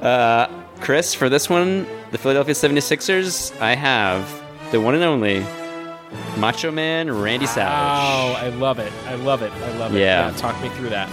Uh, 0.00 0.46
Chris, 0.80 1.14
for 1.14 1.28
this 1.28 1.50
one, 1.50 1.86
the 2.10 2.18
Philadelphia 2.18 2.54
76ers, 2.54 3.58
I 3.60 3.74
have 3.74 4.42
the 4.70 4.80
one 4.80 4.94
and 4.94 5.04
only 5.04 5.40
Macho 6.38 6.70
Man 6.70 7.10
Randy 7.10 7.46
Savage. 7.46 7.72
Oh, 7.72 8.34
I 8.40 8.48
love 8.50 8.78
it. 8.78 8.92
I 9.06 9.16
love 9.16 9.42
it. 9.42 9.52
I 9.52 9.76
love 9.76 9.94
it. 9.94 10.00
Yeah. 10.00 10.32
talk 10.36 10.60
me 10.62 10.68
through 10.70 10.90
that. 10.90 11.08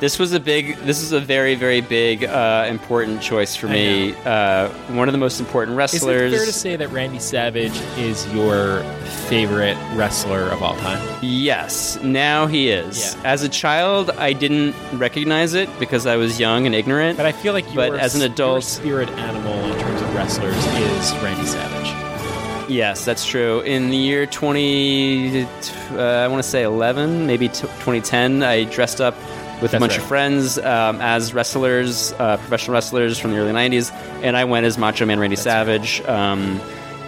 This 0.00 0.18
was 0.18 0.32
a 0.32 0.40
big. 0.40 0.76
This 0.78 1.02
is 1.02 1.12
a 1.12 1.20
very, 1.20 1.54
very 1.54 1.82
big, 1.82 2.24
uh, 2.24 2.66
important 2.70 3.20
choice 3.20 3.54
for 3.54 3.68
me. 3.68 4.14
Uh, 4.24 4.70
one 4.94 5.08
of 5.08 5.12
the 5.12 5.18
most 5.18 5.40
important 5.40 5.76
wrestlers. 5.76 6.32
Is 6.32 6.32
it 6.32 6.36
fair 6.38 6.46
to 6.46 6.52
say 6.54 6.76
that 6.76 6.88
Randy 6.88 7.18
Savage 7.18 7.78
is 7.98 8.26
your 8.32 8.82
favorite 9.28 9.76
wrestler 9.94 10.44
of 10.48 10.62
all 10.62 10.74
time? 10.76 11.06
Yes, 11.22 11.98
now 12.02 12.46
he 12.46 12.70
is. 12.70 13.14
Yeah. 13.14 13.20
As 13.24 13.42
a 13.42 13.48
child, 13.50 14.08
I 14.12 14.32
didn't 14.32 14.74
recognize 14.94 15.52
it 15.52 15.68
because 15.78 16.06
I 16.06 16.16
was 16.16 16.40
young 16.40 16.64
and 16.64 16.74
ignorant. 16.74 17.18
But 17.18 17.26
I 17.26 17.32
feel 17.32 17.52
like 17.52 17.66
But 17.74 17.92
as 18.00 18.14
an 18.14 18.22
adult- 18.22 18.64
spirit 18.64 19.10
animal 19.10 19.52
in 19.52 19.78
terms 19.80 20.00
of 20.00 20.14
wrestlers 20.14 20.56
is 20.56 21.12
Randy 21.22 21.44
Savage. 21.46 22.70
Yes, 22.70 23.04
that's 23.04 23.26
true. 23.26 23.60
In 23.62 23.90
the 23.90 23.96
year 23.96 24.24
20, 24.26 25.42
uh, 25.42 25.98
I 25.98 26.28
want 26.28 26.42
to 26.42 26.48
say 26.48 26.62
11, 26.62 27.26
maybe 27.26 27.48
t- 27.48 27.62
2010, 27.62 28.42
I 28.44 28.62
dressed 28.64 29.00
up 29.00 29.14
with 29.60 29.72
That's 29.72 29.74
a 29.74 29.80
bunch 29.80 29.92
right. 29.92 30.00
of 30.00 30.08
friends 30.08 30.58
um, 30.58 31.00
as 31.00 31.34
wrestlers, 31.34 32.12
uh, 32.12 32.36
professional 32.38 32.74
wrestlers 32.74 33.18
from 33.18 33.32
the 33.32 33.38
early 33.38 33.52
90s, 33.52 33.92
and 34.22 34.36
I 34.36 34.44
went 34.44 34.66
as 34.66 34.78
Macho 34.78 35.04
Man 35.04 35.20
Randy 35.20 35.36
Savage 35.36 36.00
um, 36.02 36.60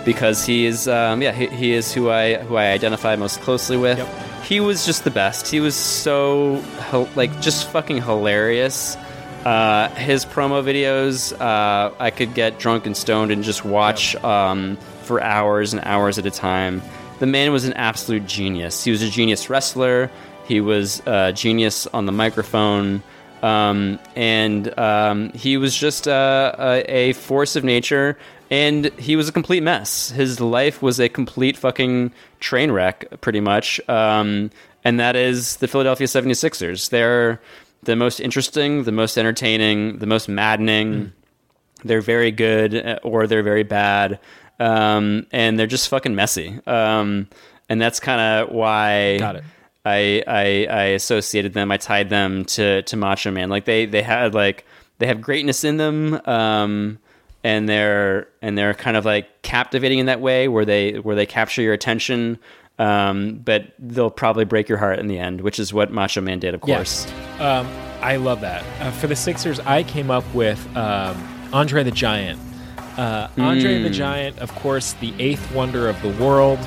because 0.04 0.44
he 0.44 0.66
is, 0.66 0.86
um, 0.88 1.22
yeah, 1.22 1.32
he, 1.32 1.46
he 1.48 1.72
is 1.72 1.92
who 1.92 2.10
I 2.10 2.36
who 2.36 2.56
I 2.56 2.66
identify 2.66 3.16
most 3.16 3.40
closely 3.40 3.76
with. 3.76 3.98
Yep. 3.98 4.44
He 4.44 4.60
was 4.60 4.84
just 4.84 5.04
the 5.04 5.10
best. 5.10 5.48
He 5.48 5.60
was 5.60 5.74
so 5.74 6.62
like 7.16 7.40
just 7.40 7.68
fucking 7.70 8.02
hilarious. 8.02 8.96
Uh, 9.44 9.88
his 9.96 10.24
promo 10.24 10.62
videos, 10.62 11.32
uh, 11.40 11.92
I 11.98 12.10
could 12.10 12.34
get 12.34 12.58
drunk 12.60 12.86
and 12.86 12.96
stoned 12.96 13.32
and 13.32 13.42
just 13.42 13.64
watch 13.64 14.14
um, 14.16 14.76
for 15.02 15.20
hours 15.20 15.72
and 15.72 15.82
hours 15.84 16.18
at 16.18 16.26
a 16.26 16.30
time. 16.30 16.80
The 17.18 17.26
man 17.26 17.52
was 17.52 17.64
an 17.64 17.72
absolute 17.72 18.26
genius. 18.26 18.84
He 18.84 18.90
was 18.90 19.02
a 19.02 19.08
genius 19.08 19.48
wrestler. 19.48 20.10
He 20.52 20.60
was 20.60 21.00
a 21.06 21.32
genius 21.32 21.86
on 21.86 22.04
the 22.04 22.12
microphone. 22.12 23.02
Um, 23.42 23.98
and 24.14 24.78
um, 24.78 25.32
he 25.32 25.56
was 25.56 25.74
just 25.74 26.06
uh, 26.06 26.54
a, 26.58 26.80
a 26.92 27.12
force 27.14 27.56
of 27.56 27.64
nature, 27.64 28.18
and 28.50 28.84
he 28.98 29.16
was 29.16 29.30
a 29.30 29.32
complete 29.32 29.62
mess. 29.62 30.10
His 30.10 30.40
life 30.40 30.82
was 30.82 31.00
a 31.00 31.08
complete 31.08 31.56
fucking 31.56 32.12
train 32.38 32.70
wreck, 32.70 33.22
pretty 33.22 33.40
much. 33.40 33.80
Um, 33.88 34.50
and 34.84 35.00
that 35.00 35.16
is 35.16 35.56
the 35.56 35.68
Philadelphia 35.68 36.06
76ers. 36.06 36.90
They're 36.90 37.40
the 37.82 37.96
most 37.96 38.20
interesting, 38.20 38.84
the 38.84 38.92
most 38.92 39.16
entertaining, 39.16 40.00
the 40.00 40.06
most 40.06 40.28
maddening. 40.28 41.14
They're 41.82 42.02
very 42.02 42.30
good 42.30 42.74
uh, 42.74 42.98
or 43.02 43.26
they're 43.26 43.42
very 43.42 43.64
bad. 43.64 44.20
Um, 44.60 45.26
and 45.32 45.58
they're 45.58 45.66
just 45.66 45.88
fucking 45.88 46.14
messy. 46.14 46.60
Um, 46.66 47.28
and 47.70 47.80
that's 47.80 48.00
kind 48.00 48.20
of 48.20 48.54
why 48.54 49.16
Got 49.16 49.36
it. 49.36 49.44
I, 49.84 50.22
I 50.26 50.66
I 50.70 50.82
associated 50.94 51.54
them. 51.54 51.70
I 51.72 51.76
tied 51.76 52.08
them 52.10 52.44
to 52.46 52.82
to 52.82 52.96
Macho 52.96 53.30
Man. 53.30 53.48
Like 53.48 53.64
they 53.64 53.86
they 53.86 54.02
had 54.02 54.34
like 54.34 54.64
they 54.98 55.06
have 55.06 55.20
greatness 55.20 55.64
in 55.64 55.76
them, 55.76 56.20
um, 56.26 56.98
and 57.42 57.68
they're 57.68 58.28
and 58.40 58.56
they're 58.56 58.74
kind 58.74 58.96
of 58.96 59.04
like 59.04 59.42
captivating 59.42 59.98
in 59.98 60.06
that 60.06 60.20
way 60.20 60.46
where 60.48 60.64
they 60.64 60.94
where 61.00 61.16
they 61.16 61.26
capture 61.26 61.62
your 61.62 61.72
attention. 61.72 62.38
Um, 62.78 63.34
but 63.44 63.74
they'll 63.78 64.10
probably 64.10 64.44
break 64.44 64.68
your 64.68 64.78
heart 64.78 64.98
in 64.98 65.06
the 65.06 65.18
end, 65.18 65.40
which 65.42 65.58
is 65.58 65.72
what 65.74 65.92
Macho 65.92 66.20
Man 66.20 66.38
did, 66.38 66.54
of 66.54 66.60
course. 66.62 67.06
Yes. 67.06 67.40
Um, 67.40 67.66
I 68.00 68.16
love 68.16 68.40
that. 68.40 68.64
Uh, 68.80 68.90
for 68.92 69.06
the 69.06 69.14
Sixers, 69.14 69.60
I 69.60 69.82
came 69.82 70.10
up 70.10 70.24
with 70.34 70.58
um, 70.76 71.16
Andre 71.52 71.82
the 71.84 71.90
Giant. 71.92 72.40
Uh, 72.96 73.28
Andre 73.38 73.78
Mm. 73.78 73.82
the 73.84 73.90
Giant, 73.90 74.38
of 74.38 74.52
course, 74.56 74.94
the 74.94 75.12
eighth 75.18 75.54
wonder 75.54 75.88
of 75.88 76.00
the 76.02 76.08
world. 76.22 76.58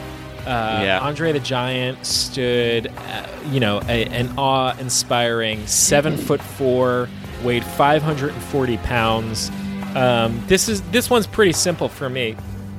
Uh, 0.45 0.81
Yeah. 0.83 0.99
Andre 0.99 1.31
the 1.31 1.39
Giant 1.39 2.05
stood, 2.05 2.87
uh, 2.87 3.27
you 3.51 3.59
know, 3.59 3.81
a, 3.87 4.05
an 4.05 4.37
awe-inspiring 4.37 5.65
seven 5.67 6.17
foot 6.17 6.41
four, 6.41 7.09
weighed 7.43 7.63
540 7.63 8.77
pounds. 8.77 9.51
Um, 9.95 10.43
this 10.47 10.67
is 10.67 10.81
this 10.91 11.09
one's 11.09 11.27
pretty 11.27 11.53
simple 11.53 11.87
for 11.89 12.09
me. 12.09 12.35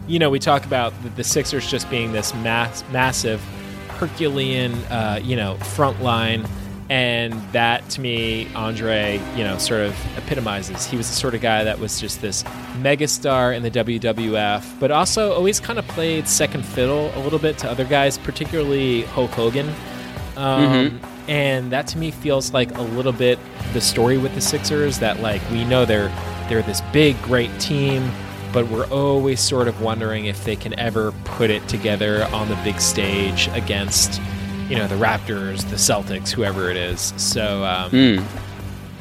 You 0.06 0.18
know, 0.18 0.30
we 0.30 0.38
talk 0.38 0.64
about 0.66 0.92
the, 1.02 1.08
the 1.10 1.24
Sixers 1.24 1.66
just 1.68 1.88
being 1.90 2.12
this 2.12 2.32
mass, 2.34 2.84
massive 2.92 3.40
Herculean, 3.88 4.74
uh, 4.84 5.18
you 5.22 5.34
know, 5.36 5.56
front 5.56 6.02
line. 6.02 6.46
And 6.88 7.32
that 7.52 7.88
to 7.90 8.00
me, 8.00 8.46
Andre, 8.54 9.20
you 9.34 9.42
know, 9.42 9.58
sort 9.58 9.80
of 9.80 9.96
epitomizes. 10.16 10.86
He 10.86 10.96
was 10.96 11.08
the 11.08 11.16
sort 11.16 11.34
of 11.34 11.40
guy 11.40 11.64
that 11.64 11.78
was 11.80 12.00
just 12.00 12.20
this 12.22 12.44
megastar 12.80 13.56
in 13.56 13.62
the 13.64 13.70
WWF, 13.72 14.78
but 14.78 14.90
also 14.92 15.32
always 15.32 15.58
kind 15.58 15.78
of 15.80 15.88
played 15.88 16.28
second 16.28 16.64
fiddle 16.64 17.10
a 17.16 17.20
little 17.20 17.40
bit 17.40 17.58
to 17.58 17.70
other 17.70 17.84
guys, 17.84 18.18
particularly 18.18 19.02
Hulk 19.02 19.30
Hogan. 19.32 19.68
Um, 20.36 21.00
And 21.28 21.72
that 21.72 21.88
to 21.88 21.98
me 21.98 22.12
feels 22.12 22.52
like 22.52 22.72
a 22.78 22.82
little 22.82 23.10
bit 23.12 23.40
the 23.72 23.80
story 23.80 24.16
with 24.16 24.32
the 24.36 24.40
Sixers 24.40 25.00
that 25.00 25.18
like 25.20 25.42
we 25.50 25.64
know 25.64 25.84
they're 25.84 26.12
they're 26.48 26.62
this 26.62 26.80
big 26.92 27.20
great 27.22 27.50
team, 27.58 28.08
but 28.52 28.68
we're 28.68 28.86
always 28.90 29.40
sort 29.40 29.66
of 29.66 29.80
wondering 29.82 30.26
if 30.26 30.44
they 30.44 30.54
can 30.54 30.78
ever 30.78 31.10
put 31.24 31.50
it 31.50 31.66
together 31.66 32.28
on 32.32 32.48
the 32.48 32.54
big 32.62 32.80
stage 32.80 33.48
against 33.54 34.20
you 34.68 34.76
know 34.76 34.86
the 34.86 34.94
Raptors, 34.96 35.68
the 35.70 35.76
Celtics, 35.76 36.30
whoever 36.30 36.70
it 36.70 36.76
is. 36.76 37.12
So 37.16 37.64
um, 37.64 37.90
Mm. 37.90 38.24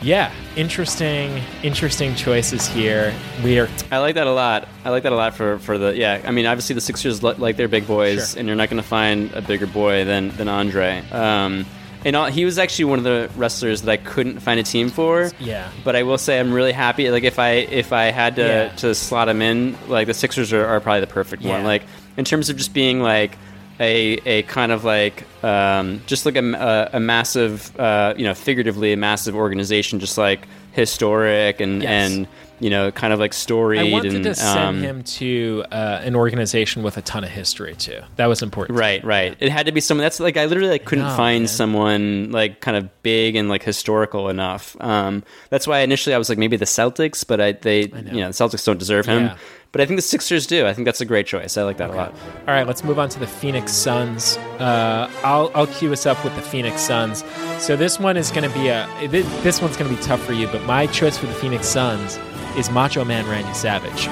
yeah, 0.01 0.31
interesting, 0.55 1.41
interesting 1.63 2.15
choices 2.15 2.67
here. 2.67 3.13
We 3.43 3.59
are 3.59 3.67
I 3.91 3.97
like 3.99 4.15
that 4.15 4.27
a 4.27 4.31
lot. 4.33 4.67
I 4.83 4.89
like 4.89 5.03
that 5.03 5.11
a 5.11 5.15
lot 5.15 5.33
for, 5.35 5.57
for 5.59 5.77
the 5.77 5.95
yeah. 5.95 6.21
I 6.25 6.31
mean, 6.31 6.45
obviously 6.45 6.73
the 6.75 6.81
Sixers 6.81 7.23
li- 7.23 7.33
like 7.37 7.57
they're 7.57 7.67
big 7.67 7.87
boys, 7.87 8.31
Sure. 8.31 8.39
and 8.39 8.47
you're 8.47 8.57
not 8.57 8.69
going 8.69 8.81
to 8.81 8.87
find 8.87 9.31
a 9.33 9.41
bigger 9.41 9.67
boy 9.67 10.05
than 10.05 10.29
than 10.37 10.47
Andre. 10.47 11.03
Um, 11.11 11.65
and 12.03 12.15
all, 12.15 12.27
he 12.27 12.45
was 12.45 12.59
actually 12.59 12.85
one 12.85 12.99
of 12.99 13.03
the 13.03 13.31
wrestlers 13.35 13.81
that 13.81 13.91
I 13.91 13.97
couldn't 13.97 14.39
find 14.39 14.59
a 14.59 14.63
team 14.63 14.89
for. 14.89 15.31
Yeah. 15.39 15.67
But 15.83 15.95
I 15.95 16.03
will 16.03 16.19
say 16.19 16.39
I'm 16.39 16.53
really 16.53 16.71
happy. 16.71 17.09
Like 17.09 17.23
if 17.23 17.39
I 17.39 17.51
if 17.53 17.91
I 17.93 18.05
had 18.11 18.35
to 18.35 18.41
Yeah. 18.43 18.69
to 18.75 18.93
slot 18.93 19.27
him 19.27 19.41
in, 19.41 19.75
like 19.87 20.05
the 20.05 20.13
Sixers 20.13 20.53
are, 20.53 20.65
are 20.67 20.79
probably 20.79 20.99
the 21.01 21.07
perfect 21.07 21.43
one. 21.43 21.63
Like 21.63 21.81
in 22.17 22.23
terms 22.25 22.49
of 22.51 22.57
just 22.57 22.73
being 22.73 23.01
like 23.01 23.37
a 23.79 24.13
a 24.25 24.43
kind 24.43 24.71
of 24.71 24.83
like 24.83 25.25
um, 25.43 26.01
just 26.05 26.25
like 26.25 26.35
a, 26.35 26.53
a, 26.93 26.97
a 26.97 26.99
massive 26.99 27.77
uh, 27.79 28.13
you 28.17 28.23
know 28.23 28.33
figuratively 28.33 28.93
a 28.93 28.97
massive 28.97 29.35
organization, 29.35 29.99
just 29.99 30.17
like 30.17 30.47
historic 30.71 31.61
and 31.61 31.81
Yes. 31.83 31.89
and 32.11 32.27
you 32.59 32.69
know 32.69 32.89
kind 32.91 33.11
of 33.13 33.19
like 33.19 33.33
storied 33.33 33.79
I 33.81 33.91
wanted 33.91 34.15
and 34.15 34.23
to 34.25 34.35
send 34.35 34.59
um, 34.59 34.81
him 34.81 35.03
to 35.03 35.65
uh, 35.71 36.01
an 36.03 36.15
organization 36.15 36.83
with 36.83 36.95
a 36.97 37.01
ton 37.01 37.23
of 37.23 37.29
history 37.29 37.75
too. 37.75 37.99
That 38.15 38.27
was 38.27 38.41
important. 38.41 38.79
Right, 38.79 39.03
right. 39.03 39.35
It 39.39 39.51
had 39.51 39.65
to 39.65 39.71
be 39.73 39.81
someone 39.81 40.03
that's 40.03 40.19
like 40.21 40.37
I 40.37 40.45
literally 40.45 40.69
like, 40.69 40.85
couldn't 40.85 41.05
know, 41.05 41.15
find 41.15 41.41
man. 41.43 41.47
someone 41.47 42.31
like 42.31 42.61
kind 42.61 42.77
of 42.77 43.03
big 43.03 43.35
and 43.35 43.49
like 43.49 43.63
historical 43.63 44.29
enough. 44.29 44.75
Um, 44.79 45.23
that's 45.49 45.67
why 45.67 45.79
initially 45.79 46.13
I 46.15 46.17
was 46.17 46.29
like 46.29 46.37
maybe 46.37 46.55
the 46.57 46.65
Celtics, 46.65 47.25
but 47.27 47.41
I 47.41 47.51
they 47.53 47.81
you 47.81 48.21
know 48.21 48.27
the 48.27 48.33
Celtics 48.33 48.65
don't 48.65 48.79
deserve 48.79 49.05
him. 49.05 49.25
Yeah. 49.25 49.37
But 49.75 49.81
I 49.81 49.87
think 49.87 49.97
the 49.97 50.03
Sixers 50.03 50.47
do. 50.47 50.65
I 50.65 50.73
think 50.73 50.85
that's 50.85 51.01
a 51.01 51.05
great 51.05 51.27
choice. 51.27 51.57
I 51.57 51.63
like 51.63 51.75
that 51.79 51.89
a 51.89 51.93
lot. 51.93 52.13
All 52.47 52.53
right, 52.53 52.65
let's 52.65 52.81
move 52.81 52.97
on 52.97 53.09
to 53.09 53.19
the 53.19 53.27
Phoenix 53.27 53.73
Suns. 53.73 54.37
Uh, 54.57 55.11
I'll 55.21 55.51
I'll 55.53 55.67
cue 55.67 55.91
us 55.91 56.05
up 56.05 56.23
with 56.23 56.33
the 56.37 56.41
Phoenix 56.41 56.79
Suns. 56.79 57.25
So 57.59 57.75
this 57.75 57.99
one 57.99 58.15
is 58.15 58.31
going 58.31 58.49
to 58.49 58.57
be 58.57 58.69
a 58.69 58.87
this 59.09 59.61
one's 59.61 59.75
going 59.75 59.93
to 59.93 59.97
be 59.97 60.01
tough 60.01 60.23
for 60.23 60.31
you, 60.31 60.47
but 60.47 60.63
my 60.63 60.87
choice 60.87 61.17
for 61.17 61.25
the 61.25 61.33
Phoenix 61.33 61.67
Suns 61.67 62.17
is 62.57 62.71
Macho 62.71 63.03
Man 63.03 63.27
Randy 63.27 63.53
Savage. 63.53 64.07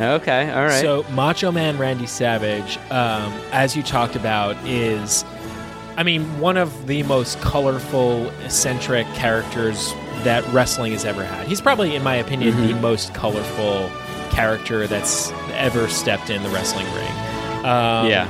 Okay, 0.00 0.52
all 0.52 0.66
right. 0.66 0.80
So 0.80 1.04
Macho 1.10 1.50
Man 1.50 1.78
Randy 1.78 2.06
Savage, 2.06 2.78
um, 2.92 3.32
as 3.50 3.76
you 3.76 3.82
talked 3.82 4.14
about, 4.14 4.56
is 4.64 5.24
I 5.96 6.04
mean 6.04 6.22
one 6.38 6.56
of 6.56 6.86
the 6.86 7.02
most 7.02 7.40
colorful, 7.40 8.28
eccentric 8.44 9.08
characters 9.14 9.92
that 10.22 10.46
wrestling 10.52 10.92
has 10.92 11.04
ever 11.04 11.24
had. 11.24 11.48
He's 11.48 11.60
probably, 11.60 11.96
in 11.96 12.04
my 12.04 12.14
opinion, 12.14 12.56
the 12.68 12.74
most 12.74 13.12
colorful 13.14 13.90
character 14.32 14.86
that's 14.86 15.30
ever 15.52 15.88
stepped 15.88 16.30
in 16.30 16.42
the 16.42 16.48
wrestling 16.50 16.86
ring. 16.94 17.10
Um, 17.64 18.08
yeah, 18.08 18.28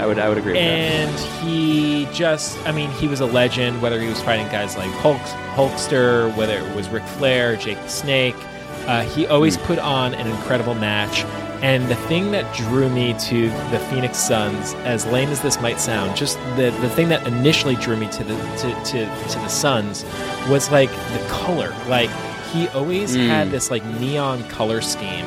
I 0.00 0.06
would 0.06 0.18
I 0.18 0.28
would 0.28 0.38
agree 0.38 0.52
with 0.52 0.60
that. 0.62 0.68
and 0.68 1.44
he 1.44 2.06
just, 2.12 2.58
I 2.66 2.72
mean, 2.72 2.90
he 2.92 3.06
was 3.06 3.20
a 3.20 3.26
legend, 3.26 3.80
whether 3.82 4.00
he 4.00 4.08
was 4.08 4.20
fighting 4.22 4.46
guys 4.46 4.76
like 4.76 4.90
Hulk, 4.92 5.20
Hulkster, 5.54 6.34
whether 6.36 6.58
it 6.58 6.76
was 6.76 6.88
Ric 6.88 7.04
Flair, 7.04 7.56
Jake 7.56 7.80
the 7.82 7.88
Snake. 7.88 8.36
Uh, 8.86 9.02
he 9.02 9.26
always 9.26 9.56
put 9.58 9.78
on 9.78 10.14
an 10.14 10.26
incredible 10.26 10.74
match. 10.74 11.24
And 11.60 11.88
the 11.88 11.96
thing 11.96 12.30
that 12.30 12.54
drew 12.54 12.88
me 12.88 13.14
to 13.18 13.48
the 13.70 13.80
Phoenix 13.90 14.16
Suns, 14.16 14.74
as 14.84 15.04
lame 15.06 15.28
as 15.28 15.42
this 15.42 15.60
might 15.60 15.80
sound, 15.80 16.16
just 16.16 16.38
the, 16.56 16.70
the 16.80 16.88
thing 16.90 17.08
that 17.08 17.26
initially 17.26 17.74
drew 17.74 17.96
me 17.96 18.08
to 18.12 18.22
the 18.22 18.34
to, 18.34 18.84
to, 18.84 19.28
to 19.28 19.38
the 19.40 19.48
Suns 19.48 20.04
was 20.48 20.70
like 20.70 20.90
the 20.90 21.26
color. 21.28 21.74
Like 21.88 22.10
he 22.52 22.68
always 22.68 23.16
Mm. 23.16 23.26
had 23.26 23.50
this 23.50 23.70
like 23.70 23.84
neon 24.00 24.42
color 24.48 24.80
scheme 24.80 25.24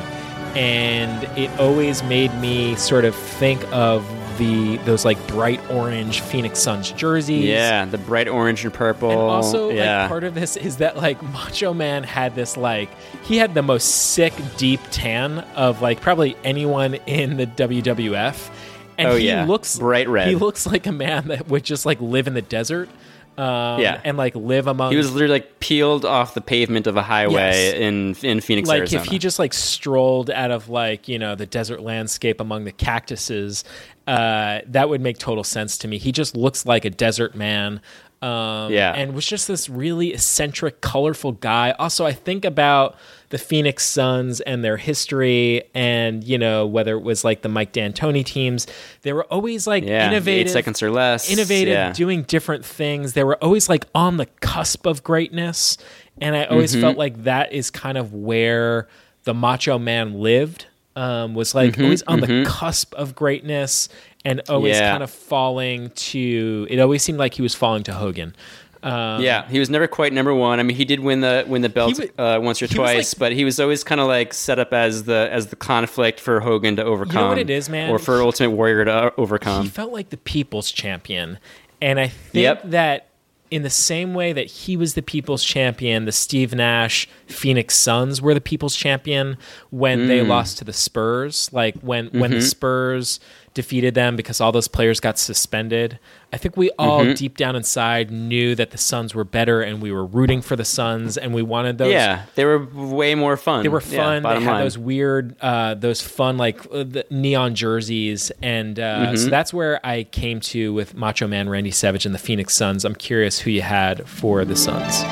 and 0.54 1.24
it 1.38 1.50
always 1.58 2.02
made 2.02 2.32
me 2.40 2.74
sort 2.76 3.04
of 3.04 3.14
think 3.14 3.62
of 3.72 4.04
the 4.38 4.76
those 4.78 5.04
like 5.04 5.24
bright 5.28 5.60
orange 5.70 6.20
Phoenix 6.20 6.58
Suns 6.58 6.90
jerseys. 6.92 7.44
Yeah, 7.44 7.84
the 7.84 7.98
bright 7.98 8.28
orange 8.28 8.64
and 8.64 8.72
purple. 8.72 9.10
And 9.10 9.20
also, 9.20 9.70
yeah. 9.70 10.00
like 10.02 10.08
part 10.08 10.24
of 10.24 10.34
this 10.34 10.56
is 10.56 10.78
that 10.78 10.96
like 10.96 11.22
Macho 11.22 11.72
Man 11.74 12.02
had 12.02 12.34
this 12.34 12.56
like 12.56 12.88
he 13.24 13.36
had 13.36 13.54
the 13.54 13.62
most 13.62 13.84
sick 14.12 14.32
deep 14.56 14.80
tan 14.90 15.38
of 15.54 15.80
like 15.82 16.00
probably 16.00 16.36
anyone 16.44 16.94
in 17.06 17.36
the 17.36 17.46
WWF. 17.46 18.50
and 18.98 19.08
Oh, 19.08 19.16
he 19.16 19.26
yeah. 19.28 19.44
looks 19.46 19.78
Bright 19.78 20.08
red. 20.08 20.28
He 20.28 20.34
looks 20.34 20.66
like 20.66 20.86
a 20.86 20.92
man 20.92 21.28
that 21.28 21.48
would 21.48 21.62
just 21.64 21.84
like 21.86 22.00
live 22.00 22.26
in 22.26 22.34
the 22.34 22.42
desert. 22.42 22.88
Um, 23.38 23.80
Yeah. 23.80 24.00
and 24.04 24.16
like 24.18 24.34
live 24.36 24.66
among. 24.66 24.90
He 24.92 24.96
was 24.98 25.10
literally 25.12 25.32
like 25.32 25.58
peeled 25.58 26.04
off 26.04 26.34
the 26.34 26.40
pavement 26.42 26.86
of 26.86 26.96
a 26.96 27.02
highway 27.02 27.32
Yes. 27.34 27.74
in 27.74 28.16
in 28.22 28.40
Phoenix, 28.40 28.68
like 28.68 28.80
Arizona. 28.80 29.02
if 29.02 29.08
he 29.08 29.18
just 29.18 29.38
like 29.38 29.54
strolled 29.54 30.30
out 30.30 30.50
of 30.50 30.68
like 30.68 31.08
you 31.08 31.18
know 31.18 31.34
the 31.34 31.46
desert 31.46 31.80
landscape 31.80 32.40
among 32.40 32.64
the 32.64 32.72
cactuses 32.72 33.64
uh 34.06 34.58
that 34.66 34.88
would 34.88 35.00
make 35.00 35.16
total 35.18 35.44
sense 35.44 35.78
to 35.78 35.88
me 35.88 35.96
he 35.96 36.10
just 36.12 36.36
looks 36.36 36.66
like 36.66 36.84
a 36.84 36.90
desert 36.90 37.34
man 37.36 37.80
um 38.20 38.72
Yeah. 38.72 38.92
and 38.94 39.14
was 39.14 39.24
just 39.26 39.46
this 39.48 39.68
really 39.68 40.12
eccentric 40.12 40.80
colorful 40.80 41.32
guy 41.32 41.70
also 41.78 42.04
i 42.04 42.12
think 42.12 42.44
about 42.44 42.96
the 43.32 43.38
phoenix 43.38 43.84
suns 43.84 44.40
and 44.42 44.62
their 44.62 44.76
history 44.76 45.62
and 45.74 46.22
you 46.22 46.36
know 46.36 46.66
whether 46.66 46.96
it 46.96 47.02
was 47.02 47.24
like 47.24 47.40
the 47.40 47.48
mike 47.48 47.72
d'antoni 47.72 48.22
teams 48.24 48.66
they 49.00 49.12
were 49.14 49.24
always 49.24 49.66
like 49.66 49.84
yeah, 49.84 50.06
innovative 50.08 50.48
eight 50.48 50.52
seconds 50.52 50.82
or 50.82 50.90
less. 50.90 51.30
innovative, 51.30 51.72
Yeah. 51.72 51.92
doing 51.92 52.22
different 52.24 52.64
things. 52.64 53.14
They 53.14 53.24
were 53.24 53.42
always 53.42 53.68
like 53.70 53.86
on 53.94 54.18
the 54.18 54.26
cusp 54.40 54.86
of 54.86 55.02
greatness. 55.02 55.78
And 56.20 56.36
I 56.36 56.44
always 56.44 56.76
Mhm. 56.76 56.80
felt 56.82 56.96
like 56.98 57.24
that 57.24 57.52
is 57.52 57.70
kind 57.70 57.96
of 57.98 58.12
where 58.14 58.86
the 59.24 59.34
Macho 59.34 59.78
Man 59.78 60.20
lived. 60.20 60.66
Um, 60.94 61.34
was 61.34 61.54
like 61.54 61.76
Mhm, 61.76 61.84
always 61.84 62.02
on 62.02 62.20
mhm. 62.20 62.44
the 62.44 62.50
cusp 62.50 62.92
of 62.94 63.14
greatness 63.14 63.88
and 64.26 64.42
always 64.50 64.76
Yeah. 64.76 64.90
kind 64.92 65.02
of 65.02 65.10
falling 65.10 65.88
to 66.12 66.66
it 66.68 66.78
always 66.78 67.02
seemed 67.02 67.18
like 67.18 67.32
he 67.32 67.40
was 67.42 67.54
falling 67.54 67.82
to 67.84 67.94
Hogan. 67.94 68.36
Um, 68.82 69.22
yeah, 69.22 69.48
he 69.48 69.58
was 69.60 69.70
never 69.70 69.86
quite 69.86 70.12
number 70.12 70.34
one. 70.34 70.58
I 70.58 70.62
mean, 70.64 70.76
he 70.76 70.84
did 70.84 71.00
win 71.00 71.20
the 71.20 71.44
win 71.46 71.62
the 71.62 71.68
belt 71.68 71.96
He 71.98 72.08
uh, 72.18 72.40
once 72.40 72.60
or 72.60 72.66
he 72.66 72.74
twice, 72.74 73.14
but 73.14 73.32
he 73.32 73.44
was 73.44 73.60
always 73.60 73.84
kind 73.84 74.00
of 74.00 74.08
like 74.08 74.34
set 74.34 74.58
up 74.58 74.72
as 74.72 75.04
the 75.04 75.28
as 75.30 75.46
the 75.48 75.56
conflict 75.56 76.18
for 76.20 76.40
Hogan 76.40 76.76
to 76.76 76.84
overcome. 76.84 77.38
it 77.38 77.48
is, 77.50 77.68
man? 77.68 77.90
or 77.90 77.98
for 77.98 78.20
Ultimate 78.22 78.50
Warrior 78.50 78.84
to 78.86 78.92
uh, 78.92 79.10
overcome. 79.16 79.62
he 79.64 79.68
felt 79.68 79.92
like 79.92 80.10
the 80.10 80.16
people's 80.16 80.70
champion. 80.72 81.38
And 81.80 81.98
I 82.00 82.08
think 82.08 82.42
Yep. 82.42 82.62
that 82.70 83.08
in 83.50 83.62
the 83.62 83.70
same 83.70 84.14
way 84.14 84.32
that 84.32 84.46
he 84.46 84.76
was 84.78 84.94
the 84.94 85.02
people's 85.02 85.44
champion, 85.44 86.06
the 86.06 86.12
Steve 86.12 86.54
Nash 86.54 87.06
Phoenix 87.26 87.76
Suns 87.76 88.22
were 88.22 88.32
the 88.34 88.40
people's 88.40 88.74
champion 88.74 89.36
when 89.70 90.06
they 90.08 90.20
Mm. 90.20 90.28
lost 90.28 90.56
to 90.58 90.64
the 90.64 90.72
Spurs. 90.72 91.50
Like 91.52 91.76
when 91.82 92.06
when 92.12 92.30
the 92.30 92.38
Mhm. 92.38 92.42
Spurs 92.48 93.20
defeated 93.54 93.94
them 93.94 94.16
because 94.16 94.40
all 94.40 94.52
those 94.52 94.68
players 94.68 94.98
got 95.00 95.18
suspended. 95.18 95.98
I 96.32 96.38
think 96.38 96.56
we 96.56 96.70
all 96.78 97.04
Mhm. 97.04 97.16
deep 97.16 97.36
down 97.36 97.54
inside 97.54 98.10
knew 98.10 98.54
that 98.54 98.70
the 98.70 98.78
Suns 98.78 99.14
were 99.14 99.24
better 99.24 99.60
and 99.60 99.82
we 99.82 99.92
were 99.92 100.04
rooting 100.06 100.40
for 100.40 100.56
the 100.56 100.64
Suns 100.64 101.18
and 101.18 101.34
we 101.34 101.42
wanted 101.42 101.76
those 101.78 101.92
yeah, 101.92 102.22
they 102.34 102.44
were 102.46 102.58
way 102.74 103.14
more 103.14 103.36
fun. 103.36 103.62
they 103.62 103.68
were 103.68 103.82
Yeah, 103.90 103.96
fun. 104.02 104.22
they 104.22 104.28
had 104.40 104.42
line. 104.44 104.62
those 104.62 104.78
weird, 104.78 105.34
uh, 105.42 105.74
those 105.74 106.00
fun 106.00 106.38
like 106.38 106.60
uh, 106.72 106.84
the 106.84 107.04
neon 107.10 107.54
jerseys, 107.54 108.32
and 108.42 108.80
uh, 108.80 109.08
Mhm. 109.12 109.18
so 109.18 109.28
that's 109.28 109.52
where 109.52 109.84
I 109.84 110.04
came 110.04 110.40
to 110.40 110.72
with 110.72 110.94
Macho 110.94 111.26
Man 111.26 111.48
Randy 111.48 111.70
Savage 111.70 112.06
and 112.06 112.14
the 112.14 112.18
Phoenix 112.18 112.54
Suns. 112.54 112.84
I'm 112.84 112.94
curious 112.94 113.40
who 113.40 113.50
you 113.50 113.62
had 113.62 114.08
for 114.08 114.44
the 114.46 114.56
Suns. 114.56 115.02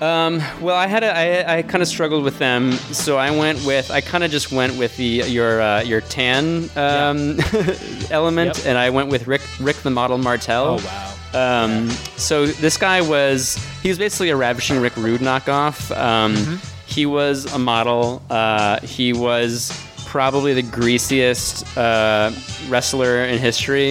Um, 0.00 0.40
well, 0.62 0.76
I 0.76 0.86
had 0.86 1.04
a, 1.04 1.14
I, 1.46 1.58
I 1.58 1.62
kind 1.62 1.82
of 1.82 1.88
struggled 1.88 2.24
with 2.24 2.38
them, 2.38 2.72
so 2.72 3.18
I 3.18 3.30
went 3.32 3.64
with 3.66 3.90
I 3.90 4.00
kind 4.00 4.24
of 4.24 4.30
just 4.30 4.50
went 4.50 4.76
with 4.78 4.96
the 4.96 5.04
your 5.28 5.60
uh, 5.60 5.82
your 5.82 6.00
tan 6.00 6.70
um, 6.74 7.38
element, 8.10 8.56
Yep. 8.56 8.66
and 8.66 8.78
I 8.78 8.88
went 8.90 9.08
with 9.10 9.26
Rick 9.26 9.42
Rick 9.60 9.76
the 9.76 9.90
Model 9.90 10.16
Martel. 10.16 10.80
Oh 10.80 10.84
wow! 10.84 11.64
Um, 11.64 11.90
so 12.16 12.46
this 12.46 12.76
guy 12.78 13.02
was 13.02 13.56
he 13.82 13.88
was 13.90 13.98
basically 13.98 14.30
a 14.30 14.36
ravishing 14.36 14.80
Rick 14.80 14.96
Rude 14.96 15.20
knockoff. 15.20 15.94
Um, 15.96 16.34
Mm-hmm. 16.34 16.56
He 16.86 17.06
was 17.06 17.44
a 17.52 17.58
model. 17.58 18.20
Uh, 18.28 18.80
he 18.80 19.12
was 19.12 19.70
probably 20.06 20.54
the 20.54 20.62
greasiest 20.62 21.76
uh, 21.78 22.32
wrestler 22.68 23.22
in 23.26 23.38
history. 23.38 23.90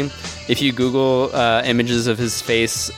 If 0.50 0.62
you 0.62 0.74
Google 0.74 1.30
uh, 1.34 1.62
images 1.64 2.08
of 2.08 2.18
his 2.18 2.42
face. 2.42 2.92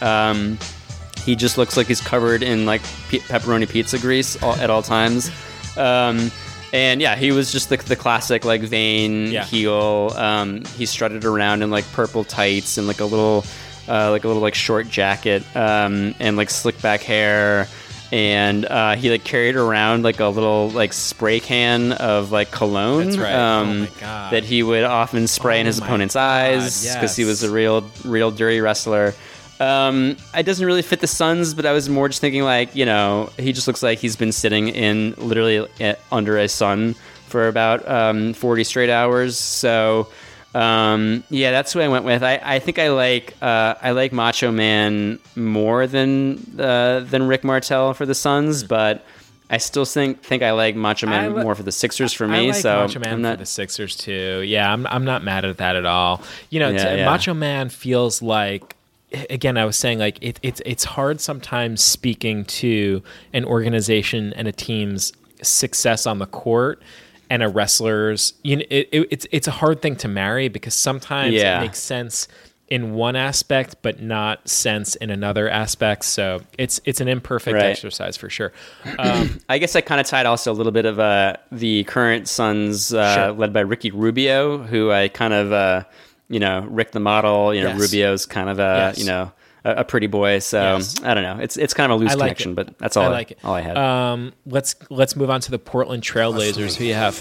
He 1.26 1.36
just 1.36 1.58
looks 1.58 1.78
like 1.78 1.88
he's 1.88 2.02
covered 2.02 2.44
in 2.44 2.66
like 2.66 2.82
pe- 3.10 3.20
pepperoni 3.20 3.70
pizza 3.70 3.98
grease 4.00 4.42
all, 4.42 4.54
at 4.56 4.70
all 4.70 4.82
times. 4.82 5.30
Um, 5.78 6.32
and 6.74 7.02
yeah, 7.02 7.16
he 7.16 7.32
was 7.32 7.52
just 7.52 7.70
the, 7.70 7.78
the 7.78 7.96
classic 7.96 8.46
like 8.46 8.62
vain 8.62 9.28
Yeah. 9.32 9.44
heel. 9.44 10.14
Um, 10.16 10.64
he 10.78 10.86
strutted 10.86 11.26
around 11.26 11.62
in 11.64 11.70
like 11.70 11.90
purple 11.92 12.24
tights 12.24 12.78
and 12.78 12.88
like 12.88 13.00
a 13.02 13.06
little, 13.06 13.46
uh, 13.88 14.10
like 14.12 14.24
a 14.24 14.28
little 14.28 14.42
like 14.42 14.56
short 14.56 14.88
jacket 14.88 15.44
um, 15.56 16.16
and 16.20 16.38
like 16.38 16.50
slick 16.50 16.82
back 16.82 17.02
hair. 17.02 17.68
And 18.14 18.66
uh, 18.66 18.96
he 18.98 19.10
like 19.10 19.24
carried 19.24 19.56
around 19.56 20.04
like 20.04 20.20
a 20.20 20.28
little 20.28 20.70
like 20.72 20.92
spray 20.92 21.40
can 21.40 21.94
of 21.94 22.30
like 22.32 22.52
cologne 22.52 23.06
That's 23.06 23.18
right. 23.18 23.34
um, 23.34 23.88
Oh 24.02 24.28
that 24.32 24.44
he 24.44 24.64
would 24.64 24.84
often 24.84 25.28
spray 25.28 25.60
in 25.62 25.66
Oh 25.66 25.68
his 25.68 25.78
opponent's 25.80 26.16
God, 26.16 26.22
eyes 26.54 26.94
because 26.94 27.16
he 27.16 27.24
was 27.24 27.44
a 27.44 27.50
real, 27.50 27.90
real 28.04 28.30
dirty 28.32 28.60
wrestler. 28.60 29.14
Um, 29.62 30.18
it 30.36 30.44
doesn't 30.44 30.66
really 30.66 30.82
fit 30.82 31.02
the 31.02 31.08
Suns, 31.08 31.54
but 31.54 31.66
I 31.66 31.72
was 31.72 31.88
more 31.88 32.08
just 32.10 32.20
thinking 32.22 32.44
like, 32.44 32.76
you 32.76 32.86
know, 32.86 33.30
he 33.38 33.54
just 33.54 33.68
looks 33.68 33.84
like 33.84 34.00
he's 34.00 34.16
been 34.16 34.32
sitting 34.32 34.70
in 34.70 35.14
literally 35.18 35.60
uh, 35.80 35.94
under 36.12 36.38
a 36.38 36.48
sun 36.48 36.96
for 37.28 37.48
about 37.48 37.88
um, 37.88 38.34
40 38.34 38.64
straight 38.64 38.90
hours. 38.90 39.38
So, 39.38 40.08
um, 40.56 41.24
yeah, 41.30 41.52
that's 41.52 41.74
who 41.74 41.80
I 41.80 41.88
went 41.90 42.06
with. 42.06 42.24
I, 42.24 42.40
I 42.44 42.60
think 42.60 42.80
I 42.80 42.90
like 42.90 43.36
uh, 43.42 43.76
I 43.82 43.92
like 43.92 44.12
Macho 44.12 44.52
Man 44.52 45.20
more 45.36 45.86
than 45.88 46.60
uh, 46.60 47.02
than 47.02 47.28
Rick 47.28 47.44
Martel 47.44 47.94
for 47.94 48.06
the 48.06 48.16
Suns, 48.16 48.64
but 48.64 49.06
I 49.50 49.58
still 49.60 49.86
think 49.86 50.22
think 50.24 50.44
I 50.44 50.52
like 50.52 50.76
Macho 50.76 51.06
Hmm. 51.08 51.12
Man 51.12 51.36
li- 51.36 51.44
more 51.44 51.56
for 51.56 51.64
the 51.64 51.72
Sixers 51.72 52.12
for 52.14 52.28
me. 52.28 52.50
I 52.50 52.52
like 52.52 52.62
so 52.62 52.82
Macho 52.88 53.00
Man 53.00 53.14
I'm 53.14 53.22
not 53.22 53.34
for 53.36 53.38
the 53.44 53.46
Sixers 53.46 53.96
too. 53.96 54.42
Yeah, 54.46 54.72
I'm 54.74 54.86
I'm 54.88 55.06
not 55.06 55.24
mad 55.24 55.46
at 55.46 55.58
that 55.60 55.76
at 55.78 55.86
all. 55.86 56.22
You 56.50 56.60
know, 56.60 56.70
Yeah, 56.70 56.92
t- 56.94 56.98
yeah. 57.00 57.06
Macho 57.06 57.34
Man 57.34 57.70
feels 57.70 58.22
like 58.22 58.76
again 59.30 59.58
I 59.58 59.66
was 59.66 59.76
saying 59.78 60.00
like 60.00 60.18
it, 60.22 60.40
it's 60.42 60.62
it's 60.66 60.84
hard 60.84 61.20
sometimes 61.22 61.84
speaking 61.84 62.46
to 62.46 63.04
an 63.34 63.46
organization 63.46 64.34
and 64.34 64.48
a 64.48 64.52
team's 64.52 65.14
success 65.42 66.06
on 66.06 66.20
the 66.20 66.28
court 66.28 66.82
and 67.30 67.42
a 67.44 67.50
wrestler's 67.50 68.34
you 68.44 68.58
know 68.58 68.64
it, 68.70 68.90
it, 68.92 69.08
it's 69.12 69.28
it's 69.32 69.48
a 69.48 69.52
hard 69.52 69.82
thing 69.82 69.96
to 69.98 70.08
marry 70.08 70.48
because 70.50 70.74
sometimes 70.76 71.34
Yeah. 71.34 71.58
it 71.58 71.62
makes 71.62 71.80
sense 71.80 72.28
in 72.70 72.94
one 72.94 73.18
aspect 73.18 73.76
but 73.82 74.02
not 74.02 74.48
sense 74.48 74.96
in 74.96 75.10
another 75.10 75.50
aspect 75.50 76.06
so 76.06 76.40
it's 76.58 76.80
it's 76.86 77.02
an 77.02 77.08
imperfect 77.10 77.56
Right. 77.56 77.66
exercise 77.66 78.16
for 78.16 78.30
sure 78.30 78.54
um, 79.00 79.40
I 79.50 79.58
guess 79.58 79.76
I 79.76 79.82
kind 79.82 80.00
of 80.00 80.08
tied 80.08 80.26
also 80.26 80.52
a 80.52 80.56
little 80.56 80.72
bit 80.72 80.86
of 80.86 81.00
uh, 81.00 81.34
the 81.52 81.84
current 81.86 82.30
Suns 82.30 82.94
uh, 82.94 83.16
Sure. 83.16 83.32
led 83.34 83.52
by 83.52 83.60
Ricky 83.62 83.92
Rubio, 83.92 84.60
who 84.60 84.90
I 84.92 85.10
kind 85.10 85.34
of, 85.34 85.52
uh, 85.52 85.84
you 86.32 86.40
know, 86.40 86.62
Rick 86.70 86.92
the 86.92 87.00
model. 87.00 87.54
You 87.54 87.62
know, 87.64 87.70
Yes. 87.70 87.80
Rubio's 87.82 88.26
kind 88.26 88.50
of 88.50 88.58
a, 88.60 88.92
Yes. 88.96 88.98
you 89.00 89.06
know, 89.06 89.32
a, 89.64 89.72
a 89.78 89.84
pretty 89.84 90.08
boy. 90.08 90.40
So 90.40 90.60
Yes. 90.78 90.96
I 91.04 91.14
don't 91.14 91.24
know. 91.24 91.38
It's 91.44 91.58
it's 91.58 91.74
kind 91.76 91.92
of 91.92 92.00
a 92.00 92.04
loose 92.04 92.12
like 92.16 92.20
connection, 92.20 92.52
it. 92.52 92.56
but 92.56 92.78
that's 92.80 92.98
all 92.98 93.04
I 93.04 93.08
I, 93.08 93.12
like 93.12 93.32
it. 93.32 93.40
All 93.44 93.54
I 93.54 93.62
had. 93.62 93.78
Um, 93.78 94.34
let's 94.46 94.76
let's 94.90 95.16
move 95.16 95.30
on 95.30 95.42
to 95.42 95.52
the 95.52 95.60
Portland 95.60 96.02
Trailblazers. 96.04 96.76
Who 96.78 96.86
you 96.86 96.96
have? 96.96 97.16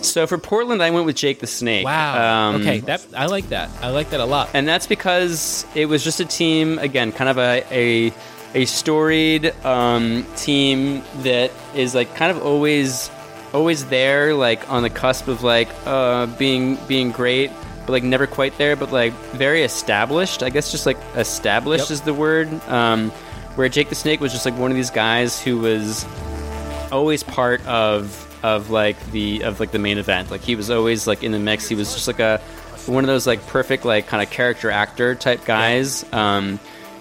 so 0.00 0.26
for 0.26 0.38
Portland, 0.38 0.82
I 0.82 0.90
went 0.90 1.06
with 1.06 1.16
Jake 1.16 1.40
the 1.40 1.46
Snake. 1.46 1.84
Wow. 1.84 2.50
Um, 2.50 2.60
okay, 2.62 2.80
that 2.80 3.04
I 3.16 3.26
like 3.26 3.48
that. 3.48 3.68
I 3.82 3.90
like 3.90 4.10
that 4.10 4.20
a 4.20 4.24
lot. 4.24 4.50
and 4.54 4.66
that's 4.68 4.86
because 4.86 5.66
it 5.74 5.86
was 5.86 6.04
just 6.04 6.20
a 6.20 6.24
team 6.24 6.78
again 6.78 7.10
kind 7.12 7.28
of 7.28 7.38
a 7.38 7.64
a, 7.70 8.12
a 8.54 8.64
storied 8.64 9.46
um, 9.64 10.24
team 10.36 11.02
that 11.22 11.50
is 11.74 11.94
like 11.94 12.14
kind 12.14 12.30
of 12.30 12.42
always 12.44 13.10
always 13.52 13.86
there 13.86 14.34
like 14.34 14.70
on 14.70 14.82
the 14.82 14.90
cusp 14.90 15.26
of 15.26 15.42
like 15.42 15.68
uh, 15.86 16.26
being 16.38 16.76
being 16.86 17.10
great 17.10 17.50
but 17.88 17.92
like 17.94 18.02
never 18.04 18.26
quite 18.26 18.56
there 18.58 18.76
but 18.76 18.92
like 18.92 19.14
very 19.32 19.62
established 19.62 20.42
i 20.42 20.50
guess 20.50 20.70
just 20.70 20.84
like 20.84 20.98
established 21.16 21.84
Yep. 21.88 21.90
is 21.90 22.00
the 22.02 22.12
word 22.12 22.48
um, 22.68 23.08
where 23.56 23.66
jake 23.70 23.88
the 23.88 23.94
snake 23.94 24.20
was 24.20 24.30
just 24.30 24.44
like 24.44 24.56
one 24.58 24.70
of 24.70 24.76
these 24.76 24.90
guys 24.90 25.40
who 25.40 25.56
was 25.58 26.04
always 26.92 27.22
part 27.22 27.66
of 27.66 28.24
of 28.44 28.68
like 28.70 28.96
the 29.10 29.42
of 29.42 29.58
like 29.58 29.72
the 29.72 29.78
main 29.80 29.98
event. 29.98 30.30
Like 30.30 30.42
he 30.42 30.54
was 30.54 30.70
always 30.70 31.06
like 31.08 31.24
in 31.24 31.32
the 31.32 31.40
mix. 31.40 31.68
He 31.68 31.74
was 31.74 31.92
just 31.92 32.06
like 32.06 32.20
a 32.20 32.38
one 32.86 33.02
of 33.02 33.08
those 33.08 33.26
like 33.26 33.44
perfect 33.48 33.84
like 33.84 34.06
kind 34.06 34.22
of 34.22 34.30
character 34.30 34.70
actor 34.70 35.14
type 35.16 35.44
guys 35.44 36.04
um, 36.12 36.60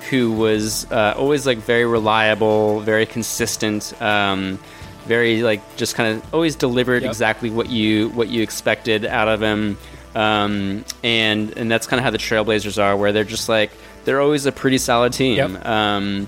who 0.10 0.32
was 0.32 0.92
uh, 0.92 1.14
always 1.16 1.46
like 1.46 1.60
very 1.60 1.86
reliable, 1.86 2.80
very 2.82 3.06
consistent. 3.06 3.94
Um, 4.02 4.58
very 5.06 5.44
like 5.44 5.62
just 5.78 5.94
kind 5.96 6.18
of 6.18 6.34
always 6.34 6.56
delivered 6.56 7.04
Yep. 7.04 7.12
exactly 7.12 7.50
what 7.52 7.70
you 7.70 8.10
what 8.10 8.30
you 8.30 8.42
expected 8.42 9.06
out 9.06 9.28
of 9.28 9.40
him 9.42 9.78
um, 10.18 10.84
and 11.04 11.58
and 11.58 11.70
that's 11.72 11.88
kind 11.88 12.00
of 12.00 12.04
how 12.04 12.12
the 12.12 12.18
trailblazers 12.18 12.82
are 12.82 12.96
where 12.98 13.12
they're 13.12 13.24
just 13.24 13.48
like 13.50 13.72
they're 14.06 14.22
always 14.22 14.46
a 14.46 14.52
pretty 14.52 14.78
solid 14.78 15.14
team 15.14 15.36
Yep. 15.36 15.66
um, 15.66 16.28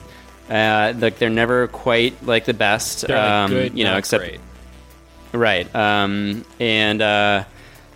uh, 0.50 0.94
like 0.98 1.18
they're 1.18 1.30
never 1.44 1.68
quite 1.68 2.14
like 2.26 2.46
the 2.46 2.54
best 2.54 3.08
They're 3.08 3.18
um, 3.18 3.52
good, 3.52 3.78
you 3.78 3.84
know 3.86 3.98
except 3.98 4.24
great. 4.24 4.40
right 5.34 5.68
um, 5.76 6.44
and 6.60 7.02
uh, 7.02 7.44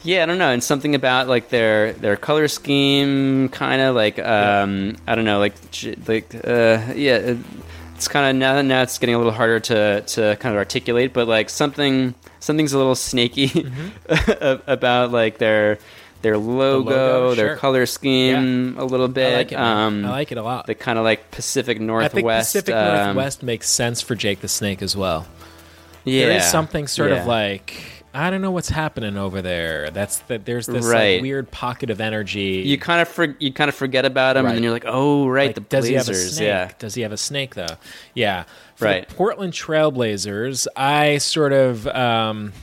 yeah 0.04 0.24
i 0.24 0.26
don't 0.26 0.38
know 0.38 0.52
and 0.52 0.64
something 0.64 0.96
about 0.96 1.28
like 1.28 1.50
their 1.50 1.94
their 1.94 2.16
color 2.18 2.48
scheme 2.48 3.50
kind 3.50 3.82
of 3.82 3.96
like 3.96 4.20
um, 4.20 4.96
i 5.08 5.16
don't 5.16 5.26
know 5.26 5.40
like 5.40 5.54
like 6.08 6.34
uh, 6.36 6.94
yeah 6.96 7.18
it- 7.18 7.38
it's 7.96 8.08
kind 8.10 8.30
of 8.30 8.36
now 8.36 8.62
now 8.62 8.82
it's 8.82 8.98
getting 8.98 9.16
a 9.16 9.18
little 9.18 9.32
harder 9.32 9.60
to 9.62 10.02
to 10.02 10.36
kind 10.42 10.54
of 10.54 10.58
articulate 10.60 11.14
but 11.14 11.26
like 11.28 11.50
something 11.50 12.14
something's 12.44 12.74
a 12.74 12.78
little 12.78 12.96
snaky 12.96 13.48
Mm-hmm. 13.50 14.70
about 14.70 15.12
like 15.12 15.38
their 15.38 15.80
their 16.22 16.38
logo, 16.38 16.90
logo, 16.90 17.36
their 17.36 17.48
sure. 17.50 17.58
color 17.58 17.86
scheme 17.86 18.78
a 18.78 18.86
little 18.86 19.08
bit. 19.10 19.34
I 19.34 19.38
like 19.38 19.52
it. 19.52 19.56
Um, 19.56 20.06
I 20.06 20.10
like 20.10 20.32
it 20.32 20.38
a 20.38 20.44
lot. 20.44 20.68
the 20.68 20.76
kind 20.76 20.98
of 20.98 21.04
like 21.04 21.32
Pacific 21.32 21.82
Northwest. 21.82 22.16
I 22.56 22.62
think. 22.62 22.68
Pacific 22.68 22.76
um, 22.76 23.06
Northwest 23.08 23.44
makes 23.44 23.70
sense 23.70 24.02
for 24.02 24.16
Jake 24.16 24.40
the 24.42 24.48
Snake 24.48 24.82
as 24.82 24.96
well. 24.96 25.28
yeah, 26.06 26.28
there 26.28 26.38
is 26.38 26.46
something 26.50 26.88
sort 26.88 27.12
yeah. 27.12 27.22
of 27.22 27.28
like 27.28 27.74
I 28.14 28.30
don't 28.30 28.42
know 28.42 28.52
what's 28.52 28.70
happening 28.70 29.18
over 29.18 29.42
there. 29.42 29.90
That's 29.90 30.20
that. 30.28 30.46
There's 30.46 30.68
this 30.68 30.86
Right. 30.86 31.16
like, 31.16 31.22
weird 31.24 31.50
pocket 31.52 31.90
of 31.90 32.00
energy. 32.00 32.62
you 32.66 32.78
kind 32.78 33.02
of 33.02 33.08
for, 33.08 33.36
you 33.40 33.52
kind 33.52 33.70
of 33.70 33.76
forget 33.76 34.06
about 34.06 34.38
him, 34.38 34.46
Right. 34.46 34.52
and 34.52 34.58
then 34.58 34.64
you're 34.64 34.72
like, 34.72 34.86
oh 34.86 35.28
right, 35.28 35.48
Like, 35.48 35.56
the 35.56 35.62
does 35.62 35.88
he 35.88 35.94
have 35.96 36.04
a 36.04 36.12
Blazers. 36.12 36.36
snake? 36.36 36.48
Yeah, 36.48 36.72
Does 36.78 36.94
he 36.94 37.02
have 37.02 37.12
a 37.12 37.18
snake 37.18 37.56
though? 37.56 37.78
Yeah. 38.14 38.44
For 38.76 38.86
Right. 38.86 39.08
The 39.10 39.16
Portland 39.16 39.54
Trailblazers. 39.54 40.68
I 40.76 41.18
sort 41.18 41.54
of. 41.54 41.88
Um, 41.88 42.54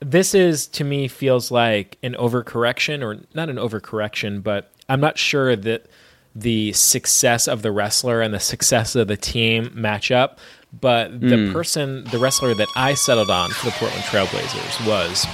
this 0.00 0.34
is 0.34 0.66
to 0.68 0.84
me 0.84 1.06
feels 1.08 1.50
like 1.50 1.96
an 2.02 2.14
overcorrection, 2.14 3.02
or 3.04 3.20
not 3.34 3.48
an 3.48 3.56
overcorrection, 3.56 4.42
but 4.42 4.72
I'm 4.88 5.00
not 5.00 5.16
sure 5.18 5.54
that 5.54 5.86
the 6.34 6.72
success 6.72 7.46
of 7.46 7.62
the 7.62 7.70
wrestler 7.70 8.20
and 8.22 8.32
the 8.34 8.40
success 8.40 8.96
of 8.96 9.06
the 9.08 9.16
team 9.16 9.70
match 9.74 10.10
up. 10.10 10.40
But 10.80 11.20
the 11.20 11.36
Hmm. 11.36 11.52
person, 11.52 12.04
the 12.10 12.18
wrestler 12.18 12.54
that 12.54 12.68
I 12.74 12.94
settled 12.94 13.30
on 13.30 13.50
for 13.50 13.66
the 13.66 13.72
Portland 13.72 14.04
Trailblazers 14.04 14.86
was 14.86 15.26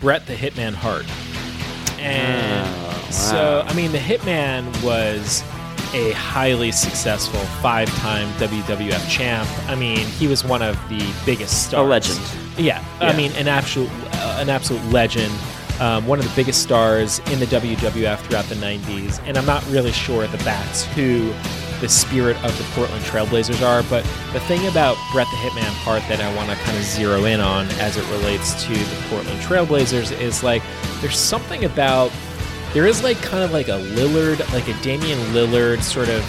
Bret 0.00 0.26
the 0.26 0.34
Hitman 0.34 0.74
Hart. 0.74 1.06
And 1.98 2.66
Oh, 2.66 3.10
so, 3.10 3.64
I 3.66 3.72
mean, 3.74 3.92
the 3.92 3.98
Hitman 3.98 4.64
was 4.82 5.42
a 5.94 6.12
highly 6.12 6.70
successful 6.70 7.40
five 7.62 7.88
time 7.96 8.28
WWF 8.38 9.08
champ. 9.10 9.48
I 9.68 9.74
mean, 9.74 9.98
he 9.98 10.26
was 10.26 10.44
one 10.44 10.62
of 10.62 10.76
the 10.88 11.02
biggest 11.26 11.64
stars. 11.66 11.84
A 11.84 11.88
legend. 11.88 12.20
Yeah, 12.56 12.82
Yeah. 13.00 13.08
I 13.08 13.16
mean, 13.16 13.32
an 13.32 13.48
absolute, 13.48 13.90
uh, 14.14 14.38
an 14.40 14.50
absolute 14.50 14.84
legend. 14.90 15.32
Um, 15.80 16.06
one 16.06 16.18
of 16.18 16.24
the 16.28 16.34
biggest 16.34 16.62
stars 16.62 17.20
in 17.30 17.38
the 17.38 17.46
WWF 17.46 18.20
throughout 18.26 18.46
the 18.46 18.56
90s. 18.56 19.20
And 19.26 19.36
I'm 19.38 19.46
not 19.46 19.64
really 19.70 19.92
sure 19.92 20.26
that 20.26 20.40
that's 20.40 20.84
who 20.86 21.32
the 21.80 21.88
spirit 21.88 22.36
of 22.44 22.56
the 22.58 22.64
Portland 22.74 23.04
Trailblazers 23.04 23.62
are. 23.66 23.82
But 23.84 24.04
the 24.32 24.40
thing 24.40 24.66
about 24.66 24.96
Bret 25.12 25.26
the 25.30 25.36
Hitman 25.36 25.72
Hart 25.82 26.02
that 26.08 26.20
I 26.20 26.34
want 26.34 26.50
to 26.50 26.56
kind 26.56 26.76
of 26.76 26.82
zero 26.82 27.24
in 27.24 27.40
on 27.40 27.66
as 27.80 27.96
it 27.96 28.08
relates 28.10 28.62
to 28.64 28.72
the 28.72 29.06
Portland 29.08 29.40
Trailblazers 29.40 30.18
is 30.20 30.42
like 30.42 30.62
there's 31.00 31.18
something 31.18 31.64
about 31.64 32.12
there 32.74 32.86
is 32.86 33.02
like 33.02 33.16
kind 33.22 33.42
of 33.42 33.52
like 33.52 33.68
a 33.68 33.78
Lillard, 33.78 34.40
like 34.52 34.68
a 34.68 34.82
Damian 34.82 35.18
Lillard 35.32 35.82
sort 35.82 36.08
of 36.08 36.22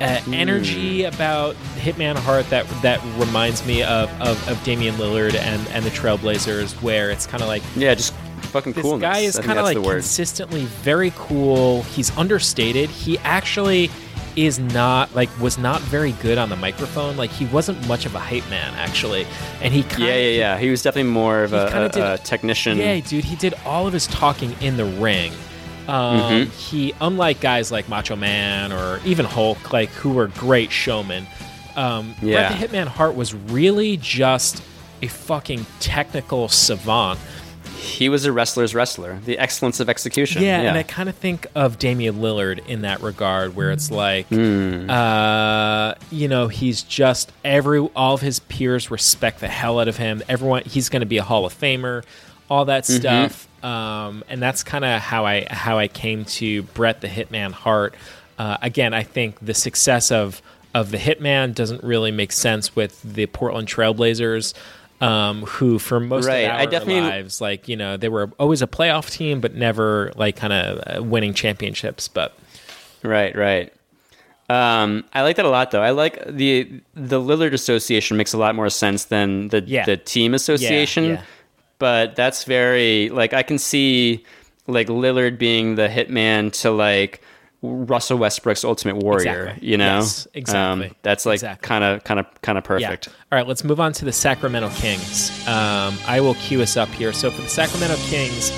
uh, 0.00 0.20
energy 0.30 1.04
about 1.04 1.54
Hitman 1.76 2.16
Hart 2.16 2.48
that 2.50 2.66
that 2.82 3.02
reminds 3.18 3.64
me 3.66 3.82
of, 3.82 4.10
of, 4.20 4.48
of 4.48 4.62
Damian 4.62 4.94
Lillard 4.96 5.34
and, 5.34 5.66
and 5.68 5.84
the 5.84 5.90
Trailblazers, 5.90 6.80
where 6.82 7.10
it's 7.10 7.26
kind 7.26 7.42
of 7.42 7.48
like 7.48 7.62
yeah, 7.74 7.94
just 7.94 8.12
fucking 8.52 8.74
cool. 8.74 8.82
this 8.82 8.90
coolness. 8.90 9.02
guy 9.02 9.18
is 9.20 9.38
kind 9.38 9.58
of 9.58 9.64
like 9.64 9.82
consistently 9.82 10.66
very 10.66 11.12
cool. 11.16 11.82
He's 11.84 12.16
understated. 12.16 12.90
He 12.90 13.18
actually 13.18 13.90
is 14.36 14.58
not 14.58 15.14
like 15.14 15.28
was 15.40 15.56
not 15.58 15.80
very 15.82 16.12
good 16.12 16.36
on 16.38 16.48
the 16.50 16.56
microphone. 16.56 17.16
Like 17.16 17.30
he 17.30 17.46
wasn't 17.46 17.86
much 17.88 18.04
of 18.06 18.14
a 18.14 18.18
hype 18.18 18.48
man 18.50 18.74
actually, 18.74 19.26
and 19.62 19.72
he 19.72 19.82
kind 19.82 20.04
Yeah, 20.04 20.14
yeah, 20.16 20.38
yeah. 20.38 20.58
He 20.58 20.70
was 20.70 20.82
definitely 20.82 21.10
more 21.10 21.42
of 21.42 21.52
a, 21.54 21.66
a, 21.66 21.88
did- 21.88 22.02
a 22.02 22.18
technician. 22.18 22.76
yeah, 22.78 23.00
dude, 23.00 23.24
he 23.24 23.36
did 23.36 23.54
all 23.64 23.86
of 23.86 23.92
his 23.92 24.06
talking 24.06 24.54
in 24.60 24.76
the 24.76 24.84
ring. 24.84 25.32
Um, 25.88 26.20
Mhm. 26.20 26.50
He, 26.52 26.94
unlike 27.00 27.40
guys 27.40 27.70
like 27.72 27.88
Macho 27.88 28.16
Man 28.16 28.72
or 28.72 29.00
even 29.04 29.24
Hulk, 29.24 29.72
like 29.72 29.88
who 29.90 30.10
were 30.10 30.26
great 30.26 30.70
showmen, 30.72 31.26
um, 31.76 32.14
Yeah. 32.20 32.48
Bret 32.48 32.70
the 32.70 32.76
Hitman 32.76 32.86
Hart 32.88 33.14
was 33.14 33.32
really 33.34 33.96
just 33.96 34.62
a 35.00 35.06
fucking 35.06 35.64
technical 35.80 36.48
savant. 36.48 37.18
He 37.76 38.08
was 38.08 38.24
a 38.24 38.32
wrestler's 38.32 38.74
wrestler. 38.74 39.18
The 39.24 39.38
excellence 39.38 39.80
of 39.80 39.88
execution. 39.88 40.42
Yeah, 40.42 40.62
Yeah, 40.62 40.68
and 40.70 40.78
I 40.78 40.82
kind 40.82 41.08
of 41.08 41.14
think 41.14 41.46
of 41.54 41.78
Damian 41.78 42.16
Lillard 42.16 42.66
in 42.66 42.82
that 42.82 43.00
regard, 43.02 43.54
where 43.56 43.70
it's 43.70 43.90
like, 43.90 44.26
Hmm. 44.28 44.88
uh, 44.90 45.94
you 46.10 46.28
know, 46.28 46.48
he's 46.48 46.82
just 46.82 47.32
every 47.44 47.80
all 47.94 48.14
of 48.14 48.20
his 48.20 48.38
peers 48.40 48.90
respect 48.90 49.40
the 49.40 49.48
hell 49.48 49.78
out 49.80 49.88
of 49.88 49.96
him. 49.96 50.22
Everyone, 50.28 50.62
he's 50.64 50.88
going 50.88 51.00
to 51.00 51.06
be 51.06 51.18
a 51.18 51.22
Hall 51.22 51.44
of 51.46 51.58
Famer, 51.58 52.02
all 52.50 52.64
that 52.66 52.84
Mhm. 52.84 52.98
stuff. 53.00 53.48
Um, 53.64 54.22
and 54.28 54.40
that's 54.40 54.62
kind 54.62 54.84
of 54.84 55.00
how 55.00 55.26
I 55.26 55.46
how 55.50 55.78
I 55.78 55.88
came 55.88 56.24
to 56.24 56.62
Bret 56.62 57.00
the 57.00 57.08
Hitman 57.08 57.52
Hart. 57.52 57.94
Uh, 58.38 58.56
again, 58.62 58.94
I 58.94 59.02
think 59.02 59.36
the 59.44 59.54
success 59.54 60.10
of 60.10 60.40
of 60.74 60.90
the 60.90 60.98
Hitman 60.98 61.54
doesn't 61.54 61.82
really 61.82 62.10
make 62.10 62.30
sense 62.32 62.76
with 62.76 63.00
the 63.02 63.24
Portland 63.26 63.66
Trailblazers. 63.66 64.52
Um, 65.00 65.42
who 65.42 65.78
for 65.78 66.00
most 66.00 66.26
Right, 66.26 66.44
of 66.46 66.52
our 66.52 66.58
I 66.60 66.66
definitely- 66.66 67.02
lives, 67.02 67.40
like 67.40 67.68
you 67.68 67.76
know, 67.76 67.96
they 67.98 68.08
were 68.08 68.30
always 68.38 68.62
a 68.62 68.66
playoff 68.66 69.10
team, 69.10 69.40
but 69.40 69.54
never 69.54 70.10
like 70.16 70.36
kind 70.36 70.52
of 70.52 70.98
uh, 70.98 71.02
winning 71.02 71.34
championships. 71.34 72.08
But 72.08 72.36
Right, 73.02 73.36
right. 73.36 73.72
Um, 74.48 75.04
I 75.12 75.22
like 75.22 75.36
that 75.36 75.44
a 75.44 75.50
lot, 75.50 75.70
though. 75.72 75.82
I 75.82 75.90
like 75.90 76.24
the 76.26 76.70
the 76.94 77.20
Lillard 77.20 77.52
Association 77.52 78.16
makes 78.16 78.32
a 78.32 78.38
lot 78.38 78.54
more 78.54 78.70
sense 78.70 79.06
than 79.06 79.48
the 79.48 79.62
Yeah. 79.66 79.84
the 79.84 79.96
team 79.96 80.34
association. 80.34 81.04
yeah. 81.04 81.22
But 81.78 82.16
that's 82.16 82.44
very 82.44 83.10
like 83.10 83.34
I 83.34 83.42
can 83.42 83.58
see 83.58 84.24
like 84.66 84.86
Lillard 84.88 85.36
being 85.38 85.74
the 85.74 85.88
hitman 85.88 86.52
to 86.62 86.70
like 86.70 87.20
Russell 87.74 88.18
Westbrook's 88.18 88.64
Ultimate 88.64 88.96
Warrior. 88.96 89.46
Exactly. 89.46 89.68
You 89.68 89.76
know, 89.76 89.96
Yes, 89.98 90.28
exactly. 90.34 90.86
Um, 90.88 90.94
that's 91.02 91.26
like 91.26 91.40
kind 91.62 91.84
of 91.84 92.04
kind 92.04 92.20
of 92.20 92.26
kind 92.42 92.58
of 92.58 92.64
perfect. 92.64 93.06
Yeah. 93.08 93.12
All 93.32 93.38
right, 93.38 93.46
let's 93.46 93.64
move 93.64 93.80
on 93.80 93.92
to 93.94 94.04
the 94.04 94.12
Sacramento 94.12 94.68
Kings. 94.70 95.30
Um, 95.48 95.98
I 96.06 96.20
will 96.20 96.34
cue 96.34 96.62
us 96.62 96.76
up 96.76 96.88
here. 96.90 97.12
So 97.12 97.30
for 97.30 97.42
the 97.42 97.48
Sacramento 97.48 97.96
Kings, 98.06 98.50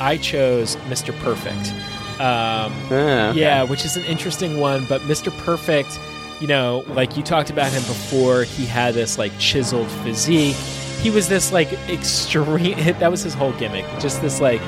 I 0.00 0.16
chose 0.16 0.76
Mr. 0.88 1.16
Perfect. 1.20 1.72
Um, 2.20 2.72
Ah, 2.90 3.30
okay. 3.30 3.40
Yeah, 3.40 3.62
which 3.64 3.84
is 3.84 3.96
an 3.96 4.04
interesting 4.04 4.60
one. 4.60 4.84
But 4.86 5.00
Mr. 5.02 5.36
Perfect, 5.38 5.98
you 6.40 6.46
know, 6.46 6.84
like 6.88 7.16
you 7.16 7.22
talked 7.22 7.50
about 7.50 7.72
him 7.72 7.82
before, 7.82 8.44
he 8.44 8.64
had 8.66 8.94
this 8.94 9.18
like 9.18 9.36
chiseled 9.38 9.88
physique. 10.04 10.54
He 11.00 11.10
was 11.10 11.28
this 11.28 11.52
like 11.52 11.72
extreme. 11.88 12.76
That 13.00 13.10
was 13.10 13.22
his 13.22 13.34
whole 13.34 13.52
gimmick. 13.54 13.84
Just 13.98 14.20
this 14.22 14.40
like 14.40 14.60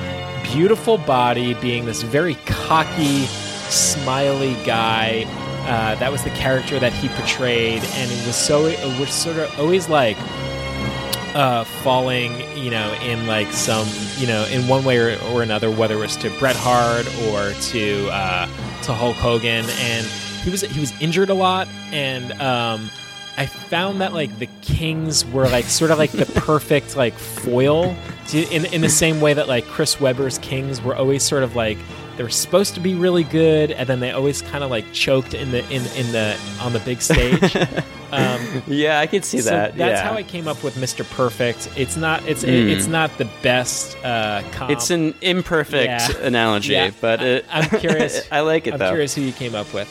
beautiful 0.42 0.98
body, 0.98 1.55
being 1.55 1.84
this 1.86 2.02
very 2.02 2.34
cocky, 2.47 3.26
smiley 3.70 4.55
guy. 4.65 5.25
Uh, 5.67 5.94
that 5.97 6.12
was 6.12 6.23
the 6.23 6.31
character 6.31 6.78
that 6.78 6.93
he 6.93 7.09
portrayed, 7.09 7.83
and 7.94 8.10
it 8.10 8.26
was 8.26 8.36
so 8.36 8.67
it 8.67 9.01
was 9.01 9.10
sort 9.10 9.39
of 9.39 9.59
always 9.59 9.89
like 9.89 10.17
uh, 11.34 11.65
falling, 11.65 12.41
you 12.57 12.70
know, 12.70 12.93
in 13.02 13.26
like 13.26 13.51
some, 13.51 13.89
you 14.18 14.26
know, 14.26 14.44
in 14.47 14.67
one 14.68 14.84
way 14.84 14.99
or, 14.99 15.18
or 15.33 15.43
another, 15.43 15.70
whether 15.70 15.94
it 15.94 16.01
was 16.01 16.17
to 16.17 16.31
Bret 16.39 16.57
Hart 16.57 17.07
or 17.25 17.52
to 17.70 18.09
uh, 18.10 18.47
to 18.83 18.93
Hulk 18.93 19.17
Hogan, 19.17 19.65
and 19.68 20.07
he 20.07 20.51
was 20.51 20.60
he 20.62 20.81
was 20.81 20.93
injured 21.01 21.31
a 21.31 21.34
lot, 21.34 21.67
and 21.93 22.33
um, 22.41 22.91
I 23.36 23.47
found 23.47 24.01
that 24.01 24.12
like 24.12 24.39
the 24.39 24.49
Kings 24.62 25.26
were 25.26 25.49
like 25.49 25.65
sort 25.65 25.91
of 25.91 25.99
like 25.99 26.12
the 26.12 26.26
perfect 26.41 26.97
like 26.97 27.15
foil 27.15 27.97
to, 28.28 28.43
in 28.55 28.67
in 28.67 28.81
the 28.81 28.89
same 28.89 29.20
way 29.20 29.34
that 29.34 29.49
like 29.49 29.65
Chris 29.67 30.01
Webber's 30.01 30.39
Kings 30.39 30.81
were 30.81 30.94
always 30.94 31.23
sort 31.23 31.43
of 31.43 31.57
like 31.57 31.78
they 32.17 32.23
were 32.23 32.28
supposed 32.31 32.75
to 32.75 32.81
be 32.81 32.94
really 32.94 33.25
good, 33.25 33.70
and 33.73 33.89
then 33.89 34.01
they 34.01 34.10
always 34.12 34.41
kind 34.43 34.62
of 34.65 34.70
like 34.70 34.84
choked 34.93 35.34
in 35.34 35.51
the 35.51 35.60
in 35.70 35.83
in 35.97 36.12
the 36.12 36.39
on 36.60 36.73
the 36.73 36.81
big 36.81 37.01
stage. 37.02 37.57
Um, 38.12 38.62
Yeah, 38.68 39.01
I 39.01 39.09
could 39.09 39.25
see 39.25 39.41
so 39.41 39.51
that. 39.51 39.76
That's 39.76 40.01
yeah. 40.01 40.09
how 40.09 40.15
I 40.15 40.23
came 40.23 40.47
up 40.47 40.62
with 40.62 40.76
Mr. 40.76 41.05
Perfect. 41.17 41.68
It's 41.76 41.97
not 41.97 42.23
it's 42.28 42.44
Mm. 42.44 42.70
it's 42.70 42.86
not 42.86 43.10
the 43.18 43.25
best 43.43 43.97
uh. 44.05 44.41
It's 44.68 44.91
an 44.91 45.15
imperfect 45.20 45.86
Yeah. 46.15 46.18
analogy, 46.25 46.75
Yeah. 46.75 46.91
but 47.01 47.20
it, 47.20 47.44
I'm 47.51 47.68
curious. 47.81 48.25
I 48.31 48.41
like 48.41 48.68
it 48.68 48.75
I'm 48.75 48.78
though. 48.78 48.91
curious 48.91 49.17
who 49.17 49.23
you 49.23 49.33
came 49.33 49.57
up 49.57 49.73
with. 49.75 49.89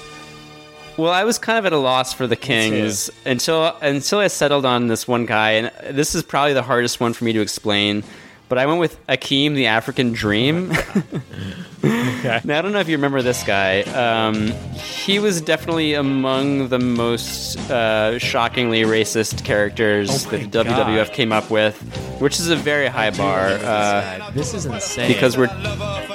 Well, 0.96 1.12
I 1.12 1.26
was 1.26 1.38
kind 1.38 1.58
of 1.60 1.66
at 1.66 1.74
a 1.74 1.78
loss 1.78 2.14
for 2.14 2.26
the 2.26 2.38
Kings 2.38 3.10
until 3.26 3.76
until 3.82 4.20
I 4.20 4.28
settled 4.28 4.66
on 4.66 4.88
this 4.88 5.06
one 5.06 5.26
guy, 5.26 5.52
and 5.54 5.72
this 5.98 6.16
is 6.16 6.24
probably 6.24 6.54
the 6.54 6.64
hardest 6.64 7.02
one 7.02 7.12
for 7.12 7.26
me 7.26 7.34
to 7.34 7.42
explain. 7.42 8.06
But 8.48 8.58
I 8.58 8.66
went 8.68 8.80
with 8.80 9.06
Akeem, 9.08 9.54
the 9.56 9.66
African 9.68 10.14
Dream. 10.14 10.72
Okay. 11.84 12.40
Now 12.46 12.60
I 12.60 12.62
don't 12.62 12.72
know 12.72 12.80
if 12.80 12.88
you 12.88 12.96
remember 12.96 13.22
this 13.22 13.44
guy. 13.44 13.82
Um, 13.82 14.48
he 14.78 15.20
was 15.20 15.42
definitely 15.42 15.94
among 15.96 16.70
the 16.70 16.80
most 16.80 17.58
uh, 17.70 18.18
shockingly 18.20 18.84
racist 18.84 19.44
characters 19.44 20.26
Oh 20.26 20.30
that 20.30 20.52
WWF 20.52 21.12
came 21.12 21.32
up 21.34 21.50
with, 21.52 21.78
which 22.22 22.40
is 22.40 22.50
a 22.50 22.56
very 22.56 22.88
high 22.88 23.10
bar. 23.12 23.48
Uh, 23.50 24.32
This 24.32 24.54
is 24.54 24.66
insane. 24.66 25.10
because 25.12 25.36
we're 25.38 25.50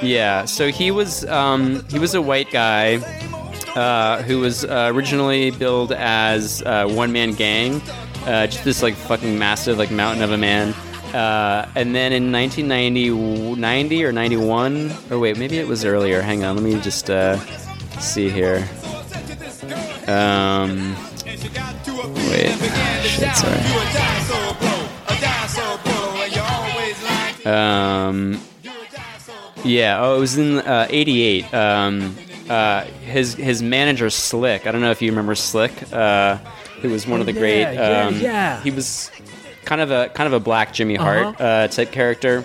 yeah 0.02 0.44
so 0.46 0.68
he 0.68 0.90
was 0.90 1.24
um, 1.26 1.84
he 1.88 1.98
was 1.98 2.14
a 2.14 2.22
white 2.22 2.50
guy 2.50 2.96
uh, 3.76 4.22
who 4.22 4.38
was 4.38 4.64
uh, 4.64 4.90
originally 4.94 5.50
billed 5.50 5.92
as 5.92 6.62
uh, 6.62 6.86
one 6.88 7.12
man 7.12 7.32
gang 7.32 7.82
uh, 8.24 8.46
just 8.46 8.64
this 8.64 8.82
like 8.82 8.94
fucking 8.94 9.38
massive 9.38 9.76
like 9.76 9.90
mountain 9.90 10.22
of 10.22 10.30
a 10.32 10.38
man 10.38 10.72
uh, 11.14 11.68
and 11.74 11.94
then 11.94 12.12
in 12.12 12.32
1990 12.32 13.56
90 13.60 14.04
or 14.04 14.12
91 14.12 14.92
or 15.10 15.18
wait 15.18 15.38
maybe 15.38 15.58
it 15.58 15.66
was 15.66 15.84
earlier 15.84 16.22
hang 16.22 16.44
on 16.44 16.56
let 16.56 16.64
me 16.64 16.80
just 16.80 17.10
uh, 17.10 17.36
see 18.00 18.28
here 18.28 18.68
um, 20.06 20.94
wait 22.30 22.56
shit 23.04 23.36
sorry 23.36 23.78
um, 27.46 28.40
Yeah. 29.64 30.00
Oh, 30.00 30.16
it 30.16 30.20
was 30.20 30.38
in 30.38 30.58
uh, 30.58 30.86
'88. 30.90 31.54
Um, 31.54 32.16
uh, 32.48 32.84
his 32.84 33.34
his 33.34 33.62
manager 33.62 34.10
Slick. 34.10 34.66
I 34.66 34.72
don't 34.72 34.80
know 34.80 34.90
if 34.90 35.02
you 35.02 35.10
remember 35.10 35.34
Slick. 35.34 35.72
Uh, 35.92 36.38
who 36.80 36.90
was 36.90 37.06
one 37.06 37.20
of 37.20 37.26
the 37.26 37.32
yeah, 37.32 37.40
great. 37.40 37.60
yeah, 37.74 38.06
um, 38.06 38.20
yeah. 38.20 38.62
He 38.62 38.70
was 38.70 39.10
kind 39.68 39.80
of 39.80 39.90
a 39.90 40.08
kind 40.10 40.26
of 40.26 40.32
a 40.32 40.40
black 40.40 40.72
Jimmy 40.72 40.94
Hart 40.96 41.26
Uh-huh. 41.26 41.44
uh, 41.44 41.68
type 41.68 41.92
character. 41.92 42.44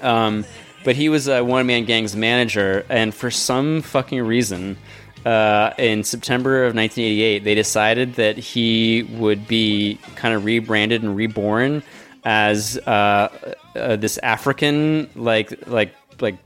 Um, 0.00 0.44
but 0.84 0.96
he 0.96 1.08
was 1.08 1.28
a 1.28 1.42
one 1.44 1.66
man 1.66 1.84
gang's 1.84 2.16
manager, 2.16 2.84
and 2.88 3.14
for 3.14 3.30
some 3.30 3.82
fucking 3.82 4.22
reason, 4.22 4.76
uh, 5.26 5.72
in 5.76 6.04
September 6.04 6.64
of 6.64 6.74
1988, 6.74 7.44
they 7.44 7.54
decided 7.54 8.14
that 8.14 8.38
he 8.38 9.02
would 9.18 9.46
be 9.46 9.98
kind 10.16 10.34
of 10.34 10.44
rebranded 10.44 11.02
and 11.02 11.14
reborn 11.16 11.82
as 12.24 12.78
uh, 12.86 13.28
uh, 13.76 13.96
this 13.96 14.18
African, 14.18 15.10
like 15.16 15.66
like 15.66 15.92
like 16.20 16.36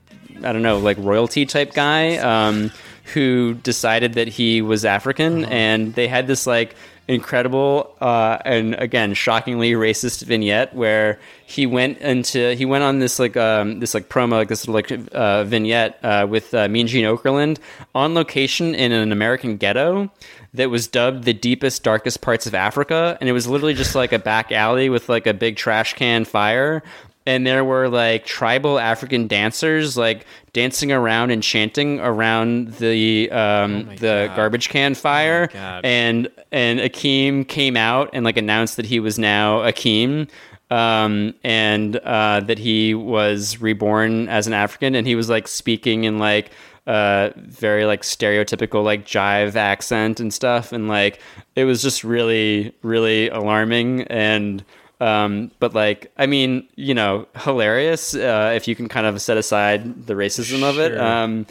I 0.42 0.52
don't 0.52 0.62
know, 0.62 0.78
like 0.78 0.96
royalty 0.98 1.46
type 1.46 1.74
guy 1.74 2.16
um, 2.16 2.72
who 3.12 3.54
decided 3.54 4.14
that 4.14 4.28
he 4.28 4.62
was 4.62 4.84
African, 4.84 5.44
and 5.44 5.94
they 5.94 6.08
had 6.08 6.26
this 6.26 6.46
like 6.46 6.74
incredible 7.08 7.94
uh, 8.00 8.38
and 8.44 8.74
again 8.74 9.12
shockingly 9.12 9.72
racist 9.72 10.22
vignette 10.24 10.74
where 10.74 11.18
he 11.44 11.66
went 11.66 11.98
into 11.98 12.54
he 12.54 12.64
went 12.64 12.84
on 12.84 13.00
this 13.00 13.18
like 13.18 13.36
um, 13.36 13.80
this 13.80 13.92
like 13.92 14.08
promo 14.08 14.32
like 14.32 14.48
this 14.48 14.68
like 14.68 14.90
uh, 15.12 15.42
vignette 15.44 15.98
uh, 16.04 16.26
with 16.28 16.54
uh, 16.54 16.68
Mean 16.68 16.86
Gene 16.86 17.04
Okerlund 17.04 17.58
on 17.94 18.14
location 18.14 18.74
in 18.74 18.92
an 18.92 19.10
American 19.10 19.56
ghetto 19.56 20.10
that 20.54 20.70
was 20.70 20.86
dubbed 20.86 21.24
the 21.24 21.32
deepest 21.32 21.82
darkest 21.82 22.20
parts 22.20 22.46
of 22.46 22.54
Africa. 22.54 23.16
And 23.20 23.28
it 23.28 23.32
was 23.32 23.46
literally 23.46 23.74
just 23.74 23.94
like 23.94 24.12
a 24.12 24.18
back 24.18 24.52
alley 24.52 24.88
with 24.88 25.08
like 25.08 25.26
a 25.26 25.34
big 25.34 25.56
trash 25.56 25.94
can 25.94 26.24
fire 26.24 26.82
and 27.26 27.46
there 27.46 27.64
were 27.64 27.88
like 27.88 28.26
tribal 28.26 28.78
African 28.78 29.26
dancers 29.26 29.96
like 29.96 30.26
dancing 30.52 30.90
around 30.90 31.30
and 31.30 31.42
chanting 31.42 32.00
around 32.00 32.74
the 32.74 33.30
um, 33.30 33.86
the 33.96 34.32
garbage 34.34 34.68
can 34.68 34.94
fire. 34.94 35.48
God. 35.48 35.84
and 35.84 36.28
and 36.50 36.80
Akeem 36.80 37.46
came 37.46 37.76
out 37.76 38.10
and 38.12 38.24
like 38.24 38.36
announced 38.36 38.76
that 38.76 38.86
he 38.86 39.00
was 39.00 39.18
now 39.18 39.60
Akeem. 39.60 40.28
Um, 40.70 41.34
and 41.44 41.96
uh, 41.96 42.40
that 42.40 42.58
he 42.58 42.94
was 42.94 43.60
reborn 43.60 44.30
as 44.30 44.46
an 44.46 44.54
African, 44.54 44.94
and 44.94 45.06
he 45.06 45.14
was 45.14 45.28
like 45.28 45.46
speaking 45.46 46.04
in 46.04 46.18
like 46.18 46.50
uh, 46.86 47.28
very 47.36 47.84
like 47.84 48.00
stereotypical 48.00 48.82
like 48.82 49.04
jive 49.04 49.54
accent 49.54 50.18
and 50.18 50.32
stuff, 50.32 50.72
and 50.72 50.88
like 50.88 51.20
it 51.56 51.64
was 51.64 51.82
just 51.82 52.04
really 52.04 52.74
really 52.80 53.28
alarming 53.28 54.04
and 54.04 54.64
um, 55.02 55.50
but 55.58 55.74
like, 55.74 56.12
I 56.16 56.26
mean, 56.26 56.68
you 56.76 56.94
know, 56.94 57.26
hilarious 57.34 58.14
uh, 58.14 58.52
if 58.54 58.68
you 58.68 58.76
can 58.76 58.88
kind 58.88 59.04
of 59.04 59.20
set 59.20 59.36
aside 59.36 60.06
the 60.06 60.14
racism 60.14 60.62
of 60.62 60.78
it. 60.78 60.92
Sure. 60.92 61.02
Um, 61.02 61.46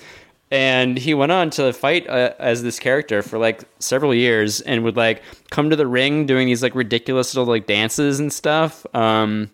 and 0.49 0.97
he 0.97 1.13
went 1.13 1.33
on 1.33 1.49
to 1.51 1.73
fight 1.73 2.07
uh, 2.07 2.33
as 2.39 2.63
this 2.63 2.79
character 2.79 3.21
for 3.21 3.37
like 3.37 3.63
several 3.79 4.13
years 4.13 4.61
and 4.61 4.83
would 4.83 4.95
like 4.95 5.21
come 5.49 5.69
to 5.69 5.75
the 5.75 5.87
ring 5.87 6.25
doing 6.25 6.47
these 6.47 6.63
like 6.63 6.75
ridiculous 6.75 7.35
little 7.35 7.51
like 7.51 7.67
dances 7.67 8.21
and 8.21 8.31
stuff. 8.31 8.85
Um, 8.93 9.51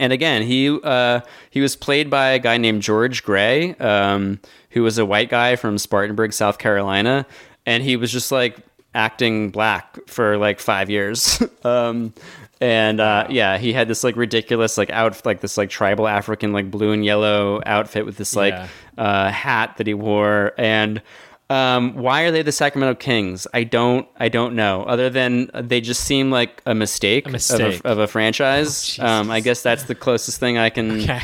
and 0.00 0.12
again, 0.12 0.42
he 0.42 0.76
uh, 0.82 1.20
he 1.50 1.60
was 1.60 1.76
played 1.76 2.10
by 2.10 2.30
a 2.30 2.38
guy 2.40 2.56
named 2.56 2.82
George 2.82 3.22
Gray, 3.24 3.74
um, 3.74 4.40
who 4.70 4.82
was 4.82 4.98
a 4.98 5.06
white 5.06 5.28
guy 5.28 5.54
from 5.56 5.78
Spartanburg, 5.78 6.32
South 6.32 6.58
Carolina, 6.58 7.26
and 7.66 7.82
he 7.82 7.96
was 7.96 8.10
just 8.12 8.30
like 8.30 8.58
acting 8.94 9.50
black 9.50 9.98
for 10.08 10.36
like 10.38 10.60
five 10.60 10.90
years. 10.90 11.42
um, 11.64 12.12
and 12.60 13.00
uh, 13.00 13.26
yeah, 13.30 13.58
he 13.58 13.72
had 13.72 13.88
this 13.88 14.02
like 14.04 14.16
ridiculous 14.16 14.76
like 14.78 14.90
out 14.90 15.24
like 15.24 15.40
this 15.40 15.56
like 15.56 15.70
tribal 15.70 16.06
African 16.08 16.52
like 16.52 16.70
blue 16.70 16.92
and 16.92 17.04
yellow 17.04 17.60
outfit 17.66 18.04
with 18.06 18.16
this 18.16 18.34
like 18.36 18.54
Yeah. 18.54 18.68
uh, 18.96 19.30
hat 19.30 19.76
that 19.78 19.86
he 19.86 19.94
wore 19.94 20.52
and. 20.58 21.02
Um, 21.50 21.94
why 21.94 22.24
are 22.24 22.30
they 22.30 22.42
the 22.42 22.52
Sacramento 22.52 22.96
Kings? 22.96 23.46
I 23.54 23.64
don't. 23.64 24.06
I 24.18 24.28
don't 24.28 24.54
know. 24.54 24.82
Other 24.82 25.08
than 25.08 25.50
they 25.54 25.80
just 25.80 26.04
seem 26.04 26.30
like 26.30 26.60
a 26.66 26.74
mistake, 26.74 27.26
A 27.26 27.30
mistake. 27.30 27.76
Of, 27.78 27.84
a, 27.86 27.88
of 27.88 27.98
a 28.00 28.06
franchise. 28.06 28.98
um, 28.98 29.30
I 29.30 29.40
guess 29.40 29.62
that's 29.62 29.84
the 29.84 29.94
closest 29.94 30.38
thing 30.40 30.58
I 30.58 30.68
can 30.68 31.00
Okay. 31.00 31.22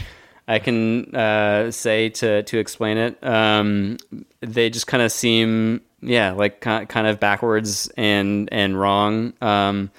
I 0.48 0.60
can 0.60 1.14
uh, 1.14 1.70
say 1.72 2.08
to 2.08 2.42
to 2.42 2.58
explain 2.58 2.96
it. 2.96 3.22
Um, 3.22 3.98
they 4.40 4.70
just 4.70 4.86
kind 4.86 5.02
of 5.02 5.12
seem, 5.12 5.82
yeah, 6.00 6.30
like 6.32 6.62
kind 6.62 7.06
of 7.06 7.20
backwards 7.20 7.90
and 7.98 8.48
and 8.50 8.80
wrong. 8.80 9.34
Um, 9.42 9.90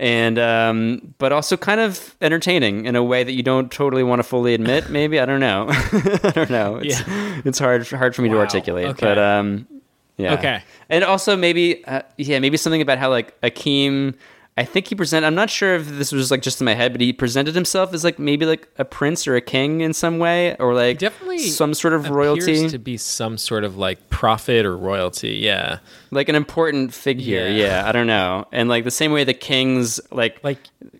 and 0.00 0.38
um, 0.38 1.14
but 1.18 1.30
also 1.30 1.58
kind 1.58 1.78
of 1.78 2.16
entertaining 2.22 2.86
in 2.86 2.96
a 2.96 3.04
way 3.04 3.22
that 3.22 3.32
you 3.32 3.42
don't 3.42 3.70
totally 3.70 4.02
want 4.02 4.18
to 4.18 4.22
fully 4.22 4.54
admit. 4.54 4.88
Maybe 4.88 5.20
I 5.20 5.26
don't 5.26 5.40
know. 5.40 5.66
I 5.70 6.32
don't 6.34 6.50
know. 6.50 6.80
It's, 6.82 7.02
it's 7.44 7.58
hard 7.58 7.86
hard 7.86 8.16
for 8.16 8.22
me 8.22 8.30
to 8.30 8.38
articulate. 8.38 8.86
Okay. 8.86 9.06
But 9.06 9.18
um, 9.18 9.68
yeah. 10.16 10.34
Okay. 10.34 10.62
And 10.88 11.04
also 11.04 11.36
maybe 11.36 11.84
uh, 11.84 12.00
yeah 12.16 12.38
maybe 12.38 12.56
something 12.56 12.80
about 12.80 12.98
how 12.98 13.10
like 13.10 13.38
Akeem. 13.42 14.14
I 14.60 14.64
think 14.64 14.88
he 14.88 14.94
presented. 14.94 15.26
I'm 15.26 15.34
not 15.34 15.48
sure 15.48 15.74
if 15.76 15.88
this 15.88 16.12
was 16.12 16.30
like 16.30 16.42
just 16.42 16.60
in 16.60 16.66
my 16.66 16.74
head, 16.74 16.92
but 16.92 17.00
he 17.00 17.14
presented 17.14 17.54
himself 17.54 17.94
as 17.94 18.04
like 18.04 18.18
maybe 18.18 18.44
like 18.44 18.68
a 18.76 18.84
prince 18.84 19.26
or 19.26 19.34
a 19.34 19.40
king 19.40 19.80
in 19.80 19.94
some 19.94 20.18
way, 20.18 20.54
or 20.56 20.74
like 20.74 20.98
Definitely 20.98 21.38
some 21.38 21.72
sort 21.72 21.94
of 21.94 22.10
royalty, 22.10 22.68
to 22.68 22.78
be 22.78 22.98
some 22.98 23.38
sort 23.38 23.64
of 23.64 23.78
like 23.78 24.10
prophet 24.10 24.66
or 24.66 24.76
royalty. 24.76 25.36
Yeah. 25.36 25.78
like 26.10 26.28
an 26.28 26.34
important 26.34 26.92
figure. 26.92 27.48
Yeah. 27.48 27.68
Yeah. 27.68 27.88
I 27.88 27.92
don't 27.92 28.06
know. 28.06 28.46
And 28.52 28.68
like 28.68 28.84
the 28.84 28.90
same 28.90 29.12
way 29.12 29.24
the 29.24 29.32
kings, 29.32 29.98
like 30.10 30.44
Like 30.44 30.58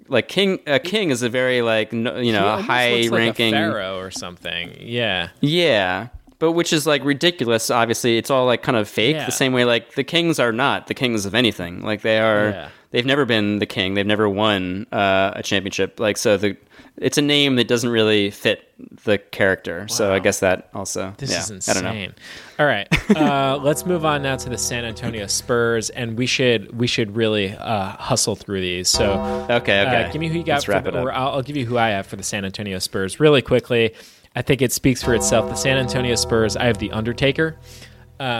like 0.08 0.28
king, 0.28 0.60
a 0.66 0.78
king 0.78 1.10
is 1.10 1.22
a 1.22 1.28
very 1.28 1.60
like 1.60 1.92
no, 1.92 2.16
you 2.16 2.32
know 2.32 2.56
he 2.56 2.62
high 2.62 2.90
looks 2.92 3.10
like 3.10 3.20
a 3.20 3.24
ranking 3.24 3.52
pharaoh 3.52 3.98
or 3.98 4.10
something. 4.10 4.74
Yeah. 4.80 5.28
Yeah. 5.40 6.08
But 6.39 6.52
which 6.52 6.72
is 6.72 6.86
like 6.86 7.05
ridiculous. 7.05 7.70
Obviously, 7.70 8.16
it's 8.16 8.30
all 8.30 8.47
like 8.47 8.62
kind 8.62 8.78
of 8.78 8.89
fake. 8.89 9.16
Yeah. 9.16 9.26
The 9.26 9.32
same 9.32 9.52
way 9.52 9.66
like 9.66 9.97
the 9.97 10.05
kings 10.05 10.39
are 10.39 10.52
not 10.52 10.86
the 10.86 10.94
kings 10.94 11.26
of 11.26 11.34
anything. 11.34 11.82
Like 11.82 12.00
they 12.00 12.18
are. 12.18 12.48
Yeah. 12.48 12.68
They've 12.92 13.06
never 13.06 13.24
been 13.24 13.60
the 13.60 13.66
king. 13.66 13.94
They've 13.94 14.06
never 14.06 14.28
won 14.28 14.86
uh, 14.90 15.32
a 15.36 15.42
championship. 15.42 16.00
Like 16.00 16.16
so, 16.16 16.36
the 16.36 16.56
it's 16.96 17.18
a 17.18 17.22
name 17.22 17.54
that 17.56 17.68
doesn't 17.68 17.88
really 17.90 18.30
fit 18.30 18.68
the 19.04 19.18
character. 19.18 19.86
So 19.88 20.12
I 20.12 20.18
guess 20.18 20.40
that 20.40 20.70
also. 20.74 21.14
This 21.16 21.30
yeah, 21.30 21.56
is 21.56 21.68
I 21.68 21.74
don't 21.74 21.84
know. 21.84 21.90
insane. 21.90 22.14
All 22.58 22.66
right, 22.66 22.88
uh, 23.16 23.56
let's 23.62 23.86
move 23.86 24.04
on 24.04 24.22
now 24.22 24.36
to 24.36 24.48
the 24.50 24.58
San 24.58 24.84
Antonio 24.84 25.26
Spurs, 25.28 25.90
and 25.90 26.18
we 26.18 26.26
should 26.26 26.76
we 26.78 26.86
should 26.86 27.14
really 27.14 27.54
uh, 27.56 27.90
hustle 27.92 28.34
through 28.36 28.60
these. 28.60 28.88
So, 28.88 29.12
Okay, 29.48 29.80
okay. 29.82 30.04
uh, 30.04 30.12
give 30.12 30.20
me 30.20 30.28
who 30.28 30.38
you 30.38 30.44
got. 30.44 30.66
Let's 30.66 30.84
for 30.84 30.90
the. 30.90 31.00
Or 31.00 31.12
I'll, 31.12 31.28
I'll 31.34 31.42
give 31.42 31.56
you 31.56 31.66
who 31.66 31.78
I 31.78 31.90
have 31.90 32.06
for 32.06 32.16
the 32.16 32.22
San 32.24 32.44
Antonio 32.44 32.78
Spurs 32.80 33.20
really 33.20 33.42
quickly. 33.42 33.94
I 34.36 34.42
think 34.42 34.62
it 34.62 34.72
speaks 34.72 35.02
for 35.02 35.14
itself. 35.14 35.48
The 35.48 35.56
San 35.56 35.76
Antonio 35.76 36.14
Spurs. 36.16 36.56
I 36.56 36.64
have 36.64 36.78
the 36.78 36.92
Undertaker. 36.92 37.56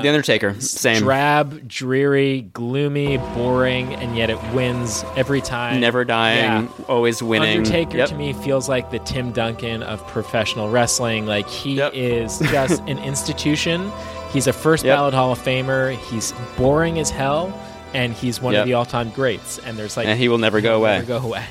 The 0.03 0.09
Undertaker. 0.09 0.61
Same. 0.61 0.99
Drab, 0.99 1.67
dreary, 1.67 2.43
gloomy, 2.53 3.17
boring, 3.35 3.95
and 3.95 4.17
yet 4.17 4.29
it 4.29 4.39
wins 4.53 5.05
every 5.17 5.41
time. 5.41 5.81
Never 5.81 6.05
dying. 6.05 6.65
Yeah. 6.65 6.85
Always 6.89 7.23
winning. 7.23 7.51
The 7.63 7.69
Undertaker 7.71 7.97
Yep. 7.97 8.09
to 8.11 8.15
me 8.15 8.33
feels 8.35 8.69
like 8.69 8.91
the 8.91 8.99
Tim 9.01 9.33
Duncan 9.33 9.83
of 9.83 10.07
professional 10.09 10.71
wrestling. 10.71 11.25
Like 11.27 11.49
he 11.49 11.75
Yep. 11.77 11.93
is 11.95 12.39
just 12.51 12.83
an 12.87 12.99
institution. 12.99 13.91
He's 14.33 14.47
a 14.47 14.53
first 14.53 14.85
Yep. 14.85 14.97
ballot 14.97 15.15
Hall 15.15 15.33
of 15.33 15.39
Famer. 15.39 15.97
He's 15.97 16.33
boring 16.59 16.99
as 16.99 17.09
hell, 17.11 17.53
and 17.95 18.13
he's 18.13 18.41
one 18.41 18.55
of 18.55 18.67
the 18.67 18.75
all-time 18.75 19.11
greats. 19.11 19.59
And 19.59 19.79
there's 19.79 19.97
like 19.97 20.07
And 20.07 20.19
he 20.19 20.29
will 20.29 20.39
never 20.39 20.61
go 20.61 20.77
away. 20.77 20.97
never 20.99 21.07
go 21.07 21.27
away. 21.27 21.45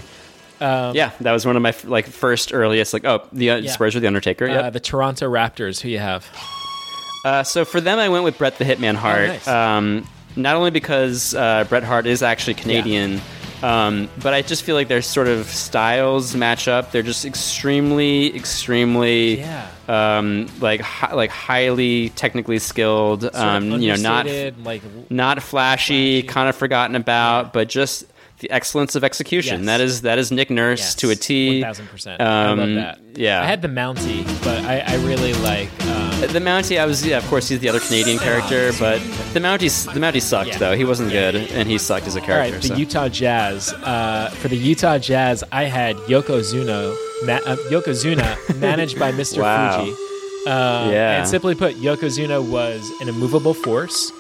yeah, 0.61 1.11
that 1.21 1.31
was 1.31 1.45
one 1.45 1.55
of 1.55 1.61
my 1.61 1.73
like 1.85 2.05
first 2.05 2.53
earliest 2.53 2.93
like 2.93 3.05
oh 3.05 3.23
the 3.33 3.49
uh, 3.49 3.55
Yeah. 3.57 3.71
Spurs 3.71 3.95
with 3.95 4.01
the 4.03 4.07
Undertaker. 4.07 4.45
Yep. 4.45 4.63
Uh, 4.63 4.69
the 4.69 4.79
Toronto 4.79 5.29
Raptors. 5.31 5.81
Who 5.81 5.89
you 5.89 5.99
have? 5.99 6.27
Uh, 7.25 7.43
so 7.43 7.65
for 7.65 7.81
them, 7.81 7.99
I 7.99 8.09
went 8.09 8.23
with 8.23 8.37
Bret 8.37 8.57
the 8.57 8.65
Hitman 8.65 8.95
Hart. 8.95 9.27
nice. 9.27 9.47
um, 9.47 10.07
not 10.35 10.55
only 10.55 10.71
because 10.71 11.33
uh, 11.35 11.65
Bret 11.67 11.83
Hart 11.83 12.05
is 12.05 12.21
actually 12.23 12.53
Canadian, 12.53 13.19
um, 13.61 14.07
but 14.21 14.33
I 14.33 14.41
just 14.41 14.63
feel 14.63 14.75
like 14.75 14.87
their 14.87 15.01
sort 15.01 15.27
of 15.27 15.47
styles 15.47 16.33
match 16.33 16.69
up. 16.69 16.91
They're 16.93 17.01
just 17.03 17.25
extremely, 17.25 18.33
extremely, 18.35 19.39
Yeah. 19.39 19.67
um, 19.89 20.47
like 20.61 20.79
hi- 20.79 21.13
like 21.13 21.29
highly 21.29 22.09
technically 22.11 22.59
skilled. 22.59 23.23
Sort 23.23 23.35
of 23.35 23.41
Um, 23.41 23.81
you 23.81 23.89
know, 23.89 23.95
not 23.95 24.27
like 24.63 24.81
not 25.09 25.43
flashy, 25.43 26.21
Flashy. 26.21 26.23
kind 26.23 26.47
of 26.47 26.55
forgotten 26.55 26.95
about, 26.95 27.51
but 27.51 27.67
just 27.67 28.05
the 28.39 28.49
excellence 28.51 28.95
of 28.95 29.03
execution. 29.03 29.59
Yes. 29.59 29.65
That 29.65 29.81
is 29.81 30.01
that 30.01 30.17
is 30.19 30.31
Nick 30.31 30.49
Nurse 30.49 30.79
yes, 30.79 30.95
to 30.95 31.09
a 31.09 31.15
T. 31.15 31.61
One 31.61 31.69
thousand 31.69 31.87
percent. 31.87 32.21
I 32.21 32.49
love 32.49 32.59
Um, 32.59 32.75
that. 32.75 32.99
yeah. 33.15 33.41
I 33.41 33.45
had 33.45 33.61
the 33.61 33.67
Mountie, 33.67 34.23
but 34.43 34.63
I, 34.65 34.79
I 34.79 34.95
really 35.05 35.33
like. 35.35 35.69
Um, 35.85 36.21
The 36.21 36.39
Mountie, 36.39 36.77
I 36.79 36.85
was 36.85 37.05
yeah, 37.05 37.17
of 37.17 37.25
course 37.27 37.47
he's 37.47 37.59
the 37.59 37.69
other 37.69 37.79
Canadian 37.79 38.17
character, 38.19 38.71
but 38.79 38.99
the 39.33 39.39
Mountie 39.39 39.69
the 39.93 39.99
Mountie 39.99 40.21
sucked 40.21 40.49
Yeah. 40.49 40.57
though. 40.57 40.75
He 40.75 40.85
wasn't 40.85 41.11
good, 41.11 41.35
and 41.35 41.69
he 41.69 41.77
sucked 41.77 42.07
as 42.07 42.15
a 42.15 42.21
character. 42.21 42.53
right, 42.53 42.61
the 42.61 42.67
so. 42.69 42.75
Utah 42.75 43.07
Jazz. 43.09 43.71
Uh, 43.73 44.29
for 44.39 44.47
the 44.49 44.57
Utah 44.57 44.97
Jazz, 44.97 45.43
I 45.51 45.63
had 45.65 45.95
Yokozuna, 46.07 46.95
ma- 47.25 47.39
uh, 47.45 47.55
Yokozuna, 47.69 48.59
managed 48.59 48.97
by 48.99 49.11
Mr. 49.11 49.41
Wow. 49.41 49.83
Fuji. 49.85 49.91
Uh, 50.47 50.89
Yeah. 50.91 51.17
And 51.19 51.27
simply 51.27 51.55
put, 51.55 51.75
Yokozuna 51.75 52.41
was 52.47 52.89
an 53.01 53.09
immovable 53.09 53.53
force. 53.53 54.11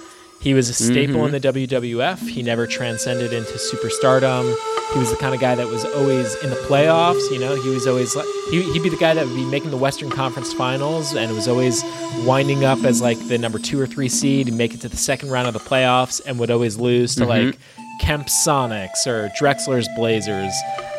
He 0.41 0.53
was 0.53 0.69
a 0.69 0.73
staple 0.73 1.15
Mm-hmm. 1.21 1.35
in 1.35 1.41
the 1.41 1.67
WWF. 1.67 2.27
He 2.29 2.41
never 2.43 2.65
transcended 2.65 3.33
into 3.33 3.53
superstardom. 3.53 4.55
He 4.93 4.99
was 4.99 5.11
the 5.11 5.17
kind 5.17 5.35
of 5.35 5.41
guy 5.41 5.53
that 5.55 5.67
was 5.67 5.83
always 5.85 6.33
in 6.43 6.49
the 6.49 6.55
playoffs. 6.67 7.29
You 7.31 7.39
know, 7.39 7.61
he 7.61 7.69
was 7.69 7.85
always 7.85 8.15
like 8.15 8.25
he, 8.49 8.61
he'd 8.71 8.81
be 8.81 8.89
the 8.89 8.97
guy 8.97 9.13
that 9.13 9.25
would 9.25 9.35
be 9.35 9.43
making 9.45 9.71
the 9.71 9.77
Western 9.77 10.09
Conference 10.09 10.53
Finals 10.53 11.13
and 11.13 11.33
was 11.35 11.47
always 11.47 11.83
winding 12.25 12.63
up 12.63 12.83
as 12.85 13.01
like 13.01 13.19
the 13.27 13.37
number 13.37 13.59
two 13.59 13.79
or 13.79 13.85
three 13.85 14.09
seed 14.09 14.47
and 14.47 14.57
make 14.57 14.73
it 14.73 14.81
to 14.81 14.89
the 14.89 14.97
second 14.97 15.29
round 15.29 15.47
of 15.47 15.53
the 15.53 15.59
playoffs 15.59 16.21
and 16.25 16.39
would 16.39 16.49
always 16.51 16.77
lose 16.77 17.15
to 17.15 17.25
Mm-hmm. 17.25 17.47
like 17.47 17.57
Kemp 18.01 18.27
Sonics 18.27 19.05
or 19.05 19.29
Drexler's 19.39 19.89
Blazers. 19.97 20.53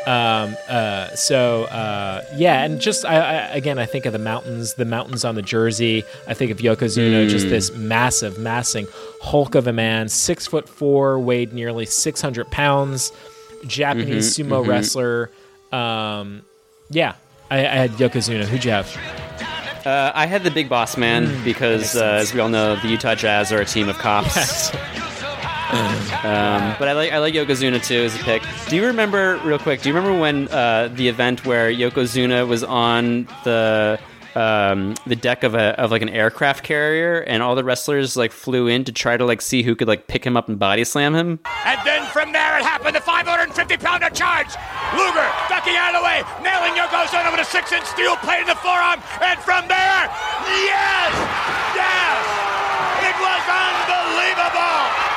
Um, 0.07 0.57
uh, 0.69 1.15
so 1.15 1.65
uh, 1.65 2.25
yeah, 2.35 2.65
and 2.65 2.81
just 2.81 3.05
I, 3.05 3.17
I, 3.17 3.35
again, 3.49 3.79
I 3.79 3.87
think 3.87 4.07
of 4.07 4.13
the 4.13 4.19
mountains, 4.19 4.75
the 4.75 4.87
mountains 4.87 5.25
on 5.25 5.35
the 5.35 5.43
jersey. 5.43 6.05
I 6.27 6.35
think 6.35 6.51
of 6.51 6.59
Yokozuna, 6.59 7.29
just 7.29 7.49
this 7.49 7.75
massive, 7.75 8.39
massing 8.39 8.87
Hulk 9.23 9.55
of 9.55 9.67
a 9.67 9.73
man, 9.73 10.09
six 10.09 10.47
foot 10.47 10.69
four, 10.69 11.19
weighed 11.19 11.53
nearly 11.53 11.85
six 11.85 12.21
hundred 12.23 12.51
pounds, 12.51 13.13
Japanese 13.67 14.37
sumo 14.37 14.67
wrestler. 14.67 15.31
Um, 15.71 16.43
yeah, 16.89 17.15
I, 17.51 17.59
I 17.59 17.75
had 17.75 17.91
Yokozuna. 17.93 18.45
Who'd 18.45 18.65
you 18.65 18.71
have? 18.71 18.97
Uh, 19.87 20.13
I 20.15 20.27
had 20.27 20.45
the 20.45 20.51
big 20.51 20.69
boss 20.69 20.97
man 20.97 21.43
because, 21.45 21.95
uh, 21.97 22.05
as 22.05 22.35
we 22.35 22.41
all 22.41 22.49
know, 22.49 22.77
the 22.77 22.89
Utah 22.89 23.15
Jazz 23.15 23.53
are 23.53 23.61
a 23.61 23.65
team 23.65 23.89
of 23.89 23.97
cops. 23.99 24.71
Um, 25.71 26.75
but 26.79 26.89
I 26.89 26.93
like 26.93 27.13
I 27.13 27.19
like 27.19 27.35
Yokozuna 27.35 27.85
too 27.85 28.03
as 28.03 28.15
a 28.15 28.19
pick. 28.19 28.43
Do 28.69 28.77
you 28.77 28.85
remember 28.87 29.39
real 29.45 29.59
quick? 29.59 29.83
Do 29.83 29.89
you 29.89 29.95
remember 29.95 30.19
when 30.19 30.49
uh, 30.49 30.89
the 30.93 31.09
event 31.09 31.47
where 31.47 31.71
Yokozuna 31.73 32.47
was 32.47 32.65
on 32.65 33.27
the 33.45 33.99
um, 34.35 34.95
the 35.07 35.17
deck 35.17 35.43
of 35.43 35.55
a 35.55 35.79
of 35.81 35.91
like 35.91 36.03
an 36.03 36.09
aircraft 36.09 36.65
carrier 36.65 37.21
and 37.21 37.43
all 37.43 37.55
the 37.55 37.65
wrestlers 37.65 38.17
like 38.17 38.33
flew 38.33 38.67
in 38.67 38.85
to 38.85 38.93
try 38.93 39.17
to 39.17 39.25
like 39.25 39.41
see 39.43 39.63
who 39.63 39.75
could 39.75 39.89
like 39.89 40.09
pick 40.09 40.25
him 40.25 40.37
up 40.37 40.49
and 40.49 40.59
body 40.59 40.85
slam 40.85 41.15
him? 41.15 41.41
And 41.65 41.81
then 41.85 42.05
from 42.07 42.33
there 42.33 42.59
it 42.59 42.65
happened, 42.65 42.97
the 42.97 43.01
550 43.01 43.77
pounder 43.79 44.11
charge. 44.11 44.51
Luger 44.99 45.27
ducking 45.49 45.77
out 45.77 45.95
of 45.95 46.03
the 46.03 46.05
way, 46.05 46.23
nailing 46.43 46.75
Yokozuna 46.75 47.31
with 47.31 47.41
a 47.41 47.49
six 47.49 47.73
inch 47.73 47.87
steel 47.87 48.17
plate 48.17 48.41
in 48.41 48.47
the 48.47 48.59
forearm. 48.59 49.01
And 49.23 49.39
from 49.41 49.69
there, 49.69 50.03
yes, 50.67 51.13
yes, 51.75 52.19
it 53.07 53.17
was 53.19 53.43
unbelievable. 53.47 55.10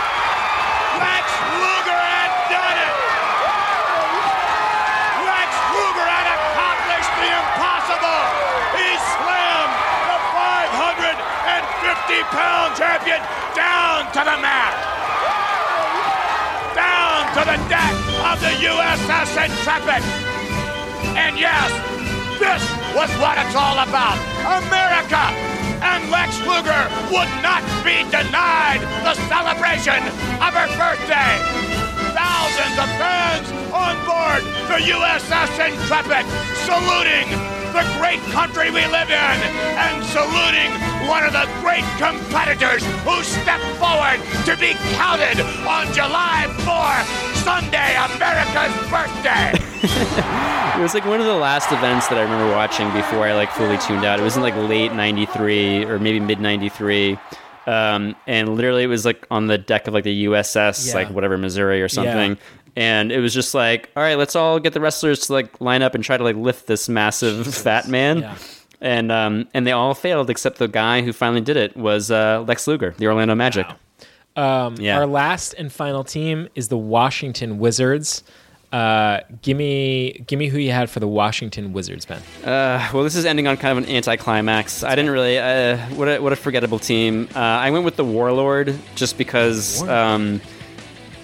Pound 12.34 12.76
champion 12.76 13.22
down 13.56 14.10
to 14.12 14.22
the 14.26 14.38
mat 14.42 14.94
down 16.74 17.30
to 17.38 17.42
the 17.46 17.58
deck 17.70 17.94
of 18.26 18.42
the 18.42 18.54
USS 18.66 19.30
Intrepid. 19.46 20.02
And 21.14 21.38
yes, 21.38 21.70
this 22.42 22.64
was 22.98 23.10
what 23.22 23.38
it's 23.38 23.56
all 23.56 23.78
about. 23.78 24.18
America 24.42 25.24
and 25.86 26.10
Lex 26.10 26.34
Luger 26.42 26.84
would 27.14 27.32
not 27.46 27.62
be 27.86 28.02
denied 28.10 28.82
the 29.06 29.14
celebration 29.30 30.02
of 30.42 30.52
her 30.58 30.70
birthday. 30.76 31.34
Thousands 32.18 32.78
of 32.82 32.90
fans 32.98 33.48
on 33.70 33.96
board 34.06 34.42
the 34.70 34.80
USS 34.90 35.54
Intrepid 35.62 36.26
saluting 36.66 37.63
the 37.74 37.84
great 37.98 38.20
country 38.32 38.70
we 38.70 38.86
live 38.88 39.10
in 39.10 39.38
and 39.82 40.04
saluting 40.06 40.72
one 41.10 41.24
of 41.26 41.34
the 41.34 41.46
great 41.62 41.84
competitors 41.98 42.84
who 43.04 43.24
stepped 43.24 43.66
forward 43.82 44.22
to 44.46 44.56
be 44.58 44.74
counted 44.96 45.42
on 45.68 45.92
July 45.94 46.46
4, 46.64 47.36
Sunday, 47.44 47.96
America's 47.98 48.74
birthday. 48.90 49.54
It 50.74 50.82
was 50.82 50.94
like 50.96 51.06
one 51.06 51.20
of 51.20 51.26
the 51.28 51.36
last 51.36 51.72
events 51.72 52.08
that 52.08 52.18
I 52.18 52.24
remember 52.24 52.52
watching 52.52 52.92
before 52.94 53.28
I 53.28 53.34
like 53.36 53.52
fully 53.52 53.78
tuned 53.78 54.04
out. 54.06 54.20
It 54.20 54.24
was 54.24 54.36
in 54.36 54.42
like 54.42 54.56
late 54.56 54.92
'93 54.92 55.86
or 55.86 56.00
maybe 56.00 56.20
mid 56.20 56.40
'93. 56.40 57.20
Um, 57.68 58.16
and 58.26 58.56
literally, 58.56 58.84
it 58.84 58.88
was 58.88 59.06
like 59.06 59.28
on 59.30 59.46
the 59.48 59.58
deck 59.60 59.88
of 59.88 59.94
like 59.94 60.04
the 60.04 60.26
USS, 60.26 60.88
Yeah. 60.88 60.96
like 60.96 61.10
whatever 61.12 61.38
Missouri 61.38 61.82
or 61.82 61.90
something. 61.90 62.38
And 62.76 63.12
it 63.12 63.20
was 63.20 63.34
just 63.34 63.54
like, 63.54 63.90
all 63.96 64.02
right, 64.04 64.18
let's 64.18 64.36
all 64.36 64.60
get 64.60 64.74
the 64.74 64.82
wrestlers 64.82 65.28
to 65.28 65.34
like 65.34 65.62
line 65.62 65.82
up 65.82 65.94
and 65.96 66.04
try 66.04 66.18
to 66.18 66.24
like 66.24 66.36
lift 66.36 66.66
this 66.68 66.90
massive 66.90 67.54
fat 67.56 67.88
man. 67.88 68.20
Yeah. 68.20 68.38
And 68.82 69.12
um, 69.12 69.48
and 69.54 69.66
they 69.66 69.72
all 69.72 69.94
failed 69.94 70.30
except 70.30 70.58
the 70.58 70.68
guy 70.68 71.02
who 71.02 71.14
finally 71.14 71.42
did 71.42 71.56
it 71.56 71.78
was 71.78 72.12
uh, 72.12 72.44
Lex 72.48 72.68
Luger, 72.68 72.96
the 72.98 73.08
Orlando 73.08 73.36
Magic. 73.36 73.66
Um, 74.36 74.76
Yeah. 74.80 74.98
Our 74.98 75.06
last 75.06 75.54
and 75.54 75.72
final 75.72 76.04
team 76.04 76.50
is 76.56 76.68
the 76.70 76.78
Washington 76.78 77.60
Wizards. 77.60 78.24
Uh, 78.72 79.20
give 79.44 79.56
me, 79.56 80.24
give 80.26 80.40
me 80.40 80.48
who 80.48 80.58
you 80.58 80.72
had 80.72 80.90
for 80.90 81.00
the 81.00 81.08
Washington 81.08 81.74
Wizards, 81.74 82.08
Ben. 82.08 82.20
Uh, 82.44 82.90
well, 82.92 83.04
this 83.04 83.16
is 83.16 83.24
ending 83.24 83.46
on 83.46 83.56
kind 83.56 83.78
of 83.78 83.84
an 83.84 83.96
anticlimax. 83.96 84.84
I 84.84 84.96
didn't 84.96 85.12
really. 85.12 85.38
Uh, 85.38 85.78
what 85.90 86.08
a 86.08 86.18
what 86.20 86.34
a 86.34 86.36
forgettable 86.36 86.80
team. 86.80 87.30
Uh, 87.36 87.40
I 87.40 87.70
went 87.70 87.86
with 87.86 87.98
the 87.98 88.04
Warlord 88.04 88.76
just 88.96 89.20
because. 89.20 89.88
Um, 89.88 90.42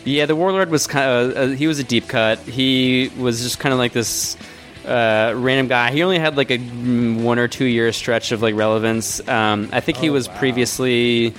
yeah, 0.09 0.25
the 0.25 0.35
Warlord 0.35 0.69
was 0.69 0.87
kind 0.87 1.09
of. 1.09 1.37
Uh, 1.37 1.47
he 1.55 1.67
was 1.67 1.79
a 1.79 1.83
deep 1.83 2.07
cut. 2.07 2.39
He 2.39 3.11
was 3.17 3.41
just 3.41 3.59
kind 3.59 3.73
of 3.73 3.79
like 3.79 3.93
this 3.93 4.37
uh, 4.85 5.33
random 5.35 5.67
guy. 5.67 5.91
He 5.91 6.03
only 6.03 6.19
had 6.19 6.37
like 6.37 6.51
a 6.51 6.57
mm, 6.57 7.21
one 7.23 7.39
or 7.39 7.47
two 7.47 7.65
year 7.65 7.91
stretch 7.91 8.31
of 8.31 8.41
like 8.41 8.55
relevance. 8.55 9.25
Um, 9.27 9.69
I 9.71 9.79
think 9.79 9.97
he 9.97 10.09
was 10.09 10.27
previously. 10.27 11.33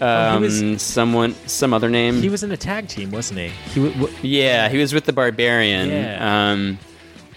Oh, 0.00 0.06
he 0.30 0.36
Um, 0.36 0.42
was- 0.42 0.82
someone, 0.82 1.34
some 1.46 1.72
other 1.72 1.88
name. 1.88 2.20
He 2.20 2.28
was 2.28 2.42
in 2.42 2.50
a 2.50 2.56
tag 2.56 2.88
team, 2.88 3.10
wasn't 3.12 3.38
he? 3.40 3.48
He 3.48 3.80
w- 3.80 3.92
w- 4.00 4.16
Yeah, 4.22 4.68
he 4.68 4.78
was 4.78 4.92
with 4.92 5.04
the 5.04 5.12
Barbarian. 5.12 5.88
Yeah. 5.88 6.50
Um, 6.52 6.78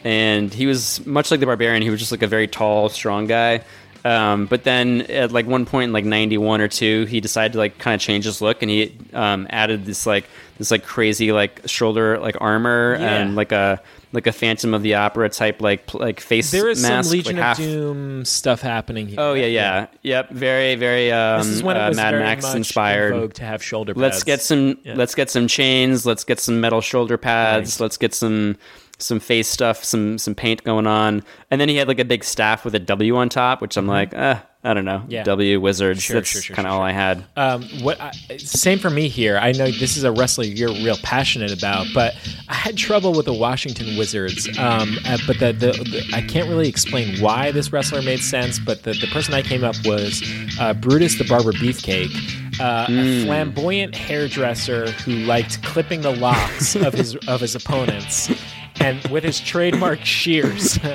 and 0.04 0.52
he 0.54 0.66
was 0.66 1.06
much 1.06 1.30
like 1.32 1.40
the 1.40 1.46
Barbarian. 1.46 1.84
He 1.84 1.90
was 1.92 2.00
just 2.00 2.12
like 2.12 2.24
a 2.24 2.28
very 2.28 2.48
tall, 2.48 2.90
strong 2.90 3.28
guy. 3.28 3.62
Um, 4.06 4.46
but 4.48 4.64
then 4.64 5.02
at 5.04 5.32
like 5.32 5.46
one 5.48 5.66
point 5.66 5.86
in 5.90 5.94
like 5.94 6.06
91 6.06 6.62
or 6.62 6.68
2, 6.68 7.06
he 7.06 7.20
decided 7.20 7.54
to 7.54 7.58
like 7.60 7.78
kind 7.78 7.94
of 7.96 8.02
change 8.02 8.26
his 8.26 8.42
look 8.42 8.62
and 8.62 8.72
he 8.72 8.96
um, 9.14 9.48
added 9.50 9.86
this 9.86 10.06
like 10.08 10.26
this 10.58 10.72
like 10.72 10.84
crazy 10.84 11.32
like 11.32 11.62
shoulder 11.66 12.18
like 12.20 12.36
armor 12.42 12.98
Yeah. 13.00 13.16
and 13.18 13.36
like 13.36 13.52
a 13.52 13.82
like 14.14 14.26
a 14.26 14.32
Phantom 14.32 14.74
of 14.74 14.84
the 14.84 14.96
Opera 14.96 15.30
type 15.30 15.62
like 15.62 15.94
like 15.94 16.20
face 16.22 16.52
there 16.52 16.70
is 16.70 16.82
mask, 16.82 17.10
some 17.10 17.18
Legion 17.18 17.36
like 17.36 17.44
half- 17.44 17.60
of 17.60 17.66
Doom 17.66 18.26
stuff 18.26 18.62
happening 18.62 19.08
here. 19.08 19.20
Oh 19.20 19.34
yeah, 19.34 19.46
yeah, 19.48 19.88
yep. 20.02 20.30
Very, 20.30 20.76
very 20.76 21.12
um, 21.12 21.40
This 21.40 21.48
is 21.48 21.64
when 21.64 21.76
it 21.76 21.82
uh, 21.82 21.90
was 21.90 21.98
Mad 21.98 22.14
Max 22.16 22.54
inspired. 22.54 23.36
to 23.36 23.44
have 23.44 23.62
shoulder 23.62 23.94
Let's 23.94 24.24
get 24.24 24.42
some. 24.42 24.78
Yeah. 24.84 24.94
Let's 24.96 25.14
get 25.14 25.30
some 25.30 25.48
chains. 25.48 26.06
Let's 26.06 26.24
get 26.24 26.40
some 26.40 26.62
metal 26.62 26.82
shoulder 26.82 27.18
pads. 27.18 27.80
Let's 27.80 27.98
get 27.98 28.14
some 28.14 28.58
some 28.98 29.20
face 29.20 29.48
stuff. 29.48 29.84
Some 29.84 30.18
some 30.18 30.36
paint 30.36 30.64
going 30.64 30.88
on. 30.88 31.24
And 31.52 31.62
then 31.62 31.70
he 31.70 31.76
had 31.76 31.88
like 31.88 32.00
a 32.00 32.06
big 32.06 32.24
staff 32.24 32.66
with 32.66 32.76
a 32.76 32.80
W 32.80 33.16
on 33.18 33.30
top, 33.30 33.62
which 33.62 33.78
I'm 33.78 33.88
like, 33.88 34.14
eh, 34.14 34.40
I 34.64 34.74
don't 34.74 34.86
know. 34.86 35.00
Mm-hmm. 35.00 35.12
Yeah. 35.12 35.24
W 35.24 35.62
Wizards. 35.62 36.02
Sure, 36.04 36.16
That's 36.16 36.28
sure, 36.30 36.42
sure, 36.42 36.56
kind 36.56 36.68
of 36.68 36.74
all 36.74 36.82
I 36.82 36.92
had. 36.92 37.24
Um, 37.36 37.64
what 37.82 38.02
I, 38.02 38.12
same 38.38 38.80
for 38.80 38.90
me 38.90 39.08
here. 39.08 39.38
I 39.38 39.52
know 39.54 39.72
this 39.72 39.96
is 39.98 40.04
a 40.04 40.12
wrestler 40.12 40.44
you're 40.44 40.70
real 40.70 40.98
passionate 41.04 41.58
about, 41.58 41.88
but 41.94 42.16
I 42.50 42.56
had 42.56 42.76
trouble 42.78 43.14
with 43.14 43.26
the 43.28 43.34
Washington 43.34 43.98
Wizards. 43.98 44.48
Um, 44.58 44.98
uh, 45.06 45.18
but 45.26 45.40
the, 45.40 45.54
the, 45.54 45.72
the 45.72 46.12
I 46.14 46.22
can't 46.22 46.50
really 46.50 46.68
explain 46.68 47.22
why 47.22 47.52
this 47.52 47.72
wrestler 47.72 48.02
made 48.02 48.20
sense. 48.20 48.60
But 48.60 48.84
the, 48.84 48.94
the 48.94 49.08
person 49.08 49.34
I 49.34 49.42
came 49.42 49.64
up 49.64 49.76
was 49.86 50.22
uh, 50.60 50.74
Brutus 50.74 51.18
the 51.18 51.24
Barber 51.24 51.54
Beefcake. 51.54 52.12
Uh, 52.60 52.88
A 52.90 53.24
flamboyant 53.24 53.94
hairdresser 53.96 54.90
who 54.92 55.12
liked 55.12 55.62
clipping 55.62 56.02
the 56.02 56.16
locks 56.16 56.76
of 56.76 56.92
his 56.92 57.16
of 57.28 57.40
his 57.40 57.54
opponents, 57.54 58.32
and 58.80 59.06
with 59.08 59.24
his 59.24 59.40
trademark 59.40 60.04
shears. 60.04 60.80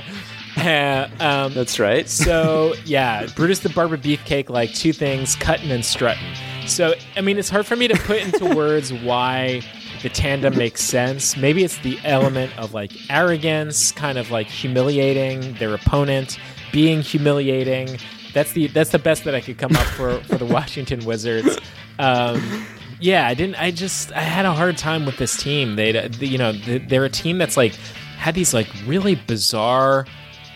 Uh, 0.55 1.09
um, 1.19 1.55
That's 1.55 1.81
right. 1.81 2.07
so 2.07 2.75
yeah, 2.85 3.27
Brutus 3.35 3.61
the 3.61 3.70
Barber 3.70 3.97
Beefcake, 3.97 4.51
like 4.51 4.73
two 4.75 4.93
things, 4.93 5.35
cutting 5.35 5.70
and 5.70 5.83
strutting. 5.83 6.23
So 6.67 6.94
I 7.17 7.23
mean, 7.23 7.39
it's 7.39 7.49
hard 7.49 7.65
for 7.65 7.75
me 7.75 7.89
to 7.89 7.97
put 7.97 8.19
into 8.19 8.44
words 8.55 8.93
why 8.93 9.62
the 10.02 10.11
tandem 10.11 10.57
makes 10.59 10.83
sense. 10.83 11.39
Maybe 11.39 11.65
it's 11.65 11.78
the 11.78 11.99
element 12.05 12.57
of 12.59 12.75
like 12.75 12.93
arrogance, 13.09 13.93
kind 13.93 14.19
of 14.19 14.31
like 14.31 14.47
humiliating 14.47 15.55
their 15.55 15.73
opponent, 15.75 16.39
being 16.70 17.01
humiliating. 17.01 17.99
That's 18.35 18.52
the 18.52 18.67
that's 18.67 18.91
the 18.91 18.99
best 18.99 19.25
that 19.25 19.35
I 19.35 19.41
could 19.41 19.57
come 19.57 19.75
up 19.75 19.86
for 19.86 20.20
for 20.25 20.36
the 20.36 20.47
Washington 20.52 21.05
Wizards. 21.07 21.59
Um, 21.99 22.67
yeah, 23.03 23.27
I 23.27 23.35
didn't. 23.35 23.57
I 23.57 23.71
just 23.71 24.13
I 24.13 24.21
had 24.21 24.47
a 24.47 24.53
hard 24.55 24.79
time 24.79 25.05
with 25.05 25.17
this 25.19 25.37
team. 25.37 25.77
They, 25.77 26.09
you 26.21 26.39
know, 26.39 26.53
they're 26.53 27.05
a 27.05 27.11
team 27.11 27.37
that's 27.39 27.57
like 27.57 27.75
had 28.17 28.35
these 28.35 28.55
like 28.55 28.69
really 28.87 29.17
bizarre 29.17 30.07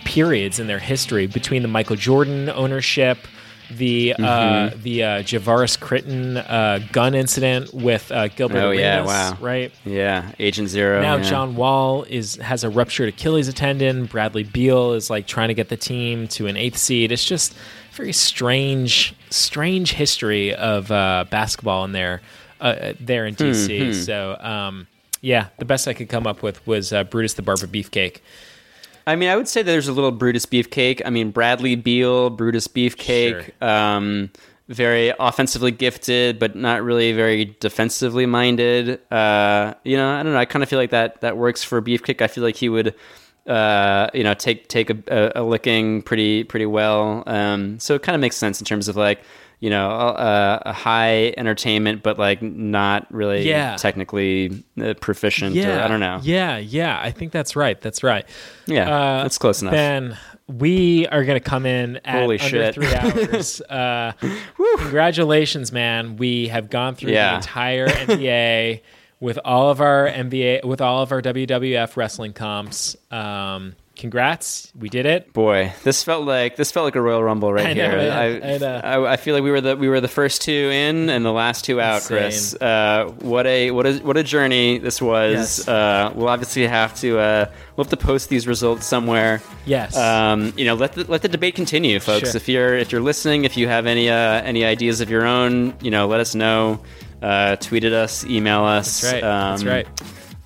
periods 0.04 0.58
in 0.60 0.66
their 0.68 0.78
history 0.78 1.26
between 1.26 1.62
the 1.62 1.68
Michael 1.68 1.96
Jordan 1.96 2.48
ownership 2.50 3.18
the 3.68 4.12
uh, 4.14 4.20
Mhm. 4.70 4.82
the 4.84 5.02
uh, 5.02 5.08
Javaris 5.24 5.76
Crittenton 5.76 6.36
uh, 6.48 6.78
gun 6.92 7.16
incident 7.16 7.74
with 7.74 8.12
uh, 8.12 8.28
Gilbert 8.28 8.58
Oh 8.62 8.70
yeah, 8.70 9.04
wow. 9.04 9.36
right? 9.40 9.72
Yeah, 9.84 10.30
Agent 10.38 10.68
Zero. 10.68 11.02
now 11.02 11.16
yeah. 11.16 11.22
John 11.24 11.56
Wall 11.56 12.04
is 12.04 12.36
has 12.36 12.62
a 12.62 12.70
ruptured 12.70 13.08
Achilles 13.08 13.52
tendon. 13.54 14.04
Bradley 14.06 14.44
Beal 14.44 14.92
is 14.92 15.10
like 15.10 15.26
trying 15.26 15.48
to 15.48 15.54
get 15.54 15.68
the 15.68 15.76
team 15.76 16.28
to 16.28 16.46
an 16.46 16.56
eighth 16.56 16.76
seed. 16.78 17.10
It's 17.10 17.24
just 17.24 17.56
very 17.96 18.12
strange, 18.12 19.14
strange 19.30 19.92
history 19.92 20.54
of 20.54 20.90
uh, 20.90 21.24
basketball 21.30 21.84
in 21.84 21.92
there, 21.92 22.20
uh, 22.60 22.92
there 23.00 23.26
in 23.26 23.34
DC. 23.34 23.78
Hmm, 23.78 23.84
hmm. 23.86 23.92
So 23.92 24.36
um, 24.40 24.86
yeah, 25.20 25.48
the 25.58 25.64
best 25.64 25.88
I 25.88 25.94
could 25.94 26.08
come 26.08 26.26
up 26.26 26.42
with 26.42 26.64
was 26.66 26.92
uh, 26.92 27.04
Brutus 27.04 27.34
the 27.34 27.42
Barber 27.42 27.66
Beefcake. 27.66 28.20
I 29.06 29.14
mean, 29.16 29.28
I 29.28 29.36
would 29.36 29.48
say 29.48 29.62
that 29.62 29.70
there's 29.70 29.88
a 29.88 29.92
little 29.92 30.10
Brutus 30.10 30.46
Beefcake. 30.46 31.00
I 31.04 31.10
mean, 31.10 31.30
Bradley 31.30 31.76
Beal, 31.76 32.28
Brutus 32.28 32.66
Beefcake, 32.66 33.60
um, 33.62 34.30
very 34.68 35.12
offensively 35.20 35.70
gifted, 35.70 36.40
but 36.40 36.56
not 36.56 36.82
really 36.82 37.12
very 37.12 37.56
defensively 37.60 38.26
minded. 38.26 39.00
Uh, 39.12 39.74
you 39.84 39.96
know, 39.96 40.10
I 40.10 40.22
don't 40.24 40.32
know. 40.32 40.38
I 40.38 40.44
kind 40.44 40.62
of 40.62 40.68
feel 40.68 40.78
like 40.78 40.90
that 40.90 41.20
that 41.20 41.36
works 41.36 41.62
for 41.62 41.80
Beefcake. 41.80 42.20
I 42.20 42.26
feel 42.26 42.42
like 42.42 42.56
he 42.56 42.68
would, 42.68 42.94
uh, 43.46 44.08
you 44.14 44.22
know, 44.24 44.34
take 44.34 44.68
take 44.68 44.90
a, 44.90 44.96
a, 45.36 45.40
a 45.40 45.42
licking 45.42 46.02
pretty 46.02 46.44
pretty 46.44 46.66
well. 46.66 47.22
Um, 47.26 47.78
so 47.80 47.94
it 47.94 48.02
kind 48.02 48.14
of 48.14 48.20
makes 48.20 48.36
sense 48.36 48.60
in 48.60 48.64
terms 48.64 48.88
of 48.88 48.96
like. 48.96 49.22
You 49.58 49.70
know, 49.70 49.88
a, 49.90 50.62
a 50.66 50.72
high 50.74 51.32
entertainment, 51.38 52.02
but 52.02 52.18
like 52.18 52.42
not 52.42 53.06
really 53.10 53.48
Yeah. 53.48 53.76
technically 53.76 54.62
uh, 54.78 54.92
proficient. 55.00 55.56
or- 55.56 55.58
Yeah, 55.60 55.82
I 55.82 55.88
don't 55.88 55.98
know. 55.98 56.20
Yeah, 56.22 56.58
yeah, 56.58 57.00
I 57.02 57.10
think 57.10 57.32
that's 57.32 57.56
right. 57.56 57.80
That's 57.80 58.02
right. 58.02 58.28
Yeah, 58.66 58.82
Uh, 58.94 59.22
that's 59.22 59.38
close 59.38 59.62
enough. 59.62 59.72
Ben, 59.72 60.18
we 60.46 61.06
are 61.08 61.24
going 61.24 61.40
to 61.40 61.48
come 61.48 61.64
in 61.64 61.96
at 62.04 62.20
Holy 62.20 62.38
under 62.38 62.48
shit. 62.50 62.74
three 62.74 62.94
hours. 62.94 63.60
uh, 63.70 64.12
congratulations, 64.76 65.72
man! 65.72 66.16
We 66.16 66.48
have 66.48 66.70
gone 66.70 66.94
through 66.94 67.12
the 67.12 67.34
entire 67.36 67.88
NBA 67.88 68.82
with 69.20 69.38
all 69.44 69.70
of 69.70 69.80
our 69.80 70.08
NBA, 70.08 70.64
with 70.64 70.80
all 70.80 71.02
of 71.02 71.12
our 71.12 71.22
WWF 71.22 71.96
wrestling 71.96 72.32
comps. 72.32 72.96
Um, 73.10 73.74
congrats, 73.96 74.70
we 74.78 74.90
did 74.90 75.06
it. 75.06 75.32
Boy, 75.32 75.72
this 75.82 76.02
felt 76.02 76.26
like 76.26 76.56
this 76.56 76.70
felt 76.70 76.84
like 76.84 76.96
a 76.96 77.00
Royal 77.00 77.22
Rumble 77.24 77.52
right 77.52 77.68
I 77.68 77.72
know, 77.72 77.90
here. 77.90 78.12
I, 78.12 78.54
I 78.54 78.58
know. 78.58 78.76
I, 78.76 79.12
I 79.12 79.16
feel 79.16 79.34
like 79.34 79.42
we 79.42 79.50
were 79.50 79.62
the 79.62 79.76
we 79.76 79.88
were 79.88 80.00
the 80.00 80.08
first 80.08 80.42
two 80.42 80.52
in 80.52 81.08
and 81.08 81.24
the 81.24 81.32
last 81.32 81.64
two 81.64 81.80
out, 81.80 82.02
Chris. 82.02 82.54
Uh, 82.54 83.12
what 83.20 83.46
a 83.46 83.70
what 83.70 83.86
a 83.86 83.98
what 84.00 84.16
a 84.16 84.22
journey 84.22 84.78
this 84.78 85.00
was. 85.00 85.60
Yes. 85.60 85.68
Uh, 85.68 86.12
we'll 86.14 86.28
obviously 86.28 86.66
have 86.66 86.94
to 86.96 87.18
uh, 87.18 87.50
we'll 87.76 87.84
have 87.84 87.90
to 87.90 87.96
post 87.96 88.28
these 88.28 88.46
results 88.46 88.86
somewhere. 88.86 89.40
Yes. 89.64 89.96
Um, 89.96 90.52
you 90.56 90.66
know, 90.66 90.74
let 90.74 90.92
the 90.92 91.04
let 91.10 91.22
the 91.22 91.28
debate 91.28 91.54
continue, 91.54 91.98
folks. 92.00 92.32
Sure. 92.32 92.36
If 92.36 92.48
you're 92.48 92.76
if 92.76 92.92
you're 92.92 93.00
listening, 93.00 93.44
if 93.44 93.56
you 93.56 93.66
have 93.66 93.86
any 93.86 94.10
uh, 94.10 94.14
any 94.14 94.64
ideas 94.64 95.00
of 95.00 95.08
your 95.08 95.24
own, 95.24 95.74
you 95.80 95.90
know, 95.90 96.06
let 96.06 96.20
us 96.20 96.34
know. 96.34 96.80
Uh, 97.26 97.56
tweet 97.56 97.84
at 97.84 97.92
us, 97.92 98.24
email 98.24 98.62
us. 98.64 99.00
That's 99.00 99.12
right. 99.14 99.22
That's 99.22 99.62
Um, 99.62 99.68
right. 99.68 99.88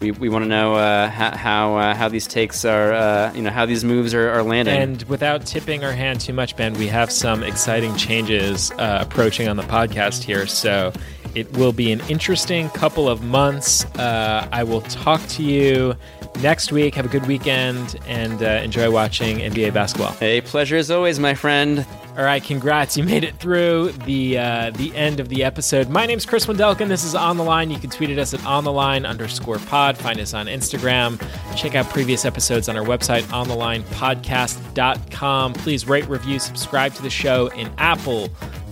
We, 0.00 0.12
we 0.12 0.28
want 0.31 0.44
to 0.44 0.49
know 0.49 0.76
uh, 0.76 1.10
how 1.10 1.36
how, 1.36 1.76
uh, 1.76 1.94
how 1.94 2.09
these 2.09 2.26
takes 2.26 2.65
are 2.65 2.94
uh, 2.94 3.34
you 3.34 3.42
know 3.42 3.50
how 3.50 3.67
these 3.67 3.84
moves 3.84 4.15
are, 4.15 4.31
are 4.31 4.42
landing. 4.42 4.75
And 4.75 5.02
without 5.02 5.44
tipping 5.44 5.84
our 5.84 5.92
hand 5.92 6.23
too 6.23 6.33
much, 6.33 6.57
Ben, 6.57 6.73
we 6.75 6.86
have 6.86 7.12
some 7.12 7.42
exciting 7.42 7.94
changes 7.97 8.70
uh, 8.73 9.05
approaching 9.07 9.47
on 9.47 9.57
the 9.59 9.62
podcast 9.62 10.23
here. 10.23 10.47
So 10.47 10.94
it 11.34 11.50
will 11.57 11.73
be 11.73 11.92
an 11.92 12.00
interesting 12.09 12.68
couple 12.70 13.09
of 13.09 13.23
months. 13.23 13.84
Uh, 13.97 14.49
I 14.52 14.65
will 14.65 14.83
talk 14.83 15.25
to 15.28 15.42
you 15.42 15.94
next 16.41 16.73
week. 16.73 16.94
Have 16.94 17.07
a 17.07 17.09
good 17.09 17.26
weekend 17.26 17.97
and 18.07 18.42
uh, 18.42 18.60
enjoy 18.62 18.91
watching 18.91 19.39
NBA 19.39 19.73
basketball. 19.75 20.15
A 20.20 20.41
pleasure 20.42 20.76
as 20.76 20.91
always, 20.91 21.18
my 21.18 21.34
friend. 21.34 21.86
All 22.17 22.25
right, 22.25 22.42
congrats! 22.42 22.97
You 22.97 23.05
made 23.05 23.23
it 23.23 23.36
through 23.36 23.92
the 24.05 24.36
uh, 24.36 24.70
the 24.73 24.92
end 24.97 25.20
of 25.20 25.28
the 25.28 25.44
episode. 25.44 25.89
My 25.89 26.07
name's 26.07 26.26
Chris 26.26 26.44
Wendelken. 26.44 26.89
This 26.89 27.05
is 27.05 27.15
On 27.15 27.36
the 27.36 27.44
Line. 27.44 27.70
You 27.70 27.78
can 27.78 27.89
tweet 27.89 28.10
at 28.10 28.18
us 28.18 28.34
at 28.34 28.44
On 28.44 28.65
the 28.65 28.73
Line 28.73 29.07
underscore 29.07 29.60
Pod. 29.60 29.97
Find 29.97 30.18
us 30.18 30.34
on 30.34 30.47
Instagram. 30.47 31.23
Check 31.57 31.76
out 31.76 31.89
previous 31.89 32.25
episodes 32.25 32.68
on 32.68 32.76
our 32.76 32.84
website, 32.84 33.23
OnTheLinePodcast.com. 33.23 35.52
Please 35.55 35.86
rate, 35.86 36.09
review, 36.09 36.41
subscribe 36.41 36.94
to 36.94 37.02
the 37.02 37.10
show 37.10 37.47
in 37.49 37.70
Apple, 37.78 38.28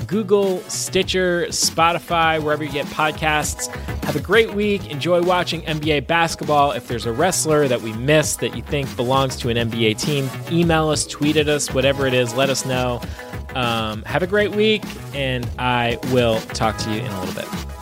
Google, 0.08 0.60
Stitcher, 0.62 1.46
Spotify, 1.48 2.42
wherever 2.42 2.64
you 2.64 2.72
get 2.72 2.86
podcasts. 2.86 3.72
Have 4.04 4.16
a 4.16 4.20
great 4.20 4.54
week. 4.54 4.90
Enjoy 4.90 5.22
watching 5.22 5.60
NBA 5.62 6.06
basketball. 6.06 6.72
If 6.72 6.88
there's 6.88 7.04
a 7.04 7.12
wrestler 7.12 7.68
that 7.68 7.82
we 7.82 7.92
missed 7.92 8.40
that 8.40 8.56
you 8.56 8.62
think 8.62 8.94
belongs 8.96 9.36
to 9.36 9.50
an 9.50 9.70
NBA 9.70 10.00
team, 10.00 10.30
email 10.50 10.88
us, 10.88 11.06
tweet 11.06 11.36
at 11.36 11.46
us, 11.46 11.72
whatever 11.72 12.06
it 12.06 12.14
is, 12.14 12.34
let 12.34 12.48
us 12.48 12.64
know. 12.64 13.02
Um, 13.54 14.02
have 14.04 14.22
a 14.22 14.26
great 14.26 14.52
week, 14.52 14.82
and 15.14 15.48
I 15.58 15.98
will 16.10 16.40
talk 16.40 16.78
to 16.78 16.90
you 16.90 17.00
in 17.00 17.06
a 17.06 17.20
little 17.20 17.34
bit. 17.34 17.77